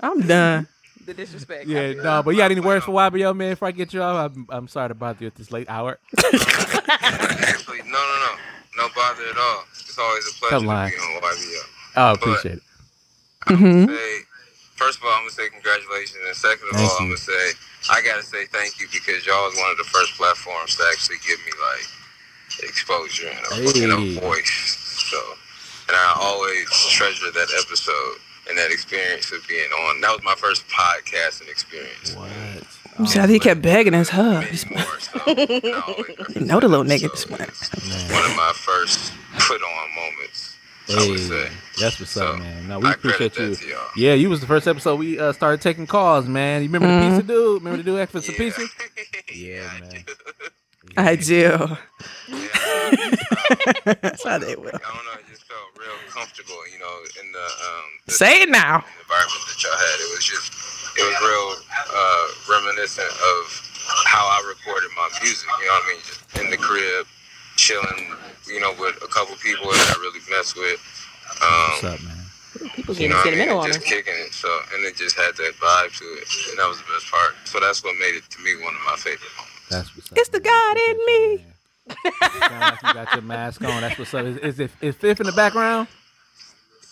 I'm 0.00 0.20
done. 0.26 0.68
The 1.06 1.12
disrespect. 1.12 1.66
yeah, 1.66 1.92
no, 1.92 2.22
but 2.22 2.30
you 2.30 2.38
got 2.38 2.50
any 2.50 2.60
words 2.60 2.84
for 2.86 2.92
YBO, 2.92 3.36
man? 3.36 3.50
Before 3.52 3.68
I 3.68 3.72
get 3.72 3.92
you 3.92 4.00
off, 4.00 4.32
I'm, 4.34 4.46
I'm 4.48 4.68
sorry 4.68 4.88
to 4.88 4.94
bother 4.94 5.18
you 5.20 5.26
at 5.26 5.34
this 5.34 5.52
late 5.52 5.68
hour. 5.68 5.98
Actually, 6.24 7.78
no, 7.82 7.90
no, 7.90 8.26
no, 8.26 8.36
no 8.78 8.88
bother 8.96 9.22
at 9.30 9.36
all. 9.36 9.64
It's 9.72 9.98
always 9.98 10.26
a 10.26 10.32
pleasure 10.38 10.50
Come 10.50 10.64
to 10.64 10.70
on. 10.70 10.88
be 10.88 10.96
on 10.96 11.22
YBO. 11.22 11.60
Oh, 11.96 12.12
appreciate 12.12 12.54
it. 12.56 12.62
Mm-hmm. 13.46 13.92
Say, 13.92 14.18
first 14.76 14.98
of 14.98 15.04
all, 15.04 15.10
I'm 15.10 15.20
gonna 15.22 15.30
say 15.30 15.50
congratulations, 15.50 16.18
and 16.26 16.34
second 16.36 16.68
of 16.70 16.76
Thank 16.76 16.90
all, 16.90 16.96
I'm 17.00 17.06
gonna 17.08 17.16
say 17.18 17.50
I 17.90 18.00
gotta 18.02 18.22
say 18.22 18.46
thank 18.46 18.80
you 18.80 18.86
because 18.92 19.26
y'all 19.26 19.44
was 19.46 19.56
one 19.56 19.70
of 19.70 19.76
the 19.76 19.84
first 19.84 20.14
platforms 20.14 20.76
to 20.76 20.84
actually 20.90 21.16
give 21.26 21.38
me 21.44 21.52
like 21.72 21.86
exposure 22.68 23.28
and 23.28 23.44
a, 23.66 23.82
and 23.82 23.92
a 23.92 24.20
voice. 24.20 24.76
So, 25.10 25.18
and 25.88 25.96
I 25.96 26.14
always 26.20 26.68
treasure 26.90 27.30
that 27.30 27.48
episode 27.64 28.16
and 28.48 28.56
that 28.58 28.70
experience 28.70 29.32
of 29.32 29.46
being 29.48 29.70
on. 29.70 30.00
That 30.00 30.12
was 30.12 30.22
my 30.22 30.34
first 30.34 30.64
podcasting 30.68 31.48
experience. 31.48 32.14
What? 32.14 32.64
You 32.98 33.06
said 33.06 33.28
he 33.28 33.38
kept 33.38 33.60
begging 33.60 33.92
his 33.92 34.08
hub. 34.10 34.44
He's 34.44 34.68
More 34.70 34.78
so, 35.00 35.20
and 35.26 35.40
I 35.40 35.82
always 35.86 36.16
You 36.34 36.42
know 36.42 36.60
the 36.60 36.68
little 36.68 36.84
nigga 36.84 37.00
so 37.00 37.08
just 37.08 37.30
it's 37.74 38.12
one 38.12 38.30
of 38.30 38.36
my 38.36 38.52
first 38.54 39.12
put 39.38 39.60
on 39.60 39.94
moments. 39.94 40.53
I 40.88 41.08
would 41.08 41.18
say. 41.18 41.46
Hey, 41.46 41.52
that's 41.80 41.98
what's 41.98 42.16
up, 42.16 42.38
man. 42.38 42.68
No, 42.68 42.78
we 42.78 42.88
I 42.88 42.92
appreciate 42.92 43.36
you. 43.38 43.56
y'all. 43.68 43.88
Yeah, 43.96 44.14
you 44.14 44.28
was 44.28 44.40
the 44.40 44.46
first 44.46 44.68
episode 44.68 44.96
we 44.98 45.18
uh, 45.18 45.32
started 45.32 45.60
taking 45.62 45.86
calls, 45.86 46.26
man. 46.26 46.62
You 46.62 46.68
remember 46.68 46.88
Mhm. 46.88 47.00
the 47.00 47.16
pizza 47.16 47.22
dude? 47.26 47.62
Remember 47.62 47.76
the 47.78 47.82
dude 47.82 48.00
asking 48.00 48.20
for 48.20 48.26
some 48.26 48.34
Yeah. 48.34 48.50
pizza? 48.50 48.66
yeah, 49.34 49.80
man. 49.80 50.04
I 50.96 51.16
do. 51.16 51.32
I 51.46 51.68
do. 51.68 51.76
Yeah, 52.28 53.94
That's 54.02 54.22
how 54.24 54.38
they 54.38 54.54
will. 54.56 54.68
I 54.68 54.78
don't 54.92 55.04
know. 55.08 55.16
I 55.16 55.22
just 55.30 55.44
felt 55.48 55.72
real 55.78 55.96
comfortable, 56.12 56.60
you 56.72 56.78
know, 56.78 56.94
in 57.20 57.32
the 57.32 57.40
um 57.44 57.88
the 58.06 58.12
Say 58.12 58.42
it 58.42 58.48
now. 58.50 58.84
environment 59.00 59.42
that 59.48 59.62
y'all 59.62 59.72
had. 59.72 59.96
It 60.00 60.10
was 60.14 60.24
just, 60.24 60.52
it 60.98 61.02
was 61.02 61.16
real 61.24 61.48
uh, 61.88 62.26
reminiscent 62.60 63.08
of 63.08 63.42
how 64.06 64.24
I 64.26 64.44
recorded 64.48 64.90
my 64.96 65.08
music. 65.22 65.48
You 65.60 65.66
know 65.66 65.72
what 65.72 65.84
I 65.84 65.88
mean? 65.88 66.00
Just 66.04 66.20
in 66.38 66.50
the 66.50 66.56
crib, 66.58 67.06
chilling, 67.56 68.10
you 68.46 68.60
know, 68.60 68.72
with 68.78 68.96
a 69.02 69.08
couple 69.08 69.34
people 69.36 69.66
that 69.70 69.94
I 69.96 70.00
really 70.00 70.20
mess 70.30 70.54
with. 70.56 70.80
What's 71.40 71.84
Um, 71.84 71.90
up, 71.94 72.02
man? 72.02 72.20
People 72.76 72.94
you 72.94 73.08
getting 73.08 73.10
know 73.10 73.16
what 73.16 73.26
I 73.26 73.30
sentimental 73.30 73.54
mean? 73.56 73.64
on 73.64 73.66
Just 73.72 73.80
us. 73.80 73.84
kicking 73.84 74.14
it. 74.16 74.32
So, 74.32 74.48
and 74.74 74.84
it 74.84 74.96
just 74.96 75.16
had 75.16 75.34
that 75.36 75.52
vibe 75.60 75.98
to 75.98 76.04
it, 76.04 76.28
and 76.50 76.58
that 76.58 76.68
was 76.68 76.78
the 76.78 76.84
best 76.92 77.10
part. 77.10 77.34
So 77.44 77.58
that's 77.60 77.82
what 77.82 77.94
made 77.98 78.14
it 78.16 78.22
to 78.30 78.42
me 78.42 78.54
one 78.62 78.74
of 78.74 78.80
my 78.86 78.96
favorite 78.96 79.30
moments. 79.36 79.68
That's 79.70 79.96
what's 79.96 80.12
up. 80.12 80.18
It's 80.18 80.28
the 80.28 80.40
man. 80.40 80.44
God 80.44 80.76
in 80.90 80.96
me. 81.06 81.44
you, 82.04 82.10
man. 82.40 82.60
Like 82.60 82.82
you 82.82 82.94
got 82.94 83.12
your 83.14 83.22
mask 83.22 83.62
on. 83.64 83.80
That's 83.80 83.98
what's 83.98 84.14
up. 84.14 84.24
Is, 84.26 84.36
is, 84.38 84.60
it, 84.60 84.70
is 84.80 84.94
Fifth 84.94 85.20
in 85.20 85.26
the 85.26 85.32
background? 85.32 85.88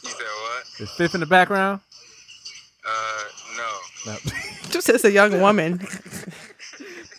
You 0.02 0.10
said 0.10 0.18
what? 0.18 0.64
Is 0.80 0.90
Fifth 0.90 1.14
in 1.14 1.20
the 1.20 1.26
background? 1.26 1.80
Uh, 2.84 3.22
no. 3.56 4.12
No. 4.12 4.18
Just 4.70 4.88
as 4.88 5.04
a 5.04 5.10
young 5.12 5.40
woman 5.40 5.86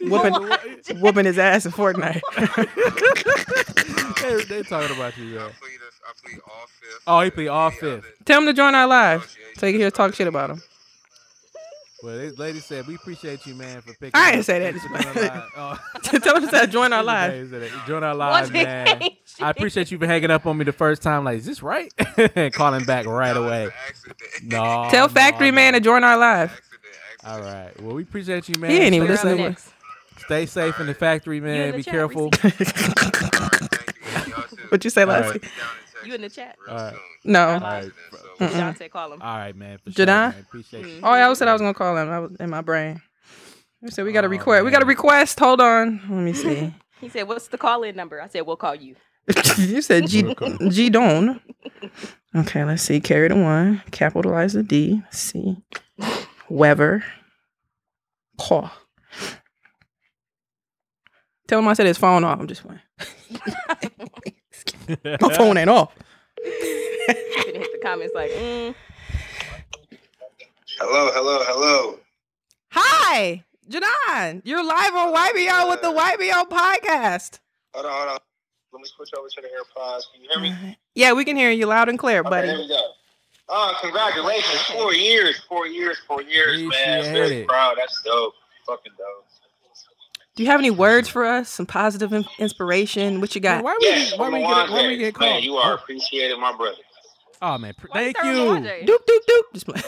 whooping, 0.09 0.99
whooping 0.99 1.25
his 1.25 1.37
ass 1.37 1.65
in 1.65 1.71
Fortnite. 1.71 2.21
they, 4.21 4.43
they 4.45 4.63
talking 4.63 4.95
about 4.95 5.17
you, 5.17 5.25
yo. 5.25 5.47
I 5.47 5.51
plead, 5.51 5.79
I 6.07 6.11
plead 6.23 6.39
all 6.47 6.65
fifth. 6.67 7.01
Oh, 7.07 7.21
he 7.21 7.29
plead 7.31 7.47
all 7.49 7.67
Any 7.69 7.77
fifth. 7.77 8.05
Tell 8.25 8.41
him 8.41 8.47
to 8.47 8.53
join 8.53 8.75
our 8.75 8.87
live 8.87 9.23
so 9.57 9.65
you 9.65 9.73
can 9.73 9.79
hear 9.81 9.87
us 9.87 9.93
talk 9.93 10.13
shit 10.13 10.27
about 10.27 10.49
him. 10.51 10.61
Well, 12.01 12.17
this 12.17 12.37
lady 12.37 12.59
said 12.59 12.85
we 12.85 12.95
appreciate 12.95 13.45
you, 13.45 13.55
man, 13.55 13.79
for 13.79 13.93
picking. 13.93 14.11
I 14.13 14.31
didn't 14.31 14.39
up- 14.41 14.45
say 14.45 14.59
that. 14.59 14.73
picking 14.73 14.95
up 15.07 15.15
live. 15.15 15.43
Oh. 15.55 16.19
Tell 16.19 16.35
him 16.41 16.49
to 16.49 16.67
join 16.67 16.91
our 16.91 17.01
This 17.01 17.07
live. 17.07 17.31
lady 17.31 17.49
said 17.49 17.61
that. 17.61 17.87
Join 17.87 18.03
our 18.03 18.13
live, 18.15 18.43
What 18.45 18.53
man. 18.53 19.01
I 19.39 19.49
appreciate 19.49 19.89
you 19.89 19.97
for 19.97 20.05
hanging 20.05 20.29
up 20.29 20.45
on 20.45 20.57
me 20.57 20.65
the 20.65 20.73
first 20.73 21.01
time. 21.01 21.23
Like, 21.23 21.37
is 21.37 21.45
this 21.45 21.63
right? 21.63 21.93
and 22.35 22.53
calling 22.53 22.83
back 22.83 23.05
right 23.05 23.35
away. 23.37 23.69
No. 24.43 24.89
Tell 24.91 25.07
no, 25.07 25.13
Factory 25.13 25.51
no. 25.51 25.55
Man 25.55 25.73
to 25.73 25.79
join 25.79 26.03
our 26.03 26.17
live. 26.17 26.51
accident, 26.51 26.95
accident. 27.23 27.45
All 27.47 27.53
right. 27.53 27.81
Well, 27.81 27.95
we 27.95 28.03
appreciate 28.03 28.49
you, 28.49 28.55
man. 28.59 28.71
He 28.71 28.79
ain't 28.79 28.93
even 28.95 29.07
listening. 29.07 29.55
Next. 30.15 30.25
Stay 30.25 30.45
safe 30.45 30.79
in 30.79 30.87
the 30.87 30.93
factory, 30.93 31.39
man. 31.41 31.71
the 31.71 31.77
Be 31.77 31.83
chat, 31.83 31.93
careful. 31.93 32.29
Thank 32.31 32.59
you. 34.27 34.33
Y'all. 34.33 34.43
What 34.69 34.83
you 34.83 34.89
say 34.89 35.01
All 35.03 35.07
last 35.09 35.25
right. 35.25 35.33
week? 35.33 35.41
Down 35.43 35.51
in 35.51 35.83
Texas 35.85 36.07
You 36.07 36.13
in 36.15 36.21
the 36.21 36.29
chat. 36.29 36.57
real 36.65 36.75
All 36.75 36.83
right. 36.83 36.95
No. 37.25 37.47
All 37.49 37.59
right. 37.59 37.91
Jante, 38.39 38.89
call 38.89 39.13
him. 39.13 39.21
All 39.21 39.37
right, 39.37 39.55
man. 39.55 39.77
For 39.83 39.91
sure, 39.91 40.05
Jedi? 40.05 40.07
man. 40.07 40.35
Appreciate 40.39 40.85
you. 40.85 40.93
Mm-hmm. 40.95 41.05
Oh, 41.05 41.15
yeah, 41.15 41.29
I 41.29 41.33
said 41.33 41.47
I 41.47 41.53
was 41.53 41.61
gonna 41.61 41.73
call 41.73 41.95
him. 41.97 42.09
I 42.09 42.19
was 42.19 42.35
in 42.39 42.49
my 42.49 42.61
brain. 42.61 43.01
We 43.81 43.89
said 43.91 44.05
we 44.05 44.11
got 44.11 44.23
a 44.23 44.27
Oh, 44.27 44.31
request. 44.31 44.65
We 44.65 44.71
got 44.71 44.81
a 44.83 44.85
request. 44.85 45.39
Hold 45.39 45.61
on. 45.61 45.99
Let 46.09 46.09
me 46.09 46.33
see. 46.33 46.73
He 47.01 47.09
said, 47.09 47.27
"What's 47.27 47.49
the 47.49 47.57
call-in 47.57 47.97
number?" 47.97 48.21
I 48.21 48.29
said, 48.29 48.41
"We'll 48.47 48.55
call 48.55 48.75
you." 48.75 48.95
you 49.57 49.81
said 49.81 50.07
G 50.07 50.23
We'll. 50.23 50.69
G 50.69 50.89
Don. 50.89 51.41
Okay, 52.33 52.63
let's 52.63 52.81
see. 52.83 53.01
Carry 53.01 53.27
the 53.27 53.35
one. 53.35 53.81
Capitalize 53.91 54.53
the 54.53 54.63
D. 54.63 55.01
Weber. 56.49 57.03
Call. 58.39 58.71
Tell 61.47 61.59
him 61.59 61.67
I 61.67 61.73
said 61.73 61.85
his 61.85 61.97
phone 61.97 62.23
off. 62.23 62.39
I'm 62.39 62.47
just 62.47 62.63
playing. 62.65 62.79
My 65.21 65.33
phone 65.35 65.57
ain't 65.57 65.69
off. 65.69 65.93
Finna 66.45 67.55
hit 67.57 67.71
the 67.73 67.79
comments 67.83 68.13
like, 68.15 68.31
mm, 68.31 68.73
Hello, 70.79 71.11
hello, 71.13 71.39
hello. 71.43 71.99
Hi, 72.71 73.43
Jadon. 73.69 74.41
You're 74.43 74.63
live 74.65 74.93
on 74.95 75.13
YBO 75.13 75.69
with 75.69 75.81
the 75.81 75.89
YBO 75.91 76.49
podcast. 76.49 77.39
Hold 77.73 77.85
on, 77.85 77.91
hold 77.91 78.09
on. 78.09 78.17
Let 78.71 78.81
me 78.81 78.87
switch 78.95 79.09
over 79.17 79.27
to 79.27 79.41
the 79.41 79.47
AirPods. 79.49 80.01
Can 80.13 80.23
you 80.23 80.29
hear 80.31 80.39
me? 80.41 80.77
Yeah, 80.95 81.13
we 81.13 81.25
can 81.25 81.35
hear 81.35 81.51
you 81.51 81.67
loud 81.67 81.89
and 81.89 81.99
clear, 81.99 82.21
Okay, 82.21 82.29
buddy. 82.29 82.47
here 82.47 82.57
we 82.57 82.67
go. 82.67 82.81
Oh, 83.49 83.73
congratulations. 83.81 84.61
Four 84.71 84.93
years, 84.93 85.39
four 85.47 85.67
years, 85.67 85.97
four 86.07 86.21
years, 86.23 86.57
man. 86.61 86.99
Appreciate 86.99 87.11
Very 87.13 87.41
it. 87.41 87.47
proud. 87.47 87.75
That's 87.77 88.01
dope. 88.03 88.33
Fucking 88.65 88.93
dope. 88.97 89.25
Do 90.35 90.41
you 90.43 90.49
have 90.49 90.59
any 90.59 90.71
words 90.71 91.07
for 91.07 91.25
us? 91.25 91.47
Some 91.49 91.65
positive 91.67 92.11
in- 92.11 92.25
inspiration? 92.39 93.21
What 93.21 93.35
you 93.35 93.41
got? 93.41 93.63
Why 93.63 93.77
we, 93.79 93.85
Yes, 93.87 94.17
why 94.17 94.29
we 94.29 94.39
get, 94.39 94.45
why 94.47 94.65
we 94.65 94.71
Wanda. 94.71 94.97
get 94.97 95.19
Man, 95.19 95.31
called? 95.33 95.43
you 95.43 95.55
are 95.57 95.75
appreciated, 95.75 96.37
my 96.39 96.55
brother. 96.55 96.77
Oh 97.41 97.57
man, 97.57 97.73
pr- 97.77 97.87
thank 97.93 98.15
you. 98.23 98.31
Doop 98.31 98.85
doop 98.85 99.19
doop. 99.29 99.43
Just 99.53 99.67
play. 99.67 99.81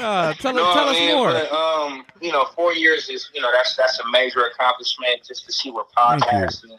Uh, 0.00 0.32
tell 0.34 0.54
No, 0.54 0.64
us, 0.66 0.74
tell 0.74 0.88
us 0.88 0.96
man, 0.98 1.14
more. 1.14 1.30
But, 1.32 1.52
um, 1.52 2.06
you 2.22 2.32
know, 2.32 2.46
four 2.56 2.72
years 2.72 3.10
is 3.10 3.28
you 3.34 3.40
know 3.42 3.50
that's 3.52 3.76
that's 3.76 3.98
a 4.00 4.08
major 4.10 4.46
accomplishment 4.46 5.20
just 5.26 5.44
to 5.44 5.52
see 5.52 5.70
where 5.70 5.84
podcasting 5.96 6.70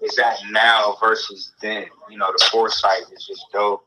is 0.00 0.18
at 0.18 0.38
now 0.50 0.96
versus 1.00 1.52
then. 1.60 1.84
You 2.08 2.16
know, 2.16 2.32
the 2.36 2.42
foresight 2.50 3.02
is 3.14 3.26
just 3.26 3.44
dope. 3.52 3.86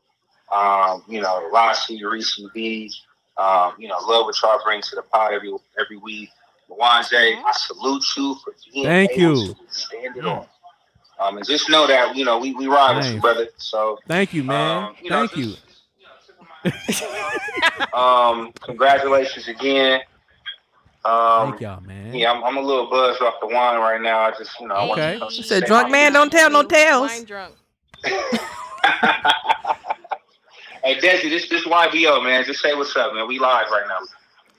Um, 0.54 1.02
you 1.08 1.20
know, 1.20 1.48
Rossi, 1.50 2.04
Reese 2.04 2.40
B, 2.54 2.88
um, 3.38 3.74
you 3.78 3.88
know, 3.88 3.96
love 4.06 4.26
what 4.26 4.40
y'all 4.42 4.60
bring 4.64 4.82
to 4.82 4.96
the 4.96 5.02
pod 5.02 5.32
every 5.32 5.52
every 5.80 5.96
week. 5.96 6.30
Mwanje, 6.70 7.42
I 7.44 7.52
salute 7.52 8.04
you 8.16 8.36
for 8.44 8.54
being 8.72 8.84
Thank 8.84 9.12
able 9.12 9.46
you. 9.46 9.54
to 9.54 9.56
stand 9.70 10.16
it 10.16 10.24
on. 10.24 10.46
Um, 11.20 11.36
and 11.36 11.46
just 11.46 11.68
know 11.70 11.86
that 11.86 12.14
you 12.14 12.24
know 12.24 12.38
we 12.38 12.54
we 12.54 12.66
ride 12.66 12.96
with 12.96 13.12
you, 13.14 13.20
brother. 13.20 13.48
So 13.56 13.98
Thank 14.06 14.34
you, 14.34 14.44
man. 14.44 14.84
Um, 14.84 14.96
you 15.02 15.10
know, 15.10 15.26
Thank 15.26 15.36
you. 15.36 15.54
um, 17.92 18.52
congratulations 18.60 19.48
again. 19.48 20.00
Um, 21.04 21.50
Thank 21.50 21.60
y'all, 21.62 21.80
man. 21.80 22.14
yeah, 22.14 22.32
I'm, 22.32 22.44
I'm 22.44 22.56
a 22.56 22.60
little 22.60 22.90
buzzed 22.90 23.22
off 23.22 23.34
the 23.40 23.46
wine 23.46 23.78
right 23.78 24.00
now. 24.00 24.20
I 24.20 24.30
just, 24.32 24.58
you 24.60 24.68
know, 24.68 24.74
I 24.74 24.84
want 24.86 25.00
Okay. 25.00 25.18
to 25.18 25.30
She 25.30 25.42
said, 25.42 25.64
"Drunk 25.64 25.90
man, 25.90 26.12
don't 26.12 26.30
tell 26.30 26.50
no 26.50 26.62
tales." 26.64 27.08
Wine 27.08 27.24
drunk. 27.24 27.54
Hey, 30.88 30.94
Desi, 31.00 31.28
this 31.28 31.46
this 31.50 31.64
YBO, 31.64 32.24
man. 32.24 32.46
Just 32.46 32.62
say 32.62 32.72
what's 32.72 32.96
up, 32.96 33.12
man. 33.12 33.28
We 33.28 33.38
live 33.38 33.70
right 33.70 33.84
now. 33.86 34.17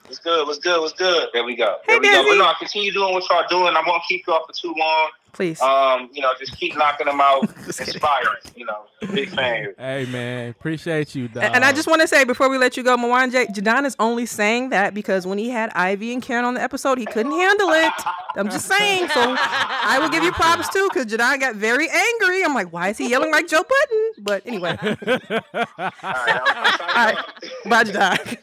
What's 0.10 0.20
good? 0.20 0.48
What's 0.48 0.60
good? 0.60 0.82
What's 0.82 0.94
good? 0.94 1.30
There 1.34 1.44
we 1.44 1.56
go. 1.56 1.78
There 1.88 1.96
Hey, 1.96 2.00
we 2.00 2.08
go. 2.10 2.24
But 2.24 2.34
Desi. 2.34 2.38
no, 2.40 2.54
continue 2.58 2.92
doing 2.92 3.14
what 3.14 3.30
y'all 3.30 3.44
doing. 3.48 3.76
I 3.76 3.84
won't 3.86 4.02
keep 4.08 4.26
you 4.28 4.34
off 4.34 4.48
for 4.48 4.54
too 4.54 4.74
long. 4.76 5.10
Please. 5.32 5.62
Um, 5.62 6.10
you 6.12 6.24
know, 6.24 6.32
just 6.40 6.58
keep 6.60 6.76
knocking 6.76 7.06
them 7.06 7.22
out. 7.22 7.44
Inspiring. 7.68 8.28
You 8.56 8.66
know, 8.66 8.86
big 9.14 9.30
fan. 9.30 9.76
Hey, 9.78 10.08
man. 10.12 10.50
Appreciate 10.50 11.14
you, 11.14 11.28
dog. 11.28 11.44
And 11.44 11.58
and 11.58 11.64
I 11.64 11.72
just 11.72 11.88
want 11.88 12.02
to 12.02 12.08
say 12.08 12.24
before 12.24 12.50
we 12.50 12.58
let 12.58 12.76
you 12.76 12.82
go, 12.84 12.98
Mwanje, 12.98 13.46
Jadon 13.54 13.86
is 13.86 13.96
only 14.00 14.26
saying 14.26 14.70
that 14.72 14.96
because 14.96 15.28
when 15.28 15.38
he 15.38 15.50
had 15.52 15.70
Ivy 15.76 16.14
and 16.14 16.24
Karen 16.24 16.46
on 16.46 16.56
the 16.56 16.62
episode, 16.64 16.98
he 16.98 17.06
couldn't 17.06 17.32
handle 17.32 17.70
it. 17.70 17.94
I'm 18.36 18.50
just 18.50 18.66
saying. 18.66 19.08
So 19.10 19.36
I 19.38 20.00
will 20.02 20.10
give 20.10 20.24
you 20.24 20.32
props 20.32 20.68
too 20.70 20.90
because 20.92 21.06
Jadon 21.06 21.40
got 21.40 21.56
very 21.56 21.88
angry. 21.88 22.44
I'm 22.44 22.56
like, 22.56 22.74
why 22.74 22.90
is 22.90 22.98
he 22.98 23.08
yelling 23.10 23.32
like 23.32 23.48
Joe 23.48 23.64
Budden? 23.64 24.12
But 24.24 24.48
anyway. 24.48 24.78
All 24.82 25.92
right. 26.04 27.18
Bye, 27.66 27.84
Jadon. 27.84 28.38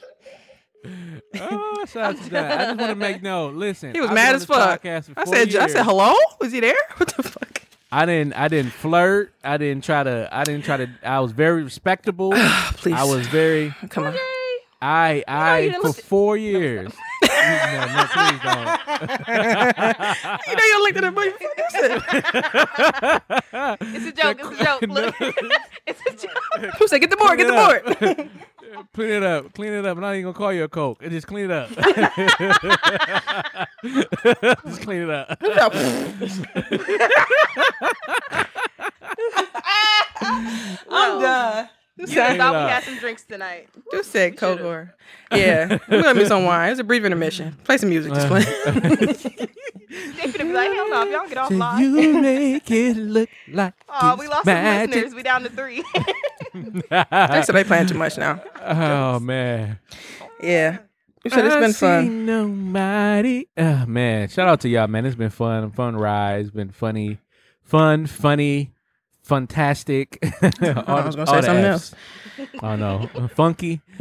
Oh, 1.43 1.85
shout 1.89 2.17
out 2.17 2.23
to 2.25 2.31
that. 2.31 2.61
I 2.61 2.65
just 2.67 2.79
want 2.81 2.91
to 2.91 2.95
make 2.97 3.23
note. 3.23 3.55
Listen, 3.55 3.93
He 3.95 4.01
was 4.01 4.11
I've 4.11 4.15
mad 4.15 4.35
as 4.35 4.45
fuck. 4.45 4.85
I 4.85 5.01
four 5.01 5.25
said, 5.25 5.55
I 5.57 5.67
said, 5.69 5.85
hello? 5.85 6.15
Was 6.41 6.53
he 6.53 6.61
there? 6.61 6.75
What 6.97 7.15
the 7.17 7.23
fuck? 7.23 7.63
I 7.93 8.05
didn't. 8.05 8.33
I 8.35 8.49
didn't 8.49 8.73
flirt. 8.73 9.33
I 9.45 9.57
didn't 9.59 9.85
try 9.85 10.03
to. 10.03 10.29
I 10.33 10.43
didn't 10.45 10.65
try 10.65 10.77
to. 10.79 10.89
I 11.05 11.21
was 11.21 11.33
very 11.33 11.63
respectable. 11.63 12.33
Please. 12.75 12.95
I 12.95 13.05
was 13.05 13.27
very. 13.29 13.73
Come 13.91 14.07
on. 14.07 14.17
I. 14.83 15.23
I 15.29 15.59
you 15.61 15.71
didn't 15.71 15.83
for 15.83 15.89
look- 15.89 15.97
four 16.03 16.37
years. 16.37 16.93
no, 17.23 17.29
no, 17.29 18.05
please 18.13 18.41
don't. 18.43 18.67
you 20.47 20.55
know 20.57 20.65
you 20.65 20.83
looked 20.83 20.97
at 20.97 21.05
him, 21.05 21.15
but 21.15 21.29
It's 23.81 24.07
a 24.07 24.13
joke. 24.13 24.39
It's 24.41 24.61
a 24.61 24.65
joke. 24.65 24.83
Look, 24.83 25.15
it's 25.87 26.01
a 26.07 26.27
joke. 26.27 26.75
Who 26.79 26.89
said, 26.89 26.99
get 27.01 27.11
the 27.11 27.17
board, 27.17 27.39
get 27.39 27.47
the 27.47 27.53
board? 27.53 28.31
Clean 28.95 29.11
it 29.11 29.23
up. 29.23 29.53
Clean 29.55 29.73
it 29.73 29.87
up. 29.87 29.97
I'm 29.97 30.03
not 30.03 30.13
even 30.15 30.25
gonna 30.25 30.35
call 30.39 30.53
you 30.53 30.65
a 30.65 30.69
coke. 30.69 31.01
Just 31.03 31.27
clean 31.27 31.51
it 31.51 31.51
up. 31.51 31.69
Just 34.65 34.83
clean 34.83 35.03
it 35.03 35.11
up. 35.11 35.39
I'm 40.21 41.21
done. 41.21 41.69
You 41.97 42.07
said- 42.07 42.37
thought 42.37 42.65
we 42.67 42.71
had 42.71 42.85
some 42.85 42.99
drinks 42.99 43.25
tonight. 43.25 43.69
Just 43.91 44.11
said 44.11 44.37
Kogor. 44.37 44.91
Yeah, 45.33 45.79
we're 45.89 46.03
gonna 46.03 46.19
be 46.21 46.27
some 46.27 46.45
wine. 46.45 46.71
It's 46.71 46.81
a 46.81 46.85
brief 46.85 47.05
intermission. 47.05 47.57
Play 47.65 47.79
some 47.79 47.89
music. 47.89 48.13
Just 48.13 48.27
play. 48.29 49.49
They 49.89 50.25
finna 50.33 50.45
be 50.45 50.53
like, 50.53 50.71
hell 50.73 50.89
no, 50.91 51.03
if 51.07 51.13
y'all 51.13 51.29
get 51.29 51.39
off 51.39 51.51
live. 51.51 51.81
You 51.81 52.21
make 52.21 52.71
it 52.71 52.97
look 52.97 53.29
like 53.53 53.75
Oh, 53.89 54.17
we 54.19 54.27
lost 54.29 54.47
magic. 54.47 54.93
some 54.93 55.01
listeners. 55.03 55.15
We 55.15 55.23
down 55.23 55.43
to 55.45 55.49
three. 55.51 55.83
they 56.55 57.43
said 57.43 57.53
they 57.55 57.65
playing 57.65 57.87
too 57.87 57.95
much 57.99 58.17
now. 58.19 58.43
Oh 58.63 59.21
man. 59.21 59.79
Yeah, 60.43 60.79
you 61.25 61.31
said 61.31 61.45
it's 61.47 61.55
I 61.55 61.61
been 61.61 61.73
see 61.73 61.79
fun. 61.87 62.27
Nobody. 62.27 63.47
Oh 63.57 63.87
man, 63.87 64.29
shout 64.29 64.49
out 64.49 64.61
to 64.61 64.69
y'all, 64.69 64.87
man. 64.89 65.07
It's 65.07 65.17
been 65.17 65.31
fun, 65.31 65.71
fun 65.73 65.97
ride. 65.97 66.41
It's 66.41 66.51
been 66.51 66.71
funny, 66.71 67.19
fun, 67.63 68.07
funny, 68.07 68.73
fantastic. 69.27 70.19
I 70.43 71.03
was 71.05 71.17
gonna 71.17 71.27
say 71.27 71.43
something 71.43 71.65
else. 71.65 71.95
Oh 72.63 72.77
no, 72.77 73.09
funky. 73.35 73.81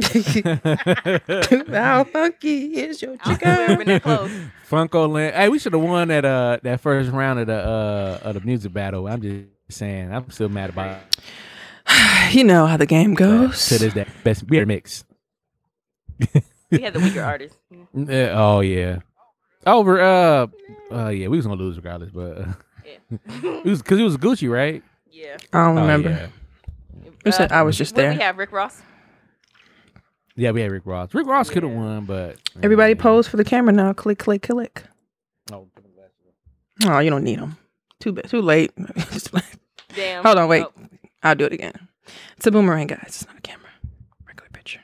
How 1.68 2.04
funky 2.04 2.76
is 2.76 3.02
your 3.02 3.16
I 3.24 3.34
don't 3.34 3.38
think 3.38 3.78
we've 3.78 3.86
chicken? 3.86 4.00
close. 4.00 4.30
Funko 4.70 5.10
Land. 5.10 5.34
Hey, 5.34 5.48
we 5.48 5.58
should 5.58 5.72
have 5.72 5.82
won 5.82 6.08
that 6.08 6.24
uh 6.24 6.58
that 6.62 6.80
first 6.80 7.10
round 7.10 7.40
of 7.40 7.46
the 7.48 7.56
uh 7.58 8.20
of 8.22 8.34
the 8.34 8.40
music 8.40 8.72
battle. 8.72 9.06
I'm 9.08 9.20
just 9.20 9.46
saying, 9.68 10.12
I'm 10.12 10.30
still 10.30 10.48
mad 10.48 10.70
about 10.70 10.98
it. 10.98 11.16
You 12.32 12.42
know 12.42 12.66
how 12.66 12.76
the 12.76 12.86
game 12.86 13.14
goes. 13.14 13.68
to 13.68 13.78
this 13.78 13.94
day. 13.94 14.06
Best 14.24 14.46
beer 14.48 14.66
mix. 14.66 15.04
We 16.70 16.80
had 16.82 16.92
the 16.94 16.98
weaker 17.00 17.22
artist. 17.22 17.56
Uh, 17.72 18.12
oh 18.32 18.60
yeah. 18.60 18.98
Over 19.64 20.00
uh 20.00 20.46
uh 20.92 21.08
yeah, 21.08 21.28
we 21.28 21.36
was 21.36 21.46
gonna 21.46 21.60
lose 21.60 21.76
regardless, 21.76 22.10
but 22.10 22.38
uh, 22.38 22.52
it 23.28 23.64
was 23.64 23.82
because 23.82 24.00
it 24.00 24.02
was 24.02 24.16
Gucci, 24.16 24.50
right? 24.50 24.82
Yeah. 25.16 25.36
I 25.52 25.64
don't 25.66 25.78
Oh, 25.78 25.80
remember. 25.80 26.10
yeah. 26.10 26.26
Who 27.24 27.32
said 27.32 27.50
I 27.50 27.62
was 27.62 27.76
just 27.78 27.92
What 27.94 27.96
do 27.96 28.02
there? 28.02 28.12
we 28.12 28.18
have? 28.20 28.36
Rick 28.36 28.52
Ross. 28.52 28.82
Yeah, 30.36 30.50
we 30.50 30.60
had 30.60 30.70
Rick 30.70 30.82
Ross. 30.84 31.14
Rick 31.14 31.26
Ross 31.26 31.48
could 31.48 31.62
have 31.62 31.72
won, 31.72 32.04
but 32.04 32.36
Everybody 32.62 32.94
pose 32.94 33.26
for 33.26 33.38
the 33.38 33.44
camera 33.44 33.72
now. 33.72 33.92
Click, 33.94 34.18
click, 34.18 34.42
click. 34.42 34.82
Oh, 35.50 35.66
Oh, 36.84 36.98
you 36.98 37.08
don't 37.08 37.24
need 37.24 37.38
them. 37.38 37.56
Too 38.00 38.12
bad. 38.12 38.28
Too 38.28 38.42
late. 38.42 38.70
Just 39.10 39.30
play. 39.30 39.40
Damn. 39.94 40.22
Hold 40.22 40.36
on, 40.36 40.48
wait. 40.48 40.64
Oh. 40.64 40.72
I'll 41.22 41.34
do 41.34 41.46
it 41.46 41.52
again. 41.54 41.88
It's 42.36 42.46
a 42.46 42.50
boomerang, 42.50 42.86
guys. 42.88 43.02
It's 43.06 43.26
not 43.26 43.38
a 43.38 43.40
camera. 43.40 43.70
Regular 44.28 44.50
picture. 44.52 44.80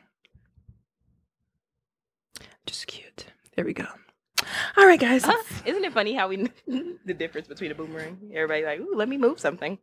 Just 2.65 2.87
cute. 2.87 3.27
There 3.55 3.65
we 3.67 3.75
go. 3.75 3.85
All 4.79 4.87
right, 4.87 4.99
guys. 4.99 5.25
Huh? 5.25 5.37
Isn't 5.67 5.85
it 5.85 5.93
funny 5.93 6.15
how 6.15 6.29
we 6.29 6.49
the 7.05 7.15
difference 7.15 7.47
between 7.47 7.71
a 7.71 7.75
boomerang? 7.75 8.19
Everybody 8.35 8.65
like, 8.65 8.81
ooh, 8.81 8.95
let 8.97 9.09
me 9.09 9.19
move 9.19 9.39
something. 9.39 9.79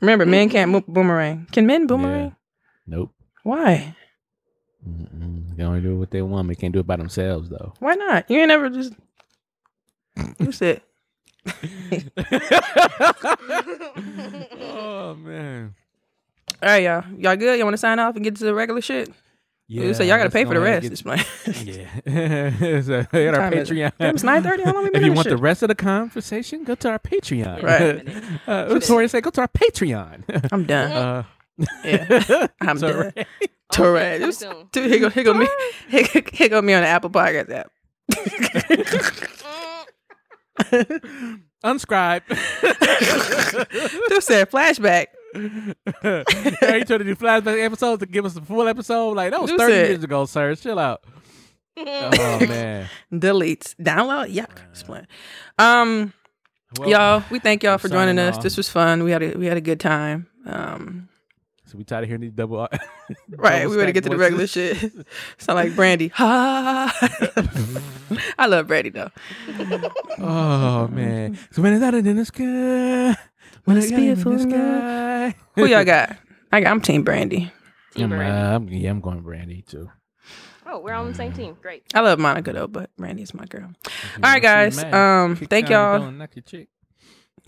Remember, 0.00 0.26
men 0.26 0.48
can't 0.48 0.70
move 0.70 0.86
boomerang. 0.86 1.46
Can 1.52 1.66
men 1.66 1.86
boomerang? 1.86 2.36
Nope. 2.86 3.14
Why? 3.42 3.94
Mm-mm. 4.88 5.56
They 5.56 5.62
only 5.62 5.80
do 5.80 5.98
what 5.98 6.10
they 6.10 6.22
want. 6.22 6.48
They 6.48 6.54
can't 6.54 6.72
do 6.72 6.80
it 6.80 6.86
by 6.86 6.96
themselves 6.96 7.48
though. 7.48 7.72
Why 7.78 7.94
not? 7.94 8.28
You 8.30 8.40
ain't 8.40 8.48
never 8.48 8.68
just. 8.68 8.94
You 10.38 10.52
said. 10.52 10.82
oh 14.60 15.16
man. 15.18 15.74
All 16.62 16.68
right, 16.68 16.82
y'all. 16.82 17.04
Y'all 17.18 17.36
good? 17.36 17.58
Y'all 17.58 17.66
want 17.66 17.74
to 17.74 17.78
sign 17.78 17.98
off 17.98 18.14
and 18.14 18.24
get 18.24 18.36
to 18.36 18.44
the 18.44 18.54
regular 18.54 18.80
shit? 18.80 19.10
Yeah. 19.80 19.92
so 19.94 20.02
y'all 20.02 20.18
got 20.18 20.24
to 20.24 20.30
pay 20.30 20.44
for 20.44 20.54
the 20.54 20.60
rest. 20.60 20.84
and 20.84 20.92
It's 20.92 21.02
get- 21.02 21.08
like, 21.08 21.26
Yeah. 22.06 22.80
so, 22.82 23.06
we 23.12 23.24
got 23.24 23.34
our 23.34 23.50
Time 23.50 23.54
is 23.54 23.70
it? 23.70 23.74
Patreon. 23.74 23.92
It's 24.00 24.22
9:30. 24.22 24.64
How 24.64 24.72
long 24.74 24.84
we 24.84 24.90
been 24.90 25.02
If 25.02 25.06
you 25.06 25.10
this 25.12 25.16
want 25.16 25.28
the 25.28 25.36
rest 25.36 25.62
of 25.62 25.68
the 25.68 25.74
conversation, 25.74 26.64
go 26.64 26.74
to 26.74 26.90
our 26.90 26.98
Patreon. 26.98 27.62
Right. 27.62 28.06
uh, 28.46 28.74
Victoria 28.74 29.08
said, 29.08 29.22
go 29.22 29.30
to 29.30 29.40
our 29.42 29.48
Patreon. 29.48 30.48
I'm 30.52 30.64
done. 30.64 30.92
Uh, 30.92 31.22
Yeah, 31.84 32.46
I'm 32.60 32.78
Sorry. 32.78 33.12
done. 33.12 33.24
Torres. 33.72 34.18
coming 34.18 34.28
Just- 34.28 34.40
soon. 34.40 34.68
Dude, 34.72 34.90
here 34.90 35.00
go, 35.00 35.08
here 35.10 35.24
go 35.24 35.34
me, 35.34 35.48
here, 35.88 36.06
here 36.32 36.48
go 36.48 36.60
me 36.60 36.74
on 36.74 36.82
the 36.82 36.88
Apple 36.88 37.10
Podcast 37.10 37.50
app. 37.50 37.70
unscribe. 41.64 42.22
Just 44.08 44.26
said 44.26 44.50
flashback. 44.50 45.06
Are 46.04 46.24
you 46.78 46.84
trying 46.84 46.98
to 46.98 47.04
do 47.04 47.14
flashback 47.16 47.62
episodes 47.64 48.00
to 48.00 48.06
give 48.06 48.24
us 48.24 48.34
the 48.34 48.40
full 48.42 48.68
episode? 48.68 49.12
Like 49.16 49.30
that 49.30 49.40
was 49.40 49.50
thirty 49.50 49.72
said- 49.72 49.88
years 49.90 50.04
ago, 50.04 50.26
sir. 50.26 50.54
Chill 50.54 50.78
out. 50.78 51.02
oh 51.76 51.84
man. 52.46 52.88
Deletes. 53.12 53.74
Download. 53.76 54.32
Yuck. 54.32 54.50
Explain. 54.70 55.06
Um, 55.58 56.12
Well, 56.78 56.88
y'all, 56.88 57.24
we 57.30 57.38
thank 57.38 57.62
y'all 57.62 57.78
for 57.78 57.88
joining 57.88 58.18
us. 58.18 58.36
off. 58.36 58.42
This 58.42 58.56
was 58.56 58.68
fun. 58.68 59.04
We 59.04 59.10
had 59.10 59.22
a 59.22 59.36
we 59.38 59.46
had 59.46 59.56
a 59.56 59.60
good 59.62 59.80
time. 59.80 60.26
Um, 60.46 61.08
So 61.64 61.78
we 61.78 61.84
tired 61.84 62.02
of 62.04 62.08
hearing 62.08 62.20
these 62.20 62.32
double. 62.32 62.58
right. 63.36 63.60
double 63.62 63.70
We 63.70 63.76
ready 63.78 63.92
to 63.92 63.92
get 63.92 64.04
stack 64.04 64.10
to 64.12 64.16
the 64.16 64.18
regular 64.18 64.46
shit. 64.46 64.76
Sound 65.38 65.56
like 65.56 65.74
Brandy. 65.74 66.08
Ha. 66.08 66.92
I 68.38 68.46
love 68.46 68.66
Brandy 68.66 68.90
though. 68.90 69.10
Oh 70.18 70.88
man. 70.88 71.38
So 71.52 71.62
when 71.62 71.72
it's 71.72 71.82
out 71.82 71.94
in 71.94 72.04
sky, 72.26 72.44
when 72.44 73.16
Must 73.66 73.78
it's 73.88 73.90
be 73.96 74.08
a 74.08 74.12
in 74.12 74.14
the 74.18 74.22
full 74.22 74.38
sky. 74.38 75.34
Who 75.54 75.66
y'all 75.66 75.84
got? 75.96 76.16
I 76.50 76.60
got. 76.60 76.70
I'm 76.70 76.80
Team 76.80 77.02
Brandy. 77.04 77.52
Team 77.94 78.04
I'm, 78.04 78.08
Brandy. 78.10 78.36
uh, 78.38 78.52
I'm- 78.52 78.68
yeah, 78.68 78.90
I'm 78.90 79.00
going 79.00 79.20
Brandy 79.20 79.62
too. 79.62 79.90
Oh, 80.66 80.78
we're 80.80 80.92
all 80.94 81.02
on 81.04 81.10
the 81.10 81.14
same 81.16 81.32
team. 81.32 81.56
Great. 81.60 81.82
I 81.94 82.00
love 82.00 82.18
Monica 82.18 82.52
though, 82.52 82.66
but 82.68 82.90
Brandy's 82.96 83.34
my 83.34 83.44
girl. 83.46 83.68
You 83.84 83.90
All 84.22 84.30
right, 84.30 84.42
guys. 84.42 84.82
Um, 84.82 85.36
kick 85.36 85.50
thank 85.50 85.68
y'all. 85.68 86.10
knock 86.10 86.34
your 86.36 86.42
chick. 86.44 86.68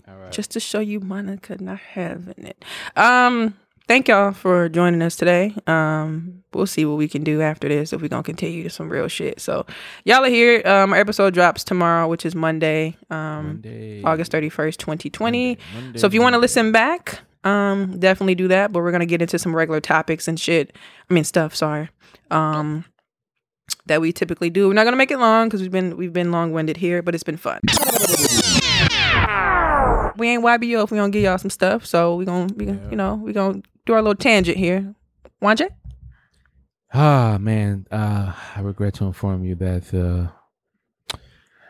All 0.07 0.15
right. 0.17 0.31
just 0.31 0.51
to 0.51 0.59
show 0.59 0.79
you 0.79 0.99
Monica 0.99 1.57
not 1.59 1.79
having 1.79 2.45
it. 2.45 2.63
Um, 2.95 3.55
thank 3.87 4.07
y'all 4.07 4.31
for 4.31 4.69
joining 4.69 5.01
us 5.01 5.15
today. 5.15 5.55
Um, 5.67 6.43
we'll 6.53 6.67
see 6.67 6.85
what 6.85 6.97
we 6.97 7.07
can 7.07 7.23
do 7.23 7.41
after 7.41 7.67
this 7.67 7.93
if 7.93 8.01
we're 8.01 8.07
gonna 8.07 8.23
continue 8.23 8.63
to 8.63 8.69
some 8.69 8.89
real 8.89 9.07
shit. 9.07 9.39
So 9.39 9.65
y'all 10.03 10.23
are 10.23 10.29
here. 10.29 10.61
Um, 10.65 10.93
our 10.93 10.99
episode 10.99 11.33
drops 11.33 11.63
tomorrow, 11.63 12.07
which 12.07 12.25
is 12.25 12.35
Monday, 12.35 12.97
um, 13.09 13.47
Monday. 13.47 14.03
August 14.03 14.31
thirty 14.31 14.49
first, 14.49 14.79
twenty 14.79 15.09
twenty. 15.09 15.57
So 15.95 16.07
if 16.07 16.13
you 16.13 16.21
want 16.21 16.33
to 16.33 16.39
listen 16.39 16.71
back, 16.71 17.19
um, 17.43 17.99
definitely 17.99 18.35
do 18.35 18.47
that. 18.49 18.71
But 18.71 18.81
we're 18.81 18.91
gonna 18.91 19.05
get 19.05 19.21
into 19.21 19.37
some 19.39 19.55
regular 19.55 19.81
topics 19.81 20.27
and 20.27 20.39
shit. 20.39 20.75
I 21.09 21.13
mean 21.13 21.23
stuff. 21.23 21.55
Sorry. 21.55 21.89
Um. 22.31 22.85
That 23.87 23.99
we 24.01 24.11
typically 24.11 24.49
do. 24.51 24.67
We're 24.67 24.73
not 24.73 24.83
gonna 24.83 24.97
make 24.97 25.11
it 25.11 25.17
long 25.17 25.47
because 25.47 25.61
we've 25.61 25.71
been 25.71 25.97
we've 25.97 26.13
been 26.13 26.31
long 26.31 26.51
winded 26.53 26.77
here, 26.77 27.01
but 27.01 27.15
it's 27.15 27.23
been 27.23 27.37
fun. 27.37 27.59
We 30.17 30.29
ain't 30.29 30.43
YBO 30.43 30.83
if 30.83 30.91
we 30.91 30.97
don't 30.97 31.11
give 31.11 31.23
y'all 31.23 31.37
some 31.37 31.49
stuff. 31.49 31.85
So 31.85 32.15
we 32.15 32.25
gonna, 32.25 32.53
we, 32.55 32.65
gonna 32.65 32.87
you 32.89 32.95
know, 32.95 33.15
we 33.15 33.33
gonna 33.33 33.61
do 33.85 33.93
our 33.93 34.01
little 34.01 34.15
tangent 34.15 34.57
here. 34.57 34.93
Wanje? 35.41 35.69
Ah 36.93 37.37
man, 37.39 37.85
uh, 37.91 38.33
I 38.55 38.61
regret 38.61 38.93
to 38.95 39.05
inform 39.05 39.43
you 39.43 39.55
that 39.55 39.85
the 39.91 40.29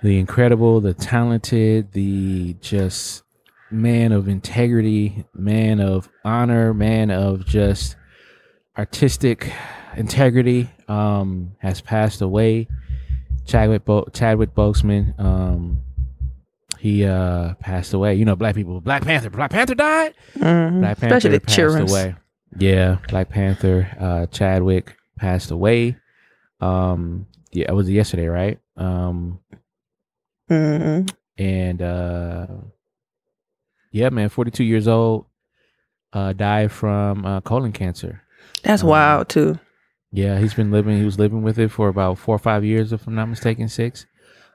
the 0.03 0.19
incredible, 0.19 0.81
the 0.81 0.93
talented, 0.93 1.93
the 1.93 2.53
just 2.61 3.23
man 3.71 4.11
of 4.11 4.27
integrity, 4.27 5.25
man 5.33 5.79
of 5.79 6.09
honor, 6.23 6.73
man 6.73 7.09
of 7.09 7.45
just 7.45 7.95
artistic 8.77 9.51
integrity, 9.95 10.69
um, 10.87 11.55
has 11.59 11.81
passed 11.81 12.21
away. 12.21 12.67
Chadwick 13.45 13.85
Bo- 13.85 14.07
Chadwick 14.13 14.53
Boseman, 14.53 15.19
um, 15.19 15.81
he 16.85 17.03
uh 17.05 17.55
passed 17.55 17.93
away. 17.93 18.13
You 18.15 18.25
know, 18.25 18.35
black 18.35 18.53
people, 18.55 18.79
Black 18.79 19.03
Panther, 19.03 19.29
Black 19.31 19.49
Panther 19.51 19.73
died. 19.75 20.13
Mhm. 20.35 20.81
Black 20.81 20.97
Panther 20.99 21.15
Especially 21.17 21.37
the 21.37 21.39
passed 21.41 21.55
children's. 21.55 21.91
away. 21.91 22.15
Yeah, 22.59 22.97
Black 23.09 23.29
Panther, 23.29 23.87
uh, 23.99 24.25
Chadwick 24.27 24.95
passed 25.17 25.49
away. 25.51 25.97
Um, 26.61 27.25
yeah, 27.51 27.65
it 27.69 27.73
was 27.75 27.89
yesterday, 27.89 28.27
right? 28.27 28.59
Um, 28.77 29.39
Mhm. 30.49 31.09
and 31.37 31.81
uh, 31.81 32.47
yeah, 33.91 34.09
man, 34.09 34.29
forty 34.29 34.51
two 34.51 34.63
years 34.63 34.87
old, 34.87 35.25
uh, 36.13 36.33
died 36.33 36.71
from 36.71 37.25
uh, 37.25 37.41
colon 37.41 37.71
cancer. 37.71 38.21
That's 38.63 38.83
Um, 38.83 38.89
wild 38.89 39.29
too. 39.29 39.59
Yeah, 40.11 40.37
he's 40.39 40.53
been 40.53 40.71
living. 40.71 40.97
He 40.99 41.03
was 41.05 41.17
living 41.19 41.41
with 41.41 41.57
it 41.59 41.71
for 41.71 41.87
about 41.89 42.17
four 42.19 42.35
or 42.35 42.39
five 42.39 42.63
years, 42.63 42.93
if 42.93 43.07
I'm 43.07 43.15
not 43.15 43.27
mistaken, 43.27 43.67
six. 43.69 44.05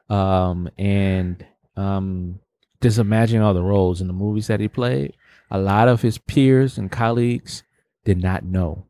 Um, 0.08 0.68
and 0.78 1.44
um, 1.80 2.38
just 2.82 2.98
imagine 2.98 3.42
all 3.42 3.54
the 3.54 3.62
roles 3.62 4.00
in 4.00 4.06
the 4.06 4.12
movies 4.12 4.46
that 4.48 4.60
he 4.60 4.68
played. 4.68 5.14
A 5.50 5.58
lot 5.58 5.88
of 5.88 6.02
his 6.02 6.18
peers 6.18 6.78
and 6.78 6.90
colleagues 6.90 7.62
did 8.04 8.22
not 8.22 8.44
know 8.44 8.86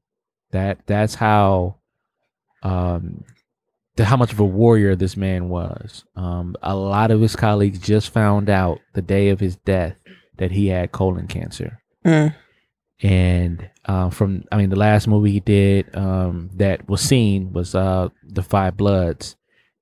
that. 0.50 0.78
That's 0.86 1.14
how, 1.16 1.76
um, 2.62 3.24
the, 3.96 4.04
how 4.04 4.16
much 4.16 4.32
of 4.32 4.40
a 4.40 4.44
warrior 4.44 4.94
this 4.96 5.16
man 5.16 5.48
was. 5.48 6.04
Um, 6.16 6.54
a 6.62 6.76
lot 6.76 7.10
of 7.10 7.20
his 7.20 7.34
colleagues 7.36 7.78
just 7.78 8.10
found 8.10 8.48
out 8.50 8.78
the 8.94 9.02
day 9.02 9.30
of 9.30 9.40
his 9.40 9.56
death 9.56 9.96
that 10.38 10.50
he 10.52 10.68
had 10.68 10.92
colon 10.92 11.26
cancer 11.26 11.78
Mm. 12.04 12.34
and 13.02 13.68
uh, 13.84 14.08
from 14.08 14.44
I 14.50 14.56
mean 14.56 14.70
the 14.70 14.76
last 14.76 15.06
movie 15.06 15.32
he 15.32 15.40
did 15.40 15.94
um, 15.94 16.48
that 16.54 16.88
was 16.88 17.02
seen 17.02 17.52
was 17.52 17.74
uh, 17.74 18.08
the 18.22 18.42
Five 18.42 18.78
Bloods, 18.78 19.36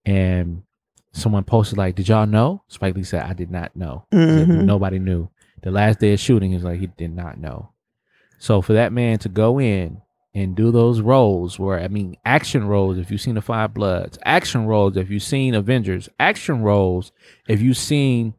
and 0.04 0.62
someone 1.18 1.44
posted 1.44 1.78
like, 1.78 1.94
"Did 1.94 2.08
y'all 2.08 2.26
know?" 2.26 2.62
Spike 2.68 2.94
Lee 2.94 3.02
said, 3.02 3.22
"I 3.24 3.32
did 3.34 3.50
not 3.50 3.74
know. 3.76 4.06
He 4.10 4.16
said. 4.16 4.48
Nobody 4.48 4.98
knew." 4.98 5.28
The 5.62 5.70
last 5.70 5.98
day 5.98 6.12
of 6.12 6.20
shooting 6.20 6.52
is 6.52 6.62
like 6.64 6.78
he 6.80 6.86
did 6.86 7.14
not 7.14 7.38
know. 7.38 7.70
So 8.38 8.62
for 8.62 8.74
that 8.74 8.92
man 8.92 9.18
to 9.20 9.28
go 9.28 9.58
in 9.60 10.00
and 10.34 10.54
do 10.54 10.70
those 10.70 11.00
roles, 11.00 11.58
where 11.58 11.80
I 11.80 11.88
mean 11.88 12.16
action 12.24 12.66
roles, 12.68 12.98
if 12.98 13.10
you've 13.10 13.20
seen 13.20 13.34
the 13.34 13.42
Five 13.42 13.74
Bloods, 13.74 14.18
action 14.24 14.66
roles, 14.66 14.96
if 14.96 15.10
you've 15.10 15.22
seen 15.22 15.54
Avengers, 15.54 16.08
action 16.20 16.62
roles, 16.62 17.10
if 17.48 17.60
you've 17.60 17.76
seen 17.76 18.34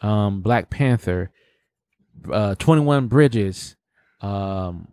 um, 0.00 0.40
Black 0.40 0.70
Panther, 0.70 1.30
uh, 2.30 2.56
Twenty 2.56 2.82
One 2.82 3.06
Bridges, 3.06 3.76
um, 4.20 4.88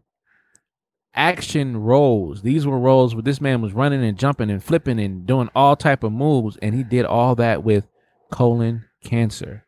action 1.13 1.77
roles. 1.77 2.41
These 2.41 2.65
were 2.65 2.79
roles 2.79 3.13
where 3.13 3.21
this 3.21 3.41
man 3.41 3.61
was 3.61 3.73
running 3.73 4.03
and 4.03 4.17
jumping 4.17 4.49
and 4.49 4.63
flipping 4.63 4.99
and 4.99 5.25
doing 5.25 5.49
all 5.55 5.75
type 5.75 6.03
of 6.03 6.11
moves, 6.11 6.57
and 6.61 6.75
he 6.75 6.83
did 6.83 7.05
all 7.05 7.35
that 7.35 7.63
with 7.63 7.87
colon 8.31 8.85
cancer. 9.03 9.65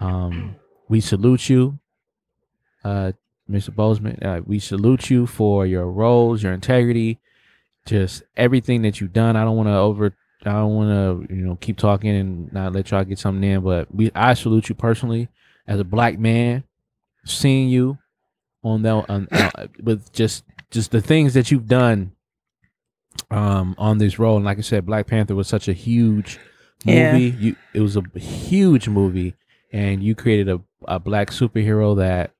Um, 0.00 0.56
we 0.88 1.00
salute 1.00 1.48
you, 1.48 1.78
uh, 2.84 3.12
Mr. 3.50 3.70
Boseman. 3.70 4.24
Uh, 4.24 4.42
we 4.44 4.58
salute 4.58 5.10
you 5.10 5.26
for 5.26 5.66
your 5.66 5.86
roles, 5.86 6.42
your 6.42 6.52
integrity, 6.52 7.18
just 7.86 8.22
everything 8.36 8.82
that 8.82 9.00
you've 9.00 9.12
done. 9.12 9.36
I 9.36 9.44
don't 9.44 9.56
want 9.56 9.68
to 9.68 9.76
over. 9.76 10.14
I 10.46 10.52
don't 10.52 10.74
want 10.74 11.28
to, 11.28 11.34
you 11.34 11.40
know, 11.40 11.56
keep 11.56 11.78
talking 11.78 12.10
and 12.10 12.52
not 12.52 12.72
let 12.74 12.90
y'all 12.90 13.04
get 13.04 13.18
something 13.18 13.42
in, 13.42 13.62
but 13.62 13.94
we, 13.94 14.10
I 14.14 14.34
salute 14.34 14.68
you 14.68 14.74
personally 14.74 15.28
as 15.66 15.80
a 15.80 15.84
black 15.84 16.18
man, 16.18 16.64
seeing 17.24 17.68
you 17.68 17.98
on 18.64 18.82
that 18.82 19.08
on, 19.08 19.28
uh, 19.30 19.66
with 19.82 20.12
just 20.12 20.44
just 20.70 20.90
the 20.90 21.00
things 21.00 21.34
that 21.34 21.50
you've 21.50 21.68
done 21.68 22.12
um 23.30 23.74
on 23.78 23.98
this 23.98 24.18
role. 24.18 24.36
And 24.36 24.44
like 24.44 24.58
i 24.58 24.62
said 24.62 24.84
black 24.86 25.06
panther 25.06 25.34
was 25.34 25.46
such 25.48 25.68
a 25.68 25.72
huge 25.72 26.38
Yeah. 26.84 27.12
movie. 27.12 27.36
You 27.38 27.56
it 27.72 27.80
was 27.80 27.96
a 27.96 28.02
huge 28.18 28.88
movie. 28.88 29.34
And 29.72 30.02
you 30.02 30.14
created 30.14 30.48
a, 30.48 30.60
a 30.86 30.98
black 31.00 31.30
superhero 31.30 31.96
that 31.96 32.32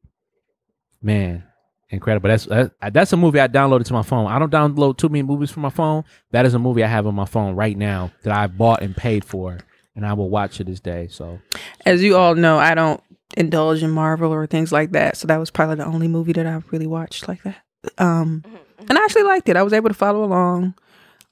man 1.02 1.44
incredible. 1.90 2.28
That's 2.28 2.46
that, 2.46 2.72
that's 2.92 3.12
a 3.12 3.16
movie 3.16 3.40
i 3.40 3.46
downloaded 3.48 3.84
to 3.86 3.92
my 3.92 4.02
phone. 4.02 4.26
I 4.30 4.38
don't 4.38 4.52
download 4.52 4.96
too 4.98 5.08
many 5.08 5.22
movies 5.22 5.50
from 5.50 5.62
my 5.62 5.70
phone. 5.70 6.04
That 6.32 6.44
is 6.46 6.54
a 6.54 6.58
movie 6.58 6.82
i 6.84 6.88
have 6.88 7.06
on 7.06 7.14
my 7.14 7.24
phone 7.26 7.54
right 7.54 7.76
now 7.76 8.10
that 8.22 8.32
i 8.32 8.46
bought 8.46 8.82
and 8.82 8.96
paid 8.96 9.24
for. 9.24 9.58
And 9.96 10.04
i 10.04 10.12
will 10.12 10.28
watch 10.28 10.56
to 10.56 10.64
this 10.64 10.80
day. 10.80 11.06
So 11.08 11.38
As 11.86 12.02
you 12.02 12.16
all 12.16 12.34
know, 12.34 12.58
I 12.58 12.74
don't 12.74 13.00
indulge 13.36 13.82
in 13.82 13.90
Marvel 13.90 14.32
or 14.32 14.46
things 14.46 14.72
like 14.72 14.92
that. 14.92 15.16
So 15.16 15.26
that 15.26 15.38
was 15.38 15.50
probably 15.50 15.76
the 15.76 15.84
only 15.86 16.08
movie 16.08 16.32
that 16.32 16.46
I 16.46 16.60
really 16.70 16.86
watched 16.86 17.28
like 17.28 17.42
that. 17.42 17.56
Um, 17.98 18.44
and 18.88 18.96
I 18.98 19.04
actually 19.04 19.24
liked 19.24 19.48
it. 19.48 19.56
I 19.56 19.62
was 19.62 19.72
able 19.72 19.88
to 19.88 19.94
follow 19.94 20.24
along. 20.24 20.74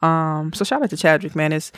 Um, 0.02 0.52
so 0.52 0.64
shout 0.64 0.82
out 0.82 0.90
to 0.90 0.96
Chadwick, 0.96 1.36
man. 1.36 1.52
It's 1.52 1.70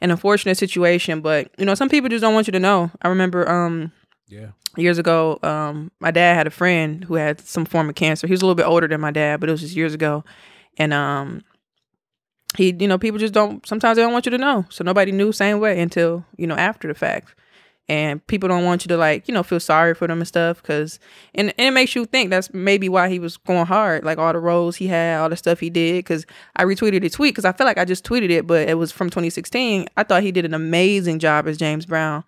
an 0.00 0.10
unfortunate 0.10 0.56
situation, 0.58 1.20
but 1.20 1.50
you 1.58 1.64
know, 1.64 1.74
some 1.74 1.88
people 1.88 2.08
just 2.08 2.22
don't 2.22 2.34
want 2.34 2.46
you 2.48 2.52
to 2.52 2.60
know. 2.60 2.90
I 3.02 3.08
remember, 3.08 3.48
um, 3.48 3.92
Yeah. 4.28 4.48
years 4.76 4.98
ago, 4.98 5.38
um, 5.42 5.90
my 6.00 6.10
dad 6.10 6.34
had 6.34 6.46
a 6.46 6.50
friend 6.50 7.04
who 7.04 7.14
had 7.14 7.40
some 7.40 7.64
form 7.64 7.88
of 7.88 7.94
cancer. 7.94 8.26
He 8.26 8.32
was 8.32 8.42
a 8.42 8.44
little 8.44 8.54
bit 8.56 8.66
older 8.66 8.86
than 8.88 9.00
my 9.00 9.10
dad, 9.10 9.40
but 9.40 9.48
it 9.48 9.52
was 9.52 9.60
just 9.60 9.74
years 9.76 9.94
ago, 9.94 10.24
and 10.76 10.92
um, 10.92 11.42
he, 12.56 12.74
you 12.78 12.88
know, 12.88 12.98
people 12.98 13.18
just 13.18 13.34
don't. 13.34 13.66
Sometimes 13.66 13.96
they 13.96 14.02
don't 14.02 14.12
want 14.12 14.26
you 14.26 14.30
to 14.30 14.38
know, 14.38 14.64
so 14.70 14.82
nobody 14.84 15.12
knew 15.12 15.32
same 15.32 15.60
way 15.60 15.80
until 15.80 16.24
you 16.36 16.46
know 16.46 16.56
after 16.56 16.88
the 16.88 16.94
fact 16.94 17.34
and 17.88 18.24
people 18.26 18.48
don't 18.48 18.64
want 18.64 18.84
you 18.84 18.88
to 18.88 18.96
like 18.96 19.26
you 19.26 19.34
know 19.34 19.42
feel 19.42 19.60
sorry 19.60 19.94
for 19.94 20.06
them 20.06 20.18
and 20.18 20.28
stuff 20.28 20.60
because 20.60 20.98
and, 21.34 21.52
and 21.58 21.68
it 21.68 21.70
makes 21.70 21.94
you 21.94 22.04
think 22.04 22.30
that's 22.30 22.52
maybe 22.52 22.88
why 22.88 23.08
he 23.08 23.18
was 23.18 23.36
going 23.38 23.66
hard 23.66 24.04
like 24.04 24.18
all 24.18 24.32
the 24.32 24.38
roles 24.38 24.76
he 24.76 24.86
had 24.86 25.18
all 25.18 25.28
the 25.28 25.36
stuff 25.36 25.60
he 25.60 25.70
did 25.70 25.96
because 25.96 26.26
i 26.56 26.64
retweeted 26.64 27.04
a 27.04 27.10
tweet 27.10 27.34
because 27.34 27.44
i 27.44 27.52
feel 27.52 27.66
like 27.66 27.78
i 27.78 27.84
just 27.84 28.04
tweeted 28.04 28.30
it 28.30 28.46
but 28.46 28.68
it 28.68 28.74
was 28.74 28.92
from 28.92 29.08
2016 29.08 29.86
i 29.96 30.02
thought 30.02 30.22
he 30.22 30.32
did 30.32 30.44
an 30.44 30.54
amazing 30.54 31.18
job 31.18 31.46
as 31.48 31.56
james 31.56 31.86
brown 31.86 32.22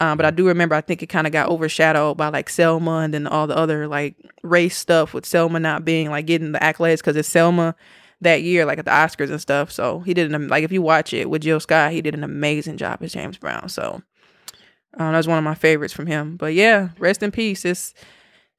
um, 0.00 0.16
but 0.16 0.26
i 0.26 0.30
do 0.30 0.46
remember 0.46 0.74
i 0.74 0.80
think 0.80 1.02
it 1.02 1.06
kind 1.06 1.26
of 1.26 1.32
got 1.32 1.48
overshadowed 1.48 2.16
by 2.16 2.28
like 2.28 2.48
selma 2.48 2.98
and 2.98 3.14
then 3.14 3.26
all 3.26 3.46
the 3.46 3.56
other 3.56 3.86
like 3.86 4.16
race 4.42 4.76
stuff 4.76 5.14
with 5.14 5.24
selma 5.24 5.60
not 5.60 5.84
being 5.84 6.10
like 6.10 6.26
getting 6.26 6.52
the 6.52 6.58
accolades 6.58 6.98
because 6.98 7.16
it's 7.16 7.28
selma 7.28 7.74
that 8.20 8.42
year 8.42 8.64
like 8.64 8.78
at 8.78 8.84
the 8.84 8.90
oscars 8.90 9.30
and 9.30 9.40
stuff. 9.40 9.70
So 9.70 10.00
he 10.00 10.14
did 10.14 10.32
an 10.32 10.48
like 10.48 10.64
if 10.64 10.72
you 10.72 10.82
watch 10.82 11.12
it 11.12 11.30
with 11.30 11.42
jill 11.42 11.60
scott 11.60 11.92
he 11.92 12.02
did 12.02 12.14
an 12.14 12.24
amazing 12.24 12.76
job 12.76 13.02
as 13.02 13.12
james 13.12 13.38
brown. 13.38 13.68
So 13.68 14.02
um, 14.98 15.12
that 15.12 15.18
was 15.18 15.28
one 15.28 15.38
of 15.38 15.44
my 15.44 15.54
favorites 15.54 15.92
from 15.94 16.06
him. 16.06 16.36
But 16.36 16.54
yeah, 16.54 16.90
rest 16.98 17.22
in 17.22 17.30
peace. 17.30 17.64
It's 17.64 17.94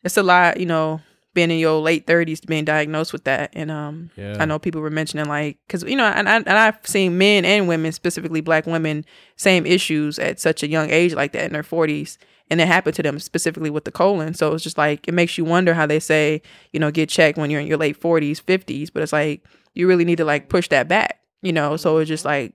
it's 0.03 0.17
a 0.17 0.23
lot, 0.23 0.59
you 0.59 0.65
know, 0.65 1.01
being 1.33 1.51
in 1.51 1.57
your 1.59 1.81
late 1.81 2.07
thirties, 2.07 2.39
being 2.41 2.65
diagnosed 2.65 3.11
with 3.11 3.25
that, 3.25 3.51
and 3.53 3.69
um, 3.71 4.09
Yeah. 4.15 4.37
I 4.39 4.45
know 4.45 4.57
people 4.59 4.81
were 4.81 4.89
mentioning 4.89 5.25
like, 5.27 5.57
because 5.67 5.83
you 5.83 5.95
know, 5.95 6.05
and 6.05 6.29
I 6.29 6.37
and 6.37 6.49
I've 6.49 6.77
seen 6.85 7.17
men 7.17 7.43
and 7.45 7.67
women, 7.67 7.91
specifically 7.91 8.41
black 8.41 8.65
women, 8.65 9.05
same 9.35 9.65
issues 9.65 10.17
at 10.19 10.39
such 10.39 10.63
a 10.63 10.67
young 10.67 10.89
age 10.89 11.13
like 11.13 11.33
that 11.33 11.45
in 11.45 11.53
their 11.53 11.63
forties, 11.63 12.17
and 12.49 12.61
it 12.61 12.67
happened 12.67 12.95
to 12.95 13.03
them 13.03 13.19
specifically 13.19 13.69
with 13.69 13.83
the 13.85 13.91
colon. 13.91 14.33
So 14.33 14.53
it's 14.53 14.63
just 14.63 14.77
like 14.77 15.07
it 15.07 15.13
makes 15.13 15.37
you 15.37 15.43
wonder 15.45 15.73
how 15.73 15.85
they 15.85 15.99
say, 15.99 16.41
you 16.71 16.79
know, 16.79 16.91
get 16.91 17.09
checked 17.09 17.37
when 17.37 17.49
you're 17.49 17.61
in 17.61 17.67
your 17.67 17.77
late 17.77 17.97
forties, 17.97 18.39
fifties, 18.39 18.89
but 18.89 19.03
it's 19.03 19.13
like 19.13 19.43
you 19.73 19.87
really 19.87 20.05
need 20.05 20.17
to 20.17 20.25
like 20.25 20.47
push 20.47 20.69
that 20.69 20.87
back, 20.87 21.19
you 21.41 21.51
know. 21.51 21.75
So 21.75 21.97
it's 21.97 22.07
just 22.07 22.23
like 22.25 22.53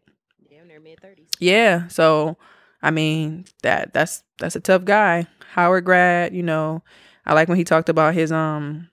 yeah. 1.38 1.88
So 1.88 2.36
I 2.82 2.90
mean 2.90 3.44
that 3.62 3.92
that's 3.92 4.22
that's 4.38 4.56
a 4.56 4.60
tough 4.60 4.84
guy. 4.84 5.26
Howard 5.52 5.84
grad, 5.84 6.34
you 6.34 6.42
know. 6.42 6.82
I 7.26 7.34
like 7.34 7.48
when 7.48 7.58
he 7.58 7.64
talked 7.64 7.88
about 7.88 8.14
his 8.14 8.32
um 8.32 8.88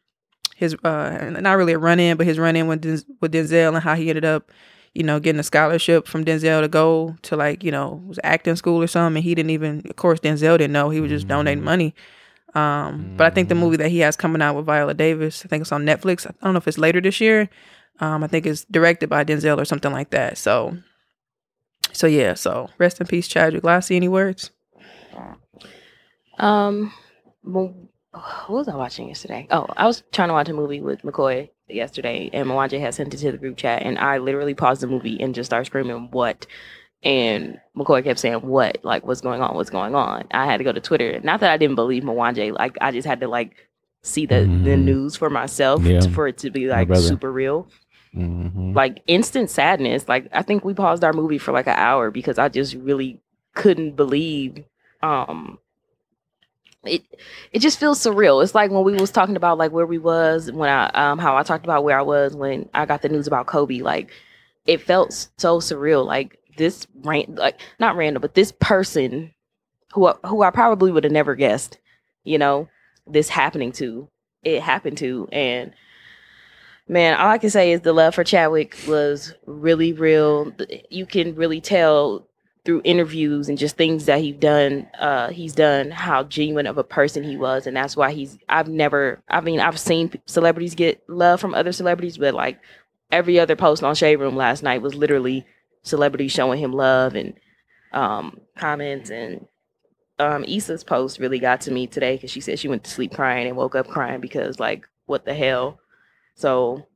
his 0.56 0.76
uh 0.84 1.30
not 1.40 1.58
really 1.58 1.74
a 1.74 1.80
run 1.80 2.00
in, 2.00 2.18
but 2.18 2.26
his 2.26 2.40
run 2.40 2.56
in 2.56 2.68
with 2.68 2.84
with 3.22 3.32
Denzel 3.32 3.70
and 3.70 3.84
how 3.84 3.96
he 3.96 4.10
ended 4.10 4.26
up, 4.26 4.52
you 4.94 5.04
know, 5.04 5.20
getting 5.20 5.40
a 5.40 5.44
scholarship 5.44 6.08
from 6.08 6.26
Denzel 6.26 6.62
to 6.62 6.68
go 6.68 7.16
to 7.24 7.36
like 7.36 7.64
you 7.64 7.72
know 7.72 8.04
was 8.08 8.20
acting 8.24 8.56
school 8.56 8.82
or 8.82 8.88
something. 8.88 9.18
And 9.18 9.24
he 9.24 9.36
didn't 9.36 9.52
even, 9.52 9.84
of 9.90 9.96
course, 9.96 10.20
Denzel 10.20 10.58
didn't 10.58 10.74
know. 10.74 10.90
He 10.90 11.02
was 11.02 11.10
just 11.10 11.28
donating 11.28 11.64
money. 11.64 11.96
Um, 12.56 13.14
but 13.18 13.28
I 13.28 13.30
think 13.30 13.50
the 13.50 13.56
movie 13.56 13.78
that 13.78 13.90
he 13.90 14.00
has 14.00 14.16
coming 14.16 14.42
out 14.42 14.56
with 14.56 14.66
Viola 14.66 14.94
Davis, 14.94 15.46
I 15.46 15.48
think 15.48 15.62
it's 15.62 15.72
on 15.72 15.86
Netflix. 15.86 16.26
I 16.26 16.34
don't 16.44 16.54
know 16.54 16.58
if 16.58 16.68
it's 16.68 16.78
later 16.78 17.00
this 17.00 17.22
year. 17.22 17.50
Um, 18.00 18.24
I 18.24 18.28
think 18.28 18.46
it's 18.46 18.64
directed 18.66 19.10
by 19.10 19.24
Denzel 19.24 19.60
or 19.60 19.66
something 19.66 19.92
like 19.92 20.10
that. 20.12 20.38
So, 20.38 20.78
so 21.98 22.08
yeah. 22.08 22.34
So 22.36 22.70
rest 22.78 23.02
in 23.02 23.08
peace, 23.08 23.28
Chadwick. 23.28 23.64
Lassie, 23.64 23.96
any 23.96 24.08
words? 24.08 24.52
Um, 26.40 26.94
well, 27.44 27.74
what 28.12 28.50
was 28.50 28.68
I 28.68 28.76
watching 28.76 29.08
yesterday? 29.08 29.48
Oh, 29.52 29.66
I 29.76 29.86
was 29.86 30.04
trying 30.12 30.30
to 30.30 30.34
watch 30.34 30.50
a 30.50 30.54
movie 30.54 30.82
with 30.82 31.02
McCoy 31.02 31.50
yesterday, 31.68 32.30
and 32.34 32.48
Mwanje 32.48 32.80
had 32.80 32.94
sent 32.94 33.14
it 33.14 33.18
to 33.18 33.32
the 33.32 33.38
group 33.38 33.58
chat, 33.58 33.82
and 33.84 33.98
I 33.98 34.18
literally 34.20 34.54
paused 34.54 34.82
the 34.82 34.88
movie 34.88 35.20
and 35.20 35.34
just 35.36 35.50
started 35.50 35.66
screaming, 35.66 36.10
"What 36.12 36.46
And 37.04 37.60
McCoy 37.78 38.04
kept 38.04 38.18
saying, 38.20 38.40
"What? 38.42 38.80
Like, 38.84 39.06
what's 39.06 39.22
going 39.22 39.40
on? 39.42 39.56
What's 39.56 39.70
going 39.70 39.94
on?" 39.94 40.26
I 40.32 40.46
had 40.46 40.58
to 40.58 40.64
go 40.64 40.72
to 40.72 40.80
Twitter. 40.82 41.20
Not 41.24 41.42
that 41.42 41.52
I 41.52 41.58
didn't 41.58 41.76
believe 41.76 42.02
Mwanje. 42.04 42.52
Like, 42.58 42.76
I 42.82 42.90
just 42.92 43.08
had 43.08 43.20
to 43.22 43.28
like 43.28 43.56
see 44.02 44.26
the 44.26 44.42
the 44.42 44.72
Mhm. 44.76 44.84
news 44.84 45.16
for 45.16 45.30
myself 45.30 45.84
Yeah. 45.84 46.02
for 46.02 46.28
it 46.28 46.40
to 46.40 46.50
be 46.50 46.68
like 46.68 46.94
super 46.96 47.32
real. 47.32 47.68
Mhm. 48.16 48.76
Like 48.76 49.02
instant 49.08 49.50
sadness. 49.50 50.08
Like 50.08 50.28
I 50.32 50.42
think 50.44 50.64
we 50.64 50.74
paused 50.74 51.04
our 51.04 51.14
movie 51.14 51.38
for 51.38 51.52
like 51.52 51.68
an 51.68 51.78
hour 51.78 52.12
because 52.12 52.38
I 52.38 52.50
just 52.50 52.74
really 52.76 53.20
couldn't 53.54 53.96
believe. 53.96 54.64
Um, 55.02 55.60
it 56.86 57.04
it 57.52 57.60
just 57.60 57.80
feels 57.80 58.00
surreal. 58.00 58.44
It's 58.44 58.56
like 58.56 58.72
when 58.72 58.84
we 58.84 58.94
was 58.96 59.12
talking 59.12 59.36
about 59.36 59.58
like 59.58 59.72
where 59.72 59.86
we 59.86 59.98
was 59.98 60.52
when 60.52 60.70
I 60.70 60.88
um 60.92 61.20
how 61.20 61.36
I 61.36 61.44
talked 61.44 61.66
about 61.66 61.84
where 61.84 61.98
I 61.98 62.04
was 62.04 62.36
when 62.36 62.70
I 62.74 62.86
got 62.86 63.02
the 63.02 63.10
news 63.10 63.28
about 63.28 63.48
Kobe. 63.48 63.80
Like 63.80 64.12
it 64.66 64.82
felt 64.82 65.14
so 65.38 65.60
surreal. 65.60 66.06
Like 66.06 66.40
this 66.58 66.88
ran 67.04 67.36
like 67.36 67.60
not 67.80 67.96
random, 67.96 68.22
but 68.22 68.36
this 68.36 68.52
person 68.54 69.34
who 69.94 70.08
who 70.26 70.44
I 70.44 70.52
probably 70.52 70.92
would 70.92 71.04
have 71.04 71.14
never 71.14 71.36
guessed, 71.36 71.80
you 72.24 72.38
know, 72.38 72.70
this 73.08 73.30
happening 73.30 73.72
to 73.74 74.08
it 74.44 74.62
happened 74.62 74.98
to 75.00 75.28
and 75.32 75.74
man, 76.88 77.20
all 77.20 77.30
I 77.30 77.38
can 77.38 77.50
say 77.50 77.72
is 77.72 77.82
the 77.82 77.94
love 77.94 78.16
for 78.16 78.24
Chadwick 78.24 78.78
was 78.88 79.34
really 79.46 79.94
real. 79.94 80.52
You 80.90 81.06
can 81.06 81.36
really 81.36 81.62
tell 81.62 82.28
through 82.68 82.82
interviews 82.84 83.48
and 83.48 83.58
just 83.58 83.78
things 83.78 84.08
that 84.08 84.20
he's 84.20 84.36
done 84.36 84.86
uh 85.00 85.30
he's 85.30 85.54
done 85.54 85.90
how 85.90 86.22
genuine 86.24 86.68
of 86.68 86.78
a 86.78 86.84
person 86.84 87.24
he 87.24 87.38
was. 87.38 87.66
And 87.66 87.78
that's 87.78 87.96
why 87.96 88.12
he's 88.12 88.38
I've 88.50 88.68
never 88.68 89.22
I 89.30 89.40
mean 89.40 89.62
I've 89.62 89.80
seen 89.80 90.12
celebrities 90.26 90.76
get 90.76 91.02
love 91.10 91.40
from 91.40 91.54
other 91.54 91.72
celebrities 91.72 92.18
but 92.18 92.34
like 92.34 92.60
every 93.10 93.40
other 93.40 93.56
post 93.56 93.84
on 93.84 93.96
Shade 93.96 94.18
Room 94.18 94.36
last 94.36 94.64
night 94.64 94.82
was 94.82 94.94
literally 94.96 95.46
celebrities 95.84 96.34
showing 96.34 96.60
him 96.60 96.74
love 96.74 97.16
and 97.16 97.36
um 97.94 98.42
comments. 98.58 99.10
And 99.12 99.48
um 100.20 100.44
Issa's 100.44 100.84
post 100.84 101.20
really 101.20 101.40
got 101.40 101.62
to 101.62 101.72
me 101.72 101.88
today 101.88 102.18
because 102.18 102.32
she 102.32 102.42
said 102.42 102.60
she 102.60 102.68
went 102.68 102.84
to 102.84 102.92
sleep 102.92 103.14
crying 103.14 103.48
and 103.48 103.56
woke 103.56 103.76
up 103.76 103.88
crying 103.88 104.20
because 104.20 104.60
like 104.60 104.90
what 105.06 105.24
the 105.24 105.34
hell 105.34 105.80
so 106.38 106.88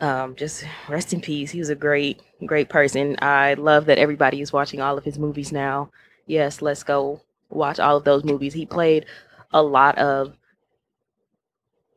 um 0.00 0.36
just 0.36 0.64
rest 0.88 1.12
in 1.12 1.20
peace 1.20 1.50
he 1.50 1.58
was 1.58 1.68
a 1.70 1.74
great 1.74 2.20
great 2.46 2.68
person 2.68 3.16
i 3.20 3.54
love 3.54 3.86
that 3.86 3.98
everybody 3.98 4.40
is 4.40 4.52
watching 4.52 4.80
all 4.80 4.96
of 4.96 5.04
his 5.04 5.18
movies 5.18 5.50
now 5.50 5.90
yes 6.26 6.62
let's 6.62 6.84
go 6.84 7.20
watch 7.48 7.80
all 7.80 7.96
of 7.96 8.04
those 8.04 8.22
movies 8.22 8.54
he 8.54 8.64
played 8.64 9.04
a 9.52 9.62
lot 9.62 9.98
of 9.98 10.36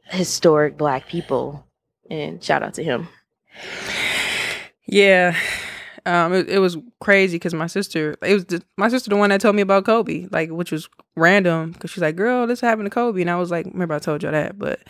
historic 0.05 0.77
black 0.77 1.07
people 1.07 1.65
and 2.09 2.43
shout 2.43 2.63
out 2.63 2.73
to 2.73 2.83
him 2.83 3.07
Yeah. 4.85 5.37
Um, 6.05 6.33
it, 6.33 6.49
it 6.49 6.59
was 6.59 6.77
crazy 6.99 7.37
because 7.37 7.53
my 7.53 7.67
sister, 7.67 8.15
it 8.21 8.33
was 8.33 8.45
the, 8.45 8.61
my 8.77 8.89
sister, 8.89 9.09
the 9.09 9.15
one 9.15 9.29
that 9.29 9.39
told 9.39 9.55
me 9.55 9.61
about 9.61 9.85
Kobe, 9.85 10.27
like, 10.31 10.49
which 10.49 10.71
was 10.71 10.89
random 11.15 11.71
because 11.71 11.91
she's 11.91 12.01
like, 12.01 12.17
girl, 12.17 12.45
this 12.45 12.59
happened 12.59 12.87
to 12.87 12.89
Kobe. 12.89 13.21
And 13.21 13.31
I 13.31 13.37
was 13.37 13.51
like, 13.51 13.65
remember 13.67 13.93
I 13.95 13.99
told 13.99 14.21
you 14.23 14.31
that. 14.31 14.59
But 14.59 14.81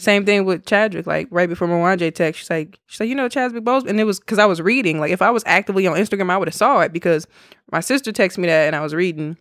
same 0.00 0.24
thing 0.24 0.44
with 0.44 0.66
Chadwick, 0.66 1.06
like, 1.06 1.28
right 1.30 1.48
before 1.48 1.68
Mwanje 1.68 2.14
text, 2.14 2.40
she's 2.40 2.50
like, 2.50 2.78
she's 2.86 3.00
like, 3.00 3.08
you 3.08 3.14
know, 3.14 3.28
Chadwick 3.28 3.64
Boseman. 3.64 3.90
And 3.90 4.00
it 4.00 4.04
was 4.04 4.20
because 4.20 4.38
I 4.38 4.46
was 4.46 4.60
reading. 4.60 4.98
Like, 5.00 5.12
if 5.12 5.22
I 5.22 5.30
was 5.30 5.42
actively 5.46 5.86
on 5.86 5.96
Instagram, 5.96 6.30
I 6.30 6.36
would 6.36 6.48
have 6.48 6.54
saw 6.54 6.80
it 6.80 6.92
because 6.92 7.26
my 7.70 7.80
sister 7.80 8.12
texted 8.12 8.38
me 8.38 8.48
that 8.48 8.66
and 8.66 8.76
I 8.76 8.80
was 8.80 8.94
reading. 8.94 9.36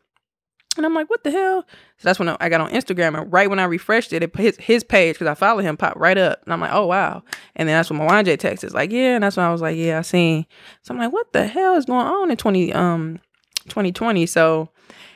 And 0.78 0.86
I'm 0.86 0.94
like, 0.94 1.10
what 1.10 1.24
the 1.24 1.32
hell? 1.32 1.66
So 1.98 2.08
that's 2.08 2.20
when 2.20 2.30
I 2.30 2.48
got 2.48 2.62
on 2.62 2.72
Instagram. 2.72 3.20
And 3.20 3.34
right 3.34 3.50
when 3.50 3.60
I 3.60 3.66
refreshed 3.66 4.14
it, 4.14 4.24
it 4.24 4.36
his, 4.36 4.56
his 4.58 4.84
page, 4.84 5.16
because 5.16 5.28
I 5.28 5.34
follow 5.34 5.62
him, 5.62 5.76
popped 5.76 5.98
right 5.98 6.18
up. 6.18 6.42
And 6.44 6.54
I'm 6.54 6.62
like, 6.62 6.74
oh, 6.74 6.86
wow. 6.86 7.24
And 7.56 7.68
then 7.68 7.76
that's 7.76 7.90
when 7.90 8.00
Mwanje 8.00 8.38
text 8.38 8.64
is 8.64 8.74
like, 8.74 8.92
yeah. 8.92 9.16
And 9.16 9.24
that's 9.24 9.36
when 9.36 9.46
I 9.46 9.52
was 9.52 9.62
like, 9.62 9.76
yeah, 9.76 10.00
I 10.00 10.02
seen. 10.02 10.46
So 10.84 10.94
I'm 10.94 11.00
like, 11.00 11.12
what 11.12 11.34
the 11.34 11.48
hell 11.48 11.76
is 11.76 11.86
going 11.86 12.06
on 12.06 12.32
in 12.32 12.38
20, 12.38 12.72
um, 12.74 13.20
2020? 13.68 14.26
So 14.28 14.70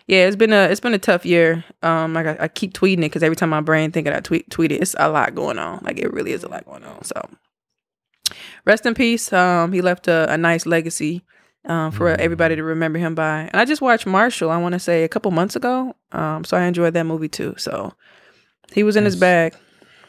yeah, 0.07 0.25
it's 0.25 0.35
been 0.35 0.53
a 0.53 0.65
it's 0.65 0.81
been 0.81 0.93
a 0.93 0.99
tough 0.99 1.25
year. 1.25 1.63
Um, 1.81 2.13
like 2.13 2.25
I, 2.25 2.37
I 2.41 2.47
keep 2.47 2.73
tweeting 2.73 2.99
it 2.99 3.01
because 3.01 3.23
every 3.23 3.35
time 3.35 3.49
my 3.49 3.61
brain 3.61 3.91
thinking 3.91 4.13
I 4.13 4.19
tweet 4.19 4.49
tweet 4.49 4.71
it, 4.71 4.81
it's 4.81 4.95
a 4.99 5.09
lot 5.09 5.35
going 5.35 5.57
on. 5.57 5.81
Like 5.83 5.97
it 5.97 6.11
really 6.11 6.31
is 6.31 6.43
a 6.43 6.49
lot 6.49 6.65
going 6.65 6.83
on. 6.83 7.03
So 7.03 7.29
rest 8.65 8.85
in 8.85 8.93
peace. 8.93 9.31
Um, 9.31 9.71
he 9.71 9.81
left 9.81 10.07
a, 10.07 10.31
a 10.31 10.37
nice 10.37 10.65
legacy 10.65 11.23
um, 11.65 11.91
for 11.91 12.09
everybody 12.09 12.55
to 12.55 12.63
remember 12.63 12.99
him 12.99 13.15
by. 13.15 13.49
And 13.51 13.55
I 13.55 13.65
just 13.65 13.81
watched 13.81 14.05
Marshall. 14.05 14.49
I 14.49 14.57
want 14.57 14.73
to 14.73 14.79
say 14.79 15.03
a 15.03 15.09
couple 15.09 15.31
months 15.31 15.55
ago. 15.55 15.95
Um, 16.11 16.43
so 16.43 16.57
I 16.57 16.63
enjoyed 16.63 16.93
that 16.93 17.05
movie 17.05 17.29
too. 17.29 17.55
So 17.57 17.93
he 18.73 18.83
was 18.83 18.95
in 18.95 19.05
his 19.05 19.15
bag. 19.15 19.55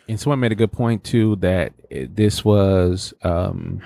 And 0.09 0.19
someone 0.21 0.41
made 0.41 0.53
a 0.53 0.57
good 0.57 0.73
point 0.73 1.05
too 1.05 1.37
that 1.37 1.73
this 1.91 2.45
was 2.45 3.15
um 3.23 3.81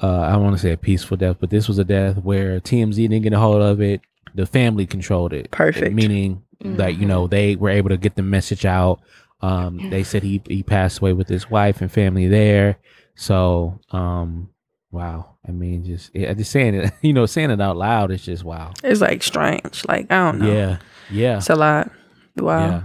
uh 0.00 0.20
I 0.20 0.36
want 0.36 0.54
to 0.54 0.62
say 0.62 0.72
a 0.72 0.76
peaceful 0.76 1.16
death, 1.16 1.36
but 1.40 1.50
this 1.50 1.68
was 1.68 1.78
a 1.78 1.84
death 1.84 2.18
where 2.18 2.60
TMZ 2.60 2.94
didn't 2.94 3.22
get 3.22 3.32
a 3.32 3.38
hold 3.38 3.62
of 3.62 3.80
it. 3.80 4.00
The 4.36 4.46
family 4.46 4.86
controlled 4.86 5.32
it. 5.32 5.50
Perfect. 5.50 5.94
Meaning 5.94 6.42
that 6.60 6.96
you 6.96 7.06
know 7.06 7.26
they 7.26 7.56
were 7.56 7.70
able 7.70 7.90
to 7.90 7.96
get 7.96 8.14
the 8.16 8.22
message 8.22 8.64
out. 8.64 9.00
Um 9.40 9.90
they 9.90 10.02
said 10.04 10.22
he 10.22 10.40
he 10.48 10.62
passed 10.62 10.98
away 11.00 11.12
with 11.12 11.28
his 11.28 11.50
wife 11.50 11.80
and 11.80 11.90
family 11.90 12.28
there. 12.28 12.78
So 13.14 13.80
um 13.90 14.50
wow. 14.90 15.36
I 15.46 15.52
mean 15.52 15.84
just 15.84 16.10
yeah, 16.14 16.32
just 16.34 16.50
saying 16.50 16.74
it 16.74 16.92
you 17.02 17.12
know 17.12 17.26
saying 17.26 17.50
it 17.50 17.60
out 17.60 17.76
loud 17.76 18.10
is 18.10 18.24
just 18.24 18.44
wow. 18.44 18.72
It's 18.84 19.00
like 19.00 19.22
strange. 19.22 19.84
Like 19.88 20.10
I 20.10 20.16
don't 20.30 20.38
know. 20.40 20.52
Yeah. 20.52 20.78
Yeah. 21.10 21.36
It's 21.38 21.50
a 21.50 21.56
lot. 21.56 21.90
Wow. 22.36 22.58
Yeah. 22.68 22.82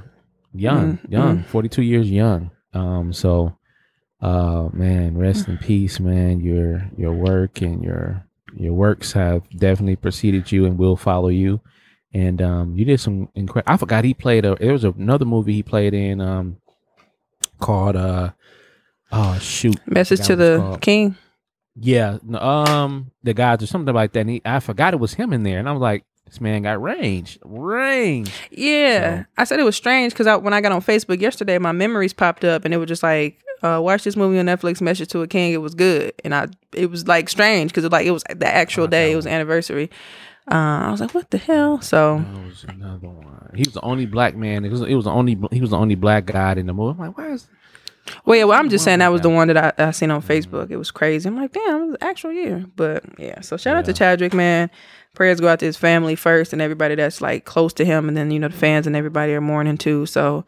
Young, 0.53 0.97
Mm, 0.97 1.11
young, 1.11 1.37
mm. 1.39 1.45
42 1.45 1.81
years 1.81 2.11
young. 2.11 2.51
Um, 2.73 3.13
so, 3.13 3.57
uh, 4.21 4.67
man, 4.73 5.17
rest 5.17 5.47
in 5.47 5.57
peace, 5.57 5.97
man. 5.99 6.41
Your, 6.41 6.89
your 6.97 7.13
work 7.13 7.61
and 7.61 7.81
your, 7.81 8.25
your 8.55 8.73
works 8.73 9.13
have 9.13 9.49
definitely 9.49 9.95
preceded 9.95 10.51
you 10.51 10.65
and 10.65 10.77
will 10.77 10.97
follow 10.97 11.29
you. 11.29 11.61
And, 12.13 12.41
um, 12.41 12.75
you 12.75 12.85
did 12.85 12.99
some 12.99 13.29
incredible, 13.35 13.73
I 13.73 13.77
forgot 13.77 14.03
he 14.03 14.13
played 14.13 14.45
a, 14.45 14.55
there 14.55 14.73
was 14.73 14.83
another 14.83 15.25
movie 15.25 15.53
he 15.53 15.63
played 15.63 15.93
in, 15.93 16.19
um, 16.19 16.57
called, 17.59 17.95
uh, 17.95 18.31
oh, 19.11 19.39
shoot. 19.39 19.79
Message 19.87 20.25
to 20.27 20.35
the 20.35 20.57
called. 20.57 20.81
king. 20.81 21.15
Yeah. 21.75 22.17
Um, 22.33 23.11
the 23.23 23.33
guys 23.33 23.63
or 23.63 23.67
something 23.67 23.95
like 23.95 24.11
that. 24.13 24.19
And 24.21 24.29
he, 24.29 24.41
I 24.43 24.59
forgot 24.59 24.93
it 24.93 24.99
was 24.99 25.13
him 25.13 25.31
in 25.31 25.43
there. 25.43 25.59
And 25.59 25.69
I 25.69 25.71
was 25.71 25.81
like, 25.81 26.03
this 26.25 26.39
man 26.39 26.61
got 26.61 26.81
range, 26.81 27.39
range. 27.43 28.31
Yeah, 28.51 29.25
I 29.37 29.43
said 29.43 29.59
it 29.59 29.63
was 29.63 29.75
strange 29.75 30.13
because 30.13 30.27
I, 30.27 30.37
when 30.37 30.53
I 30.53 30.61
got 30.61 30.71
on 30.71 30.81
Facebook 30.81 31.19
yesterday, 31.19 31.57
my 31.57 31.73
memories 31.73 32.13
popped 32.13 32.45
up 32.45 32.63
and 32.63 32.73
it 32.73 32.77
was 32.77 32.87
just 32.87 33.03
like, 33.03 33.41
uh, 33.63 33.79
watch 33.81 34.03
this 34.03 34.15
movie 34.15 34.39
on 34.39 34.45
Netflix, 34.45 34.81
Message 34.81 35.09
to 35.09 35.21
a 35.21 35.27
King. 35.27 35.53
It 35.53 35.61
was 35.61 35.75
good, 35.75 36.13
and 36.23 36.33
I 36.33 36.47
it 36.73 36.89
was 36.89 37.07
like 37.07 37.29
strange 37.29 37.73
because 37.73 37.89
like 37.91 38.05
it 38.05 38.11
was 38.11 38.23
the 38.29 38.47
actual 38.47 38.87
day, 38.87 39.11
it 39.11 39.15
was 39.15 39.27
anniversary. 39.27 39.89
Uh, 40.49 40.87
I 40.87 40.91
was 40.91 40.99
like, 40.99 41.13
what 41.13 41.29
the 41.29 41.37
hell? 41.37 41.81
So 41.81 42.23
another 42.67 43.07
one. 43.07 43.51
He 43.55 43.63
was 43.63 43.73
the 43.73 43.81
only 43.81 44.05
black 44.05 44.35
man. 44.35 44.65
It 44.65 44.71
was, 44.71 44.81
it 44.81 44.95
was 44.95 45.05
the 45.05 45.11
only 45.11 45.37
he 45.51 45.61
was 45.61 45.69
the 45.69 45.77
only 45.77 45.95
black 45.95 46.25
guy 46.25 46.53
in 46.53 46.65
the 46.65 46.73
movie. 46.73 46.99
I'm 46.99 47.07
like, 47.07 47.17
why 47.17 47.31
is 47.31 47.47
well, 48.25 48.37
yeah, 48.37 48.43
well, 48.45 48.59
I'm 48.59 48.69
just 48.69 48.83
saying 48.83 48.99
that 48.99 49.11
was 49.11 49.21
the 49.21 49.29
one 49.29 49.47
that 49.47 49.57
I, 49.57 49.87
I 49.87 49.91
seen 49.91 50.11
on 50.11 50.21
Facebook. 50.21 50.69
It 50.69 50.77
was 50.77 50.91
crazy. 50.91 51.27
I'm 51.27 51.35
like, 51.35 51.53
damn, 51.53 51.81
it 51.81 51.85
was 51.85 51.97
the 51.99 52.03
actual 52.03 52.31
year. 52.31 52.65
But 52.75 53.03
yeah, 53.19 53.41
so 53.41 53.57
shout 53.57 53.75
out 53.75 53.85
to 53.85 53.93
Chadwick, 53.93 54.33
man. 54.33 54.69
Prayers 55.13 55.39
go 55.39 55.47
out 55.47 55.59
to 55.59 55.65
his 55.65 55.77
family 55.77 56.15
first 56.15 56.53
and 56.53 56.61
everybody 56.61 56.95
that's 56.95 57.21
like 57.21 57.45
close 57.45 57.73
to 57.73 57.85
him, 57.85 58.07
and 58.07 58.15
then 58.15 58.31
you 58.31 58.39
know 58.39 58.47
the 58.47 58.57
fans 58.57 58.87
and 58.87 58.95
everybody 58.95 59.33
are 59.33 59.41
mourning 59.41 59.77
too. 59.77 60.05
So 60.05 60.45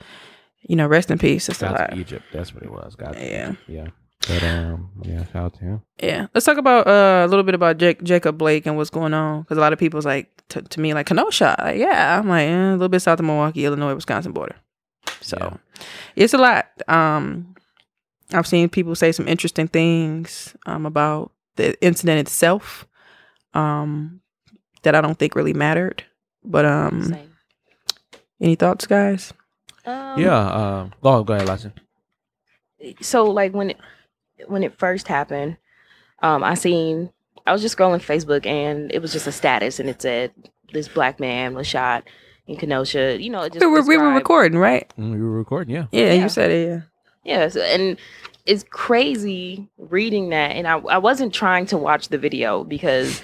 you 0.63 0.75
know, 0.75 0.87
rest 0.87 1.11
in 1.11 1.17
peace. 1.17 1.49
It's 1.49 1.61
a 1.61 1.65
God 1.65 1.79
lot. 1.79 1.97
Egypt? 1.97 2.25
That's 2.33 2.53
what 2.53 2.63
it 2.63 2.71
was. 2.71 2.95
God 2.95 3.15
Yeah. 3.15 3.51
Egypt. 3.51 3.63
yeah. 3.67 3.87
But 4.27 4.41
um, 4.43 4.89
yeah, 5.01 5.25
shout 5.25 5.35
out 5.35 5.53
to 5.55 5.59
him. 5.59 5.81
Yeah, 6.01 6.27
let's 6.33 6.45
talk 6.45 6.57
about 6.57 6.87
uh, 6.87 7.25
a 7.25 7.27
little 7.27 7.43
bit 7.43 7.55
about 7.55 7.77
Jake, 7.77 8.01
Jacob 8.03 8.37
Blake 8.37 8.65
and 8.65 8.77
what's 8.77 8.89
going 8.89 9.13
on 9.13 9.41
because 9.41 9.57
a 9.57 9.61
lot 9.61 9.73
of 9.73 9.79
people's 9.79 10.05
like 10.05 10.29
to, 10.49 10.61
to 10.61 10.79
me 10.79 10.93
like 10.93 11.07
Kenosha, 11.07 11.55
like 11.59 11.77
yeah, 11.77 12.19
I'm 12.19 12.29
like 12.29 12.47
eh, 12.47 12.69
a 12.69 12.71
little 12.71 12.87
bit 12.87 13.01
south 13.01 13.19
of 13.19 13.25
Milwaukee, 13.25 13.65
Illinois, 13.65 13.93
Wisconsin 13.93 14.31
border. 14.31 14.55
So 15.19 15.59
it's 16.15 16.33
a 16.33 16.37
lot. 16.37 16.67
Um, 16.87 17.53
I've 18.31 18.47
seen 18.47 18.69
people 18.69 18.95
say 18.95 19.11
some 19.11 19.27
interesting 19.27 19.67
things 19.67 20.55
um, 20.65 20.85
about 20.85 21.33
the 21.57 21.79
incident 21.83 22.19
itself, 22.19 22.87
um, 23.53 24.21
that 24.83 24.95
I 24.95 25.01
don't 25.01 25.19
think 25.19 25.35
really 25.35 25.53
mattered. 25.53 26.05
But 26.45 26.63
um, 26.65 27.13
any 28.39 28.55
thoughts, 28.55 28.87
guys? 28.87 29.33
Um, 29.85 30.19
yeah. 30.19 30.37
Uh, 30.37 30.89
go 31.01 31.23
go 31.23 31.33
ahead, 31.33 31.47
Lassie. 31.47 31.71
so 33.01 33.23
like 33.25 33.53
when 33.53 33.71
it 33.71 33.77
when 34.47 34.63
it 34.63 34.77
first 34.77 35.07
happened, 35.07 35.57
um, 36.21 36.43
I 36.43 36.53
seen 36.55 37.11
I 37.45 37.51
was 37.51 37.61
just 37.61 37.77
scrolling 37.77 37.99
Facebook 38.03 38.45
and 38.45 38.91
it 38.93 39.01
was 39.01 39.11
just 39.11 39.27
a 39.27 39.31
status 39.31 39.79
and 39.79 39.89
it 39.89 40.01
said 40.01 40.31
this 40.71 40.87
black 40.87 41.19
man 41.19 41.53
was 41.55 41.67
shot 41.67 42.05
in 42.47 42.57
Kenosha. 42.57 43.21
You 43.21 43.29
know, 43.29 43.41
it 43.43 43.53
just 43.53 43.65
We 43.65 43.71
were, 43.71 43.81
we 43.85 43.97
were 43.97 44.13
recording, 44.13 44.57
right? 44.57 44.91
Mm, 44.97 45.13
we 45.13 45.21
were 45.21 45.31
recording. 45.31 45.75
Yeah. 45.75 45.85
Yeah, 45.91 46.13
Yeah. 46.13 46.23
you 46.23 46.29
said 46.29 46.51
it. 46.51 46.67
Yeah. 46.67 46.81
Yes, 47.25 47.55
and 47.55 47.97
it's 48.45 48.65
crazy 48.69 49.69
reading 49.77 50.29
that, 50.29 50.51
and 50.51 50.67
I 50.67 50.77
I 50.77 50.97
wasn't 50.97 51.33
trying 51.33 51.65
to 51.67 51.77
watch 51.77 52.09
the 52.09 52.17
video 52.17 52.65
because 52.65 53.21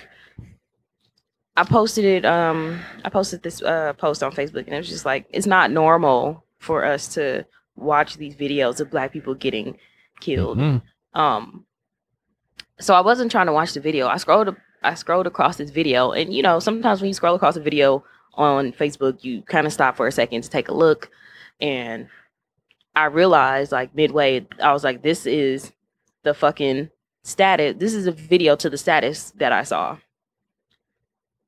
I 1.58 1.66
posted 1.66 2.06
it. 2.06 2.26
Um, 2.26 2.80
I 3.04 3.10
posted 3.10 3.44
this 3.44 3.62
uh 3.62 3.92
post 3.94 4.24
on 4.24 4.32
Facebook, 4.32 4.66
and 4.66 4.74
it 4.74 4.78
was 4.78 4.88
just 4.88 5.04
like 5.06 5.26
it's 5.32 5.46
not 5.48 5.72
normal 5.72 6.46
for 6.60 6.86
us 6.86 7.08
to 7.16 7.46
watch 7.76 8.18
these 8.18 8.36
videos 8.36 8.80
of 8.80 8.92
black 8.92 9.12
people 9.12 9.34
getting 9.34 9.78
killed. 10.20 10.58
Mhm. 10.58 10.82
Um, 11.14 11.66
so 12.80 12.94
I 12.94 13.02
wasn't 13.02 13.32
trying 13.32 13.48
to 13.48 13.54
watch 13.54 13.74
the 13.74 13.80
video. 13.80 14.08
I 14.08 14.18
scrolled 14.18 14.56
I 14.82 14.94
scrolled 14.94 15.28
across 15.28 15.58
this 15.58 15.72
video, 15.72 16.12
and 16.12 16.34
you 16.34 16.42
know, 16.42 16.60
sometimes 16.60 17.02
when 17.02 17.10
you 17.10 17.14
scroll 17.14 17.36
across 17.36 17.58
a 17.58 17.62
video 17.62 18.04
on 18.36 18.72
Facebook, 18.72 19.24
you 19.26 19.42
kind 19.42 19.68
of 19.68 19.74
stop 19.74 19.98
for 19.98 20.08
a 20.08 20.12
second 20.12 20.42
to 20.44 20.50
take 20.50 20.70
a 20.70 20.74
look, 20.74 21.10
and 21.60 22.08
I 22.96 23.06
realized 23.06 23.74
like 23.74 23.94
midway, 23.94 24.48
I 24.62 24.72
was 24.72 24.86
like, 24.86 25.02
this 25.02 25.26
is 25.26 25.74
the 26.24 26.34
fucking 26.34 26.90
status. 27.24 27.76
This 27.78 27.94
is 27.94 28.08
a 28.08 28.12
video 28.14 28.56
to 28.56 28.70
the 28.70 28.78
status 28.78 29.32
that 29.32 29.52
I 29.52 29.64
saw, 29.64 29.98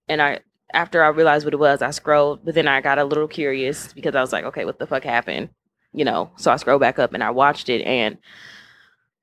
and 0.10 0.22
I 0.22 0.40
after 0.73 1.03
I 1.03 1.10
realized 1.10 1.45
what 1.45 1.53
it 1.53 1.60
was, 1.60 1.81
I 1.81 1.91
scrolled, 1.91 2.45
but 2.45 2.56
then 2.56 2.68
I 2.68 2.81
got 2.81 2.99
a 2.99 3.03
little 3.03 3.27
curious 3.27 3.93
because 3.93 4.15
I 4.15 4.22
was 4.22 4.31
like, 4.31 4.45
okay, 4.45 4.65
what 4.65 4.80
the 4.80 4.88
fuck 4.88 5.03
happened? 5.03 5.49
You 5.93 6.06
know, 6.06 6.31
so 6.38 6.52
I 6.52 6.56
scrolled 6.56 6.81
back 6.81 6.99
up 6.99 7.14
and 7.14 7.23
I 7.23 7.31
watched 7.31 7.69
it, 7.69 7.81
and 7.81 8.18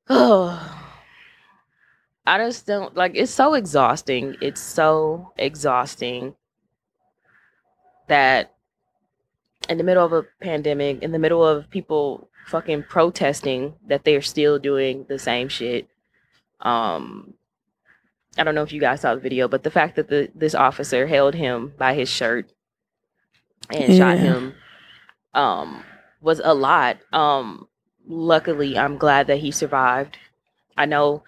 oh. 0.08 0.74
I 2.26 2.36
just 2.36 2.66
don't 2.66 2.94
like 2.94 3.12
it's 3.14 3.32
so 3.32 3.54
exhausting. 3.54 4.36
It's 4.42 4.60
so 4.60 5.32
exhausting 5.38 6.34
that 8.08 8.54
in 9.70 9.78
the 9.78 9.84
middle 9.84 10.04
of 10.04 10.12
a 10.12 10.26
pandemic, 10.42 11.02
in 11.02 11.12
the 11.12 11.18
middle 11.18 11.42
of 11.42 11.70
people 11.70 12.28
fucking 12.46 12.82
protesting 12.82 13.76
that 13.86 14.04
they're 14.04 14.20
still 14.20 14.58
doing 14.58 15.06
the 15.08 15.18
same 15.18 15.48
shit. 15.48 15.88
Um 16.60 17.32
I 18.38 18.44
don't 18.44 18.54
know 18.54 18.62
if 18.62 18.72
you 18.72 18.80
guys 18.80 19.00
saw 19.00 19.14
the 19.14 19.20
video, 19.20 19.48
but 19.48 19.62
the 19.64 19.70
fact 19.70 19.96
that 19.96 20.08
the 20.08 20.30
this 20.34 20.54
officer 20.54 21.06
held 21.06 21.34
him 21.34 21.72
by 21.76 21.94
his 21.94 22.08
shirt 22.08 22.50
and 23.70 23.92
shot 23.94 24.18
him 24.18 24.54
um 25.34 25.82
was 26.20 26.40
a 26.42 26.54
lot. 26.54 26.98
Um 27.12 27.68
luckily 28.06 28.78
I'm 28.78 28.96
glad 28.96 29.26
that 29.26 29.38
he 29.38 29.50
survived. 29.50 30.18
I 30.76 30.86
know 30.86 31.24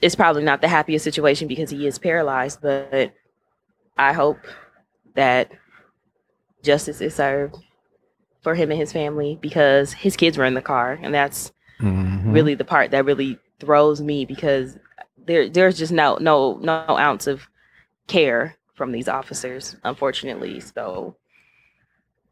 it's 0.00 0.14
probably 0.16 0.42
not 0.42 0.60
the 0.60 0.68
happiest 0.68 1.04
situation 1.04 1.46
because 1.48 1.70
he 1.70 1.86
is 1.86 1.98
paralyzed, 1.98 2.60
but 2.62 3.12
I 3.96 4.12
hope 4.12 4.38
that 5.14 5.52
justice 6.62 7.00
is 7.00 7.14
served 7.14 7.56
for 8.42 8.54
him 8.54 8.70
and 8.70 8.80
his 8.80 8.92
family 8.92 9.38
because 9.40 9.92
his 9.92 10.16
kids 10.16 10.36
were 10.36 10.44
in 10.44 10.54
the 10.54 10.62
car 10.62 10.98
and 11.02 11.14
that's 11.14 11.52
Mhm. 11.80 12.32
really 12.32 12.54
the 12.54 12.64
part 12.64 12.90
that 12.92 13.04
really 13.04 13.38
throws 13.60 14.00
me 14.00 14.24
because 14.24 14.78
there 15.26 15.48
there's 15.48 15.78
just 15.78 15.92
no 15.92 16.16
no 16.20 16.58
no 16.62 16.84
ounce 16.88 17.26
of 17.26 17.48
care 18.06 18.56
from 18.74 18.92
these 18.92 19.08
officers 19.08 19.76
unfortunately 19.84 20.60
so 20.60 21.16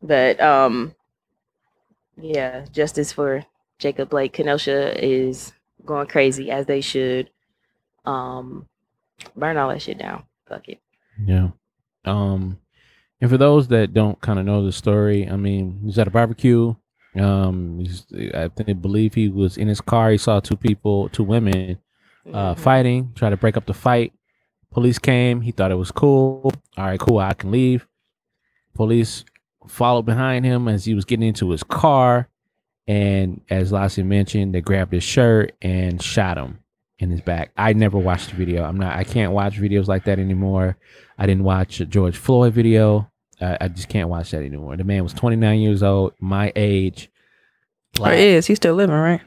but 0.03 0.41
um 0.41 0.95
yeah 2.17 2.65
justice 2.73 3.13
for 3.13 3.45
Jacob 3.79 4.11
Blake 4.11 4.33
Kenosha 4.33 5.03
is 5.05 5.53
going 5.85 6.07
crazy 6.07 6.51
as 6.51 6.67
they 6.67 6.81
should 6.81 7.31
um 8.05 8.69
burn 9.37 9.57
all 9.57 9.69
that 9.71 9.83
shit 9.83 9.99
down 9.99 10.25
fuck 10.49 10.69
it 10.69 10.81
Yeah. 11.27 11.49
Um, 12.05 12.59
and 13.21 13.31
for 13.31 13.39
those 13.39 13.69
that 13.69 13.95
don't 13.95 14.21
kind 14.21 14.39
of 14.39 14.45
know 14.45 14.65
the 14.65 14.73
story, 14.73 15.29
I 15.29 15.37
mean, 15.37 15.79
he 15.81 15.87
was 15.87 15.99
at 15.99 16.09
a 16.09 16.11
barbecue. 16.11 16.75
Um, 17.15 17.79
he's, 17.79 18.07
I 18.35 18.49
think, 18.49 18.81
believe 18.81 19.15
he 19.15 19.29
was 19.29 19.57
in 19.57 19.69
his 19.69 19.81
car. 19.81 20.11
He 20.11 20.19
saw 20.19 20.41
two 20.41 20.57
people, 20.57 21.09
two 21.11 21.23
women, 21.23 21.79
uh, 22.33 22.55
fighting. 22.55 23.13
Tried 23.15 23.31
to 23.31 23.37
break 23.37 23.57
up 23.57 23.67
the 23.67 23.75
fight. 23.75 24.13
Police 24.71 24.99
came. 24.99 25.41
He 25.41 25.53
thought 25.53 25.71
it 25.71 25.77
was 25.77 25.91
cool. 25.91 26.53
All 26.77 26.85
right, 26.85 27.01
cool. 27.01 27.19
I 27.19 27.35
can 27.35 27.51
leave. 27.51 27.87
Police 28.75 29.25
followed 29.69 30.03
behind 30.03 30.45
him 30.45 30.69
as 30.69 30.85
he 30.85 30.95
was 30.95 31.05
getting 31.05 31.27
into 31.27 31.51
his 31.51 31.63
car, 31.63 32.29
and 32.87 33.43
as 33.51 33.71
Lassie 33.71 34.03
mentioned, 34.03 34.55
they 34.55 34.61
grabbed 34.61 34.93
his 34.93 35.05
shirt 35.05 35.53
and 35.61 36.03
shot 36.03 36.39
him 36.39 36.59
in 36.99 37.11
his 37.11 37.21
back. 37.21 37.51
I 37.57 37.75
never 37.75 37.99
watched 37.99 38.31
the 38.31 38.37
video. 38.37 38.65
I'm 38.65 38.79
not. 38.79 38.97
I 38.97 39.05
can't 39.05 39.33
watch 39.33 39.61
videos 39.61 39.89
like 39.89 40.05
that 40.05 40.19
anymore. 40.19 40.77
I 41.19 41.27
didn't 41.27 41.45
watch 41.45 41.81
a 41.81 41.87
George 41.87 42.17
Floyd 42.17 42.55
video. 42.55 43.11
I, 43.41 43.69
just 43.69 43.89
can't 43.89 44.09
watch 44.09 44.31
that 44.31 44.43
anymore. 44.43 44.77
The 44.77 44.85
man 44.85 45.03
was 45.03 45.13
29 45.13 45.59
years 45.59 45.83
old, 45.83 46.15
my 46.21 46.53
age. 46.55 47.11
Or 48.01 48.13
is 48.13 48.47
he 48.47 48.55
still 48.55 48.75
living, 48.75 48.95
right? 48.95 49.21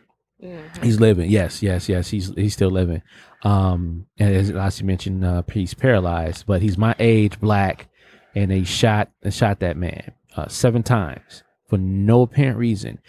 He's 0.83 0.99
living. 0.99 1.29
Yes, 1.29 1.63
yes, 1.63 1.87
yes. 1.89 2.09
He's 2.09 2.33
he's 2.35 2.53
still 2.53 2.69
living. 2.69 3.01
Um, 3.43 4.07
and 4.17 4.35
as 4.35 4.51
Lassie 4.51 4.83
mentioned, 4.83 5.23
uh, 5.23 5.43
he's 5.51 5.73
paralyzed, 5.73 6.45
but 6.45 6.61
he's 6.61 6.77
my 6.77 6.95
age, 6.99 7.39
black, 7.39 7.87
and 8.33 8.51
they 8.51 8.63
shot 8.63 9.11
they 9.21 9.31
shot 9.31 9.59
that 9.59 9.77
man 9.77 10.13
uh, 10.35 10.47
seven 10.47 10.83
times 10.83 11.43
for 11.69 11.77
no 11.77 12.21
apparent 12.23 12.57
reason. 12.57 12.99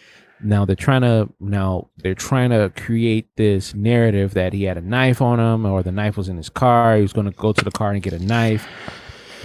Now 0.42 0.64
they're 0.64 0.76
trying 0.76 1.00
to 1.00 1.28
now 1.40 1.88
they're 1.96 2.14
trying 2.14 2.50
to 2.50 2.70
create 2.76 3.34
this 3.36 3.74
narrative 3.74 4.34
that 4.34 4.52
he 4.52 4.64
had 4.64 4.76
a 4.76 4.82
knife 4.82 5.22
on 5.22 5.40
him 5.40 5.64
or 5.66 5.82
the 5.82 5.92
knife 5.92 6.16
was 6.16 6.28
in 6.28 6.36
his 6.36 6.50
car. 6.50 6.96
He 6.96 7.02
was 7.02 7.12
going 7.12 7.30
to 7.30 7.36
go 7.36 7.52
to 7.52 7.64
the 7.64 7.70
car 7.70 7.92
and 7.92 8.02
get 8.02 8.12
a 8.12 8.18
knife. 8.18 8.68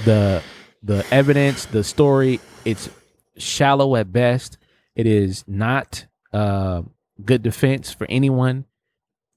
The 0.06 0.44
the 0.84 1.06
evidence, 1.12 1.66
the 1.66 1.84
story, 1.84 2.40
it's 2.66 2.90
shallow 3.38 3.96
at 3.96 4.12
best. 4.12 4.58
It 4.96 5.08
is 5.08 5.46
not 5.48 6.06
uh, 6.34 6.82
good 7.24 7.44
defense 7.44 7.92
for 7.92 8.08
anyone. 8.10 8.66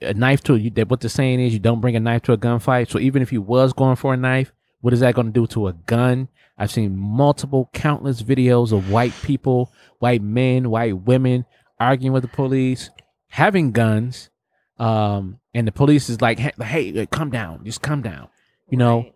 A 0.01 0.15
knife 0.15 0.43
to 0.45 0.57
you. 0.57 0.71
That 0.71 0.89
what 0.89 1.01
the 1.01 1.09
saying 1.09 1.41
is, 1.41 1.53
you 1.53 1.59
don't 1.59 1.81
bring 1.81 1.97
a 1.97 2.01
knife 2.01 2.23
to 2.23 2.33
a 2.33 2.39
gunfight. 2.39 2.91
So 2.91 2.99
even 2.99 3.23
if 3.23 3.33
you 3.33 3.41
was 3.41 3.73
going 3.73 3.97
for 3.97 4.13
a 4.15 4.17
knife, 4.17 4.53
what 4.81 4.93
is 4.93 5.01
that 5.01 5.15
going 5.15 5.29
to 5.29 5.33
do 5.33 5.47
to 5.49 5.69
a 5.69 5.73
gun? 5.73 6.29
I've 6.59 6.71
seen 6.71 6.97
multiple, 6.97 7.71
countless 7.73 8.23
videos 8.23 8.73
of 8.73 8.91
white 8.91 9.15
people, 9.23 9.73
white 9.99 10.23
men, 10.23 10.71
white 10.71 10.99
women 10.99 11.47
arguing 11.81 12.13
with 12.13 12.23
the 12.23 12.29
police, 12.29 12.91
having 13.29 13.73
guns, 13.73 14.31
um, 14.79 15.41
and 15.53 15.67
the 15.67 15.73
police 15.73 16.09
is 16.09 16.21
like, 16.21 16.39
"Hey, 16.39 16.53
hey, 16.63 17.07
come 17.07 17.31
down, 17.31 17.65
just 17.65 17.83
come 17.83 18.03
down," 18.03 18.29
you 18.69 18.79
know. 18.79 19.07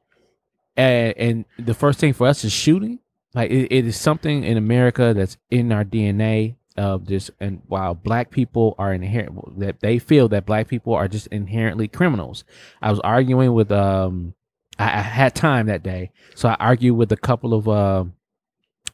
And, 0.77 1.15
and 1.17 1.45
the 1.59 1.75
first 1.75 1.99
thing 1.99 2.13
for 2.13 2.27
us 2.27 2.45
is 2.45 2.53
shooting. 2.53 3.01
Like 3.35 3.51
it, 3.51 3.73
it 3.73 3.87
is 3.87 3.97
something 3.97 4.45
in 4.45 4.57
America 4.57 5.13
that's 5.15 5.37
in 5.51 5.73
our 5.73 5.85
DNA 5.85 6.57
of 6.79 7.07
this. 7.07 7.31
And 7.41 7.63
while 7.67 7.95
black 7.95 8.31
people 8.31 8.75
are 8.79 8.93
inherent, 8.93 9.59
that 9.61 9.81
they 9.81 9.99
feel 9.99 10.29
that 10.29 10.47
black 10.47 10.69
people 10.69 10.95
are 10.95 11.09
just 11.09 11.27
inherently 11.29 11.89
criminals. 11.89 12.45
I 12.81 12.91
was 12.91 13.01
arguing 13.01 13.53
with 13.53 13.71
um, 13.73 14.35
I, 14.79 14.85
I 14.85 15.01
had 15.03 15.35
time 15.35 15.67
that 15.67 15.83
day, 15.83 16.13
so 16.35 16.49
I 16.49 16.57
argued 16.59 16.97
with 16.97 17.13
a 17.13 17.17
couple 17.17 17.53
of 17.55 17.69
uh, 17.69 18.05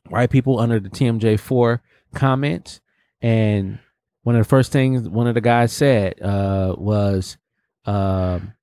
white 0.09 0.31
people 0.31 0.59
under 0.59 0.81
the 0.81 0.89
TMJ 0.91 1.39
four 1.39 1.83
comments, 2.15 2.81
and 3.21 3.79
one 4.23 4.35
of 4.37 4.41
the 4.41 4.49
first 4.49 4.73
things 4.73 5.09
one 5.09 5.27
of 5.27 5.35
the 5.35 5.41
guys 5.41 5.73
said 5.73 6.21
uh, 6.23 6.75
was, 6.79 7.37
um, 7.85 8.55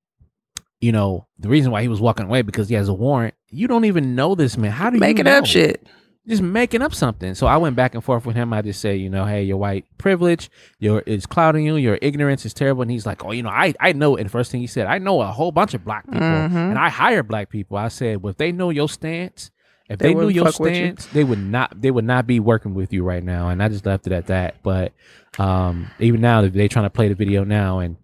you 0.80 0.90
know, 0.92 1.26
the 1.38 1.48
reason 1.48 1.70
why 1.70 1.82
he 1.82 1.88
was 1.88 2.00
walking 2.00 2.26
away 2.26 2.42
because 2.42 2.68
he 2.68 2.74
has 2.74 2.88
a 2.88 2.94
warrant. 2.94 3.34
You 3.50 3.68
don't 3.68 3.84
even 3.84 4.14
know 4.14 4.34
this 4.34 4.56
man. 4.56 4.72
How 4.72 4.90
do 4.90 4.96
you 4.96 5.00
Making 5.00 5.26
know? 5.26 5.38
up 5.38 5.46
shit. 5.46 5.86
Just 6.28 6.40
making 6.42 6.82
up 6.82 6.94
something. 6.94 7.34
So 7.34 7.48
I 7.48 7.56
went 7.56 7.74
back 7.74 7.94
and 7.96 8.04
forth 8.04 8.24
with 8.24 8.36
him. 8.36 8.52
I 8.52 8.62
just 8.62 8.80
say, 8.80 8.94
you 8.94 9.10
know, 9.10 9.24
hey, 9.24 9.42
your 9.42 9.56
white 9.56 9.86
privilege, 9.98 10.50
your 10.78 11.00
is 11.00 11.26
clouding 11.26 11.66
you. 11.66 11.74
Your 11.76 11.98
ignorance 12.00 12.46
is 12.46 12.54
terrible. 12.54 12.82
And 12.82 12.90
he's 12.92 13.04
like, 13.06 13.24
oh, 13.24 13.32
you 13.32 13.42
know, 13.42 13.48
I 13.50 13.74
I 13.80 13.92
know. 13.92 14.16
And 14.16 14.26
the 14.26 14.30
first 14.30 14.52
thing 14.52 14.60
he 14.60 14.68
said, 14.68 14.86
I 14.86 14.98
know 14.98 15.20
a 15.20 15.26
whole 15.26 15.50
bunch 15.50 15.74
of 15.74 15.84
black 15.84 16.04
people, 16.06 16.20
Mhm. 16.20 16.54
and 16.70 16.78
I 16.78 16.90
hire 16.90 17.24
black 17.24 17.48
people. 17.48 17.76
I 17.76 17.88
said, 17.88 18.22
well, 18.22 18.30
if 18.30 18.36
they 18.36 18.52
know 18.52 18.70
your 18.70 18.88
stance, 18.88 19.50
if 19.88 19.98
They 19.98 20.08
they, 20.08 20.14
knew 20.14 20.28
your 20.28 20.44
with 20.44 20.60
you. 20.60 20.66
stance, 20.74 21.06
they 21.06 21.24
would 21.24 21.40
not. 21.40 21.82
They 21.82 21.90
would 21.90 22.04
not 22.04 22.24
be 22.28 22.38
working 22.38 22.72
with 22.74 22.92
you 22.92 23.02
right 23.02 23.24
now. 23.24 23.48
And 23.48 23.60
I 23.60 23.68
just 23.68 23.84
left 23.84 24.06
it 24.06 24.12
at 24.12 24.28
that. 24.28 24.62
But 24.62 24.92
um, 25.40 25.90
even 25.98 26.20
now, 26.20 26.40
they 26.46 26.68
trying 26.68 26.86
to 26.86 26.90
play 26.90 27.08
the 27.08 27.16
video 27.16 27.42
now, 27.42 27.80
and 27.80 27.96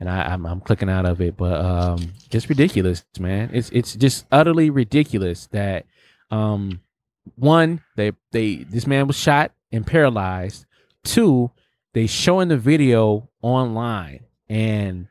and 0.00 0.08
I, 0.08 0.22
I'm 0.32 0.46
I'm 0.46 0.60
clicking 0.62 0.88
out 0.88 1.04
of 1.04 1.20
it. 1.20 1.36
But 1.36 1.60
um, 1.62 1.98
it's 2.30 2.48
ridiculous, 2.48 3.04
man. 3.20 3.50
It's 3.52 3.68
it's 3.68 3.94
just 3.96 4.24
utterly 4.32 4.70
ridiculous 4.70 5.46
that 5.48 5.84
um, 6.30 6.80
one 7.34 7.82
they 7.96 8.12
they 8.32 8.56
this 8.56 8.86
man 8.86 9.06
was 9.06 9.16
shot 9.16 9.52
and 9.72 9.86
paralyzed. 9.86 10.66
Two, 11.04 11.50
they 11.92 12.06
showing 12.06 12.48
the 12.48 12.56
video 12.56 13.28
online, 13.42 14.24
and 14.48 15.08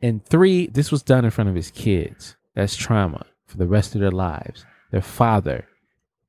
and 0.00 0.24
three, 0.24 0.66
this 0.66 0.92
was 0.92 1.02
done 1.02 1.24
in 1.24 1.30
front 1.30 1.50
of 1.50 1.56
his 1.56 1.70
kids. 1.70 2.36
That's 2.54 2.76
trauma 2.76 3.26
for 3.46 3.56
the 3.56 3.66
rest 3.66 3.94
of 3.94 4.00
their 4.00 4.10
lives. 4.10 4.64
Their 4.90 5.02
father 5.02 5.66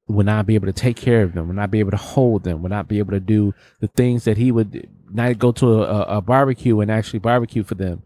would 0.08 0.26
not 0.26 0.46
be 0.48 0.56
able 0.56 0.66
to 0.66 0.74
take 0.74 0.98
care 0.98 1.22
of 1.22 1.34
them, 1.34 1.48
would 1.48 1.56
not 1.56 1.70
be 1.70 1.80
able 1.80 1.92
to 1.92 1.98
hold 1.98 2.44
them, 2.44 2.62
would 2.64 2.72
not 2.72 2.88
be 2.88 2.98
able 2.98 3.12
to 3.12 3.20
do 3.20 3.54
the 3.80 3.88
things 3.88 4.24
that 4.24 4.38
he 4.38 4.52
would 4.52 4.90
not 5.12 5.38
go 5.38 5.52
to 5.52 5.68
a, 5.68 5.82
a, 5.82 6.02
a 6.18 6.22
barbecue 6.22 6.80
and 6.80 6.90
actually 6.90 7.20
barbecue 7.20 7.64
for 7.64 7.76
them 7.76 8.02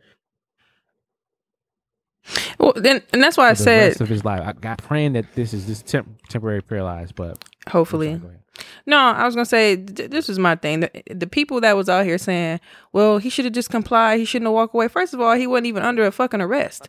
Well, 2.57 2.73
then, 2.75 3.01
and 3.11 3.21
that's 3.21 3.37
why 3.37 3.49
I 3.49 3.53
the 3.53 3.63
said 3.63 3.87
rest 3.89 4.01
of 4.01 4.09
his 4.09 4.23
life. 4.23 4.41
I 4.45 4.53
got 4.53 4.77
praying 4.77 5.13
that 5.13 5.25
this 5.35 5.53
is 5.53 5.65
just 5.65 5.85
temp- 5.85 6.27
temporary 6.29 6.61
paralyzed, 6.61 7.15
but 7.15 7.43
hopefully. 7.69 8.21
No, 8.85 8.97
I 8.97 9.25
was 9.25 9.35
gonna 9.35 9.45
say 9.45 9.77
th- 9.77 10.09
this 10.09 10.27
was 10.27 10.37
my 10.37 10.55
thing. 10.55 10.81
The, 10.81 11.03
the 11.13 11.27
people 11.27 11.59
that 11.61 11.75
was 11.75 11.89
out 11.89 12.05
here 12.05 12.17
saying, 12.17 12.59
"Well, 12.91 13.17
he 13.17 13.29
should 13.29 13.45
have 13.45 13.53
just 13.53 13.69
complied. 13.69 14.19
He 14.19 14.25
shouldn't 14.25 14.47
have 14.47 14.53
walked 14.53 14.75
away." 14.75 14.87
First 14.87 15.13
of 15.13 15.21
all, 15.21 15.35
he 15.35 15.47
wasn't 15.47 15.67
even 15.67 15.83
under 15.83 16.05
a 16.05 16.11
fucking 16.11 16.41
arrest. 16.41 16.87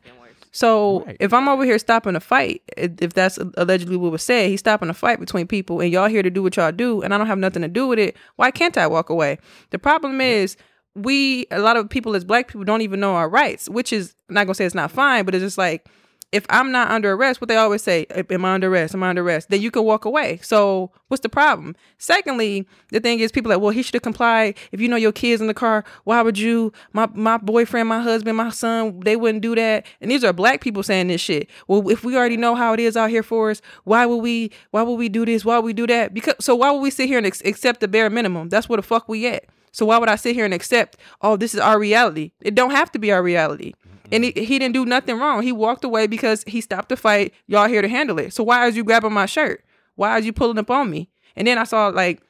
So 0.53 1.05
if 1.19 1.33
I'm 1.35 1.49
over 1.49 1.65
here 1.65 1.81
stopping 1.81 2.15
a 2.15 2.21
fight, 2.21 2.63
if 2.77 3.13
that's 3.13 3.39
allegedly 3.57 3.97
what 3.97 4.13
was 4.13 4.23
said, 4.23 4.51
he's 4.51 4.61
stopping 4.61 4.89
a 4.89 4.95
fight 4.95 5.19
between 5.19 5.49
people, 5.49 5.81
and 5.81 5.91
y'all 5.91 6.09
here 6.09 6.23
to 6.23 6.31
do 6.31 6.45
what 6.45 6.57
y'all 6.57 6.71
do, 6.71 7.03
and 7.03 7.13
I 7.13 7.19
don't 7.19 7.27
have 7.27 7.39
nothing 7.39 7.63
to 7.63 7.69
do 7.69 7.89
with 7.89 7.99
it. 7.99 8.17
Why 8.37 8.53
can't 8.53 8.79
I 8.79 8.87
walk 8.87 9.11
away? 9.11 9.39
The 9.71 9.81
problem 9.81 10.21
is 10.21 10.57
we 10.95 11.47
a 11.51 11.59
lot 11.59 11.77
of 11.77 11.89
people 11.89 12.15
as 12.15 12.25
black 12.25 12.49
people 12.49 12.65
don't 12.65 12.83
even 12.83 13.01
know 13.01 13.15
our 13.15 13.29
rights, 13.29 13.69
which 13.69 13.93
is 13.93 14.15
I'm 14.29 14.35
not 14.35 14.45
gonna 14.45 14.55
say 14.55 14.65
it's 14.65 14.75
not 14.75 14.91
fine, 14.91 15.25
but 15.25 15.35
it's 15.35 15.43
just 15.43 15.59
like 15.59 15.89
if 16.35 16.45
I'm 16.51 16.73
not 16.73 16.91
under 16.91 17.13
arrest, 17.13 17.41
what 17.41 17.47
they 17.47 17.57
always 17.57 17.81
say, 17.81 18.07
am 18.11 18.45
I 18.45 18.55
under 18.55 18.69
arrest? 18.69 18.93
Am 18.93 19.05
I 19.05 19.11
under 19.11 19.23
arrest? 19.23 19.51
Then 19.51 19.63
you 19.63 19.71
can 19.71 19.85
walk 19.85 20.05
away. 20.05 20.41
So 20.43 20.91
what's 21.07 21.21
the 21.21 21.29
problem? 21.29 21.77
Secondly, 21.99 22.67
the 22.91 22.99
thing 22.99 23.21
is 23.21 23.31
people 23.31 23.53
are 23.53 23.55
like, 23.55 23.63
well, 23.63 23.71
he 23.71 23.83
should 23.83 23.95
have 23.95 24.03
complied. 24.03 24.59
If 24.73 24.81
you 24.81 24.89
know 24.89 24.97
your 24.97 25.13
kids 25.13 25.41
in 25.41 25.47
the 25.47 25.55
car, 25.55 25.85
why 26.03 26.23
would 26.23 26.37
you? 26.37 26.73
My 26.93 27.09
my 27.15 27.37
boyfriend, 27.37 27.89
my 27.89 28.01
husband, 28.01 28.37
my 28.37 28.51
son, 28.51 28.99
they 29.05 29.15
wouldn't 29.15 29.43
do 29.43 29.55
that. 29.55 29.87
And 30.01 30.11
these 30.11 30.25
are 30.25 30.33
black 30.33 30.61
people 30.61 30.83
saying 30.83 31.07
this 31.07 31.21
shit. 31.21 31.49
Well, 31.69 31.89
if 31.89 32.03
we 32.03 32.17
already 32.17 32.37
know 32.37 32.57
how 32.57 32.73
it 32.73 32.81
is 32.81 32.97
out 32.97 33.11
here 33.11 33.23
for 33.23 33.51
us, 33.51 33.63
why 33.85 34.05
would 34.05 34.17
we? 34.17 34.51
Why 34.73 34.83
would 34.83 34.97
we 34.97 35.09
do 35.09 35.25
this? 35.25 35.45
Why 35.45 35.59
would 35.59 35.65
we 35.65 35.73
do 35.73 35.87
that? 35.87 36.15
Because 36.15 36.35
so 36.41 36.57
why 36.57 36.73
would 36.73 36.81
we 36.81 36.91
sit 36.91 37.07
here 37.07 37.19
and 37.19 37.29
ex- 37.29 37.43
accept 37.45 37.79
the 37.79 37.87
bare 37.87 38.11
minimum? 38.11 38.49
That's 38.49 38.69
where 38.69 38.77
the 38.77 38.83
fuck 38.83 39.09
we 39.09 39.29
at. 39.29 39.45
So 39.75 39.85
why 39.87 39.99
would 39.99 40.09
I 40.09 40.17
sit 40.17 40.37
here 40.37 40.45
and 40.45 40.55
accept? 40.55 40.97
Oh, 41.21 41.37
this 41.37 41.53
is 41.53 41.59
our 41.59 41.79
reality. 41.79 42.31
It 42.41 42.55
don't 42.55 42.71
have 42.71 42.93
to 42.93 42.99
be 42.99 43.11
our 43.11 43.23
reality. 43.23 43.75
And 44.13 44.23
he, 44.23 44.31
he 44.31 44.59
didn't 44.59 44.73
do 44.73 44.87
nothing 44.87 45.19
wrong. 45.19 45.43
He 45.43 45.51
walked 45.51 45.83
away 45.83 46.07
because 46.07 46.45
he 46.47 46.61
stopped 46.61 46.91
the 46.91 46.97
fight. 46.97 47.35
Y'all 47.49 47.69
here 47.69 47.83
to 47.83 47.89
handle 47.89 48.19
it. 48.21 48.33
So 48.33 48.45
why 48.45 48.69
is 48.69 48.77
you 48.77 48.85
grabbing 48.85 49.13
my 49.13 49.27
shirt? 49.27 49.65
Why 49.97 50.17
is 50.17 50.27
you 50.27 50.33
pulling 50.33 50.59
up 50.59 50.71
on 50.71 50.91
me? 50.91 51.11
And 51.35 51.49
then 51.49 51.59
I 51.59 51.65
saw 51.65 51.89
like 51.89 52.23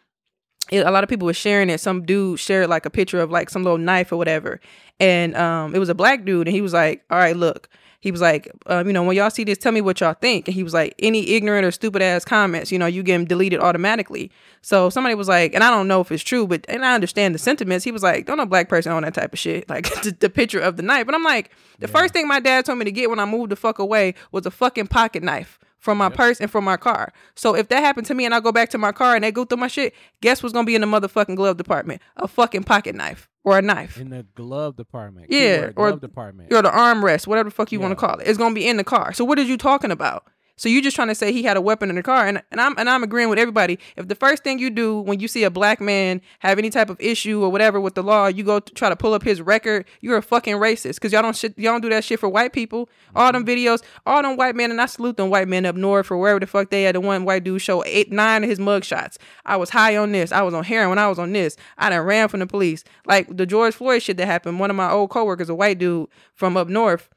it, 0.71 0.87
a 0.87 0.91
lot 0.91 1.05
of 1.05 1.11
people 1.11 1.27
were 1.27 1.35
sharing 1.35 1.69
it. 1.69 1.81
Some 1.81 2.07
dude 2.07 2.41
shared 2.41 2.71
like 2.71 2.87
a 2.87 2.91
picture 2.91 3.21
of 3.21 3.31
like 3.31 3.51
some 3.51 3.63
little 3.63 3.79
knife 3.79 4.11
or 4.11 4.17
whatever, 4.17 4.61
and 4.99 5.37
um, 5.37 5.75
it 5.75 5.79
was 5.79 5.91
a 5.91 5.95
black 5.95 6.25
dude, 6.25 6.49
and 6.49 6.55
he 6.55 6.63
was 6.63 6.73
like, 6.73 7.03
"All 7.11 7.19
right, 7.19 7.37
look." 7.37 7.69
He 8.05 8.11
was 8.11 8.21
like, 8.21 8.51
um, 8.67 8.87
you 8.87 8.93
know, 8.93 9.03
when 9.03 9.17
y'all 9.17 9.31
see 9.31 9.45
this, 9.45 9.57
tell 9.57 9.73
me 9.73 9.81
what 9.81 9.99
y'all 9.99 10.13
think. 10.13 10.47
And 10.47 10.55
he 10.55 10.63
was 10.63 10.75
like, 10.75 10.95
any 10.99 11.31
ignorant 11.31 11.65
or 11.65 11.71
stupid 11.71 12.03
ass 12.03 12.23
comments, 12.23 12.71
you 12.71 12.79
know, 12.79 12.85
you 12.85 13.03
get 13.03 13.15
them 13.15 13.25
deleted 13.25 13.61
automatically. 13.61 14.31
So 14.61 14.91
somebody 14.91 15.15
was 15.15 15.27
like, 15.27 15.55
and 15.55 15.65
I 15.65 15.71
don't 15.71 15.89
know 15.89 16.03
if 16.03 16.13
it's 16.13 16.23
true, 16.23 16.47
but 16.47 16.67
and 16.69 16.85
I 16.85 16.95
understand 16.95 17.35
the 17.35 17.39
sentiments. 17.39 17.83
He 17.83 17.91
was 17.91 18.03
like, 18.03 18.27
don't 18.27 18.37
no 18.37 18.45
black 18.45 18.69
person 18.69 18.93
own 18.93 19.05
that 19.05 19.15
type 19.15 19.33
of 19.33 19.39
shit, 19.39 19.67
like 19.71 19.89
the, 20.03 20.15
the 20.21 20.29
picture 20.29 20.61
of 20.61 20.77
the 20.77 20.83
knife. 20.83 21.07
But 21.07 21.15
I'm 21.15 21.25
like, 21.25 21.51
the 21.79 21.89
first 21.89 22.13
thing 22.13 22.29
my 22.29 22.41
dad 22.41 22.67
told 22.67 22.79
me 22.79 22.85
to 22.85 22.93
get 22.93 23.09
when 23.09 23.19
I 23.19 23.25
moved 23.25 23.51
the 23.51 23.57
fuck 23.57 23.79
away 23.79 24.15
was 24.33 24.45
a 24.45 24.51
fucking 24.51 24.89
pocket 24.89 25.23
knife 25.23 25.59
from 25.79 25.97
my 25.97 26.11
purse 26.11 26.43
and 26.43 26.51
from 26.51 26.65
my 26.65 26.77
car. 26.77 27.11
So 27.37 27.55
if 27.55 27.69
that 27.69 27.81
happened 27.81 28.07
to 28.09 28.15
me 28.15 28.27
and 28.27 28.35
I 28.35 28.41
go 28.41 28.53
back 28.53 28.69
to 28.71 28.79
my 28.79 28.93
car 28.93 29.15
and 29.15 29.25
they 29.25 29.33
go 29.33 29.47
through 29.47 29.59
my 29.59 29.69
shit, 29.69 29.95
guess 30.21 30.43
what's 30.43 30.53
gonna 30.53 30.67
be 30.67 30.75
in 30.75 30.83
the 30.83 30.87
motherfucking 30.87 31.37
glove 31.37 31.57
department? 31.57 32.03
A 32.19 32.29
fucking 32.29 32.65
pocket 32.65 32.95
knife 32.95 33.31
or 33.45 33.59
a 33.59 33.63
knife. 33.63 33.99
in 33.99 34.11
the 34.11 34.25
glove 34.35 34.77
department. 34.77 35.27
Yeah, 35.31 35.57
Keyword, 35.69 35.75
or 35.77 35.93
department. 35.99 36.53
or 36.53 36.63
the 36.63 36.71
armrest, 36.71 37.27
whatever 37.27 37.51
the 37.51 37.55
fuck 37.55 37.71
you 37.71 37.79
want 37.81 37.93
to 37.93 37.97
call 37.97 38.19
it. 38.19 38.27
It's 38.27 38.39
gonna 38.39 38.55
be 38.55 38.67
in 38.67 38.77
the 38.79 38.85
car. 38.85 39.13
So 39.13 39.25
what 39.25 39.39
are 39.39 39.43
you 39.43 39.57
talking 39.57 39.91
about? 39.91 40.27
So 40.57 40.69
you're 40.69 40.83
just 40.83 40.95
trying 40.95 41.09
to 41.09 41.15
say 41.15 41.33
he 41.33 41.43
had 41.43 41.57
a 41.57 41.61
weapon 41.61 41.91
in 41.91 41.97
the 41.97 42.03
car, 42.03 42.27
and 42.27 42.43
and 42.51 42.61
I'm 42.61 42.75
and 42.79 42.89
I'm 42.89 43.03
agreeing 43.03 43.29
with 43.29 43.39
everybody. 43.39 43.79
If 43.97 44.09
the 44.09 44.15
first 44.15 44.45
thing 44.45 44.59
you 44.59 44.71
do 44.71 45.01
when 45.01 45.19
you 45.19 45.27
see 45.27 45.43
a 45.45 45.51
black 45.51 45.81
man 45.81 46.21
have 46.41 46.59
any 46.59 46.71
type 46.71 46.91
of 46.91 47.01
issue 47.01 47.43
or 47.43 47.51
whatever 47.51 47.81
with 47.81 47.95
the 47.95 48.03
law, 48.03 48.27
you 48.27 48.45
go 48.45 48.61
to 48.61 48.75
try 48.75 48.89
to 48.89 48.97
pull 48.97 49.15
up 49.15 49.25
his 49.25 49.43
record, 49.43 49.85
you're 50.01 50.17
a 50.17 50.23
fucking 50.23 50.57
racist 50.57 50.95
because 50.95 51.13
y'all 51.13 51.23
don't 51.23 51.37
shit, 51.37 51.59
y'all 51.59 51.73
don't 51.73 51.81
do 51.81 51.89
that 51.89 52.05
shit 52.05 52.21
for 52.21 52.29
white 52.29 52.53
people. 52.53 52.89
All 53.17 53.33
them 53.33 53.45
mm-hmm. 53.45 53.51
videos, 53.51 53.83
all 54.07 54.23
them 54.23 54.37
white 54.37 54.55
men, 54.55 54.71
and 54.71 54.81
I 54.81 54.87
salute 54.87 55.17
them 55.17 55.31
white 55.31 55.49
men 55.49 55.67
up 55.67 55.75
north 55.75 56.07
for 56.07 56.17
wherever 56.17 56.39
the 56.39 56.47
fuck 56.47 56.71
they 56.71 56.85
had. 56.85 56.95
The 56.95 57.01
one 57.01 57.25
white 57.25 57.43
dude 57.43 57.61
show 57.61 57.83
eight 57.85 58.13
nine 58.13 58.45
of 58.45 58.51
his 58.51 58.61
mug 58.61 58.85
shots. 58.85 59.19
I 59.45 59.57
was 59.57 59.71
high 59.71 59.97
on 59.97 60.13
this. 60.13 60.31
I 60.31 60.43
was 60.43 60.55
on 60.55 60.65
heroin. 60.65 60.91
When 60.91 60.99
I 60.99 61.09
was 61.09 61.19
on 61.19 61.33
this. 61.33 61.57
I 61.79 61.91
done 61.91 62.07
ran 62.07 62.29
from 62.29 62.41
the 62.41 62.47
police. 62.47 62.85
Like 63.07 63.37
the 63.37 63.47
George 63.47 63.75
Floyd 63.75 64.03
shit 64.03 64.17
that 64.19 64.27
happened. 64.27 64.61
One 64.61 64.71
of 64.71 64.77
my 64.77 64.91
old 64.91 65.11
coworkers, 65.11 65.49
a 65.49 65.55
white 65.55 65.79
dude 65.79 66.09
from 66.35 66.57
up 66.57 66.69
north 66.69 67.09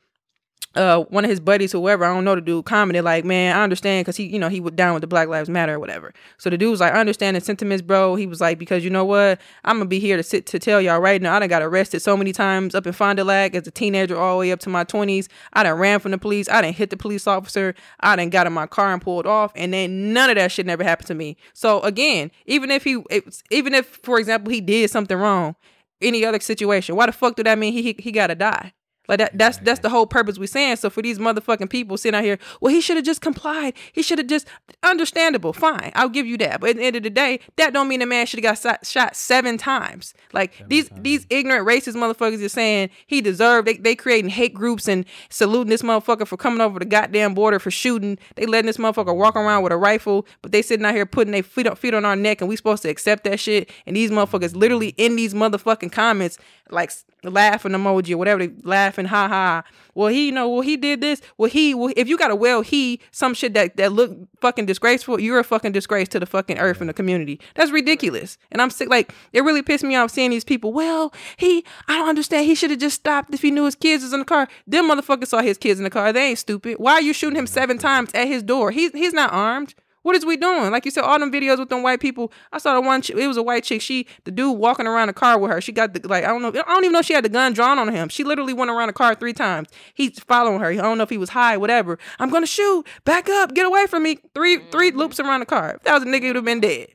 uh 0.77 1.01
one 1.05 1.23
of 1.23 1.29
his 1.29 1.39
buddies 1.39 1.71
whoever 1.71 2.05
i 2.05 2.13
don't 2.13 2.23
know 2.23 2.35
the 2.35 2.41
dude 2.41 2.65
commented 2.65 3.03
like 3.03 3.25
man 3.25 3.55
i 3.55 3.63
understand 3.63 4.05
because 4.05 4.15
he 4.15 4.25
you 4.25 4.37
know 4.37 4.49
he 4.49 4.59
was 4.59 4.73
down 4.73 4.93
with 4.93 5.01
the 5.01 5.07
black 5.07 5.27
lives 5.27 5.49
matter 5.49 5.75
or 5.75 5.79
whatever. 5.79 6.13
So 6.37 6.49
the 6.49 6.57
dude 6.57 6.71
was 6.71 6.79
like 6.79 6.93
i 6.93 6.99
understand 6.99 7.35
the 7.35 7.41
sentiments 7.41 7.81
bro. 7.81 8.15
He 8.15 8.27
was 8.27 8.39
like 8.39 8.59
because 8.59 8.83
you 8.83 8.89
know 8.89 9.05
what? 9.05 9.39
I'm 9.63 9.77
gonna 9.77 9.85
be 9.85 9.99
here 9.99 10.17
to 10.17 10.23
sit 10.23 10.45
to 10.47 10.59
tell 10.59 10.79
y'all 10.79 10.99
right 10.99 11.21
now 11.21 11.35
i 11.35 11.39
done 11.39 11.49
got 11.49 11.61
arrested 11.61 12.01
so 12.01 12.15
many 12.15 12.31
times 12.31 12.75
up 12.75 12.85
in 12.85 12.93
fond 12.93 13.17
du 13.17 13.23
lac 13.23 13.55
as 13.55 13.67
a 13.67 13.71
teenager 13.71 14.17
all 14.17 14.35
the 14.35 14.39
way 14.41 14.51
up 14.51 14.59
to 14.61 14.69
my 14.69 14.83
20s 14.83 15.27
i 15.53 15.63
done 15.63 15.77
ran 15.77 15.99
from 15.99 16.11
the 16.11 16.17
police. 16.17 16.47
I 16.49 16.61
done 16.61 16.73
hit 16.73 16.89
the 16.89 16.97
police 16.97 17.27
officer. 17.27 17.73
I 17.99 18.15
done 18.15 18.29
got 18.29 18.47
in 18.47 18.53
my 18.53 18.67
car 18.67 18.93
and 18.93 19.01
pulled 19.01 19.25
off 19.25 19.51
and 19.55 19.73
then 19.73 20.13
none 20.13 20.29
of 20.29 20.35
that 20.35 20.51
shit 20.51 20.65
never 20.65 20.83
happened 20.83 21.07
to 21.07 21.15
me. 21.15 21.37
So 21.53 21.81
again 21.81 22.31
even 22.45 22.69
if 22.71 22.83
he 22.83 23.01
even 23.49 23.73
if 23.73 23.87
for 24.03 24.19
example 24.19 24.51
he 24.51 24.61
did 24.61 24.89
something 24.89 25.17
wrong 25.17 25.55
any 26.01 26.23
other 26.23 26.39
situation 26.39 26.95
why 26.95 27.07
the 27.07 27.11
fuck 27.11 27.35
do 27.35 27.43
that 27.43 27.57
mean 27.57 27.73
he 27.73 27.81
he, 27.81 27.95
he 27.97 28.11
gotta 28.11 28.35
die 28.35 28.73
like 29.07 29.19
that 29.19 29.37
that's 29.37 29.57
that's 29.59 29.79
the 29.79 29.89
whole 29.89 30.05
purpose 30.05 30.37
we're 30.37 30.47
saying. 30.47 30.77
So 30.77 30.89
for 30.89 31.01
these 31.01 31.19
motherfucking 31.19 31.69
people 31.69 31.97
sitting 31.97 32.17
out 32.17 32.23
here, 32.23 32.37
well, 32.61 32.73
he 32.73 32.81
should 32.81 32.97
have 32.97 33.05
just 33.05 33.21
complied. 33.21 33.73
He 33.93 34.01
should 34.01 34.17
have 34.17 34.27
just 34.27 34.47
understandable, 34.83 35.53
fine. 35.53 35.91
I'll 35.95 36.09
give 36.09 36.25
you 36.25 36.37
that. 36.39 36.59
But 36.59 36.71
at 36.71 36.75
the 36.77 36.83
end 36.83 36.95
of 36.95 37.03
the 37.03 37.09
day, 37.09 37.39
that 37.55 37.73
don't 37.73 37.87
mean 37.87 37.99
the 37.99 38.05
man 38.05 38.25
should 38.25 38.43
have 38.43 38.55
got 38.55 38.61
shot, 38.61 38.85
shot 38.85 39.15
seven 39.15 39.57
times. 39.57 40.13
Like 40.33 40.53
these 40.67 40.89
these 40.93 41.25
ignorant 41.29 41.67
racist 41.67 41.95
motherfuckers 41.95 42.43
are 42.43 42.49
saying 42.49 42.89
he 43.05 43.21
deserved 43.21 43.67
they 43.67 43.77
they 43.77 43.95
creating 43.95 44.29
hate 44.29 44.53
groups 44.53 44.87
and 44.87 45.05
saluting 45.29 45.69
this 45.69 45.81
motherfucker 45.81 46.27
for 46.27 46.37
coming 46.37 46.61
over 46.61 46.79
the 46.79 46.85
goddamn 46.85 47.33
border 47.33 47.59
for 47.59 47.71
shooting. 47.71 48.17
They 48.35 48.45
letting 48.45 48.67
this 48.67 48.77
motherfucker 48.77 49.15
walk 49.15 49.35
around 49.35 49.63
with 49.63 49.71
a 49.71 49.77
rifle, 49.77 50.27
but 50.41 50.51
they 50.51 50.61
sitting 50.61 50.85
out 50.85 50.95
here 50.95 51.05
putting 51.05 51.31
their 51.31 51.43
feet 51.43 51.67
on 51.67 51.75
feet 51.75 51.93
on 51.93 52.05
our 52.05 52.15
neck 52.15 52.41
and 52.41 52.49
we 52.49 52.55
supposed 52.55 52.83
to 52.83 52.89
accept 52.89 53.23
that 53.23 53.39
shit. 53.39 53.69
And 53.85 53.95
these 53.95 54.11
motherfuckers 54.11 54.55
literally 54.55 54.89
in 54.97 55.15
these 55.15 55.33
motherfucking 55.33 55.91
comments 55.91 56.37
like 56.71 56.91
laughing 57.23 57.71
emoji 57.71 58.13
or 58.13 58.17
whatever 58.17 58.47
laughing 58.63 59.05
ha 59.05 59.27
ha. 59.27 59.63
Well 59.95 60.09
he 60.09 60.27
you 60.27 60.31
know 60.31 60.49
well 60.49 60.61
he 60.61 60.77
did 60.77 61.01
this. 61.01 61.21
Well 61.37 61.49
he 61.49 61.73
well, 61.73 61.93
if 61.95 62.07
you 62.07 62.17
got 62.17 62.31
a 62.31 62.35
well 62.35 62.61
he 62.61 62.99
some 63.11 63.33
shit 63.33 63.53
that 63.53 63.77
that 63.77 63.91
look 63.91 64.17
fucking 64.41 64.65
disgraceful 64.65 65.19
you're 65.19 65.39
a 65.39 65.43
fucking 65.43 65.71
disgrace 65.71 66.07
to 66.09 66.19
the 66.19 66.25
fucking 66.25 66.57
earth 66.59 66.79
and 66.79 66.89
the 66.89 66.93
community. 66.93 67.39
That's 67.55 67.71
ridiculous. 67.71 68.37
And 68.51 68.61
i'm 68.61 68.69
sick 68.69 68.89
like 68.89 69.13
it 69.33 69.43
really 69.43 69.61
pissed 69.61 69.83
me 69.83 69.95
off 69.95 70.11
seeing 70.11 70.31
these 70.31 70.43
people 70.43 70.73
well 70.73 71.13
he 71.37 71.63
i 71.87 71.97
don't 71.97 72.09
understand. 72.09 72.45
He 72.45 72.55
should 72.55 72.71
have 72.71 72.79
just 72.79 72.95
stopped 72.95 73.33
if 73.33 73.41
he 73.41 73.51
knew 73.51 73.65
his 73.65 73.75
kids 73.75 74.03
was 74.03 74.13
in 74.13 74.19
the 74.19 74.25
car. 74.25 74.47
Them 74.65 74.89
motherfuckers 74.89 75.27
saw 75.27 75.41
his 75.41 75.57
kids 75.57 75.79
in 75.79 75.83
the 75.83 75.89
car. 75.89 76.13
They 76.13 76.29
ain't 76.29 76.39
stupid. 76.39 76.77
Why 76.77 76.93
are 76.93 77.01
you 77.01 77.13
shooting 77.13 77.37
him 77.37 77.47
seven 77.47 77.77
times 77.77 78.11
at 78.13 78.27
his 78.27 78.43
door? 78.43 78.71
He's 78.71 78.91
he's 78.91 79.13
not 79.13 79.31
armed 79.33 79.75
what 80.07 80.15
is 80.15 80.25
we 80.25 80.37
doing? 80.37 80.71
Like 80.71 80.85
you 80.85 80.91
said, 80.91 81.03
all 81.03 81.19
them 81.19 81.33
videos 81.33 81.59
with 81.59 81.67
them 81.67 81.83
white 81.83 81.99
people. 81.99 82.31
I 82.53 82.59
saw 82.59 82.73
the 82.73 82.81
one. 82.81 83.01
It 83.09 83.27
was 83.27 83.35
a 83.35 83.43
white 83.43 83.65
chick. 83.65 83.81
She, 83.81 84.07
the 84.23 84.31
dude 84.31 84.57
walking 84.57 84.87
around 84.87 85.09
the 85.09 85.13
car 85.13 85.37
with 85.37 85.51
her. 85.51 85.59
She 85.59 85.73
got 85.73 85.93
the 85.93 86.07
like. 86.07 86.23
I 86.23 86.27
don't 86.27 86.41
know. 86.41 86.47
I 86.47 86.73
don't 86.73 86.85
even 86.85 86.93
know 86.93 86.99
if 86.99 87.05
she 87.05 87.13
had 87.13 87.25
the 87.25 87.29
gun 87.29 87.51
drawn 87.51 87.77
on 87.77 87.93
him. 87.93 88.07
She 88.07 88.23
literally 88.23 88.53
went 88.53 88.71
around 88.71 88.87
the 88.87 88.93
car 88.93 89.15
three 89.15 89.33
times. 89.33 89.67
He's 89.93 90.17
following 90.21 90.61
her. 90.61 90.67
I 90.67 90.75
don't 90.75 90.97
know 90.97 91.03
if 91.03 91.09
he 91.09 91.17
was 91.17 91.31
high, 91.31 91.57
whatever. 91.57 91.99
I'm 92.19 92.29
gonna 92.29 92.47
shoot. 92.47 92.87
Back 93.03 93.27
up. 93.27 93.53
Get 93.53 93.65
away 93.65 93.85
from 93.85 94.03
me. 94.03 94.19
Three 94.33 94.59
three 94.71 94.91
loops 94.91 95.19
around 95.19 95.41
the 95.41 95.45
car. 95.45 95.75
If 95.75 95.83
that 95.83 95.93
was 95.93 96.03
a 96.03 96.05
nigga, 96.05 96.27
would 96.27 96.37
have 96.37 96.45
been 96.45 96.61
dead. 96.61 96.87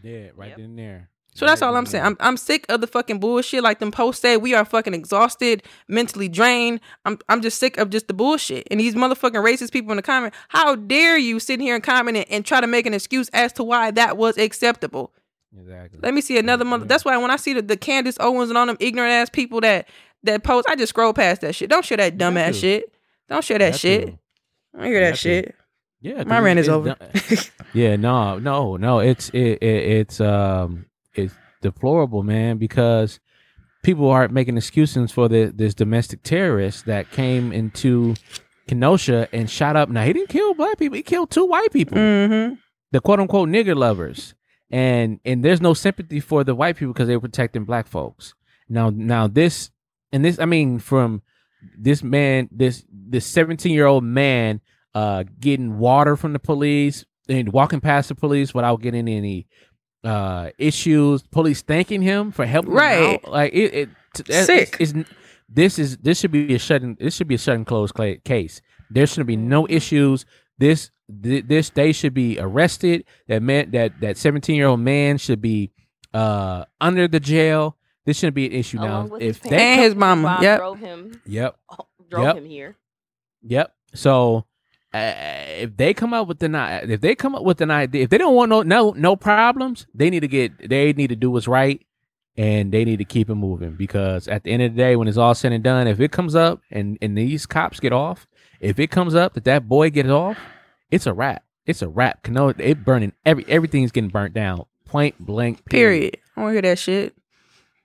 Dead 0.00 0.32
right 0.36 0.56
then 0.56 0.64
and 0.66 0.78
there. 0.78 1.10
So 1.34 1.46
that's 1.46 1.62
all 1.62 1.74
I'm 1.76 1.86
saying. 1.86 2.04
I'm 2.04 2.16
I'm 2.20 2.36
sick 2.36 2.66
of 2.68 2.80
the 2.82 2.86
fucking 2.86 3.18
bullshit. 3.18 3.62
Like 3.62 3.78
them 3.78 3.90
posts 3.90 4.20
say, 4.20 4.36
we 4.36 4.52
are 4.54 4.64
fucking 4.66 4.92
exhausted, 4.92 5.62
mentally 5.88 6.28
drained. 6.28 6.80
I'm 7.06 7.18
I'm 7.28 7.40
just 7.40 7.58
sick 7.58 7.78
of 7.78 7.88
just 7.90 8.06
the 8.08 8.14
bullshit. 8.14 8.68
And 8.70 8.78
these 8.78 8.94
motherfucking 8.94 9.42
racist 9.42 9.72
people 9.72 9.92
in 9.92 9.96
the 9.96 10.02
comment, 10.02 10.34
how 10.48 10.76
dare 10.76 11.16
you 11.16 11.40
sit 11.40 11.60
here 11.60 11.74
and 11.74 11.82
comment 11.82 12.18
and, 12.18 12.26
and 12.30 12.44
try 12.44 12.60
to 12.60 12.66
make 12.66 12.84
an 12.86 12.92
excuse 12.92 13.30
as 13.30 13.52
to 13.54 13.64
why 13.64 13.90
that 13.92 14.16
was 14.18 14.36
acceptable? 14.36 15.12
Exactly. 15.58 16.00
Let 16.02 16.12
me 16.14 16.20
see 16.20 16.38
another 16.38 16.64
mother. 16.64 16.84
That's 16.84 17.04
why 17.04 17.16
when 17.16 17.30
I 17.30 17.36
see 17.36 17.54
the, 17.54 17.62
the 17.62 17.76
Candace 17.76 18.16
Owens 18.20 18.50
and 18.50 18.58
all 18.58 18.66
them 18.66 18.76
ignorant 18.80 19.12
ass 19.12 19.30
people 19.30 19.60
that 19.62 19.88
that 20.24 20.44
post, 20.44 20.68
I 20.68 20.76
just 20.76 20.90
scroll 20.90 21.12
past 21.14 21.40
that 21.40 21.54
shit. 21.54 21.70
Don't 21.70 21.84
share 21.84 21.96
that 21.96 22.18
dumb 22.18 22.36
ass 22.36 22.56
shit. 22.56 22.92
Don't 23.28 23.42
share 23.44 23.58
that 23.58 23.72
Got 23.72 23.80
shit. 23.80 24.06
to. 24.06 24.18
I 24.74 24.78
don't 24.82 24.86
hear 24.86 25.00
that 25.00 25.10
to. 25.12 25.16
shit. 25.16 25.54
Yeah, 26.02 26.24
my 26.24 26.40
rant 26.40 26.58
is 26.58 26.68
over. 26.68 26.96
yeah, 27.72 27.96
no, 27.96 28.38
no, 28.38 28.76
no. 28.76 28.98
It's 28.98 29.30
it, 29.30 29.62
it 29.62 29.62
it's 29.62 30.20
um 30.20 30.86
deplorable, 31.62 32.22
man, 32.22 32.58
because 32.58 33.20
people 33.82 34.08
are 34.10 34.28
making 34.28 34.56
excuses 34.56 35.10
for 35.10 35.28
the 35.28 35.52
this 35.54 35.74
domestic 35.74 36.22
terrorist 36.22 36.86
that 36.86 37.10
came 37.10 37.52
into 37.52 38.14
Kenosha 38.68 39.28
and 39.32 39.50
shot 39.50 39.76
up. 39.76 39.88
Now 39.88 40.04
he 40.04 40.12
didn't 40.12 40.28
kill 40.28 40.54
black 40.54 40.78
people; 40.78 40.96
he 40.96 41.02
killed 41.02 41.30
two 41.30 41.46
white 41.46 41.72
people, 41.72 41.98
mm-hmm. 41.98 42.54
the 42.90 43.00
quote 43.00 43.20
unquote 43.20 43.48
nigger 43.48 43.76
lovers. 43.76 44.34
And 44.70 45.20
and 45.24 45.44
there's 45.44 45.60
no 45.60 45.74
sympathy 45.74 46.20
for 46.20 46.44
the 46.44 46.54
white 46.54 46.76
people 46.76 46.92
because 46.94 47.08
they 47.08 47.16
were 47.16 47.20
protecting 47.20 47.64
black 47.64 47.86
folks. 47.86 48.34
Now 48.68 48.90
now 48.90 49.26
this 49.26 49.70
and 50.12 50.24
this 50.24 50.38
I 50.38 50.46
mean 50.46 50.78
from 50.78 51.22
this 51.76 52.02
man 52.02 52.48
this 52.50 52.84
this 52.90 53.26
17 53.26 53.72
year 53.72 53.86
old 53.86 54.02
man 54.02 54.60
uh 54.94 55.24
getting 55.38 55.78
water 55.78 56.16
from 56.16 56.32
the 56.32 56.38
police 56.38 57.04
and 57.28 57.52
walking 57.52 57.80
past 57.80 58.08
the 58.08 58.14
police 58.14 58.54
without 58.54 58.80
getting 58.80 59.08
any 59.08 59.46
uh 60.04 60.50
issues 60.58 61.22
police 61.22 61.62
thanking 61.62 62.02
him 62.02 62.32
for 62.32 62.44
helping 62.44 62.72
him 62.72 62.76
Right. 62.78 63.20
out. 63.24 63.30
like 63.30 63.52
it, 63.52 63.74
it 63.74 63.88
it's- 64.18 64.46
Sick. 64.46 64.76
it's, 64.80 64.92
it's- 64.92 65.06
this 65.48 65.78
is 65.78 65.98
this 65.98 66.18
should 66.18 66.32
be 66.32 66.54
a 66.54 66.58
shut 66.58 66.82
and 66.82 66.96
this 66.98 67.14
should 67.14 67.28
be 67.28 67.34
a 67.34 67.38
shut 67.38 67.54
and 67.54 67.66
close 67.66 67.92
case 68.24 68.60
there 68.90 69.06
shouldn't 69.06 69.26
be 69.28 69.36
no 69.36 69.66
issues 69.68 70.24
this 70.58 70.90
th- 71.22 71.44
this 71.46 71.70
they 71.70 71.92
should 71.92 72.14
be 72.14 72.38
arrested 72.40 73.04
that 73.28 73.42
man 73.42 73.70
that 73.70 74.00
that 74.00 74.16
17 74.16 74.56
year 74.56 74.66
old 74.66 74.80
man 74.80 75.18
should 75.18 75.40
be 75.42 75.70
uh 76.14 76.64
under 76.80 77.06
the 77.06 77.20
jail 77.20 77.76
this 78.06 78.18
shouldn't 78.18 78.34
be 78.34 78.46
an 78.46 78.52
issue 78.52 78.78
Along 78.80 79.10
now 79.10 79.14
if 79.16 79.40
his 79.42 79.50
they 79.50 79.56
And 79.74 79.80
his 79.82 79.94
mama. 79.94 80.22
Bob 80.24 80.42
Yep. 80.42 80.58
drove 80.58 80.78
him. 80.80 81.20
Yep. 81.26 81.56
Drove 82.10 82.24
Yep. 82.24 82.36
him 82.38 82.44
here. 82.46 82.76
Yep. 83.42 83.74
So 83.94 84.44
uh, 84.94 85.12
if 85.58 85.76
they 85.76 85.94
come 85.94 86.12
up 86.12 86.28
with 86.28 86.42
an 86.42 86.54
if 86.54 87.00
they 87.00 87.14
come 87.14 87.34
up 87.34 87.42
with 87.44 87.60
an 87.60 87.70
idea, 87.70 88.02
if 88.02 88.10
they 88.10 88.18
don't 88.18 88.34
want 88.34 88.50
no 88.50 88.62
no 88.62 88.90
no 88.96 89.16
problems, 89.16 89.86
they 89.94 90.10
need 90.10 90.20
to 90.20 90.28
get 90.28 90.68
they 90.68 90.92
need 90.92 91.08
to 91.08 91.16
do 91.16 91.30
what's 91.30 91.48
right, 91.48 91.84
and 92.36 92.72
they 92.72 92.84
need 92.84 92.98
to 92.98 93.04
keep 93.04 93.30
it 93.30 93.34
moving 93.34 93.72
because 93.76 94.28
at 94.28 94.44
the 94.44 94.50
end 94.50 94.62
of 94.62 94.72
the 94.72 94.76
day, 94.76 94.96
when 94.96 95.08
it's 95.08 95.16
all 95.18 95.34
said 95.34 95.52
and 95.52 95.64
done, 95.64 95.86
if 95.86 96.00
it 96.00 96.12
comes 96.12 96.34
up 96.34 96.60
and 96.70 96.98
and 97.00 97.16
these 97.16 97.46
cops 97.46 97.80
get 97.80 97.92
off 97.92 98.26
If 98.60 98.78
it 98.78 98.90
comes 98.90 99.14
up 99.14 99.34
that 99.34 99.44
that 99.44 99.68
boy 99.68 99.90
gets 99.90 100.08
off, 100.08 100.38
it's 100.90 101.06
a 101.06 101.12
wrap. 101.12 101.42
It's 101.66 101.82
a 101.82 101.88
wrap. 101.88 102.28
No, 102.28 102.48
it 102.50 102.84
burning 102.84 103.12
every 103.24 103.44
everything's 103.48 103.92
getting 103.92 104.10
burnt 104.10 104.34
down. 104.34 104.64
Point 104.84 105.18
blank. 105.18 105.64
Period. 105.64 106.16
I 106.36 106.40
want 106.40 106.50
to 106.50 106.54
hear 106.54 106.62
that 106.62 106.78
shit. 106.78 107.14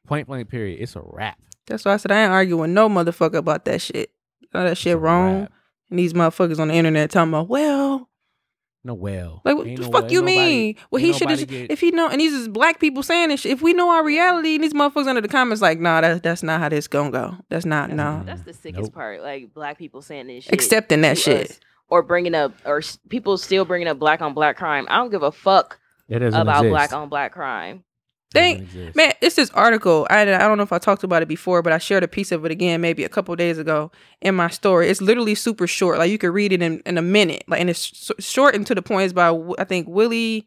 Point 0.05 0.27
blank. 0.27 0.49
Period. 0.49 0.81
It's 0.81 0.95
a 0.95 1.01
wrap. 1.03 1.37
That's 1.67 1.85
why 1.85 1.93
I 1.93 1.97
said 1.97 2.11
I 2.11 2.23
ain't 2.23 2.31
arguing 2.31 2.61
with 2.61 2.69
no 2.71 2.89
motherfucker 2.89 3.37
about 3.37 3.65
that 3.65 3.81
shit. 3.81 4.11
All 4.53 4.63
that 4.63 4.77
shit 4.77 4.97
wrong. 4.97 5.47
And 5.89 5.99
these 5.99 6.13
motherfuckers 6.13 6.59
on 6.59 6.67
the 6.67 6.73
internet 6.73 7.09
talking 7.11 7.31
about, 7.31 7.47
well, 7.47 8.09
No 8.83 8.93
well. 8.93 9.41
like 9.45 9.55
what 9.55 9.65
the 9.65 9.75
no 9.75 9.83
fuck 9.83 10.03
well. 10.03 10.11
you 10.11 10.19
Nobody- 10.21 10.35
mean? 10.37 10.75
Well, 10.91 11.01
he 11.01 11.13
should 11.13 11.29
have. 11.29 11.47
get- 11.47 11.71
If 11.71 11.79
he 11.79 11.91
know, 11.91 12.07
and 12.09 12.19
these 12.19 12.33
is 12.33 12.47
black 12.47 12.79
people 12.79 13.03
saying 13.03 13.29
this 13.29 13.41
shit. 13.41 13.51
If 13.53 13.61
we 13.61 13.73
know 13.73 13.89
our 13.89 14.03
reality, 14.03 14.55
and 14.55 14.63
these 14.63 14.73
motherfuckers 14.73 15.07
under 15.07 15.21
the 15.21 15.27
comments 15.27 15.61
like, 15.61 15.79
nah, 15.79 16.01
that, 16.01 16.23
that's 16.23 16.43
not 16.43 16.59
how 16.59 16.69
this 16.69 16.87
gonna 16.87 17.11
go. 17.11 17.35
That's 17.49 17.65
not 17.65 17.87
mm-hmm. 17.89 17.97
no. 17.97 18.23
That's 18.25 18.43
the 18.43 18.53
sickest 18.53 18.93
part. 18.93 19.21
Like 19.21 19.53
black 19.53 19.77
people 19.77 20.01
saying 20.01 20.27
this 20.27 20.45
shit. 20.45 20.53
Accepting 20.53 21.01
that 21.01 21.17
shit. 21.17 21.51
us, 21.51 21.59
or 21.89 22.01
bringing 22.03 22.35
up, 22.35 22.53
or 22.65 22.81
people 23.09 23.37
still 23.37 23.65
bringing 23.65 23.87
up 23.87 23.97
black 23.99 24.21
on 24.21 24.33
black 24.33 24.57
crime. 24.57 24.85
I 24.89 24.97
don't 24.97 25.09
give 25.09 25.23
a 25.23 25.31
fuck 25.31 25.79
about 26.09 26.47
exist. 26.57 26.69
black 26.69 26.93
on 26.93 27.09
black 27.09 27.33
crime. 27.33 27.83
They, 28.33 28.65
man, 28.93 29.13
it's 29.21 29.35
this 29.37 29.49
article. 29.51 30.05
I, 30.09 30.21
I 30.21 30.25
don't 30.25 30.57
know 30.57 30.63
if 30.63 30.73
I 30.73 30.79
talked 30.79 31.03
about 31.03 31.21
it 31.21 31.29
before, 31.29 31.61
but 31.61 31.71
I 31.71 31.77
shared 31.77 32.03
a 32.03 32.09
piece 32.09 32.33
of 32.33 32.43
it 32.45 32.51
again 32.51 32.81
maybe 32.81 33.05
a 33.05 33.09
couple 33.09 33.33
days 33.37 33.57
ago 33.57 33.89
in 34.21 34.35
my 34.35 34.49
story. 34.49 34.89
It's 34.89 35.01
literally 35.01 35.33
super 35.33 35.65
short. 35.65 35.97
Like 35.97 36.11
you 36.11 36.17
could 36.17 36.31
read 36.31 36.51
it 36.51 36.61
in, 36.61 36.81
in 36.85 36.97
a 36.97 37.01
minute. 37.01 37.45
Like 37.47 37.61
and 37.61 37.69
it's 37.69 38.11
short 38.19 38.53
and 38.53 38.67
to 38.67 38.75
the 38.75 38.81
point. 38.81 39.05
It's 39.05 39.13
by 39.13 39.29
I 39.57 39.63
think 39.63 39.87
Willie 39.87 40.45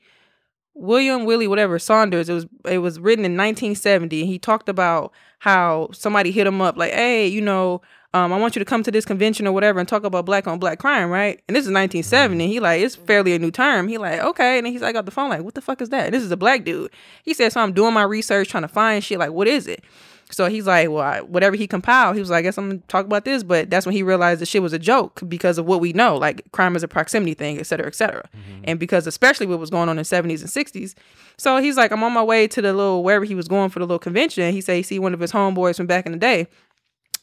William 0.74 1.24
Willie 1.24 1.48
whatever 1.48 1.78
Saunders. 1.78 2.28
It 2.28 2.34
was 2.34 2.46
it 2.66 2.78
was 2.78 3.00
written 3.00 3.24
in 3.24 3.32
1970. 3.32 4.20
And 4.20 4.28
he 4.28 4.38
talked 4.38 4.68
about 4.68 5.12
how 5.38 5.88
somebody 5.92 6.32
hit 6.32 6.46
him 6.46 6.60
up 6.60 6.76
like, 6.76 6.92
hey, 6.92 7.26
you 7.26 7.40
know. 7.40 7.80
Um, 8.12 8.32
I 8.32 8.38
want 8.38 8.56
you 8.56 8.58
to 8.58 8.64
come 8.64 8.82
to 8.82 8.90
this 8.90 9.04
convention 9.04 9.46
or 9.46 9.52
whatever 9.52 9.78
and 9.78 9.88
talk 9.88 10.02
about 10.02 10.26
black 10.26 10.48
on 10.48 10.58
black 10.58 10.80
crime, 10.80 11.10
right? 11.10 11.40
And 11.46 11.54
this 11.54 11.62
is 11.62 11.72
1970. 11.72 12.48
He 12.48 12.58
like, 12.58 12.80
it's 12.82 12.96
fairly 12.96 13.34
a 13.34 13.38
new 13.38 13.52
term. 13.52 13.86
He 13.86 13.98
like, 13.98 14.18
okay. 14.20 14.58
And 14.58 14.66
then 14.66 14.72
he's 14.72 14.82
like, 14.82 14.94
got 14.94 15.04
the 15.04 15.12
phone, 15.12 15.30
like, 15.30 15.42
what 15.42 15.54
the 15.54 15.60
fuck 15.60 15.80
is 15.80 15.90
that? 15.90 16.06
And 16.06 16.14
this 16.14 16.24
is 16.24 16.30
a 16.32 16.36
black 16.36 16.64
dude. 16.64 16.90
He 17.22 17.34
said, 17.34 17.52
so 17.52 17.60
I'm 17.60 17.72
doing 17.72 17.94
my 17.94 18.02
research, 18.02 18.48
trying 18.48 18.64
to 18.64 18.68
find 18.68 19.02
shit. 19.04 19.20
Like, 19.20 19.30
what 19.30 19.46
is 19.46 19.68
it? 19.68 19.84
So 20.32 20.46
he's 20.46 20.66
like, 20.66 20.88
well, 20.88 21.02
I, 21.02 21.20
whatever 21.20 21.56
he 21.56 21.66
compiled, 21.66 22.14
he 22.14 22.20
was 22.20 22.30
like, 22.30 22.38
I 22.38 22.42
guess 22.42 22.58
I'm 22.58 22.68
gonna 22.68 22.80
talk 22.88 23.04
about 23.04 23.24
this. 23.24 23.42
But 23.42 23.70
that's 23.70 23.84
when 23.86 23.94
he 23.94 24.02
realized 24.02 24.40
the 24.40 24.46
shit 24.46 24.62
was 24.62 24.72
a 24.72 24.78
joke 24.78 25.20
because 25.28 25.58
of 25.58 25.66
what 25.66 25.80
we 25.80 25.92
know, 25.92 26.16
like 26.16 26.50
crime 26.52 26.76
is 26.76 26.82
a 26.82 26.88
proximity 26.88 27.34
thing, 27.34 27.58
et 27.58 27.66
cetera, 27.66 27.86
et 27.86 27.94
cetera. 27.94 28.28
And 28.64 28.78
because 28.78 29.06
especially 29.06 29.46
what 29.46 29.58
was 29.58 29.70
going 29.70 29.88
on 29.88 29.98
in 29.98 30.02
the 30.02 30.02
70s 30.02 30.40
and 30.40 30.50
60s. 30.50 30.94
So 31.36 31.56
he's 31.58 31.76
like, 31.76 31.90
I'm 31.90 32.02
on 32.04 32.12
my 32.12 32.22
way 32.22 32.46
to 32.46 32.62
the 32.62 32.72
little 32.72 33.02
wherever 33.02 33.24
he 33.24 33.34
was 33.34 33.48
going 33.48 33.70
for 33.70 33.78
the 33.78 33.86
little 33.86 33.98
convention. 33.98 34.52
He 34.52 34.60
said 34.60 34.76
he 34.76 34.82
see 34.82 34.98
one 34.98 35.14
of 35.14 35.20
his 35.20 35.32
homeboys 35.32 35.76
from 35.76 35.86
back 35.86 36.06
in 36.06 36.12
the 36.12 36.18
day. 36.18 36.48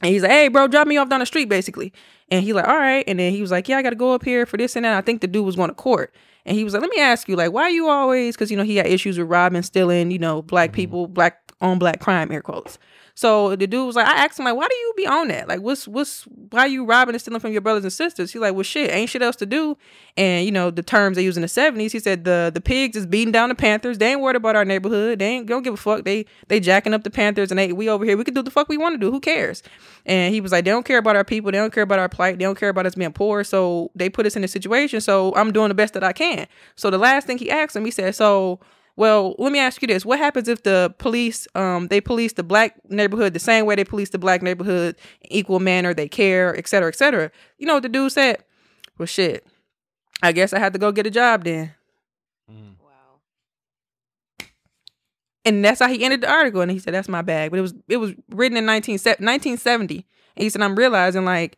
And 0.01 0.11
he's 0.11 0.21
like, 0.21 0.31
hey, 0.31 0.47
bro, 0.47 0.67
drop 0.67 0.87
me 0.87 0.97
off 0.97 1.09
down 1.09 1.21
the 1.21 1.25
street, 1.25 1.49
basically. 1.49 1.91
And 2.29 2.43
he 2.43 2.53
like, 2.53 2.67
all 2.67 2.77
right. 2.77 3.03
And 3.07 3.19
then 3.19 3.31
he 3.31 3.41
was 3.41 3.51
like, 3.51 3.67
yeah, 3.67 3.77
I 3.77 3.81
got 3.81 3.91
to 3.91 3.95
go 3.95 4.13
up 4.13 4.23
here 4.23 4.45
for 4.45 4.57
this 4.57 4.75
and 4.75 4.85
that. 4.85 4.95
I 4.95 5.01
think 5.01 5.21
the 5.21 5.27
dude 5.27 5.45
was 5.45 5.55
going 5.55 5.69
to 5.69 5.75
court. 5.75 6.13
And 6.45 6.55
he 6.55 6.63
was 6.63 6.73
like, 6.73 6.81
let 6.81 6.91
me 6.91 7.01
ask 7.01 7.27
you, 7.27 7.35
like, 7.35 7.51
why 7.51 7.67
you 7.69 7.89
always, 7.89 8.35
because, 8.35 8.49
you 8.51 8.57
know, 8.57 8.63
he 8.63 8.77
had 8.77 8.87
issues 8.87 9.17
with 9.17 9.27
robbing, 9.27 9.63
stealing, 9.63 10.11
you 10.11 10.19
know, 10.19 10.41
black 10.41 10.69
mm-hmm. 10.69 10.75
people, 10.75 11.07
black 11.07 11.51
on 11.59 11.79
black 11.79 11.99
crime, 11.99 12.31
air 12.31 12.41
quotes. 12.41 12.77
So 13.17 13.55
the 13.55 13.65
dude 13.65 13.87
was 13.87 13.95
like, 13.95 14.07
I 14.07 14.23
asked 14.23 14.37
him, 14.37 14.45
like, 14.45 14.55
why 14.55 14.67
do 14.67 14.75
you 14.75 14.93
be 14.95 15.07
on 15.07 15.29
that? 15.29 15.47
Like, 15.47 15.61
what's, 15.61 15.87
what's, 15.87 16.21
why 16.51 16.67
you 16.67 16.85
robbing 16.85 17.15
and 17.15 17.19
stealing 17.19 17.39
from 17.39 17.51
your 17.51 17.61
brothers 17.61 17.83
and 17.83 17.91
sisters? 17.91 18.31
He's 18.31 18.39
like, 18.39 18.53
well, 18.53 18.61
shit, 18.61 18.91
ain't 18.91 19.09
shit 19.09 19.23
else 19.23 19.35
to 19.37 19.47
do. 19.47 19.75
And, 20.15 20.45
you 20.45 20.51
know, 20.51 20.69
the 20.69 20.83
terms 20.83 21.17
they 21.17 21.23
use 21.23 21.35
in 21.35 21.41
the 21.41 21.47
70s, 21.47 21.93
he 21.93 21.99
said, 21.99 22.25
the 22.25 22.51
the 22.53 22.61
pigs 22.61 22.95
is 22.95 23.07
beating 23.07 23.31
down 23.31 23.49
the 23.49 23.55
Panthers. 23.55 23.97
They 23.97 24.11
ain't 24.11 24.21
worried 24.21 24.35
about 24.35 24.55
our 24.55 24.65
neighborhood. 24.65 25.17
They 25.17 25.25
ain't, 25.29 25.47
don't 25.47 25.63
give 25.63 25.73
a 25.73 25.77
fuck. 25.77 26.05
They, 26.05 26.27
they 26.47 26.59
jacking 26.59 26.93
up 26.93 27.03
the 27.03 27.09
Panthers 27.09 27.49
and 27.49 27.57
they, 27.57 27.73
we 27.73 27.89
over 27.89 28.05
here, 28.05 28.17
we 28.17 28.23
can 28.23 28.35
do 28.35 28.43
the 28.43 28.51
fuck 28.51 28.69
we 28.69 28.77
want 28.77 28.93
to 28.93 28.99
do. 28.99 29.11
Who 29.11 29.19
cares? 29.19 29.63
And 30.05 30.31
he 30.31 30.39
was 30.39 30.51
like, 30.51 30.65
they 30.65 30.71
don't 30.71 30.85
care 30.85 30.99
about 30.99 31.15
our 31.15 31.25
people. 31.25 31.51
They 31.51 31.57
don't 31.57 31.73
care 31.73 31.81
about 31.81 31.97
our 31.97 32.09
plight. 32.09 32.37
They 32.37 32.45
don't 32.45 32.59
care 32.59 32.69
about 32.69 32.85
us 32.85 32.93
being 32.93 33.13
poor. 33.13 33.43
So 33.43 33.89
they 33.95 34.11
put 34.11 34.27
us 34.27 34.35
in 34.35 34.43
a 34.43 34.47
situation. 34.47 35.01
So 35.01 35.33
I'm 35.33 35.51
doing 35.51 35.69
the 35.69 35.75
best 35.75 35.95
that 35.95 36.03
I 36.03 36.13
can. 36.13 36.45
So 36.75 36.91
the 36.91 36.99
last 36.99 37.25
thing 37.25 37.39
he 37.39 37.49
asked 37.49 37.75
him, 37.75 37.83
he 37.83 37.89
said, 37.89 38.13
so, 38.13 38.59
well, 38.97 39.35
let 39.37 39.51
me 39.51 39.59
ask 39.59 39.81
you 39.81 39.87
this. 39.87 40.03
What 40.03 40.17
happens 40.17 40.47
if 40.47 40.63
the 40.63 40.93
police, 40.97 41.47
um, 41.53 41.87
they 41.87 42.01
police 42.01 42.33
the 42.33 42.43
black 42.43 42.75
neighborhood 42.89 43.33
the 43.33 43.39
same 43.39 43.67
way 43.67 43.75
they 43.75 43.83
police 43.83 44.09
the 44.09 44.17
black 44.17 44.41
neighborhood, 44.41 44.95
equal 45.29 45.59
manner, 45.59 45.93
they 45.93 46.09
care, 46.09 46.57
et 46.57 46.67
cetera, 46.67 46.89
et 46.89 46.95
cetera. 46.95 47.31
You 47.59 47.67
know 47.67 47.75
what 47.75 47.83
the 47.83 47.89
dude 47.89 48.11
said? 48.11 48.43
Well, 48.97 49.05
shit. 49.05 49.45
I 50.23 50.31
guess 50.31 50.51
I 50.51 50.57
had 50.57 50.73
to 50.73 50.79
go 50.79 50.91
get 50.91 51.05
a 51.05 51.11
job 51.11 51.43
then. 51.43 51.75
Wow. 52.49 53.19
And 55.45 55.63
that's 55.63 55.79
how 55.79 55.87
he 55.89 56.03
ended 56.03 56.21
the 56.21 56.31
article. 56.31 56.61
And 56.61 56.71
he 56.71 56.79
said, 56.79 56.95
"That's 56.95 57.07
my 57.07 57.21
bag." 57.21 57.51
But 57.51 57.59
it 57.59 57.61
was 57.61 57.75
it 57.87 57.97
was 57.97 58.13
written 58.29 58.57
in 58.57 58.65
19, 58.65 58.93
1970. 58.95 60.07
And 60.35 60.43
he 60.43 60.49
said, 60.49 60.63
"I'm 60.63 60.75
realizing 60.75 61.23
like, 61.23 61.57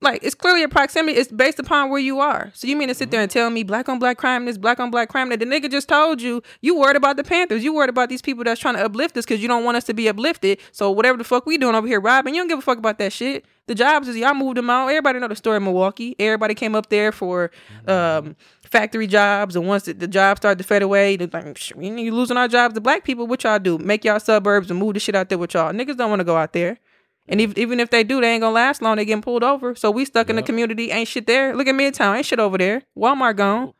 like 0.00 0.22
it's 0.22 0.34
clearly 0.34 0.62
a 0.62 0.68
proximity. 0.68 1.18
It's 1.18 1.30
based 1.30 1.58
upon 1.58 1.90
where 1.90 2.00
you 2.00 2.20
are. 2.20 2.52
So 2.54 2.66
you 2.66 2.76
mean 2.76 2.88
to 2.88 2.94
sit 2.94 3.10
there 3.10 3.20
and 3.20 3.30
tell 3.30 3.50
me 3.50 3.64
black 3.64 3.88
on 3.88 3.98
black 3.98 4.16
crime, 4.16 4.44
this 4.44 4.58
black 4.58 4.78
on 4.78 4.90
black 4.90 5.08
crime 5.08 5.28
that 5.30 5.40
the 5.40 5.46
nigga 5.46 5.70
just 5.70 5.88
told 5.88 6.22
you 6.22 6.42
you 6.60 6.78
worried 6.78 6.96
about 6.96 7.16
the 7.16 7.24
Panthers, 7.24 7.64
you 7.64 7.74
worried 7.74 7.90
about 7.90 8.08
these 8.08 8.22
people 8.22 8.44
that's 8.44 8.60
trying 8.60 8.76
to 8.76 8.84
uplift 8.84 9.16
us 9.16 9.24
because 9.24 9.42
you 9.42 9.48
don't 9.48 9.64
want 9.64 9.76
us 9.76 9.84
to 9.84 9.94
be 9.94 10.08
uplifted. 10.08 10.60
So 10.72 10.90
whatever 10.90 11.18
the 11.18 11.24
fuck 11.24 11.46
we 11.46 11.58
doing 11.58 11.74
over 11.74 11.86
here, 11.86 12.00
robbing, 12.00 12.34
you 12.34 12.40
don't 12.40 12.48
give 12.48 12.58
a 12.58 12.62
fuck 12.62 12.78
about 12.78 12.98
that 12.98 13.12
shit. 13.12 13.44
The 13.66 13.74
jobs 13.74 14.08
is 14.08 14.16
y'all 14.16 14.34
moved 14.34 14.56
them 14.56 14.70
out. 14.70 14.88
Everybody 14.88 15.18
know 15.18 15.28
the 15.28 15.36
story 15.36 15.58
in 15.58 15.64
Milwaukee. 15.64 16.16
Everybody 16.18 16.54
came 16.54 16.74
up 16.74 16.88
there 16.88 17.12
for 17.12 17.50
um, 17.86 18.34
factory 18.62 19.06
jobs, 19.06 19.56
and 19.56 19.66
once 19.66 19.82
the, 19.84 19.92
the 19.92 20.08
jobs 20.08 20.38
started 20.40 20.56
to 20.58 20.64
fade 20.64 20.82
away, 20.82 21.16
they're 21.16 21.28
like, 21.30 21.58
"Sh- 21.58 21.74
we 21.74 22.10
losing 22.10 22.38
our 22.38 22.48
jobs 22.48 22.74
to 22.74 22.80
black 22.80 23.04
people. 23.04 23.26
What 23.26 23.44
y'all 23.44 23.58
do? 23.58 23.76
Make 23.76 24.04
y'all 24.04 24.20
suburbs 24.20 24.70
and 24.70 24.80
move 24.80 24.94
the 24.94 25.00
shit 25.00 25.14
out 25.14 25.28
there 25.28 25.36
with 25.36 25.52
y'all. 25.52 25.72
Niggas 25.72 25.98
don't 25.98 26.08
want 26.08 26.20
to 26.20 26.24
go 26.24 26.36
out 26.36 26.54
there. 26.54 26.78
And 27.28 27.40
if, 27.40 27.56
even 27.58 27.80
if 27.80 27.90
they 27.90 28.04
do, 28.04 28.20
they 28.20 28.32
ain't 28.32 28.40
gonna 28.40 28.54
last 28.54 28.80
long. 28.82 28.96
They 28.96 29.04
getting 29.04 29.22
pulled 29.22 29.44
over. 29.44 29.74
So 29.74 29.90
we 29.90 30.04
stuck 30.04 30.30
in 30.30 30.36
the 30.36 30.42
community. 30.42 30.90
Ain't 30.90 31.08
shit 31.08 31.26
there. 31.26 31.54
Look 31.54 31.66
at 31.66 31.74
Midtown. 31.74 32.16
Ain't 32.16 32.26
shit 32.26 32.40
over 32.40 32.56
there. 32.56 32.82
Walmart 32.96 33.36
gone. 33.36 33.74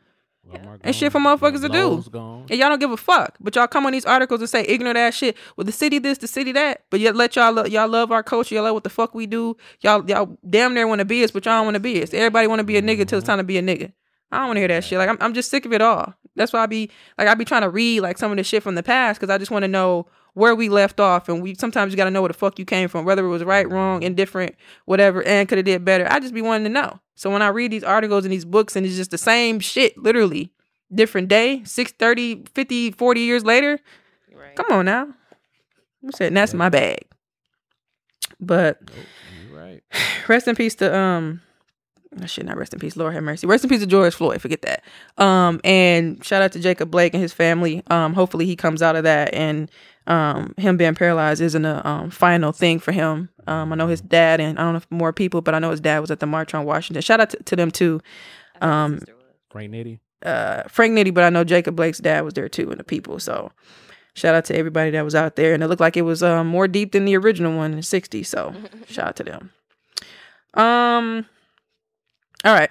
Ain't 0.85 0.97
shit 0.97 1.13
for 1.13 1.19
motherfuckers 1.19 1.61
to 1.63 1.69
do. 1.69 2.03
Gone. 2.11 2.47
And 2.49 2.59
y'all 2.59 2.69
don't 2.69 2.79
give 2.79 2.91
a 2.91 2.97
fuck. 2.97 3.37
But 3.41 3.55
y'all 3.55 3.67
come 3.67 3.85
on 3.87 3.93
these 3.93 4.07
articles 4.07 4.41
and 4.41 4.49
say 4.49 4.65
ignorant 4.67 4.97
ass 4.97 5.15
shit. 5.15 5.37
Well, 5.57 5.65
the 5.65 5.73
city 5.73 5.99
this, 5.99 6.19
the 6.19 6.27
city 6.27 6.53
that. 6.53 6.85
But 6.91 7.01
yet 7.01 7.17
let 7.17 7.37
y'all 7.37 7.53
lo- 7.53 7.67
y'all 7.67 7.89
love 7.89 8.13
our 8.13 8.23
culture. 8.23 8.55
Y'all 8.55 8.65
love 8.65 8.75
what 8.75 8.85
the 8.85 8.91
fuck 8.91 9.15
we 9.15 9.27
do. 9.27 9.57
Y'all 9.81 10.09
y'all 10.09 10.39
damn 10.49 10.75
near 10.75 10.87
want 10.87 11.01
to 11.01 11.05
be 11.05 11.23
us, 11.25 11.31
but 11.31 11.45
y'all 11.45 11.59
don't 11.59 11.67
want 11.67 11.75
to 11.75 11.81
be 11.81 12.03
us. 12.03 12.15
Everybody 12.15 12.47
want 12.47 12.61
to 12.61 12.65
be 12.65 12.77
a 12.77 12.83
nigga 12.83 13.07
till 13.07 13.19
it's 13.19 13.27
time 13.27 13.39
to 13.39 13.45
be 13.45 13.59
a 13.59 13.63
nigga. 13.63 13.93
I 14.31 14.39
don't 14.39 14.49
want 14.49 14.57
to 14.57 14.61
hear 14.61 14.69
that 14.69 14.85
shit. 14.85 14.99
Like 14.99 15.09
I'm 15.09 15.19
I'm 15.21 15.35
just 15.35 15.51
sick 15.51 15.67
of 15.67 15.73
it 15.73 15.83
all. 15.83 16.15
That's 16.37 16.53
why 16.53 16.61
I 16.61 16.67
be 16.67 16.91
like 17.19 17.29
I 17.29 17.35
be 17.35 17.45
trying 17.45 17.63
to 17.63 17.71
read 17.71 18.01
like 18.01 18.17
some 18.17 18.31
of 18.31 18.37
the 18.37 18.45
shit 18.45 18.63
from 18.63 18.75
the 18.75 18.83
past 18.83 19.21
because 19.21 19.33
I 19.33 19.39
just 19.39 19.51
want 19.51 19.65
to 19.65 19.69
know 19.69 20.07
where 20.39 20.55
we 20.55 20.69
left 20.69 21.01
off. 21.01 21.29
And 21.29 21.43
we 21.43 21.55
sometimes 21.55 21.93
you 21.93 21.97
got 21.97 22.05
to 22.05 22.11
know 22.11 22.23
where 22.23 22.29
the 22.29 22.35
fuck 22.35 22.59
you 22.59 22.65
came 22.65 22.89
from, 22.89 23.05
whether 23.05 23.25
it 23.25 23.29
was 23.29 23.45
right, 23.45 23.69
wrong, 23.69 24.03
indifferent, 24.03 24.55
whatever, 24.85 25.23
and 25.25 25.49
could 25.49 25.59
have 25.59 25.65
did 25.65 25.85
better. 25.85 26.07
I 26.11 26.21
just 26.21 26.35
be 26.35 26.43
wanting 26.43 26.65
to 26.65 26.71
know. 26.71 27.01
So 27.15 27.31
when 27.31 27.43
I 27.43 27.49
read 27.49 27.73
these 27.73 27.85
articles 27.85 28.25
and 28.25 28.33
these 28.33 28.45
books 28.45 28.77
and 28.77 28.87
it's 28.87 28.97
just 28.97 29.11
the 29.11 29.19
same 29.19 29.59
shit, 29.61 29.99
literally 29.99 30.53
different 30.95 31.29
day, 31.29 31.63
6, 31.65 31.93
30, 31.93 32.45
50, 32.55 32.93
40 32.93 33.21
years 33.21 33.45
later. 33.45 33.79
Come 34.55 34.67
on 34.71 34.85
now. 34.87 35.09
I'm 36.03 36.13
saying 36.13 36.35
that's 36.35 36.55
my 36.55 36.69
bag. 36.69 37.05
But 38.41 38.79
right. 39.53 39.83
rest 40.29 40.47
in 40.47 40.55
peace 40.55 40.77
to 40.77 40.97
um 40.97 41.41
I 42.21 42.27
should 42.27 42.47
not 42.47 42.57
rest 42.57 42.73
in 42.73 42.81
peace. 42.81 42.97
Lord 42.97 43.15
have 43.15 43.23
mercy. 43.23 43.47
Rest 43.47 43.65
in 43.65 43.71
peace 43.71 43.81
to 43.81 43.87
George 43.87 44.15
Floyd. 44.15 44.41
Forget 44.41 44.63
that. 44.63 44.85
Um, 45.23 45.61
and 45.63 46.25
shout 46.25 46.43
out 46.43 46.53
to 46.53 46.61
Jacob 46.61 46.91
Blake 46.91 47.13
and 47.15 47.23
his 47.23 47.33
family. 47.33 47.83
Um, 47.89 48.15
hopefully 48.15 48.47
he 48.47 48.57
comes 48.57 48.83
out 48.83 48.97
of 48.97 49.05
that 49.05 49.35
and 49.35 49.71
um, 50.09 50.55
him 50.57 50.77
being 50.77 50.95
paralyzed 50.95 51.41
isn't 51.41 51.65
a 51.65 51.87
um, 51.87 52.11
final 52.11 52.51
thing 52.51 52.81
for 52.81 52.93
him. 52.93 53.29
Um, 53.47 53.73
I 53.73 53.77
know 53.77 53.87
his 53.87 54.01
dad 54.01 54.41
and 54.41 54.59
I 54.59 54.63
don't 54.63 54.73
know 54.73 54.79
if 54.79 54.87
more 54.91 55.13
people, 55.13 55.41
but 55.43 55.55
I 55.55 55.59
know 55.61 55.71
his 55.71 55.81
dad 55.81 56.01
was 56.01 56.11
at 56.11 56.19
the 56.21 56.27
march 56.27 56.55
on 56.55 56.65
Washington. 56.65 57.01
Shout 57.03 57.21
out 57.21 57.31
to, 57.31 57.37
to 57.45 57.55
them 57.57 57.71
too. 57.71 58.01
Um, 58.61 59.01
Frank 59.51 59.71
Nitty. 59.73 60.01
uh, 60.25 60.63
Frank 60.69 60.95
Nitty, 60.95 61.15
but 61.15 61.25
I 61.25 61.31
know 61.31 61.45
Jacob 61.45 61.77
Blake's 61.77 61.99
dad 61.99 62.25
was 62.25 62.35
there 62.35 62.49
too, 62.49 62.71
and 62.71 62.81
the 62.81 62.85
people. 62.85 63.19
So 63.21 63.53
shout 64.15 64.35
out 64.35 64.45
to 64.47 64.57
everybody 64.57 64.91
that 64.93 65.05
was 65.05 65.15
out 65.15 65.37
there, 65.37 65.55
and 65.55 65.63
it 65.63 65.69
looked 65.69 65.81
like 65.81 65.97
it 65.97 66.03
was 66.03 66.23
um, 66.23 66.47
more 66.47 66.67
deep 66.69 66.93
than 66.93 67.05
the 67.05 67.17
original 67.17 67.57
one 67.57 67.71
in 67.73 67.77
the 67.77 67.83
'60s. 67.83 68.27
So 68.27 68.55
shout 68.89 69.09
out 69.09 69.17
to 69.17 69.25
them. 69.25 69.53
Um, 70.55 71.27
all 72.45 72.55
right, 72.55 72.71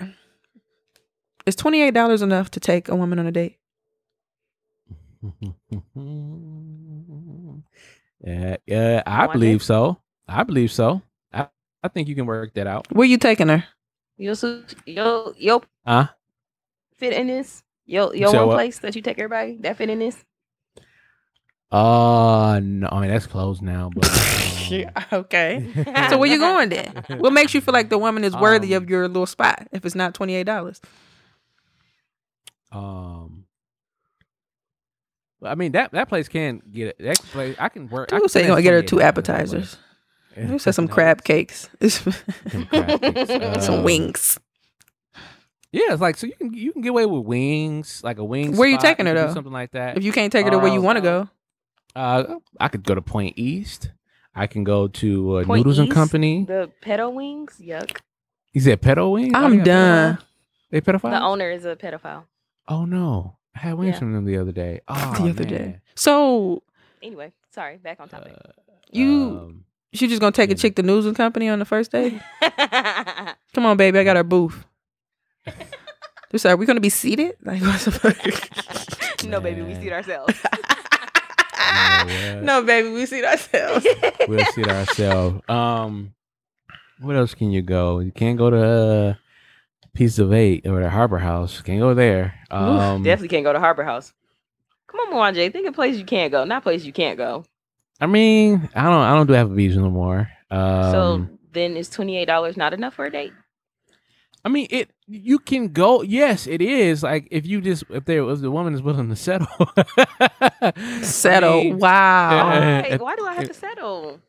is 1.46 1.56
twenty 1.56 1.82
eight 1.82 1.94
dollars 1.94 2.22
enough 2.24 2.50
to 2.52 2.60
take 2.60 2.90
a 2.90 2.96
woman 2.96 3.20
on 3.20 3.28
a 3.28 3.32
date? 3.32 3.58
Yeah, 8.28 8.58
yeah, 8.68 9.04
I 9.08 9.26
One 9.28 9.40
believe 9.40 9.64
so. 9.64 10.00
I 10.28 10.44
believe 10.44 10.72
so. 10.72 11.02
I, 11.32 11.48
I 11.82 11.88
think 11.88 12.10
you 12.10 12.16
can 12.16 12.26
work 12.26 12.54
that 12.56 12.68
out. 12.68 12.92
Where 12.92 13.08
you 13.08 13.18
taking 13.18 13.48
her? 13.48 13.64
Yo, 14.18 14.34
so, 14.34 14.64
yo, 14.86 15.34
yo, 15.38 15.62
Huh? 15.86 16.08
fit 16.98 17.14
in 17.14 17.28
this? 17.28 17.64
Yo, 17.86 18.12
yo, 18.12 18.32
So 18.32 18.40
one 18.40 18.48
what? 18.48 18.56
place 18.56 18.80
that 18.80 18.96
you 18.96 19.02
take 19.02 19.18
everybody 19.20 19.58
that 19.62 19.78
fit 19.78 19.90
in 19.90 20.00
this? 20.00 20.26
Uh 21.72 22.60
no, 22.64 22.90
I 22.92 23.02
mean 23.02 23.10
that's 23.12 23.28
closed 23.28 23.62
now, 23.62 23.90
but 23.94 24.18
um, 24.36 24.94
okay. 25.14 25.68
so 26.10 26.18
where 26.18 26.30
you 26.30 26.40
going 26.40 26.70
then? 26.70 27.04
What 27.20 27.34
makes 27.34 27.54
you 27.54 27.62
feel 27.62 27.74
like 27.74 27.90
the 27.90 27.98
woman 27.98 28.24
is 28.26 28.38
worthy 28.38 28.74
Um, 28.74 28.84
of 28.84 28.90
your 28.90 29.08
little 29.08 29.26
spot 29.26 29.68
if 29.72 29.86
it's 29.86 29.96
not 29.96 30.14
twenty 30.14 30.36
eight 30.36 30.46
dollars? 30.46 30.82
um 32.72 33.47
I 35.44 35.56
mean 35.56 35.72
that 35.74 35.92
that 35.92 36.10
place 36.10 36.28
can 36.28 36.62
get 36.72 36.88
it. 36.90 36.98
That 37.00 37.18
place 37.20 37.56
I 37.60 37.70
can 37.70 37.88
work. 37.90 38.12
I 38.12 38.16
Dude 38.18 38.24
can 38.24 38.30
say 38.30 38.40
you 38.42 38.46
finesse 38.46 38.52
gonna 38.56 38.62
get 38.64 38.74
her 38.74 38.82
two 38.82 38.96
that 38.98 39.04
way. 39.04 39.08
appetizers. 39.08 39.78
You 40.36 40.60
said 40.60 40.76
some 40.76 40.88
crab 40.88 41.24
cakes. 41.24 41.68
Some 41.82 42.14
crab 42.68 43.02
cakes. 43.02 43.66
some 43.66 43.76
Um, 43.80 43.84
wings. 43.84 44.40
Yeah, 45.72 45.92
it's 45.94 46.02
like 46.02 46.16
so 46.18 46.28
you 46.28 46.34
can 46.34 46.54
you 46.54 46.72
can 46.72 46.82
get 46.82 46.90
away 46.90 47.06
with 47.06 47.26
wings, 47.26 48.02
like 48.04 48.18
a 48.20 48.24
wing. 48.24 48.56
Where 48.56 48.68
you 48.70 48.78
taking 48.78 49.06
her, 49.08 49.14
can 49.16 49.28
though? 49.28 49.34
Something 49.34 49.52
like 49.54 49.72
that. 49.72 49.98
If 49.98 50.04
you 50.04 50.12
can't 50.12 50.32
take 50.32 50.46
her 50.46 50.52
to 50.52 50.60
where 50.60 50.68
you 50.72 50.80
Um, 50.80 50.84
want 50.86 50.98
to 50.98 51.02
go, 51.02 51.30
Uh, 51.96 52.36
I 52.60 52.68
could 52.68 52.84
go 52.84 52.96
to 52.96 53.02
Point 53.02 53.34
East. 53.38 53.92
I 54.36 54.46
can 54.48 54.64
go 54.64 54.88
to 54.88 55.38
uh, 55.38 55.44
Point 55.46 55.60
Noodles 55.62 55.80
and 55.80 55.92
Company. 55.92 56.46
The 56.46 56.72
pedo 56.84 57.12
wings, 57.12 57.60
yuck. 57.62 58.00
You 58.54 58.62
said 58.62 58.82
pedo 58.82 59.12
wings? 59.12 59.34
I'm 59.36 59.52
they 59.52 59.58
got 59.58 59.66
done. 59.66 60.16
pedophile? 60.18 60.24
They 60.70 60.82
pedophile? 60.82 61.12
The 61.12 61.22
owner 61.22 61.50
is 61.52 61.66
a 61.66 61.76
pedophile. 61.76 62.24
Oh 62.68 62.86
no, 62.86 63.38
I 63.58 63.60
had 63.70 63.74
wings 63.74 63.94
Yeah. 63.96 64.00
from 64.00 64.14
them 64.14 64.26
the 64.26 64.38
other 64.38 64.52
day. 64.52 64.82
Oh, 64.88 65.16
the 65.18 65.30
other 65.32 65.44
man. 65.44 65.48
day. 65.72 65.80
So 65.96 66.62
Anyway, 67.02 67.32
sorry, 67.52 67.78
back 67.78 68.00
on 68.00 68.08
topic. 68.08 68.34
you 68.92 69.40
Um, 69.42 69.64
she 69.94 70.08
just 70.08 70.22
gonna 70.22 70.32
take 70.32 70.52
a 70.52 70.56
chick 70.56 70.76
to 70.76 70.84
News 70.84 71.06
and 71.08 71.16
Company 71.16 71.50
on 71.50 71.58
the 71.60 71.66
first 71.66 71.92
day? 71.92 72.20
Come 73.54 73.66
on, 73.66 73.78
baby, 73.78 73.98
I 74.00 74.04
got 74.04 74.16
our 74.18 74.24
booth. 74.24 74.64
Just 76.32 76.46
are 76.46 76.58
we 76.58 76.66
gonna 76.66 76.80
be 76.82 76.90
seated? 76.90 77.36
Like 77.44 77.62
what's 77.62 77.86
the 77.86 77.92
fuck? 77.92 79.26
no, 79.26 79.40
baby, 79.40 79.62
we 79.62 79.74
seat 79.76 79.92
ourselves. 79.94 80.36
yeah, 81.58 82.40
no, 82.44 82.62
baby, 82.64 82.90
we 82.92 83.06
seat 83.06 83.24
ourselves. 83.26 83.86
we'll 84.28 84.46
seat 84.54 84.68
ourselves. 84.68 85.42
Um, 85.50 86.14
what 87.00 87.16
else 87.16 87.34
can 87.34 87.52
you 87.52 87.62
go? 87.62 88.00
You 88.00 88.12
can't 88.12 88.38
go 88.38 88.50
to 88.50 88.58
uh, 88.62 89.14
Piece 89.98 90.20
of 90.20 90.32
Eight 90.32 90.68
or 90.68 90.80
the 90.82 90.90
Harbor 90.90 91.18
House. 91.18 91.60
Can't 91.62 91.80
go 91.80 91.94
there. 91.96 92.36
Oof, 92.54 92.58
Um, 92.60 93.04
definitely 93.04 93.30
can't 93.30 93.44
go 93.44 93.52
to 93.52 93.60
Harbor 93.60 93.84
House. 93.84 94.14
Come 94.88 95.00
on, 95.00 95.14
Mwanje. 95.34 95.52
Think 95.52 95.68
of 95.68 95.74
places 95.74 96.00
you 96.00 96.06
can't 96.06 96.32
go, 96.32 96.44
not 96.46 96.62
places 96.64 96.86
you 96.86 96.94
can't 96.94 97.18
go. 97.18 97.44
I 98.00 98.06
mean, 98.06 98.70
I 98.76 98.84
don't. 98.84 98.94
I 99.02 99.16
don't 99.16 99.26
do 99.28 99.34
Applebee's 99.34 99.76
no 99.76 99.90
more. 99.90 100.30
Um, 100.52 100.92
so 100.92 101.28
then 101.52 101.76
is 101.76 101.90
twenty 101.90 102.16
eight 102.18 102.26
dollars 102.28 102.56
not 102.56 102.74
enough 102.74 102.94
for 102.94 103.06
a 103.06 103.12
date? 103.12 103.34
I 104.46 104.50
mean, 104.50 104.68
it. 104.70 104.92
You 105.08 105.40
can 105.40 105.70
go. 105.70 106.04
Yes, 106.04 106.46
it 106.46 106.62
is. 106.62 107.02
Like 107.02 107.28
if 107.32 107.46
you 107.48 107.60
just 107.60 107.84
if 107.90 108.06
there 108.06 108.24
was 108.24 108.42
the 108.42 108.52
woman 108.52 108.76
is 108.76 108.82
willing 108.84 109.10
to 109.10 109.16
settle. 109.16 109.48
Settle. 111.02 111.74
wow. 111.76 112.50
Why? 112.50 112.80
if- 112.90 113.02
Why 113.02 113.16
do 113.16 113.26
I 113.26 113.34
have 113.34 113.44
if- 113.44 113.50
to 113.50 113.54
settle? 113.56 114.20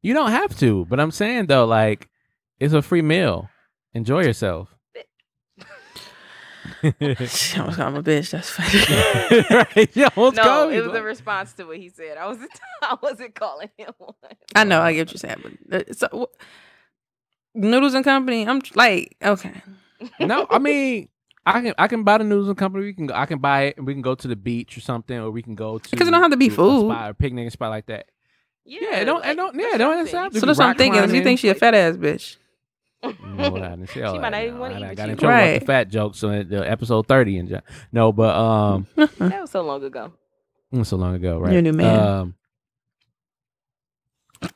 You 0.00 0.14
don't 0.14 0.30
have 0.30 0.56
to, 0.60 0.86
but 0.86 0.98
I'm 1.00 1.10
saying 1.10 1.46
though, 1.46 1.66
like 1.66 2.08
it's 2.58 2.72
a 2.72 2.80
free 2.82 3.02
meal. 3.02 3.48
Enjoy 3.94 4.22
yourself. 4.22 4.74
I'm 6.82 7.96
a 7.96 8.02
bitch. 8.02 8.30
That's 8.30 8.50
funny. 8.50 9.44
right? 9.76 9.90
Yeah, 9.96 10.08
let's 10.16 10.36
no, 10.36 10.42
go. 10.44 10.70
it 10.70 10.80
was 10.86 10.94
a 10.96 11.02
response 11.02 11.52
to 11.54 11.64
what 11.64 11.76
he 11.78 11.88
said. 11.88 12.16
I 12.18 12.26
wasn't. 12.26 12.50
I 12.82 12.96
wasn't 13.02 13.34
calling 13.34 13.70
him 13.76 13.92
one. 13.98 14.14
I 14.54 14.64
know. 14.64 14.80
I 14.80 14.92
get 14.92 15.08
what 15.08 15.12
you're 15.12 15.18
saying, 15.18 15.58
but 15.68 15.88
uh, 15.90 15.92
so, 15.92 16.08
wh- 16.34 17.58
Noodles 17.58 17.94
and 17.94 18.04
Company. 18.04 18.46
I'm 18.46 18.60
like, 18.74 19.16
okay. 19.22 19.62
no, 20.20 20.46
I 20.48 20.58
mean, 20.58 21.08
I 21.44 21.60
can 21.60 21.74
I 21.78 21.88
can 21.88 22.04
buy 22.04 22.18
the 22.18 22.24
noodles 22.24 22.48
and 22.48 22.56
company. 22.56 22.84
We 22.84 22.94
can 22.94 23.06
go, 23.06 23.14
I 23.14 23.26
can 23.26 23.38
buy 23.40 23.62
it 23.62 23.78
and 23.78 23.86
we 23.86 23.94
can 23.94 24.02
go 24.02 24.14
to 24.14 24.28
the 24.28 24.36
beach 24.36 24.76
or 24.76 24.80
something, 24.80 25.18
or 25.18 25.30
we 25.30 25.42
can 25.42 25.54
go 25.54 25.78
to 25.78 25.90
Because 25.90 26.06
it 26.06 26.10
don't 26.12 26.22
have 26.22 26.30
to 26.30 26.36
be 26.36 26.48
a 26.48 26.50
food. 26.50 26.90
spot, 26.92 27.10
or 27.10 27.14
picnic 27.14 27.42
and 27.44 27.52
spot 27.52 27.70
like 27.70 27.86
that. 27.86 28.06
Yeah, 28.64 28.80
Yeah, 28.82 28.96
it 28.98 29.04
don't 29.06 29.24
it 29.24 29.34
don't 29.34 29.54
yeah, 29.58 29.74
it 29.74 29.78
don't 29.78 29.96
have 29.96 30.06
to 30.06 30.10
So 30.38 30.40
be 30.42 30.46
that's 30.46 30.58
what 30.58 30.66
I'm 30.68 30.76
thinking. 30.76 30.98
If 31.02 31.06
you 31.06 31.08
climbing. 31.08 31.24
think 31.24 31.40
she 31.40 31.48
a 31.48 31.54
fat 31.54 31.74
ass 31.74 31.96
bitch, 31.96 32.36
No, 33.02 33.10
I 33.10 33.50
didn't 33.50 33.88
say 33.88 34.02
all 34.02 34.14
She 34.14 34.18
that, 34.18 34.22
might 34.22 34.30
not 34.30 34.42
even 34.42 34.54
no. 34.54 34.60
wanna 34.60 34.74
I- 34.74 34.78
eat 34.78 34.84
I 34.84 34.94
got 34.94 35.04
in 35.04 35.10
you. 35.10 35.16
trouble 35.16 35.36
with 35.36 35.44
Right. 35.52 35.60
the 35.60 35.66
fat 35.66 35.88
jokes 35.88 36.24
on 36.24 36.48
the 36.48 36.68
episode 36.70 37.06
thirty 37.06 37.38
and 37.38 37.48
ju- 37.48 37.60
no, 37.92 38.12
but 38.12 38.34
um, 38.36 38.86
that 38.96 39.40
was 39.40 39.50
so 39.50 39.62
long 39.62 39.84
ago. 39.84 40.12
it 40.72 40.78
was 40.78 40.88
so 40.88 40.96
long 40.96 41.14
ago, 41.14 41.38
right? 41.38 41.50
You're 41.52 41.60
a 41.60 41.62
new 41.62 41.72
man. 41.72 42.00
Um, 42.00 42.34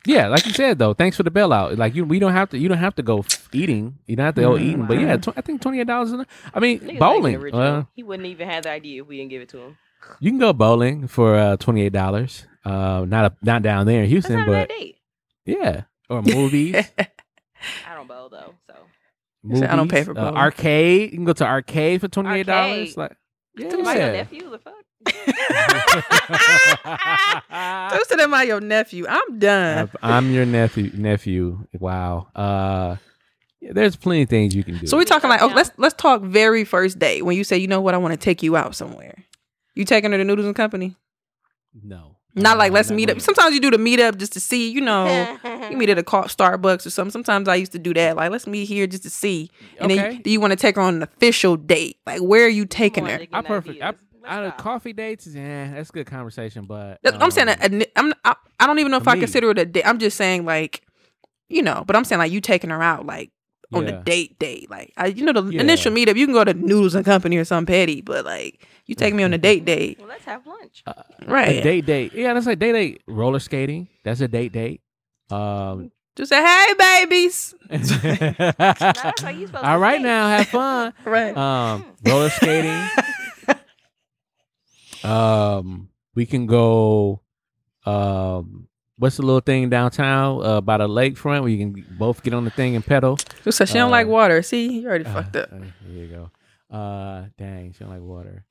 yeah, 0.05 0.27
like 0.27 0.45
you 0.45 0.53
said 0.53 0.79
though, 0.79 0.93
thanks 0.93 1.17
for 1.17 1.23
the 1.23 1.31
bailout. 1.31 1.77
Like 1.77 1.93
you, 1.95 2.05
we 2.05 2.19
don't 2.19 2.31
have 2.31 2.49
to. 2.51 2.57
You 2.57 2.69
don't 2.69 2.77
have 2.77 2.95
to 2.95 3.03
go 3.03 3.19
f- 3.19 3.49
eating. 3.53 3.97
You 4.07 4.15
don't 4.15 4.25
have 4.25 4.35
to 4.35 4.41
go 4.41 4.57
eating. 4.57 4.85
But 4.85 4.99
yeah, 4.99 5.17
tw- 5.17 5.37
I 5.37 5.41
think 5.41 5.61
twenty 5.61 5.79
eight 5.81 5.87
dollars. 5.87 6.13
I 6.53 6.59
mean, 6.59 6.79
Niggas 6.79 6.93
not 6.93 6.99
bowling. 6.99 7.35
original. 7.35 7.61
Uh, 7.61 7.83
he 7.93 8.03
wouldn't 8.03 8.27
even 8.27 8.47
have 8.49 8.63
the 8.63 8.69
idea 8.71 9.01
if 9.01 9.07
we 9.09 9.17
didn't 9.17 9.31
give 9.31 9.41
it 9.41 9.49
to 9.49 9.57
him. 9.59 9.77
you 10.21 10.31
can 10.31 10.39
go 10.39 10.53
bowling 10.53 11.07
for 11.07 11.35
uh, 11.35 11.57
twenty 11.57 11.81
eight 11.81 11.91
dollars. 11.93 12.45
Uh, 12.63 13.05
not 13.07 13.25
a, 13.31 13.35
not 13.45 13.61
down 13.61 13.85
there 13.85 14.03
in 14.03 14.09
Houston, 14.09 14.35
That's 14.37 14.47
not 14.47 14.53
a 14.55 14.59
but 14.61 14.69
bad 14.69 14.77
date. 14.79 14.97
yeah, 15.45 15.81
or 16.09 16.21
movies. 16.21 16.75
I 17.89 17.95
don't 17.95 18.07
bowl 18.07 18.29
though, 18.29 18.53
so 18.67 18.75
movies 19.43 19.63
I 19.63 19.75
don't 19.75 19.89
pay 19.89 20.03
for 20.03 20.11
uh, 20.11 20.15
bowling. 20.15 20.35
arcade. 20.37 21.11
You 21.11 21.17
can 21.17 21.25
go 21.25 21.33
to 21.33 21.45
arcade 21.45 22.01
for 22.01 22.07
twenty 22.07 22.39
eight 22.39 22.45
dollars. 22.45 22.97
Arcade. 22.97 23.17
Like, 23.57 23.73
Am 23.73 23.87
I 23.87 23.95
your 23.95 24.11
nephew? 24.13 24.49
The 24.49 24.59
fuck? 24.59 24.73
Toast 27.91 28.09
to 28.09 28.15
them, 28.17 28.33
I 28.33 28.43
your 28.43 28.61
nephew. 28.61 29.05
I'm 29.07 29.37
done. 29.39 29.89
I'm 30.01 30.31
your 30.31 30.45
nephew. 30.45 30.91
Nephew. 30.93 31.67
Wow. 31.79 32.27
Uh, 32.35 32.95
yeah, 33.61 33.71
there's 33.73 33.95
plenty 33.95 34.23
of 34.23 34.29
things 34.29 34.55
you 34.55 34.63
can 34.63 34.77
do. 34.79 34.87
So 34.87 34.97
we're 34.97 35.03
talking 35.05 35.29
like, 35.29 35.41
oh, 35.41 35.47
let's 35.47 35.71
let's 35.77 35.93
talk 35.95 36.21
very 36.21 36.63
first 36.65 36.97
date 36.99 37.23
when 37.23 37.37
you 37.37 37.43
say, 37.43 37.57
you 37.57 37.67
know 37.67 37.81
what, 37.81 37.93
I 37.93 37.97
want 37.97 38.13
to 38.13 38.17
take 38.19 38.43
you 38.43 38.55
out 38.55 38.75
somewhere. 38.75 39.23
You 39.75 39.85
taking 39.85 40.11
her 40.11 40.17
to 40.17 40.23
Noodles 40.23 40.47
and 40.47 40.55
Company? 40.55 40.95
no. 41.83 42.17
Not 42.35 42.57
like 42.57 42.71
let's 42.71 42.89
meet 42.89 43.09
up. 43.09 43.21
Sometimes 43.21 43.53
you 43.53 43.61
do 43.61 43.69
the 43.69 43.77
meet 43.77 43.99
up 43.99 44.17
just 44.17 44.33
to 44.33 44.39
see, 44.39 44.71
you 44.71 44.81
know, 44.81 45.37
you 45.69 45.77
meet 45.77 45.89
at 45.91 45.97
a 45.99 46.03
car, 46.03 46.25
Starbucks 46.25 46.85
or 46.85 46.89
something. 46.89 47.11
Sometimes 47.11 47.47
I 47.47 47.55
used 47.55 47.71
to 47.73 47.79
do 47.79 47.93
that. 47.93 48.15
Like 48.15 48.31
let's 48.31 48.47
meet 48.47 48.65
here 48.65 48.87
just 48.87 49.03
to 49.03 49.09
see, 49.09 49.51
and 49.79 49.91
Okay. 49.91 50.01
then 50.13 50.21
do 50.23 50.31
you 50.31 50.39
want 50.39 50.51
to 50.51 50.57
take 50.57 50.75
her 50.77 50.81
on 50.81 50.95
an 50.95 51.03
official 51.03 51.57
date? 51.57 51.97
Like 52.07 52.21
where 52.21 52.45
are 52.45 52.49
you 52.49 52.65
taking 52.65 53.05
her? 53.05 53.19
I 53.31 53.41
perfect. 53.43 53.81
I, 53.83 53.93
out 54.25 54.45
of 54.45 54.55
coffee 54.57 54.93
dates, 54.93 55.27
yeah, 55.27 55.73
that's 55.73 55.91
good 55.91 56.07
conversation. 56.07 56.65
But 56.65 56.99
That's- 57.03 57.21
I'm 57.21 57.29
saying 57.29 57.49
um, 57.49 57.55
a, 57.61 57.81
a- 57.83 57.91
I'm 57.99 58.13
I, 58.23 58.35
I 58.59 58.67
don't 58.67 58.79
even 58.79 58.89
know 58.91 58.97
if 58.97 59.07
I 59.07 59.15
me. 59.15 59.19
consider 59.19 59.51
it 59.51 59.59
a 59.59 59.65
date. 59.65 59.85
I'm 59.85 59.99
just 59.99 60.15
saying 60.15 60.45
like, 60.45 60.81
you 61.49 61.61
know, 61.61 61.83
but 61.85 61.95
I'm 61.97 62.05
saying 62.05 62.19
like 62.19 62.31
you 62.31 62.39
taking 62.39 62.69
her 62.69 62.81
out 62.81 63.05
like 63.05 63.31
on 63.73 63.85
the 63.85 63.91
date 63.91 64.37
date. 64.39 64.69
Like 64.69 64.93
I, 64.97 65.07
you 65.07 65.23
know 65.25 65.33
the 65.33 65.53
Yeah. 65.53 65.61
initial 65.61 65.91
meetup, 65.91 66.15
you 66.15 66.25
can 66.25 66.33
go 66.33 66.43
to 66.43 66.53
Noodles 66.53 66.95
and 66.95 67.03
Company 67.05 67.37
or 67.37 67.45
some 67.45 67.65
petty, 67.65 68.01
but 68.01 68.25
like 68.25 68.65
you 68.85 68.95
take 68.95 69.13
me 69.13 69.23
on 69.23 69.33
a 69.33 69.37
date 69.37 69.65
date, 69.73 69.97
Well, 69.99 70.07
let's 70.09 70.25
have 70.25 70.45
lunch. 70.45 70.83
a 70.87 71.03
right? 71.27 71.63
date 71.63 71.85
date. 71.85 72.13
Yeah, 72.13 72.33
that's 72.33 72.47
a 72.47 72.55
date 72.55 72.71
date. 72.73 73.01
Roller 73.07 73.39
skating. 73.39 73.87
That's 74.03 74.21
a 74.21 74.27
date 74.27 74.51
date. 74.51 74.81
Um, 75.31 75.91
Just 76.15 76.29
say 76.29 76.41
hey 76.45 76.73
babies, 76.77 77.55
that's 77.69 77.91
how 79.21 79.29
you 79.29 79.47
supposed 79.47 79.65
all 79.65 79.73
to 79.75 79.79
right 79.79 79.97
say. 79.97 80.03
now, 80.03 80.27
have 80.27 80.47
fun. 80.47 80.93
right? 81.05 81.35
Um, 81.35 81.85
roller 82.03 82.29
skating. 82.29 82.87
um, 85.03 85.89
we 86.15 86.25
can 86.25 86.45
go. 86.45 87.21
Um, 87.85 88.67
what's 88.97 89.17
the 89.17 89.23
little 89.23 89.39
thing 89.41 89.69
downtown 89.69 90.43
uh, 90.45 90.61
by 90.61 90.77
the 90.77 90.87
lakefront 90.87 91.41
where 91.41 91.49
you 91.49 91.57
can 91.57 91.85
both 91.97 92.23
get 92.23 92.33
on 92.33 92.43
the 92.45 92.51
thing 92.51 92.75
and 92.75 92.85
pedal? 92.85 93.17
Just 93.43 93.57
say 93.57 93.65
she 93.65 93.73
don't 93.75 93.87
Uh, 93.87 93.91
like 93.91 94.07
water. 94.07 94.41
See, 94.41 94.79
you 94.79 94.87
already 94.87 95.05
Uh, 95.05 95.13
fucked 95.13 95.35
up. 95.35 95.49
uh, 95.51 95.57
there 95.87 96.05
you 96.05 96.07
go. 96.07 96.75
Uh, 96.75 97.25
dang, 97.37 97.71
she 97.73 97.79
don't 97.83 97.89
like 97.93 98.01
water. 98.01 98.45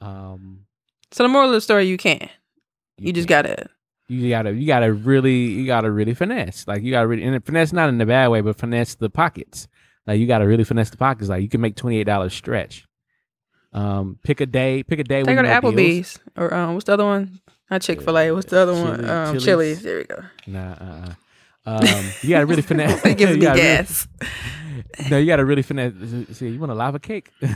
Um, 0.00 0.66
So 1.10 1.22
the 1.24 1.28
moral 1.28 1.48
of 1.48 1.54
the 1.54 1.60
story, 1.60 1.84
you 1.84 1.96
can. 1.98 2.28
You 2.98 3.12
just 3.12 3.28
gotta. 3.28 3.68
you 4.08 4.28
gotta, 4.30 4.52
you 4.52 4.66
gotta 4.66 4.92
really, 4.92 5.34
you 5.36 5.66
gotta 5.66 5.90
really 5.90 6.14
finesse. 6.14 6.66
Like 6.66 6.82
you 6.82 6.90
gotta 6.90 7.06
really, 7.06 7.22
and 7.22 7.44
finesse 7.44 7.72
not 7.72 7.88
in 7.88 7.98
the 7.98 8.06
bad 8.06 8.28
way, 8.28 8.40
but 8.40 8.56
finesse 8.58 8.94
the 8.94 9.10
pockets. 9.10 9.68
Like 10.06 10.18
you 10.20 10.26
gotta 10.26 10.46
really 10.46 10.64
finesse 10.64 10.90
the 10.90 10.96
pockets. 10.96 11.28
Like 11.28 11.42
you 11.42 11.48
can 11.48 11.60
make 11.60 11.76
twenty 11.76 11.98
eight 11.98 12.04
dollars 12.04 12.32
stretch. 12.34 12.86
Um, 13.74 14.18
pick 14.24 14.40
a 14.40 14.46
day, 14.46 14.82
pick 14.82 14.98
a 14.98 15.04
day. 15.04 15.22
Take 15.22 15.36
her 15.36 15.42
to 15.42 15.48
you 15.48 15.54
know 15.54 15.60
deals. 15.60 15.74
Applebee's 15.74 16.18
or 16.36 16.52
um, 16.54 16.74
what's 16.74 16.86
the 16.86 16.92
other 16.94 17.04
one? 17.04 17.40
Not 17.72 17.80
Chick 17.80 18.02
Fil 18.02 18.18
A. 18.18 18.30
What's 18.32 18.50
the 18.50 18.58
other 18.60 18.74
one? 18.74 18.96
Chili- 19.00 19.08
Um, 19.08 19.26
Chili's. 19.38 19.44
Chili's. 19.44 19.82
There 19.82 19.96
we 19.98 20.04
go. 20.04 20.18
Nah, 20.46 20.72
uh, 20.72 21.14
uh 21.64 21.80
Um, 21.96 22.04
you 22.22 22.28
gotta 22.28 22.44
really 22.46 22.60
finesse. 22.62 23.00
It 23.06 23.16
gives 23.16 23.32
me 23.36 23.40
gotta 23.40 23.60
really- 23.62 23.76
gas. 23.76 24.06
no, 25.10 25.16
you 25.16 25.26
gotta 25.26 25.44
really 25.44 25.62
finesse. 25.62 25.94
See, 26.36 26.48
you 26.48 26.60
want 26.60 26.70
a 26.72 26.74
lava 26.74 26.98
cake? 26.98 27.32
you 27.40 27.48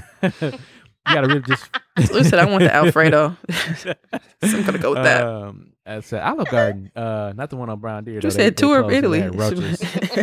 gotta 1.04 1.28
really 1.28 1.42
just. 1.42 1.68
Lou 2.12 2.24
said, 2.24 2.38
"I 2.38 2.46
want 2.46 2.64
the 2.64 2.74
Alfredo." 2.74 3.36
So 3.82 3.94
I'm 4.42 4.64
gonna 4.64 4.78
go 4.78 4.90
with 4.94 5.04
that. 5.04 5.22
Um, 5.22 5.72
I 5.86 6.00
said 6.00 6.23
Olive 6.23 6.48
Garden, 6.48 6.90
uh, 6.97 7.32
not 7.36 7.48
the 7.50 7.56
one 7.56 7.70
on 7.70 7.78
Brown 7.78 8.02
Deer. 8.05 8.20
You 8.20 8.31
said 8.31 8.56
they 8.56 8.60
tour 8.60 8.81
of 8.81 8.86
closed 8.89 9.05
'cause 9.05 9.10
they 9.12 9.18
Italy. 9.18 10.20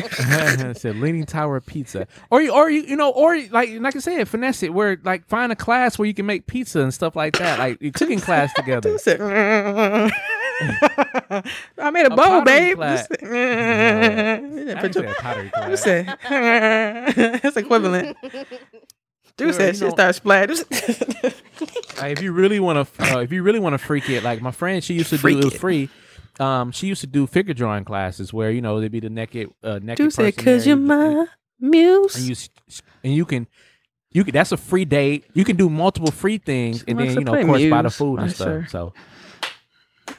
had. 0.57 0.59
I 0.69 0.73
said 0.73 0.97
Leaning 0.97 1.25
Tower 1.25 1.61
Pizza, 1.61 2.05
or 2.29 2.41
you, 2.41 2.51
or 2.53 2.69
you, 2.69 2.81
you 2.81 2.95
know, 2.97 3.11
or 3.11 3.37
like 3.49 3.69
like 3.79 3.95
I 3.95 3.99
said, 3.99 4.27
finesse 4.27 4.61
it. 4.63 4.73
Where 4.73 4.97
like 5.03 5.25
find 5.27 5.51
a 5.51 5.55
class 5.55 5.97
where 5.97 6.05
you 6.05 6.13
can 6.13 6.25
make 6.25 6.47
pizza 6.47 6.81
and 6.81 6.93
stuff 6.93 7.15
like 7.15 7.37
that, 7.37 7.59
like 7.59 7.81
your 7.81 7.91
cooking 7.93 8.19
class 8.19 8.51
together. 8.55 8.97
Said, 8.97 9.21
I 9.21 10.11
made 11.91 12.05
a, 12.07 12.13
A 12.13 12.15
bowl, 12.15 12.41
babe. 12.41 12.75
class. 12.77 13.07
Lou 13.09 13.17
said, 13.17 14.77
I 14.77 14.81
didn't 14.81 14.93
say 14.93 15.05
a 15.05 15.13
pottery 15.15 15.43
Lou 15.45 15.49
class. 15.49 15.83
said, 15.83 16.17
that's 17.41 17.57
equivalent. 17.57 18.17
Dude 19.37 19.47
Sure, 19.47 19.53
said 19.53 19.67
you 19.73 19.79
shit 19.79 19.87
know- 19.89 19.93
started 19.93 20.13
splattering. 20.13 20.57
Like, 21.99 22.11
if 22.17 22.21
you 22.21 22.31
really 22.33 22.59
want 22.59 22.87
to, 22.95 23.15
uh, 23.15 23.19
if 23.21 23.31
you 23.31 23.41
really 23.43 23.59
want 23.59 23.73
to 23.73 23.77
freak 23.79 24.09
it, 24.09 24.23
like 24.23 24.41
my 24.41 24.51
friend, 24.51 24.83
she 24.83 24.93
used 24.93 25.09
to 25.09 25.17
Freak 25.17 25.35
do 25.37 25.41
it 25.41 25.45
was 25.45 25.53
it. 25.55 25.59
free. 25.59 25.89
Um, 26.39 26.71
she 26.71 26.87
used 26.87 27.01
to 27.01 27.07
do 27.07 27.25
figure 27.27 27.53
drawing 27.53 27.83
classes 27.85 28.31
where 28.33 28.51
you 28.51 28.61
know 28.61 28.79
they'd 28.79 28.91
be 28.91 28.99
the 28.99 29.09
naked, 29.09 29.49
uh, 29.63 29.79
naked 29.81 29.97
Dude 29.97 30.13
said, 30.13 30.35
person 30.35 30.43
"Cause 30.45 30.67
you're 30.67 30.75
my 30.77 31.25
muse." 31.59 32.15
and 32.15 32.25
you 32.25 32.35
and 33.03 33.13
you 33.13 33.25
can 33.25 33.47
you 34.11 34.23
can 34.23 34.33
that's 34.33 34.51
a 34.51 34.57
free 34.57 34.85
date. 34.85 35.25
You 35.33 35.45
can 35.45 35.55
do 35.55 35.69
multiple 35.69 36.11
free 36.11 36.37
things, 36.39 36.83
and 36.87 36.97
then 36.99 37.07
you 37.13 37.21
know, 37.23 37.33
of 37.35 37.45
course, 37.45 37.65
buy 37.69 37.81
the 37.83 37.89
food 37.91 38.17
and 38.19 38.27
Nice, 38.27 38.35
stuff. 38.35 38.47
sir. 38.47 38.65
So 38.69 38.93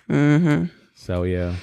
Mm-hmm. 0.09 0.65
so 0.95 1.23
yeah. 1.25 1.55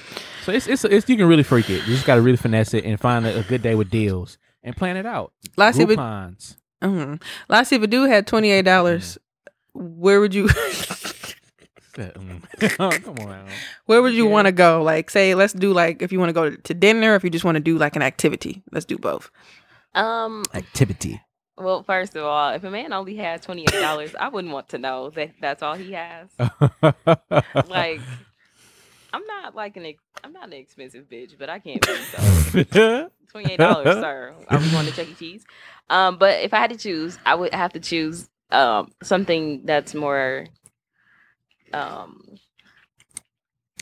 So 0.44 0.52
it's, 0.52 0.66
it's 0.66 0.84
it's 0.84 1.08
you 1.08 1.16
can 1.16 1.26
really 1.28 1.42
freak 1.44 1.70
it. 1.70 1.80
You 1.86 1.94
just 1.94 2.06
got 2.06 2.16
to 2.16 2.22
really 2.22 2.36
finesse 2.36 2.74
it 2.74 2.84
and 2.84 2.98
find 2.98 3.24
a, 3.26 3.38
a 3.38 3.42
good 3.44 3.62
day 3.62 3.74
with 3.74 3.90
deals 3.90 4.38
and 4.62 4.76
plan 4.76 4.96
it 4.96 5.06
out. 5.06 5.32
Last 5.56 5.78
year, 5.78 5.86
we- 5.86 5.96
Groupons. 5.96 6.56
Mhm. 6.82 7.22
Last 7.48 7.72
year, 7.72 7.78
if 7.78 7.84
a 7.84 7.86
dude 7.86 8.10
had 8.10 8.26
twenty 8.26 8.50
eight 8.50 8.64
dollars, 8.64 9.18
where 9.72 10.20
would 10.20 10.34
you? 10.34 10.46
Mm. 10.48 11.28
oh, 12.80 12.90
come 12.90 13.18
on. 13.28 13.46
Where 13.86 14.00
would 14.00 14.14
you 14.14 14.26
want 14.26 14.46
to 14.46 14.52
go? 14.52 14.82
Like, 14.82 15.10
say, 15.10 15.34
let's 15.34 15.52
do 15.52 15.72
like 15.72 16.00
if 16.00 16.10
you 16.12 16.18
want 16.18 16.30
to 16.30 16.32
go 16.32 16.50
to 16.50 16.74
dinner, 16.74 17.14
if 17.14 17.24
you 17.24 17.30
just 17.30 17.44
want 17.44 17.56
to 17.56 17.60
do 17.60 17.76
like 17.78 17.96
an 17.96 18.02
activity. 18.02 18.62
Let's 18.70 18.86
do 18.86 18.98
both. 18.98 19.30
Um. 19.94 20.42
Activity. 20.54 21.20
Well, 21.58 21.82
first 21.82 22.16
of 22.16 22.24
all, 22.24 22.54
if 22.54 22.64
a 22.64 22.70
man 22.70 22.92
only 22.92 23.16
had 23.16 23.42
twenty 23.42 23.62
eight 23.62 23.72
dollars, 23.72 24.14
I 24.18 24.28
wouldn't 24.28 24.52
want 24.52 24.70
to 24.70 24.78
know 24.78 25.10
that 25.10 25.32
that's 25.40 25.62
all 25.62 25.74
he 25.74 25.92
has. 25.92 26.28
like, 27.68 28.00
I'm 29.12 29.24
not 29.26 29.54
like 29.54 29.76
an 29.76 29.94
I'm 30.24 30.32
not 30.32 30.44
an 30.46 30.52
expensive 30.54 31.06
bitch, 31.10 31.38
but 31.38 31.48
I 31.50 31.58
can't 31.58 31.80
be 31.80 31.94
so. 31.94 33.10
Twenty 33.30 33.52
eight 33.52 33.58
dollars, 33.58 33.94
sir. 33.94 34.34
Are 34.48 34.58
we 34.58 34.70
going 34.70 34.86
to 34.86 34.92
Chuck 34.92 35.08
E. 35.08 35.14
Cheese? 35.14 35.44
Um, 35.90 36.18
but 36.18 36.40
if 36.40 36.52
I 36.54 36.58
had 36.58 36.70
to 36.70 36.76
choose, 36.76 37.18
I 37.24 37.34
would 37.34 37.54
have 37.54 37.72
to 37.74 37.80
choose 37.80 38.28
um 38.50 38.90
something 39.02 39.62
that's 39.64 39.94
more 39.94 40.46
um 41.72 42.22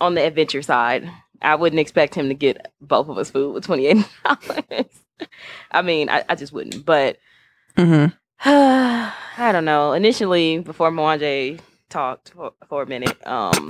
on 0.01 0.15
the 0.15 0.25
adventure 0.25 0.63
side. 0.63 1.11
I 1.43 1.55
wouldn't 1.55 1.81
expect 1.81 2.15
him 2.15 2.29
to 2.29 2.35
get 2.35 2.73
both 2.81 3.09
of 3.09 3.19
us 3.19 3.31
food 3.31 3.55
with 3.55 3.65
twenty 3.65 3.87
eight 3.87 4.07
dollars. 4.25 4.87
I 5.71 5.83
mean, 5.83 6.09
I, 6.09 6.25
I 6.29 6.35
just 6.35 6.53
wouldn't. 6.53 6.85
But 6.85 7.19
Mm-hmm. 7.77 8.15
I 8.45 9.53
don't 9.53 9.65
know. 9.65 9.93
Initially, 9.93 10.59
before 10.59 10.91
Mwanje 10.91 11.61
talked 11.89 12.31
for, 12.31 12.53
for 12.69 12.83
a 12.83 12.87
minute, 12.87 13.17
um, 13.27 13.69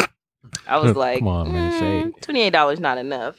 I 0.66 0.78
was 0.78 0.96
like, 0.96 1.20
Come 1.20 1.28
on, 1.28 1.52
man, 1.52 1.78
shade. 1.78 2.22
twenty 2.22 2.42
eight 2.42 2.50
dollars 2.50 2.80
not 2.80 2.98
enough. 2.98 3.36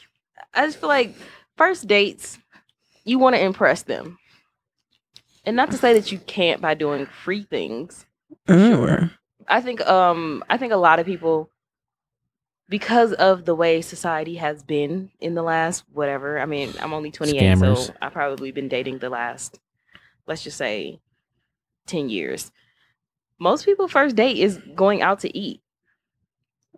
I 0.53 0.65
just 0.65 0.79
feel 0.79 0.89
like 0.89 1.15
first 1.57 1.87
dates, 1.87 2.37
you 3.05 3.19
want 3.19 3.35
to 3.35 3.41
impress 3.41 3.83
them, 3.83 4.17
and 5.45 5.55
not 5.55 5.71
to 5.71 5.77
say 5.77 5.93
that 5.93 6.11
you 6.11 6.19
can't 6.19 6.61
by 6.61 6.73
doing 6.73 7.05
free 7.05 7.43
things. 7.43 8.05
Mm. 8.47 9.11
I 9.47 9.61
think 9.61 9.81
um 9.87 10.43
I 10.49 10.57
think 10.57 10.73
a 10.73 10.77
lot 10.77 10.99
of 10.99 11.05
people 11.05 11.49
because 12.69 13.11
of 13.13 13.43
the 13.43 13.53
way 13.53 13.81
society 13.81 14.35
has 14.35 14.63
been 14.63 15.11
in 15.19 15.35
the 15.35 15.43
last 15.43 15.83
whatever. 15.91 16.39
I 16.39 16.45
mean, 16.45 16.73
I'm 16.79 16.93
only 16.93 17.11
28, 17.11 17.57
so 17.57 17.93
I've 18.01 18.13
probably 18.13 18.51
been 18.51 18.69
dating 18.69 18.99
the 18.99 19.09
last 19.09 19.59
let's 20.27 20.43
just 20.43 20.57
say 20.57 20.99
10 21.87 22.09
years. 22.09 22.51
Most 23.39 23.65
people 23.65 23.87
first 23.87 24.15
date 24.15 24.37
is 24.37 24.59
going 24.75 25.01
out 25.01 25.19
to 25.21 25.37
eat. 25.37 25.61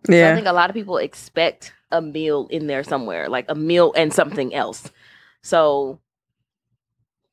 So 0.05 0.13
I 0.31 0.35
think 0.35 0.47
a 0.47 0.53
lot 0.53 0.69
of 0.69 0.73
people 0.73 0.97
expect 0.97 1.73
a 1.91 2.01
meal 2.01 2.47
in 2.49 2.67
there 2.67 2.83
somewhere, 2.83 3.29
like 3.29 3.45
a 3.49 3.55
meal 3.55 3.93
and 3.95 4.13
something 4.13 4.53
else. 4.53 4.91
So 5.41 5.99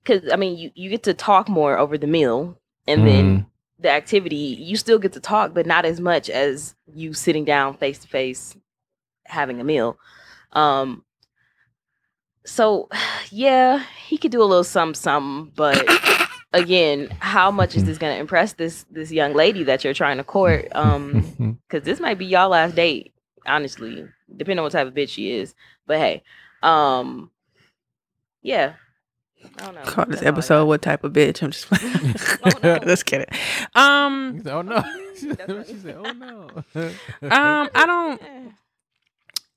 cuz 0.05 0.22
I 0.32 0.36
mean, 0.36 0.56
you 0.56 0.70
you 0.74 0.90
get 0.90 1.02
to 1.05 1.14
talk 1.14 1.48
more 1.48 1.78
over 1.78 1.98
the 1.98 2.06
meal 2.06 2.58
and 2.86 3.06
then 3.06 3.47
the 3.78 3.90
activity, 3.90 4.36
you 4.36 4.76
still 4.76 4.98
get 4.98 5.12
to 5.14 5.20
talk, 5.20 5.55
but 5.55 5.66
not 5.66 5.84
as 5.84 6.00
much 6.00 6.28
as 6.28 6.74
you 6.86 7.14
sitting 7.14 7.44
down 7.44 7.74
face 7.74 7.98
to 8.00 8.08
face 8.08 8.56
having 9.26 9.60
a 9.60 9.64
meal. 9.64 9.98
Um 10.52 11.05
so 12.44 12.89
yeah, 13.30 13.84
he 14.06 14.16
could 14.18 14.32
do 14.32 14.42
a 14.42 14.44
little 14.44 14.64
some 14.64 14.94
some, 14.94 15.52
but 15.56 15.86
again, 16.53 17.09
how 17.20 17.51
much 17.51 17.77
is 17.77 17.85
this 17.85 17.99
gonna 17.99 18.15
impress 18.15 18.55
this 18.55 18.85
this 18.91 19.11
young 19.11 19.35
lady 19.35 19.65
that 19.65 19.85
you're 19.85 19.95
trying 19.95 20.17
to 20.19 20.25
court? 20.25 20.69
Um 20.73 21.59
because 21.69 21.85
this 21.85 22.01
might 22.01 22.19
be 22.19 22.27
y'all 22.27 22.51
last 22.51 22.75
date, 22.75 23.12
honestly, 23.47 24.07
depending 24.37 24.59
on 24.59 24.65
what 24.65 24.73
type 24.73 24.87
of 24.87 24.95
bitch 24.95 25.11
she 25.11 25.33
is. 25.33 25.55
But 25.87 25.99
hey, 25.99 26.23
um 26.62 27.31
yeah. 28.43 28.75
I 29.59 29.65
don't 29.65 29.75
know. 29.75 29.83
Call 29.83 30.05
this 30.05 30.17
That's 30.17 30.27
episode 30.27 30.67
"What 30.67 30.83
Type 30.83 31.03
of 31.03 31.15
Bitch." 31.15 31.43
I'm 31.43 31.51
just 31.51 31.67
playing. 32.61 32.83
Let's 32.85 33.03
get 33.03 33.23
it. 33.23 33.31
Um, 33.75 34.43
oh 34.47 34.61
no. 34.61 34.85
she 35.15 35.35
said, 35.79 35.97
"Oh 35.97 36.12
no." 36.12 36.49
um, 36.75 36.91
I 37.23 37.87
don't 37.87 38.20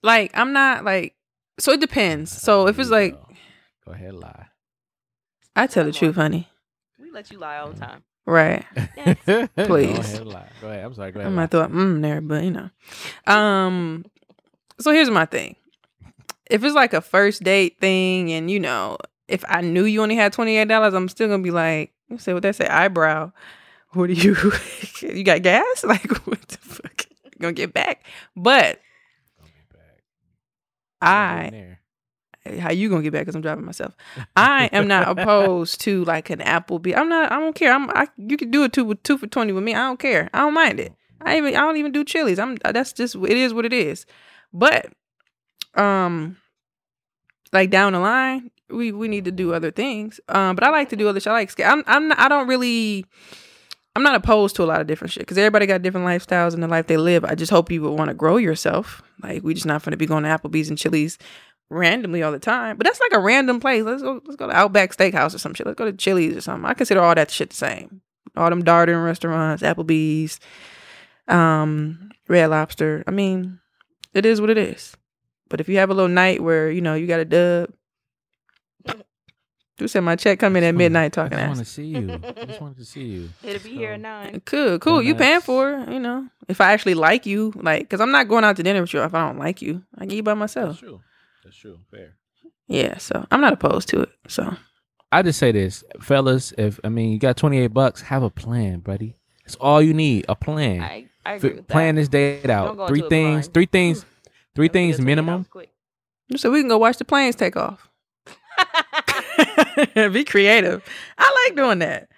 like. 0.01 0.31
I'm 0.35 0.53
not 0.53 0.85
like. 0.85 1.15
So 1.59 1.73
it 1.73 1.81
depends. 1.81 2.31
So 2.31 2.67
if 2.67 2.79
it's 2.79 2.89
like, 2.89 3.19
Go 3.85 3.91
ahead, 3.91 4.13
lie. 4.13 4.47
I 5.55 5.67
tell 5.67 5.83
the 5.83 5.91
truth, 5.91 6.15
honey. 6.15 6.47
We 7.13 7.17
let 7.17 7.31
you 7.31 7.37
lie 7.37 7.57
all 7.57 7.71
the 7.71 7.79
time. 7.79 8.03
Right. 8.25 8.65
Go 9.27 9.47
Please. 9.55 9.99
ahead, 9.99 10.25
lie. 10.25 10.49
Go 10.61 10.69
ahead. 10.69 10.83
I'm 10.83 10.93
sorry. 10.95 11.11
Go 11.11 11.19
I 11.19 11.23
ahead. 11.23 11.33
might 11.35 11.51
throw 11.51 11.61
a 11.61 11.67
mm 11.67 12.01
there, 12.01 12.21
but 12.21 12.43
you 12.43 12.49
know. 12.51 12.69
Um. 13.27 14.05
So 14.79 14.91
here's 14.91 15.11
my 15.11 15.25
thing. 15.25 15.55
If 16.49 16.63
it's 16.63 16.73
like 16.73 16.93
a 16.93 17.01
first 17.01 17.43
date 17.43 17.79
thing, 17.79 18.31
and 18.31 18.49
you 18.49 18.59
know, 18.59 18.97
if 19.27 19.43
I 19.47 19.61
knew 19.61 19.83
you 19.85 20.01
only 20.01 20.15
had 20.15 20.33
twenty 20.33 20.57
eight 20.57 20.67
dollars, 20.69 20.95
I'm 20.95 21.07
still 21.07 21.27
gonna 21.27 21.43
be 21.43 21.51
like, 21.51 21.93
you 22.09 22.17
say 22.17 22.33
what 22.33 22.41
they 22.41 22.51
say, 22.51 22.67
eyebrow. 22.67 23.31
What 23.91 24.07
do 24.07 24.13
you? 24.13 24.35
you 25.01 25.23
got 25.23 25.43
gas? 25.43 25.83
Like 25.83 26.09
what 26.25 26.47
the 26.47 26.57
fuck? 26.57 27.05
You 27.25 27.39
gonna 27.39 27.53
get 27.53 27.73
back? 27.73 28.05
But 28.35 28.79
I. 30.99 31.77
How 32.59 32.71
you 32.71 32.89
gonna 32.89 33.03
get 33.03 33.13
back? 33.13 33.21
Because 33.21 33.35
I'm 33.35 33.41
driving 33.41 33.63
myself. 33.63 33.95
I 34.35 34.65
am 34.73 34.87
not 34.87 35.07
opposed 35.07 35.79
to 35.81 36.03
like 36.03 36.29
an 36.29 36.39
Applebee. 36.39 36.95
I'm 36.95 37.07
not. 37.07 37.31
I 37.31 37.39
don't 37.39 37.55
care. 37.55 37.71
I'm. 37.71 37.89
I 37.91 38.07
you 38.17 38.35
can 38.35 38.51
do 38.51 38.65
it 38.65 38.73
two 38.73 38.83
with 38.83 39.01
two 39.03 39.17
for 39.17 39.27
twenty 39.27 39.53
with 39.53 39.63
me. 39.63 39.73
I 39.73 39.87
don't 39.87 39.99
care. 39.99 40.29
I 40.33 40.39
don't 40.39 40.53
mind 40.53 40.79
it. 40.79 40.93
I 41.21 41.37
even. 41.37 41.55
I 41.55 41.61
don't 41.61 41.77
even 41.77 41.93
do 41.93 42.03
chilies. 42.03 42.39
I'm. 42.39 42.57
That's 42.57 42.91
just. 42.91 43.15
It 43.15 43.37
is 43.37 43.53
what 43.53 43.65
it 43.65 43.71
is. 43.71 44.05
But, 44.51 44.91
um, 45.75 46.37
like 47.53 47.69
down 47.69 47.93
the 47.93 47.99
line, 47.99 48.51
we 48.69 48.91
we 48.91 49.07
need 49.07 49.23
to 49.23 49.31
do 49.31 49.53
other 49.53 49.71
things. 49.71 50.19
Um, 50.27 50.55
but 50.55 50.65
I 50.65 50.69
like 50.69 50.89
to 50.89 50.97
do 50.97 51.07
other 51.07 51.21
shit. 51.21 51.31
I 51.31 51.33
like. 51.33 51.59
I'm. 51.61 51.83
I'm. 51.87 52.09
Not, 52.09 52.19
I 52.19 52.27
don't 52.27 52.47
really. 52.49 53.05
I'm 53.95 54.03
not 54.03 54.15
opposed 54.15 54.55
to 54.55 54.63
a 54.63 54.65
lot 54.65 54.81
of 54.81 54.87
different 54.87 55.11
shit 55.13 55.21
because 55.21 55.37
everybody 55.37 55.65
got 55.67 55.83
different 55.83 56.07
lifestyles 56.07 56.53
in 56.53 56.61
the 56.61 56.67
life 56.67 56.87
they 56.87 56.97
live. 56.97 57.23
I 57.23 57.35
just 57.35 57.51
hope 57.51 57.71
you 57.71 57.83
would 57.83 57.91
want 57.91 58.09
to 58.09 58.15
grow 58.15 58.37
yourself. 58.37 59.01
Like 59.21 59.43
we 59.43 59.53
just 59.53 59.67
not 59.67 59.83
going 59.83 59.91
to 59.91 59.97
be 59.97 60.07
going 60.07 60.23
to 60.23 60.29
Applebee's 60.29 60.67
and 60.67 60.77
Chili's 60.77 61.17
randomly 61.73 62.23
all 62.23 62.31
the 62.31 62.39
time. 62.39 62.77
But 62.77 62.85
that's 62.85 62.99
like 62.99 63.13
a 63.13 63.19
random 63.19 63.59
place. 63.59 63.83
Let's 63.83 64.01
go. 64.01 64.21
Let's 64.25 64.35
go 64.35 64.47
to 64.47 64.53
Outback 64.53 64.95
Steakhouse 64.95 65.35
or 65.35 65.39
some 65.39 65.53
shit. 65.53 65.65
Let's 65.67 65.77
go 65.77 65.85
to 65.85 65.93
Chili's 65.93 66.35
or 66.37 66.41
something. 66.41 66.69
I 66.69 66.73
consider 66.73 67.01
all 67.01 67.15
that 67.15 67.31
shit 67.31 67.49
the 67.49 67.55
same. 67.55 68.01
All 68.35 68.49
them 68.49 68.63
Darden 68.63 69.03
restaurants, 69.03 69.61
Applebee's, 69.61 70.39
um, 71.27 72.09
Red 72.27 72.47
Lobster. 72.47 73.03
I 73.05 73.11
mean, 73.11 73.59
it 74.13 74.25
is 74.25 74.41
what 74.41 74.49
it 74.49 74.57
is. 74.57 74.95
But 75.49 75.59
if 75.59 75.69
you 75.69 75.77
have 75.77 75.89
a 75.89 75.93
little 75.93 76.09
night 76.09 76.41
where 76.41 76.71
you 76.71 76.81
know 76.81 76.95
you 76.95 77.05
got 77.05 77.19
a 77.19 77.25
dub, 77.25 77.71
who 79.79 79.87
said 79.87 80.01
my 80.01 80.15
check 80.15 80.39
come 80.39 80.55
in 80.55 80.63
at 80.63 80.75
midnight 80.75 81.13
talking 81.13 81.37
I 81.37 81.41
ass? 81.41 81.47
want 81.49 81.59
to 81.59 81.65
see 81.65 81.85
you. 81.85 82.11
I 82.11 82.45
just 82.45 82.61
wanted 82.61 82.77
to 82.77 82.85
see 82.85 83.03
you. 83.03 83.29
It'll 83.43 83.63
be 83.63 83.75
here 83.75 83.93
at 83.93 83.99
nine. 83.99 84.41
Cool, 84.45 84.79
cool. 84.79 85.01
You 85.01 85.15
paying 85.15 85.41
for 85.41 85.73
it, 85.73 85.89
you 85.89 85.99
know. 85.99 86.27
If 86.47 86.61
I 86.61 86.73
actually 86.73 86.93
like 86.93 87.25
you, 87.25 87.53
like, 87.55 87.81
because 87.81 87.99
I'm 87.99 88.11
not 88.11 88.27
going 88.27 88.43
out 88.43 88.55
to 88.57 88.63
dinner 88.63 88.81
with 88.81 88.93
you 88.93 89.01
if 89.01 89.13
I 89.13 89.27
don't 89.27 89.39
like 89.39 89.61
you. 89.61 89.83
I 89.97 90.01
can 90.01 90.11
eat 90.11 90.21
by 90.21 90.35
myself. 90.35 90.69
That's 90.69 90.79
true. 90.79 91.01
That's 91.43 91.55
true. 91.55 91.79
Fair. 91.91 92.15
Yeah, 92.67 92.97
so 92.97 93.25
I'm 93.31 93.41
not 93.41 93.53
opposed 93.53 93.89
to 93.89 94.01
it. 94.01 94.09
So 94.27 94.55
I 95.11 95.21
just 95.21 95.39
say 95.39 95.51
this, 95.51 95.83
fellas. 96.01 96.53
If 96.57 96.79
I 96.83 96.89
mean 96.89 97.11
you 97.11 97.19
got 97.19 97.37
twenty 97.37 97.59
eight 97.59 97.67
bucks, 97.73 98.01
have 98.01 98.23
a 98.23 98.29
plan, 98.29 98.79
buddy. 98.79 99.17
It's 99.45 99.55
all 99.55 99.81
you 99.81 99.93
need. 99.93 100.25
A 100.29 100.35
plan. 100.35 100.81
I, 100.81 101.07
I 101.25 101.33
agree 101.33 101.49
F- 101.51 101.55
with 101.57 101.67
that. 101.67 101.73
plan 101.73 101.95
this 101.95 102.07
date 102.07 102.43
Don't 102.43 102.75
go 102.77 102.83
out. 102.83 102.87
Three 102.89 102.99
into 102.99 103.07
it 103.07 103.09
things. 103.09 103.47
blind. 103.47 103.53
Three 103.53 103.65
things. 103.65 104.05
Three 104.55 104.67
things 104.69 105.01
minimum. 105.01 105.45
so 106.37 106.51
we 106.51 106.59
can 106.61 106.69
go 106.69 106.77
watch 106.77 106.97
the 106.97 107.05
planes 107.05 107.35
take 107.35 107.57
off. 107.57 107.89
Be 109.95 110.23
creative. 110.23 110.83
I 111.17 111.45
like 111.47 111.57
doing 111.57 111.79
that. 111.79 112.09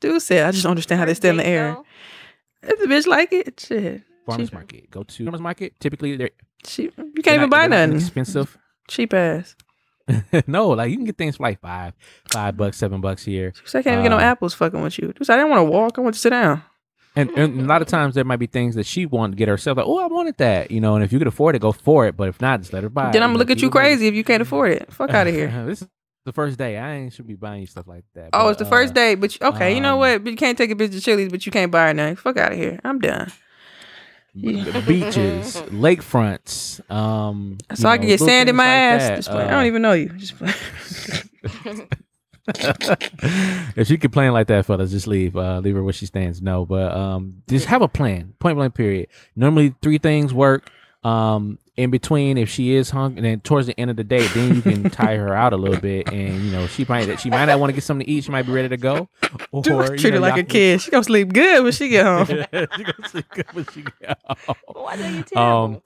Dude 0.00 0.22
said, 0.22 0.46
I 0.46 0.50
just 0.52 0.62
don't 0.62 0.70
understand 0.70 1.00
how 1.00 1.06
they 1.06 1.14
stay 1.14 1.30
in 1.30 1.38
the 1.38 1.46
air. 1.46 1.76
If 2.62 2.78
the 2.78 2.86
bitch 2.86 3.06
like 3.06 3.32
it, 3.32 3.58
shit. 3.60 4.02
Farmers 4.26 4.52
market. 4.52 4.90
Go 4.90 5.02
to 5.02 5.24
farmers 5.24 5.40
market. 5.40 5.80
Typically, 5.80 6.16
they're 6.16 6.30
cheap. 6.64 6.94
You 6.96 7.22
can't 7.22 7.36
even 7.36 7.50
buy 7.50 7.66
nothing. 7.66 7.96
Expensive. 7.96 8.56
Cheap 8.88 9.14
ass. 9.14 9.54
no, 10.46 10.70
like 10.70 10.90
you 10.90 10.96
can 10.96 11.04
get 11.04 11.18
things 11.18 11.36
for 11.36 11.42
like 11.42 11.60
five, 11.60 11.92
five 12.30 12.56
bucks, 12.56 12.78
seven 12.78 13.00
bucks 13.00 13.24
here. 13.24 13.52
So 13.64 13.78
I 13.78 13.82
can't 13.82 13.94
even 13.94 14.04
get 14.04 14.10
no 14.10 14.16
Uh, 14.16 14.30
apples 14.30 14.54
fucking 14.54 14.80
with 14.80 14.98
you. 14.98 15.12
Dude 15.12 15.28
I 15.28 15.36
didn't 15.36 15.50
want 15.50 15.60
to 15.60 15.70
walk. 15.70 15.98
I 15.98 16.00
want 16.00 16.14
to 16.14 16.20
sit 16.20 16.30
down. 16.30 16.62
And, 17.16 17.30
and 17.30 17.60
a 17.60 17.64
lot 17.64 17.82
of 17.82 17.88
times 17.88 18.14
there 18.14 18.24
might 18.24 18.36
be 18.36 18.46
things 18.46 18.76
that 18.76 18.86
she 18.86 19.04
wanted 19.04 19.32
to 19.32 19.36
get 19.38 19.48
herself. 19.48 19.76
Like, 19.76 19.86
oh, 19.86 19.98
I 19.98 20.06
wanted 20.06 20.36
that, 20.36 20.70
you 20.70 20.80
know. 20.80 20.94
And 20.94 21.04
if 21.04 21.12
you 21.12 21.18
could 21.18 21.26
afford 21.26 21.56
it, 21.56 21.58
go 21.58 21.72
for 21.72 22.06
it. 22.06 22.16
But 22.16 22.28
if 22.28 22.40
not, 22.40 22.60
just 22.60 22.72
let 22.72 22.84
her 22.84 22.88
buy 22.88 23.10
it. 23.10 23.12
then 23.12 23.22
I'm 23.22 23.30
gonna 23.30 23.38
look 23.38 23.50
at 23.50 23.60
you 23.60 23.68
it 23.68 23.72
crazy 23.72 24.06
if 24.06 24.14
you 24.14 24.24
can't 24.24 24.40
afford 24.40 24.72
it. 24.72 24.92
Fuck 24.92 25.10
out 25.10 25.26
of 25.26 25.34
here. 25.34 25.48
this 25.66 25.82
is 25.82 25.88
the 26.24 26.32
first 26.32 26.58
day. 26.58 26.78
I 26.78 26.94
ain't 26.94 27.12
should 27.12 27.26
be 27.26 27.34
buying 27.34 27.62
you 27.62 27.66
stuff 27.66 27.88
like 27.88 28.04
that. 28.14 28.30
Oh, 28.32 28.44
but, 28.44 28.48
it's 28.50 28.58
the 28.60 28.66
first 28.66 28.92
uh, 28.92 28.94
day, 28.94 29.14
but 29.16 29.34
you, 29.34 29.46
okay, 29.48 29.74
you 29.74 29.80
know 29.80 29.94
um, 29.94 29.98
what? 29.98 30.24
But 30.24 30.30
you 30.30 30.36
can't 30.36 30.56
take 30.56 30.70
a 30.70 30.76
bitch 30.76 30.92
to 30.92 31.00
Chili's, 31.00 31.30
but 31.30 31.44
you 31.44 31.50
can't 31.50 31.72
buy 31.72 31.88
her 31.88 31.94
nothing. 31.94 32.16
Fuck 32.16 32.36
out 32.36 32.52
of 32.52 32.58
here. 32.58 32.78
I'm 32.84 33.00
done. 33.00 33.32
B- 34.34 34.62
beaches, 34.86 35.56
lakefronts. 35.70 36.80
Um, 36.90 37.58
So 37.74 37.88
I 37.88 37.96
know, 37.96 37.98
can 38.00 38.08
get 38.08 38.20
sand 38.20 38.48
in 38.48 38.56
my 38.56 38.64
like 38.64 38.72
ass. 39.02 39.16
Just 39.18 39.30
play. 39.30 39.42
I 39.42 39.46
Uh, 39.46 39.50
don't 39.50 39.66
even 39.66 39.82
know 39.82 39.92
you. 39.92 40.08
Just 40.10 40.36
play. 40.38 40.52
if 43.76 43.86
she 43.86 43.98
complain 43.98 44.32
like 44.32 44.46
that, 44.46 44.64
fellas, 44.66 44.90
just 44.90 45.06
leave. 45.06 45.36
Uh, 45.36 45.58
leave 45.60 45.74
her 45.74 45.82
where 45.82 45.92
she 45.92 46.06
stands. 46.06 46.40
No, 46.40 46.64
but 46.64 46.92
um, 46.96 47.42
just 47.48 47.66
have 47.66 47.82
a 47.82 47.88
plan. 47.88 48.34
Point 48.38 48.56
blank. 48.56 48.74
Period. 48.74 49.08
Normally, 49.36 49.74
three 49.82 49.98
things 49.98 50.32
work. 50.32 50.70
Um, 51.08 51.58
in 51.76 51.90
between, 51.90 52.38
if 52.38 52.48
she 52.50 52.74
is 52.74 52.90
hungry, 52.90 53.18
and 53.18 53.24
then 53.24 53.40
towards 53.40 53.68
the 53.68 53.78
end 53.78 53.88
of 53.90 53.96
the 53.96 54.02
day, 54.02 54.26
then 54.28 54.56
you 54.56 54.62
can 54.62 54.90
tire 54.90 55.28
her 55.28 55.34
out 55.34 55.52
a 55.52 55.56
little 55.56 55.80
bit, 55.80 56.12
and 56.12 56.42
you 56.44 56.50
know 56.50 56.66
she 56.66 56.84
might 56.88 57.20
she 57.20 57.30
might 57.30 57.44
not 57.44 57.60
want 57.60 57.70
to 57.70 57.74
get 57.74 57.84
something 57.84 58.04
to 58.04 58.10
eat. 58.10 58.24
She 58.24 58.32
might 58.32 58.46
be 58.46 58.52
ready 58.52 58.68
to 58.68 58.76
go, 58.76 59.08
or 59.52 59.62
Dude, 59.62 59.90
you 59.90 59.96
treat 59.96 60.14
her 60.14 60.20
like 60.20 60.38
a 60.38 60.42
kid. 60.42 60.82
She 60.82 60.90
gonna 60.90 61.04
sleep 61.04 61.32
good 61.32 61.62
when 61.62 61.72
she 61.72 61.88
get 61.88 62.04
home. 62.04 62.26
she 62.26 62.34
gonna 62.84 63.08
sleep 63.08 63.26
good 63.30 63.46
when 63.52 63.66
she 63.72 63.84
get 64.00 64.18
home. 64.26 64.56
Why 64.66 65.00
are 65.00 65.10
you 65.10 65.22
tell? 65.22 65.42
Um, 65.42 65.82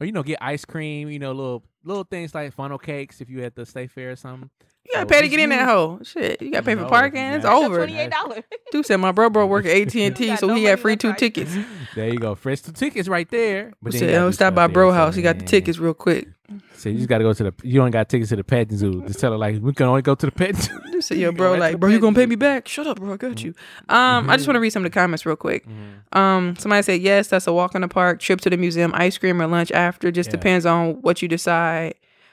or 0.00 0.06
you 0.06 0.12
know, 0.12 0.24
get 0.24 0.38
ice 0.40 0.64
cream. 0.64 1.08
You 1.08 1.20
know, 1.20 1.30
a 1.30 1.34
little 1.34 1.62
little 1.84 2.04
things 2.04 2.34
like 2.34 2.52
funnel 2.54 2.78
cakes 2.78 3.20
if 3.20 3.28
you 3.30 3.42
at 3.42 3.54
the 3.54 3.66
state 3.66 3.90
fair 3.90 4.12
or 4.12 4.16
something. 4.16 4.50
You 4.84 4.94
gotta 4.94 5.04
So 5.04 5.08
pay 5.10 5.16
to 5.20 5.22
just 5.28 5.30
get 5.36 5.42
in 5.44 5.50
that 5.50 5.68
hole. 5.68 6.00
Shit, 6.02 6.42
you 6.42 6.50
gotta 6.50 6.64
pay 6.64 6.74
for 6.74 6.82
No, 6.82 6.88
parking. 6.88 7.22
you 7.24 7.36
It's 7.36 7.44
over. 7.44 7.86
$28. 7.86 8.42
Dude 8.72 8.84
said 8.86 8.96
my 8.96 9.12
bro 9.12 9.30
bro 9.30 9.46
work 9.46 9.64
at 9.64 9.76
AT 9.76 9.94
and 9.94 10.16
T, 10.16 10.34
so 10.36 10.52
he 10.54 10.64
had 10.64 10.80
free 10.80 10.96
two 10.96 11.10
right. 11.10 11.18
tickets. 11.18 11.54
There 11.94 12.08
you 12.08 12.18
go. 12.18 12.34
Fresh 12.34 12.62
two 12.62 12.72
tickets 12.72 13.06
right 13.06 13.28
there. 13.30 13.74
But 13.82 13.92
then 13.92 13.98
said, 14.00 14.14
oh, 14.14 14.30
stop 14.30 14.54
by 14.54 14.66
bro 14.66 14.92
house. 14.92 15.14
He 15.14 15.20
got 15.20 15.38
the 15.38 15.44
tickets 15.44 15.78
real 15.78 15.92
quick. 15.92 16.26
So 16.74 16.88
you 16.88 16.96
just 16.96 17.08
got 17.08 17.18
to 17.18 17.24
go 17.24 17.32
to 17.34 17.44
the. 17.44 17.54
You 17.62 17.80
don't 17.80 17.90
got 17.90 18.08
tickets 18.08 18.30
to 18.30 18.36
the 18.36 18.44
petting 18.44 18.76
zoo. 18.78 19.02
Just 19.06 19.20
tell 19.20 19.30
her 19.32 19.36
like 19.38 19.60
we 19.60 19.74
can 19.74 19.86
only 19.86 20.00
go 20.02 20.14
to 20.14 20.26
the 20.26 20.32
petting 20.32 20.56
zoo. 20.56 20.78
You 20.90 21.02
said, 21.02 21.18
yo, 21.18 21.32
bro, 21.32 21.54
like, 21.54 21.78
bro, 21.78 21.90
you 21.90 22.00
gonna 22.00 22.14
pay 22.16 22.24
me 22.26 22.34
back? 22.36 22.66
Shut 22.66 22.86
up, 22.86 22.98
bro. 22.98 23.12
I 23.12 23.16
got 23.18 23.42
you. 23.44 23.54
Um, 23.90 24.30
I 24.30 24.36
just 24.36 24.46
want 24.48 24.56
to 24.56 24.60
read 24.60 24.70
some 24.70 24.84
of 24.86 24.90
the 24.90 24.94
comments 24.94 25.26
real 25.26 25.36
quick. 25.36 25.66
Um, 26.12 26.56
somebody 26.58 26.82
said 26.82 27.00
yes, 27.02 27.28
that's 27.28 27.46
a 27.46 27.52
walk 27.52 27.74
in 27.74 27.82
the 27.82 27.88
park, 27.88 28.20
trip 28.20 28.40
to 28.42 28.50
the 28.50 28.56
museum, 28.56 28.92
ice 28.94 29.18
cream 29.18 29.40
or 29.42 29.46
lunch 29.46 29.70
after. 29.72 30.10
Just 30.10 30.28
Yeah. 30.28 30.36
depends 30.36 30.64
on 30.66 30.94
what 31.02 31.20
you 31.22 31.28
decide. 31.28 31.71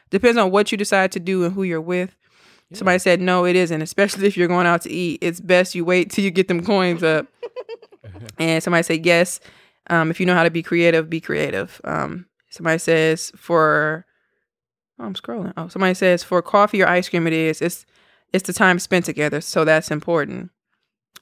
Depends 0.10 0.38
on 0.38 0.52
what 0.52 0.72
you 0.72 0.78
decide 0.78 1.12
to 1.14 1.20
do 1.20 1.44
and 1.44 1.54
who 1.54 1.64
you're 1.64 1.82
with. 1.82 2.16
Somebody 2.72 3.00
said 3.00 3.20
no, 3.20 3.46
it 3.46 3.56
isn't. 3.56 3.82
Especially 3.82 4.28
if 4.28 4.38
you're 4.38 4.48
going 4.48 4.68
out 4.68 4.84
to 4.84 4.92
eat, 4.92 5.20
it's 5.22 5.40
best 5.40 5.74
you 5.74 5.84
wait 5.84 6.12
till 6.12 6.24
you 6.24 6.32
get 6.32 6.48
them 6.48 6.64
coins 6.64 7.02
up. 7.02 7.26
and 8.38 8.62
somebody 8.62 8.84
said 8.84 9.06
yes. 9.06 9.40
Um, 9.90 10.12
if 10.12 10.20
you 10.20 10.26
know 10.26 10.36
how 10.36 10.44
to 10.44 10.52
be 10.52 10.62
creative, 10.62 11.10
be 11.10 11.20
creative. 11.20 11.82
Um, 11.84 12.28
somebody 12.50 12.78
says 12.78 13.32
for 13.36 14.06
Oh, 15.00 15.06
I'm 15.06 15.14
scrolling. 15.14 15.54
Oh, 15.56 15.70
somebody 15.70 15.94
says 15.94 16.24
for 16.24 16.42
coffee 16.42 16.82
or 16.82 16.88
ice 16.88 17.08
cream, 17.08 17.26
it 17.26 17.34
is. 17.34 17.62
It's 17.62 17.86
it's 18.34 18.46
the 18.46 18.54
time 18.54 18.80
spent 18.80 19.06
together, 19.06 19.42
so 19.42 19.66
that's 19.66 19.90
important. 19.90 20.52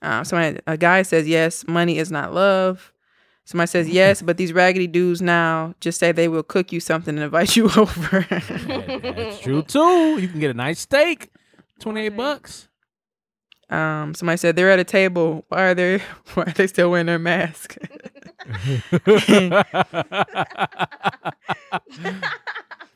Um, 0.02 0.26
somebody 0.26 0.60
a 0.68 0.78
guy 0.78 1.04
says 1.04 1.28
yes, 1.28 1.66
money 1.68 1.98
is 2.00 2.12
not 2.12 2.34
love. 2.34 2.92
Somebody 3.48 3.68
says 3.68 3.88
yes, 3.88 4.22
but 4.22 4.36
these 4.36 4.52
raggedy 4.52 4.88
dudes 4.88 5.22
now 5.22 5.74
just 5.80 6.00
say 6.00 6.12
they 6.12 6.28
will 6.28 6.44
cook 6.44 6.74
you 6.74 6.82
something 6.82 7.16
and 7.16 7.24
invite 7.24 7.56
you 7.56 7.70
over. 7.78 8.28
That's 8.30 9.40
true 9.40 9.62
too. 9.62 10.20
You 10.20 10.28
can 10.28 10.42
get 10.42 10.52
a 10.52 10.54
nice 10.54 10.82
steak, 10.82 11.32
twenty 11.80 12.02
eight 12.02 12.18
bucks. 12.18 12.68
Um, 13.70 14.16
somebody 14.16 14.36
said 14.36 14.58
they're 14.58 14.70
at 14.70 14.80
a 14.80 14.84
table. 14.84 15.46
Why 15.48 15.68
are 15.68 15.74
they? 15.74 16.00
Why 16.34 16.44
are 16.44 16.52
they 16.52 16.68
still 16.68 16.92
wearing 16.92 17.06
their 17.06 17.20
mask? 17.20 17.78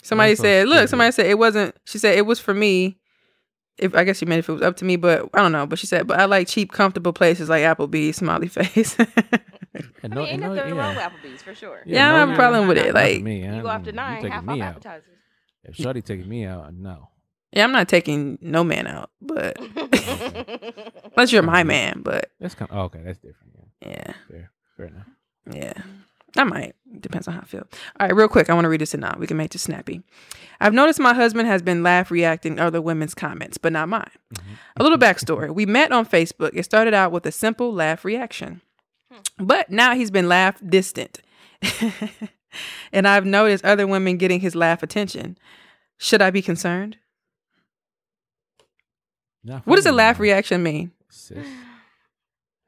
somebody 0.03 0.35
so 0.35 0.43
said, 0.43 0.67
"Look." 0.67 0.89
Somebody 0.89 1.13
said 1.13 1.27
it 1.27 1.39
wasn't. 1.39 1.77
She 1.85 1.97
said 1.97 2.17
it 2.17 2.25
was 2.25 2.41
for 2.41 2.53
me. 2.53 2.97
If 3.77 3.95
I 3.95 4.03
guess 4.03 4.17
she 4.17 4.25
meant 4.25 4.39
if 4.39 4.49
it 4.49 4.53
was 4.53 4.63
up 4.63 4.75
to 4.77 4.85
me, 4.85 4.97
but 4.97 5.29
I 5.33 5.41
don't 5.41 5.53
know. 5.53 5.65
But 5.65 5.79
she 5.79 5.87
said, 5.87 6.07
"But 6.07 6.19
I 6.19 6.25
like 6.25 6.49
cheap, 6.49 6.73
comfortable 6.73 7.13
places 7.13 7.47
like 7.47 7.63
Applebee's." 7.63 8.17
Smiley 8.17 8.49
face. 8.49 8.97
And 10.03 10.13
I 10.13 10.15
no- 10.15 10.21
mean, 10.21 10.29
ain't 10.29 10.31
and 10.31 10.41
no- 10.41 10.53
nothing 10.55 10.75
wrong 10.75 10.95
with. 10.95 11.03
Applebee's 11.03 11.41
for 11.41 11.55
sure. 11.55 11.81
Yeah, 11.85 12.07
I 12.07 12.11
don't 12.11 12.19
have 12.27 12.29
a 12.31 12.35
problem 12.35 12.67
with 12.67 12.77
it, 12.77 12.87
Not 12.87 12.95
like- 12.95 13.21
me, 13.21 13.45
You 13.45 13.61
go 13.61 13.69
after 13.69 13.91
nine, 13.91 14.17
taking 14.17 14.31
half 14.31 14.43
me 14.43 14.61
off 14.61 14.67
out. 14.67 14.69
appetizers. 14.75 15.17
If 15.63 15.75
Shorty 15.75 16.01
taking 16.01 16.27
me 16.27 16.45
out, 16.45 16.65
uh, 16.65 16.71
no. 16.73 17.09
yeah, 17.51 17.63
I'm 17.63 17.71
not 17.71 17.87
taking 17.87 18.37
no 18.41 18.63
man 18.63 18.87
out, 18.87 19.11
but 19.21 19.57
unless 21.15 21.31
you're 21.31 21.43
my 21.43 21.59
mm-hmm. 21.61 21.67
man. 21.67 22.01
But 22.03 22.31
That's 22.39 22.55
kind. 22.55 22.69
oh, 22.73 22.81
okay, 22.83 23.01
that's 23.03 23.19
different. 23.19 23.53
Yeah. 23.81 23.89
yeah, 23.89 24.13
Fair, 24.29 24.51
fair 24.77 24.85
enough. 24.87 25.07
Yeah. 25.51 25.73
I 26.37 26.45
might. 26.45 26.75
Depends 27.01 27.27
on 27.27 27.33
how 27.33 27.41
I 27.41 27.45
feel. 27.45 27.67
All 27.99 28.07
right, 28.07 28.15
real 28.15 28.29
quick. 28.29 28.49
I 28.49 28.53
want 28.53 28.63
to 28.65 28.69
read 28.69 28.79
this 28.79 28.93
and 28.93 29.01
now 29.01 29.15
we 29.19 29.27
can 29.27 29.35
make 29.37 29.51
this 29.51 29.63
snappy. 29.63 30.01
I've 30.61 30.73
noticed 30.73 30.99
my 30.99 31.13
husband 31.13 31.47
has 31.47 31.61
been 31.61 31.83
laugh 31.83 32.09
reacting 32.09 32.57
other 32.57 32.81
women's 32.81 33.13
comments, 33.13 33.57
but 33.57 33.73
not 33.73 33.89
mine. 33.89 34.09
Mm-hmm. 34.33 34.53
A 34.77 34.83
little 34.83 34.97
backstory. 34.97 35.53
We 35.53 35.65
met 35.65 35.91
on 35.91 36.05
Facebook. 36.05 36.51
It 36.53 36.63
started 36.63 36.93
out 36.93 37.11
with 37.11 37.25
a 37.25 37.31
simple 37.33 37.73
laugh 37.73 38.05
reaction. 38.05 38.61
But 39.37 39.69
now 39.69 39.95
he's 39.95 40.11
been 40.11 40.27
laugh 40.27 40.61
distant. 40.65 41.21
and 42.93 43.07
I've 43.07 43.25
noticed 43.25 43.65
other 43.65 43.87
women 43.87 44.17
getting 44.17 44.39
his 44.39 44.55
laugh 44.55 44.83
attention. 44.83 45.37
Should 45.97 46.21
I 46.21 46.31
be 46.31 46.41
concerned? 46.41 46.97
What 49.43 49.75
does 49.75 49.85
a 49.85 49.91
laugh 49.91 50.19
reaction 50.19 50.61
mean? 50.61 50.91
Sis. 51.09 51.47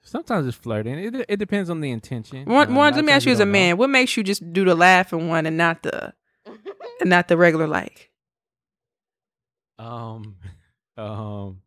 Sometimes 0.01 0.47
it's 0.47 0.57
flirting. 0.57 0.99
It, 0.99 1.25
it 1.29 1.37
depends 1.37 1.69
on 1.69 1.81
the 1.81 1.89
intention. 1.89 2.45
One, 2.45 2.71
a 2.71 2.75
one, 2.75 2.93
let 2.93 3.05
me 3.05 3.11
ask 3.11 3.25
you 3.25 3.31
as 3.31 3.39
a 3.39 3.41
don't 3.41 3.49
know. 3.49 3.51
man, 3.51 3.77
what 3.77 3.89
makes 3.89 4.15
you 4.17 4.23
just 4.23 4.53
do 4.53 4.65
the 4.65 4.75
laughing 4.75 5.29
one 5.29 5.45
and 5.45 5.57
not 5.57 5.81
the 5.81 6.13
and 6.99 7.09
not 7.09 7.27
the 7.27 7.37
regular 7.37 7.67
like? 7.67 8.11
Um, 9.79 10.35
um. 10.97 11.62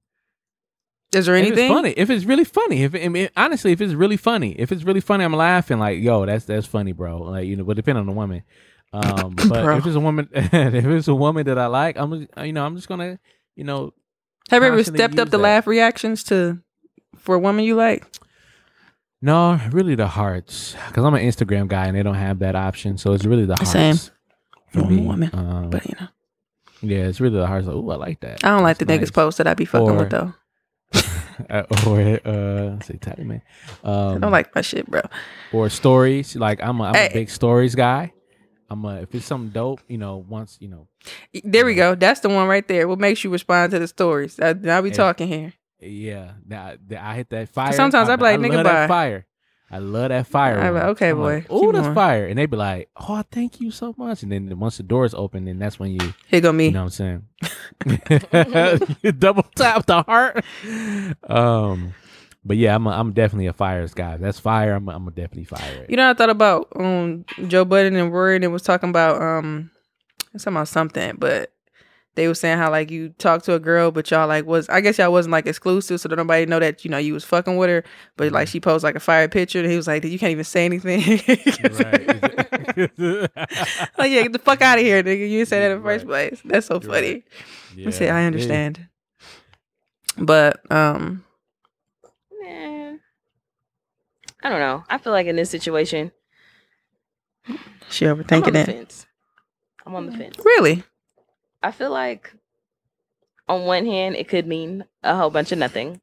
Is 1.16 1.26
there 1.26 1.34
If 1.36 1.46
anything? 1.46 1.64
it's 1.66 1.74
funny, 1.74 1.90
if 1.96 2.10
it's 2.10 2.24
really 2.24 2.44
funny, 2.44 2.82
if 2.84 2.94
I 2.94 3.08
mean, 3.08 3.28
honestly, 3.36 3.72
if 3.72 3.80
it's 3.80 3.94
really 3.94 4.16
funny, 4.16 4.52
if 4.58 4.70
it's 4.72 4.84
really 4.84 5.00
funny, 5.00 5.24
I'm 5.24 5.32
laughing 5.32 5.78
like, 5.78 6.00
yo, 6.00 6.26
that's 6.26 6.44
that's 6.44 6.66
funny, 6.66 6.92
bro. 6.92 7.18
Like 7.22 7.46
you 7.46 7.56
know, 7.56 7.64
but 7.64 7.76
depending 7.76 8.00
on 8.00 8.06
the 8.06 8.12
woman. 8.12 8.42
Um, 8.92 9.34
but 9.48 9.48
Bro. 9.64 9.78
if 9.78 9.86
it's 9.86 9.96
a 9.96 10.00
woman, 10.00 10.28
if 10.32 10.52
it's 10.84 11.08
a 11.08 11.14
woman 11.14 11.44
that 11.46 11.58
I 11.58 11.66
like, 11.66 11.96
I'm 11.98 12.26
you 12.44 12.52
know, 12.52 12.64
I'm 12.64 12.76
just 12.76 12.88
gonna, 12.88 13.18
you 13.56 13.64
know, 13.64 13.92
Have 14.50 14.62
you 14.62 14.68
ever 14.68 14.82
stepped 14.84 15.18
up 15.18 15.28
the 15.30 15.36
that. 15.36 15.42
laugh 15.42 15.66
reactions 15.66 16.22
to 16.24 16.60
for 17.16 17.34
a 17.34 17.38
woman 17.38 17.64
you 17.64 17.74
like? 17.74 18.04
No, 19.22 19.58
really 19.72 19.94
the 19.94 20.06
hearts, 20.06 20.76
because 20.88 21.04
I'm 21.04 21.14
an 21.14 21.22
Instagram 21.22 21.68
guy 21.68 21.86
and 21.86 21.96
they 21.96 22.02
don't 22.02 22.14
have 22.14 22.38
that 22.40 22.54
option, 22.54 22.96
so 22.98 23.12
it's 23.12 23.24
really 23.24 23.44
the 23.46 23.56
hearts. 23.56 23.70
Same. 23.72 23.96
For 24.72 24.84
me. 24.84 24.98
woman, 25.00 25.30
Um, 25.32 25.70
but 25.70 25.86
you 25.86 25.94
know, 26.00 26.08
yeah, 26.82 27.04
it's 27.06 27.18
really 27.20 27.38
the 27.38 27.46
hearts. 27.46 27.66
Like, 27.66 27.76
oh, 27.76 27.90
I 27.90 27.96
like 27.96 28.20
that. 28.20 28.44
I 28.44 28.48
don't 28.50 28.62
like 28.62 28.78
the 28.78 28.84
That's 28.84 29.10
niggas 29.10 29.14
post 29.14 29.38
that 29.38 29.46
I 29.46 29.54
be 29.54 29.64
fucking 29.64 29.88
Or- 29.90 29.94
with 29.98 30.10
though. 30.10 30.34
uh, 31.50 31.62
or 31.86 32.00
uh, 32.24 32.80
say 32.80 32.96
tight 33.00 33.18
man. 33.18 33.42
Um, 33.84 34.16
I 34.16 34.18
don't 34.18 34.30
like 34.32 34.54
my 34.54 34.60
shit, 34.62 34.86
bro. 34.90 35.02
or 35.52 35.68
stories. 35.68 36.36
Like 36.36 36.60
I'm 36.62 36.80
a, 36.80 36.84
I'm 36.84 36.94
Hey. 36.94 37.08
a 37.10 37.12
big 37.12 37.30
stories 37.30 37.74
guy. 37.74 38.12
I'm 38.68 38.84
a, 38.84 38.96
if 39.02 39.14
it's 39.14 39.24
something 39.26 39.50
dope, 39.50 39.80
you 39.88 39.96
know, 39.98 40.16
once 40.28 40.58
you 40.60 40.68
know, 40.68 40.88
There 41.44 41.64
we 41.64 41.74
go. 41.74 41.94
That's 41.94 42.20
the 42.20 42.28
one 42.28 42.48
right 42.48 42.66
there. 42.66 42.88
What 42.88 42.98
makes 42.98 43.22
you 43.22 43.30
respond 43.30 43.70
to 43.72 43.78
the 43.78 43.86
stories? 43.88 44.40
I, 44.40 44.54
now 44.54 44.80
we 44.80 44.90
Hey. 44.90 44.96
talking 44.96 45.28
here. 45.28 45.52
yeah, 45.80 46.32
that, 46.48 46.78
that 46.88 47.02
I 47.04 47.14
hit 47.14 47.28
that 47.30 47.48
fire. 47.50 47.72
Sometimes 47.74 48.08
I 48.08 48.16
be 48.16 48.22
like, 48.22 48.40
love 48.40 48.50
nigga, 48.50 48.64
bye. 48.64 48.86
fire. 48.88 49.26
I 49.70 49.78
love 49.78 50.10
that 50.10 50.26
fire. 50.28 50.60
I 50.60 50.68
be 50.68 50.74
like, 50.74 50.82
okay, 50.84 51.10
I'm 51.10 51.16
boy, 51.16 51.34
Like, 51.34 51.46
oh, 51.50 51.72
that's 51.72 51.86
going." 51.86 51.94
fire, 51.94 52.26
and 52.26 52.38
they 52.38 52.46
be 52.46 52.56
like, 52.56 52.88
oh, 52.96 53.24
thank 53.32 53.60
you 53.60 53.70
so 53.72 53.94
much. 53.98 54.22
And 54.22 54.30
then 54.30 54.58
once 54.60 54.76
the 54.76 54.84
doors 54.84 55.12
open, 55.12 55.44
then 55.44 55.58
that's 55.58 55.78
when 55.78 55.90
you, 55.92 56.14
Here 56.28 56.40
go 56.40 56.52
me. 56.52 56.66
you 56.66 56.70
know 56.70 56.84
what 56.84 57.00
I'm 57.00 57.22
saying? 57.84 59.12
double 59.18 59.42
tap 59.56 59.86
the 59.86 60.02
heart. 60.02 60.44
Um, 61.28 61.94
but 62.44 62.56
yeah, 62.56 62.76
I'm 62.76 62.86
a, 62.86 62.90
I'm 62.90 63.12
definitely 63.12 63.46
a 63.46 63.52
fires 63.52 63.92
guy. 63.92 64.16
That's 64.18 64.38
fire. 64.38 64.74
I'm 64.74 64.88
a, 64.88 64.92
I'm 64.94 65.08
a 65.08 65.10
definitely 65.10 65.44
fire. 65.44 65.82
it. 65.82 65.90
You 65.90 65.96
know, 65.96 66.10
I 66.10 66.14
thought 66.14 66.30
about 66.30 66.68
um 66.76 67.24
Joe 67.48 67.64
Budden 67.64 67.96
and 67.96 68.12
Rory, 68.12 68.36
and 68.36 68.44
it 68.44 68.48
was 68.48 68.62
talking 68.62 68.90
about 68.90 69.20
um, 69.20 69.70
it's 70.32 70.44
talking 70.44 70.56
about 70.56 70.68
something, 70.68 71.16
but 71.18 71.52
they 72.16 72.26
were 72.28 72.34
saying 72.34 72.58
how 72.58 72.70
like 72.70 72.90
you 72.90 73.10
talk 73.18 73.42
to 73.44 73.52
a 73.54 73.60
girl, 73.60 73.90
but 73.92 74.10
y'all 74.10 74.26
like 74.26 74.44
was 74.46 74.68
I 74.68 74.80
guess 74.80 74.98
y'all 74.98 75.12
wasn't 75.12 75.32
like 75.32 75.46
exclusive, 75.46 76.00
so 76.00 76.08
that 76.08 76.16
nobody 76.16 76.46
know 76.46 76.58
that 76.58 76.84
you 76.84 76.90
know 76.90 76.98
you 76.98 77.12
was 77.14 77.24
fucking 77.24 77.56
with 77.56 77.68
her, 77.70 77.84
but 78.16 78.32
like 78.32 78.48
she 78.48 78.58
posed 78.60 78.82
like 78.82 78.96
a 78.96 79.00
fire 79.00 79.28
picture, 79.28 79.60
and 79.60 79.70
he 79.70 79.76
was 79.76 79.86
like, 79.86 80.02
you 80.04 80.18
can't 80.18 80.32
even 80.32 80.44
say 80.44 80.64
anything. 80.64 81.00
like 83.98 84.10
yeah, 84.10 84.22
get 84.22 84.32
the 84.32 84.40
fuck 84.42 84.62
out 84.62 84.78
of 84.78 84.84
here, 84.84 85.02
nigga. 85.02 85.20
You 85.28 85.38
didn't 85.38 85.48
say 85.48 85.60
that 85.60 85.70
in 85.72 85.78
the 85.78 85.84
first 85.84 86.06
place. 86.06 86.40
That's 86.44 86.66
so 86.66 86.80
funny. 86.80 87.24
I 87.86 87.90
say 87.90 88.06
Yeah, 88.06 88.16
I 88.16 88.20
it- 88.22 88.26
understand, 88.26 88.88
but 90.18 90.60
um, 90.72 91.24
Man, 92.42 93.00
I 94.42 94.48
don't 94.48 94.60
know. 94.60 94.84
I 94.88 94.98
feel 94.98 95.12
like 95.12 95.26
in 95.26 95.36
this 95.36 95.50
situation, 95.50 96.12
she 97.90 98.06
I'm 98.06 98.18
on 98.18 98.24
overthinking 98.24 98.52
the 98.52 98.60
it. 98.60 98.66
fence. 98.66 99.06
I'm 99.84 99.94
on 99.94 100.06
the 100.06 100.16
fence. 100.16 100.36
Really? 100.44 100.82
I 101.62 101.70
feel 101.70 101.90
like 101.90 102.32
on 103.48 103.64
one 103.64 103.86
hand 103.86 104.16
it 104.16 104.28
could 104.28 104.46
mean 104.46 104.84
a 105.02 105.16
whole 105.16 105.30
bunch 105.30 105.52
of 105.52 105.58
nothing. 105.58 106.00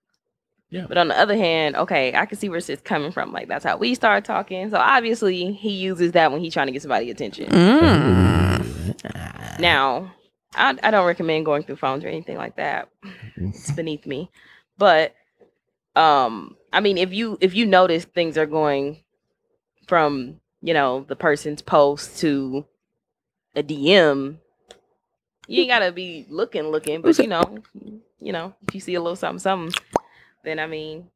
Yeah. 0.70 0.88
But 0.88 0.98
on 0.98 1.08
the 1.08 1.20
other 1.20 1.38
hand, 1.38 1.76
okay, 1.76 2.16
I 2.16 2.26
can 2.26 2.38
see 2.38 2.50
where 2.50 2.58
it's 2.58 2.82
coming 2.82 3.12
from. 3.12 3.32
Like 3.32 3.48
that's 3.48 3.64
how 3.64 3.78
we 3.78 3.94
start 3.94 4.26
talking. 4.26 4.72
So 4.72 4.78
obviously 4.78 5.54
he 5.54 5.72
uses 5.72 6.14
that 6.14 6.32
when 6.32 6.42
he's 6.42 6.54
trying 6.54 6.66
to 6.66 6.74
get 6.74 6.82
somebody 6.82 7.12
attention. 7.12 7.52
Mm. 7.52 9.60
Now, 9.60 10.12
I, 10.56 10.76
I 10.82 10.92
don't 10.92 11.06
recommend 11.06 11.46
going 11.46 11.64
through 11.64 11.76
phones 11.76 12.04
or 12.04 12.08
anything 12.08 12.38
like 12.38 12.56
that. 12.56 12.90
It's 13.36 13.72
beneath 13.72 14.08
me. 14.08 14.32
But 14.78 15.14
um, 15.96 16.58
I 16.72 16.80
mean, 16.80 16.98
if 16.98 17.14
you 17.14 17.38
if 17.40 17.54
you 17.54 17.66
notice 17.66 18.06
things 18.06 18.38
are 18.38 18.46
going 18.46 19.04
from 19.88 20.40
you 20.62 20.74
know 20.74 21.06
the 21.08 21.16
person's 21.16 21.62
post 21.62 22.20
to 22.20 22.66
a 23.56 23.62
DM, 23.62 24.38
you 25.48 25.62
ain't 25.62 25.70
gotta 25.70 25.92
be 25.92 26.26
looking 26.30 26.64
looking. 26.70 27.02
But 27.02 27.18
you 27.18 27.28
know, 27.28 27.60
you 28.20 28.32
know, 28.32 28.54
if 28.68 28.76
you 28.76 28.82
see 28.82 28.96
a 28.96 29.02
little 29.02 29.16
something 29.16 29.40
something, 29.40 29.74
then 30.44 30.60
I 30.60 30.68
mean, 30.68 31.10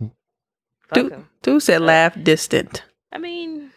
fuck 0.00 0.94
Dude, 0.94 1.12
'em. 1.12 1.28
dude 1.42 1.62
said 1.62 1.82
laugh 1.82 2.16
distant. 2.22 2.82
I 3.12 3.18
mean, 3.18 3.70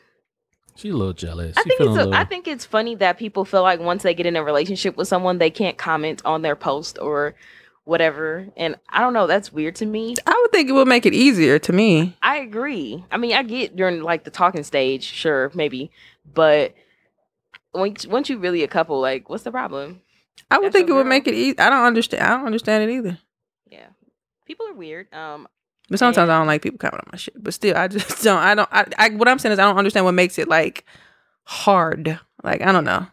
She's 0.75 0.93
a 0.93 0.97
little 0.97 1.13
jealous. 1.13 1.57
I 1.57 1.63
She 1.63 1.69
think 1.69 1.77
feeling 1.79 1.93
it's 1.95 1.99
a 1.99 2.03
a, 2.03 2.05
little. 2.09 2.21
I 2.21 2.23
think 2.23 2.47
it's 2.47 2.65
funny 2.65 2.95
that 2.95 3.17
people 3.17 3.43
feel 3.43 3.63
like 3.63 3.81
once 3.81 4.03
they 4.03 4.13
get 4.13 4.25
in 4.25 4.37
a 4.37 4.43
relationship 4.43 4.95
with 4.95 5.09
someone, 5.09 5.37
they 5.37 5.49
can't 5.49 5.77
comment 5.77 6.21
on 6.23 6.41
their 6.41 6.55
post 6.55 6.97
or 7.01 7.35
whatever. 7.83 8.47
And 8.55 8.75
I 8.87 9.01
don't 9.01 9.11
know, 9.13 9.27
that's 9.27 9.51
weird 9.51 9.75
to 9.77 9.85
me. 9.85 10.15
I 10.25 10.39
would 10.41 10.51
think 10.53 10.69
it 10.69 10.73
would 10.73 10.87
make 10.87 11.05
it 11.05 11.13
easier 11.13 11.59
to 11.59 11.73
me. 11.73 12.15
I 12.21 12.37
agree. 12.37 13.03
I 13.11 13.17
mean, 13.17 13.33
I 13.33 13.43
get 13.43 13.75
during 13.75 14.03
like 14.03 14.23
the 14.23 14.31
talking 14.31 14.63
stage, 14.63 15.03
sure, 15.03 15.51
maybe, 15.53 15.91
but 16.33 16.73
once 17.73 18.05
once 18.07 18.29
you 18.29 18.37
really 18.37 18.63
a 18.63 18.67
couple, 18.67 18.99
like, 18.99 19.29
what's 19.29 19.43
the 19.43 19.51
problem? 19.51 20.01
I 20.49 20.57
would 20.57 20.67
That's 20.67 20.75
think 20.75 20.89
it 20.89 20.93
would 20.93 21.05
make 21.07 21.27
it 21.27 21.33
easy. 21.33 21.59
I 21.59 21.69
don't 21.69 21.85
understand. 21.85 22.23
I 22.23 22.29
don't 22.29 22.45
understand 22.45 22.89
it 22.89 22.93
either. 22.93 23.19
Yeah, 23.69 23.87
people 24.45 24.67
are 24.67 24.73
weird. 24.73 25.13
Um, 25.13 25.47
But 25.89 25.99
sometimes 25.99 26.29
I 26.29 26.37
don't 26.37 26.47
like 26.47 26.61
people 26.61 26.77
comment 26.79 27.03
on 27.05 27.09
my 27.11 27.17
shit. 27.17 27.41
But 27.41 27.53
still, 27.53 27.75
I 27.77 27.87
just 27.87 28.23
don't. 28.23 28.39
I 28.39 28.55
don't. 28.55 28.69
I, 28.71 28.85
I 28.97 29.09
what 29.09 29.27
I'm 29.27 29.39
saying 29.39 29.53
is 29.53 29.59
I 29.59 29.63
don't 29.63 29.77
understand 29.77 30.05
what 30.05 30.13
makes 30.13 30.39
it 30.39 30.47
like 30.47 30.85
hard. 31.43 32.19
Like 32.43 32.61
I 32.61 32.71
don't 32.71 32.85
know. 32.85 33.05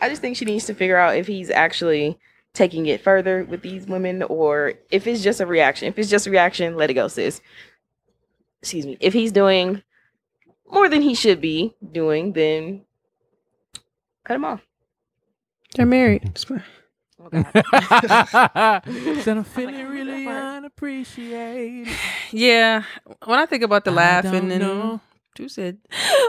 I 0.00 0.08
just 0.08 0.20
think 0.20 0.36
she 0.36 0.44
needs 0.44 0.66
to 0.66 0.74
figure 0.74 0.96
out 0.96 1.16
if 1.16 1.26
he's 1.26 1.50
actually 1.50 2.18
taking 2.54 2.86
it 2.86 3.00
further 3.00 3.44
with 3.44 3.62
these 3.62 3.86
women 3.86 4.22
or 4.24 4.74
if 4.90 5.06
it's 5.06 5.22
just 5.22 5.40
a 5.40 5.46
reaction. 5.46 5.88
If 5.88 5.98
it's 5.98 6.10
just 6.10 6.26
a 6.26 6.30
reaction, 6.30 6.76
let 6.76 6.90
it 6.90 6.94
go, 6.94 7.08
sis. 7.08 7.40
Excuse 8.60 8.86
me. 8.86 8.96
If 9.00 9.12
he's 9.12 9.32
doing 9.32 9.82
more 10.70 10.88
than 10.88 11.02
he 11.02 11.14
should 11.14 11.40
be 11.40 11.74
doing, 11.92 12.32
then 12.32 12.82
cut 14.24 14.34
them 14.34 14.44
off. 14.44 14.60
They're 15.74 15.86
married. 15.86 16.22
It's 16.24 16.44
fine. 16.44 16.62
Said 19.22 19.36
I'm 19.36 19.44
feeling 19.44 19.86
really 19.88 20.26
unappreciated. 20.26 21.88
Yeah. 22.34 22.84
When 23.26 23.38
I 23.38 23.44
think 23.44 23.62
about 23.62 23.84
the 23.84 23.90
I 23.90 23.94
laughing 23.94 24.32
don't 24.32 24.50
and 24.52 24.60
know. 24.62 25.00
you 25.38 25.48
said, 25.50 25.76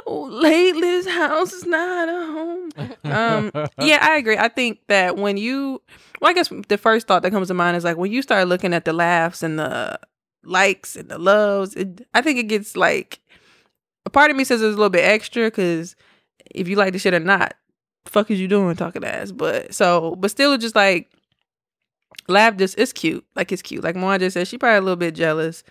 oh, 0.05 0.23
lately 0.29 0.81
this 0.81 1.07
house 1.07 1.53
is 1.53 1.65
not 1.65 2.09
a 2.09 2.11
home. 2.11 2.69
Um, 3.05 3.51
yeah, 3.79 3.99
I 4.01 4.17
agree. 4.17 4.37
I 4.37 4.49
think 4.49 4.79
that 4.87 5.15
when 5.15 5.37
you, 5.37 5.81
well, 6.19 6.29
I 6.29 6.33
guess 6.33 6.51
the 6.67 6.77
first 6.77 7.07
thought 7.07 7.21
that 7.23 7.31
comes 7.31 7.47
to 7.47 7.53
mind 7.53 7.77
is 7.77 7.85
like 7.85 7.95
when 7.95 8.11
you 8.11 8.21
start 8.21 8.49
looking 8.49 8.73
at 8.73 8.83
the 8.83 8.91
laughs 8.91 9.41
and 9.43 9.57
the 9.57 9.97
likes 10.43 10.97
and 10.97 11.07
the 11.09 11.17
loves, 11.17 11.73
it, 11.75 12.05
I 12.13 12.21
think 12.21 12.37
it 12.37 12.49
gets 12.49 12.75
like, 12.75 13.19
a 14.05 14.09
part 14.09 14.29
of 14.29 14.35
me 14.35 14.43
says 14.43 14.61
it's 14.61 14.67
a 14.67 14.77
little 14.77 14.89
bit 14.89 15.05
extra 15.05 15.45
because 15.45 15.95
if 16.53 16.67
you 16.67 16.75
like 16.75 16.91
the 16.91 16.99
shit 16.99 17.13
or 17.13 17.19
not, 17.21 17.53
fuck 18.05 18.31
is 18.31 18.39
you 18.39 18.47
doing 18.47 18.75
talking 18.75 19.03
ass? 19.03 19.31
But 19.31 19.73
so, 19.73 20.15
but 20.17 20.31
still, 20.31 20.57
just 20.57 20.75
like 20.75 21.11
laugh. 22.27 22.57
Just 22.57 22.77
it's 22.77 22.93
cute. 22.93 23.25
Like 23.35 23.51
it's 23.51 23.61
cute. 23.61 23.83
Like 23.83 23.95
Moana 23.95 24.19
just 24.19 24.33
said, 24.35 24.47
she 24.47 24.57
probably 24.57 24.77
a 24.77 24.81
little 24.81 24.95
bit 24.95 25.15
jealous, 25.15 25.63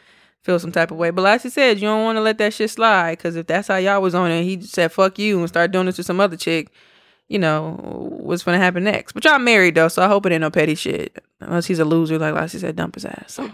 feel 0.42 0.58
some 0.58 0.72
type 0.72 0.90
of 0.90 0.96
way. 0.96 1.10
But 1.10 1.22
like 1.22 1.40
she 1.40 1.50
said, 1.50 1.78
you 1.78 1.88
don't 1.88 2.04
want 2.04 2.16
to 2.16 2.22
let 2.22 2.38
that 2.38 2.54
shit 2.54 2.70
slide 2.70 3.18
because 3.18 3.36
if 3.36 3.46
that's 3.46 3.68
how 3.68 3.76
y'all 3.76 4.02
was 4.02 4.14
on 4.14 4.30
it, 4.30 4.44
he 4.44 4.60
said 4.60 4.92
fuck 4.92 5.18
you 5.18 5.38
and 5.38 5.48
started 5.48 5.72
doing 5.72 5.86
this 5.86 5.96
to 5.96 6.02
some 6.02 6.20
other 6.20 6.36
chick. 6.36 6.70
You 7.28 7.38
know 7.38 7.78
what's 8.20 8.42
gonna 8.42 8.58
happen 8.58 8.84
next. 8.84 9.12
But 9.12 9.24
y'all 9.24 9.38
married 9.38 9.74
though, 9.74 9.88
so 9.88 10.02
I 10.02 10.08
hope 10.08 10.26
it 10.26 10.32
ain't 10.32 10.42
no 10.42 10.50
petty 10.50 10.74
shit. 10.74 11.24
Unless 11.40 11.66
he's 11.66 11.78
a 11.78 11.84
loser, 11.84 12.18
like 12.18 12.34
Lassie 12.34 12.58
said, 12.58 12.76
dump 12.76 12.94
his 12.94 13.04
ass. 13.04 13.38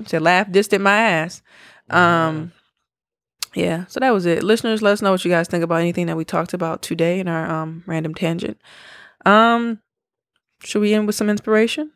So. 0.00 0.06
said 0.06 0.22
laugh, 0.22 0.50
distant 0.50 0.82
my 0.82 0.96
ass. 0.96 1.42
Um, 1.90 2.52
yeah. 3.54 3.86
So 3.86 4.00
that 4.00 4.12
was 4.12 4.26
it. 4.26 4.42
Listeners, 4.42 4.82
let 4.82 4.92
us 4.92 5.02
know 5.02 5.12
what 5.12 5.24
you 5.24 5.30
guys 5.30 5.48
think 5.48 5.64
about 5.64 5.80
anything 5.80 6.06
that 6.06 6.16
we 6.16 6.24
talked 6.24 6.54
about 6.54 6.82
today 6.82 7.20
in 7.20 7.28
our 7.28 7.48
um 7.50 7.82
random 7.86 8.14
tangent. 8.14 8.60
Um, 9.26 9.80
should 10.62 10.80
we 10.80 10.94
end 10.94 11.06
with 11.06 11.16
some 11.16 11.30
inspiration? 11.30 11.90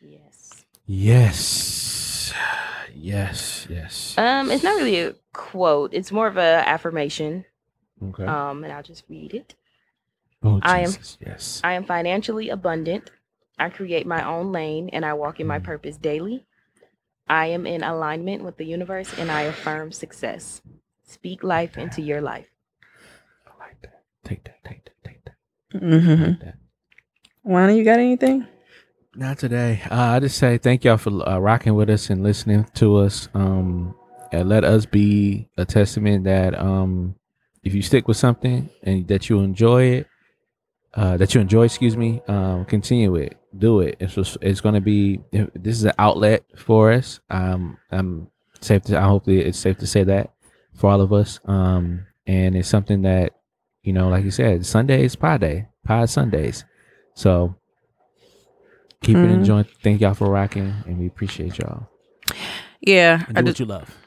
Yes. 0.00 0.64
Yes. 0.86 2.32
Yes. 2.94 3.66
Yes. 3.70 4.14
Um, 4.18 4.50
it's 4.50 4.62
not 4.62 4.76
really 4.76 5.00
a 5.00 5.14
quote. 5.32 5.94
It's 5.94 6.12
more 6.12 6.26
of 6.26 6.36
a 6.36 6.62
affirmation. 6.66 7.44
Okay. 8.02 8.24
Um, 8.24 8.64
and 8.64 8.72
I'll 8.72 8.82
just 8.82 9.04
read 9.08 9.34
it. 9.34 9.54
Oh, 10.42 10.60
I 10.62 10.80
am 10.80 10.86
Jesus, 10.86 11.18
Yes. 11.24 11.60
I 11.62 11.74
am 11.74 11.84
financially 11.84 12.48
abundant. 12.48 13.10
I 13.58 13.68
create 13.68 14.06
my 14.06 14.26
own 14.26 14.50
lane 14.50 14.88
and 14.92 15.04
I 15.04 15.12
walk 15.14 15.38
in 15.38 15.46
my 15.46 15.60
purpose 15.60 15.96
daily. 15.96 16.46
I 17.28 17.46
am 17.46 17.66
in 17.66 17.82
alignment 17.82 18.44
with 18.44 18.56
the 18.56 18.64
universe 18.66 19.12
and 19.18 19.30
I 19.30 19.42
affirm 19.42 19.92
success. 19.92 20.62
Speak 21.04 21.42
life 21.42 21.78
into 21.78 22.02
your 22.02 22.20
life. 22.20 22.46
I 23.46 23.64
like 23.64 23.80
that. 23.82 24.02
Take 24.24 24.44
that. 24.44 24.64
Take 24.64 24.84
that. 24.84 24.94
Take 25.04 25.24
that. 25.24 25.34
Mm-hmm. 25.74 26.48
Wanda, 27.44 27.74
you 27.74 27.84
got 27.84 27.98
anything? 27.98 28.46
Not 29.14 29.38
today. 29.38 29.82
Uh, 29.90 29.94
I 29.94 30.20
just 30.20 30.38
say 30.38 30.58
thank 30.58 30.84
y'all 30.84 30.96
for 30.96 31.28
uh, 31.28 31.38
rocking 31.38 31.74
with 31.74 31.90
us 31.90 32.08
and 32.08 32.22
listening 32.22 32.66
to 32.74 32.96
us. 32.98 33.28
Um, 33.34 33.94
and 34.32 34.48
let 34.48 34.64
us 34.64 34.86
be 34.86 35.48
a 35.58 35.64
testament 35.64 36.24
that 36.24 36.58
um, 36.58 37.14
if 37.62 37.74
you 37.74 37.82
stick 37.82 38.08
with 38.08 38.16
something 38.16 38.70
and 38.82 39.06
that 39.08 39.28
you 39.28 39.40
enjoy 39.40 39.84
it, 39.84 40.06
uh, 40.94 41.16
that 41.18 41.34
you 41.34 41.40
enjoy, 41.40 41.64
excuse 41.64 41.96
me, 41.96 42.22
um, 42.28 42.64
continue 42.64 43.14
it, 43.16 43.36
do 43.56 43.80
it. 43.80 43.96
It's 44.00 44.14
just, 44.14 44.38
it's 44.40 44.60
going 44.60 44.74
to 44.74 44.80
be. 44.80 45.20
This 45.54 45.76
is 45.76 45.84
an 45.84 45.92
outlet 45.98 46.44
for 46.56 46.92
us. 46.92 47.20
Um, 47.30 47.78
I'm 47.90 48.28
safe 48.60 48.82
to. 48.84 48.98
I 48.98 49.02
hope 49.02 49.28
it's 49.28 49.58
safe 49.58 49.78
to 49.78 49.86
say 49.86 50.04
that 50.04 50.32
for 50.74 50.90
all 50.90 51.00
of 51.00 51.12
us. 51.12 51.38
Um, 51.44 52.06
and 52.26 52.56
it's 52.56 52.68
something 52.68 53.02
that 53.02 53.32
you 53.82 53.92
know, 53.92 54.08
like 54.08 54.24
you 54.24 54.30
said, 54.30 54.64
Sundays 54.64 55.16
pie 55.16 55.38
day, 55.38 55.66
pie 55.84 56.04
Sundays. 56.06 56.64
So 57.14 57.56
keep 59.02 59.16
it 59.16 59.26
Mhm. 59.26 59.34
enjoying. 59.34 59.66
Thank 59.82 60.00
y'all 60.00 60.14
for 60.14 60.30
rocking, 60.30 60.72
and 60.86 60.98
we 60.98 61.06
appreciate 61.06 61.58
y'all. 61.58 61.88
Yeah, 62.80 63.24
And 63.28 63.38
I 63.38 63.42
do 63.42 63.46
just 63.48 63.60
what 63.60 63.66
you 63.66 63.66
love. 63.66 63.98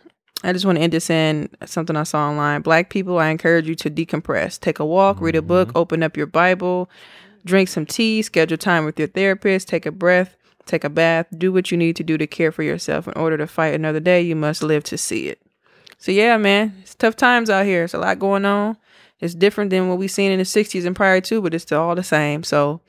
I 0.43 0.53
just 0.53 0.65
want 0.65 0.77
to 0.77 0.81
end 0.83 0.93
this 0.93 1.09
in 1.09 1.49
something 1.65 1.95
I 1.95 2.03
saw 2.03 2.29
online. 2.29 2.61
Black 2.61 2.89
people, 2.89 3.17
I 3.17 3.29
encourage 3.29 3.67
you 3.67 3.75
to 3.75 3.89
decompress. 3.89 4.59
Take 4.59 4.79
a 4.79 4.85
walk, 4.85 5.19
read 5.19 5.35
a 5.35 5.41
book, 5.41 5.71
open 5.75 6.03
up 6.03 6.15
your 6.17 6.27
Bible, 6.27 6.89
drink 7.45 7.69
some 7.69 7.85
tea, 7.85 8.21
schedule 8.21 8.57
time 8.57 8.85
with 8.85 8.99
your 8.99 9.07
therapist, 9.07 9.67
take 9.67 9.85
a 9.85 9.91
breath, 9.91 10.35
take 10.65 10.83
a 10.83 10.89
bath, 10.89 11.27
do 11.37 11.51
what 11.51 11.71
you 11.71 11.77
need 11.77 11.95
to 11.95 12.03
do 12.03 12.17
to 12.17 12.27
care 12.27 12.51
for 12.51 12.63
yourself. 12.63 13.07
In 13.07 13.13
order 13.13 13.37
to 13.37 13.47
fight 13.47 13.73
another 13.73 13.99
day, 13.99 14.21
you 14.21 14.35
must 14.35 14.63
live 14.63 14.83
to 14.85 14.97
see 14.97 15.27
it. 15.27 15.41
So 15.97 16.11
yeah, 16.11 16.37
man, 16.37 16.75
it's 16.81 16.95
tough 16.95 17.15
times 17.15 17.49
out 17.49 17.65
here. 17.65 17.83
It's 17.85 17.93
a 17.93 17.97
lot 17.97 18.19
going 18.19 18.45
on. 18.45 18.77
It's 19.19 19.33
different 19.33 19.69
than 19.69 19.87
what 19.87 19.97
we 19.97 20.07
seen 20.07 20.31
in 20.31 20.39
the 20.39 20.45
'60s 20.45 20.85
and 20.85 20.95
prior 20.95 21.21
to, 21.21 21.41
but 21.41 21.53
it's 21.53 21.63
still 21.63 21.81
all 21.81 21.95
the 21.95 22.03
same. 22.03 22.43
So, 22.43 22.81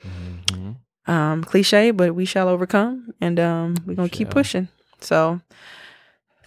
um, 1.05 1.43
cliche, 1.43 1.91
but 1.91 2.15
we 2.15 2.25
shall 2.25 2.49
overcome, 2.49 3.13
and 3.21 3.39
um, 3.39 3.75
we're 3.85 3.95
gonna 3.95 4.09
keep 4.09 4.29
pushing. 4.29 4.67
So, 4.99 5.39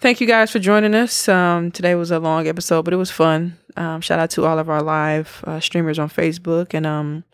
thank 0.01 0.21
you 0.21 0.27
guys 0.27 0.51
for 0.51 0.59
joining 0.59 0.95
us. 0.95 1.29
Um, 1.29 1.71
today 1.71 1.95
was 1.95 2.11
a 2.11 2.19
long 2.19 2.47
episode, 2.47 2.85
but 2.85 2.93
it 2.93 2.99
was 2.99 3.11
fun. 3.11 3.57
Um, 3.77 4.03
shout 4.03 4.19
out 4.19 4.31
to 4.33 4.45
all 4.45 4.59
of 4.59 4.69
our 4.69 4.83
live 4.83 5.43
uh, 5.47 5.61
streamers 5.61 5.99
on 5.99 6.11
Facebook, 6.11 6.75
and 6.75 6.85
um, 6.85 7.25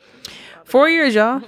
four 0.66 0.88
years, 0.88 1.14
y'all. 1.14 1.42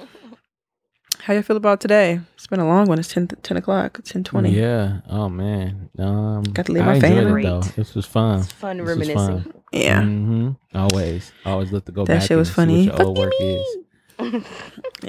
How 1.20 1.34
you 1.34 1.42
feel 1.42 1.56
about 1.58 1.80
today? 1.82 2.20
It's 2.36 2.46
been 2.46 2.60
a 2.60 2.66
long 2.66 2.86
one. 2.86 2.98
It's 2.98 3.12
10, 3.12 3.28
10 3.28 3.56
o'clock. 3.58 4.00
Ten 4.04 4.24
twenty. 4.24 4.50
Yeah. 4.50 5.00
Oh 5.10 5.28
man. 5.28 5.90
Um, 5.98 6.42
Got 6.44 6.66
to 6.66 6.72
leave 6.72 6.82
I 6.84 6.86
my 6.86 6.94
enjoyed 6.94 7.10
family. 7.10 7.42
it 7.42 7.44
though. 7.46 7.60
This 7.60 7.94
was 7.94 8.06
fun. 8.06 8.40
It's 8.40 8.52
fun 8.52 8.78
This 8.78 8.88
reminiscing. 8.88 9.14
fun. 9.42 9.52
Yeah. 9.72 10.02
hmm 10.02 10.50
Always. 10.74 11.32
Always 11.44 11.70
look 11.70 11.84
to 11.86 11.92
go 11.92 12.04
back. 12.04 12.14
That 12.14 12.20
back. 12.20 12.28
shit 12.28 12.38
was 12.38 12.48
funny. 12.50 12.88
What 12.88 13.00
old 13.02 13.18
work 13.18 13.32
is. 13.40 13.66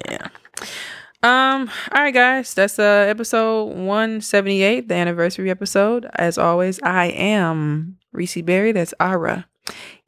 yeah. 0.10 0.28
Um, 1.22 1.70
all 1.94 2.02
right, 2.02 2.14
guys. 2.14 2.54
That's 2.54 2.80
uh 2.80 3.06
episode 3.08 3.66
178, 3.76 4.88
the 4.90 4.96
anniversary 4.96 5.50
episode. 5.50 6.10
As 6.16 6.38
always, 6.38 6.82
I 6.84 7.06
am 7.08 7.98
Reese 8.12 8.42
Berry. 8.42 8.72
That's 8.74 8.94
Ara. 9.00 9.48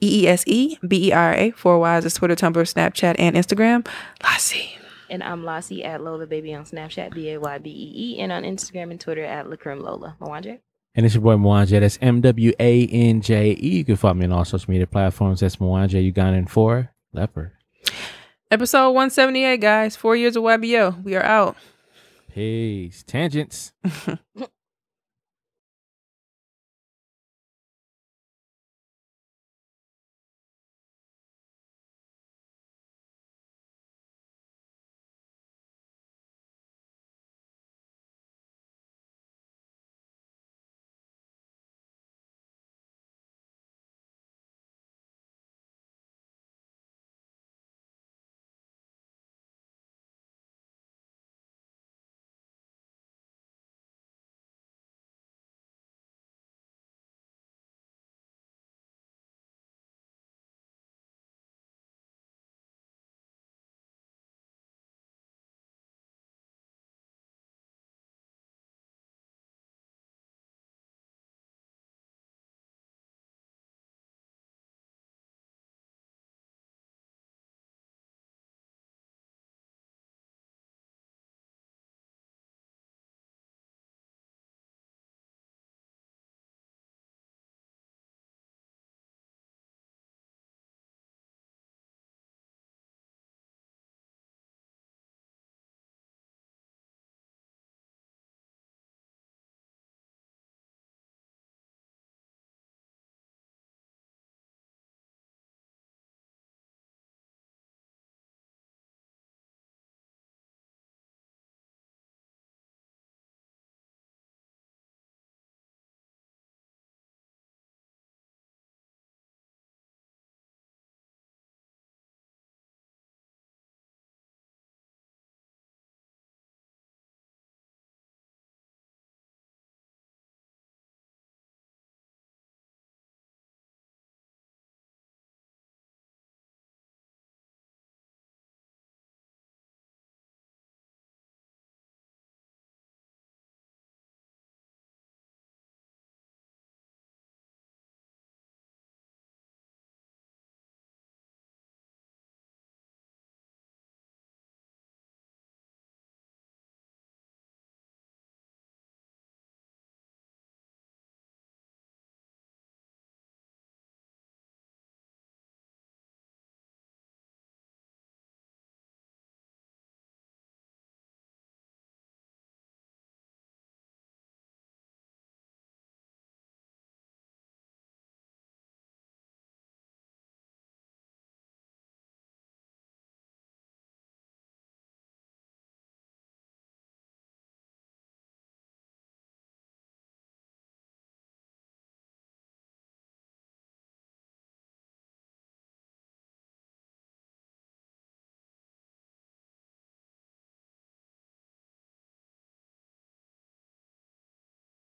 E 0.01 0.23
E 0.23 0.27
S 0.27 0.43
E 0.47 0.77
B 0.87 1.09
E 1.09 1.11
R 1.11 1.33
A. 1.33 1.51
Four 1.51 1.79
Ys 1.97 2.05
is 2.05 2.13
Twitter, 2.15 2.35
Tumblr, 2.35 2.53
Snapchat, 2.53 3.15
and 3.19 3.35
Instagram. 3.35 3.87
Lassie. 4.23 4.77
And 5.09 5.21
I'm 5.21 5.45
Lassie 5.45 5.83
at 5.83 6.01
Lola 6.01 6.25
Baby 6.25 6.53
on 6.53 6.63
Snapchat, 6.65 7.13
B 7.13 7.29
A 7.29 7.39
Y 7.39 7.57
B 7.59 7.69
E 7.69 7.93
E, 7.95 8.19
and 8.19 8.31
on 8.31 8.43
Instagram 8.43 8.91
and 8.91 8.99
Twitter 8.99 9.23
at 9.23 9.45
Lacrim 9.45 9.81
Lola. 9.81 10.15
Mwanje? 10.19 10.59
And 10.95 11.05
it's 11.05 11.15
your 11.15 11.21
boy 11.21 11.35
Mwanje. 11.35 11.79
That's 11.79 11.99
M 12.01 12.21
W 12.21 12.51
A 12.59 12.85
N 12.87 13.21
J 13.21 13.51
E. 13.51 13.77
You 13.77 13.85
can 13.85 13.95
follow 13.95 14.15
me 14.15 14.25
on 14.25 14.31
all 14.31 14.45
social 14.45 14.71
media 14.71 14.87
platforms. 14.87 15.41
That's 15.41 15.57
Mwanje 15.57 16.11
Ugandan 16.11 16.49
for 16.49 16.91
Leopard. 17.13 17.51
Episode 18.49 18.91
178, 18.91 19.61
guys. 19.61 19.95
Four 19.95 20.15
years 20.15 20.35
of 20.35 20.43
YBO. 20.43 21.01
We 21.03 21.15
are 21.15 21.23
out. 21.23 21.55
Peace. 22.33 23.03
Tangents. 23.03 23.71